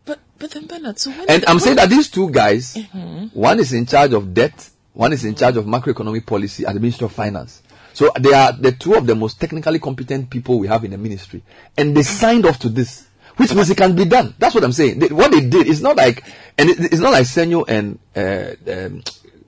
but, 0.05 0.19
but 0.39 0.51
then 0.51 0.65
Bernard, 0.67 0.99
so 0.99 1.11
when 1.11 1.29
And 1.29 1.45
I'm 1.47 1.59
saying 1.59 1.75
that 1.77 1.89
these 1.89 2.09
two 2.09 2.29
guys, 2.29 2.75
Mhm. 2.75 3.33
one 3.33 3.59
is 3.59 3.73
in 3.73 3.85
charge 3.85 4.13
of 4.13 4.33
debt, 4.33 4.69
one 4.93 5.11
is 5.13 5.25
in 5.25 5.35
charge 5.35 5.57
of 5.57 5.65
macroeconomic 5.65 6.25
policy 6.25 6.65
at 6.65 6.73
the 6.73 6.79
Ministry 6.79 7.05
of 7.05 7.11
Finance. 7.11 7.61
So 7.93 8.09
they 8.19 8.33
are 8.33 8.51
the 8.53 8.71
two 8.71 8.95
of 8.95 9.05
the 9.05 9.15
most 9.15 9.39
technically 9.39 9.79
competent 9.79 10.29
people 10.29 10.59
we 10.59 10.67
have 10.67 10.83
in 10.83 10.91
the 10.91 10.97
ministry. 10.97 11.43
And 11.77 11.95
they 11.95 12.01
signed 12.03 12.45
off 12.45 12.57
to 12.59 12.69
this, 12.69 13.05
which 13.37 13.53
means 13.53 13.69
it 13.69 13.77
can 13.77 13.95
be 13.95 14.05
done. 14.05 14.33
That's 14.39 14.55
what 14.55 14.63
I'm 14.63 14.71
saying. 14.71 14.97
They, 14.99 15.07
what 15.09 15.31
they 15.31 15.41
did 15.41 15.67
is 15.67 15.81
not 15.81 15.95
like, 15.97 16.23
and 16.57 16.69
it, 16.69 16.79
it's 16.79 16.99
not 17.01 17.11
like 17.11 17.25
Senyo 17.25 17.65
and, 17.67 17.99
uh, 18.15 18.55
um, 18.71 19.03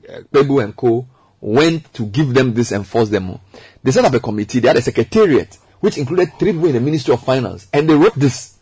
uh, 0.08 0.22
Kpebu 0.32 0.64
and 0.64 0.76
Co 0.76 1.08
went 1.46 1.94
to 1.94 2.08
give 2.08 2.34
them 2.34 2.54
this 2.56 2.72
and 2.72 2.86
force 2.88 3.10
them. 3.10 3.40
They 3.84 3.92
set 3.92 4.04
up 4.04 4.14
a 4.14 4.20
committee, 4.20 4.60
they 4.60 4.68
had 4.68 4.78
a 4.78 4.82
secretariat, 4.82 5.56
which 5.80 5.98
included 5.98 6.34
three 6.40 6.54
people 6.54 6.68
in 6.68 6.74
the 6.74 6.80
Ministry 6.80 7.14
of 7.14 7.24
Finance, 7.24 7.68
and 7.72 7.88
they 7.88 7.94
wrote 7.94 8.16
this. 8.16 8.58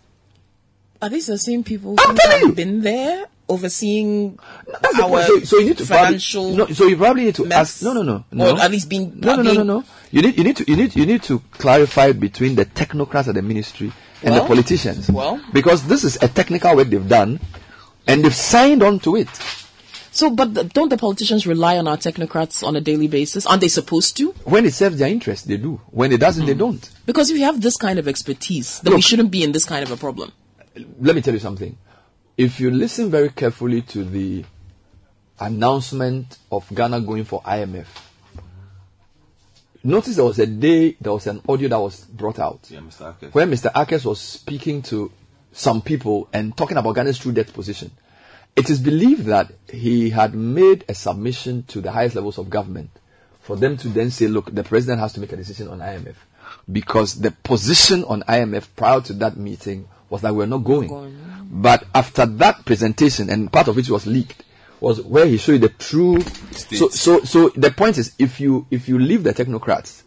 Are 1.02 1.10
these 1.10 1.28
the 1.28 1.38
same 1.38 1.64
people 1.64 1.96
who 1.96 2.16
have 2.30 2.56
been 2.56 2.82
there 2.82 3.26
overseeing 3.48 4.38
That's 4.82 5.00
our. 5.00 5.24
So, 5.24 5.40
so 5.40 5.58
you 5.60 5.68
need 5.68 5.78
to 5.78 5.86
financial 5.86 6.56
probably, 6.56 6.74
no, 6.74 6.74
so 6.74 6.86
you 6.86 6.98
probably 6.98 7.26
need 7.26 7.36
to 7.36 7.46
mess? 7.46 7.58
ask. 7.58 7.84
No, 7.84 7.94
no, 7.94 8.02
no, 8.04 8.26
no. 8.32 8.56
Or 8.56 8.60
at 8.60 8.72
least 8.72 8.90
being 8.90 9.18
no, 9.18 9.36
no, 9.38 9.44
no, 9.44 9.54
no, 9.54 9.64
no. 9.64 9.84
You 10.12 10.22
need, 10.22 10.38
you 10.38 10.44
need 10.44 10.58
to, 10.58 10.70
you 10.70 10.76
need, 10.76 10.96
you 10.96 11.06
need 11.06 11.24
to 11.24 11.40
clarify 11.52 12.12
between 12.12 12.56
the 12.56 12.66
technocrats 12.66 13.30
at 13.30 13.36
the 13.36 13.42
ministry 13.42 13.94
and 14.24 14.36
the 14.36 14.42
politicians. 14.42 15.10
well. 15.10 15.42
because 15.54 15.88
this 15.88 16.04
is 16.04 16.18
a 16.22 16.28
technical 16.28 16.76
work 16.76 16.90
they've 16.90 17.08
done, 17.08 17.40
and 18.08 18.24
they've 18.26 18.36
signed 18.36 18.84
on 18.84 19.00
to 19.00 19.16
it. 19.16 19.30
So, 20.14 20.30
but 20.30 20.54
the, 20.54 20.64
don't 20.64 20.90
the 20.90 20.98
politicians 20.98 21.48
rely 21.48 21.80
on 21.80 21.88
our 21.88 21.98
technocrats 21.98 22.66
on 22.66 22.76
a 22.76 22.82
daily 22.82 23.08
basis? 23.08 23.48
Aren't 23.48 23.62
they 23.62 23.68
supposed 23.68 24.16
to? 24.18 24.30
When 24.44 24.64
it 24.64 24.76
serves 24.76 25.00
their 25.00 25.10
interest, 25.10 25.48
they 25.48 25.58
do. 25.58 25.82
When 25.90 26.12
it 26.12 26.20
doesn't, 26.20 26.46
they 26.46 26.54
hmm. 26.54 26.60
don't. 26.60 26.90
Because 27.08 27.32
if 27.32 27.38
you 27.38 27.46
have 27.46 27.60
this 27.60 27.78
kind 27.78 27.98
of 27.98 28.08
expertise, 28.08 28.80
then 28.82 28.94
we 28.94 29.02
shouldn't 29.02 29.32
be 29.32 29.44
in 29.44 29.54
this 29.54 29.66
kind 29.66 29.84
of 29.84 29.90
a 29.90 29.98
problem. 29.98 30.32
let 31.00 31.16
me 31.16 31.22
tell 31.24 31.34
you 31.34 31.40
something. 31.40 31.76
If 32.38 32.60
you 32.60 32.70
listen 32.70 33.10
very 33.10 33.30
carefully 33.30 33.82
to 33.82 34.04
the 34.04 34.46
announcement 35.40 36.38
of 36.52 36.70
Ghana 36.74 37.02
going 37.02 37.24
for 37.24 37.42
IMF, 37.42 37.88
notice 39.84 40.16
there 40.16 40.26
was 40.26 40.38
a 40.38 40.46
day, 40.46 40.96
there 41.02 41.14
was 41.14 41.26
an 41.26 41.42
audio 41.50 41.70
that 41.70 41.80
was 41.80 42.02
brought 42.02 42.38
out 42.38 42.68
Yeah, 42.70 42.82
Mr. 42.82 43.16
Arkhurst. 43.16 43.34
where 43.34 43.48
Mr. 43.48 43.74
Arkhurst 43.74 44.06
was 44.06 44.22
speaking 44.22 44.84
to 44.84 45.12
some 45.52 45.82
people 45.82 46.30
and 46.32 46.56
talking 46.56 46.78
about 46.78 46.94
Ghana's 46.94 47.18
true 47.18 47.32
debt 47.32 47.52
position. 47.52 47.90
It 48.56 48.70
is 48.70 48.80
believed 48.80 49.26
that 49.26 49.52
he 49.72 50.10
had 50.12 50.36
made 50.36 50.86
a 50.88 50.94
submission 50.94 51.64
to 51.64 51.82
the 51.82 51.92
highest 51.92 52.16
levels 52.16 52.38
of 52.38 52.50
government 52.50 52.90
for 53.42 53.56
them 53.56 53.78
to 53.78 53.90
then 53.90 54.12
say, 54.12 54.28
look, 54.28 54.54
the 54.54 54.64
president 54.64 55.00
has 55.02 55.14
to 55.14 55.20
make 55.20 55.32
a 55.34 55.36
decision 55.38 55.68
on 55.68 55.80
IMF. 55.80 56.16
Because 56.72 57.16
the 57.20 57.32
position 57.32 58.04
on 58.06 58.22
IMF 58.24 58.68
prior 58.76 59.02
to 59.02 59.14
that 59.14 59.36
meeting 59.38 59.88
was 60.10 60.22
that 60.22 60.34
we're 60.36 60.46
not 60.46 60.60
going. 60.60 60.88
But 61.52 61.84
after 61.94 62.26
that 62.26 62.64
presentation, 62.66 63.30
and 63.30 63.52
part 63.52 63.68
of 63.68 63.76
which 63.76 63.90
was 63.90 64.06
leaked, 64.08 64.44
was 64.80 65.02
where 65.02 65.26
he 65.26 65.38
showed 65.38 65.54
you 65.54 65.58
the 65.60 65.70
true. 65.70 66.22
So, 66.78 66.90
so, 66.90 67.20
so 67.24 67.50
the 67.50 67.72
point 67.72 67.98
is, 67.98 68.14
if 68.20 68.40
you 68.40 68.68
if 68.70 68.88
you 68.90 69.00
leave 69.00 69.24
the 69.24 69.34
technocrats 69.34 70.04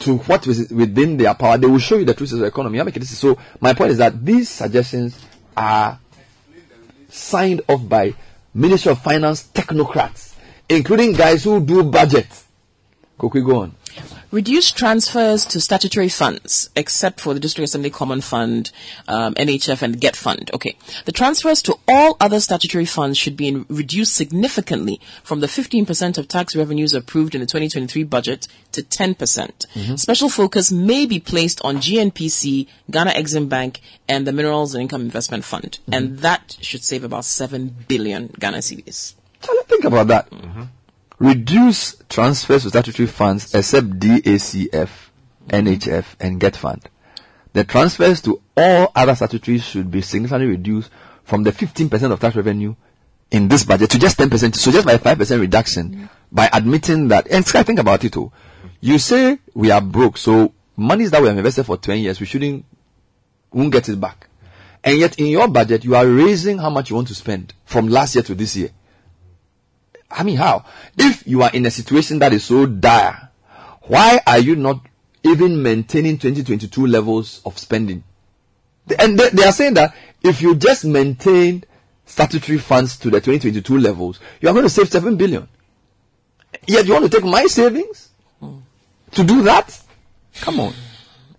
to 0.00 0.18
what 0.18 0.46
was 0.46 0.70
within 0.70 1.16
their 1.16 1.34
power, 1.34 1.58
they 1.58 1.66
will 1.66 1.78
show 1.78 1.96
you 1.96 2.04
the 2.04 2.14
truth 2.14 2.32
of 2.32 2.38
the 2.38 2.46
economy. 2.46 2.78
How 2.78 2.84
make 2.84 2.96
it- 2.96 3.06
So 3.06 3.38
my 3.60 3.72
point 3.74 3.90
is 3.92 3.98
that 3.98 4.24
these 4.24 4.48
suggestions 4.48 5.18
are 5.56 5.98
signed 7.12 7.62
off 7.68 7.88
by 7.88 8.14
Ministry 8.54 8.92
of 8.92 9.02
Finance 9.02 9.48
technocrats, 9.54 10.34
including 10.68 11.12
guys 11.12 11.44
who 11.44 11.64
do 11.64 11.82
budgets. 11.84 12.44
Quickly 13.18 13.42
go 13.42 13.60
on. 13.62 13.74
Reduce 14.30 14.70
transfers 14.70 15.44
to 15.46 15.60
statutory 15.60 16.08
funds, 16.08 16.70
except 16.76 17.20
for 17.20 17.34
the 17.34 17.40
District 17.40 17.64
Assembly 17.68 17.90
Common 17.90 18.20
Fund, 18.20 18.70
um, 19.08 19.34
NHF, 19.34 19.82
and 19.82 20.00
Get 20.00 20.16
Fund. 20.16 20.50
Okay. 20.54 20.76
The 21.04 21.12
transfers 21.12 21.62
to 21.62 21.78
all 21.88 22.16
other 22.20 22.40
statutory 22.40 22.84
funds 22.84 23.18
should 23.18 23.36
be 23.36 23.48
in, 23.48 23.66
reduced 23.68 24.14
significantly 24.14 25.00
from 25.22 25.40
the 25.40 25.46
15% 25.46 26.18
of 26.18 26.28
tax 26.28 26.54
revenues 26.54 26.94
approved 26.94 27.34
in 27.34 27.40
the 27.40 27.46
2023 27.46 28.04
budget 28.04 28.46
to 28.72 28.82
10%. 28.82 29.18
percent 29.18 29.66
mm-hmm. 29.74 29.96
Special 29.96 30.28
focus 30.28 30.72
may 30.72 31.06
be 31.06 31.20
placed 31.20 31.60
on 31.62 31.76
GNPC, 31.76 32.66
Ghana 32.90 33.10
Exim 33.10 33.48
Bank, 33.48 33.80
and 34.08 34.26
the 34.26 34.32
Minerals 34.32 34.74
and 34.74 34.82
Income 34.82 35.02
Investment 35.02 35.44
Fund. 35.44 35.78
Mm-hmm. 35.82 35.94
And 35.94 36.18
that 36.20 36.56
should 36.60 36.84
save 36.84 37.04
about 37.04 37.24
7 37.24 37.74
billion 37.88 38.28
Ghana 38.38 38.58
cedis. 38.58 39.14
Tell 39.42 39.54
me, 39.54 39.62
think 39.66 39.84
about 39.84 40.08
that. 40.08 40.30
Mm-hmm. 40.30 40.62
Reduce 41.20 41.96
transfers 42.08 42.62
to 42.62 42.70
statutory 42.70 43.06
funds 43.06 43.54
except 43.54 43.90
DACF, 43.90 44.88
NHF, 45.48 46.04
and 46.18 46.40
Get 46.40 46.56
Fund. 46.56 46.88
The 47.52 47.62
transfers 47.62 48.22
to 48.22 48.40
all 48.56 48.90
other 48.96 49.14
statutories 49.14 49.62
should 49.62 49.90
be 49.90 50.00
significantly 50.00 50.48
reduced 50.48 50.90
from 51.24 51.42
the 51.42 51.52
15% 51.52 52.10
of 52.10 52.20
tax 52.20 52.36
revenue 52.36 52.74
in 53.30 53.48
this 53.48 53.64
budget 53.64 53.90
to 53.90 53.98
just 53.98 54.18
10%. 54.18 54.54
So 54.54 54.72
just 54.72 54.86
by 54.86 54.96
5% 54.96 55.40
reduction 55.40 56.08
by 56.32 56.48
admitting 56.52 57.08
that, 57.08 57.30
and 57.30 57.46
Sky, 57.46 57.64
think 57.64 57.80
about 57.80 58.02
it 58.02 58.14
too. 58.14 58.32
You 58.80 58.98
say 58.98 59.38
we 59.52 59.70
are 59.70 59.82
broke, 59.82 60.16
so 60.16 60.54
monies 60.74 61.10
that 61.10 61.20
we 61.20 61.28
have 61.28 61.36
invested 61.36 61.64
for 61.64 61.76
20 61.76 62.00
years, 62.00 62.18
we 62.18 62.24
shouldn't, 62.24 62.64
won't 63.52 63.72
get 63.72 63.90
it 63.90 64.00
back. 64.00 64.26
And 64.82 64.98
yet 64.98 65.18
in 65.18 65.26
your 65.26 65.48
budget, 65.48 65.84
you 65.84 65.96
are 65.96 66.06
raising 66.06 66.56
how 66.56 66.70
much 66.70 66.88
you 66.88 66.96
want 66.96 67.08
to 67.08 67.14
spend 67.14 67.52
from 67.66 67.88
last 67.88 68.14
year 68.14 68.24
to 68.24 68.34
this 68.34 68.56
year. 68.56 68.70
I 70.10 70.22
mean, 70.22 70.36
how? 70.36 70.64
If 70.96 71.26
you 71.26 71.42
are 71.42 71.50
in 71.52 71.66
a 71.66 71.70
situation 71.70 72.18
that 72.18 72.32
is 72.32 72.44
so 72.44 72.66
dire, 72.66 73.30
why 73.82 74.20
are 74.26 74.38
you 74.38 74.56
not 74.56 74.80
even 75.22 75.62
maintaining 75.62 76.18
2022 76.18 76.86
levels 76.86 77.40
of 77.44 77.58
spending? 77.58 78.02
And 78.98 79.18
they, 79.18 79.30
they 79.30 79.44
are 79.44 79.52
saying 79.52 79.74
that 79.74 79.94
if 80.22 80.42
you 80.42 80.56
just 80.56 80.84
maintain 80.84 81.64
statutory 82.06 82.58
funds 82.58 82.98
to 82.98 83.10
the 83.10 83.20
2022 83.20 83.78
levels, 83.78 84.18
you 84.40 84.48
are 84.48 84.52
going 84.52 84.64
to 84.64 84.70
save 84.70 84.88
7 84.88 85.16
billion. 85.16 85.48
Yet 86.66 86.86
you 86.86 86.92
want 86.92 87.10
to 87.10 87.10
take 87.10 87.24
my 87.24 87.46
savings 87.46 88.10
hmm. 88.40 88.58
to 89.12 89.24
do 89.24 89.42
that? 89.42 89.80
Come 90.40 90.60
on. 90.60 90.74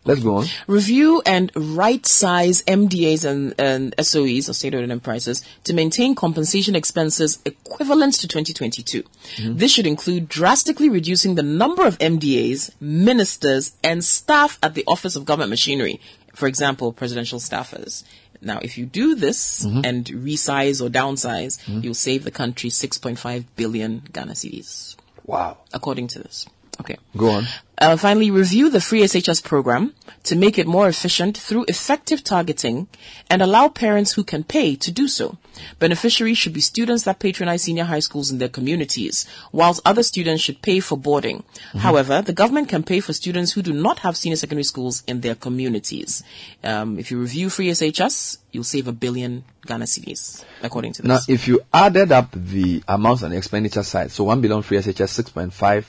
Let's 0.03 0.23
go 0.23 0.38
on. 0.38 0.47
Review 0.65 1.21
and 1.27 1.51
right 1.55 2.03
size 2.07 2.63
MDAs 2.63 3.23
and, 3.23 3.53
and 3.59 3.93
SOEs 3.97 4.49
or 4.49 4.53
state 4.53 4.73
owned 4.73 4.83
enterprises 4.91 5.45
to 5.65 5.73
maintain 5.73 6.15
compensation 6.15 6.75
expenses 6.75 7.38
equivalent 7.45 8.15
to 8.15 8.27
2022. 8.27 9.03
This 9.49 9.71
should 9.71 9.85
include 9.85 10.27
drastically 10.27 10.89
reducing 10.89 11.35
the 11.35 11.43
number 11.43 11.85
of 11.85 11.99
MDAs, 11.99 12.71
ministers, 12.81 13.73
and 13.83 14.03
staff 14.03 14.57
at 14.63 14.73
the 14.73 14.83
Office 14.88 15.15
of 15.15 15.25
Government 15.25 15.51
Machinery. 15.51 16.01
For 16.33 16.47
example, 16.47 16.91
presidential 16.93 17.38
staffers. 17.39 18.03
Now, 18.41 18.57
if 18.63 18.80
you 18.80 18.88
do 18.88 19.13
this 19.13 19.63
Mhm. 19.65 19.85
and 19.85 20.05
resize 20.05 20.81
or 20.83 20.89
downsize, 20.89 21.59
Mhm. 21.67 21.83
you'll 21.83 21.93
save 21.93 22.23
the 22.23 22.31
country 22.31 22.71
6.5 22.71 23.45
billion 23.55 24.01
Ghana 24.11 24.33
cedis. 24.33 24.95
Wow. 25.27 25.57
According 25.73 26.07
to 26.07 26.19
this. 26.19 26.47
Okay. 26.82 26.98
Go 27.16 27.30
on. 27.30 27.45
Uh, 27.77 27.98
finally, 27.98 28.30
review 28.30 28.69
the 28.69 28.82
free 28.82 29.01
SHS 29.01 29.43
program 29.43 29.93
to 30.24 30.35
make 30.35 30.60
it 30.60 30.68
more 30.68 30.88
efficient 30.88 31.35
through 31.38 31.66
effective 31.68 32.24
targeting 32.24 32.88
and 33.30 33.42
allow 33.42 33.68
parents 33.69 34.14
who 34.14 34.24
can 34.24 34.43
pay 34.43 34.76
to 34.76 34.92
do 34.92 35.08
so. 35.08 35.38
Beneficiaries 35.80 36.38
should 36.38 36.53
be 36.53 36.61
students 36.61 37.03
that 37.03 37.19
patronize 37.19 37.64
senior 37.64 37.84
high 37.84 38.00
schools 38.00 38.32
in 38.32 38.38
their 38.38 38.50
communities, 38.50 39.26
whilst 39.51 39.82
other 39.85 40.03
students 40.03 40.43
should 40.43 40.61
pay 40.61 40.80
for 40.80 40.98
boarding. 40.98 41.43
However, 41.76 42.22
the 42.22 42.34
government 42.34 42.69
can 42.69 42.84
pay 42.84 43.00
for 43.00 43.14
students 43.14 43.51
who 43.51 43.61
do 43.61 43.74
not 43.74 44.00
have 44.00 44.18
senior 44.18 44.38
secondary 44.38 44.64
schools 44.64 45.03
in 45.08 45.22
their 45.22 45.35
communities. 45.35 46.24
Um, 46.64 47.00
if 47.00 47.11
you 47.11 47.19
review 47.19 47.50
free 47.50 47.69
SHS, 47.69 48.38
you'll 48.51 48.64
save 48.64 48.88
a 48.88 48.93
billion 48.93 49.43
Ghana 49.66 49.85
cedis, 49.85 50.43
according 50.64 50.93
to 50.93 51.01
this. 51.01 51.10
Now, 51.10 51.34
if 51.34 51.48
you 51.48 51.61
added 51.74 52.11
up 52.11 52.30
the 52.32 52.84
amounts 52.88 53.24
on 53.24 53.32
the 53.32 53.38
expenditure 53.38 53.84
side, 53.84 54.11
so 54.11 54.24
1 54.24 54.42
billion 54.42 54.61
free 54.61 54.77
SHS, 54.77 55.24
6.5 55.24 55.85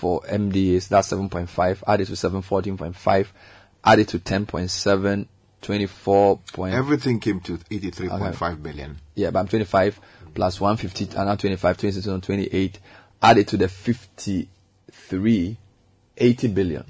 for 0.00 0.22
MDAs, 0.22 0.88
that's 0.88 1.12
7.5, 1.12 1.82
add 1.86 2.00
it 2.00 2.06
to 2.06 2.16
7, 2.16 2.42
14.5, 2.42 3.26
add 3.84 3.98
it 3.98 4.08
to 4.08 4.18
10.7, 4.18 5.26
24. 5.60 6.38
Point, 6.54 6.74
Everything 6.74 7.20
came 7.20 7.40
to 7.40 7.58
83.5 7.58 8.62
billion. 8.62 8.96
Yeah, 9.14 9.30
but 9.30 9.40
I'm 9.40 9.48
25 9.48 10.00
plus 10.34 10.58
150, 10.58 11.16
and 11.18 11.28
now 11.28 11.34
25, 11.36 11.76
26, 11.76 12.26
28, 12.26 12.78
add 13.22 13.38
it 13.38 13.48
to 13.48 13.58
the 13.58 13.68
53, 13.68 15.56
80 16.16 16.48
billion. 16.48 16.84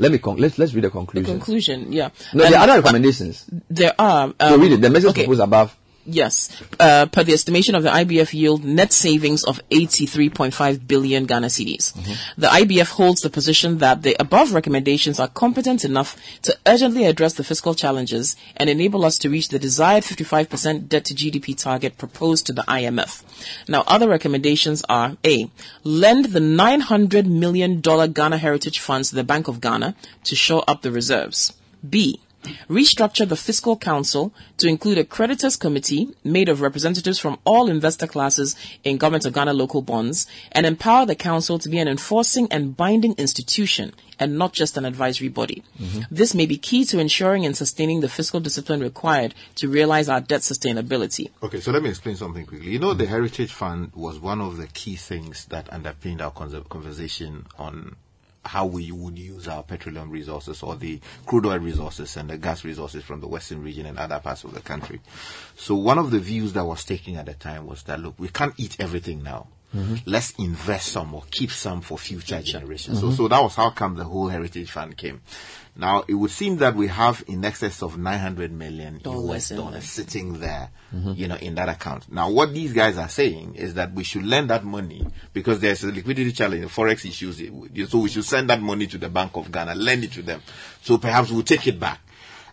Let 0.00 0.12
me, 0.12 0.18
con- 0.18 0.36
let's, 0.38 0.58
let's 0.58 0.74
read 0.74 0.84
the 0.84 0.88
the 0.88 0.92
conclusion. 0.92 1.38
conclusion, 1.38 1.92
yeah. 1.92 2.10
no, 2.32 2.44
And 2.44 2.52
there 2.54 2.60
are 2.60 2.68
other 2.68 2.82
recommendations. 2.82 3.46
There 3.68 3.94
are. 3.98 4.28
so 4.40 4.54
um, 4.54 4.60
read 4.60 4.72
it. 4.72 4.80
The 4.80 4.90
measures 4.90 5.10
okay. 5.10 5.22
proposed 5.22 5.40
above 5.40 5.76
Yes. 6.10 6.48
Uh, 6.80 7.04
per 7.06 7.22
the 7.22 7.34
estimation 7.34 7.74
of 7.74 7.82
the 7.82 7.90
IBF 7.90 8.32
yield 8.32 8.64
net 8.64 8.94
savings 8.94 9.44
of 9.44 9.60
83.5 9.70 10.88
billion 10.88 11.26
Ghana 11.26 11.48
cedis. 11.48 11.92
The 12.38 12.46
IBF 12.46 12.92
holds 12.92 13.20
the 13.20 13.28
position 13.28 13.78
that 13.78 14.02
the 14.02 14.16
above 14.18 14.54
recommendations 14.54 15.20
are 15.20 15.28
competent 15.28 15.84
enough 15.84 16.16
to 16.42 16.56
urgently 16.66 17.04
address 17.04 17.34
the 17.34 17.44
fiscal 17.44 17.74
challenges 17.74 18.36
and 18.56 18.70
enable 18.70 19.04
us 19.04 19.18
to 19.18 19.28
reach 19.28 19.48
the 19.48 19.58
desired 19.58 20.02
55% 20.02 20.88
debt 20.88 21.04
to 21.04 21.14
GDP 21.14 21.54
target 21.54 21.98
proposed 21.98 22.46
to 22.46 22.54
the 22.54 22.62
IMF. 22.62 23.22
Now, 23.68 23.84
other 23.86 24.08
recommendations 24.08 24.82
are 24.88 25.18
A. 25.26 25.50
Lend 25.84 26.26
the 26.26 26.40
$900 26.40 27.26
million 27.26 27.82
Ghana 27.82 28.38
Heritage 28.38 28.78
Funds 28.78 29.10
to 29.10 29.16
the 29.16 29.24
Bank 29.24 29.46
of 29.46 29.60
Ghana 29.60 29.94
to 30.24 30.34
shore 30.34 30.64
up 30.66 30.80
the 30.80 30.90
reserves. 30.90 31.52
B. 31.88 32.20
Restructure 32.68 33.28
the 33.28 33.36
Fiscal 33.36 33.76
Council 33.76 34.32
to 34.58 34.68
include 34.68 34.98
a 34.98 35.04
creditors 35.04 35.56
committee 35.56 36.14
made 36.22 36.48
of 36.48 36.60
representatives 36.60 37.18
from 37.18 37.38
all 37.44 37.68
investor 37.68 38.06
classes 38.06 38.56
in 38.84 38.96
Government 38.96 39.24
of 39.26 39.34
Ghana 39.34 39.52
local 39.52 39.82
bonds 39.82 40.26
and 40.52 40.64
empower 40.64 41.04
the 41.04 41.14
council 41.14 41.58
to 41.58 41.68
be 41.68 41.78
an 41.78 41.88
enforcing 41.88 42.48
and 42.50 42.76
binding 42.76 43.14
institution 43.14 43.92
and 44.18 44.38
not 44.38 44.52
just 44.52 44.76
an 44.76 44.84
advisory 44.84 45.28
body. 45.28 45.62
Mm-hmm. 45.80 46.02
This 46.10 46.34
may 46.34 46.46
be 46.46 46.58
key 46.58 46.84
to 46.86 46.98
ensuring 46.98 47.44
and 47.44 47.56
sustaining 47.56 48.00
the 48.00 48.08
fiscal 48.08 48.40
discipline 48.40 48.80
required 48.80 49.34
to 49.56 49.68
realize 49.68 50.08
our 50.08 50.20
debt 50.20 50.40
sustainability. 50.40 51.30
Okay, 51.42 51.60
so 51.60 51.70
let 51.70 51.82
me 51.82 51.90
explain 51.90 52.16
something 52.16 52.46
quickly. 52.46 52.70
You 52.70 52.78
know, 52.78 52.94
the 52.94 53.06
Heritage 53.06 53.52
Fund 53.52 53.92
was 53.94 54.18
one 54.18 54.40
of 54.40 54.56
the 54.56 54.66
key 54.68 54.96
things 54.96 55.46
that 55.46 55.72
underpinned 55.72 56.20
our 56.20 56.30
conversation 56.30 57.46
on 57.58 57.96
how 58.48 58.66
we 58.66 58.90
would 58.90 59.18
use 59.18 59.46
our 59.46 59.62
petroleum 59.62 60.10
resources 60.10 60.62
or 60.62 60.74
the 60.76 61.00
crude 61.26 61.46
oil 61.46 61.58
resources 61.58 62.16
and 62.16 62.30
the 62.30 62.38
gas 62.38 62.64
resources 62.64 63.04
from 63.04 63.20
the 63.20 63.28
western 63.28 63.62
region 63.62 63.86
and 63.86 63.98
other 63.98 64.18
parts 64.18 64.44
of 64.44 64.54
the 64.54 64.60
country. 64.60 65.00
So 65.56 65.74
one 65.74 65.98
of 65.98 66.10
the 66.10 66.18
views 66.18 66.54
that 66.54 66.64
was 66.64 66.84
taken 66.84 67.16
at 67.16 67.26
the 67.26 67.34
time 67.34 67.66
was 67.66 67.82
that, 67.84 68.00
look, 68.00 68.14
we 68.18 68.28
can't 68.28 68.54
eat 68.56 68.76
everything 68.80 69.22
now. 69.22 69.48
Mhm. 69.76 70.02
Let's 70.06 70.30
invest 70.38 70.92
some 70.92 71.12
or 71.12 71.24
keep 71.30 71.50
some 71.50 71.82
for 71.82 71.98
future 71.98 72.40
generations. 72.40 73.00
So, 73.00 73.08
Mhm. 73.08 73.16
so 73.16 73.28
that 73.28 73.42
was 73.42 73.54
how 73.54 73.68
come 73.68 73.96
the 73.96 74.04
whole 74.04 74.28
Heritage 74.28 74.70
Fund 74.70 74.96
came. 74.96 75.20
Now, 75.80 76.02
it 76.08 76.14
would 76.14 76.32
seem 76.32 76.56
that 76.56 76.74
we 76.74 76.88
have 76.88 77.22
in 77.28 77.44
excess 77.44 77.82
of 77.82 77.96
900 77.96 78.50
million 78.52 78.96
US 78.96 79.02
Dollars 79.04 79.50
in 79.52 79.56
dollars 79.58 79.72
there. 79.74 79.80
sitting 79.82 80.40
there, 80.40 80.70
Mhm. 80.92 81.16
you 81.16 81.28
know, 81.28 81.36
in 81.36 81.54
that 81.54 81.68
account. 81.68 82.12
Now, 82.12 82.28
what 82.30 82.52
these 82.52 82.72
guys 82.72 82.98
are 82.98 83.08
saying 83.08 83.54
is 83.54 83.74
that 83.74 83.94
we 83.94 84.02
should 84.02 84.24
lend 84.26 84.50
that 84.50 84.64
money 84.64 85.06
because 85.32 85.60
there's 85.60 85.84
a 85.84 85.92
liquidity 85.92 86.32
challenge, 86.32 86.62
the 86.62 86.68
forex 86.68 87.04
issues. 87.08 87.36
So 87.90 87.98
we 87.98 88.08
should 88.08 88.24
send 88.24 88.50
that 88.50 88.60
money 88.60 88.88
to 88.88 88.98
the 88.98 89.08
Bank 89.08 89.36
of 89.36 89.52
Ghana, 89.52 89.76
lend 89.76 90.02
it 90.02 90.12
to 90.14 90.22
them. 90.22 90.42
So 90.82 90.98
perhaps 90.98 91.30
we'll 91.30 91.44
take 91.44 91.66
it 91.68 91.78
back. 91.78 92.00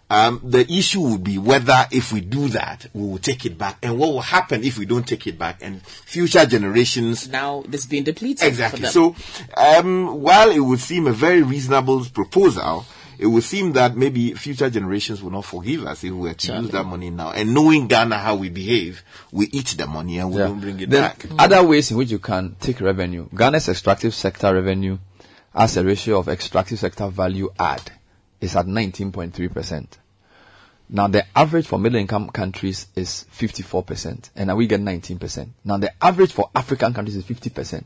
Um, 0.08 0.40
the 0.44 0.72
issue 0.72 1.02
would 1.02 1.24
be 1.24 1.40
whether 1.40 1.88
if 1.90 2.14
we 2.14 2.22
do 2.22 2.48
that, 2.50 2.86
we 2.94 3.08
will 3.10 3.18
take 3.18 3.44
it 3.48 3.58
back, 3.58 3.80
and 3.82 3.98
what 3.98 4.14
will 4.14 4.22
happen 4.22 4.64
if 4.64 4.78
we 4.78 4.86
don't 4.86 5.08
take 5.08 5.26
it 5.26 5.40
back, 5.40 5.58
and 5.64 5.82
future 5.84 6.46
generations 6.46 7.28
Now, 7.28 7.64
this 7.68 7.88
being 7.88 8.04
depleted. 8.04 8.48
Exactly. 8.48 8.88
So, 8.90 9.16
um, 9.58 10.22
while 10.22 10.52
it 10.52 10.60
would 10.60 10.80
seem 10.80 11.08
a 11.08 11.12
very 11.12 11.42
reasonable 11.42 12.06
proposal, 12.06 12.86
it 13.18 13.26
would 13.28 13.44
seem 13.44 13.74
that 13.74 13.96
maybe 13.96 14.34
future 14.34 14.70
generations 14.70 15.22
will 15.22 15.32
not 15.32 15.46
forgive 15.46 15.86
us 15.86 16.04
if 16.04 16.12
we 16.12 16.18
were 16.18 16.34
to 16.34 16.54
use 16.62 16.70
that 16.72 16.86
money 16.86 17.10
now. 17.10 17.32
And 17.32 17.54
knowing 17.54 17.88
Ghana 17.88 18.18
how 18.18 18.36
we 18.36 18.50
behave, 18.50 19.04
we 19.32 19.48
eat 19.48 19.76
the 19.78 19.88
money 19.88 20.20
and 20.20 20.32
we 20.32 20.40
Yeah. 20.40 20.48
don't 20.48 20.60
bring 20.60 20.80
it 20.80 20.90
Then 20.90 21.02
back. 21.02 21.26
Other 21.38 21.64
ways 21.64 21.92
in 21.92 21.98
which 21.98 22.12
you 22.12 22.20
can 22.20 22.56
take 22.60 22.82
revenue. 22.82 23.28
Ghana's 23.34 23.70
extractive 23.70 24.14
sector 24.14 24.54
revenue 24.54 24.98
as 25.54 25.78
a 25.78 25.84
ratio 25.84 26.20
of 26.20 26.28
extractive 26.28 26.80
sector 26.80 27.08
value 27.08 27.50
add 27.60 27.92
is 28.42 28.56
at 28.56 28.66
19.3%. 28.68 29.88
Now 30.90 31.08
the 31.08 31.26
average 31.36 31.66
for 31.68 31.80
middle 31.80 32.00
income 32.00 32.30
countries 32.30 32.88
is 32.96 33.26
54% 33.36 34.30
and 34.36 34.48
now 34.48 34.56
we 34.56 34.68
get 34.68 34.82
19%. 34.82 35.48
Now 35.64 35.78
the 35.78 35.92
average 36.04 36.32
for 36.32 36.50
African 36.54 36.94
countries 36.94 37.16
is 37.16 37.24
50%. 37.24 37.84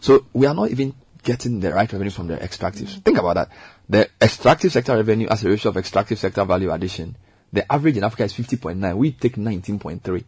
So 0.00 0.26
we 0.32 0.46
are 0.46 0.54
not 0.54 0.70
even 0.70 0.94
getting 1.22 1.60
the 1.60 1.72
right 1.72 1.90
revenue 1.92 2.10
from 2.10 2.26
the 2.28 2.36
extractives. 2.36 3.02
Think 3.02 3.18
about 3.18 3.34
that. 3.34 3.48
The 3.88 4.08
extractive 4.20 4.72
sector 4.72 4.94
revenue 4.96 5.28
as 5.28 5.44
a 5.44 5.48
ratio 5.48 5.70
of 5.70 5.76
extractive 5.76 6.18
sector 6.18 6.44
value 6.44 6.72
addition, 6.72 7.16
the 7.52 7.70
average 7.72 7.96
in 7.96 8.04
Africa 8.04 8.24
is 8.24 8.32
50.9. 8.32 8.96
We 8.96 9.12
take 9.12 9.36
19.3 9.36 10.24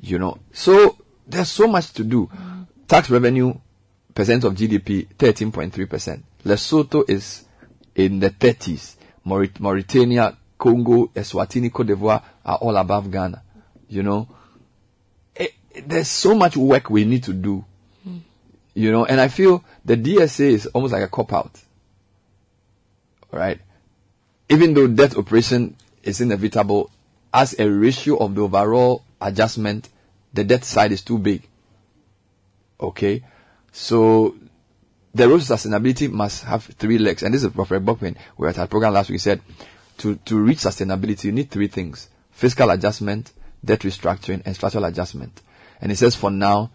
you 0.00 0.18
know? 0.18 0.38
So 0.52 0.96
there's 1.26 1.48
so 1.50 1.66
much 1.68 1.92
to 1.94 2.04
do. 2.04 2.30
Tax 2.86 3.10
revenue 3.10 3.54
percent 4.14 4.44
of 4.44 4.54
gdp 4.54 5.06
13.3% 5.16 6.22
lesotho 6.44 7.08
is 7.08 7.44
in 7.94 8.18
the 8.18 8.30
30s 8.30 8.96
Maurit- 9.26 9.60
mauritania 9.60 10.36
congo 10.56 11.10
eswatini 11.14 11.70
cote 11.70 11.88
d'ivoire 11.88 12.22
are 12.44 12.56
all 12.60 12.76
above 12.76 13.10
ghana. 13.10 13.42
You 13.88 14.02
know? 14.02 14.28
Eh, 15.36 15.48
eh, 15.74 15.82
there's 15.86 16.08
so 16.08 16.34
much 16.34 16.56
work 16.56 16.90
we 16.90 17.04
need 17.04 17.24
to 17.24 17.32
do 17.32 17.64
you 18.78 18.92
know 18.92 19.04
and 19.04 19.20
i 19.20 19.28
feel 19.28 19.64
the 19.84 19.96
dsa 19.96 20.40
is 20.40 20.66
almost 20.66 20.92
like 20.92 21.02
a 21.02 21.08
cop 21.08 21.32
out 21.32 21.60
right 23.32 23.60
even 24.48 24.74
though 24.74 24.86
debt 24.86 25.16
operation 25.16 25.76
is 26.02 26.20
inevitable, 26.20 26.90
as 27.32 27.58
a 27.58 27.68
ratio 27.68 28.16
of 28.16 28.34
the 28.34 28.42
overall 28.42 29.04
adjustment, 29.20 29.88
the 30.32 30.44
debt 30.44 30.64
side 30.64 30.92
is 30.92 31.02
too 31.02 31.18
big. 31.18 31.46
Okay? 32.80 33.24
So, 33.72 34.36
the 35.14 35.28
road 35.28 35.40
to 35.40 35.52
sustainability 35.52 36.10
must 36.10 36.44
have 36.44 36.64
three 36.64 36.98
legs. 36.98 37.22
And 37.22 37.34
this 37.34 37.44
is 37.44 37.52
Prophet 37.52 37.84
Bokpin. 37.84 38.16
We 38.36 38.44
were 38.44 38.48
at 38.48 38.58
our 38.58 38.66
program 38.66 38.94
last 38.94 39.10
week. 39.10 39.20
Said, 39.20 39.40
to, 39.98 40.16
to 40.16 40.38
reach 40.38 40.58
sustainability, 40.58 41.24
you 41.24 41.32
need 41.32 41.50
three 41.50 41.66
things. 41.66 42.08
Fiscal 42.30 42.70
adjustment, 42.70 43.32
debt 43.64 43.80
restructuring, 43.80 44.42
and 44.46 44.54
structural 44.54 44.84
adjustment. 44.84 45.42
And 45.80 45.90
he 45.90 45.96
says 45.96 46.14
for 46.14 46.30
now, 46.30 46.70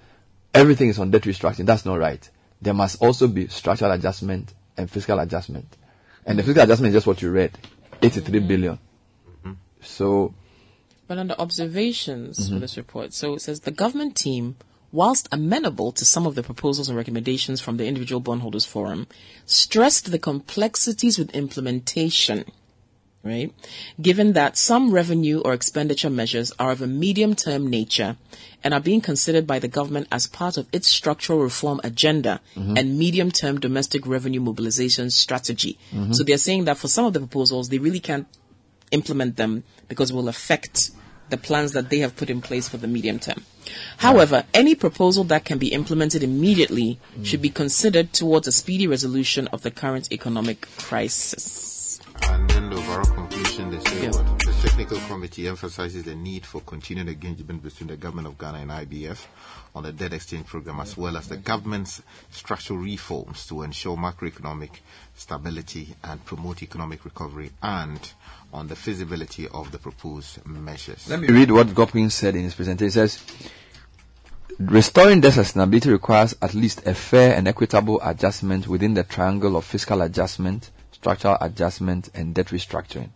everything 0.53 0.89
is 0.89 0.99
on 0.99 1.11
debt 1.11 1.23
restructuring. 1.23 1.65
That's 1.65 1.85
not 1.85 1.99
right. 1.99 2.27
There 2.61 2.73
must 2.73 3.01
also 3.01 3.27
be 3.27 3.47
structural 3.47 3.91
adjustment 3.91 4.53
and 4.77 4.89
fiscal 4.89 5.19
adjustment. 5.19 5.65
And 6.25 6.39
the 6.39 6.43
fiscal 6.43 6.63
adjustment 6.63 6.91
is 6.91 6.97
just 6.97 7.07
what 7.07 7.21
you 7.21 7.31
read. 7.31 7.51
83 8.01 8.39
billion. 8.39 8.79
So, 9.81 10.33
But 11.07 11.17
under 11.17 11.35
observations 11.37 12.47
for 12.47 12.55
Mhm. 12.55 12.61
this 12.61 12.77
report, 12.77 13.13
so 13.13 13.33
it 13.33 13.41
says 13.41 13.61
the 13.61 13.71
government 13.71 14.15
team, 14.15 14.55
whilst 14.93 15.27
amenable 15.31 15.91
to 15.91 16.05
some 16.05 16.25
of 16.25 16.35
the 16.35 16.43
proposals 16.43 16.87
and 16.87 16.97
recommendations 16.97 17.59
from 17.59 17.75
the 17.75 17.85
Individual 17.85 18.21
Bondholders 18.21 18.65
Forum, 18.65 19.07
stressed 19.45 20.11
the 20.11 20.19
complexities 20.19 21.17
with 21.17 21.29
implementation. 21.31 22.45
Right? 23.25 23.53
Given 24.01 24.33
that 24.33 24.57
some 24.57 24.91
revenue 24.91 25.39
or 25.39 25.53
expenditure 25.53 26.09
measures 26.09 26.51
are 26.59 26.71
of 26.71 26.81
a 26.81 26.87
medium 26.87 27.35
term 27.35 27.67
nature 27.69 28.17
and 28.63 28.73
are 28.73 28.79
being 28.79 29.01
considered 29.01 29.45
by 29.45 29.59
the 29.59 29.67
government 29.67 30.07
as 30.11 30.27
part 30.27 30.57
of 30.57 30.67
its 30.71 30.91
structural 30.91 31.39
reform 31.39 31.81
agenda 31.83 32.39
Mhm. 32.55 32.79
and 32.79 32.97
medium 32.97 33.31
term 33.31 33.59
domestic 33.59 34.07
revenue 34.07 34.39
mobilization 34.39 35.09
strategy. 35.09 35.77
Mhm. 35.93 36.15
So 36.15 36.23
they're 36.23 36.37
saying 36.37 36.65
that 36.65 36.77
for 36.77 36.87
some 36.87 37.05
of 37.05 37.13
the 37.13 37.19
proposals, 37.19 37.69
they 37.69 37.77
really 37.79 37.99
can't 37.99 38.27
implement 38.91 39.35
them 39.35 39.63
because 39.89 40.11
it 40.11 40.15
will 40.15 40.29
affect 40.29 40.91
the 41.29 41.37
plans 41.37 41.71
that 41.71 41.89
they 41.89 41.99
have 41.99 42.15
put 42.15 42.29
in 42.29 42.41
place 42.41 42.67
for 42.67 42.77
the 42.77 42.87
medium 42.87 43.17
term. 43.17 43.43
However, 43.97 44.43
any 44.53 44.75
proposal 44.75 45.23
that 45.25 45.45
can 45.45 45.57
be 45.57 45.69
implemented 45.69 46.21
immediately 46.21 46.99
should 47.23 47.41
be 47.41 47.49
considered 47.49 48.13
towards 48.13 48.47
a 48.47 48.51
speedy 48.51 48.87
resolution 48.87 49.47
of 49.47 49.61
the 49.61 49.71
current 49.71 50.11
economic 50.11 50.67
crisis. 50.77 51.82
And 52.29 52.49
then 52.49 52.69
the 52.69 52.75
overall 52.77 53.05
conclusion, 53.05 53.71
they 53.71 53.79
say 53.79 54.07
what? 54.07 54.39
The 54.39 54.53
technical 54.61 54.97
committee 55.07 55.47
emphasizes 55.47 56.03
the 56.03 56.15
need 56.15 56.45
for 56.45 56.61
continued 56.61 57.09
engagement 57.09 57.63
between 57.63 57.87
the 57.87 57.97
government 57.97 58.27
of 58.27 58.37
Ghana 58.37 58.59
and 58.59 58.71
IBF 58.71 59.25
on 59.75 59.83
the 59.83 59.91
debt 59.91 60.13
exchange 60.13 60.45
program, 60.45 60.79
as 60.79 60.95
well 60.95 61.17
as 61.17 61.27
the 61.27 61.37
government's 61.37 62.01
structural 62.31 62.79
reforms 62.79 63.45
to 63.47 63.63
ensure 63.63 63.97
macroeconomic 63.97 64.71
stability 65.15 65.95
and 66.03 66.23
promote 66.25 66.63
economic 66.63 67.03
recovery, 67.05 67.51
and 67.61 68.13
on 68.53 68.67
the 68.67 68.75
feasibility 68.75 69.47
of 69.49 69.71
the 69.71 69.79
proposed 69.79 70.45
measures. 70.45 71.09
Let 71.09 71.19
me 71.21 71.27
read 71.27 71.51
what 71.51 71.67
Bokpin 71.67 72.11
said 72.11 72.35
in 72.35 72.43
his 72.43 72.55
presentation. 72.55 72.85
He 72.87 72.91
says, 72.91 73.23
Restoring 74.59 75.19
debt 75.21 75.33
sustainability 75.33 75.91
requires 75.91 76.35
at 76.41 76.53
least 76.53 76.85
a 76.85 76.93
fair 76.93 77.35
and 77.35 77.47
equitable 77.47 77.99
adjustment 78.03 78.67
within 78.67 78.93
the 78.93 79.03
triangle 79.03 79.57
of 79.57 79.65
fiscal 79.65 80.01
adjustment, 80.03 80.69
structural 81.03 81.37
adjustment, 81.41 82.09
and 82.15 82.33
debt 82.33 82.47
restructuring. 82.47 83.09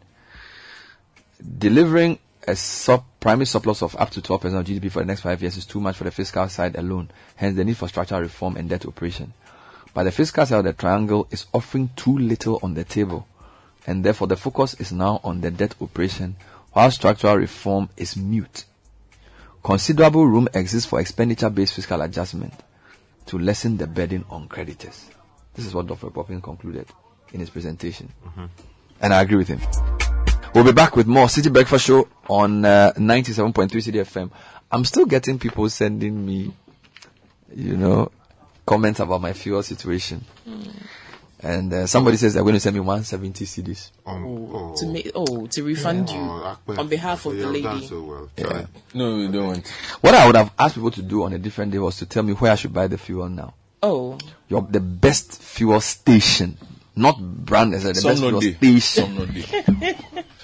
Delivering 1.57 2.19
a 2.45 2.53
sub 2.53 3.05
primary 3.21 3.45
surplus 3.45 3.81
of 3.81 3.95
up 3.95 4.09
to 4.09 4.21
12% 4.21 4.43
of 4.59 4.65
GDP 4.65 4.91
for 4.91 4.99
the 4.99 5.05
next 5.05 5.21
five 5.21 5.41
years 5.41 5.55
is 5.55 5.65
too 5.65 5.79
much 5.79 5.95
for 5.95 6.03
the 6.03 6.11
fiscal 6.11 6.49
side 6.49 6.75
alone, 6.75 7.09
hence 7.37 7.55
the 7.55 7.63
need 7.63 7.77
for 7.77 7.87
structural 7.87 8.21
reform 8.21 8.57
and 8.57 8.69
debt 8.69 8.85
operation. 8.85 9.33
But 9.93 10.03
the 10.03 10.11
fiscal 10.11 10.45
side 10.45 10.59
of 10.59 10.65
the 10.65 10.73
triangle 10.73 11.27
is 11.31 11.45
offering 11.53 11.89
too 11.95 12.17
little 12.17 12.59
on 12.61 12.73
the 12.73 12.83
table, 12.83 13.25
and 13.85 14.03
therefore 14.03 14.27
the 14.27 14.35
focus 14.35 14.73
is 14.75 14.91
now 14.91 15.21
on 15.23 15.39
the 15.39 15.49
debt 15.49 15.73
operation, 15.79 16.35
while 16.73 16.91
structural 16.91 17.37
reform 17.37 17.87
is 17.95 18.17
mute. 18.17 18.65
Considerable 19.63 20.27
room 20.27 20.49
exists 20.53 20.89
for 20.89 20.99
expenditure-based 20.99 21.73
fiscal 21.73 22.01
adjustment 22.01 22.53
to 23.27 23.39
lessen 23.39 23.77
the 23.77 23.87
burden 23.87 24.25
on 24.29 24.49
creditors. 24.49 25.09
This 25.53 25.65
is 25.65 25.73
what 25.73 25.87
Dr. 25.87 26.07
Bokpin 26.07 26.43
concluded 26.43 26.87
in 27.33 27.39
his 27.39 27.49
presentation. 27.49 28.11
And 28.99 29.13
I 29.13 29.21
agree 29.21 29.37
with 29.37 29.47
him. 29.47 29.61
We'll 30.53 30.63
be 30.63 30.71
back 30.71 30.95
with 30.95 31.07
more 31.07 31.27
Citi 31.27 31.51
Breakfast 31.51 31.85
Show 31.85 32.07
on 32.29 32.65
uh, 32.65 32.93
97.3 32.97 33.69
Citi 33.69 34.01
FM. 34.01 34.31
I'm 34.71 34.85
still 34.85 35.05
getting 35.05 35.37
people 35.39 35.69
sending 35.69 36.25
me, 36.25 36.53
you 37.55 37.77
know, 37.77 38.11
comments 38.65 38.99
about 38.99 39.21
my 39.21 39.33
fuel 39.33 39.61
situation. 39.63 40.25
And 41.39 41.71
uh, 41.71 41.85
somebody 41.85 42.17
says 42.17 42.33
they're 42.33 42.41
going 42.41 42.55
to 42.55 42.59
send 42.59 42.73
me 42.73 42.79
170 42.79 43.45
cedis. 43.45 43.91
Oh, 44.07 44.73
to 44.75 44.87
make, 44.87 45.11
oh, 45.13 45.45
to 45.45 45.63
refund 45.63 46.09
you 46.09 46.17
on 46.17 46.87
behalf 46.87 47.27
of 47.27 47.37
the 47.37 47.45
lady. 47.45 47.87
Yeah. 48.37 48.65
No, 48.95 49.17
we 49.17 49.27
don't. 49.27 49.65
What 50.01 50.15
I 50.15 50.25
would 50.25 50.35
have 50.35 50.51
asked 50.57 50.75
people 50.75 50.91
to 50.91 51.03
do 51.03 51.23
on 51.23 51.33
a 51.33 51.37
different 51.37 51.71
day 51.71 51.77
was 51.77 51.97
to 51.97 52.07
tell 52.07 52.23
me 52.23 52.33
where 52.33 52.51
I 52.51 52.55
should 52.55 52.73
buy 52.73 52.87
the 52.87 52.97
fuel 52.97 53.29
now. 53.29 53.53
Oh, 53.83 54.17
Your 54.49 54.63
the 54.63 54.79
best 54.79 55.39
fuel 55.39 55.79
station, 55.79 56.57
not 56.97 57.19
brand 57.19 57.73
as 57.73 57.83
the 57.83 57.95
Some 57.95 58.11
best 58.11 58.21
no 58.21 58.39
fuel 58.41 58.79
station. 58.79 58.81
Some 58.81 59.15
no 59.15 59.25
dey. 59.25 59.95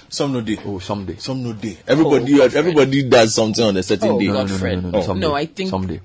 Some 0.08 0.32
no 0.32 0.40
day. 0.42 0.58
Oh, 0.64 0.78
someday. 0.78 1.16
Some 1.16 1.42
no 1.42 1.52
day. 1.54 1.76
Everybody, 1.86 2.40
everybody 2.40 3.02
does 3.08 3.34
something 3.34 3.64
on 3.64 3.76
a 3.76 3.82
certain 3.82 4.10
Oh, 4.10 4.20
day. 4.20 4.26
Godfred. 4.28 4.82
no, 4.82 4.90
no, 4.90 5.02
Oh. 5.02 5.12
No, 5.14 5.34
I 5.34 5.46
think 5.46 5.70
Someday. 5.70 6.00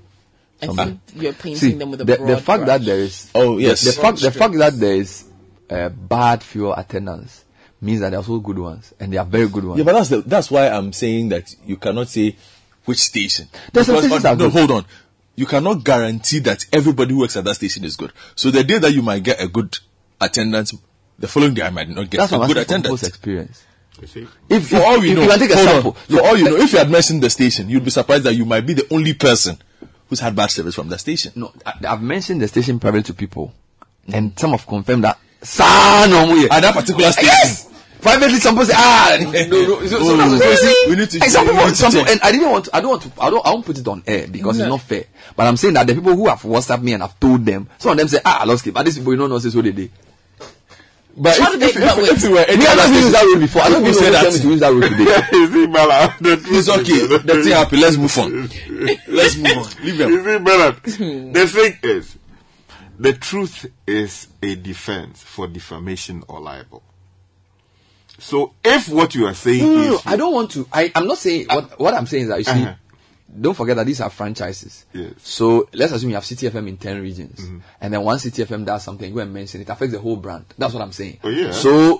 I 0.60 0.66
Someday. 0.66 0.84
think 0.84 1.00
you're 1.22 1.32
painting 1.32 1.56
See, 1.56 1.72
them 1.74 1.90
with 1.92 2.00
a 2.00 2.04
the, 2.04 2.16
broad 2.16 2.28
the 2.28 2.36
fact 2.38 2.64
brush. 2.64 2.66
that 2.66 2.84
there 2.84 2.98
is 2.98 3.30
Oh, 3.34 3.58
yes. 3.58 3.82
the, 3.82 3.92
fact 3.92 4.20
the 4.20 4.30
fact 4.32 4.54
that 4.58 4.78
there 4.78 4.94
is 4.96 5.24
uh, 5.70 5.88
bad 5.90 6.42
fuel 6.42 6.74
attendance 6.74 7.44
means 7.80 8.00
that 8.00 8.10
there 8.10 8.18
are 8.18 8.22
also 8.22 8.40
good 8.40 8.58
ones 8.58 8.92
and 8.98 9.12
they 9.12 9.16
are 9.16 9.24
very 9.24 9.48
good 9.48 9.64
ones. 9.64 9.78
Yeah, 9.78 9.84
but 9.84 9.92
that's 9.94 10.08
the, 10.10 10.20
that's 10.22 10.50
why 10.50 10.68
I'm 10.68 10.92
saying 10.92 11.28
that 11.30 11.54
you 11.64 11.76
cannot 11.76 12.08
say 12.08 12.36
which 12.84 12.98
station. 12.98 13.46
There's 13.72 13.86
some 13.86 13.94
Because- 13.96 14.06
stations 14.06 14.22
that 14.24 14.38
no, 14.38 14.50
good. 14.50 14.58
hold 14.58 14.70
on. 14.72 14.86
You 15.36 15.46
cannot 15.46 15.84
guarantee 15.84 16.40
that 16.40 16.66
everybody 16.72 17.14
who 17.14 17.20
works 17.20 17.36
at 17.36 17.44
that 17.44 17.54
station 17.54 17.84
is 17.84 17.96
good. 17.96 18.12
So 18.34 18.50
the 18.50 18.64
day 18.64 18.78
that 18.78 18.92
you 18.92 19.00
might 19.02 19.22
get 19.22 19.40
a 19.40 19.46
good 19.48 19.78
attendance, 20.20 20.74
the 21.18 21.28
following 21.28 21.54
day 21.54 21.62
I 21.62 21.70
might 21.70 21.88
not 21.88 22.08
get 22.10 22.18
That's 22.18 22.32
a 22.32 22.38
what 22.38 22.44
I'm 22.44 22.48
good 22.54 22.58
asking 22.58 22.82
from 22.82 22.92
attendance. 22.96 23.00
people's 23.02 23.08
experience. 23.08 23.64
If 24.48 24.68
for 24.68 24.76
all 24.82 25.00
we 25.00 25.10
if 25.10 25.16
know, 25.16 25.22
you 25.24 25.38
take 25.38 25.50
a 25.50 25.56
hold 25.56 25.68
on. 25.68 25.74
sample. 25.74 25.92
for 25.92 26.20
all 26.26 26.36
you 26.36 26.44
know, 26.44 26.56
if 26.56 26.72
you 26.72 26.78
had 26.78 26.90
mentioned 26.90 27.22
the 27.22 27.28
station, 27.30 27.68
you'd 27.68 27.84
be 27.84 27.90
surprised 27.90 28.24
that 28.24 28.34
you 28.34 28.44
might 28.46 28.64
be 28.66 28.72
the 28.72 28.86
only 28.92 29.12
person 29.14 29.58
who's 30.08 30.20
had 30.20 30.34
bad 30.34 30.50
service 30.50 30.74
from 30.74 30.88
the 30.88 30.98
station. 30.98 31.32
No, 31.36 31.52
I, 31.66 31.74
I've 31.86 32.00
mentioned 32.02 32.40
the 32.40 32.48
station 32.48 32.78
privately 32.80 33.02
to 33.04 33.14
people, 33.14 33.52
and 34.12 34.38
some 34.38 34.52
have 34.52 34.66
confirmed 34.66 35.04
that. 35.04 35.18
"Sir, 35.42 35.64
no, 36.08 36.32
we- 36.32 36.48
At 36.48 36.60
that 36.60 36.74
particular 36.74 37.10
station. 37.12 37.26
Yes. 37.30 37.66
Privately, 38.00 38.38
some 38.40 38.54
people 38.54 38.64
say, 38.64 38.72
ah, 38.74 39.18
no, 39.20 39.30
no. 39.30 39.86
So, 39.86 39.88
so 39.88 39.96
Oh, 40.00 40.16
that's- 40.16 40.40
so 40.40 40.50
you 40.50 40.56
see, 40.56 40.90
we 40.90 40.96
need 40.96 41.10
to 41.10 41.20
and 41.22 41.30
some 41.30 41.44
check, 41.46 41.52
people, 41.52 41.56
we 41.58 41.64
need 41.66 41.70
to 41.70 41.76
some 41.76 41.92
people, 41.92 42.08
and 42.10 42.20
I 42.22 42.32
didn't 42.32 42.50
want, 42.50 42.64
to, 42.64 42.76
I 42.76 42.80
don't 42.80 42.90
want 42.92 43.02
to, 43.02 43.12
I 43.22 43.28
don't, 43.30 43.46
I 43.46 43.50
won't 43.50 43.66
put 43.66 43.76
it 43.78 43.86
on 43.88 44.02
air 44.06 44.26
because 44.26 44.56
No. 44.56 44.64
it's 44.64 44.70
not 44.70 44.80
fair. 44.80 45.04
But 45.36 45.46
I'm 45.46 45.58
saying 45.58 45.74
that 45.74 45.86
the 45.86 45.94
people 45.94 46.14
who 46.16 46.26
have 46.28 46.40
WhatsApp 46.40 46.80
me 46.82 46.94
and 46.94 47.02
have 47.02 47.20
told 47.20 47.44
them, 47.44 47.68
some 47.76 47.92
of 47.92 47.98
them 47.98 48.08
say, 48.08 48.20
ah, 48.24 48.40
I 48.40 48.44
lost 48.44 48.66
it, 48.66 48.72
but 48.72 48.84
these 48.84 48.96
people, 48.96 49.12
you 49.12 49.18
don't 49.18 49.28
know, 49.28 49.38
say 49.38 49.50
so 49.50 49.60
they 49.60 49.72
did. 49.72 49.90
But 51.16 51.38
How 51.38 51.52
if, 51.52 51.60
did 51.60 51.68
if, 51.70 51.74
they- 51.74 51.82
if, 51.86 51.96
but 51.96 52.08
if, 52.08 52.22
you 52.22 52.30
were 52.30 52.38
any 52.38 52.66
I've 52.66 52.78
other 52.78 52.82
never 52.88 52.94
used 52.94 53.08
station, 53.08 53.12
that 53.12 53.24
road 53.34 53.40
before. 53.40 53.62
I 53.62 53.68
don't 53.68 53.84
people 53.84 53.88
even 53.90 53.94
say 53.94 54.04
know 54.06 54.12
that 54.12 54.22
tell 54.22 54.32
me 54.32 54.38
to 54.40 54.48
use 54.48 54.60
that 54.60 54.72
road 54.72 54.82
today. 54.82 55.38
Is 55.38 55.54
it 55.54 55.72
Bella? 55.72 56.16
It's 56.56 56.68
okay. 56.68 57.06
The 57.06 57.42
thing 57.42 57.52
happened. 57.52 57.80
Let's 57.82 57.96
move 57.96 58.18
on. 58.18 58.50
Let's 59.08 59.36
move 59.36 59.56
on. 59.58 59.84
Leave 59.84 59.98
them. 59.98 60.10
You 60.10 60.18
see, 60.24 60.38
Bernard, 60.38 60.82
the 61.34 61.46
thing 61.46 61.78
is, 61.82 62.16
the 62.98 63.12
truth 63.14 63.66
is 63.86 64.28
a 64.42 64.54
defense 64.54 65.22
for 65.22 65.46
defamation 65.46 66.22
or 66.28 66.40
libel. 66.40 66.82
So 68.18 68.52
if 68.62 68.88
what 68.88 69.14
you 69.14 69.26
are 69.26 69.34
saying 69.34 69.60
No, 69.66 69.74
no, 69.74 69.88
no, 69.88 69.94
is 69.96 70.02
I 70.06 70.16
don't 70.16 70.32
want 70.34 70.50
to. 70.52 70.68
I, 70.72 70.92
I'm 70.94 71.06
not 71.06 71.18
saying 71.18 71.46
what, 71.48 71.78
what 71.80 71.94
I'm 71.94 72.06
saying 72.06 72.24
is 72.24 72.28
that 72.28 72.38
you 72.38 72.44
see, 72.44 72.50
Uh-huh. 72.50 72.74
Don't 73.38 73.54
forget 73.54 73.76
that 73.76 73.86
these 73.86 74.00
are 74.00 74.10
franchises. 74.10 74.86
Yes. 74.92 75.12
So 75.18 75.68
let's 75.72 75.92
assume 75.92 76.10
you 76.10 76.16
have 76.16 76.24
Citi 76.24 76.50
FM 76.50 76.68
in 76.68 76.76
10 76.76 77.00
regions. 77.00 77.40
Mm-hmm. 77.40 77.58
And 77.80 77.94
then 77.94 78.02
one 78.02 78.18
Citi 78.18 78.44
FM 78.44 78.64
does 78.64 78.82
something, 78.82 79.12
go 79.12 79.20
and 79.20 79.32
mention 79.32 79.60
it, 79.60 79.68
affects 79.68 79.92
the 79.92 80.00
whole 80.00 80.16
brand. 80.16 80.46
That's 80.58 80.74
what 80.74 80.82
I'm 80.82 80.92
saying. 80.92 81.18
Oh, 81.22 81.28
yeah. 81.28 81.52
So 81.52 81.99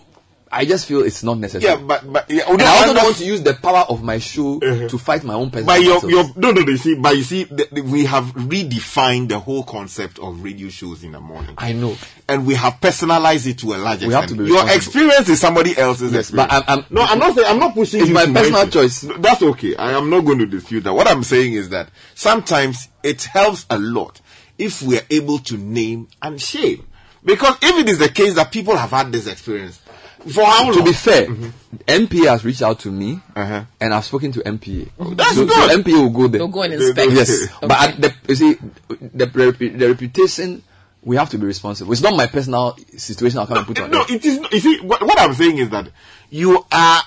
I 0.52 0.64
just 0.64 0.86
feel 0.86 1.02
it's 1.02 1.22
not 1.22 1.38
necessary. 1.38 1.72
Yeah, 1.72 1.80
but 1.80 2.12
but 2.12 2.28
yeah, 2.28 2.42
and 2.48 2.60
I 2.60 2.78
also 2.80 2.94
don't 2.94 3.04
want 3.04 3.16
to 3.18 3.24
use 3.24 3.42
the 3.42 3.54
power 3.54 3.84
of 3.88 4.02
my 4.02 4.18
show 4.18 4.56
uh-huh. 4.60 4.88
to 4.88 4.98
fight 4.98 5.22
my 5.22 5.34
own 5.34 5.50
personal 5.50 5.66
But 5.76 5.82
your, 5.82 6.10
your, 6.10 6.24
no, 6.36 6.50
no, 6.50 6.62
no, 6.62 6.72
you 6.72 6.76
see, 6.76 6.96
but 6.96 7.16
you 7.16 7.22
see, 7.22 7.44
the, 7.44 7.68
the- 7.70 7.82
we 7.82 8.04
have 8.06 8.24
redefined 8.34 9.28
the 9.28 9.38
whole 9.38 9.62
concept 9.62 10.18
of 10.18 10.42
radio 10.42 10.68
shows 10.68 11.04
in 11.04 11.12
the 11.12 11.20
morning. 11.20 11.54
I 11.56 11.72
know. 11.72 11.96
And 12.28 12.46
we 12.46 12.54
have 12.54 12.80
personalized 12.80 13.46
it 13.46 13.58
to 13.58 13.74
a 13.74 13.78
large 13.78 14.04
We 14.04 14.12
have 14.12 14.24
extent. 14.24 14.40
to 14.40 14.44
be 14.46 14.50
your 14.50 14.68
experience 14.70 15.28
is 15.28 15.40
somebody 15.40 15.76
else's 15.78 16.12
Yes, 16.12 16.30
experience. 16.30 16.50
but 16.52 16.52
I'm- 16.52 16.64
I'm- 16.80 16.86
no, 16.90 17.02
I'm 17.02 17.18
not 17.20 17.34
saying, 17.36 17.46
I'm 17.48 17.58
not 17.60 17.74
pushing 17.74 18.00
It's 18.02 18.10
my 18.10 18.26
personal 18.26 18.66
choice. 18.68 19.04
No, 19.04 19.16
That's 19.18 19.42
okay. 19.42 19.76
I 19.76 19.92
am 19.92 20.10
not 20.10 20.24
going 20.24 20.38
to 20.38 20.46
dispute 20.46 20.82
that. 20.84 20.92
What 20.92 21.08
I'm 21.08 21.22
saying 21.22 21.52
is 21.54 21.68
that 21.68 21.90
sometimes 22.16 22.88
it 23.04 23.22
helps 23.22 23.66
a 23.70 23.78
lot 23.78 24.20
if 24.58 24.82
we 24.82 24.98
are 24.98 25.06
able 25.10 25.38
to 25.38 25.56
name 25.56 26.08
and 26.20 26.40
shame. 26.40 26.86
Because 27.24 27.56
if 27.62 27.78
it 27.78 27.88
is 27.88 27.98
the 27.98 28.08
case 28.08 28.34
that 28.34 28.50
people 28.50 28.76
have 28.76 28.90
had 28.90 29.12
this 29.12 29.26
experience, 29.26 29.80
for 30.28 30.44
how 30.44 30.64
long? 30.64 30.74
to 30.74 30.82
be 30.84 30.92
fair, 30.92 31.26
Mm-hmm. 31.26 31.76
NPA 31.86 32.28
has 32.28 32.44
reached 32.44 32.62
out 32.62 32.80
to 32.80 32.90
me, 32.90 33.20
and 33.34 33.94
I've 33.94 34.04
spoken 34.04 34.32
to 34.32 34.40
NPA. 34.40 34.88
Uh-huh. 34.98 35.14
That's 35.14 35.34
so, 35.34 35.46
good. 35.46 35.70
so 35.70 35.78
NPA 35.78 35.92
will 36.02 36.10
go 36.10 36.28
there. 36.28 36.38
They'll 36.40 36.48
go 36.48 36.62
and 36.62 36.74
inspect. 36.74 37.12
Yes, 37.12 37.42
Okay. 37.56 37.66
but 37.66 37.88
at 37.90 38.00
the, 38.00 38.14
you 38.28 38.34
see, 38.34 38.54
the, 38.88 39.26
the 39.26 39.88
reputation, 39.88 40.62
we 41.02 41.16
have 41.16 41.30
to 41.30 41.38
be 41.38 41.46
responsible. 41.46 41.92
It's 41.92 42.02
not 42.02 42.14
my 42.16 42.26
personal 42.26 42.76
situation. 42.96 43.38
I'll 43.38 43.46
come 43.46 43.58
and 43.58 43.66
put 43.66 43.80
on. 43.80 43.90
No, 43.90 44.04
it 44.08 44.24
is. 44.24 44.40
You 44.52 44.60
see, 44.60 44.80
what, 44.80 45.00
what 45.02 45.18
I'm 45.20 45.32
saying 45.34 45.58
is 45.58 45.70
that 45.70 45.88
you 46.30 46.64
are. 46.72 47.02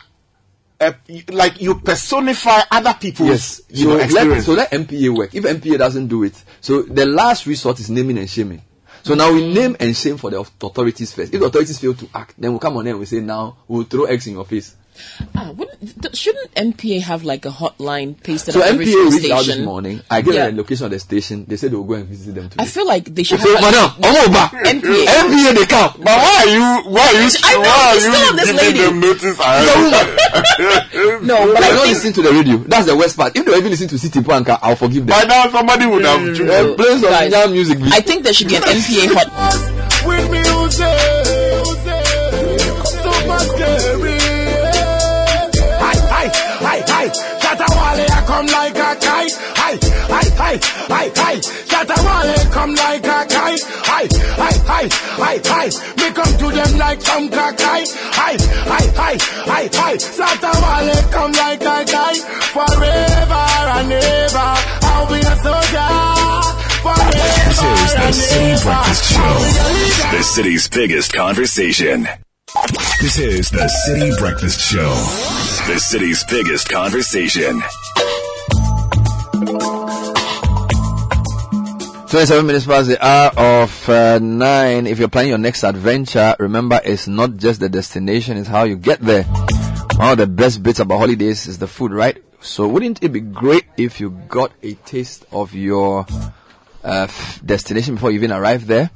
Uh, 0.82 0.92
like 1.30 1.61
you 1.61 1.75
personify 1.75 2.59
other 2.69 2.93
people's 3.00 3.30
Yes. 3.30 3.61
you 3.69 3.83
So 3.83 3.90
know, 3.90 3.95
let, 4.32 4.43
so 4.43 4.51
let 4.53 4.72
NPA 4.72 5.16
work. 5.16 5.33
If 5.33 5.45
NPA 5.45 5.77
doesn't 5.77 6.08
do 6.08 6.24
it, 6.24 6.43
so 6.59 6.82
the 6.82 7.06
last 7.06 7.45
resort 7.45 7.80
is 7.80 7.90
naming 7.90 8.17
and 8.17 8.30
shaming. 8.30 8.61
So 9.03 9.15
now 9.15 9.33
we 9.33 9.53
name 9.53 9.75
and 9.82 9.95
shame 9.95 10.15
for 10.15 10.32
the 10.32 10.40
authorities 10.40 11.14
first. 11.14 11.33
If 11.33 11.40
the 11.41 11.48
authorities 11.48 11.77
fail 11.77 11.93
to 11.93 12.09
act, 12.15 12.35
then 12.38 12.51
we'll 12.51 12.59
come 12.59 12.77
on 12.77 12.85
there 12.85 12.93
and 12.93 12.99
we 13.01 13.06
say 13.06 13.19
now 13.19 13.57
we'll 13.67 13.83
throw 13.83 14.06
eggs 14.06 14.27
in 14.27 14.33
your 14.33 14.45
face. 14.45 14.75
Ah, 15.36 15.52
wouldn't, 15.52 16.16
shouldn't 16.16 16.54
NPA 16.56 17.02
have 17.02 17.24
like 17.24 17.46
a 17.46 17.50
hotline 17.50 18.16
pasted 18.22 18.54
So 18.54 18.62
on 18.62 18.68
every 18.68 18.86
NPA 18.86 18.96
reached 19.06 19.18
station? 19.20 19.32
out 19.38 19.46
this 19.46 19.58
morning. 19.60 20.02
I 20.10 20.22
get 20.22 20.34
Yeah. 20.36 20.46
them 20.46 20.56
the 20.56 20.62
location 20.62 20.86
of 20.86 20.92
the 20.92 21.00
station. 21.00 21.46
They 21.48 21.58
said 21.58 21.72
they 21.72 21.76
will 21.76 21.84
go 21.84 21.96
and 21.96 22.06
visit 22.08 22.36
them 22.36 22.50
today. 22.50 22.64
I 22.64 22.66
feel 22.66 22.86
like 22.88 23.14
they 23.14 23.24
should 23.24 23.40
So, 23.42 23.54
have. 23.54 23.62
like, 23.64 23.74
madam, 23.74 23.92
oh, 24.04 24.30
ba, 24.32 24.50
NPA. 24.70 25.06
NPA 25.06 25.54
they 25.56 25.66
come. 25.66 25.92
But 25.98 26.06
why 26.06 26.44
are 26.44 26.48
you? 26.48 26.92
Why 26.92 27.02
are 27.08 27.14
you? 27.14 27.30
I 27.44 27.54
know, 27.54 27.62
why 27.62 27.90
are 27.90 27.96
it's 27.96 28.06
you 28.06 28.12
still 28.14 28.30
on 28.30 28.36
this 28.36 28.46
giving 28.52 28.66
lady. 28.66 28.80
them 28.80 29.00
notice? 29.00 29.38
No, 31.24 31.38
But 31.48 31.54
but 31.54 31.64
I 31.64 31.68
I 31.68 31.72
don't 31.72 31.84
think 31.84 31.96
listen 31.96 32.14
to 32.14 32.22
the 32.22 32.32
radio. 32.32 32.58
That's 32.58 32.86
the 32.86 32.96
worst 32.96 33.18
part. 33.18 33.36
If 33.36 33.46
they 33.46 33.58
even 33.58 33.70
listen 33.72 33.88
to 33.90 33.98
City 34.00 34.20
Panka, 34.22 34.60
I'll 34.62 34.76
forgive 34.76 35.06
them. 35.08 35.18
By 35.20 35.24
now, 35.26 35.50
somebody 35.50 35.86
would 35.86 36.06
have 36.06 36.22
Uh, 36.22 36.34
chosen. 36.36 36.76
play 36.76 36.92
some 37.00 37.02
Guys, 37.10 37.32
Nigerian 37.32 37.52
music. 37.54 37.78
I 37.92 38.02
think 38.02 38.24
there 38.24 38.34
should 38.34 38.48
be 38.48 38.56
an 38.56 38.64
NPA 38.64 39.08
hot. 39.14 39.30
Come 48.34 48.48
like 48.48 48.74
a 48.74 48.95
kite. 48.98 49.36
Hi, 49.62 49.78
hi, 50.10 50.26
hi, 50.42 50.58
hi, 50.90 51.06
hi. 51.14 51.38
Come 52.50 52.74
like 52.74 53.06
a 53.06 53.26
kite. 53.30 53.62
Hi, 53.86 54.08
hi, 54.42 54.53
hi, 54.66 54.86
hi, 55.22 55.38
hi. 55.45 55.66
Me 56.02 56.08
come 56.18 56.34
to 56.42 56.48
them 56.50 56.78
like 56.80 57.02
some. 57.02 57.30
Hi, 57.32 58.34
hi, 58.66 58.86
hi, 58.98 59.16
hi, 59.45 59.70
hi. 59.72 59.94
Come 61.12 61.32
like 61.34 61.62
a 61.62 61.86
kite. 61.86 62.26
Forever 62.58 63.45
and 63.78 63.94
ever, 64.02 64.52
I'll 64.82 65.06
be 65.06 65.20
a 65.22 65.36
soldier. 65.45 65.94
This 67.53 67.62
is 67.62 67.94
the 67.94 68.10
Citi 68.18 68.53
Breakfast 68.64 69.14
and 69.14 69.30
ever, 69.30 69.30
I'll 69.30 69.78
be 69.78 69.90
a 69.94 70.10
Show, 70.10 70.18
the 70.18 70.24
city's 70.24 70.68
biggest 70.70 71.14
conversation. 71.14 72.08
This 73.00 73.20
is 73.20 73.52
the 73.52 73.70
Citi 73.88 74.18
Breakfast 74.18 74.60
Show, 74.60 74.90
the 75.72 75.80
city's 75.80 76.24
biggest 76.26 76.70
conversation. 76.70 77.62
27 82.08 82.46
minutes 82.46 82.66
past 82.66 82.88
the 82.88 82.98
hour 83.06 83.32
of 83.36 83.90
uh, 83.90 84.20
9. 84.20 84.88
If 84.88 85.00
you're 85.00 85.08
planning 85.08 85.30
your 85.30 85.38
next 85.38 85.64
adventure, 85.64 86.36
remember 86.40 86.80
it's 86.84 87.08
not 87.08 87.38
just 87.38 87.60
the 87.60 87.68
destination, 87.70 88.38
it's 88.38 88.48
how 88.48 88.64
you 88.64 88.76
get 88.78 89.00
there. 89.02 89.24
One 89.96 90.12
of 90.12 90.18
the 90.18 90.28
best 90.28 90.64
bits 90.64 90.80
about 90.80 91.00
holidays 91.00 91.48
is 91.48 91.58
the 91.58 91.68
food, 91.68 91.92
right? 91.92 92.24
So 92.40 92.68
wouldn't 92.68 93.04
it 93.04 93.10
be 93.10 93.20
great 93.20 93.66
if 93.78 94.00
you 94.00 94.12
got 94.28 94.52
a 94.62 94.76
taste 94.76 95.26
of 95.32 95.54
your 95.54 96.06
uh, 96.84 97.08
f- 97.10 97.42
destination 97.46 97.96
before 97.96 98.12
you 98.12 98.18
even 98.20 98.32
arrive 98.32 98.68
there? 98.68 98.92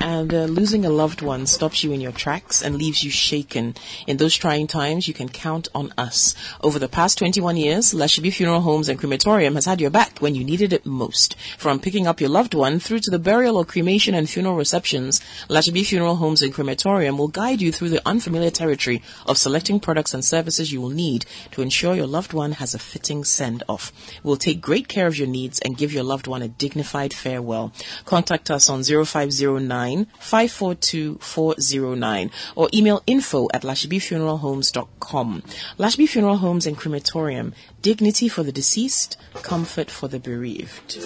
And 0.00 0.32
uh, 0.32 0.44
losing 0.44 0.84
a 0.84 0.90
loved 0.90 1.20
one 1.22 1.46
stops 1.46 1.84
you 1.84 1.92
in 1.92 2.00
your 2.00 2.12
tracks 2.12 2.62
and 2.62 2.76
leaves 2.76 3.04
you 3.04 3.10
shaken. 3.10 3.74
In 4.06 4.16
those 4.16 4.34
trying 4.34 4.66
times, 4.66 5.06
you 5.06 5.14
can 5.14 5.28
count 5.28 5.68
on 5.74 5.92
us. 5.98 6.34
Over 6.60 6.78
the 6.78 6.88
past 6.88 7.18
21 7.18 7.56
years, 7.56 7.92
Lashibi 7.92 8.32
Funeral 8.32 8.62
Homes 8.62 8.88
and 8.88 8.98
Crematorium 8.98 9.54
has 9.54 9.66
had 9.66 9.80
your 9.80 9.90
back 9.90 10.18
when 10.18 10.34
you 10.34 10.44
needed 10.44 10.72
it 10.72 10.86
most. 10.86 11.36
From 11.58 11.78
picking 11.78 12.06
up 12.06 12.20
your 12.20 12.30
loved 12.30 12.54
one 12.54 12.78
through 12.78 13.00
to 13.00 13.10
the 13.10 13.18
burial 13.18 13.56
or 13.56 13.64
cremation 13.64 14.14
and 14.14 14.28
funeral 14.28 14.56
receptions, 14.56 15.20
Lashibi 15.48 15.84
Funeral 15.84 16.16
Homes 16.16 16.42
and 16.42 16.54
Crematorium 16.54 17.18
will 17.18 17.28
guide 17.28 17.60
you 17.60 17.70
through 17.70 17.90
the 17.90 18.06
unfamiliar 18.06 18.50
territory 18.50 19.02
of 19.26 19.38
selecting 19.38 19.78
products 19.78 20.14
and 20.14 20.24
services 20.24 20.72
you 20.72 20.80
will 20.80 20.90
need 20.90 21.26
to 21.50 21.62
ensure 21.62 21.94
your 21.94 22.06
loved 22.06 22.32
one 22.32 22.52
has 22.52 22.74
a 22.74 22.78
fitting 22.78 23.24
send-off. 23.24 23.92
We'll 24.22 24.36
take 24.36 24.60
great 24.60 24.88
care 24.88 25.06
of 25.06 25.18
your 25.18 25.28
needs 25.28 25.58
and 25.60 25.76
give 25.76 25.92
your 25.92 26.04
loved 26.04 26.26
one 26.26 26.42
a 26.42 26.48
dignified 26.48 27.12
farewell. 27.12 27.72
Contact 28.04 28.50
us 28.50 28.68
on 28.68 28.84
0509 28.84 29.81
542 30.18 31.18
409 31.20 32.30
or 32.56 32.68
email 32.72 33.02
info 33.06 33.48
at 33.52 33.62
lashibifuneralhomes.com. 33.62 35.42
Lashibi 35.78 36.08
Funeral 36.08 36.38
Homes 36.38 36.66
and 36.66 36.76
Crematorium. 36.76 37.54
Dignity 37.80 38.28
for 38.28 38.42
the 38.42 38.52
deceased, 38.52 39.16
comfort 39.42 39.90
for 39.90 40.08
the 40.08 40.20
bereaved. 40.20 40.98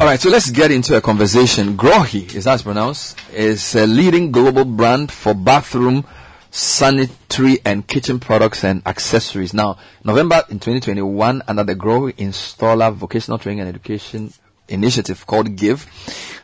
All 0.00 0.06
right, 0.06 0.20
so 0.20 0.30
let's 0.30 0.50
get 0.50 0.70
into 0.70 0.96
a 0.96 1.00
conversation. 1.00 1.76
GROHE, 1.76 2.34
is 2.34 2.44
that 2.44 2.62
pronounced, 2.62 3.18
is 3.34 3.74
a 3.74 3.86
leading 3.86 4.32
global 4.32 4.64
brand 4.64 5.12
for 5.12 5.34
bathroom, 5.34 6.06
sanitary, 6.50 7.58
and 7.66 7.86
kitchen 7.86 8.18
products 8.18 8.64
and 8.64 8.82
accessories. 8.86 9.52
Now, 9.52 9.76
November 10.02 10.42
in 10.48 10.58
2021, 10.58 11.42
under 11.46 11.64
the 11.64 11.74
GROHE 11.74 12.12
Installer 12.12 12.94
Vocational 12.94 13.38
Training 13.38 13.60
and 13.60 13.68
Education 13.68 14.32
initiative 14.70 15.26
called 15.26 15.54
GIVE. 15.56 15.86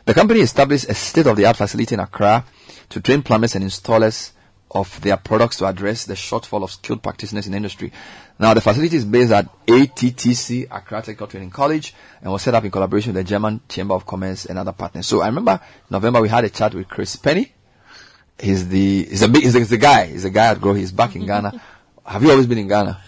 The 0.05 0.13
company 0.13 0.41
established 0.41 0.89
a 0.89 0.93
state-of-the-art 0.93 1.57
facility 1.57 1.95
in 1.95 1.99
Accra 1.99 2.45
to 2.89 3.01
train 3.01 3.21
plumbers 3.21 3.55
and 3.55 3.65
installers 3.65 4.31
of 4.71 4.99
their 5.01 5.17
products 5.17 5.57
to 5.57 5.65
address 5.65 6.05
the 6.05 6.13
shortfall 6.13 6.63
of 6.63 6.71
skilled 6.71 7.01
practitioners 7.01 7.45
in 7.45 7.51
the 7.53 7.57
industry. 7.57 7.91
Now, 8.39 8.53
the 8.53 8.61
facility 8.61 8.97
is 8.97 9.05
based 9.05 9.31
at 9.31 9.47
ATTC, 9.65 10.67
Accra 10.69 10.99
Technical 11.01 11.27
Training 11.27 11.49
College, 11.49 11.93
and 12.21 12.31
was 12.31 12.41
set 12.41 12.53
up 12.53 12.63
in 12.63 12.71
collaboration 12.71 13.13
with 13.13 13.25
the 13.25 13.29
German 13.29 13.61
Chamber 13.67 13.95
of 13.95 14.05
Commerce 14.05 14.45
and 14.45 14.59
other 14.59 14.73
partners. 14.73 15.07
So 15.07 15.21
I 15.21 15.27
remember 15.27 15.59
November 15.89 16.21
we 16.21 16.29
had 16.29 16.43
a 16.43 16.49
chat 16.49 16.73
with 16.75 16.87
Chris 16.87 17.15
Penny. 17.15 17.51
He's 18.39 18.67
the 18.67 19.05
he's 19.05 19.23
a 19.23 19.27
big 19.27 19.43
he's 19.43 19.53
the, 19.53 19.59
he's 19.59 19.69
the 19.69 19.77
guy. 19.77 20.05
He's 20.07 20.23
the 20.23 20.29
guy 20.29 20.51
at 20.51 20.61
GROHE. 20.61 20.75
He's 20.75 20.91
back 20.91 21.15
in 21.15 21.25
Ghana. 21.25 21.59
Have 22.05 22.23
you 22.23 22.29
always 22.29 22.45
been 22.45 22.59
in 22.59 22.67
Ghana? 22.67 23.01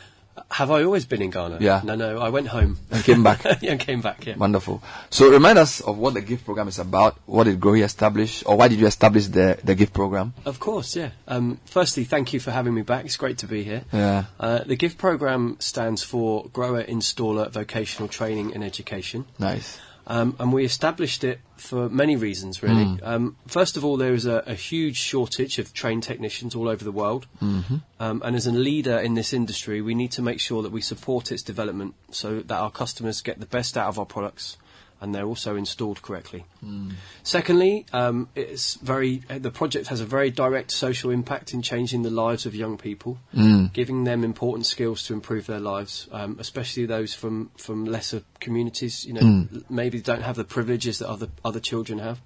Have 0.51 0.71
I 0.71 0.83
always 0.83 1.05
been 1.05 1.21
in 1.21 1.29
Ghana? 1.29 1.57
Yeah. 1.61 1.81
No, 1.83 1.95
no. 1.95 2.19
I 2.19 2.29
went 2.29 2.47
home 2.47 2.77
And 2.89 3.03
came 3.03 3.23
back. 3.23 3.43
yeah, 3.61 3.71
and 3.71 3.79
came 3.79 4.01
back. 4.01 4.25
Yeah. 4.25 4.35
Wonderful. 4.35 4.81
So 5.11 5.29
remind 5.29 5.59
us 5.59 5.79
of 5.81 5.97
what 5.97 6.15
the 6.15 6.21
GIVE 6.21 6.43
program 6.43 6.67
is 6.67 6.79
about. 6.79 7.17
What 7.27 7.43
did 7.43 7.59
GROHE 7.59 7.83
establish, 7.83 8.43
or 8.45 8.57
why 8.57 8.67
did 8.67 8.79
you 8.79 8.87
establish 8.87 9.27
the 9.27 9.59
the 9.63 9.75
GIVE 9.75 9.93
program? 9.93 10.33
Of 10.45 10.59
course, 10.59 10.95
yeah. 10.95 11.11
Um, 11.27 11.59
firstly, 11.65 12.03
thank 12.03 12.33
you 12.33 12.39
for 12.39 12.51
having 12.51 12.73
me 12.73 12.81
back. 12.81 13.05
It's 13.05 13.17
great 13.17 13.37
to 13.39 13.47
be 13.47 13.63
here. 13.63 13.83
Yeah. 13.93 14.25
Uh, 14.39 14.63
the 14.65 14.75
GIVE 14.75 14.97
program 14.97 15.57
stands 15.59 16.03
for 16.03 16.47
GROHE 16.51 16.83
Installer 16.87 17.51
Vocational 17.51 18.09
Training 18.09 18.53
and 18.55 18.63
Education. 18.63 19.25
Nice. 19.37 19.79
Um, 20.09 20.35
and 20.39 20.51
we 20.51 20.65
established 20.65 21.23
it 21.23 21.39
for 21.55 21.87
many 21.87 22.15
reasons, 22.15 22.63
really. 22.63 22.85
Mm. 22.85 22.99
Um, 23.03 23.35
first 23.45 23.77
of 23.77 23.85
all, 23.85 23.95
there 23.95 24.13
is 24.13 24.25
a, 24.25 24.43
a 24.47 24.55
huge 24.55 24.97
shortage 24.97 25.59
of 25.59 25.71
trained 25.71 26.01
technicians 26.01 26.55
all 26.55 26.67
over 26.67 26.83
the 26.83 26.91
world. 26.91 27.27
Mhm. 27.39 27.83
Um, 27.99 28.21
and 28.25 28.35
as 28.35 28.47
a 28.47 28.51
leader 28.51 28.97
in 28.97 29.13
this 29.13 29.33
industry, 29.33 29.81
we 29.81 29.93
need 29.93 30.11
to 30.13 30.23
make 30.23 30.39
sure 30.39 30.63
that 30.63 30.71
we 30.71 30.81
support 30.81 31.31
its 31.31 31.43
development 31.43 31.93
so 32.09 32.39
that 32.39 32.57
our 32.57 32.71
customers 32.71 33.21
get 33.21 33.39
the 33.39 33.45
best 33.45 33.77
out 33.77 33.87
of 33.87 33.99
our 33.99 34.05
products 34.05 34.57
and 35.01 35.13
they're 35.15 35.25
also 35.25 35.55
installed 35.55 36.01
correctly. 36.01 36.43
Mm. 36.65 36.93
Secondly, 37.23 37.85
um, 37.93 38.27
it's 38.35 38.75
very 38.75 39.21
uh, 39.29 39.39
the 39.39 39.51
project 39.51 39.87
has 39.87 40.01
a 40.01 40.05
very 40.05 40.29
direct 40.31 40.71
social 40.71 41.09
impact 41.11 41.53
in 41.53 41.61
changing 41.61 42.03
the 42.03 42.09
lives 42.09 42.45
of 42.45 42.53
young 42.55 42.77
people, 42.77 43.17
Mm. 43.35 43.71
giving 43.73 44.03
them 44.03 44.23
important 44.23 44.65
skills 44.65 45.03
to 45.07 45.13
improve 45.13 45.45
their 45.45 45.59
lives, 45.59 46.07
um, 46.11 46.35
especially 46.39 46.85
those 46.85 47.13
from, 47.13 47.49
from 47.57 47.85
lesser 47.85 48.21
communities. 48.39 49.05
You 49.05 49.13
know, 49.13 49.21
Mm. 49.21 49.63
maybe 49.69 50.01
don't 50.01 50.23
have 50.23 50.35
the 50.35 50.43
privileges 50.43 50.99
that 50.99 51.07
other 51.09 51.29
other 51.45 51.59
children 51.61 51.99
have. 51.99 52.19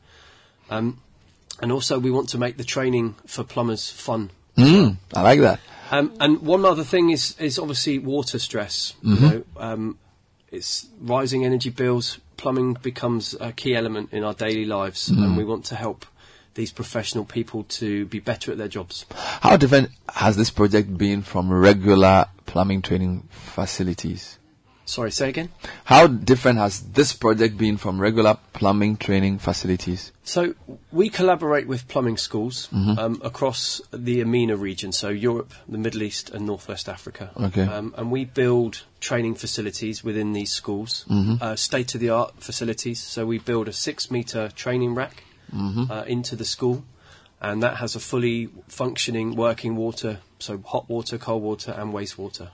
Um, 0.69 1.00
and 1.61 1.72
also, 1.72 2.00
we 2.00 2.10
want 2.10 2.30
to 2.30 2.38
make 2.38 2.58
the 2.58 2.64
training 2.64 3.16
for 3.27 3.43
plumbers 3.43 3.90
fun. 3.92 4.32
Mm. 4.58 4.98
I 5.14 5.22
like 5.22 5.42
that. 5.42 5.60
Um, 5.92 6.11
and 6.19 6.42
one 6.42 6.66
other 6.66 6.84
thing 6.84 7.11
is 7.11 7.35
is 7.40 7.60
obviously 7.60 8.00
water 8.00 8.40
stress. 8.40 8.93
Mhm. 9.03 9.16
You 9.16 9.27
know, 9.27 9.43
um, 9.58 9.98
it's 10.54 10.88
rising 11.02 11.44
energy 11.46 11.70
bills. 11.70 12.20
Plumbing 12.38 12.78
becomes 12.82 13.36
a 13.40 13.52
key 13.52 13.76
element 13.76 14.14
in 14.14 14.24
our 14.24 14.34
daily 14.34 14.66
lives, 14.66 15.10
Mm. 15.10 15.24
and 15.24 15.38
we 15.38 15.44
want 15.44 15.66
to 15.66 15.76
help 15.76 16.06
these 16.56 16.72
professional 16.72 17.26
people 17.26 17.64
to 17.64 18.06
be 18.06 18.20
better 18.20 18.52
at 18.52 18.58
their 18.58 18.68
jobs. 18.68 19.06
How 19.42 19.58
different 19.58 19.90
has 20.10 20.36
this 20.38 20.52
project 20.52 20.96
been 20.98 21.24
from 21.24 21.52
regular 21.52 22.28
plumbing 22.46 22.82
training 22.84 23.28
facilities? 23.32 24.38
Sorry, 24.86 25.12
say 25.12 25.30
again. 25.30 25.50
How 25.86 26.08
different 26.08 26.60
has 26.60 26.82
this 26.82 27.14
project 27.14 27.58
been 27.58 27.78
from 27.78 28.02
regular 28.02 28.38
plumbing 28.52 28.98
training 28.98 29.40
facilities? 29.40 30.12
So 30.26 30.56
we 30.92 31.10
collaborate 31.10 31.68
with 31.68 31.88
plumbing 31.88 32.18
schools 32.18 32.68
Mhm. 32.74 32.98
um, 33.00 33.22
across 33.24 33.82
the 33.92 34.20
EMENA 34.20 34.58
region, 34.60 34.92
so 34.92 35.08
Europe, 35.08 35.53
the 35.70 35.78
Middle 35.78 36.03
East, 36.03 36.30
and 36.32 36.45
Northwest 36.45 36.90
Africa. 36.90 37.32
Okay. 37.40 37.64
Um, 37.64 37.94
and 37.98 38.12
we 38.12 38.26
build 38.26 38.84
training 39.00 39.36
facilities 39.36 40.03
within 40.03 40.34
these 40.34 40.52
schools, 40.52 41.06
Mhm. 41.10 41.42
uh, 41.42 41.56
state-of-the-art 41.56 42.34
facilities. 42.44 43.00
So 43.02 43.26
we 43.26 43.40
build 43.40 43.70
a 43.70 43.74
six-meter 43.74 44.50
training 44.53 44.95
rack 44.95 45.24
Mhm. 45.56 45.90
uh, 45.90 46.03
into 46.08 46.36
the 46.36 46.45
school, 46.45 46.84
and 47.42 47.64
that 47.64 47.78
has 47.78 47.95
a 47.95 48.00
fully 48.02 48.50
functioning 48.68 49.36
working 49.36 49.76
water, 49.78 50.20
so 50.40 50.62
hot 50.66 50.90
water, 50.90 51.18
cold 51.18 51.42
water, 51.42 51.72
and 51.72 51.94
wastewater. 51.94 52.50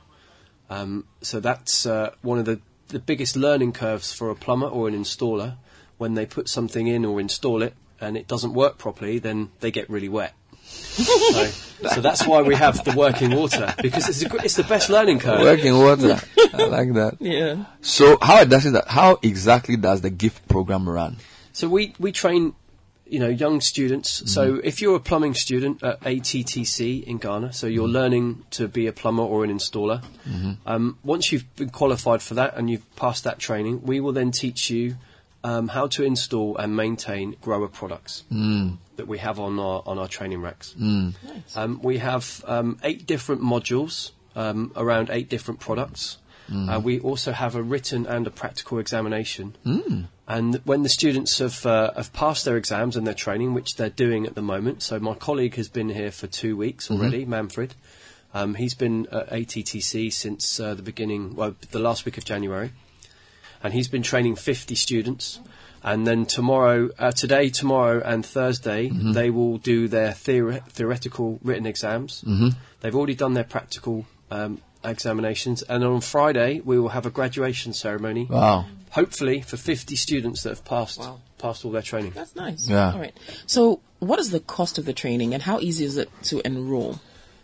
Um, 0.70 1.06
so 1.22 1.40
that's 1.40 1.86
uh, 1.86 2.12
one 2.22 2.40
of 2.40 2.46
the, 2.46 2.62
the 2.90 3.00
biggest 3.00 3.36
learning 3.36 3.74
curves 3.74 4.14
for 4.14 4.30
a 4.30 4.36
plumber 4.36 4.68
or 4.68 4.88
an 4.88 4.96
installer. 4.96 5.56
When 5.98 6.14
they 6.14 6.26
put 6.26 6.48
something 6.48 6.88
in 6.88 7.04
or 7.04 7.20
install 7.20 7.62
it 7.62 7.74
and 8.00 8.16
it 8.16 8.28
doesn't 8.28 8.54
work 8.54 8.78
properly, 8.78 9.20
then 9.20 9.52
they 9.60 9.70
get 9.72 9.90
really 9.90 10.08
wet. 10.08 10.34
so, 10.64 11.04
so 11.94 12.02
that's 12.02 12.26
why 12.26 12.42
we 12.42 12.56
have 12.56 12.84
the 12.86 12.94
working 12.96 13.36
water 13.36 13.74
because 13.82 14.08
it's, 14.08 14.24
a, 14.24 14.36
it's 14.38 14.56
the 14.56 14.64
best 14.64 14.90
learning 14.90 15.20
curve. 15.20 15.42
Working 15.42 15.78
water. 15.78 16.20
I 16.54 16.66
like 16.68 16.94
that. 16.94 17.18
Yeah. 17.20 17.66
So 17.82 18.18
how 18.22 18.46
does 18.46 18.66
it, 18.66 18.82
how 18.88 19.20
exactly 19.22 19.76
does 19.76 20.02
the 20.02 20.10
GIVE 20.10 20.48
program 20.48 20.88
run? 20.88 21.18
So 21.52 21.68
we, 21.68 21.94
we 22.00 22.14
train, 22.14 22.54
you 23.10 23.20
know, 23.20 23.28
young 23.28 23.60
students. 23.62 24.24
So 24.32 24.60
if 24.64 24.82
you're 24.82 24.96
a 24.96 25.00
plumbing 25.00 25.34
student 25.34 25.82
at 25.84 26.00
ATTC 26.02 27.04
in 27.04 27.18
Ghana, 27.18 27.54
so 27.54 27.68
you're 27.68 27.88
learning 27.88 28.46
to 28.52 28.68
be 28.68 28.88
a 28.88 28.94
plumber 28.94 29.24
or 29.24 29.44
an 29.44 29.52
installer. 29.52 30.04
Mhm. 30.28 30.58
Um, 30.66 30.98
once 31.04 31.32
you've 31.32 31.54
been 31.56 31.70
qualified 31.70 32.22
for 32.22 32.36
that 32.36 32.56
and 32.58 32.70
you've 32.70 32.86
passed 32.96 33.24
that 33.24 33.40
training, 33.40 33.82
we 33.84 34.00
will 34.00 34.14
then 34.14 34.32
teach 34.32 34.70
you 34.70 34.96
um, 35.44 35.70
how 35.70 35.88
to 35.88 36.04
install 36.04 36.58
and 36.58 36.76
maintain 36.76 37.36
GROHE 37.42 37.70
products 37.72 38.24
Mm. 38.30 38.78
that 38.98 39.08
we 39.08 39.20
have 39.20 39.40
on 39.40 39.58
our 39.58 39.82
on 39.86 39.98
our 39.98 40.08
training 40.10 40.42
racks. 40.42 40.76
Mm. 40.78 41.14
Um, 41.56 41.80
we 41.82 42.00
have 42.00 42.44
um, 42.46 42.78
eight 42.84 43.06
different 43.08 43.42
modules 43.42 44.12
um, 44.36 44.72
around 44.76 45.10
eight 45.10 45.30
different 45.30 45.60
products. 45.62 46.18
Mm. 46.50 46.76
Uh, 46.76 46.80
we 46.80 47.00
also 47.00 47.32
have 47.32 47.56
a 47.56 47.62
written 47.62 48.06
and 48.06 48.26
a 48.28 48.32
practical 48.32 48.80
examination. 48.80 49.56
Mm. 49.66 50.06
And 50.28 50.56
when 50.66 50.84
the 50.84 50.90
students 50.90 51.40
have, 51.40 51.66
uh, 51.66 51.92
have 51.96 52.14
passed 52.14 52.46
their 52.46 52.58
exams 52.58 52.96
and 52.96 53.06
their 53.08 53.14
training, 53.16 53.54
which 53.54 53.76
they're 53.76 53.90
doing 53.90 54.26
at 54.26 54.36
the 54.36 54.42
moment, 54.42 54.82
so 54.84 55.00
my 55.00 55.14
colleague 55.16 55.56
has 55.56 55.68
been 55.70 55.90
here 55.90 56.12
for 56.12 56.28
two 56.28 56.56
weeks 56.58 56.90
already, 56.92 57.26
Manfred. 57.26 57.74
Um, 58.34 58.54
he's 58.56 58.76
been 58.76 59.08
at 59.12 59.30
ATTC 59.32 60.14
since 60.14 60.60
uh, 60.60 60.76
the 60.76 60.84
beginning, 60.84 61.36
well, 61.36 61.56
the 61.72 61.80
last 61.80 62.06
week 62.06 62.18
of 62.18 62.26
January. 62.26 62.72
And 63.64 63.74
he's 63.74 63.88
been 63.88 64.04
training 64.04 64.36
50 64.36 64.76
students. 64.76 65.40
And 65.84 66.06
then 66.06 66.26
tomorrow, 66.26 66.90
uh, 67.00 67.12
today, 67.12 67.50
tomorrow, 67.50 68.02
and 68.06 68.26
Thursday, 68.26 68.90
Mhm. 68.90 69.14
they 69.14 69.30
will 69.30 69.58
do 69.58 69.88
their 69.88 70.12
theore- 70.12 70.62
theoretical 70.70 71.40
written 71.42 71.66
exams. 71.66 72.24
Mhm. 72.28 72.56
They've 72.82 72.96
already 72.96 73.16
done 73.16 73.34
their 73.34 73.44
practical 73.46 74.06
um, 74.32 74.60
examinations, 74.84 75.62
and 75.64 75.84
on 75.84 76.02
Friday 76.02 76.62
we 76.62 76.80
will 76.80 76.90
have 76.90 77.06
a 77.06 77.10
graduation 77.10 77.74
ceremony. 77.74 78.26
Wow. 78.30 78.66
Hopefully 78.92 79.42
for 79.42 79.58
50 79.58 79.96
students 79.96 80.44
that 80.44 80.50
have 80.50 80.66
passed 80.66 81.02
passed 81.38 81.64
all 81.64 81.72
their 81.72 81.82
training. 81.82 82.12
That's 82.16 82.36
nice. 82.36 82.68
Yeah. 82.68 82.92
All 82.94 83.00
right. 83.00 83.16
So, 83.46 83.80
what 84.00 84.20
is 84.20 84.32
the 84.32 84.40
cost 84.40 84.78
of 84.78 84.86
the 84.86 84.94
training, 84.94 85.34
and 85.34 85.44
how 85.44 85.60
easy 85.60 85.86
is 85.86 85.98
it 85.98 86.10
to 86.24 86.42
enroll? 86.46 87.00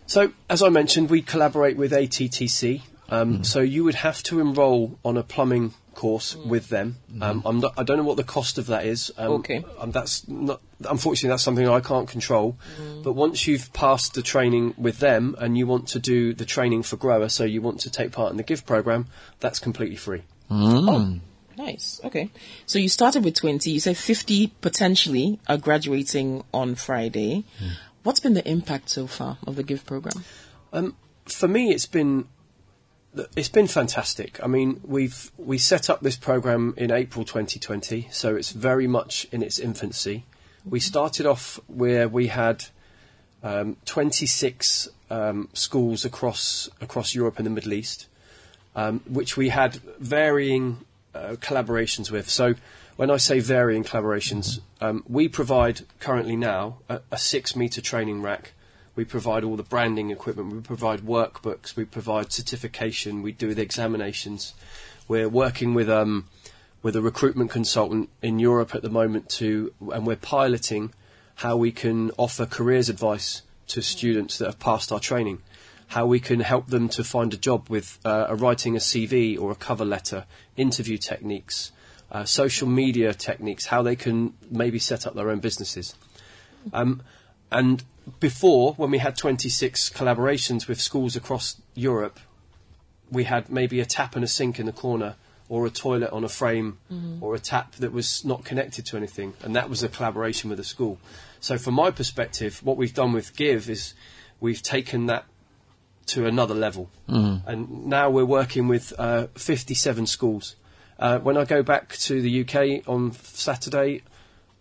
So, 0.07 0.31
as 0.49 0.61
I 0.61 0.69
mentioned, 0.69 1.09
we 1.09 1.22
collaborate 1.22 1.77
with 1.77 1.91
ATTC. 1.91 2.81
Um, 3.09 3.43
So 3.43 3.59
you 3.61 3.83
would 3.83 3.95
have 3.95 4.23
to 4.23 4.39
enrol 4.39 4.97
on 5.05 5.17
a 5.17 5.23
plumbing 5.23 5.73
course 5.95 6.35
with 6.35 6.69
them. 6.69 6.98
Um, 7.22 7.41
I'm 7.45 7.59
not, 7.59 7.74
I 7.77 7.83
don't 7.83 7.98
know 7.98 8.03
what 8.03 8.17
the 8.17 8.24
cost 8.24 8.57
of 8.57 8.67
that 8.67 8.85
is. 8.85 9.11
Um, 9.17 9.32
Okay. 9.32 9.64
Um, 9.80 9.91
that's 9.91 10.27
not, 10.27 10.61
unfortunately, 10.88 11.30
that's 11.30 11.43
something 11.43 11.67
I 11.67 11.80
can't 11.80 12.07
control. 12.07 12.57
But 13.03 13.14
once 13.14 13.48
you've 13.48 13.72
passed 13.74 14.14
the 14.14 14.22
training 14.22 14.75
with 14.77 14.99
them 14.99 15.35
and 15.40 15.57
you 15.57 15.65
want 15.65 15.88
to 15.90 15.99
do 15.99 16.33
the 16.33 16.45
training 16.45 16.83
for 16.83 16.98
GROHE, 16.98 17.30
so 17.30 17.43
you 17.43 17.61
want 17.61 17.80
to 17.82 17.90
take 17.90 18.11
part 18.11 18.32
in 18.32 18.38
the 18.38 18.43
GIVE 18.43 18.65
program, 18.65 19.07
that's 19.40 19.59
completely 19.59 19.95
free. 19.95 20.22
Mm. 20.51 21.22
Nice. 21.57 22.01
Okay. 22.03 22.30
So 22.65 22.80
you 22.80 22.90
started 22.90 23.24
with 23.24 23.35
20. 23.35 23.72
You 23.72 23.80
said 23.80 23.98
50 23.98 24.48
potentially 24.61 25.40
are 25.48 25.57
graduating 25.57 26.43
on 26.53 26.75
Friday. 26.75 27.45
What's 28.03 28.19
been 28.19 28.33
the 28.33 28.48
impact 28.48 28.90
so 28.90 29.07
far 29.07 29.38
of 29.48 29.56
the 29.56 29.64
GIVE 29.64 29.85
program? 29.85 30.24
Um, 30.74 30.95
for 31.25 31.48
me, 31.48 31.72
it's 31.72 31.88
been 31.88 32.27
it's 33.35 33.49
been 33.49 33.67
fantastic. 33.67 34.41
I 34.43 34.47
mean, 34.47 34.81
we've 34.83 35.31
we 35.37 35.57
set 35.57 35.89
up 35.89 36.01
this 36.01 36.15
program 36.15 36.73
in 36.77 36.91
April 36.91 37.25
2020, 37.25 38.09
so 38.11 38.35
it's 38.35 38.51
very 38.51 38.87
much 38.87 39.27
in 39.31 39.41
its 39.41 39.59
infancy. 39.59 40.25
We 40.65 40.79
started 40.79 41.25
off 41.25 41.59
where 41.67 42.07
we 42.07 42.27
had 42.27 42.65
um, 43.43 43.77
26 43.85 44.89
um, 45.09 45.49
schools 45.53 46.03
across 46.05 46.69
across 46.81 47.13
Europe 47.13 47.37
and 47.37 47.45
the 47.45 47.51
Middle 47.51 47.73
East, 47.73 48.07
um, 48.75 49.01
which 49.07 49.37
we 49.37 49.49
had 49.49 49.75
varying 49.99 50.79
uh, 51.13 51.35
collaborations 51.39 52.11
with. 52.11 52.29
So, 52.29 52.55
when 52.95 53.11
I 53.11 53.17
say 53.17 53.39
varying 53.39 53.83
collaborations, 53.83 54.59
um, 54.81 55.03
we 55.07 55.27
provide 55.27 55.81
currently 55.99 56.35
now 56.35 56.77
a, 56.89 57.01
a 57.11 57.17
six 57.17 57.55
meter 57.55 57.81
training 57.81 58.21
rack. 58.21 58.53
We 58.95 59.06
provide 59.06 59.43
all 59.43 59.56
the 59.56 59.64
branding 59.64 60.09
equipment. 60.11 60.53
We 60.53 60.61
provide 60.61 61.01
workbooks. 61.01 61.75
We 61.75 61.85
provide 61.85 62.32
certification. 62.32 63.22
We 63.22 63.32
do 63.32 63.53
the 63.53 63.61
examinations. 63.61 64.53
We're 65.07 65.30
working 65.30 65.74
with 65.74 65.90
um, 65.90 66.27
with 66.82 66.95
a 66.95 67.01
recruitment 67.01 67.49
consultant 67.49 68.09
in 68.22 68.38
Europe 68.38 68.75
at 68.75 68.83
the 68.83 68.90
moment 68.90 69.27
to, 69.27 69.74
and 69.91 70.06
we're 70.06 70.15
piloting 70.15 70.93
how 71.35 71.57
we 71.57 71.72
can 71.72 72.11
offer 72.17 72.45
careers 72.45 72.90
advice 72.90 73.41
to 73.67 73.82
students 73.82 74.38
that 74.38 74.45
have 74.45 74.59
passed 74.59 74.91
our 74.91 74.99
training. 74.99 75.41
How 75.88 76.06
we 76.06 76.19
can 76.19 76.40
help 76.40 76.67
them 76.67 76.88
to 76.90 77.03
find 77.03 77.33
a 77.33 77.38
job 77.38 77.69
with 77.69 77.99
uh, 78.06 78.27
a 78.30 78.35
writing 78.35 78.75
a 78.75 78.80
CV 78.80 79.40
or 79.40 79.51
a 79.51 79.56
cover 79.56 79.83
letter, 79.83 80.25
interview 80.57 80.98
techniques, 80.98 81.72
uh, 82.11 82.24
social 82.24 82.67
media 82.67 83.14
techniques, 83.14 83.65
how 83.65 83.82
they 83.82 83.95
can 83.95 84.33
maybe 84.49 84.80
set 84.80 85.06
up 85.06 85.15
their 85.15 85.30
own 85.30 85.40
businesses. 85.40 85.95
Um, 86.72 87.01
and 87.51 87.83
before, 88.19 88.74
when 88.74 88.92
we 88.92 89.00
had 89.00 89.17
26 89.17 89.90
collaborations 89.90 90.67
with 90.67 90.80
schools 90.80 91.16
across 91.16 91.59
Europe, 91.74 92.19
we 93.11 93.24
had 93.25 93.50
maybe 93.50 93.80
a 93.80 93.85
tap 93.85 94.16
and 94.16 94.24
a 94.24 94.27
sink 94.27 94.59
in 94.59 94.66
the 94.66 94.72
corner, 94.72 95.16
or 95.48 95.66
a 95.66 95.69
toilet 95.69 96.11
on 96.11 96.24
a 96.24 96.30
frame, 96.30 96.77
Mhm. 96.92 97.22
or 97.22 97.35
a 97.35 97.40
tap 97.40 97.75
that 97.75 97.92
was 97.92 98.25
not 98.25 98.43
connected 98.43 98.85
to 98.88 98.98
anything, 98.98 99.34
and 99.43 99.56
that 99.56 99.69
was 99.69 99.84
a 99.84 99.90
collaboration 99.90 100.50
with 100.50 100.59
a 100.59 100.64
school. 100.64 100.98
So, 101.40 101.58
from 101.58 101.75
my 101.75 101.92
perspective, 101.92 102.61
what 102.64 102.77
we've 102.77 102.93
done 102.93 103.14
with 103.14 103.35
Give 103.35 103.69
is 103.69 103.93
we've 104.40 104.64
taken 104.64 105.06
that 105.08 105.25
to 106.08 106.25
another 106.25 106.56
level, 106.56 106.90
Mhm. 107.09 107.42
and 107.48 107.85
now 107.88 108.09
we're 108.09 108.25
working 108.25 108.67
with 108.67 108.93
uh, 109.00 109.27
57 109.35 110.08
schools. 110.08 110.56
Uh, 110.98 111.19
when 111.19 111.38
I 111.38 111.45
go 111.45 111.61
back 111.61 111.95
to 111.98 112.22
the 112.22 112.30
UK 112.30 112.82
on 112.88 113.11
Saturday, 113.11 114.01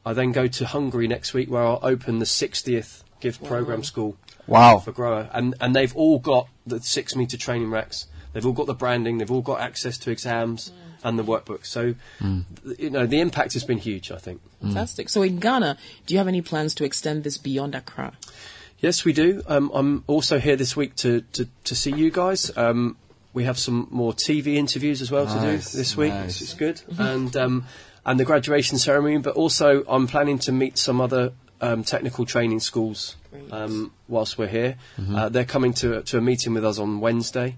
I 0.05 0.13
then 0.13 0.33
go 0.33 0.47
to 0.49 0.67
Hungary 0.67 1.07
next 1.09 1.33
week, 1.33 1.51
where 1.51 1.63
I'll 1.63 1.79
open 1.83 2.19
the 2.19 2.27
60th 2.27 3.04
Give 3.25 3.43
program 3.43 3.83
school. 3.83 4.17
Wow. 4.47 4.79
For 4.79 4.93
GROHE, 4.93 5.29
and 5.33 5.55
and 5.61 5.75
they've 5.75 5.95
all 5.97 6.19
got 6.19 6.49
the 6.67 6.81
six 6.81 7.17
meter 7.17 7.37
training 7.37 7.71
racks. 7.71 8.07
They've 8.33 8.45
all 8.47 8.53
got 8.53 8.67
the 8.67 8.75
branding. 8.75 9.19
They've 9.19 9.31
all 9.31 9.43
got 9.43 9.61
access 9.61 9.97
to 9.99 10.11
exams 10.11 10.71
and 11.03 11.19
the 11.19 11.23
workbooks. 11.25 11.67
So, 11.67 11.95
Mm. 12.21 12.45
th- 12.65 12.79
you 12.79 12.91
know, 12.91 13.07
the 13.07 13.21
impact 13.21 13.53
has 13.55 13.65
been 13.65 13.79
huge. 13.79 14.11
I 14.11 14.19
think. 14.19 14.41
Fantastic. 14.63 15.09
So 15.09 15.23
in 15.23 15.39
Ghana, 15.39 15.77
do 16.07 16.15
you 16.15 16.19
have 16.19 16.29
any 16.29 16.43
plans 16.43 16.75
to 16.77 16.85
extend 16.85 17.25
this 17.25 17.39
beyond 17.39 17.75
Accra? 17.75 18.13
Yes, 18.81 19.05
we 19.05 19.13
do. 19.15 19.43
Um, 19.47 19.71
I'm 19.75 20.05
also 20.07 20.39
here 20.39 20.57
this 20.57 20.77
week 20.77 20.95
to, 20.97 21.23
to, 21.33 21.49
to 21.65 21.75
see 21.75 21.93
you 21.93 22.11
guys. 22.11 22.51
Um, 22.57 22.97
we 23.33 23.45
have 23.45 23.59
some 23.59 23.89
more 23.91 24.13
TV 24.13 24.57
interviews 24.57 25.01
as 25.01 25.11
well 25.11 25.27
to 25.27 25.41
do 25.41 25.57
this 25.59 25.97
week, 25.97 26.13
nice. 26.13 26.41
which 26.41 26.49
is 26.49 26.55
good. 26.55 26.83
and 26.99 27.35
um, 27.37 27.65
and 28.05 28.21
the 28.21 28.25
graduation 28.25 28.77
ceremony, 28.79 29.19
but 29.19 29.35
also 29.37 29.85
I'm 29.89 30.07
planning 30.07 30.39
to 30.41 30.53
meet 30.53 30.77
some 30.77 31.01
other 31.01 31.33
um, 31.65 31.85
technical 31.85 32.25
training 32.27 32.61
schools 32.61 33.17
um, 33.51 33.91
whilst 34.09 34.39
we're 34.39 34.49
here. 34.49 34.77
Mhm. 34.99 35.17
Uh, 35.19 35.29
they're 35.29 35.45
coming 35.57 35.73
to 35.75 36.03
to 36.03 36.19
a 36.19 36.21
meeting 36.21 36.55
with 36.55 36.65
us 36.65 36.79
on 36.79 37.01
Wednesday. 37.01 37.57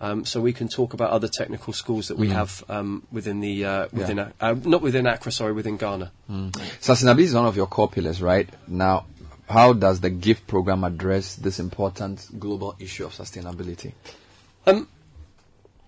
Um, 0.00 0.24
so 0.24 0.40
we 0.40 0.52
can 0.52 0.66
talk 0.68 0.94
about 0.94 1.10
other 1.10 1.28
technical 1.28 1.72
schools 1.72 2.08
that 2.08 2.18
we 2.18 2.26
Mhm. 2.28 2.32
have 2.32 2.64
um, 2.68 3.02
within 3.12 3.38
the 3.40 3.64
uh, 3.64 3.86
within 3.92 4.16
Yeah. 4.16 4.30
uh, 4.40 4.54
not 4.64 4.82
within 4.82 5.06
Accra, 5.06 5.30
sorry, 5.30 5.52
within 5.52 5.76
Ghana. 5.76 6.10
Mm. 6.28 6.50
Sustainability 6.80 7.26
is 7.30 7.34
one 7.34 7.46
of 7.46 7.56
your 7.56 7.68
core 7.68 7.88
pillars, 7.88 8.20
right? 8.20 8.48
Now, 8.66 9.04
how 9.48 9.72
does 9.74 10.00
the 10.00 10.10
GIFT 10.10 10.46
program 10.48 10.82
address 10.82 11.36
this 11.36 11.60
important 11.60 12.26
global 12.40 12.74
issue 12.80 13.04
of 13.06 13.12
sustainability? 13.14 13.92
Um, 14.66 14.88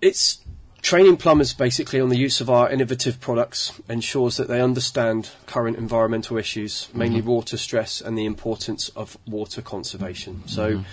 it's 0.01 0.39
training 0.85 1.17
plumbers 1.17 1.55
basically 1.55 1.99
on 1.99 2.11
the 2.11 2.17
use 2.17 2.43
of 2.43 2.51
our 2.51 2.71
innovative 2.71 3.19
products 3.19 3.73
ensures 3.89 4.37
that 4.37 4.49
they 4.49 4.61
understand 4.61 5.31
current 5.47 5.79
environmental 5.79 6.37
issues, 6.37 6.89
mainly 6.93 7.23
Mhm. 7.23 7.25
water 7.25 7.57
stress 7.57 8.03
and 8.03 8.19
the 8.19 8.27
importance 8.27 8.91
of 8.91 9.17
water 9.27 9.63
conservation. 9.63 10.43
So, 10.47 10.77
Mhm. 10.77 10.85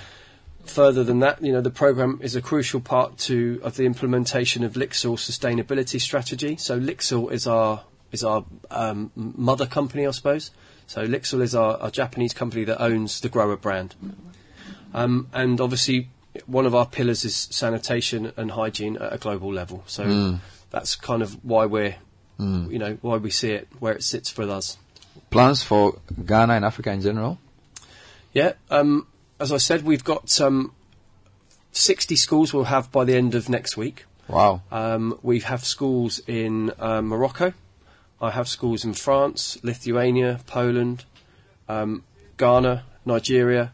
further 0.64 1.04
than 1.04 1.20
that, 1.20 1.44
you 1.44 1.52
know, 1.52 1.60
the 1.60 1.70
program 1.70 2.20
is 2.24 2.38
a 2.38 2.42
crucial 2.42 2.80
part 2.80 3.18
to 3.18 3.60
of 3.64 3.76
the 3.76 3.86
implementation 3.86 4.64
of 4.64 4.74
Lixil 4.74 5.18
sustainability 5.18 6.00
strategy. 6.00 6.56
So, 6.58 6.80
Lixil 6.80 7.30
is 7.30 7.46
our 7.46 7.84
is 8.14 8.24
our 8.24 8.46
um, 8.70 9.12
mother 9.16 9.66
company, 9.66 10.08
I 10.08 10.12
suppose. 10.12 10.52
So, 10.88 11.06
Lixil 11.06 11.42
is 11.42 11.54
our, 11.54 11.78
our 11.78 11.92
Japanese 11.92 12.34
company 12.34 12.64
that 12.64 12.82
owns 12.82 13.20
the 13.20 13.30
GROHE 13.30 13.58
brand. 13.62 13.96
Um, 14.94 15.28
and 15.34 15.60
obviously, 15.62 16.10
one 16.46 16.66
of 16.66 16.74
our 16.74 16.86
pillars 16.86 17.26
is 17.26 17.36
sanitation 17.52 18.32
and 18.38 18.52
hygiene 18.52 18.98
at 18.98 19.14
a 19.14 19.18
global 19.18 19.54
level. 19.54 19.84
So 19.88 20.06
Mm. 20.06 20.40
that's 20.70 20.96
kind 20.96 21.22
of 21.22 21.44
why 21.44 21.66
we're, 21.66 21.96
Mm. 22.40 22.72
you 22.72 22.80
know, 22.80 22.98
why 23.02 23.18
we 23.18 23.32
see 23.32 23.52
it 23.52 23.68
where 23.80 23.94
it 23.94 24.04
sits 24.04 24.30
for 24.30 24.44
us. 24.50 24.78
Plans 25.30 25.62
for 25.64 26.00
Ghana 26.26 26.54
and 26.54 26.66
Africa 26.66 26.92
in 26.92 27.02
general? 27.02 27.38
Yeah. 28.34 28.54
Um, 28.70 29.08
as 29.40 29.52
I 29.52 29.58
said, 29.58 29.84
we've 29.84 30.04
got 30.04 30.40
um, 30.42 30.72
60 31.72 32.16
schools 32.16 32.54
we'll 32.54 32.66
have 32.66 32.92
by 32.92 33.04
the 33.06 33.16
end 33.16 33.36
of 33.36 33.50
next 33.50 33.76
week. 33.78 34.06
Wow. 34.28 34.62
Um, 34.72 35.18
we 35.22 35.40
have 35.42 35.66
schools 35.66 36.20
in 36.28 36.72
uh, 36.80 37.02
Morocco. 37.02 37.54
I 38.22 38.32
have 38.32 38.48
schools 38.48 38.86
in 38.86 38.94
France, 38.94 39.58
Lithuania, 39.64 40.40
Poland, 40.48 41.06
um, 41.68 42.04
Ghana, 42.38 42.84
Nigeria. 43.06 43.74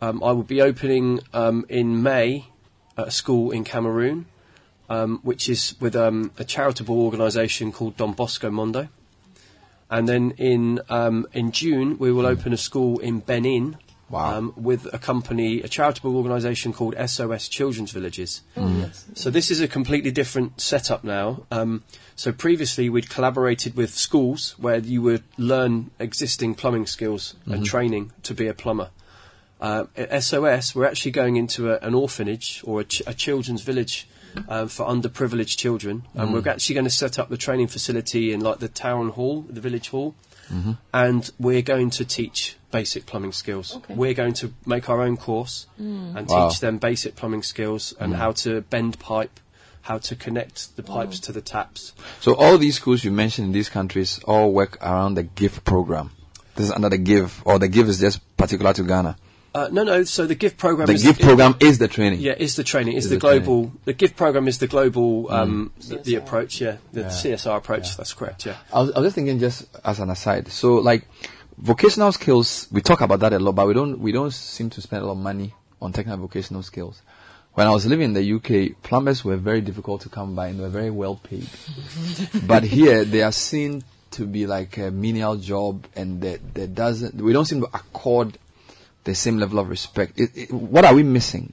Um, 0.00 0.22
I 0.22 0.32
will 0.32 0.44
be 0.44 0.62
opening 0.62 1.20
um, 1.32 1.64
in 1.68 2.02
May 2.02 2.46
at 2.96 3.08
a 3.08 3.10
school 3.10 3.50
in 3.50 3.64
Cameroon, 3.64 4.26
um, 4.88 5.18
which 5.22 5.48
is 5.48 5.74
with 5.80 5.96
um, 5.96 6.30
a 6.38 6.44
charitable 6.44 7.00
organisation 7.00 7.72
called 7.72 7.96
Don 7.96 8.12
Bosco 8.12 8.50
Mondo. 8.50 8.88
And 9.90 10.08
then 10.08 10.32
in 10.32 10.80
um, 10.88 11.26
in 11.32 11.50
June 11.50 11.98
we 11.98 12.12
will 12.12 12.26
open 12.26 12.52
a 12.52 12.56
school 12.58 12.98
in 12.98 13.20
Benin 13.20 13.76
um, 14.12 14.52
with 14.56 14.86
a 14.92 14.98
company, 14.98 15.62
a 15.62 15.68
charitable 15.68 16.14
organisation 16.16 16.72
called 16.72 16.94
SOS 17.06 17.48
Children's 17.48 17.90
Villages. 17.92 18.42
Mm. 18.56 18.80
yes. 18.80 19.06
So 19.14 19.30
this 19.30 19.50
is 19.50 19.60
a 19.60 19.68
completely 19.68 20.10
different 20.10 20.60
setup 20.60 21.04
now. 21.04 21.44
Um, 21.50 21.84
so 22.16 22.32
previously 22.32 22.88
we'd 22.90 23.08
collaborated 23.10 23.76
with 23.76 23.90
schools 23.94 24.54
where 24.58 24.78
you 24.78 25.02
would 25.02 25.24
learn 25.38 25.90
existing 25.98 26.54
plumbing 26.54 26.86
skills 26.86 27.34
and 27.46 27.62
Mhm. 27.62 27.66
training 27.66 28.12
to 28.24 28.34
be 28.34 28.46
a 28.46 28.54
plumber. 28.54 28.90
Uh, 29.60 29.84
at 29.96 30.22
SOS, 30.22 30.74
we're 30.74 30.86
actually 30.86 31.10
going 31.10 31.36
into 31.36 31.70
a, 31.72 31.78
an 31.86 31.94
orphanage 31.94 32.62
or 32.64 32.80
a, 32.80 32.84
ch- 32.84 33.02
a 33.06 33.14
children's 33.14 33.62
village 33.62 34.06
um, 34.48 34.68
for 34.68 34.86
underprivileged 34.86 35.56
children, 35.56 36.04
and 36.14 36.30
Mm. 36.30 36.32
we're 36.44 36.48
actually 36.50 36.74
going 36.74 36.84
to 36.84 36.90
set 36.90 37.18
up 37.18 37.28
the 37.28 37.36
training 37.36 37.66
facility 37.66 38.32
in 38.32 38.40
like 38.40 38.58
the 38.60 38.68
town 38.68 39.08
hall, 39.10 39.44
the 39.48 39.60
village 39.60 39.88
hall, 39.88 40.14
Mhm. 40.52 40.78
and 40.94 41.30
we're 41.40 41.62
going 41.62 41.90
to 41.90 42.04
teach 42.04 42.56
basic 42.70 43.04
plumbing 43.06 43.32
skills. 43.32 43.74
Okay. 43.76 43.94
We're 43.94 44.14
going 44.14 44.34
to 44.34 44.52
make 44.64 44.88
our 44.88 45.00
own 45.02 45.16
course 45.16 45.66
Mm. 45.80 46.16
and 46.16 46.28
Wow. 46.28 46.48
teach 46.48 46.60
them 46.60 46.78
basic 46.78 47.16
plumbing 47.16 47.42
skills 47.42 47.94
and 47.98 48.12
Mm. 48.12 48.16
how 48.18 48.32
to 48.32 48.60
bend 48.60 48.98
pipe, 48.98 49.40
how 49.82 49.98
to 49.98 50.14
connect 50.14 50.76
the 50.76 50.82
pipes 50.82 51.18
to 51.20 51.32
the 51.32 51.40
taps. 51.40 51.92
So 52.20 52.34
all 52.34 52.58
these 52.58 52.76
schools 52.76 53.02
you 53.04 53.10
mentioned 53.10 53.46
in 53.46 53.52
these 53.52 53.70
countries 53.70 54.20
all 54.24 54.52
work 54.52 54.78
around 54.82 55.14
the 55.14 55.22
GIFT 55.24 55.64
program. 55.64 56.10
This 56.54 56.66
is 56.66 56.72
under 56.72 56.88
the 56.90 56.98
GIVE, 56.98 57.42
or 57.44 57.58
the 57.58 57.68
GIVE 57.68 57.88
is 57.88 57.98
just 58.00 58.20
particular 58.36 58.72
to 58.74 58.82
Ghana. 58.84 59.16
Uh, 59.54 59.68
no, 59.72 59.82
no. 59.82 60.04
So 60.04 60.26
the 60.26 60.34
GIFT 60.34 60.56
program. 60.58 60.86
The 60.86 60.92
is 60.94 61.02
GIFT 61.02 61.20
program 61.22 61.56
is 61.60 61.78
the 61.78 61.88
training. 61.88 62.20
Yeah, 62.20 62.34
is 62.38 62.54
the 62.56 62.64
training. 62.64 62.96
Is 62.96 63.04
Is 63.04 63.10
the, 63.10 63.16
the 63.16 63.20
training. 63.20 63.42
global. 63.44 63.72
The 63.86 63.92
GIFT 63.94 64.16
program 64.16 64.46
is 64.48 64.58
the 64.58 64.66
global. 64.66 65.30
Um, 65.32 65.72
Mm. 65.80 65.88
the, 65.88 65.96
the 65.98 66.14
approach. 66.16 66.60
Yeah, 66.60 66.76
the 66.92 67.00
Yeah. 67.02 67.08
CSR 67.08 67.56
approach. 67.56 67.96
That's 67.96 68.12
correct. 68.12 68.46
Yeah. 68.46 68.56
I 68.72 68.80
was, 68.80 68.92
I 68.92 68.98
was 69.00 69.06
just 69.06 69.14
thinking, 69.14 69.38
just 69.40 69.66
as 69.84 70.00
an 70.00 70.10
aside. 70.10 70.48
So, 70.48 70.74
like, 70.76 71.06
vocational 71.56 72.12
skills, 72.12 72.68
we 72.70 72.80
talk 72.82 73.00
about 73.00 73.20
that 73.20 73.32
a 73.32 73.38
lot, 73.38 73.52
but 73.54 73.66
we 73.66 73.74
don't 73.74 73.98
we 74.00 74.12
don't 74.12 74.32
seem 74.32 74.70
to 74.70 74.80
spend 74.82 75.02
a 75.02 75.06
lot 75.06 75.12
of 75.12 75.18
money 75.18 75.54
on 75.80 75.92
technical 75.92 76.18
vocational 76.26 76.62
skills. 76.62 77.00
When 77.54 77.66
I 77.66 77.70
was 77.70 77.86
living 77.86 78.04
in 78.04 78.12
the 78.12 78.34
UK, 78.34 78.80
plumbers 78.82 79.24
were 79.24 79.36
very 79.36 79.60
difficult 79.62 80.02
to 80.02 80.08
come 80.08 80.36
by 80.36 80.48
and 80.48 80.58
they 80.60 80.62
were 80.62 80.68
very 80.68 80.90
well 80.90 81.16
paid. 81.16 81.48
but 82.46 82.62
here, 82.62 83.04
they 83.04 83.22
are 83.22 83.32
seen 83.32 83.82
to 84.12 84.26
be 84.26 84.46
like 84.46 84.76
a 84.78 84.90
menial 84.90 85.36
job, 85.36 85.86
and 85.96 86.20
that 86.22 86.54
there 86.54 86.66
doesn't 86.68 87.14
we 87.16 87.32
don't 87.32 87.46
seem 87.46 87.60
to 87.62 87.66
accord 87.74 88.38
the 89.08 89.14
same 89.14 89.38
level 89.38 89.58
of 89.58 89.68
respect. 89.68 90.18
It, 90.20 90.30
it, 90.34 90.52
what 90.52 90.84
are 90.84 90.94
we 90.94 91.02
missing? 91.02 91.52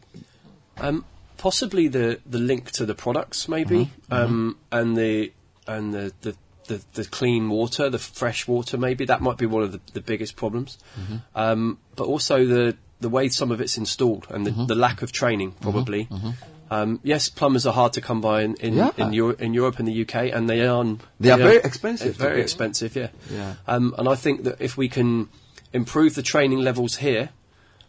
Um, 0.77 1.05
possibly 1.37 1.87
the 1.87 2.19
the 2.25 2.39
link 2.39 2.71
to 2.71 2.85
the 2.85 2.95
products, 2.95 3.47
maybe, 3.47 3.91
Mhm, 4.09 4.17
um, 4.17 4.57
and 4.71 4.97
the 4.97 5.31
and 5.67 5.93
the, 5.93 6.13
the 6.21 6.35
the 6.67 6.81
the 6.93 7.05
clean 7.05 7.49
water, 7.49 7.89
the 7.89 7.99
fresh 7.99 8.47
water. 8.47 8.77
Maybe 8.77 9.05
that 9.05 9.21
might 9.21 9.37
be 9.37 9.45
one 9.45 9.63
of 9.63 9.71
the, 9.71 9.79
the 9.93 10.01
biggest 10.01 10.35
problems. 10.35 10.77
Mhm. 10.99 11.21
Um, 11.35 11.77
but 11.95 12.05
also 12.07 12.45
the 12.45 12.75
the 13.01 13.09
way 13.09 13.29
some 13.29 13.51
of 13.53 13.59
it's 13.61 13.77
installed 13.77 14.25
and 14.29 14.45
the, 14.45 14.51
Mhm. 14.51 14.67
the 14.67 14.75
lack 14.75 15.01
of 15.01 15.11
training, 15.11 15.51
probably. 15.61 16.05
mhm. 16.05 16.33
Um, 16.71 16.99
yes, 17.03 17.29
plumbers 17.29 17.67
are 17.67 17.73
hard 17.73 17.93
to 17.93 18.01
come 18.01 18.21
by 18.21 18.41
in 18.41 18.55
in, 18.55 18.73
Yeah. 18.73 18.91
in, 18.97 19.13
Euro- 19.13 19.35
in 19.37 19.53
Europe 19.53 19.77
and 19.79 19.87
the 19.87 20.01
UK, 20.01 20.31
and 20.33 20.49
they 20.49 20.65
are 20.65 20.83
They 21.19 21.29
are 21.31 21.37
very 21.37 21.57
expensive 21.57 22.15
Very 22.15 22.41
expensive, 22.41 22.95
yeah. 22.99 23.09
Yeah. 23.31 23.53
Um, 23.67 23.93
and 23.99 24.07
I 24.09 24.15
think 24.15 24.43
that 24.45 24.55
if 24.59 24.75
we 24.77 24.89
can 24.89 25.27
improve 25.73 26.15
the 26.15 26.23
training 26.23 26.59
levels 26.63 26.95
here 26.97 27.29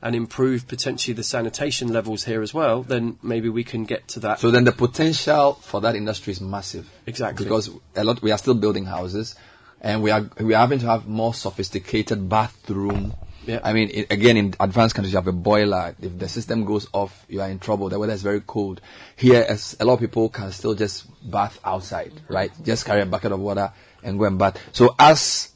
and 0.03 0.15
improve 0.15 0.69
potentially 0.69 1.15
the 1.15 1.23
sanitation 1.23 1.93
levels 1.93 2.25
here 2.25 2.43
as 2.43 2.53
well, 2.53 2.83
then 2.83 3.19
maybe 3.23 3.49
we 3.49 3.65
can 3.65 3.85
get 3.85 4.07
to 4.09 4.21
that. 4.21 4.41
So 4.41 4.51
then 4.51 4.65
the 4.65 4.73
potential 4.73 5.55
for 5.55 5.81
that 5.81 5.97
industry 5.97 6.33
is 6.33 6.41
massive. 6.41 6.89
Exactly. 7.07 7.45
Because 7.45 7.71
a 7.95 8.05
lot 8.05 8.23
we 8.23 8.31
are 8.31 8.39
still 8.39 8.55
building 8.55 8.85
houses 8.85 9.35
and 9.81 10.03
we 10.03 10.11
are 10.11 10.29
we 10.41 10.55
are 10.55 10.61
having 10.61 10.79
to 10.81 10.87
have 10.87 11.07
more 11.07 11.35
sophisticated 11.35 12.29
bathroom. 12.29 13.15
Yeah. 13.47 13.61
I 13.63 13.73
mean, 13.75 13.91
i 13.95 14.07
again, 14.13 14.37
in 14.37 14.55
advanced 14.59 14.97
countries, 14.97 15.13
you 15.13 15.19
have 15.19 15.29
a 15.29 15.33
boiler. 15.33 15.95
If 16.03 16.19
the 16.19 16.29
system 16.29 16.65
goes 16.65 16.89
off, 16.93 17.25
you 17.29 17.41
are 17.41 17.49
in 17.49 17.61
trouble. 17.61 17.89
The 17.89 17.99
weather 17.99 18.13
is 18.13 18.23
very 18.23 18.41
cold. 18.41 18.81
Here, 19.15 19.47
as 19.49 19.77
a 19.79 19.85
lot 19.85 19.95
of 19.95 20.01
people 20.01 20.29
can 20.29 20.51
still 20.51 20.75
just 20.75 21.07
bath 21.31 21.61
outside, 21.65 22.13
right? 22.29 22.51
Just 22.65 22.85
carry 22.87 23.03
a 23.03 23.07
bucket 23.07 23.31
of 23.31 23.39
water 23.39 23.73
and 24.03 24.19
go 24.19 24.25
and 24.25 24.37
bath. 24.37 24.59
So 24.73 24.97
as 24.99 25.53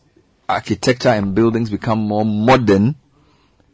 architecture 0.49 1.09
and 1.09 1.35
buildings 1.35 1.71
become 1.71 1.99
more 1.99 2.25
modern, 2.25 2.95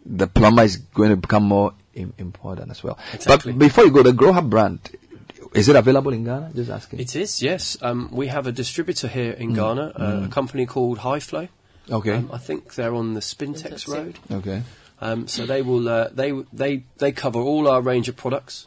the 0.09 0.27
plumber 0.27 0.63
is 0.65 0.77
going 0.77 1.11
to 1.11 1.17
become 1.17 1.45
more 1.45 1.73
important 1.95 2.71
as 2.71 2.83
well. 2.85 2.99
Exactly. 3.13 3.53
But 3.53 3.59
before 3.59 3.85
you 3.85 3.91
go, 3.91 4.03
the 4.03 4.13
GROHE 4.13 4.43
brand, 4.43 4.81
Is 5.55 5.69
it 5.71 5.77
available 5.77 6.13
in 6.13 6.25
Ghana? 6.25 6.51
Just 6.55 6.71
asking. 6.71 7.01
It 7.01 7.17
is, 7.17 7.43
yes. 7.43 7.79
Um, 7.81 8.11
we 8.13 8.27
have 8.27 8.47
a 8.47 8.53
distributor 8.53 9.09
here 9.09 9.33
in 9.33 9.53
Mm. 9.53 9.55
Ghana, 9.55 9.93
uh, 9.97 10.13
Mm. 10.21 10.27
a 10.27 10.29
company 10.29 10.67
called 10.67 10.99
Highflow. 10.99 11.49
Okay. 11.91 12.13
Um, 12.17 12.29
I 12.33 12.39
think 12.39 12.75
they're 12.75 12.95
on 12.95 13.15
the 13.15 13.21
Spintex 13.21 13.89
Road. 13.89 14.19
Okay. 14.31 14.63
Um, 15.01 15.29
so 15.29 15.47
they 15.47 15.63
will 15.63 15.89
uh, 15.89 16.09
they 16.13 16.33
they 16.53 16.85
they 16.99 17.13
cover 17.13 17.39
all 17.41 17.69
our 17.69 17.81
range 17.81 18.09
of 18.11 18.17
products, 18.17 18.67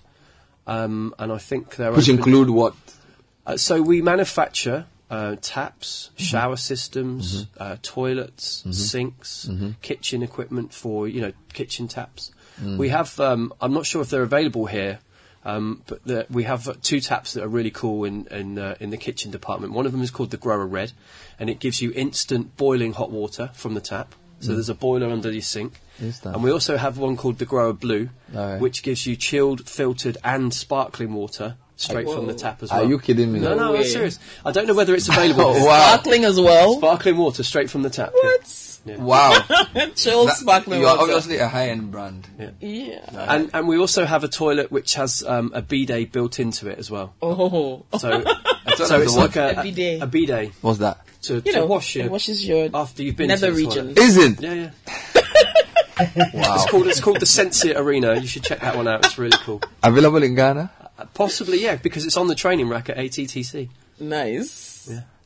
um, 0.67 1.13
and 1.19 1.31
I 1.31 1.37
think 1.37 1.75
they're 1.75 1.91
Which 1.91 2.09
open- 2.09 2.17
include 2.17 2.49
what? 2.49 2.73
Uh, 3.45 3.57
so 3.57 3.81
we 3.81 4.01
manufacture 4.01 4.85
uh, 5.09 5.35
taps, 5.41 6.11
Mm-hmm. 6.13 6.23
shower 6.23 6.55
systems, 6.57 7.47
uh, 7.57 7.77
toilets, 7.81 8.63
sinks, 8.71 9.47
Mhm. 9.49 9.75
kitchen 9.81 10.21
equipment 10.23 10.73
for 10.73 11.07
you 11.07 11.21
know 11.21 11.33
kitchen 11.53 11.87
taps. 11.87 12.31
Mm. 12.61 12.77
We 12.77 12.89
have 12.89 13.19
um, 13.19 13.53
I'm 13.61 13.73
not 13.73 13.85
sure 13.85 14.01
if 14.01 14.09
they're 14.09 14.23
available 14.23 14.65
here. 14.67 14.99
Um, 15.45 15.81
but 15.87 16.03
the, 16.03 16.25
we 16.29 16.43
have 16.43 16.81
two 16.81 16.99
taps 16.99 17.31
that 17.33 17.43
are 17.43 17.47
really 17.47 17.71
cool 17.71 18.03
in 18.03 18.27
in, 18.29 18.59
uh, 18.59 18.75
in 18.81 18.89
the 18.89 18.97
kitchen 18.97 19.31
department. 19.31 19.71
One 19.73 19.85
of 19.85 19.93
them 19.93 20.01
is 20.01 20.11
called 20.11 20.31
the 20.31 20.37
GROHE 20.37 20.65
Red, 20.65 20.91
and 21.39 21.49
it 21.49 21.59
gives 21.59 21.81
you 21.81 21.93
instant 21.95 22.57
boiling 22.57 22.91
hot 22.93 23.09
water 23.09 23.49
from 23.53 23.73
the 23.73 23.79
tap. 23.81 24.13
So 24.41 24.51
Mm. 24.51 24.55
there's 24.55 24.69
a 24.69 24.75
boiler 24.75 25.09
under 25.09 25.31
your 25.31 25.41
sink. 25.41 25.79
And 26.23 26.43
we 26.43 26.51
also 26.51 26.75
have 26.77 26.97
one 26.97 27.15
called 27.17 27.37
the 27.39 27.45
GROHE 27.45 27.73
Blue, 27.79 28.09
which 28.59 28.83
gives 28.83 29.05
you 29.07 29.15
chilled, 29.15 29.67
filtered, 29.69 30.17
and 30.23 30.53
sparkling 30.53 31.13
water 31.13 31.55
straight 31.79 32.07
from 32.07 32.27
the 32.27 32.33
tap 32.33 32.61
as 32.63 32.69
well. 32.71 32.81
Are 32.81 32.85
you 32.87 32.99
kidding 32.99 33.31
me? 33.31 33.39
No, 33.39 33.55
No 33.55 33.71
no. 33.71 33.77
I'm 33.77 33.83
serious. 33.83 34.19
I 34.45 34.51
don't 34.51 34.67
know 34.67 34.73
whether 34.75 34.93
it's 34.95 35.07
available. 35.09 35.43
Oh, 35.59 35.65
wow. 35.65 35.87
Sparkling 35.93 36.25
as 36.25 36.39
well. 36.39 36.75
Sparkling 36.77 37.17
water 37.17 37.43
straight 37.43 37.69
from 37.69 37.81
the 37.83 37.89
tap. 37.89 38.11
What? 38.13 38.65
Wow. 38.85 39.37
Chill 39.95 40.25
That- 40.25 40.37
sparkling 40.37 40.81
You 40.81 40.87
are 40.87 40.97
water. 40.97 41.11
obviously 41.13 41.37
a 41.37 41.47
high-end 41.47 41.91
brand. 41.91 42.27
Yeah. 42.39 42.49
Yeah. 42.59 43.25
And 43.33 43.49
and 43.53 43.67
we 43.67 43.77
also 43.77 44.05
have 44.05 44.23
a 44.23 44.27
toilet 44.27 44.71
which 44.71 44.93
has 44.95 45.23
um, 45.23 45.51
a 45.53 45.61
bidet 45.61 46.11
built 46.11 46.39
into 46.39 46.69
it 46.69 46.79
as 46.79 46.89
well. 46.89 47.13
Oh. 47.21 47.85
So, 47.97 48.23
so 48.75 49.01
it's 49.01 49.15
like 49.15 49.35
a, 49.35 49.55
A 49.59 49.63
bidet. 49.63 50.01
A, 50.01 50.07
bidet 50.07 50.51
What's 50.61 50.79
that? 50.79 50.99
to, 51.23 51.35
You 51.35 51.41
to 51.41 51.51
know, 51.53 51.65
wash 51.65 51.95
your 51.95 52.05
it 52.05 52.11
washes 52.11 52.47
your 52.47 52.69
after 52.73 53.03
you've 53.03 53.17
been 53.17 53.27
nether 53.27 53.47
to 53.49 53.53
the 53.53 53.63
toilet. 53.63 53.85
regions. 53.87 53.97
Is 53.99 54.17
it? 54.17 54.41
Yeah, 54.41 54.53
yeah. 54.53 54.71
Wow. 56.33 56.55
It's 56.55 56.65
called 56.71 56.87
it's 56.87 56.99
called 57.01 57.19
the 57.19 57.25
Sensia 57.25 57.75
Arena. 57.75 58.15
You 58.19 58.25
should 58.27 58.43
check 58.43 58.61
that 58.61 58.77
one 58.77 58.87
out. 58.87 59.05
It's 59.05 59.17
really 59.17 59.37
cool. 59.43 59.61
Available 59.83 60.23
in 60.23 60.33
Ghana? 60.35 60.71
Possibly, 61.13 61.61
yeah, 61.61 61.75
because 61.75 62.05
it's 62.05 62.17
on 62.17 62.27
the 62.27 62.35
training 62.35 62.69
rack 62.69 62.89
at 62.89 62.97
ATTC. 62.97 63.69
Nice. 63.99 64.68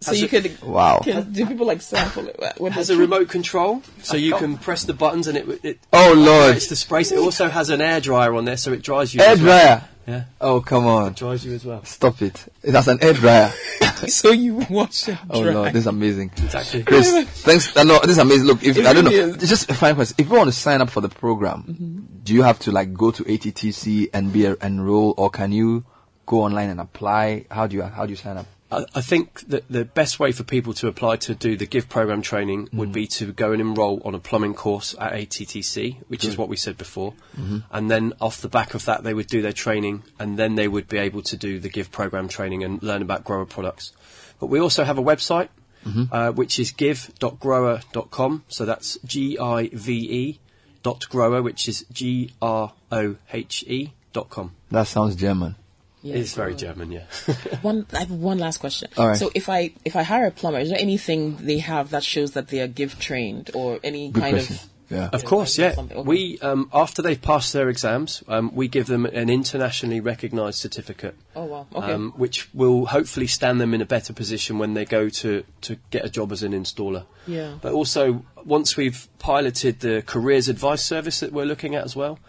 Yeah. 0.05 0.13
So 0.13 0.19
you 0.19 0.25
a- 0.25 0.29
could. 0.29 0.61
Wow. 0.63 0.99
Can, 1.03 1.31
do 1.31 1.45
people 1.45 1.65
like 1.67 1.81
sample 1.81 2.27
it? 2.27 2.37
What 2.57 2.67
It 2.67 2.73
has 2.73 2.89
a 2.89 2.97
remote 2.97 3.29
control, 3.29 3.81
so 4.01 4.17
you 4.17 4.35
can 4.35 4.57
press 4.57 4.83
the 4.83 4.93
buttons 4.93 5.27
and 5.27 5.37
it 5.37 5.47
it 5.63 5.79
Oh, 5.91 6.13
Lord. 6.15 6.55
It's 6.55 6.67
the 6.67 6.75
sprays. 6.75 7.11
It 7.11 7.19
also 7.19 7.47
has 7.49 7.69
an 7.69 7.81
air 7.81 7.99
dryer 8.01 8.33
on 8.35 8.45
there, 8.45 8.57
so 8.57 8.71
it 8.73 8.81
dries 8.83 9.13
you. 9.13 9.21
Air 9.21 9.29
as 9.31 9.41
well. 9.41 9.67
dryer? 9.77 9.89
Yeah, 10.05 10.23
Oh, 10.41 10.59
come 10.59 10.85
on. 10.85 11.11
it 11.11 11.15
dries 11.15 11.45
you 11.45 11.53
as 11.53 11.63
well. 11.63 11.81
Stop 11.85 12.21
it. 12.21 12.45
It 12.61 12.73
has 12.73 12.89
an 12.89 12.97
air 13.01 13.13
dryer. 13.13 13.53
so 14.07 14.31
you 14.31 14.55
wash 14.69 15.07
it 15.07 15.17
Oh, 15.29 15.41
dry. 15.41 15.53
Lord. 15.53 15.69
This 15.71 15.81
is 15.83 15.87
amazing. 15.87 16.29
Exactly. 16.35 16.83
Chris, 16.83 17.09
thanks. 17.43 17.77
Uh, 17.77 17.83
no, 17.85 17.99
this 17.99 18.11
is 18.11 18.17
amazing. 18.17 18.45
Look, 18.47 18.63
if 18.63 18.77
It 18.77 18.85
I 18.85 18.91
don't 18.91 19.05
know, 19.05 19.11
is. 19.11 19.35
it's 19.35 19.47
just 19.47 19.69
a 19.71 19.73
final 19.73 19.95
question. 19.95 20.15
If 20.17 20.27
you 20.29 20.35
want 20.35 20.49
to 20.49 20.51
sign 20.55 20.81
up 20.81 20.89
for 20.89 20.99
the 20.99 21.07
program, 21.07 21.63
Mm-hmm. 21.63 21.99
do 22.25 22.33
you 22.33 22.41
have 22.43 22.59
to 22.59 22.71
like 22.71 22.93
go 22.93 23.11
to 23.11 23.23
ATTC 23.23 24.09
and 24.13 24.33
be 24.33 24.45
a, 24.45 24.57
enroll, 24.61 25.13
or 25.17 25.29
can 25.29 25.53
you 25.53 25.85
go 26.25 26.41
online 26.41 26.69
and 26.69 26.81
apply? 26.81 27.45
How 27.49 27.67
do 27.67 27.77
you 27.77 27.83
how 27.83 28.05
do 28.05 28.09
you 28.11 28.17
sign 28.17 28.35
up? 28.35 28.45
I, 28.73 28.85
I 28.95 29.01
think 29.01 29.47
that 29.49 29.63
the 29.69 29.85
best 29.85 30.19
way 30.19 30.31
for 30.31 30.43
people 30.43 30.73
to 30.75 30.87
apply 30.87 31.17
to 31.17 31.35
do 31.35 31.55
the 31.55 31.65
Give 31.65 31.87
program 31.87 32.21
training 32.21 32.69
would 32.73 32.89
Mm. 32.89 32.93
be 32.93 33.07
to 33.07 33.31
go 33.31 33.51
and 33.51 33.61
enrol 33.61 34.01
on 34.03 34.15
a 34.15 34.19
plumbing 34.19 34.53
course 34.53 34.95
at 34.99 35.13
ATTC, 35.13 35.97
which 36.07 36.25
is 36.25 36.37
what 36.37 36.49
we 36.49 36.57
said 36.57 36.77
before. 36.77 37.13
Mhm. 37.39 37.63
And 37.71 37.89
then 37.91 38.13
off 38.19 38.41
the 38.41 38.49
back 38.49 38.73
of 38.73 38.85
that, 38.85 39.03
they 39.03 39.13
would 39.13 39.27
do 39.27 39.41
their 39.41 39.53
training, 39.53 40.03
and 40.19 40.37
then 40.39 40.55
they 40.55 40.67
would 40.67 40.87
be 40.87 40.97
able 40.97 41.21
to 41.23 41.37
do 41.37 41.59
the 41.59 41.69
Give 41.69 41.91
program 41.91 42.27
training 42.27 42.63
and 42.63 42.81
learn 42.83 43.01
about 43.01 43.23
GROHE 43.23 43.45
products. 43.45 43.91
But 44.39 44.47
we 44.47 44.59
also 44.59 44.83
have 44.83 44.97
a 44.97 45.03
website, 45.03 45.49
Mhm. 45.85 46.09
uh, 46.11 46.31
which 46.31 46.59
is 46.59 46.71
give.grohe.com. 46.71 48.43
So 48.47 48.65
that's 48.65 48.97
G 49.05 49.37
I 49.39 49.69
V 49.73 49.93
E 49.93 50.39
dot 50.81 51.05
GROHE, 51.09 51.41
which 51.41 51.67
is 51.67 51.85
G 51.91 52.31
R 52.41 52.73
O 52.91 53.15
H 53.31 53.63
E 53.67 53.91
dot 54.13 54.29
com. 54.29 54.51
That 54.71 54.87
sounds 54.87 55.15
German. 55.15 55.55
Yeah, 56.03 56.17
it's 56.17 56.35
very 56.35 56.53
German, 56.53 56.91
yeah. 56.91 57.05
One, 57.61 57.85
I 57.93 57.99
have 57.99 58.11
one 58.11 58.37
last 58.37 58.57
question. 58.59 58.89
All 58.97 59.07
right. 59.07 59.17
So 59.17 59.31
if 59.33 59.47
I 59.47 59.71
if 59.85 59.95
I 59.95 60.03
hire 60.03 60.27
a 60.27 60.31
plumber, 60.31 60.59
is 60.59 60.69
there 60.69 60.79
anything 60.79 61.37
they 61.37 61.59
have 61.59 61.91
that 61.91 62.03
shows 62.03 62.31
that 62.33 62.49
they 62.49 62.59
are 62.59 62.67
give 62.67 62.99
trained 62.99 63.51
or 63.53 63.79
any 63.83 64.11
Good 64.11 64.21
kind 64.21 64.35
question. 64.35 64.55
of? 64.57 64.69
Yeah. 64.89 65.09
Of 65.13 65.23
course, 65.23 65.57
yeah. 65.57 65.73
okay. 65.77 66.01
We 66.01 66.37
um, 66.41 66.69
after 66.73 67.01
they've 67.01 67.19
passed 67.21 67.53
their 67.53 67.69
exams, 67.69 68.21
um, 68.27 68.53
we 68.53 68.67
give 68.67 68.85
them 68.85 69.05
an 69.05 69.29
internationally 69.29 70.01
recognised 70.01 70.59
certificate, 70.59 71.15
Oh 71.35 71.45
wow. 71.45 71.67
Okay. 71.73 71.93
um, 71.93 72.13
which 72.17 72.53
will 72.53 72.85
hopefully 72.85 73.25
stand 73.27 73.59
them 73.61 73.73
in 73.73 73.81
a 73.81 73.85
better 73.85 74.13
position 74.13 74.59
when 74.59 74.73
they 74.75 74.85
go 74.85 75.07
to 75.09 75.43
to 75.61 75.77
get 75.89 76.03
a 76.05 76.09
job 76.09 76.31
as 76.33 76.43
an 76.43 76.51
installer. 76.51 77.05
yeah. 77.25 77.55
But 77.61 77.71
also, 77.71 78.23
once 78.43 78.75
we've 78.77 79.07
piloted 79.19 79.79
the 79.79 80.03
careers 80.05 80.49
advice 80.49 80.83
service 80.83 81.21
that 81.21 81.31
we're 81.31 81.45
looking 81.45 81.73
at 81.75 81.85
as 81.85 81.95
well, 81.95 82.19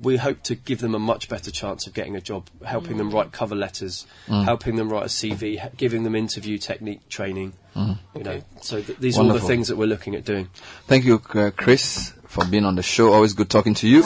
we 0.00 0.16
hope 0.16 0.42
to 0.44 0.54
give 0.54 0.80
them 0.80 0.94
a 0.94 0.98
much 0.98 1.28
better 1.28 1.50
chance 1.50 1.86
of 1.86 1.94
getting 1.94 2.16
a 2.16 2.20
job, 2.20 2.48
helping 2.64 2.96
them 2.96 3.10
write 3.10 3.32
cover 3.32 3.54
letters, 3.54 4.06
Mm. 4.28 4.44
helping 4.44 4.76
them 4.76 4.88
write 4.90 5.04
a 5.04 5.08
CV, 5.08 5.58
h- 5.62 5.70
giving 5.76 6.02
them 6.02 6.14
interview 6.14 6.58
technique 6.58 7.08
training. 7.08 7.52
Mhm. 7.76 7.98
You 8.16 8.22
know, 8.24 8.42
so 8.60 8.80
th- 8.82 8.98
these 8.98 9.16
are 9.18 9.22
all 9.22 9.32
the 9.32 9.40
things 9.40 9.68
that 9.68 9.76
we're 9.76 9.86
looking 9.86 10.14
at 10.14 10.24
doing. 10.24 10.48
Thank 10.88 11.04
you, 11.04 11.20
uh, 11.34 11.50
Chris, 11.56 12.12
for 12.26 12.44
being 12.44 12.64
on 12.64 12.74
the 12.76 12.82
show. 12.82 13.12
Always 13.12 13.34
good 13.34 13.48
talking 13.50 13.74
to 13.74 13.88
you. 13.88 14.02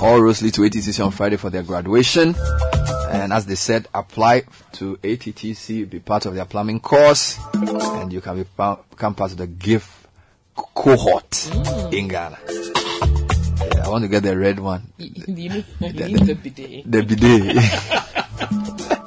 All 0.00 0.20
roads 0.20 0.42
lead 0.42 0.54
to 0.54 0.62
ATTC 0.64 1.00
on 1.04 1.10
Friday 1.12 1.36
for 1.36 1.50
their 1.50 1.62
graduation. 1.62 2.34
And 3.10 3.32
as 3.32 3.46
they 3.46 3.54
said, 3.54 3.86
apply 3.94 4.42
to 4.72 4.98
ATTC, 5.04 5.84
be 5.84 6.00
part 6.00 6.26
of 6.26 6.34
their 6.34 6.44
plumbing 6.46 6.80
course, 6.80 7.38
and 7.52 8.12
you 8.12 8.20
can 8.20 8.36
be 8.38 8.44
pa- 8.44 8.78
become 8.90 9.14
part 9.14 9.30
of 9.32 9.36
the 9.38 9.46
GIF 9.46 10.06
cohort 10.56 11.48
in 11.92 12.08
Ghana. 12.08 12.38
Yeah, 13.84 13.88
I 13.88 13.92
want 13.92 14.04
to 14.04 14.08
get 14.08 14.22
the 14.22 14.36
red 14.36 14.58
one, 14.60 14.92
Y- 14.98 15.10
y- 15.14 15.24
you 15.28 15.34
need, 15.34 15.64
you 15.80 16.18
The- 16.18 16.24
the 16.24 16.34
bidet. 16.34 16.90
the 16.90 17.02
bidet. 17.02 17.56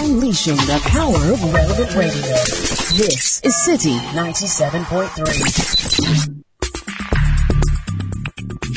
Unleashing 0.00 0.56
the 0.56 0.80
power 0.86 1.32
of 1.32 1.52
relevant 1.52 1.94
radio. 1.94 2.22
This 2.96 3.40
is 3.42 3.54
Citi 3.66 3.98
97.3. 4.14 6.29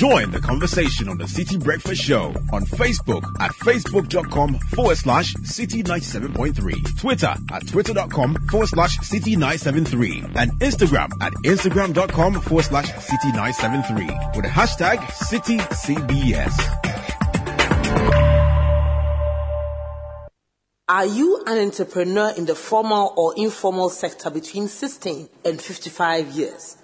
Join 0.03 0.31
the 0.31 0.41
conversation 0.41 1.07
on 1.07 1.17
the 1.17 1.23
Citi 1.23 1.57
Breakfast 1.63 2.03
Show 2.03 2.33
on 2.51 2.65
Facebook 2.65 3.23
at 3.39 3.51
facebook.com 3.51 4.59
forward 4.75 4.97
slash 4.97 5.33
citi 5.35 5.81
97.3, 5.81 6.99
Twitter 6.99 7.33
at 7.53 7.65
twitter.com 7.65 8.35
forward 8.51 8.67
slash 8.67 8.97
citi 8.97 9.37
973, 9.37 10.25
and 10.35 10.51
Instagram 10.59 11.09
at 11.21 11.31
instagram.com 11.45 12.41
forward 12.41 12.65
slash 12.65 12.91
citi 12.91 13.33
973 13.33 14.05
with 14.35 14.43
the 14.43 14.49
hashtag 14.49 14.97
citicbs. 15.23 16.51
Are 20.89 21.05
you 21.05 21.45
an 21.47 21.59
entrepreneur 21.59 22.33
in 22.35 22.45
the 22.45 22.55
formal 22.55 23.13
or 23.15 23.35
informal 23.37 23.87
sector 23.87 24.29
between 24.29 24.67
16 24.67 25.29
and 25.45 25.61
55 25.61 26.27
years? 26.31 26.82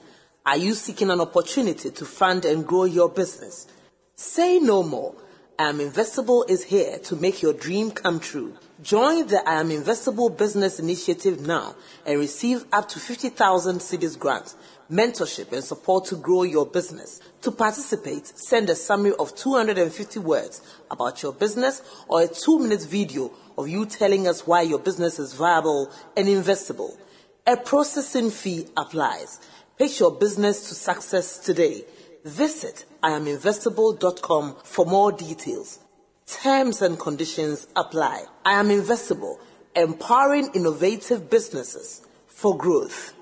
Are 0.50 0.58
you 0.58 0.74
seeking 0.74 1.12
an 1.12 1.22
opportunity 1.22 1.92
to 1.92 2.06
fund 2.06 2.44
and 2.44 2.66
grow 2.66 2.86
your 2.86 3.08
business? 3.08 3.68
Say 4.16 4.58
no 4.58 4.82
more. 4.82 5.14
I 5.60 5.70
Am 5.70 5.78
Investable 5.78 6.50
is 6.50 6.64
here 6.64 6.98
to 7.04 7.16
make 7.16 7.44
your 7.44 7.54
dream 7.54 7.92
come 7.92 8.20
true. 8.20 8.56
Join 8.82 9.28
the 9.28 9.48
I 9.48 9.60
Am 9.60 9.70
Investable 9.70 10.36
Business 10.36 10.80
Initiative 10.80 11.40
now 11.46 11.76
and 12.04 12.18
receive 12.18 12.66
up 12.74 12.90
to 12.90 13.00
50,000 13.00 13.78
cedis 13.78 14.18
grant, 14.18 14.56
mentorship 14.92 15.52
and 15.54 15.64
support 15.64 16.06
to 16.06 16.16
grow 16.16 16.42
your 16.42 16.66
business. 16.66 17.22
To 17.44 17.52
participate, 17.52 18.26
send 18.26 18.72
a 18.72 18.76
summary 18.76 19.14
of 19.20 19.36
250 19.36 20.18
words 20.18 20.64
about 20.90 21.22
your 21.22 21.34
business 21.34 21.84
or 22.08 22.24
a 22.24 22.28
two 22.28 22.58
minute 22.58 22.88
video 22.88 23.32
of 23.56 23.70
you 23.70 23.86
telling 23.86 24.28
us 24.28 24.48
why 24.48 24.64
your 24.64 24.80
business 24.80 25.20
is 25.20 25.34
viable 25.34 25.92
and 26.18 26.28
investable. 26.28 26.98
A 27.46 27.58
processing 27.58 28.30
fee 28.30 28.68
applies. 28.78 29.40
Pitch 29.80 30.02
your 30.02 30.12
business 30.12 30.68
to 30.68 30.76
success 30.76 31.38
today. 31.38 31.86
Visit 32.26 32.84
iaminvestable.com 33.02 34.58
for 34.66 34.86
more 34.86 35.14
details. 35.14 35.80
Terms 36.28 36.82
and 36.82 37.00
conditions 37.00 37.66
apply. 37.78 38.26
I 38.44 38.60
am 38.60 38.68
Investable, 38.68 39.38
empowering 39.78 40.50
innovative 40.54 41.30
businesses 41.30 42.06
for 42.28 42.58
growth. 42.58 43.14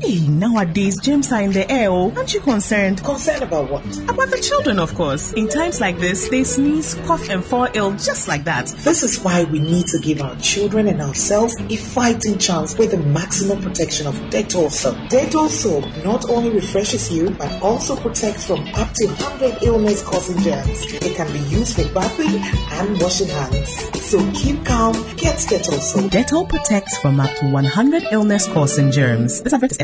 Hey, 0.00 0.26
nowadays 0.26 0.98
germs 1.00 1.30
are 1.30 1.40
in 1.40 1.52
the 1.52 1.70
air. 1.70 1.88
Oh, 1.88 2.12
aren't 2.16 2.34
you 2.34 2.40
concerned? 2.40 3.04
Concerned 3.04 3.44
about 3.44 3.70
what? 3.70 3.84
About 4.10 4.28
the 4.28 4.40
children, 4.40 4.80
of 4.80 4.92
course. 4.96 5.32
In 5.34 5.48
times 5.48 5.80
like 5.80 6.00
this, 6.00 6.28
they 6.28 6.42
sneeze, 6.42 6.96
cough, 7.06 7.28
and 7.28 7.44
fall 7.44 7.68
ill 7.74 7.92
just 7.92 8.26
like 8.26 8.42
that. 8.42 8.66
This 8.82 9.04
is 9.04 9.20
why 9.20 9.44
we 9.44 9.60
need 9.60 9.86
to 9.86 10.00
give 10.00 10.20
our 10.20 10.34
children 10.40 10.88
and 10.88 11.00
ourselves 11.00 11.54
a 11.60 11.76
fighting 11.76 12.38
chance 12.38 12.76
with 12.76 12.90
the 12.90 12.96
maximum 12.96 13.62
protection 13.62 14.08
of 14.08 14.16
Dettol 14.30 14.68
soap. 14.68 14.96
Dettol 15.10 15.48
soap 15.48 15.84
not 16.04 16.28
only 16.28 16.50
refreshes 16.50 17.12
you, 17.12 17.30
but 17.30 17.62
also 17.62 17.94
protects 17.94 18.48
from 18.48 18.66
up 18.74 18.92
to 18.94 19.06
100 19.06 19.62
illness-causing 19.62 20.42
germs. 20.42 20.92
It 20.94 21.14
can 21.14 21.32
be 21.32 21.38
used 21.54 21.76
for 21.76 21.88
bathing 21.94 22.42
and 22.72 23.00
washing 23.00 23.28
hands. 23.28 23.70
So 24.02 24.18
keep 24.32 24.64
calm, 24.64 24.94
get 25.14 25.36
Dettol 25.36 25.78
soap. 25.78 26.10
Dettol 26.10 26.48
protects 26.48 26.98
from 26.98 27.20
up 27.20 27.32
to 27.36 27.48
100 27.48 28.08
illness-causing 28.10 28.90
germs. 28.90 29.40
This 29.40 29.52
advert 29.52 29.70
is 29.70 29.83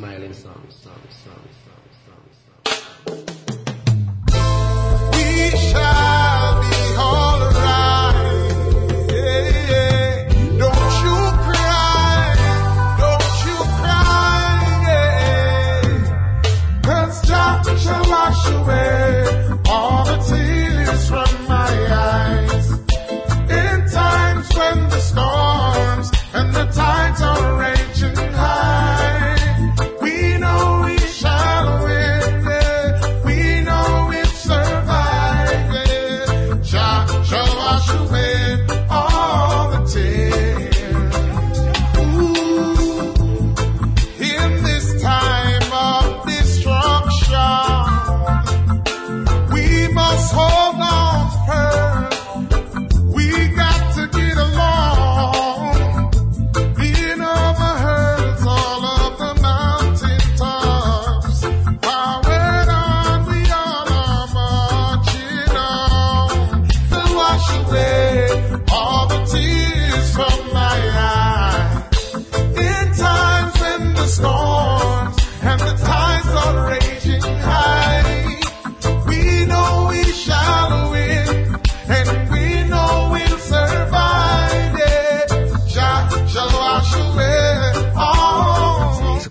Smiling 0.00 0.32
songs, 0.32 0.76
songs, 0.76 1.14
songs, 1.24 1.56
songs, 1.66 1.96
songs, 2.06 2.38
songs. 3.06 3.30
We 5.12 5.58
shall 5.58 6.09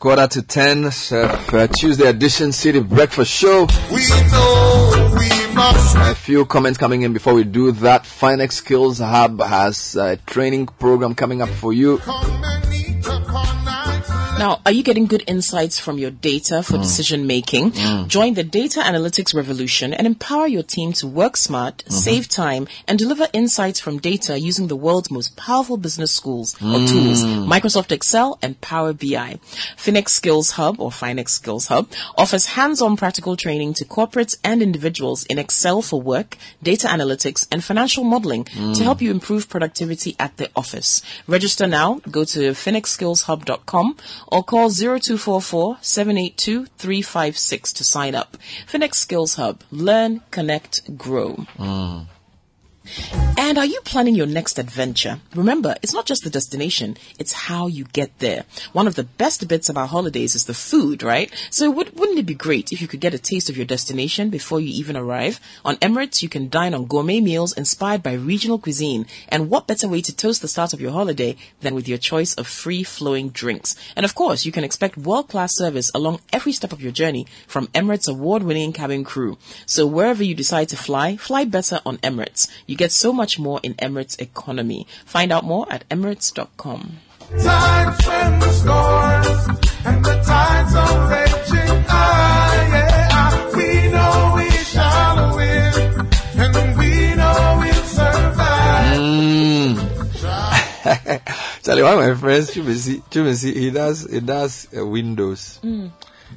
quarter 0.09 0.27
to 0.27 0.41
ten, 0.41 0.85
uh, 0.85 1.67
Tuesday 1.67 2.07
edition 2.07 2.49
Citi 2.49 2.81
Breakfast 2.81 3.31
Show. 3.31 3.67
We 3.93 4.07
know 4.31 5.11
we 5.13 5.53
must. 5.53 5.95
A 5.97 6.15
few 6.15 6.47
comments 6.47 6.79
coming 6.79 7.03
in 7.03 7.13
before 7.13 7.35
we 7.35 7.43
do 7.43 7.71
that. 7.73 8.05
Finex 8.05 8.53
Skills 8.53 8.97
Hub 8.97 9.39
has 9.39 9.95
a 9.95 10.17
training 10.25 10.65
program 10.65 11.13
coming 11.13 11.43
up 11.43 11.49
for 11.49 11.73
you. 11.73 12.01
Now, 14.39 14.61
are 14.65 14.71
you 14.71 14.83
getting 14.83 15.05
good 15.05 15.23
insights 15.27 15.79
from 15.79 15.97
your 15.97 16.11
data 16.11 16.63
for 16.63 16.77
Mm. 16.77 16.81
decision 16.81 17.27
making? 17.27 17.71
Mm. 17.73 18.07
Join 18.07 18.33
the 18.35 18.43
data 18.43 18.79
analytics 18.79 19.33
revolution 19.35 19.93
and 19.93 20.07
empower 20.07 20.47
your 20.47 20.63
team 20.63 20.93
to 20.93 21.07
work 21.07 21.35
smart, 21.35 21.83
Mm-hmm. 21.83 21.93
save 22.07 22.29
time, 22.29 22.67
and 22.87 22.97
deliver 22.97 23.27
insights 23.33 23.79
from 23.81 23.97
data 23.99 24.39
using 24.39 24.67
the 24.67 24.77
world's 24.77 25.11
most 25.11 25.35
powerful 25.35 25.75
business 25.77 26.11
schools 26.11 26.55
or 26.61 26.79
Mm. 26.79 26.87
tools, 26.87 27.19
Microsoft 27.55 27.91
Excel 27.91 28.37
and 28.41 28.59
Power 28.61 28.93
BI. 28.93 29.39
Finex 29.77 30.09
Skills 30.19 30.51
Hub 30.51 30.79
or 30.79 30.89
Finex 30.89 31.29
Skills 31.31 31.67
Hub 31.67 31.87
offers 32.17 32.45
hands-on 32.57 32.95
practical 32.95 33.35
training 33.35 33.73
to 33.75 33.83
corporates 33.85 34.37
and 34.43 34.61
individuals 34.61 35.25
in 35.25 35.37
Excel 35.37 35.81
for 35.81 36.01
work, 36.01 36.37
data 36.63 36.87
analytics, 36.87 37.45
and 37.51 37.61
financial 37.61 38.05
modeling 38.05 38.45
to 38.75 38.83
help 38.83 39.01
you 39.01 39.11
improve 39.11 39.49
productivity 39.49 40.15
at 40.17 40.37
the 40.37 40.49
office. 40.55 41.01
Register 41.27 41.67
now. 41.67 41.99
Go 42.09 42.23
to 42.23 42.39
phoenixskillshub.com 42.53 43.95
or 44.31 44.43
call 44.43 44.69
0244 44.69 45.77
782 45.81 46.65
356 46.77 47.73
to 47.73 47.83
sign 47.83 48.15
up. 48.15 48.37
Phoenix 48.67 48.99
Skills 48.99 49.35
Hub. 49.35 49.63
Learn, 49.71 50.21
connect, 50.31 50.97
grow. 50.97 51.45
Mm. 51.57 52.05
And 53.37 53.57
are 53.57 53.65
you 53.65 53.79
planning 53.85 54.15
your 54.15 54.27
next 54.27 54.59
adventure? 54.59 55.19
Remember, 55.33 55.75
it's 55.81 55.93
not 55.93 56.05
just 56.05 56.23
the 56.23 56.29
destination, 56.29 56.97
it's 57.17 57.33
how 57.33 57.67
you 57.67 57.85
get 57.85 58.19
there. 58.19 58.43
One 58.73 58.85
of 58.85 58.95
the 58.95 59.05
best 59.05 59.47
bits 59.47 59.69
about 59.69 59.89
holidays 59.89 60.35
is 60.35 60.45
the 60.45 60.53
food, 60.53 61.01
right? 61.01 61.33
So 61.49 61.71
would, 61.71 61.97
wouldn't 61.97 62.19
it 62.19 62.25
be 62.25 62.33
great 62.33 62.71
if 62.71 62.81
you 62.81 62.87
could 62.87 62.99
get 62.99 63.13
a 63.13 63.19
taste 63.19 63.49
of 63.49 63.57
your 63.57 63.65
destination 63.65 64.29
before 64.29 64.59
you 64.59 64.69
even 64.73 64.97
arrive? 64.97 65.39
On 65.63 65.77
Emirates, 65.77 66.21
you 66.21 66.29
can 66.29 66.49
dine 66.49 66.73
on 66.73 66.85
gourmet 66.85 67.21
meals 67.21 67.53
inspired 67.53 68.03
by 68.03 68.13
regional 68.13 68.59
cuisine. 68.59 69.05
And 69.29 69.49
what 69.49 69.67
better 69.67 69.87
way 69.87 70.01
to 70.01 70.15
toast 70.15 70.41
the 70.41 70.47
start 70.47 70.73
of 70.73 70.81
your 70.81 70.91
holiday 70.91 71.37
than 71.61 71.75
with 71.75 71.87
your 71.87 71.97
choice 71.97 72.33
of 72.33 72.45
free-flowing 72.45 73.29
drinks? 73.29 73.75
And 73.95 74.05
of 74.05 74.15
course, 74.15 74.45
you 74.45 74.51
can 74.51 74.63
expect 74.63 74.97
world-class 74.97 75.55
service 75.55 75.91
along 75.95 76.19
every 76.33 76.51
step 76.51 76.73
of 76.73 76.81
your 76.81 76.91
journey 76.91 77.25
from 77.47 77.67
Emirates 77.67 78.09
award-winning 78.09 78.73
cabin 78.73 79.03
crew. 79.03 79.37
So 79.65 79.87
wherever 79.87 80.23
you 80.23 80.35
decide 80.35 80.69
to 80.69 80.77
fly, 80.77 81.17
fly 81.17 81.45
better 81.45 81.79
on 81.85 81.97
Emirates. 81.99 82.49
You 82.67 82.75
get 82.79 82.91
so 82.93 83.11
much 83.11 83.37
more 83.37 83.59
in 83.61 83.73
Emirates 83.75 84.19
economy. 84.21 84.87
Find 85.05 85.33
out 85.33 85.43
more 85.43 85.67
at 85.69 85.87
emirates.com. 85.89 86.99
Times 87.43 88.07
when 88.07 88.39
the 88.39 88.51
storms 88.53 89.59
and 89.85 90.05
the 90.05 90.15
tides 90.25 90.75
are 90.75 91.11
raging 91.11 91.83
high. 91.83 92.67
Yeah, 92.71 93.51
we 93.55 93.67
know 93.91 94.33
we 94.37 94.49
shall 94.71 95.35
win, 95.35 95.73
and 96.39 96.77
we 96.79 96.91
know 97.19 97.57
we'll 97.59 97.83
survive. 97.83 98.97
Mm. 98.97 99.75
Charlie, 101.63 101.83
one 101.83 101.93
of 101.93 101.99
my 101.99 102.15
friends, 102.15 102.51
Chumesi, 102.51 103.03
Chumesi, 103.11 103.53
he 103.53 103.71
does, 103.71 104.09
he 104.09 104.21
does 104.21 104.67
uh, 104.75 104.85
Windows. 104.85 105.59
Mm. 105.61 105.91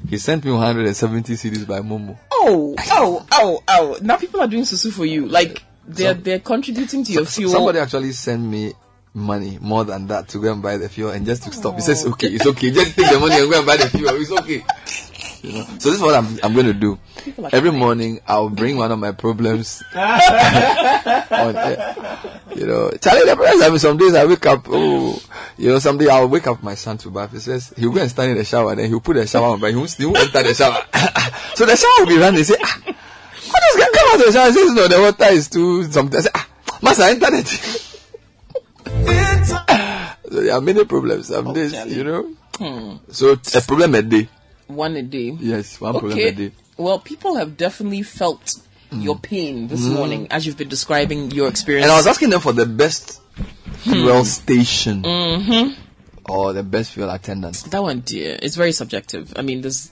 He 0.09 0.17
sent 0.17 0.43
me 0.43 0.51
170 0.51 1.33
cedis 1.35 1.65
by 1.65 1.79
Momo. 1.79 2.17
Oh, 2.31 2.75
oh, 2.91 3.25
oh, 3.31 3.63
oh. 3.69 3.97
Now 4.01 4.17
people 4.17 4.41
are 4.41 4.47
doing 4.47 4.63
susu 4.63 4.91
for 4.91 5.05
you. 5.05 5.27
Like, 5.27 5.63
they're, 5.85 6.13
they're 6.13 6.39
contributing 6.39 7.03
to 7.03 7.11
your 7.11 7.25
fuel. 7.25 7.51
Somebody 7.51 7.79
actually 7.79 8.11
sent 8.11 8.41
me 8.41 8.73
money 9.13 9.59
more 9.61 9.83
than 9.83 10.07
that 10.07 10.27
to 10.29 10.41
go 10.41 10.51
and 10.51 10.61
buy 10.61 10.77
the 10.77 10.89
fuel 10.89 11.11
and 11.11 11.25
just 11.25 11.43
to 11.43 11.51
stop. 11.51 11.75
He 11.75 11.81
says, 11.81 12.05
okay, 12.05 12.27
it's 12.27 12.45
okay. 12.47 12.71
Just 12.71 12.95
take 12.95 13.11
the 13.11 13.19
money 13.19 13.35
and 13.35 13.51
go 13.51 13.57
and 13.57 13.67
buy 13.67 13.77
the 13.77 13.89
fuel. 13.89 14.09
It's 14.15 14.31
okay. 14.31 14.63
You 15.43 15.51
know? 15.51 15.63
So 15.77 15.89
this 15.89 15.95
is 15.95 16.01
what 16.01 16.15
I'm, 16.15 16.39
I'm 16.41 16.53
going 16.53 16.67
to 16.67 16.73
do. 16.73 16.97
People 17.17 17.45
Every 17.51 17.69
crying. 17.69 17.79
morning, 17.79 18.19
I'll 18.27 18.49
bring 18.49 18.77
one 18.77 18.91
of 18.91 18.99
my 18.99 19.11
problems 19.11 19.83
on 19.95 21.55
air. 21.55 21.95
You 22.55 22.65
know, 22.65 22.91
Charlie, 23.01 23.25
the 23.25 23.35
problem 23.35 23.53
is, 23.57 23.61
I 23.61 23.69
mean, 23.69 23.79
some 23.79 23.97
days 23.97 24.15
I 24.15 24.25
wake 24.25 24.45
up, 24.45 24.65
oh, 24.69 25.21
you 25.57 25.69
know, 25.69 25.79
someday 25.79 26.07
I'll 26.07 26.27
wake 26.29 26.47
up 26.47 26.63
my 26.63 26.75
son 26.75 26.97
to 26.99 27.11
bath. 27.11 27.31
He 27.33 27.39
says, 27.39 27.73
he'll 27.75 27.91
go 27.91 28.01
and 28.01 28.09
stand 28.09 28.31
in 28.31 28.37
the 28.37 28.45
shower 28.45 28.71
and 28.71 28.79
then 28.79 28.87
he'll 28.87 29.01
put 29.01 29.15
the 29.17 29.27
shower 29.27 29.47
on, 29.47 29.59
but 29.59 29.71
he 29.71 29.75
won't, 29.75 29.91
he 29.91 30.05
won't 30.05 30.17
enter 30.17 30.43
the 30.43 30.53
shower. 30.53 30.85
so 31.55 31.65
the 31.65 31.75
shower 31.75 31.91
will 31.99 32.07
be 32.07 32.17
running. 32.17 32.37
He 32.37 32.43
say, 32.45 32.55
ah, 32.63 32.92
what 33.53 33.63
is 33.69 33.75
going 33.77 33.93
come 33.93 34.07
out 34.09 34.19
of 34.19 34.25
the 34.25 34.31
shower? 34.33 34.47
He 34.47 34.53
says, 34.53 34.73
no, 34.73 34.87
the 34.87 35.01
water 35.01 35.33
is 35.33 35.47
too 35.49 35.83
something. 35.91 36.17
I 36.19 36.21
say, 36.23 36.29
ah, 36.35 36.47
Master, 36.81 37.03
internet. 37.03 37.47
so 39.45 40.39
there 40.41 40.53
are 40.53 40.61
many 40.61 40.83
problems 40.85 41.27
some 41.27 41.53
days, 41.53 41.73
you 41.85 42.03
know. 42.03 42.33
Hmm. 42.57 42.97
So 43.11 43.31
a 43.33 43.61
problem 43.61 43.95
a 43.95 44.01
day. 44.01 44.27
One 44.67 44.95
a 44.95 45.01
day. 45.03 45.35
Yes, 45.39 45.79
one 45.81 45.95
okay. 45.97 46.27
a 46.27 46.31
day. 46.31 46.51
Well, 46.77 46.99
people 46.99 47.35
have 47.35 47.57
definitely 47.57 48.01
felt 48.03 48.55
your 48.91 49.17
pain 49.17 49.67
this 49.67 49.81
Mm. 49.81 49.93
morning 49.93 50.27
as 50.29 50.45
you've 50.45 50.57
been 50.57 50.69
describing 50.69 51.31
your 51.31 51.47
experience. 51.49 51.83
And 51.85 51.91
I 51.91 51.97
was 51.97 52.05
asking 52.07 52.29
them 52.29 52.41
for 52.41 52.53
the 52.53 52.65
best 52.65 53.21
fuel 53.77 54.23
station 54.25 55.01
Mm-hmm. 55.03 56.31
or 56.31 56.53
the 56.53 56.61
best 56.63 56.91
fuel 56.91 57.09
attendant. 57.09 57.55
That 57.71 57.81
one, 57.81 58.01
dear, 58.01 58.37
it's 58.41 58.55
very 58.55 58.71
subjective. 58.71 59.33
I 59.35 59.41
mean, 59.41 59.61
there's, 59.61 59.89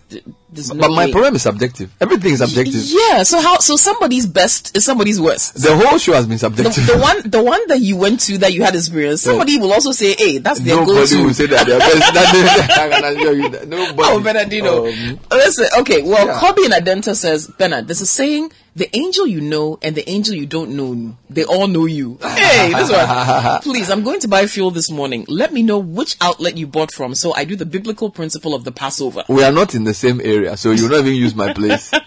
there's 0.52 0.74
no 0.74 0.82
but 0.82 0.92
my 0.92 1.06
way. 1.06 1.12
problem 1.12 1.36
is 1.36 1.42
subjective. 1.44 1.92
Everything 2.02 2.34
is 2.34 2.40
subjective. 2.40 2.82
Yeah. 2.86 3.24
So 3.24 3.42
how? 3.42 3.60
So 3.60 3.76
somebody's 3.78 4.28
best 4.28 4.76
is 4.76 4.84
somebody's 4.84 5.20
worst. 5.20 5.54
The 5.62 5.76
whole 5.76 5.98
show 5.98 6.14
has 6.14 6.26
been 6.26 6.34
The, 6.36 6.40
subjective. 6.40 6.86
the 6.88 6.98
one, 6.98 7.30
the 7.30 7.42
one 7.44 7.62
that 7.70 7.80
you 7.80 7.96
went 7.98 8.20
to 8.22 8.38
that 8.40 8.54
you 8.54 8.64
had 8.64 8.76
experience, 8.76 9.22
somebody 9.22 9.58
will 9.58 9.72
also 9.72 9.92
say, 9.92 10.14
"Hey, 10.18 10.40
that's 10.40 10.60
their 10.60 10.76
Nobody 10.76 10.94
go-to." 11.00 11.16
Nobody 11.16 11.26
will 11.28 11.34
say 11.34 11.46
that 11.48 11.66
they're 11.68 11.80
best. 11.80 12.14
That- 12.14 12.78
I 12.82 12.90
can 13.02 13.18
assure 13.18 13.34
you 13.34 13.50
that. 13.50 13.68
Nobody. 13.72 14.02
Oh, 14.04 14.20
Bernardino. 14.20 14.88
Um, 14.88 15.20
Listen, 15.32 15.68
okay, 15.80 16.02
well, 16.02 16.26
Yeah. 16.28 16.40
Kobe 16.40 16.64
and 16.66 16.74
Adenta 16.74 17.16
says, 17.16 17.48
Bernard, 17.48 17.88
there's 17.88 18.02
a 18.02 18.06
saying, 18.06 18.52
the 18.76 18.94
angel 18.96 19.28
you 19.28 19.42
know 19.42 19.78
and 19.82 19.96
the 19.96 20.10
angel 20.10 20.34
you 20.34 20.46
don't 20.46 20.72
know, 20.78 21.16
they 21.30 21.44
all 21.44 21.68
know 21.68 21.86
you. 21.86 22.18
Hey, 22.22 22.72
this 22.74 22.90
one. 22.90 23.62
Please, 23.62 23.90
I'm 23.90 24.04
going 24.04 24.22
to 24.22 24.28
buy 24.30 24.46
fuel 24.48 24.72
this 24.72 24.90
morning. 24.90 25.26
Let 25.28 25.52
me 25.52 25.62
know 25.62 25.78
which 25.78 26.16
outlet 26.22 26.58
you 26.58 26.68
bought 26.68 26.92
from 26.92 27.14
so 27.16 27.34
I 27.34 27.44
do 27.46 27.56
the 27.58 27.66
biblical 27.66 28.10
principle 28.10 28.54
of 28.56 28.64
the 28.64 28.72
Passover. 28.72 29.24
we 29.28 29.44
are 29.44 29.52
not 29.52 29.76
in 29.76 29.84
the 29.84 29.94
same 29.94 30.22
area, 30.22 30.41
so 30.56 30.72
you'll 30.72 30.90
not 30.90 31.00
even 31.00 31.16
use 31.16 31.36
my 31.36 31.54
place. 31.54 31.92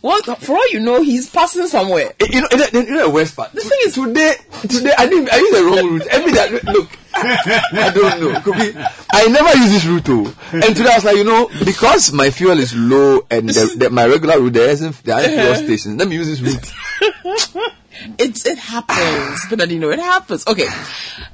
Well, 0.00 0.22
for 0.22 0.56
all 0.56 0.68
you 0.70 0.78
know, 0.78 1.02
he's 1.02 1.28
passing 1.28 1.66
somewhere. 1.66 2.12
Eh, 2.20 2.26
you 2.30 2.40
know, 2.40 2.48
you 2.52 2.58
know, 2.58 2.66
you 2.72 2.94
know 2.94 3.08
the 3.08 3.10
worst 3.10 3.34
part. 3.34 3.52
The 3.52 3.62
thing 3.62 3.78
is, 3.82 3.94
today, 3.94 4.36
today, 4.62 4.92
I 4.96 5.06
didn't, 5.06 5.32
I 5.32 5.38
used 5.38 5.56
the 5.56 5.64
wrong 5.64 5.90
route. 5.90 6.06
Every 6.06 6.32
day, 6.32 6.60
look, 6.72 6.88
I 7.14 7.90
don't 7.92 8.20
know. 8.20 8.40
Could 8.42 8.54
be, 8.54 8.78
I 9.10 9.26
never 9.26 9.58
use 9.58 9.72
this 9.72 9.84
route, 9.86 10.04
too. 10.04 10.32
And 10.52 10.76
today 10.76 10.90
I 10.92 10.94
was 10.94 11.04
like, 11.04 11.16
you 11.16 11.24
know, 11.24 11.50
because 11.64 12.12
my 12.12 12.30
fuel 12.30 12.58
is 12.60 12.76
low 12.76 13.26
and 13.28 13.48
the, 13.48 13.74
the, 13.76 13.90
my 13.90 14.06
regular 14.06 14.38
route 14.38 14.52
there 14.52 14.68
isn't, 14.70 15.02
there 15.02 15.16
aren't 15.16 15.32
fuel 15.32 15.54
stations. 15.66 15.96
Let 15.98 16.08
me 16.08 16.14
use 16.14 16.28
this 16.28 16.40
route. 16.40 17.72
It 18.18 18.46
it 18.46 18.58
happens, 18.58 19.40
Bernardino. 19.48 19.90
It 19.90 19.98
happens. 19.98 20.46
Okay, 20.46 20.68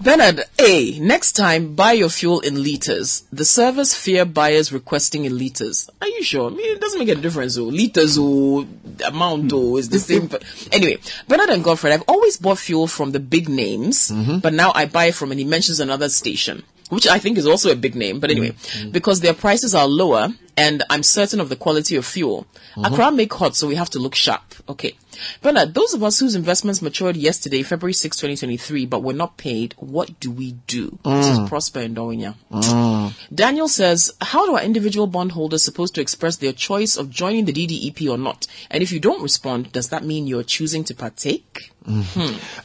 Bernard. 0.00 0.44
A 0.58 0.98
next 1.00 1.32
time 1.32 1.74
buy 1.74 1.92
your 1.92 2.08
fuel 2.08 2.40
in 2.40 2.62
liters. 2.62 3.24
The 3.32 3.44
servers 3.44 3.94
fear 3.94 4.24
buyers 4.24 4.72
requesting 4.72 5.24
in 5.24 5.36
liters. 5.36 5.88
Are 6.00 6.08
you 6.08 6.22
sure? 6.22 6.50
I 6.50 6.54
mean, 6.54 6.76
it 6.76 6.80
doesn't 6.80 6.98
make 6.98 7.08
a 7.08 7.14
difference. 7.14 7.56
Oh, 7.58 7.64
liters 7.64 8.18
or 8.18 8.64
amount 9.06 9.52
or 9.52 9.78
is 9.78 9.88
the 9.88 9.98
same. 9.98 10.30
anyway, 10.72 10.98
Bernard 11.28 11.50
and 11.50 11.64
Godfred. 11.64 11.92
I've 11.92 12.04
always 12.08 12.36
bought 12.36 12.58
fuel 12.58 12.86
from 12.86 13.12
the 13.12 13.20
big 13.20 13.48
names, 13.48 14.10
but 14.40 14.52
now 14.54 14.72
I 14.74 14.86
buy 14.86 15.10
from 15.10 15.30
and 15.32 15.38
he 15.40 15.44
mentions 15.46 15.80
another 15.80 16.08
station. 16.08 16.62
Which 16.90 17.06
I 17.06 17.18
think 17.18 17.38
is 17.38 17.46
also 17.46 17.72
a 17.72 17.74
big 17.76 17.94
name, 17.94 18.20
but 18.20 18.30
anyway, 18.30 18.52
because 18.90 19.20
their 19.20 19.32
prices 19.32 19.74
are 19.74 19.86
lower 19.88 20.28
and 20.58 20.82
I'm 20.90 21.02
certain 21.02 21.40
of 21.40 21.48
the 21.48 21.56
quality 21.56 21.96
of 21.96 22.04
fuel. 22.04 22.46
Mhm. 22.76 22.86
Accra 22.86 23.10
make 23.10 23.32
hot, 23.32 23.56
so 23.56 23.66
we 23.66 23.76
have 23.76 23.88
to 23.90 23.98
look 23.98 24.14
sharp. 24.14 24.42
Okay. 24.68 24.94
Bernard, 25.42 25.74
those 25.74 25.94
of 25.94 26.02
us 26.02 26.18
whose 26.18 26.34
investments 26.34 26.82
matured 26.82 27.16
yesterday, 27.16 27.62
February 27.62 27.92
6, 27.92 28.16
2023, 28.16 28.86
but 28.86 29.02
were 29.02 29.12
not 29.12 29.36
paid, 29.36 29.74
what 29.78 30.18
do 30.20 30.30
we 30.30 30.52
do? 30.66 30.98
This 31.04 31.26
is 31.28 31.38
Mm. 31.38 31.48
Prosper 31.48 31.80
and 31.80 31.96
Dowinya. 31.96 32.34
Mm. 32.50 33.12
Daniel 33.34 33.68
says, 33.68 34.12
how 34.20 34.46
do 34.46 34.54
our 34.54 34.62
individual 34.62 35.06
bondholders 35.06 35.62
supposed 35.64 35.94
to 35.94 36.00
express 36.00 36.36
their 36.36 36.52
choice 36.52 36.96
of 36.96 37.10
joining 37.10 37.44
the 37.44 37.52
DDEP 37.52 38.08
or 38.10 38.18
not? 38.18 38.46
And 38.70 38.82
if 38.82 38.92
you 38.92 39.00
don't 39.00 39.22
respond, 39.22 39.72
does 39.72 39.88
that 39.88 40.04
mean 40.04 40.26
you're 40.26 40.42
choosing 40.44 40.84
to 40.84 40.94
partake? 40.94 41.70
Hmm. 41.84 42.02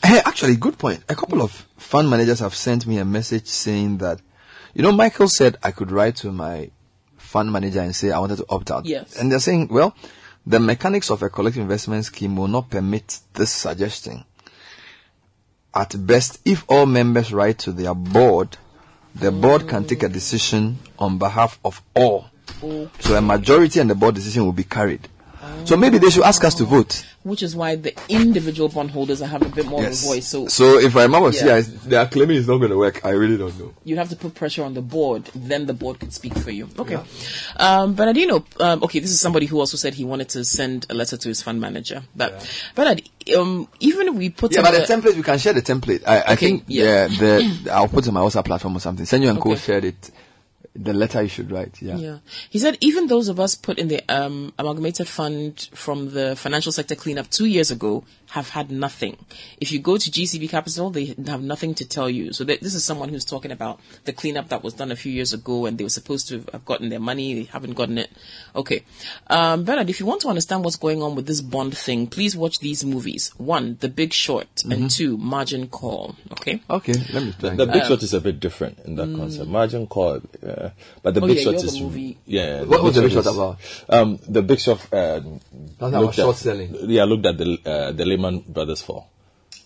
Hey, 0.03 0.21
actually, 0.25 0.55
good 0.57 0.77
point. 0.77 1.03
A 1.09 1.15
couple 1.15 1.41
of 1.41 1.51
fund 1.77 2.09
managers 2.09 2.39
have 2.39 2.53
sent 2.55 2.85
me 2.85 2.97
a 2.97 3.05
message 3.05 3.47
saying 3.47 3.97
that, 3.97 4.21
you 4.73 4.83
know, 4.83 4.91
Michael 4.91 5.27
said 5.27 5.57
I 5.63 5.71
could 5.71 5.91
write 5.91 6.17
to 6.17 6.31
my 6.31 6.69
fund 7.17 7.51
manager 7.51 7.81
and 7.81 7.95
say 7.95 8.11
I 8.11 8.19
wanted 8.19 8.37
to 8.37 8.45
opt 8.49 8.71
out. 8.71 8.85
Yes. 8.85 9.17
And 9.17 9.31
they're 9.31 9.39
saying, 9.39 9.67
well, 9.69 9.95
the 10.47 10.59
mechanics 10.61 11.09
of 11.11 11.21
a 11.23 11.29
collective 11.29 11.61
investment 11.61 12.05
scheme 12.05 12.37
will 12.37 12.47
not 12.47 12.69
permit 12.69 13.19
this 13.33 13.51
suggestion. 13.51 14.23
At 15.75 15.93
best, 16.07 16.39
if 16.45 16.63
all 16.69 16.85
members 16.85 17.33
write 17.33 17.59
to 17.59 17.73
their 17.73 17.93
board, 17.93 18.57
the 19.13 19.29
board 19.29 19.67
can 19.67 19.83
take 19.85 20.03
a 20.03 20.09
decision 20.09 20.77
on 20.97 21.17
behalf 21.17 21.59
of 21.65 21.81
all. 21.93 22.29
So 22.99 23.15
a 23.17 23.21
majority 23.21 23.81
and 23.81 23.89
the 23.89 23.95
board 23.95 24.15
decision 24.15 24.45
will 24.45 24.53
be 24.53 24.63
carried. 24.63 25.09
So 25.65 25.75
maybe 25.75 25.97
they 25.97 26.09
should 26.09 26.23
ask 26.23 26.43
us 26.45 26.55
to 26.55 26.63
vote. 26.63 27.03
Which 27.23 27.43
is 27.43 27.53
why 27.55 27.75
the 27.75 27.93
individual 28.07 28.69
bondholders 28.69 29.21
are 29.21 29.25
having 29.27 29.49
a 29.51 29.55
bit 29.55 29.65
more 29.65 29.81
Yes. 29.81 30.01
of 30.01 30.09
a 30.09 30.13
voice. 30.13 30.27
So, 30.27 30.47
So 30.47 30.79
if 30.79 30.95
I 30.95 31.03
remember, 31.03 31.29
Yeah. 31.31 31.57
yeah. 31.57 31.61
they 31.85 31.95
are 31.97 32.07
claiming 32.07 32.37
it's 32.37 32.47
not 32.47 32.59
going 32.59 32.71
to 32.71 32.77
work. 32.77 33.05
I 33.05 33.09
really 33.09 33.35
don't 33.35 33.57
know. 33.59 33.73
you'd 33.83 33.97
have 33.97 34.07
to 34.09 34.15
put 34.15 34.33
pressure 34.33 34.63
on 34.63 34.73
the 34.75 34.81
board, 34.81 35.25
then 35.35 35.65
the 35.65 35.73
board 35.73 35.99
could 35.99 36.13
speak 36.13 36.37
for 36.37 36.51
you. 36.51 36.69
Okay. 36.79 36.97
Um, 37.57 37.95
Bernardino, 37.95 38.45
um, 38.61 38.81
okay, 38.83 38.99
this 38.99 39.11
is 39.11 39.19
somebody 39.19 39.45
who 39.45 39.59
also 39.59 39.75
said 39.75 39.93
he 39.93 40.05
wanted 40.05 40.29
to 40.29 40.45
send 40.45 40.85
a 40.89 40.93
letter 40.93 41.17
to 41.17 41.27
his 41.27 41.41
fund 41.41 41.59
manager. 41.59 42.01
But, 42.15 42.47
Bernard, 42.75 43.01
um, 43.37 43.67
even 43.81 44.07
if 44.07 44.15
we 44.15 44.29
put 44.29 44.53
Yeah, 44.53 44.61
but 44.61 44.71
the 44.71 44.93
template 44.93 45.15
we 45.15 45.23
can 45.23 45.37
share 45.37 45.51
the 45.53 45.61
template. 45.61 46.03
I, 46.07 46.19
I 46.19 46.33
Okay, 46.33 46.35
think 46.47 46.63
yeah. 46.67 47.07
yeah, 47.07 47.17
the 47.19 47.71
I'll 47.73 47.89
put 47.89 48.05
it 48.05 48.07
on 48.07 48.13
my 48.13 48.21
WhatsApp 48.21 48.45
platform 48.45 48.77
or 48.77 48.79
something. 48.79 49.05
Send 49.05 49.23
you 49.23 49.29
and 49.29 49.39
Co 49.41 49.51
Okay. 49.51 49.59
shared 49.59 49.83
it. 49.85 50.11
The 50.77 50.93
letter 50.93 51.23
you 51.23 51.27
should 51.27 51.51
write. 51.51 51.81
Yeah. 51.81 51.97
Yeah. 51.97 52.17
He 52.49 52.59
said 52.59 52.77
even 52.81 53.07
those 53.07 53.27
of 53.27 53.39
us 53.39 53.55
put 53.55 53.79
in 53.79 53.87
the 53.87 54.01
um, 54.09 54.53
amalgamated 54.59 55.07
fund 55.07 55.69
from 55.73 56.11
the 56.11 56.35
financial 56.35 56.71
sector 56.71 56.95
cleanup 56.95 57.29
two 57.29 57.45
years 57.45 57.71
ago 57.71 58.03
have 58.31 58.49
had 58.49 58.69
nothing. 58.71 59.17
If 59.59 59.71
you 59.71 59.79
go 59.79 59.97
to 59.97 60.11
GCB 60.11 60.49
Capital, 60.49 60.89
they 60.89 61.15
have 61.27 61.41
nothing 61.41 61.73
to 61.75 61.85
tell 61.87 62.09
you. 62.09 62.33
So 62.33 62.43
th- 62.43 62.59
this 62.59 62.75
is 62.75 62.83
someone 62.83 63.09
who's 63.09 63.23
talking 63.23 63.51
about 63.51 63.79
the 64.03 64.11
cleanup 64.13 64.49
that 64.49 64.63
was 64.63 64.73
done 64.73 64.91
a 64.91 64.95
few 64.97 65.11
years 65.11 65.31
ago 65.33 65.65
and 65.65 65.77
they 65.77 65.83
were 65.85 65.89
supposed 65.89 66.27
to 66.29 66.43
have 66.51 66.65
gotten 66.65 66.89
their 66.89 66.99
money. 66.99 67.33
They 67.33 67.43
haven't 67.43 67.73
gotten 67.73 67.97
it. 67.97 68.09
Okay. 68.55 68.83
Um, 69.27 69.63
Bernard, 69.63 69.89
if 69.89 69.99
you 69.99 70.05
want 70.05 70.21
to 70.21 70.27
understand 70.27 70.63
what's 70.65 70.75
going 70.75 71.01
on 71.01 71.15
with 71.15 71.25
this 71.25 71.39
bond 71.41 71.77
thing, 71.77 72.07
please 72.07 72.35
watch 72.35 72.59
these 72.59 72.83
movies. 72.83 73.31
One, 73.37 73.77
The 73.79 73.89
Big 73.89 74.11
Short, 74.13 74.47
and 74.69 74.91
two, 74.91 75.17
Margin 75.17 75.67
Call. 75.69 76.15
Okay. 76.33 76.61
Okay. 76.69 76.93
Let 77.13 77.23
me 77.23 77.33
The, 77.39 77.49
the 77.51 77.65
big 77.67 77.81
Um, 77.83 77.87
short 77.87 78.03
is 78.03 78.13
a 78.13 78.19
bit 78.21 78.39
different 78.41 78.79
in 78.85 78.95
that 78.95 79.15
concept. 79.15 79.47
Margin 79.49 79.87
call, 79.87 80.21
uh, 80.45 80.69
but 81.01 81.13
the 81.13 81.21
Oh, 81.21 81.27
big 81.27 81.37
yeah, 81.37 81.43
short 81.43 81.53
you're 81.55 81.61
the 81.61 81.67
is 81.67 81.81
movie. 81.81 82.17
yeah. 82.25 82.63
What 82.63 82.83
was 82.83 82.95
the 82.95 83.01
big 83.03 83.11
short 83.13 83.25
about? 83.25 83.57
Um, 83.89 84.19
the 84.27 84.41
big 84.41 84.59
short. 84.59 84.81
Uh, 84.91 85.21
about 85.79 86.01
looked 86.01 86.15
short 86.15 86.35
at- 86.35 86.41
selling. 86.41 86.75
Yeah, 86.89 87.05
looked 87.05 87.25
at 87.25 87.37
the 87.37 87.57
uh, 87.65 87.91
the 87.93 88.05
Lehman 88.17 88.39
Brothers 88.47 88.81
fall. 88.81 89.09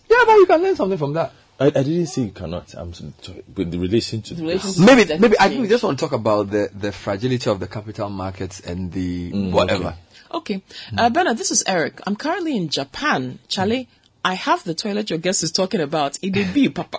Yeah, 0.08 0.18
but 0.26 0.34
you 0.34 0.46
can 0.46 0.62
learn 0.62 0.76
something 0.76 0.98
from 0.98 1.14
that. 1.14 1.32
I, 1.58 1.66
I 1.66 1.70
didn't 1.70 2.06
say 2.06 2.22
you 2.22 2.30
cannot. 2.30 2.74
I'm 2.74 2.92
sorry, 2.92 3.12
with 3.56 3.70
the 3.70 3.78
relation 3.78 4.22
to 4.22 4.34
this. 4.34 4.78
Maybe, 4.78 5.16
maybe 5.18 5.36
I 5.38 5.48
think 5.48 5.62
we 5.62 5.68
just 5.68 5.84
want 5.84 5.98
to 5.98 6.04
talk 6.04 6.12
about 6.12 6.50
the, 6.50 6.70
the 6.74 6.92
fragility 6.92 7.48
of 7.50 7.60
the 7.60 7.68
capital 7.68 8.08
markets 8.08 8.60
and 8.60 8.90
the 8.92 9.32
Mm, 9.32 9.52
whatever. 9.52 9.94
Okay. 10.32 10.62
Uh, 10.96 11.10
Bernard, 11.10 11.36
this 11.36 11.50
is 11.50 11.62
Eric. 11.66 12.00
I'm 12.06 12.16
currently 12.16 12.56
in 12.56 12.68
Japan. 12.68 13.38
Charlie, 13.48 13.88
I 14.24 14.34
have 14.34 14.62
the 14.64 14.74
toilet 14.74 15.10
your 15.10 15.18
guest 15.18 15.42
is 15.42 15.50
talking 15.50 15.80
about. 15.80 16.16
It 16.22 16.32
did 16.32 16.54
be, 16.54 16.68
Papa. 16.68 16.98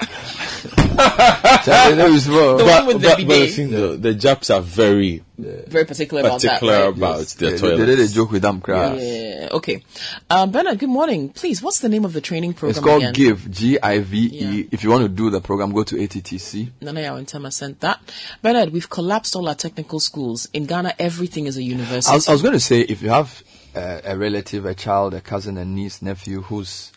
Charlie, 1.63 1.95
no, 1.95 2.13
it's 2.13 2.27
wrong. 2.27 2.57
The 2.57 2.63
but, 2.65 2.85
one 2.85 2.87
with 2.87 3.01
the 3.01 3.07
but, 3.07 3.17
but 3.17 3.17
the 3.17 3.25
bidet. 3.25 3.53
thing 3.55 3.71
though, 3.71 3.95
the 3.95 4.13
Japs 4.13 4.49
are 4.49 4.61
very 4.61 5.23
Very 5.37 5.85
particular 5.85 6.21
about 6.21 6.41
that, 6.41 6.59
particular 6.59 6.79
right? 6.89 6.97
about 6.97 7.19
Yes. 7.19 7.33
their 7.35 7.49
Yeah, 7.51 7.55
they- 7.55 7.61
toilets. 7.61 7.79
they 7.79 7.85
did 7.85 7.99
a 7.99 8.07
joke 8.09 8.31
with 8.31 8.41
them, 8.41 8.61
crowd. 8.61 8.99
Yeah. 8.99 9.47
Okay. 9.51 9.83
Um, 10.29 10.51
Bernard, 10.51 10.79
good 10.79 10.89
morning. 10.89 11.29
Please, 11.29 11.61
what's 11.61 11.79
the 11.79 11.89
name 11.89 12.05
of 12.05 12.13
the 12.13 12.21
training 12.21 12.53
program 12.53 12.71
It's 12.71 12.79
called 12.79 13.01
again? 13.03 13.13
GIVE, 13.13 13.51
G-I-V-E. 13.51 14.67
If 14.71 14.83
you 14.83 14.89
want 14.89 15.03
to 15.03 15.09
do 15.09 15.29
the 15.29 15.41
program, 15.41 15.71
go 15.71 15.83
to 15.83 15.95
ATTC. 15.95 16.71
Nana 16.81 16.99
Yawentama 17.01 17.51
sent 17.51 17.79
that. 17.81 17.99
Bernard, 18.41 18.71
we've 18.71 18.89
collapsed 18.89 19.35
all 19.35 19.47
our 19.47 19.55
technical 19.55 19.99
schools. 19.99 20.47
In 20.53 20.65
Ghana, 20.65 20.93
everything 20.99 21.47
is 21.47 21.57
a 21.57 21.63
university. 21.63 22.11
I 22.11 22.15
was, 22.15 22.27
I 22.29 22.31
was 22.33 22.41
going 22.41 22.53
to 22.53 22.59
say, 22.59 22.81
if 22.81 23.01
you 23.01 23.09
have 23.09 23.43
uh, 23.75 24.01
a 24.03 24.15
relative, 24.17 24.65
a 24.65 24.75
child, 24.75 25.13
a 25.13 25.21
cousin, 25.21 25.57
a 25.57 25.65
niece, 25.65 26.01
nephew 26.01 26.41
who's 26.43 26.91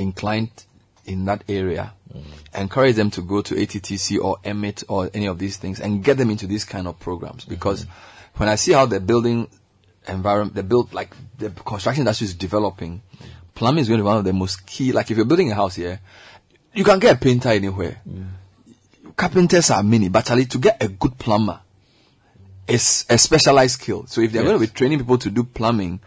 inclined 0.00 0.50
in 1.06 1.24
that 1.26 1.44
area, 1.48 1.92
encourage 2.54 2.96
them 2.96 3.10
to 3.12 3.22
go 3.22 3.42
to 3.42 3.54
ATTC 3.54 4.18
or 4.22 4.38
EMIT 4.44 4.84
or 4.88 5.10
any 5.14 5.26
of 5.26 5.38
these 5.38 5.56
things 5.56 5.80
and 5.80 6.02
get 6.04 6.16
them 6.16 6.30
into 6.30 6.46
these 6.46 6.64
kind 6.64 6.86
of 6.88 6.98
programs. 6.98 7.44
Because 7.44 7.86
when 8.36 8.48
I 8.48 8.56
see 8.56 8.72
how 8.72 8.86
the 8.86 9.00
building 9.00 9.48
environment, 10.08 10.54
the 10.54 10.62
build, 10.62 10.92
like 10.92 11.14
the 11.38 11.50
construction 11.50 12.02
industry 12.02 12.26
is 12.26 12.34
developing, 12.34 13.02
plumbing 13.54 13.82
is 13.82 13.88
going 13.88 13.98
to 13.98 14.02
be 14.04 14.06
one 14.06 14.18
of 14.18 14.24
the 14.24 14.32
most 14.32 14.66
key. 14.66 14.92
Like 14.92 15.10
if 15.10 15.16
you're 15.16 15.26
building 15.26 15.50
a 15.52 15.54
house 15.54 15.74
here, 15.76 16.00
you 16.74 16.84
can 16.84 16.98
get 16.98 17.16
a 17.16 17.18
painter 17.18 17.48
anywhere. 17.50 18.00
Carpenters 19.16 19.70
are 19.70 19.82
many, 19.82 20.08
but 20.08 20.20
actually 20.20 20.46
to 20.46 20.58
get 20.58 20.82
a 20.82 20.88
good 20.88 21.18
plumber, 21.18 21.60
is 22.66 23.04
a 23.10 23.18
specialized 23.18 23.80
skill. 23.80 24.06
So 24.06 24.20
if 24.20 24.32
they're 24.32 24.42
Yes. 24.42 24.48
going 24.50 24.60
to 24.60 24.66
be 24.66 24.72
training 24.72 24.98
people 24.98 25.18
to 25.18 25.30
do 25.30 25.44
plumbing, 25.44 26.00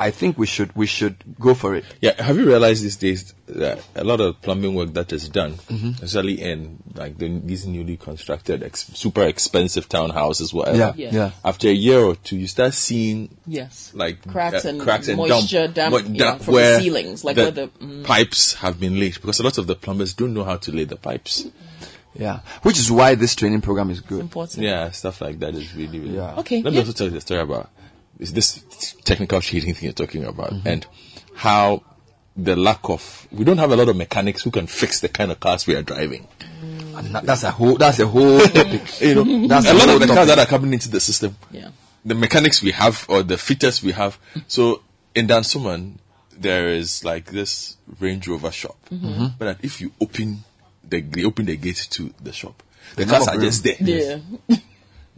I 0.00 0.10
think 0.10 0.38
we 0.38 0.46
should 0.46 0.74
we 0.74 0.86
should 0.86 1.16
go 1.38 1.52
for 1.54 1.74
it. 1.74 1.84
Yeah, 2.00 2.20
have 2.22 2.36
you 2.38 2.46
realized 2.46 2.82
these 2.82 2.96
days 2.96 3.34
that 3.48 3.80
a 3.94 4.02
lot 4.02 4.20
of 4.20 4.40
plumbing 4.40 4.74
work 4.74 4.94
that 4.94 5.12
is 5.12 5.28
done, 5.28 5.52
Mhm. 5.68 6.00
especially 6.02 6.40
in 6.40 6.78
like 6.94 7.18
the, 7.18 7.28
these 7.44 7.66
newly 7.66 7.96
constructed, 7.98 8.62
ex- 8.62 8.90
super 8.94 9.22
expensive 9.24 9.88
townhouses, 9.88 10.54
whatever. 10.54 10.78
Yeah, 10.78 10.92
Yeah. 10.96 11.10
yeah. 11.12 11.30
After 11.44 11.68
a 11.68 11.72
year 11.72 12.00
or 12.00 12.14
two, 12.16 12.36
you 12.36 12.46
start 12.46 12.72
seeing 12.74 13.28
Yes. 13.46 13.90
like 13.92 14.26
Cracks 14.26 14.64
and 14.64 14.80
cracks 14.80 15.08
and 15.08 15.18
moisture 15.18 15.68
dump, 15.68 15.74
damp, 15.74 15.92
mo- 15.92 15.98
yeah, 16.14 16.18
damp 16.30 16.42
from 16.42 16.54
the 16.54 16.78
ceilings, 16.80 17.22
like 17.24 17.36
where 17.36 17.50
the- 17.50 17.68
mm. 17.82 18.02
pipes 18.04 18.54
have 18.54 18.80
been 18.80 18.98
laid 18.98 19.14
because 19.14 19.38
a 19.40 19.42
lot 19.42 19.58
of 19.58 19.66
the 19.66 19.74
plumbers 19.74 20.14
don't 20.14 20.32
know 20.32 20.44
how 20.44 20.56
to 20.56 20.72
lay 20.72 20.84
the 20.84 20.96
pipes. 20.96 21.44
Yeah, 22.14 22.40
which 22.62 22.78
is 22.78 22.90
why 22.90 23.14
this 23.14 23.34
training 23.36 23.60
program 23.60 23.88
is 23.90 24.00
good. 24.00 24.20
important. 24.20 24.64
Yeah, 24.64 24.90
stuff 24.90 25.20
like 25.20 25.38
that 25.40 25.54
is 25.54 25.74
really, 25.76 26.00
really. 26.00 26.16
Yeah. 26.16 26.34
Okay, 26.38 26.56
Let 26.62 26.72
me 26.72 26.78
yeah. 26.78 26.80
also 26.80 26.92
tell 26.92 27.06
you 27.06 27.12
the 27.12 27.20
story 27.20 27.40
about 27.40 27.70
is 28.20 28.32
this 28.32 28.62
technical 29.04 29.40
cheating 29.40 29.74
thing 29.74 29.84
you're 29.84 29.92
talking 29.92 30.24
about 30.24 30.52
Mm-hmm. 30.52 30.68
and 30.68 30.86
how 31.34 31.82
the 32.36 32.54
lack 32.54 32.88
of 32.88 33.26
we 33.32 33.44
don't 33.44 33.58
have 33.58 33.72
a 33.72 33.76
lot 33.76 33.88
of 33.88 33.96
mechanics 33.96 34.42
who 34.42 34.50
can 34.50 34.66
fix 34.68 35.00
the 35.00 35.08
kind 35.08 35.30
of 35.32 35.40
cars 35.40 35.66
we 35.66 35.74
are 35.74 35.82
driving. 35.82 36.28
And 36.96 37.14
that- 37.14 37.24
that's 37.26 37.42
a 37.44 37.50
whole. 37.50 37.76
That's 37.76 37.98
a 37.98 38.06
whole 38.06 38.40
topic. 38.40 38.82
You 39.00 39.14
know, 39.16 39.48
That's 39.48 39.66
a 39.66 39.72
a 39.72 39.74
lot 39.74 39.88
of 39.88 40.00
the 40.00 40.06
cars 40.06 40.28
that 40.28 40.38
are 40.38 40.46
coming 40.46 40.72
into 40.72 40.88
the 40.90 41.00
system. 41.00 41.36
Yeah. 41.50 41.70
The 42.04 42.14
mechanics 42.14 42.62
we 42.62 42.70
have 42.72 43.04
or 43.08 43.22
the 43.22 43.36
fitters 43.36 43.82
we 43.82 43.92
have. 43.92 44.18
So 44.48 44.82
in 45.14 45.26
Dansoman, 45.26 45.96
there 46.38 46.68
is 46.68 47.04
like 47.04 47.26
this 47.26 47.76
Range 48.00 48.26
Rover 48.28 48.50
shop, 48.52 48.76
Mhm. 48.90 49.34
but 49.38 49.58
if 49.62 49.80
you 49.80 49.92
open 50.00 50.44
the 50.88 51.00
they 51.02 51.24
open 51.24 51.46
the 51.46 51.56
gate 51.56 51.86
to 51.90 52.12
the 52.22 52.32
shop, 52.32 52.62
the 52.96 53.04
The 53.04 53.10
cars 53.10 53.28
are 53.28 53.34
of 53.36 53.40
just 53.42 53.62
there. 53.64 53.76
Yeah. 53.80 54.18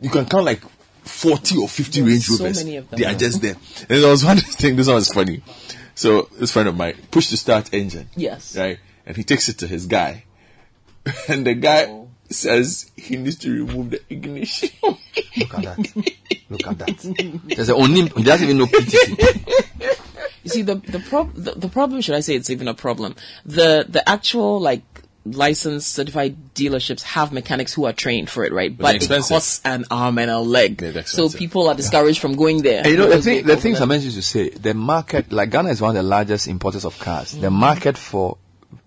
You 0.01 0.11
can 0.11 0.27
count 0.27 0.45
like 0.45 0.63
40 1.05 1.59
or 1.59 1.69
50 1.69 2.01
There's 2.01 2.13
Range 2.13 2.25
so 2.25 2.45
Rovers. 2.45 2.65
many 2.65 2.77
of 2.77 2.91
them. 2.91 3.01
They 3.01 3.07
are 3.07 3.15
just 3.15 3.43
there. 3.43 3.57
And 3.81 4.03
there 4.03 4.09
was 4.09 4.25
one 4.25 4.39
thing, 4.39 4.77
this 4.77 4.87
one 4.87 4.97
was 4.97 5.09
funny. 5.09 5.43
So 5.95 6.29
this 6.33 6.53
friend 6.53 6.69
of 6.69 6.77
mine 6.77 6.97
push 7.11 7.29
to 7.29 7.37
start 7.37 7.73
engine. 7.75 8.09
Yes. 8.17 8.57
Right? 8.57 8.79
And 9.07 9.17
he 9.17 9.25
takes 9.25 9.49
it 9.49 9.59
to 9.59 9.67
his 9.67 9.87
guy. 9.87 10.25
And 11.29 11.45
the 11.45 11.55
guy 11.55 11.87
oh. 11.87 12.09
says 12.31 12.91
he 12.97 13.17
needs 13.17 13.37
to 13.39 13.51
remove 13.51 13.91
the 13.91 14.01
ignition. 14.09 14.71
Look 15.37 15.55
at 15.55 15.63
that. 15.65 16.13
Look 16.49 16.67
at 16.67 16.79
that. 16.79 17.41
There's 17.57 17.69
a 17.69 17.75
only. 17.75 18.07
He 18.07 18.23
doesn't 18.23 18.47
even 18.47 18.59
know 18.59 18.67
PTC. 18.67 19.99
You 20.45 20.51
see, 20.51 20.63
the 20.63 20.77
the, 20.77 21.01
prob- 21.01 21.35
the 21.35 21.53
the 21.53 21.69
problem, 21.69 22.01
should 22.01 22.15
I 22.15 22.21
say, 22.21 22.35
it's 22.35 22.51
even 22.51 22.69
a 22.69 22.75
problem. 22.75 23.17
The 23.45 23.85
the 23.89 24.09
actual 24.09 24.61
like 24.61 24.92
licensed 25.25 25.93
certified 25.93 26.37
dealerships 26.55 27.03
have 27.03 27.33
mechanics 27.33 27.73
who 27.73 27.85
are 27.85 27.93
trained 27.93 28.29
for 28.29 28.45
it, 28.45 28.53
right? 28.53 28.77
But 28.77 29.01
they're 29.01 29.09
But 29.09 29.19
it 29.19 29.29
costs 29.29 29.61
an 29.65 29.85
arm 29.91 30.19
and 30.19 30.31
a 30.31 30.39
leg, 30.39 30.83
so 31.07 31.29
people 31.29 31.69
are 31.69 31.75
discouraged 31.75 32.21
from 32.21 32.35
going 32.35 32.63
there. 32.63 32.79
And 32.79 32.89
you 32.89 32.97
know, 32.97 33.09
the, 33.09 33.23
thing, 33.23 33.47
the 33.47 33.57
things 33.57 33.79
I 33.79 33.83
over- 33.83 33.91
mentioned 33.91 34.15
to 34.15 34.23
say, 34.23 34.51
the 34.51 34.75
market, 34.75 35.33
like 35.33 35.51
Ghana 35.51 35.71
is 35.71 35.81
one 35.81 35.91
of 35.91 36.03
the 36.03 36.09
largest 36.09 36.49
importers 36.49 36.85
of 36.85 36.99
cars. 36.99 37.33
The 37.33 37.49
mm. 37.49 37.53
market 37.53 37.97
for 37.97 38.37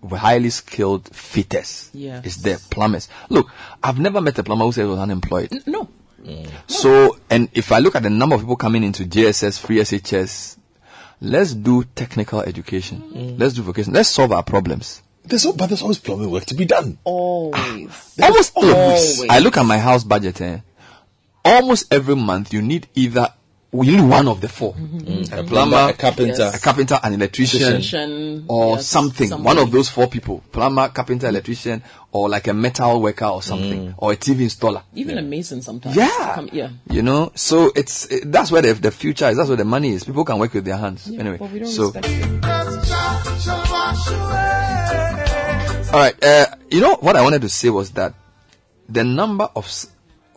highly 0.10 0.50
skilled 0.50 1.08
fitters 1.16 1.90
Yes. 1.94 2.26
is 2.26 2.38
there, 2.42 2.58
plumbers. 2.70 3.08
Look, 3.30 3.50
I've 3.82 4.00
never 4.00 4.22
met 4.22 4.38
a 4.38 4.44
plumber 4.44 4.66
who 4.66 4.72
said 4.72 4.84
he 4.84 4.90
was 4.90 5.00
unemployed. 5.00 5.64
No. 5.66 5.88
Mm. 6.24 6.50
So, 6.68 7.18
and 7.30 7.50
if 7.54 7.72
I 7.72 7.80
look 7.80 7.96
at 7.96 8.04
the 8.04 8.10
number 8.10 8.36
of 8.36 8.42
people 8.42 8.56
coming 8.56 8.84
into 8.84 9.06
JSS, 9.06 9.60
free 9.60 9.78
SHS, 9.78 10.58
let's 11.22 11.54
do 11.54 11.84
technical 11.84 12.42
education. 12.42 13.02
Mm. 13.14 13.40
Let's 13.40 13.54
do 13.54 13.62
vocation. 13.62 13.94
Let's 13.94 14.10
solve 14.10 14.32
our 14.32 14.44
problems. 14.44 15.02
There's 15.28 15.46
al- 15.46 15.54
but 15.54 15.68
there's 15.68 15.82
always 15.82 16.00
plumbing 16.00 16.30
work 16.32 16.46
to 16.46 16.56
be 16.56 16.66
done. 16.66 16.98
Always. 17.04 18.16
Ah, 18.22 18.28
almost 18.28 18.52
Always. 18.56 18.74
always. 19.18 19.26
I 19.30 19.40
look 19.40 19.58
at 19.58 19.66
my 19.66 19.78
house 19.78 20.04
budget. 20.04 20.42
Eh, 20.42 20.60
almost 21.44 21.94
every 21.94 22.16
month, 22.16 22.54
you 22.54 22.62
need 22.62 22.88
either 22.96 23.34
you 23.84 23.98
need 23.98 24.08
one 24.10 24.28
of 24.30 24.40
the 24.40 24.48
4 24.48 24.74
mm-hmm. 24.74 25.34
A 25.34 25.42
a 25.42 25.44
plumber, 25.44 25.48
plumber, 25.48 25.90
a 25.90 25.94
carpenter. 25.94 26.52
a 26.54 26.60
carpenter, 26.60 27.00
an 27.04 27.14
electrician, 27.14 27.62
Electrician, 27.62 28.46
or 28.48 28.76
yes, 28.78 28.88
something. 28.88 29.28
somebody. 29.28 29.58
One 29.58 29.66
of 29.66 29.72
those 29.72 29.90
four 29.90 30.08
people: 30.08 30.42
plumber, 30.52 30.88
carpenter, 30.90 31.28
electrician, 31.28 31.84
or 32.14 32.30
like 32.30 32.48
a 32.48 32.54
metal 32.54 33.02
worker 33.02 33.26
or 33.26 33.42
something, 33.42 33.88
mm. 33.88 33.96
or 33.98 34.14
a 34.14 34.16
TV 34.16 34.46
installer. 34.46 34.84
Even 34.94 35.18
a 35.18 35.22
mason 35.22 35.62
sometimes. 35.62 35.96
Yeah. 35.96 36.32
Come- 36.36 36.50
yeah. 36.54 36.70
You 36.90 37.02
know, 37.02 37.32
so 37.36 37.72
it's 37.76 38.06
it, 38.06 38.32
that's 38.32 38.50
where 38.52 38.62
the, 38.62 38.74
the 38.76 38.92
future 38.92 39.28
is. 39.28 39.36
That's 39.36 39.50
where 39.50 39.58
the 39.58 39.66
money 39.66 39.92
is. 39.94 40.06
People 40.06 40.24
can 40.24 40.40
work 40.40 40.54
with 40.54 40.64
their 40.64 40.78
hands. 40.78 41.10
anyway, 41.10 41.38
But 41.38 41.52
we 41.52 41.60
don't 41.60 41.68
so 41.68 41.92
respect 41.92 42.08
it. 42.08 42.65
All 45.96 46.02
right. 46.02 46.24
Uh, 46.24 46.46
you 46.70 46.82
know 46.82 46.96
what 46.96 47.16
I 47.16 47.22
wanted 47.22 47.42
to 47.44 47.50
say 47.50 47.70
was 47.70 47.92
that 47.92 48.14
the 48.90 49.04
number 49.04 49.50
of 49.56 49.68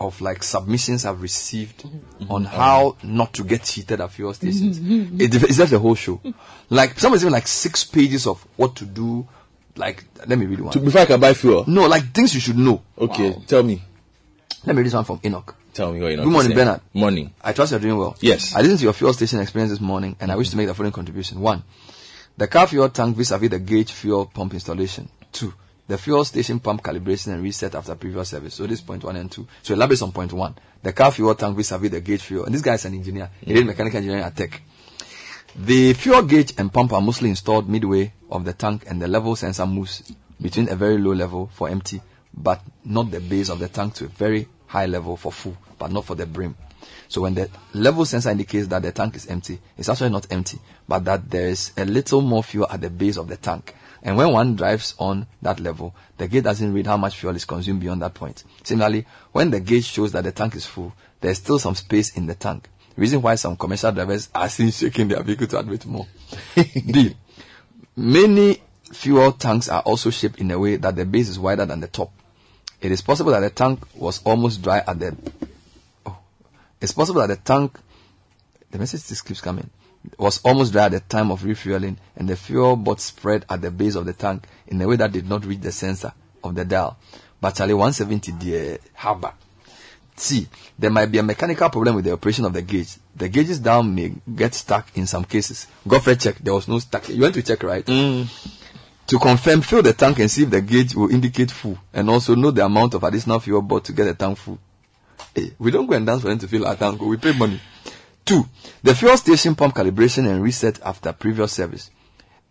of 0.01 0.21
like 0.21 0.43
submissions 0.45 1.05
I've 1.05 1.21
received 1.21 1.83
mm-hmm. 1.83 2.31
on 2.31 2.45
how 2.45 2.97
not 3.03 3.33
to 3.35 3.45
get 3.45 3.65
cheated 3.65 4.01
at 4.01 4.13
fuel 4.13 4.33
stations, 4.33 4.79
mm-hmm. 4.79 5.21
it, 5.21 5.35
it's 5.35 5.57
just 5.57 5.73
a 5.73 5.79
whole 5.79 5.97
show. 5.97 6.21
Like 6.71 6.99
somebody's 6.99 7.25
even 7.25 7.33
like 7.33 7.49
six 7.49 7.85
pages 7.85 8.27
of 8.27 8.47
what 8.57 8.77
to 8.77 8.85
do. 8.85 9.27
Like, 9.75 10.05
let 10.27 10.39
me 10.39 10.47
read 10.47 10.61
one. 10.61 10.73
To- 10.73 10.81
before 10.81 11.03
I 11.03 11.07
can 11.07 11.21
buy 11.21 11.35
fuel. 11.35 11.65
No, 11.67 11.87
like 11.87 12.13
things 12.13 12.35
you 12.35 12.41
should 12.41 12.59
know. 12.59 12.83
Okay, 12.97 13.37
tell 13.47 13.63
me. 13.63 13.83
Let 14.65 14.75
me 14.75 14.81
read 14.81 14.87
this 14.87 14.95
one 14.95 15.05
from 15.05 15.21
Enoch. 15.25 15.55
Tell 15.73 15.93
me 15.93 16.01
what 16.01 16.17
know. 16.17 16.25
Good 16.25 16.33
morning, 16.33 16.57
Bernard. 16.57 16.81
Morning. 16.93 17.33
I 17.41 17.53
trust 17.53 17.71
you're 17.71 17.81
doing 17.81 17.97
well. 17.97 18.17
Yes. 18.21 18.55
I 18.57 18.61
listened 18.61 18.81
to 18.81 18.85
your 18.85 18.93
fuel 18.93 19.13
station 19.13 19.39
experience 19.41 19.71
this 19.71 19.81
morning 19.81 20.17
and 20.19 20.33
I 20.33 20.37
wish 20.37 20.49
to 20.49 20.51
mm-hmm. 20.53 20.59
make 20.59 20.67
the 20.67 20.75
following 20.75 20.93
contribution. 20.93 21.41
One, 21.41 21.63
the 22.39 22.47
car 22.47 22.67
fuel 22.69 22.89
tank 22.89 23.17
vis-a-vis 23.17 23.51
the 23.51 23.59
gauge 23.59 23.93
fuel 23.93 24.25
pump 24.27 24.55
installation. 24.55 25.09
Two, 25.33 25.53
the 25.89 25.99
fuel 25.99 26.25
station 26.25 26.61
pump 26.61 26.83
calibration 26.83 27.33
and 27.33 27.43
reset 27.43 27.75
after 27.75 27.95
previous 27.97 28.29
service. 28.29 28.55
So 28.55 28.67
this 28.67 28.81
point 28.81 29.03
one 29.03 29.17
and 29.17 29.31
two. 29.31 29.47
So 29.63 29.75
elaborate 29.75 30.03
on 30.03 30.13
point 30.13 30.33
one. 30.33 30.55
The 30.83 30.93
car 30.93 31.11
fuel 31.11 31.35
tank 31.35 31.57
vis-a-vis 31.57 31.91
the 31.91 32.01
gauge 32.01 32.23
fuel. 32.23 32.45
And 32.45 32.55
this 32.55 32.63
guy 32.63 32.75
is 32.75 32.85
an 32.85 32.95
engineer. 32.95 33.29
He 33.41 33.53
did 33.53 33.67
mechanical 33.67 33.97
engineering 33.97 34.23
at 34.23 34.37
Tech. 34.37 34.63
The 35.57 35.93
fuel 35.95 36.23
gauge 36.23 36.55
and 36.59 36.73
pump 36.73 36.93
are 36.93 37.01
mostly 37.01 37.29
installed 37.29 37.69
midway 37.69 38.13
of 38.31 38.45
the 38.45 38.53
tank 38.53 38.85
and 38.87 39.03
the 39.03 39.09
level 39.09 39.35
sensor 39.35 39.67
moves 39.67 40.13
between 40.41 40.69
a 40.69 40.77
very 40.77 40.99
low 40.99 41.13
level 41.13 41.51
for 41.53 41.69
empty, 41.69 42.01
but 42.33 42.63
not 42.85 43.11
the 43.11 43.19
base 43.21 43.49
of 43.49 43.59
the 43.59 43.69
tank 43.69 43.95
to 43.95 44.05
a 44.05 44.09
very 44.09 44.47
high 44.67 44.87
level 44.87 45.17
for 45.17 45.33
full, 45.33 45.57
but 45.79 45.91
not 45.91 46.05
for 46.05 46.15
the 46.15 46.27
brim. 46.27 46.55
So 47.09 47.23
when 47.23 47.35
the 47.35 47.51
level 47.73 48.05
sensor 48.05 48.31
indicates 48.31 48.69
that 48.69 48.83
the 48.83 48.93
tank 48.93 49.17
is 49.17 49.27
empty, 49.27 49.59
it's 49.77 49.89
actually 49.89 50.11
not 50.11 50.27
empty, 50.31 50.59
but 50.87 51.05
that 51.07 51.31
there 51.31 51.49
is 51.49 51.73
a 51.77 51.85
little 51.85 52.21
more 52.21 52.45
fuel 52.45 52.67
at 52.71 52.81
the 52.81 52.91
base 52.91 53.17
of 53.17 53.29
the 53.29 53.37
tank. 53.37 53.75
And 54.03 54.17
when 54.17 54.33
one 54.33 54.57
drives 54.57 54.95
on 54.99 55.27
that 55.43 55.59
level, 55.59 55.95
the 56.19 56.29
gauge 56.29 56.45
doesn't 56.45 56.73
read 56.73 56.87
how 56.87 56.97
much 56.97 57.17
fuel 57.17 57.35
is 57.35 57.45
consumed 57.45 57.81
beyond 57.81 58.03
that 58.03 58.15
point. 58.15 58.45
Similarly, 58.63 59.07
when 59.33 59.51
the 59.51 59.61
gauge 59.61 59.85
shows 59.85 60.13
that 60.13 60.25
the 60.25 60.33
tank 60.33 60.55
is 60.55 60.67
full, 60.67 60.93
there's 61.21 61.39
still 61.39 61.59
some 61.59 61.75
space 61.75 62.17
in 62.17 62.27
the 62.27 62.35
tank. 62.35 62.69
Reason 62.97 63.23
why 63.23 63.37
some 63.37 63.57
commercial 63.57 63.93
drivers 63.93 64.29
are 64.35 64.49
seen 64.49 64.71
shaking 64.71 65.09
their 65.09 65.23
vehicle 65.23 65.47
to 65.49 65.59
admit 65.59 65.87
more. 65.87 66.07
D. 66.55 67.17
Many 67.97 68.61
fuel 68.93 69.33
tanks 69.33 69.69
are 69.69 69.83
also 69.83 70.11
shaped 70.11 70.39
in 70.39 70.51
a 70.51 70.59
way 70.59 70.77
that 70.77 70.97
the 70.97 71.05
base 71.05 71.29
is 71.29 71.39
wider 71.39 71.65
than 71.65 71.81
the 71.81 71.89
top. 71.89 72.13
It 72.81 72.93
is 72.93 73.01
possible 73.01 73.33
that 73.33 73.41
the 73.41 73.51
tank 73.51 73.81
was 73.97 74.23
almost 74.25 74.63
dry 74.63 74.79
at 74.79 74.99
the. 74.99 75.17
It's 76.81 76.93
possible 76.93 77.21
that 77.21 77.29
the 77.29 77.37
tank. 77.37 77.79
The 78.71 78.79
message 78.79 79.07
just 79.07 79.25
keeps 79.25 79.41
coming. 79.41 79.71
Was 80.19 80.41
almost 80.45 80.73
dry 80.73 80.85
at 80.85 80.93
the 80.93 81.01
time 81.01 81.31
of 81.31 81.45
refueling, 81.45 81.99
and 82.17 82.29
the 82.29 82.37
fuel 82.37 82.77
bot 82.77 83.01
spread 83.01 83.45
at 83.49 83.61
the 83.61 83.71
base 83.71 83.95
of 83.95 84.07
the 84.07 84.13
tank 84.13 84.47
in 84.67 84.81
a 84.81 84.87
way 84.87 84.97
that 84.97 85.13
did 85.13 85.29
not 85.29 85.45
reach 85.45 85.61
the 85.61 85.73
sensor 85.73 86.13
of 86.45 86.55
the 86.55 86.65
dial. 86.65 86.97
But 87.41 87.55
Charlie 87.55 87.75
170 87.75 88.33
the 88.33 88.81
harbor. 88.95 89.33
See, 90.17 90.49
There 90.79 90.91
might 90.91 91.07
be 91.07 91.19
a 91.19 91.23
mechanical 91.23 91.69
problem 91.71 91.97
with 91.97 92.05
the 92.05 92.13
operation 92.13 92.45
of 92.45 92.53
the 92.53 92.63
gauge. 92.63 92.97
The 93.15 93.29
gauge's 93.29 93.59
dial 93.59 93.83
may 93.83 94.15
get 94.35 94.55
stuck 94.55 94.97
in 94.97 95.07
some 95.07 95.25
cases. 95.25 95.67
Godfrey 95.87 96.17
check. 96.17 96.39
There 96.39 96.55
was 96.55 96.69
no 96.69 96.79
stuck. 96.79 97.09
You 97.09 97.23
went 97.23 97.35
to 97.35 97.43
check, 97.43 97.63
right? 97.63 97.85
Mm. 97.85 98.29
To 99.09 99.19
confirm, 99.19 99.63
fill 99.63 99.83
the 99.83 99.93
tank 99.93 100.19
and 100.19 100.31
see 100.31 100.43
if 100.43 100.51
the 100.51 100.61
gauge 100.61 100.95
will 100.95 101.11
indicate 101.11 101.51
full, 101.51 101.79
and 101.93 102.11
also 102.11 102.35
know 102.35 102.51
the 102.51 102.65
amount 102.65 102.95
of 102.95 103.03
additional 103.05 103.41
fuel 103.41 103.63
bought 103.63 103.85
to 103.87 103.93
get 103.93 104.05
the 104.05 104.15
tank 104.15 104.39
full. 104.39 104.59
Hey, 105.39 105.53
we 105.61 105.71
don't 105.71 105.87
go 105.87 105.95
and 105.95 106.05
dance 106.05 106.23
for 106.23 106.35
them 106.35 106.39
to 106.41 106.67
our 106.67 106.75
tank. 106.75 107.01
We 107.01 107.17
pay 107.17 107.31
money. 107.33 107.61
Two, 108.25 108.45
the 108.83 108.93
fuel 108.93 109.17
station 109.17 109.55
pump 109.55 109.73
calibration 109.73 110.29
and 110.29 110.43
reset 110.43 110.81
after 110.83 111.13
previous 111.13 111.53
service. 111.53 111.93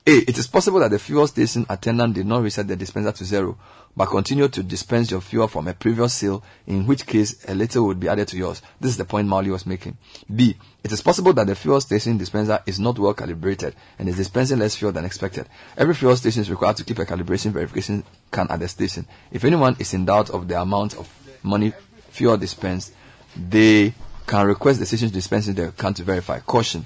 A. 0.06 0.11
It 0.11 0.38
is 0.38 0.48
possible 0.48 0.80
that 0.80 0.91
the 0.91 0.99
fuel 0.99 1.27
station 1.27 1.66
attendant 1.69 2.14
did 2.14 2.25
not 2.25 2.43
reset 2.43 2.66
the 2.66 2.77
dispenser 2.77 3.11
to 3.11 3.25
zero, 3.25 3.57
but 3.93 4.06
continued 4.06 4.53
to 4.53 4.64
dispense 4.64 5.11
your 5.11 5.19
fuel 5.19 5.49
from 5.49 5.67
a 5.67 5.74
previous 5.74 6.14
sale, 6.14 6.41
in 6.66 6.88
which 6.88 7.06
case 7.06 7.43
a 7.49 7.53
little 7.53 7.88
would 7.88 7.99
be 7.99 8.07
added 8.07 8.30
to 8.30 8.38
yours. 8.38 8.61
This 8.80 8.91
is 8.91 8.98
the 8.98 9.03
point 9.03 9.27
Marley 9.27 9.49
was 9.49 9.66
making. 9.66 9.98
B. 10.33 10.56
It 10.82 10.93
is 10.93 11.01
possible 11.01 11.33
that 11.33 11.48
the 11.48 11.56
fuel 11.56 11.82
station 11.82 12.17
dispenser 12.17 12.61
is 12.66 12.80
not 12.80 12.98
well 12.98 13.14
calibrated 13.14 13.75
and 13.99 14.07
is 14.07 14.16
dispensing 14.16 14.59
less 14.59 14.75
fuel 14.75 14.93
than 14.93 15.03
expected. 15.03 15.49
Every 15.75 15.93
fuel 15.93 16.16
station 16.16 16.43
is 16.43 16.49
required 16.49 16.77
to 16.77 16.85
keep 16.85 16.99
a 16.99 17.06
calibration 17.06 17.51
verification 17.51 18.06
can 18.32 18.48
at 18.49 18.61
the 18.61 18.69
station. 18.69 19.06
If 19.30 19.43
anyone 19.43 19.75
is 19.77 19.93
in 19.93 20.06
doubt 20.06 20.30
of 20.30 20.48
the 20.48 20.61
amount 20.61 20.95
of 20.95 21.14
money 21.43 21.74
fuel 22.18 22.36
dispensed, 22.36 22.94
they 23.36 23.94
can 24.26 24.48
request 24.48 24.80
the 24.80 24.86
station 24.86 25.08
to 25.08 25.14
dispense 25.14 25.46
can 25.78 25.94
to 25.94 26.04
verify. 26.04 26.40
Caution. 26.40 26.86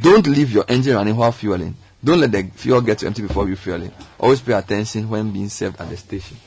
Don't 0.00 0.26
leave 0.26 0.50
your 0.52 0.64
engine 0.68 0.94
running 0.94 1.16
while 1.16 1.32
fueling. 1.32 1.76
Don't 2.02 2.20
let 2.20 2.32
the 2.32 2.44
fuel 2.54 2.80
get 2.80 3.04
empty 3.04 3.22
before 3.22 3.44
refueling. 3.44 3.92
Always 4.18 4.40
pay 4.40 4.54
attention 4.54 5.08
when 5.08 5.30
being 5.30 5.50
served 5.50 5.80
at 5.80 5.90
the 5.90 5.96
station. 5.96 6.38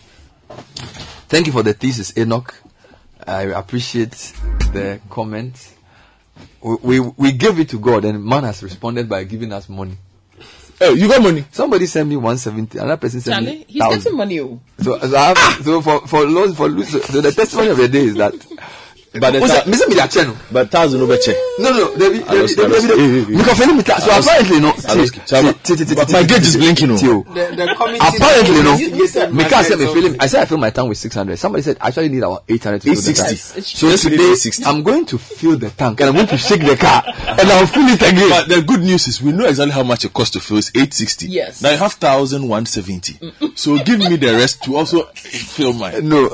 Thank 1.29 1.47
you 1.47 1.53
for 1.53 1.61
the 1.61 1.73
thesis, 1.73 2.17
Enoch. 2.17 2.55
I 3.25 3.43
appreciate 3.43 4.11
the 4.73 4.99
comment. 5.09 5.73
We, 6.61 6.75
we, 6.81 6.99
we 6.99 7.31
gave 7.31 7.59
it 7.59 7.69
to 7.69 7.79
God 7.79 8.05
and 8.05 8.23
man 8.23 8.43
has 8.43 8.63
responded 8.63 9.07
by 9.07 9.23
giving 9.23 9.53
us 9.53 9.69
money. 9.69 9.97
Oh, 10.81 10.93
you 10.93 11.07
got 11.07 11.21
money? 11.21 11.45
Somebody 11.51 11.85
sent 11.85 12.09
me 12.09 12.15
170. 12.15 12.77
Another 12.77 12.97
person 12.97 13.21
sent 13.21 13.35
Charlie, 13.45 13.59
me 13.59 13.65
he's 13.67 13.79
1,000. 13.81 13.99
getting 14.03 14.17
money. 14.17 14.39
oh. 14.39 14.59
So, 14.81 14.99
so, 14.99 15.15
I 15.17 15.25
have, 15.33 15.37
so 15.65 15.81
for 15.81 16.07
for 16.07 16.25
loads 16.25 16.55
for 16.57 16.69
so, 16.83 16.99
so 16.99 17.21
the 17.21 17.31
testimony 17.31 17.69
of 17.69 17.77
the 17.77 17.87
day 17.87 18.05
is 18.05 18.15
that 18.15 18.33
But 19.13 19.31
the 19.33 19.39
What's 19.41 19.53
ta- 19.53 19.63
that? 19.63 19.73
Mr. 19.73 19.87
Media 19.89 20.07
channel. 20.07 20.35
But 20.51 20.71
thousand 20.71 21.01
over 21.01 21.17
check. 21.17 21.35
No, 21.59 21.69
no, 21.71 21.95
David, 21.97 22.21
Aloski, 22.25 22.55
David, 22.55 22.57
David, 22.57 22.71
Aloski. 22.73 22.97
David. 22.97 23.37
Because 23.37 23.57
for 23.59 23.67
me, 23.73 23.81
so 23.83 23.93
Aloski. 23.93 24.19
apparently, 24.19 24.59
no. 24.59 24.71
Aloski. 24.73 25.13
see, 25.13 25.35
Chama. 25.35 25.67
see, 25.67 25.75
see, 25.75 25.85
see, 25.85 25.95
But 25.95 26.07
see, 26.07 26.13
my 26.13 26.21
see, 26.21 26.27
gauge 26.27 26.41
see, 26.41 26.47
is 26.47 26.53
see, 26.53 26.59
blinking, 26.59 26.91
oh. 26.91 26.95
see, 26.97 27.09
oh. 27.09 27.23
The, 27.23 27.55
the 27.55 27.75
committee 27.77 27.99
Apparently, 28.01 28.63
no. 28.63 28.75
You 28.97 29.07
said 29.07 29.33
Mika 29.33 29.63
said 29.63 29.77
me 29.77 29.85
Marcus 29.85 29.93
feeling. 29.93 30.13
also- 30.13 30.23
I 30.23 30.27
said 30.27 30.41
I 30.41 30.45
fill 30.45 30.57
my 30.57 30.69
tank 30.71 30.89
with 30.89 30.97
600. 30.97 31.37
Somebody 31.37 31.61
said 31.61 31.77
I 31.79 31.87
actually 31.89 32.09
need 32.09 32.23
about 32.23 32.43
800 32.49 32.81
to 32.81 32.85
fill 32.85 32.95
the 32.95 33.09
860. 33.11 33.53
tank. 33.53 33.57
It's 33.59 33.79
So 33.79 33.89
Just 33.91 34.03
today, 34.03 34.15
860. 34.15 34.65
I'm 34.65 34.81
going 34.83 35.05
to 35.05 35.17
fill 35.19 35.57
the 35.57 35.69
tank 35.69 35.99
and 36.01 36.09
I'm 36.09 36.15
going 36.15 36.27
to 36.27 36.37
shake 36.37 36.61
the 36.65 36.75
car 36.75 37.03
and 37.05 37.49
I'll 37.51 37.67
fill 37.67 37.87
it 37.87 38.01
again. 38.01 38.29
But 38.29 38.47
the 38.49 38.61
good 38.63 38.81
news 38.81 39.07
is 39.07 39.21
we 39.21 39.31
know 39.31 39.45
exactly 39.45 39.73
how 39.73 39.83
much 39.83 40.05
it 40.05 40.13
costs 40.13 40.31
to 40.33 40.39
fill. 40.39 40.57
It's 40.57 40.69
860. 40.69 41.27
Yes. 41.27 41.61
Now 41.61 41.69
you 41.69 41.77
have 41.77 41.93
1,170. 42.01 43.53
so 43.55 43.77
give 43.83 43.99
me 43.99 44.15
the 44.15 44.33
rest 44.33 44.63
to 44.63 44.75
also 44.75 45.03
fill 45.13 45.73
mine. 45.73 46.09
No. 46.09 46.33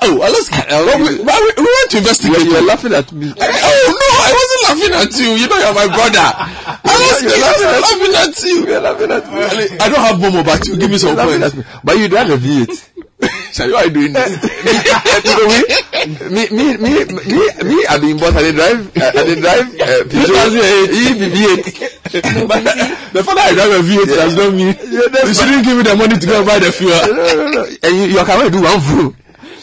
Oh, 0.00 0.16
Alaska. 0.16 0.64
Well, 0.68 0.98
we, 0.98 1.18
we, 1.18 1.24
we 1.24 1.62
want 1.62 1.90
to 1.90 1.98
investigate. 1.98 2.38
You're, 2.44 2.52
you're 2.52 2.62
laughing 2.66 2.94
at 2.94 3.10
me. 3.12 3.32
oh, 3.36 3.84
no, 3.98 4.06
I 4.18 4.30
wasn't 4.38 4.62
laughing 4.68 4.94
at 4.94 5.12
you. 5.20 5.30
You 5.36 5.48
know 5.48 5.58
you're 5.58 5.74
my 5.74 5.86
brother. 5.88 6.28
Alaska, 6.88 7.28
You're 7.28 7.40
laughing 7.42 7.82
laughing 7.82 8.14
at 8.14 8.42
you. 8.42 8.66
You're 8.66 8.80
laughing 8.80 9.10
at 9.10 9.24
me. 9.32 9.76
I 9.80 9.88
don't 9.88 10.00
have 10.00 10.16
Momo, 10.18 10.44
but 10.44 10.66
you 10.66 10.76
give 10.76 10.90
me 10.90 10.98
some 10.98 11.16
points. 11.16 11.44
at 11.46 11.54
me. 11.56 11.64
But 11.84 11.98
you 11.98 12.08
drive 12.08 12.30
a 12.30 12.36
V8. 12.36 12.88
Shall 13.52 13.68
you 13.68 13.74
are 13.76 13.88
doing 13.88 14.12
this? 14.12 14.30
me, 16.30 16.46
me, 16.50 16.76
me, 16.76 17.04
me, 17.04 17.38
me, 17.64 17.86
I've 17.90 18.00
been 18.00 18.16
boss. 18.16 18.36
I 18.36 18.42
did 18.42 18.54
drive, 18.54 18.96
uh, 18.96 19.10
I 19.18 19.24
did 19.24 19.40
drive, 19.40 19.60
uh, 19.80 20.04
Peugeot 20.06 20.50
EV8. 20.86 22.46
But 22.46 22.62
the 23.12 23.24
fact 23.24 23.36
that 23.36 23.48
I 23.50 23.54
drive 23.54 23.72
a 23.72 23.82
V8 23.82 24.06
does 24.06 24.36
not 24.36 24.54
mean 24.54 24.68
you 24.68 25.34
shouldn't 25.34 25.64
give 25.64 25.76
me 25.76 25.82
the 25.82 25.96
money 25.96 26.16
to 26.18 26.26
go 26.26 26.38
and 26.38 26.46
buy 26.46 26.58
the 26.60 26.70
fuel. 26.70 26.92
no, 26.92 27.34
no, 27.34 27.50
no. 27.50 27.66
And 27.82 27.96
you, 27.96 28.04
your 28.14 28.24
car 28.24 28.38
will 28.40 28.50
do 28.50 28.62
one 28.62 28.80
full. 28.80 29.14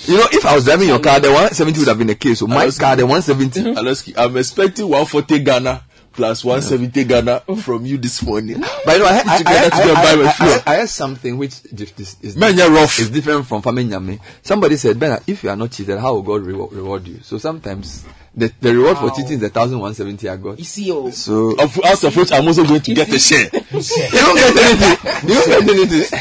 You 0.07 0.17
know, 0.17 0.27
if 0.31 0.45
I 0.45 0.55
was 0.55 0.65
driving 0.65 0.87
your 0.87 0.99
car, 0.99 1.19
the 1.19 1.29
170 1.29 1.79
would 1.79 1.87
have 1.87 1.97
been 1.97 2.07
the 2.07 2.15
case. 2.15 2.39
So 2.39 2.47
my 2.47 2.69
car, 2.69 2.95
the 2.95 3.05
170. 3.05 3.61
Alaski, 3.75 4.13
I'm 4.17 4.37
expecting 4.37 4.85
140 4.85 5.39
Ghana 5.39 5.83
plus 6.15 6.45
170 6.45 7.03
Ghana 7.03 7.39
from 7.61 7.85
you 7.85 7.97
this 7.97 8.23
morning. 8.23 8.61
But 8.85 8.93
you 8.93 8.99
know, 8.99 9.05
I, 9.05 9.21
I, 9.25 9.43
I, 9.45 9.69
I, 9.73 10.15
my 10.15 10.29
I, 10.29 10.31
fuel. 10.31 10.59
I, 10.65 10.75
heard 10.77 10.89
something 10.89 11.37
which 11.37 11.59
is, 11.71 12.17
is, 12.21 12.37
rough. 12.37 12.99
is 12.99 13.09
different 13.09 13.45
from 13.45 13.61
Family 13.61 13.85
Nyame. 13.85 14.19
Somebody 14.41 14.77
said, 14.77 14.99
Bernard, 14.99 15.23
if 15.27 15.43
you 15.43 15.49
are 15.49 15.55
not 15.55 15.71
cheated, 15.71 15.99
how 15.99 16.13
will 16.13 16.21
God 16.21 16.43
reward, 16.43 16.71
reward 16.71 17.07
you? 17.07 17.19
So 17.21 17.37
sometimes 17.37 18.05
the, 18.33 18.51
the 18.61 18.75
reward 18.75 18.97
for 18.97 19.09
cheating 19.09 19.33
is 19.33 19.39
the 19.41 19.49
1170 19.49 20.29
I 20.29 20.37
got. 20.37 20.57
You 20.57 20.65
see, 20.65 20.91
oh. 20.91 21.09
So, 21.09 21.51
Of, 21.59 21.79
out 21.83 22.03
of 22.03 22.15
which 22.15 22.31
I'm 22.31 22.47
also 22.47 22.63
going 22.63 22.81
to 22.81 22.93
get 22.93 23.09
a 23.09 23.19
share. 23.19 23.43
you 23.43 23.49
don't 23.51 24.35
get 24.35 24.55
anything. 24.57 25.29
You 25.29 25.35
don't 25.35 25.47
get 25.47 25.69
anything. 25.69 26.19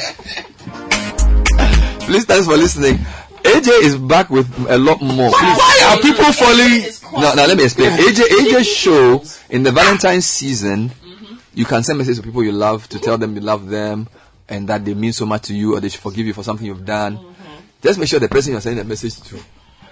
Please, 2.07 2.25
thanks 2.27 2.47
for 2.47 2.57
listening. 2.57 2.99
AJ 3.45 3.83
is 3.83 3.97
back 3.97 4.31
with 4.31 4.49
a 4.71 4.79
lot 4.79 5.01
more. 5.03 5.31
Please. 5.31 5.59
Why 5.59 5.81
are 5.93 6.01
people 6.01 6.33
falling? 6.33 6.83
No, 7.21 7.35
now 7.35 7.47
let 7.47 7.57
me 7.57 7.65
explain. 7.65 7.91
AJ, 7.91 8.23
AJ 8.23 8.65
show 8.65 9.23
in 9.51 9.63
the 9.63 9.71
Valentine's 9.71 10.25
season, 10.25 10.89
mm-hmm. 10.89 11.35
you 11.53 11.67
can 11.67 11.83
send 11.83 11.99
messages 11.99 12.19
to 12.19 12.23
people 12.25 12.43
you 12.43 12.53
love 12.53 12.89
to 12.89 12.99
tell 12.99 13.19
them 13.19 13.35
you 13.35 13.43
love 13.43 13.69
them 13.69 14.09
and 14.49 14.69
that 14.69 14.85
they 14.85 14.95
mean 14.95 15.13
so 15.13 15.27
much 15.27 15.43
to 15.43 15.55
you 15.55 15.77
or 15.77 15.81
they 15.81 15.91
should 15.91 16.01
forgive 16.01 16.27
you 16.27 16.33
for 16.33 16.43
something 16.43 16.67
you've 16.67 16.87
done. 16.87 17.19
Mm-hmm. 17.19 17.55
Just 17.83 17.99
make 17.99 18.09
sure 18.09 18.19
the 18.19 18.29
person 18.29 18.53
you're 18.53 18.63
sending 18.63 18.81
a 18.85 18.89
message 18.89 19.21
to 19.23 19.39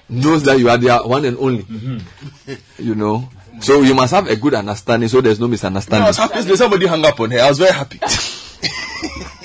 knows 0.08 0.42
that 0.44 0.58
you 0.58 0.70
are 0.70 0.78
their 0.78 1.02
one 1.02 1.24
and 1.26 1.36
only. 1.36 1.64
Mm-hmm. 1.64 2.54
You 2.78 2.94
know? 2.94 3.28
So 3.60 3.82
you 3.82 3.94
must 3.94 4.14
have 4.14 4.28
a 4.28 4.36
good 4.36 4.54
understanding 4.54 5.10
so 5.10 5.20
there's 5.20 5.38
no 5.38 5.46
misunderstanding. 5.46 6.04
I 6.04 6.08
misunderstanding. 6.08 6.50
was 6.50 6.58
happy 6.58 6.70
somebody 6.70 6.86
hung 6.86 7.04
up 7.04 7.20
on 7.20 7.30
her. 7.32 7.40
I 7.40 7.48
was 7.50 7.58
very 7.58 7.72
happy. 7.72 8.00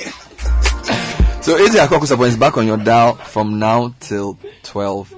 So 1.48 1.56
AJ 1.56 1.88
Akokusabo 1.88 2.28
is 2.28 2.36
back 2.36 2.58
on 2.58 2.68
your 2.68 2.76
dial 2.76 3.16
from 3.16 3.58
now 3.58 3.96
till 4.02 4.38
12. 4.64 5.16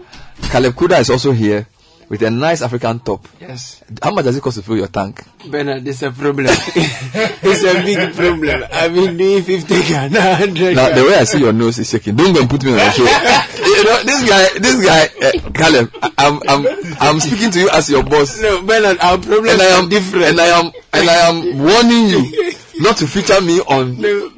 Caleb 0.51 0.75
Kudah 0.75 0.99
is 0.99 1.09
also 1.09 1.31
here 1.31 1.65
with 2.07 2.21
a 2.21 2.29
nice 2.29 2.61
African 2.61 2.99
top. 2.99 3.27
Yes. 3.41 3.81
How 3.99 4.11
much 4.11 4.25
does 4.25 4.37
it 4.37 4.43
cost 4.43 4.57
to 4.57 4.61
fill 4.61 4.77
your 4.77 4.89
tank? 4.89 5.25
Bernard, 5.49 5.87
it's 5.87 6.03
a 6.03 6.11
problem. 6.11 6.45
it's 6.51 7.63
a 7.63 7.81
big 7.81 8.13
problem. 8.13 8.63
I've 8.71 8.93
been 8.93 9.17
doing 9.17 9.41
50 9.41 9.73
Ghana, 9.89 10.19
100 10.19 10.75
Now, 10.75 10.93
the 10.93 11.01
way 11.01 11.15
I 11.15 11.23
see 11.23 11.39
your 11.39 11.51
nose 11.51 11.79
is 11.79 11.89
shaking. 11.89 12.15
Don't 12.15 12.31
go 12.31 12.41
and 12.41 12.49
put 12.49 12.63
me 12.63 12.73
on 12.73 12.77
the 12.77 12.91
show. 12.91 13.05
you 13.65 13.83
know, 13.85 14.03
this 14.03 14.29
guy, 14.29 14.59
this 14.59 14.85
guy, 14.85 15.09
uh, 15.25 15.49
Caleb, 15.49 15.89
I'm, 16.15 16.39
I'm, 16.47 16.67
I'm 17.01 17.19
speaking 17.19 17.49
to 17.49 17.59
you 17.59 17.69
as 17.71 17.89
your 17.89 18.03
boss. 18.03 18.39
No, 18.39 18.61
Bernard, 18.61 18.99
our 18.99 19.17
problems 19.17 19.49
And 19.53 19.61
I 19.63 19.79
am 19.81 19.89
different. 19.89 20.25
And 20.25 20.39
I 20.39 20.59
am, 20.59 20.65
and 20.93 21.09
I 21.09 21.27
am 21.27 21.57
warning 21.57 22.07
you 22.07 22.53
not 22.81 22.97
to 22.97 23.07
feature 23.07 23.41
me 23.41 23.61
on, 23.61 23.99
No, 23.99 24.31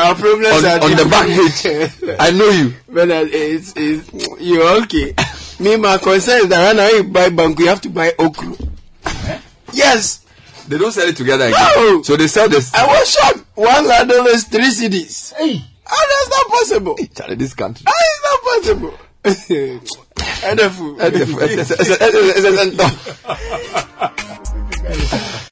our 0.00 0.14
problems 0.14 0.46
on, 0.48 0.64
are 0.64 0.80
on 0.82 0.90
the 0.96 1.04
back 1.10 1.26
page. 2.02 2.16
I 2.20 2.30
know 2.30 2.48
you. 2.50 2.74
Bernard, 2.88 3.28
it's, 3.32 3.72
it's, 3.76 4.10
you're 4.40 4.82
okay. 4.82 5.14
Me, 5.60 5.76
my 5.76 5.98
concern 5.98 6.42
is 6.42 6.48
that 6.48 6.74
when 6.76 6.94
you 6.96 7.04
buy 7.12 7.28
bank, 7.28 7.58
you 7.58 7.68
have 7.68 7.80
to 7.82 7.90
buy 7.90 8.12
okra. 8.18 8.54
Yes. 9.72 10.24
They 10.68 10.78
don't 10.78 10.92
sell 10.92 11.08
it 11.08 11.16
together 11.16 11.46
again. 11.46 11.68
No. 11.76 12.02
So 12.02 12.16
they 12.16 12.26
sell 12.28 12.48
this. 12.48 12.72
I 12.74 12.86
was 12.86 13.10
shocked. 13.10 13.44
One 13.56 13.86
land 13.86 14.08
dollars, 14.08 14.44
three 14.44 14.64
CDs. 14.70 15.34
Hey. 15.34 15.62
How 15.84 15.96
that's 15.96 16.28
not 16.30 16.46
possible? 16.48 16.96
Charlie, 17.14 17.34
this 17.34 17.54
country. 17.54 17.84
How 17.86 17.92
is 17.92 18.20
that 18.22 18.40
possible? 18.44 18.98
It's 19.24 19.50
a- 19.50 19.80
it's 21.74 21.90
a- 21.90 22.06
it's 22.06 22.44
a- 22.44 22.78
it's 22.78 22.78
a- 24.88 25.40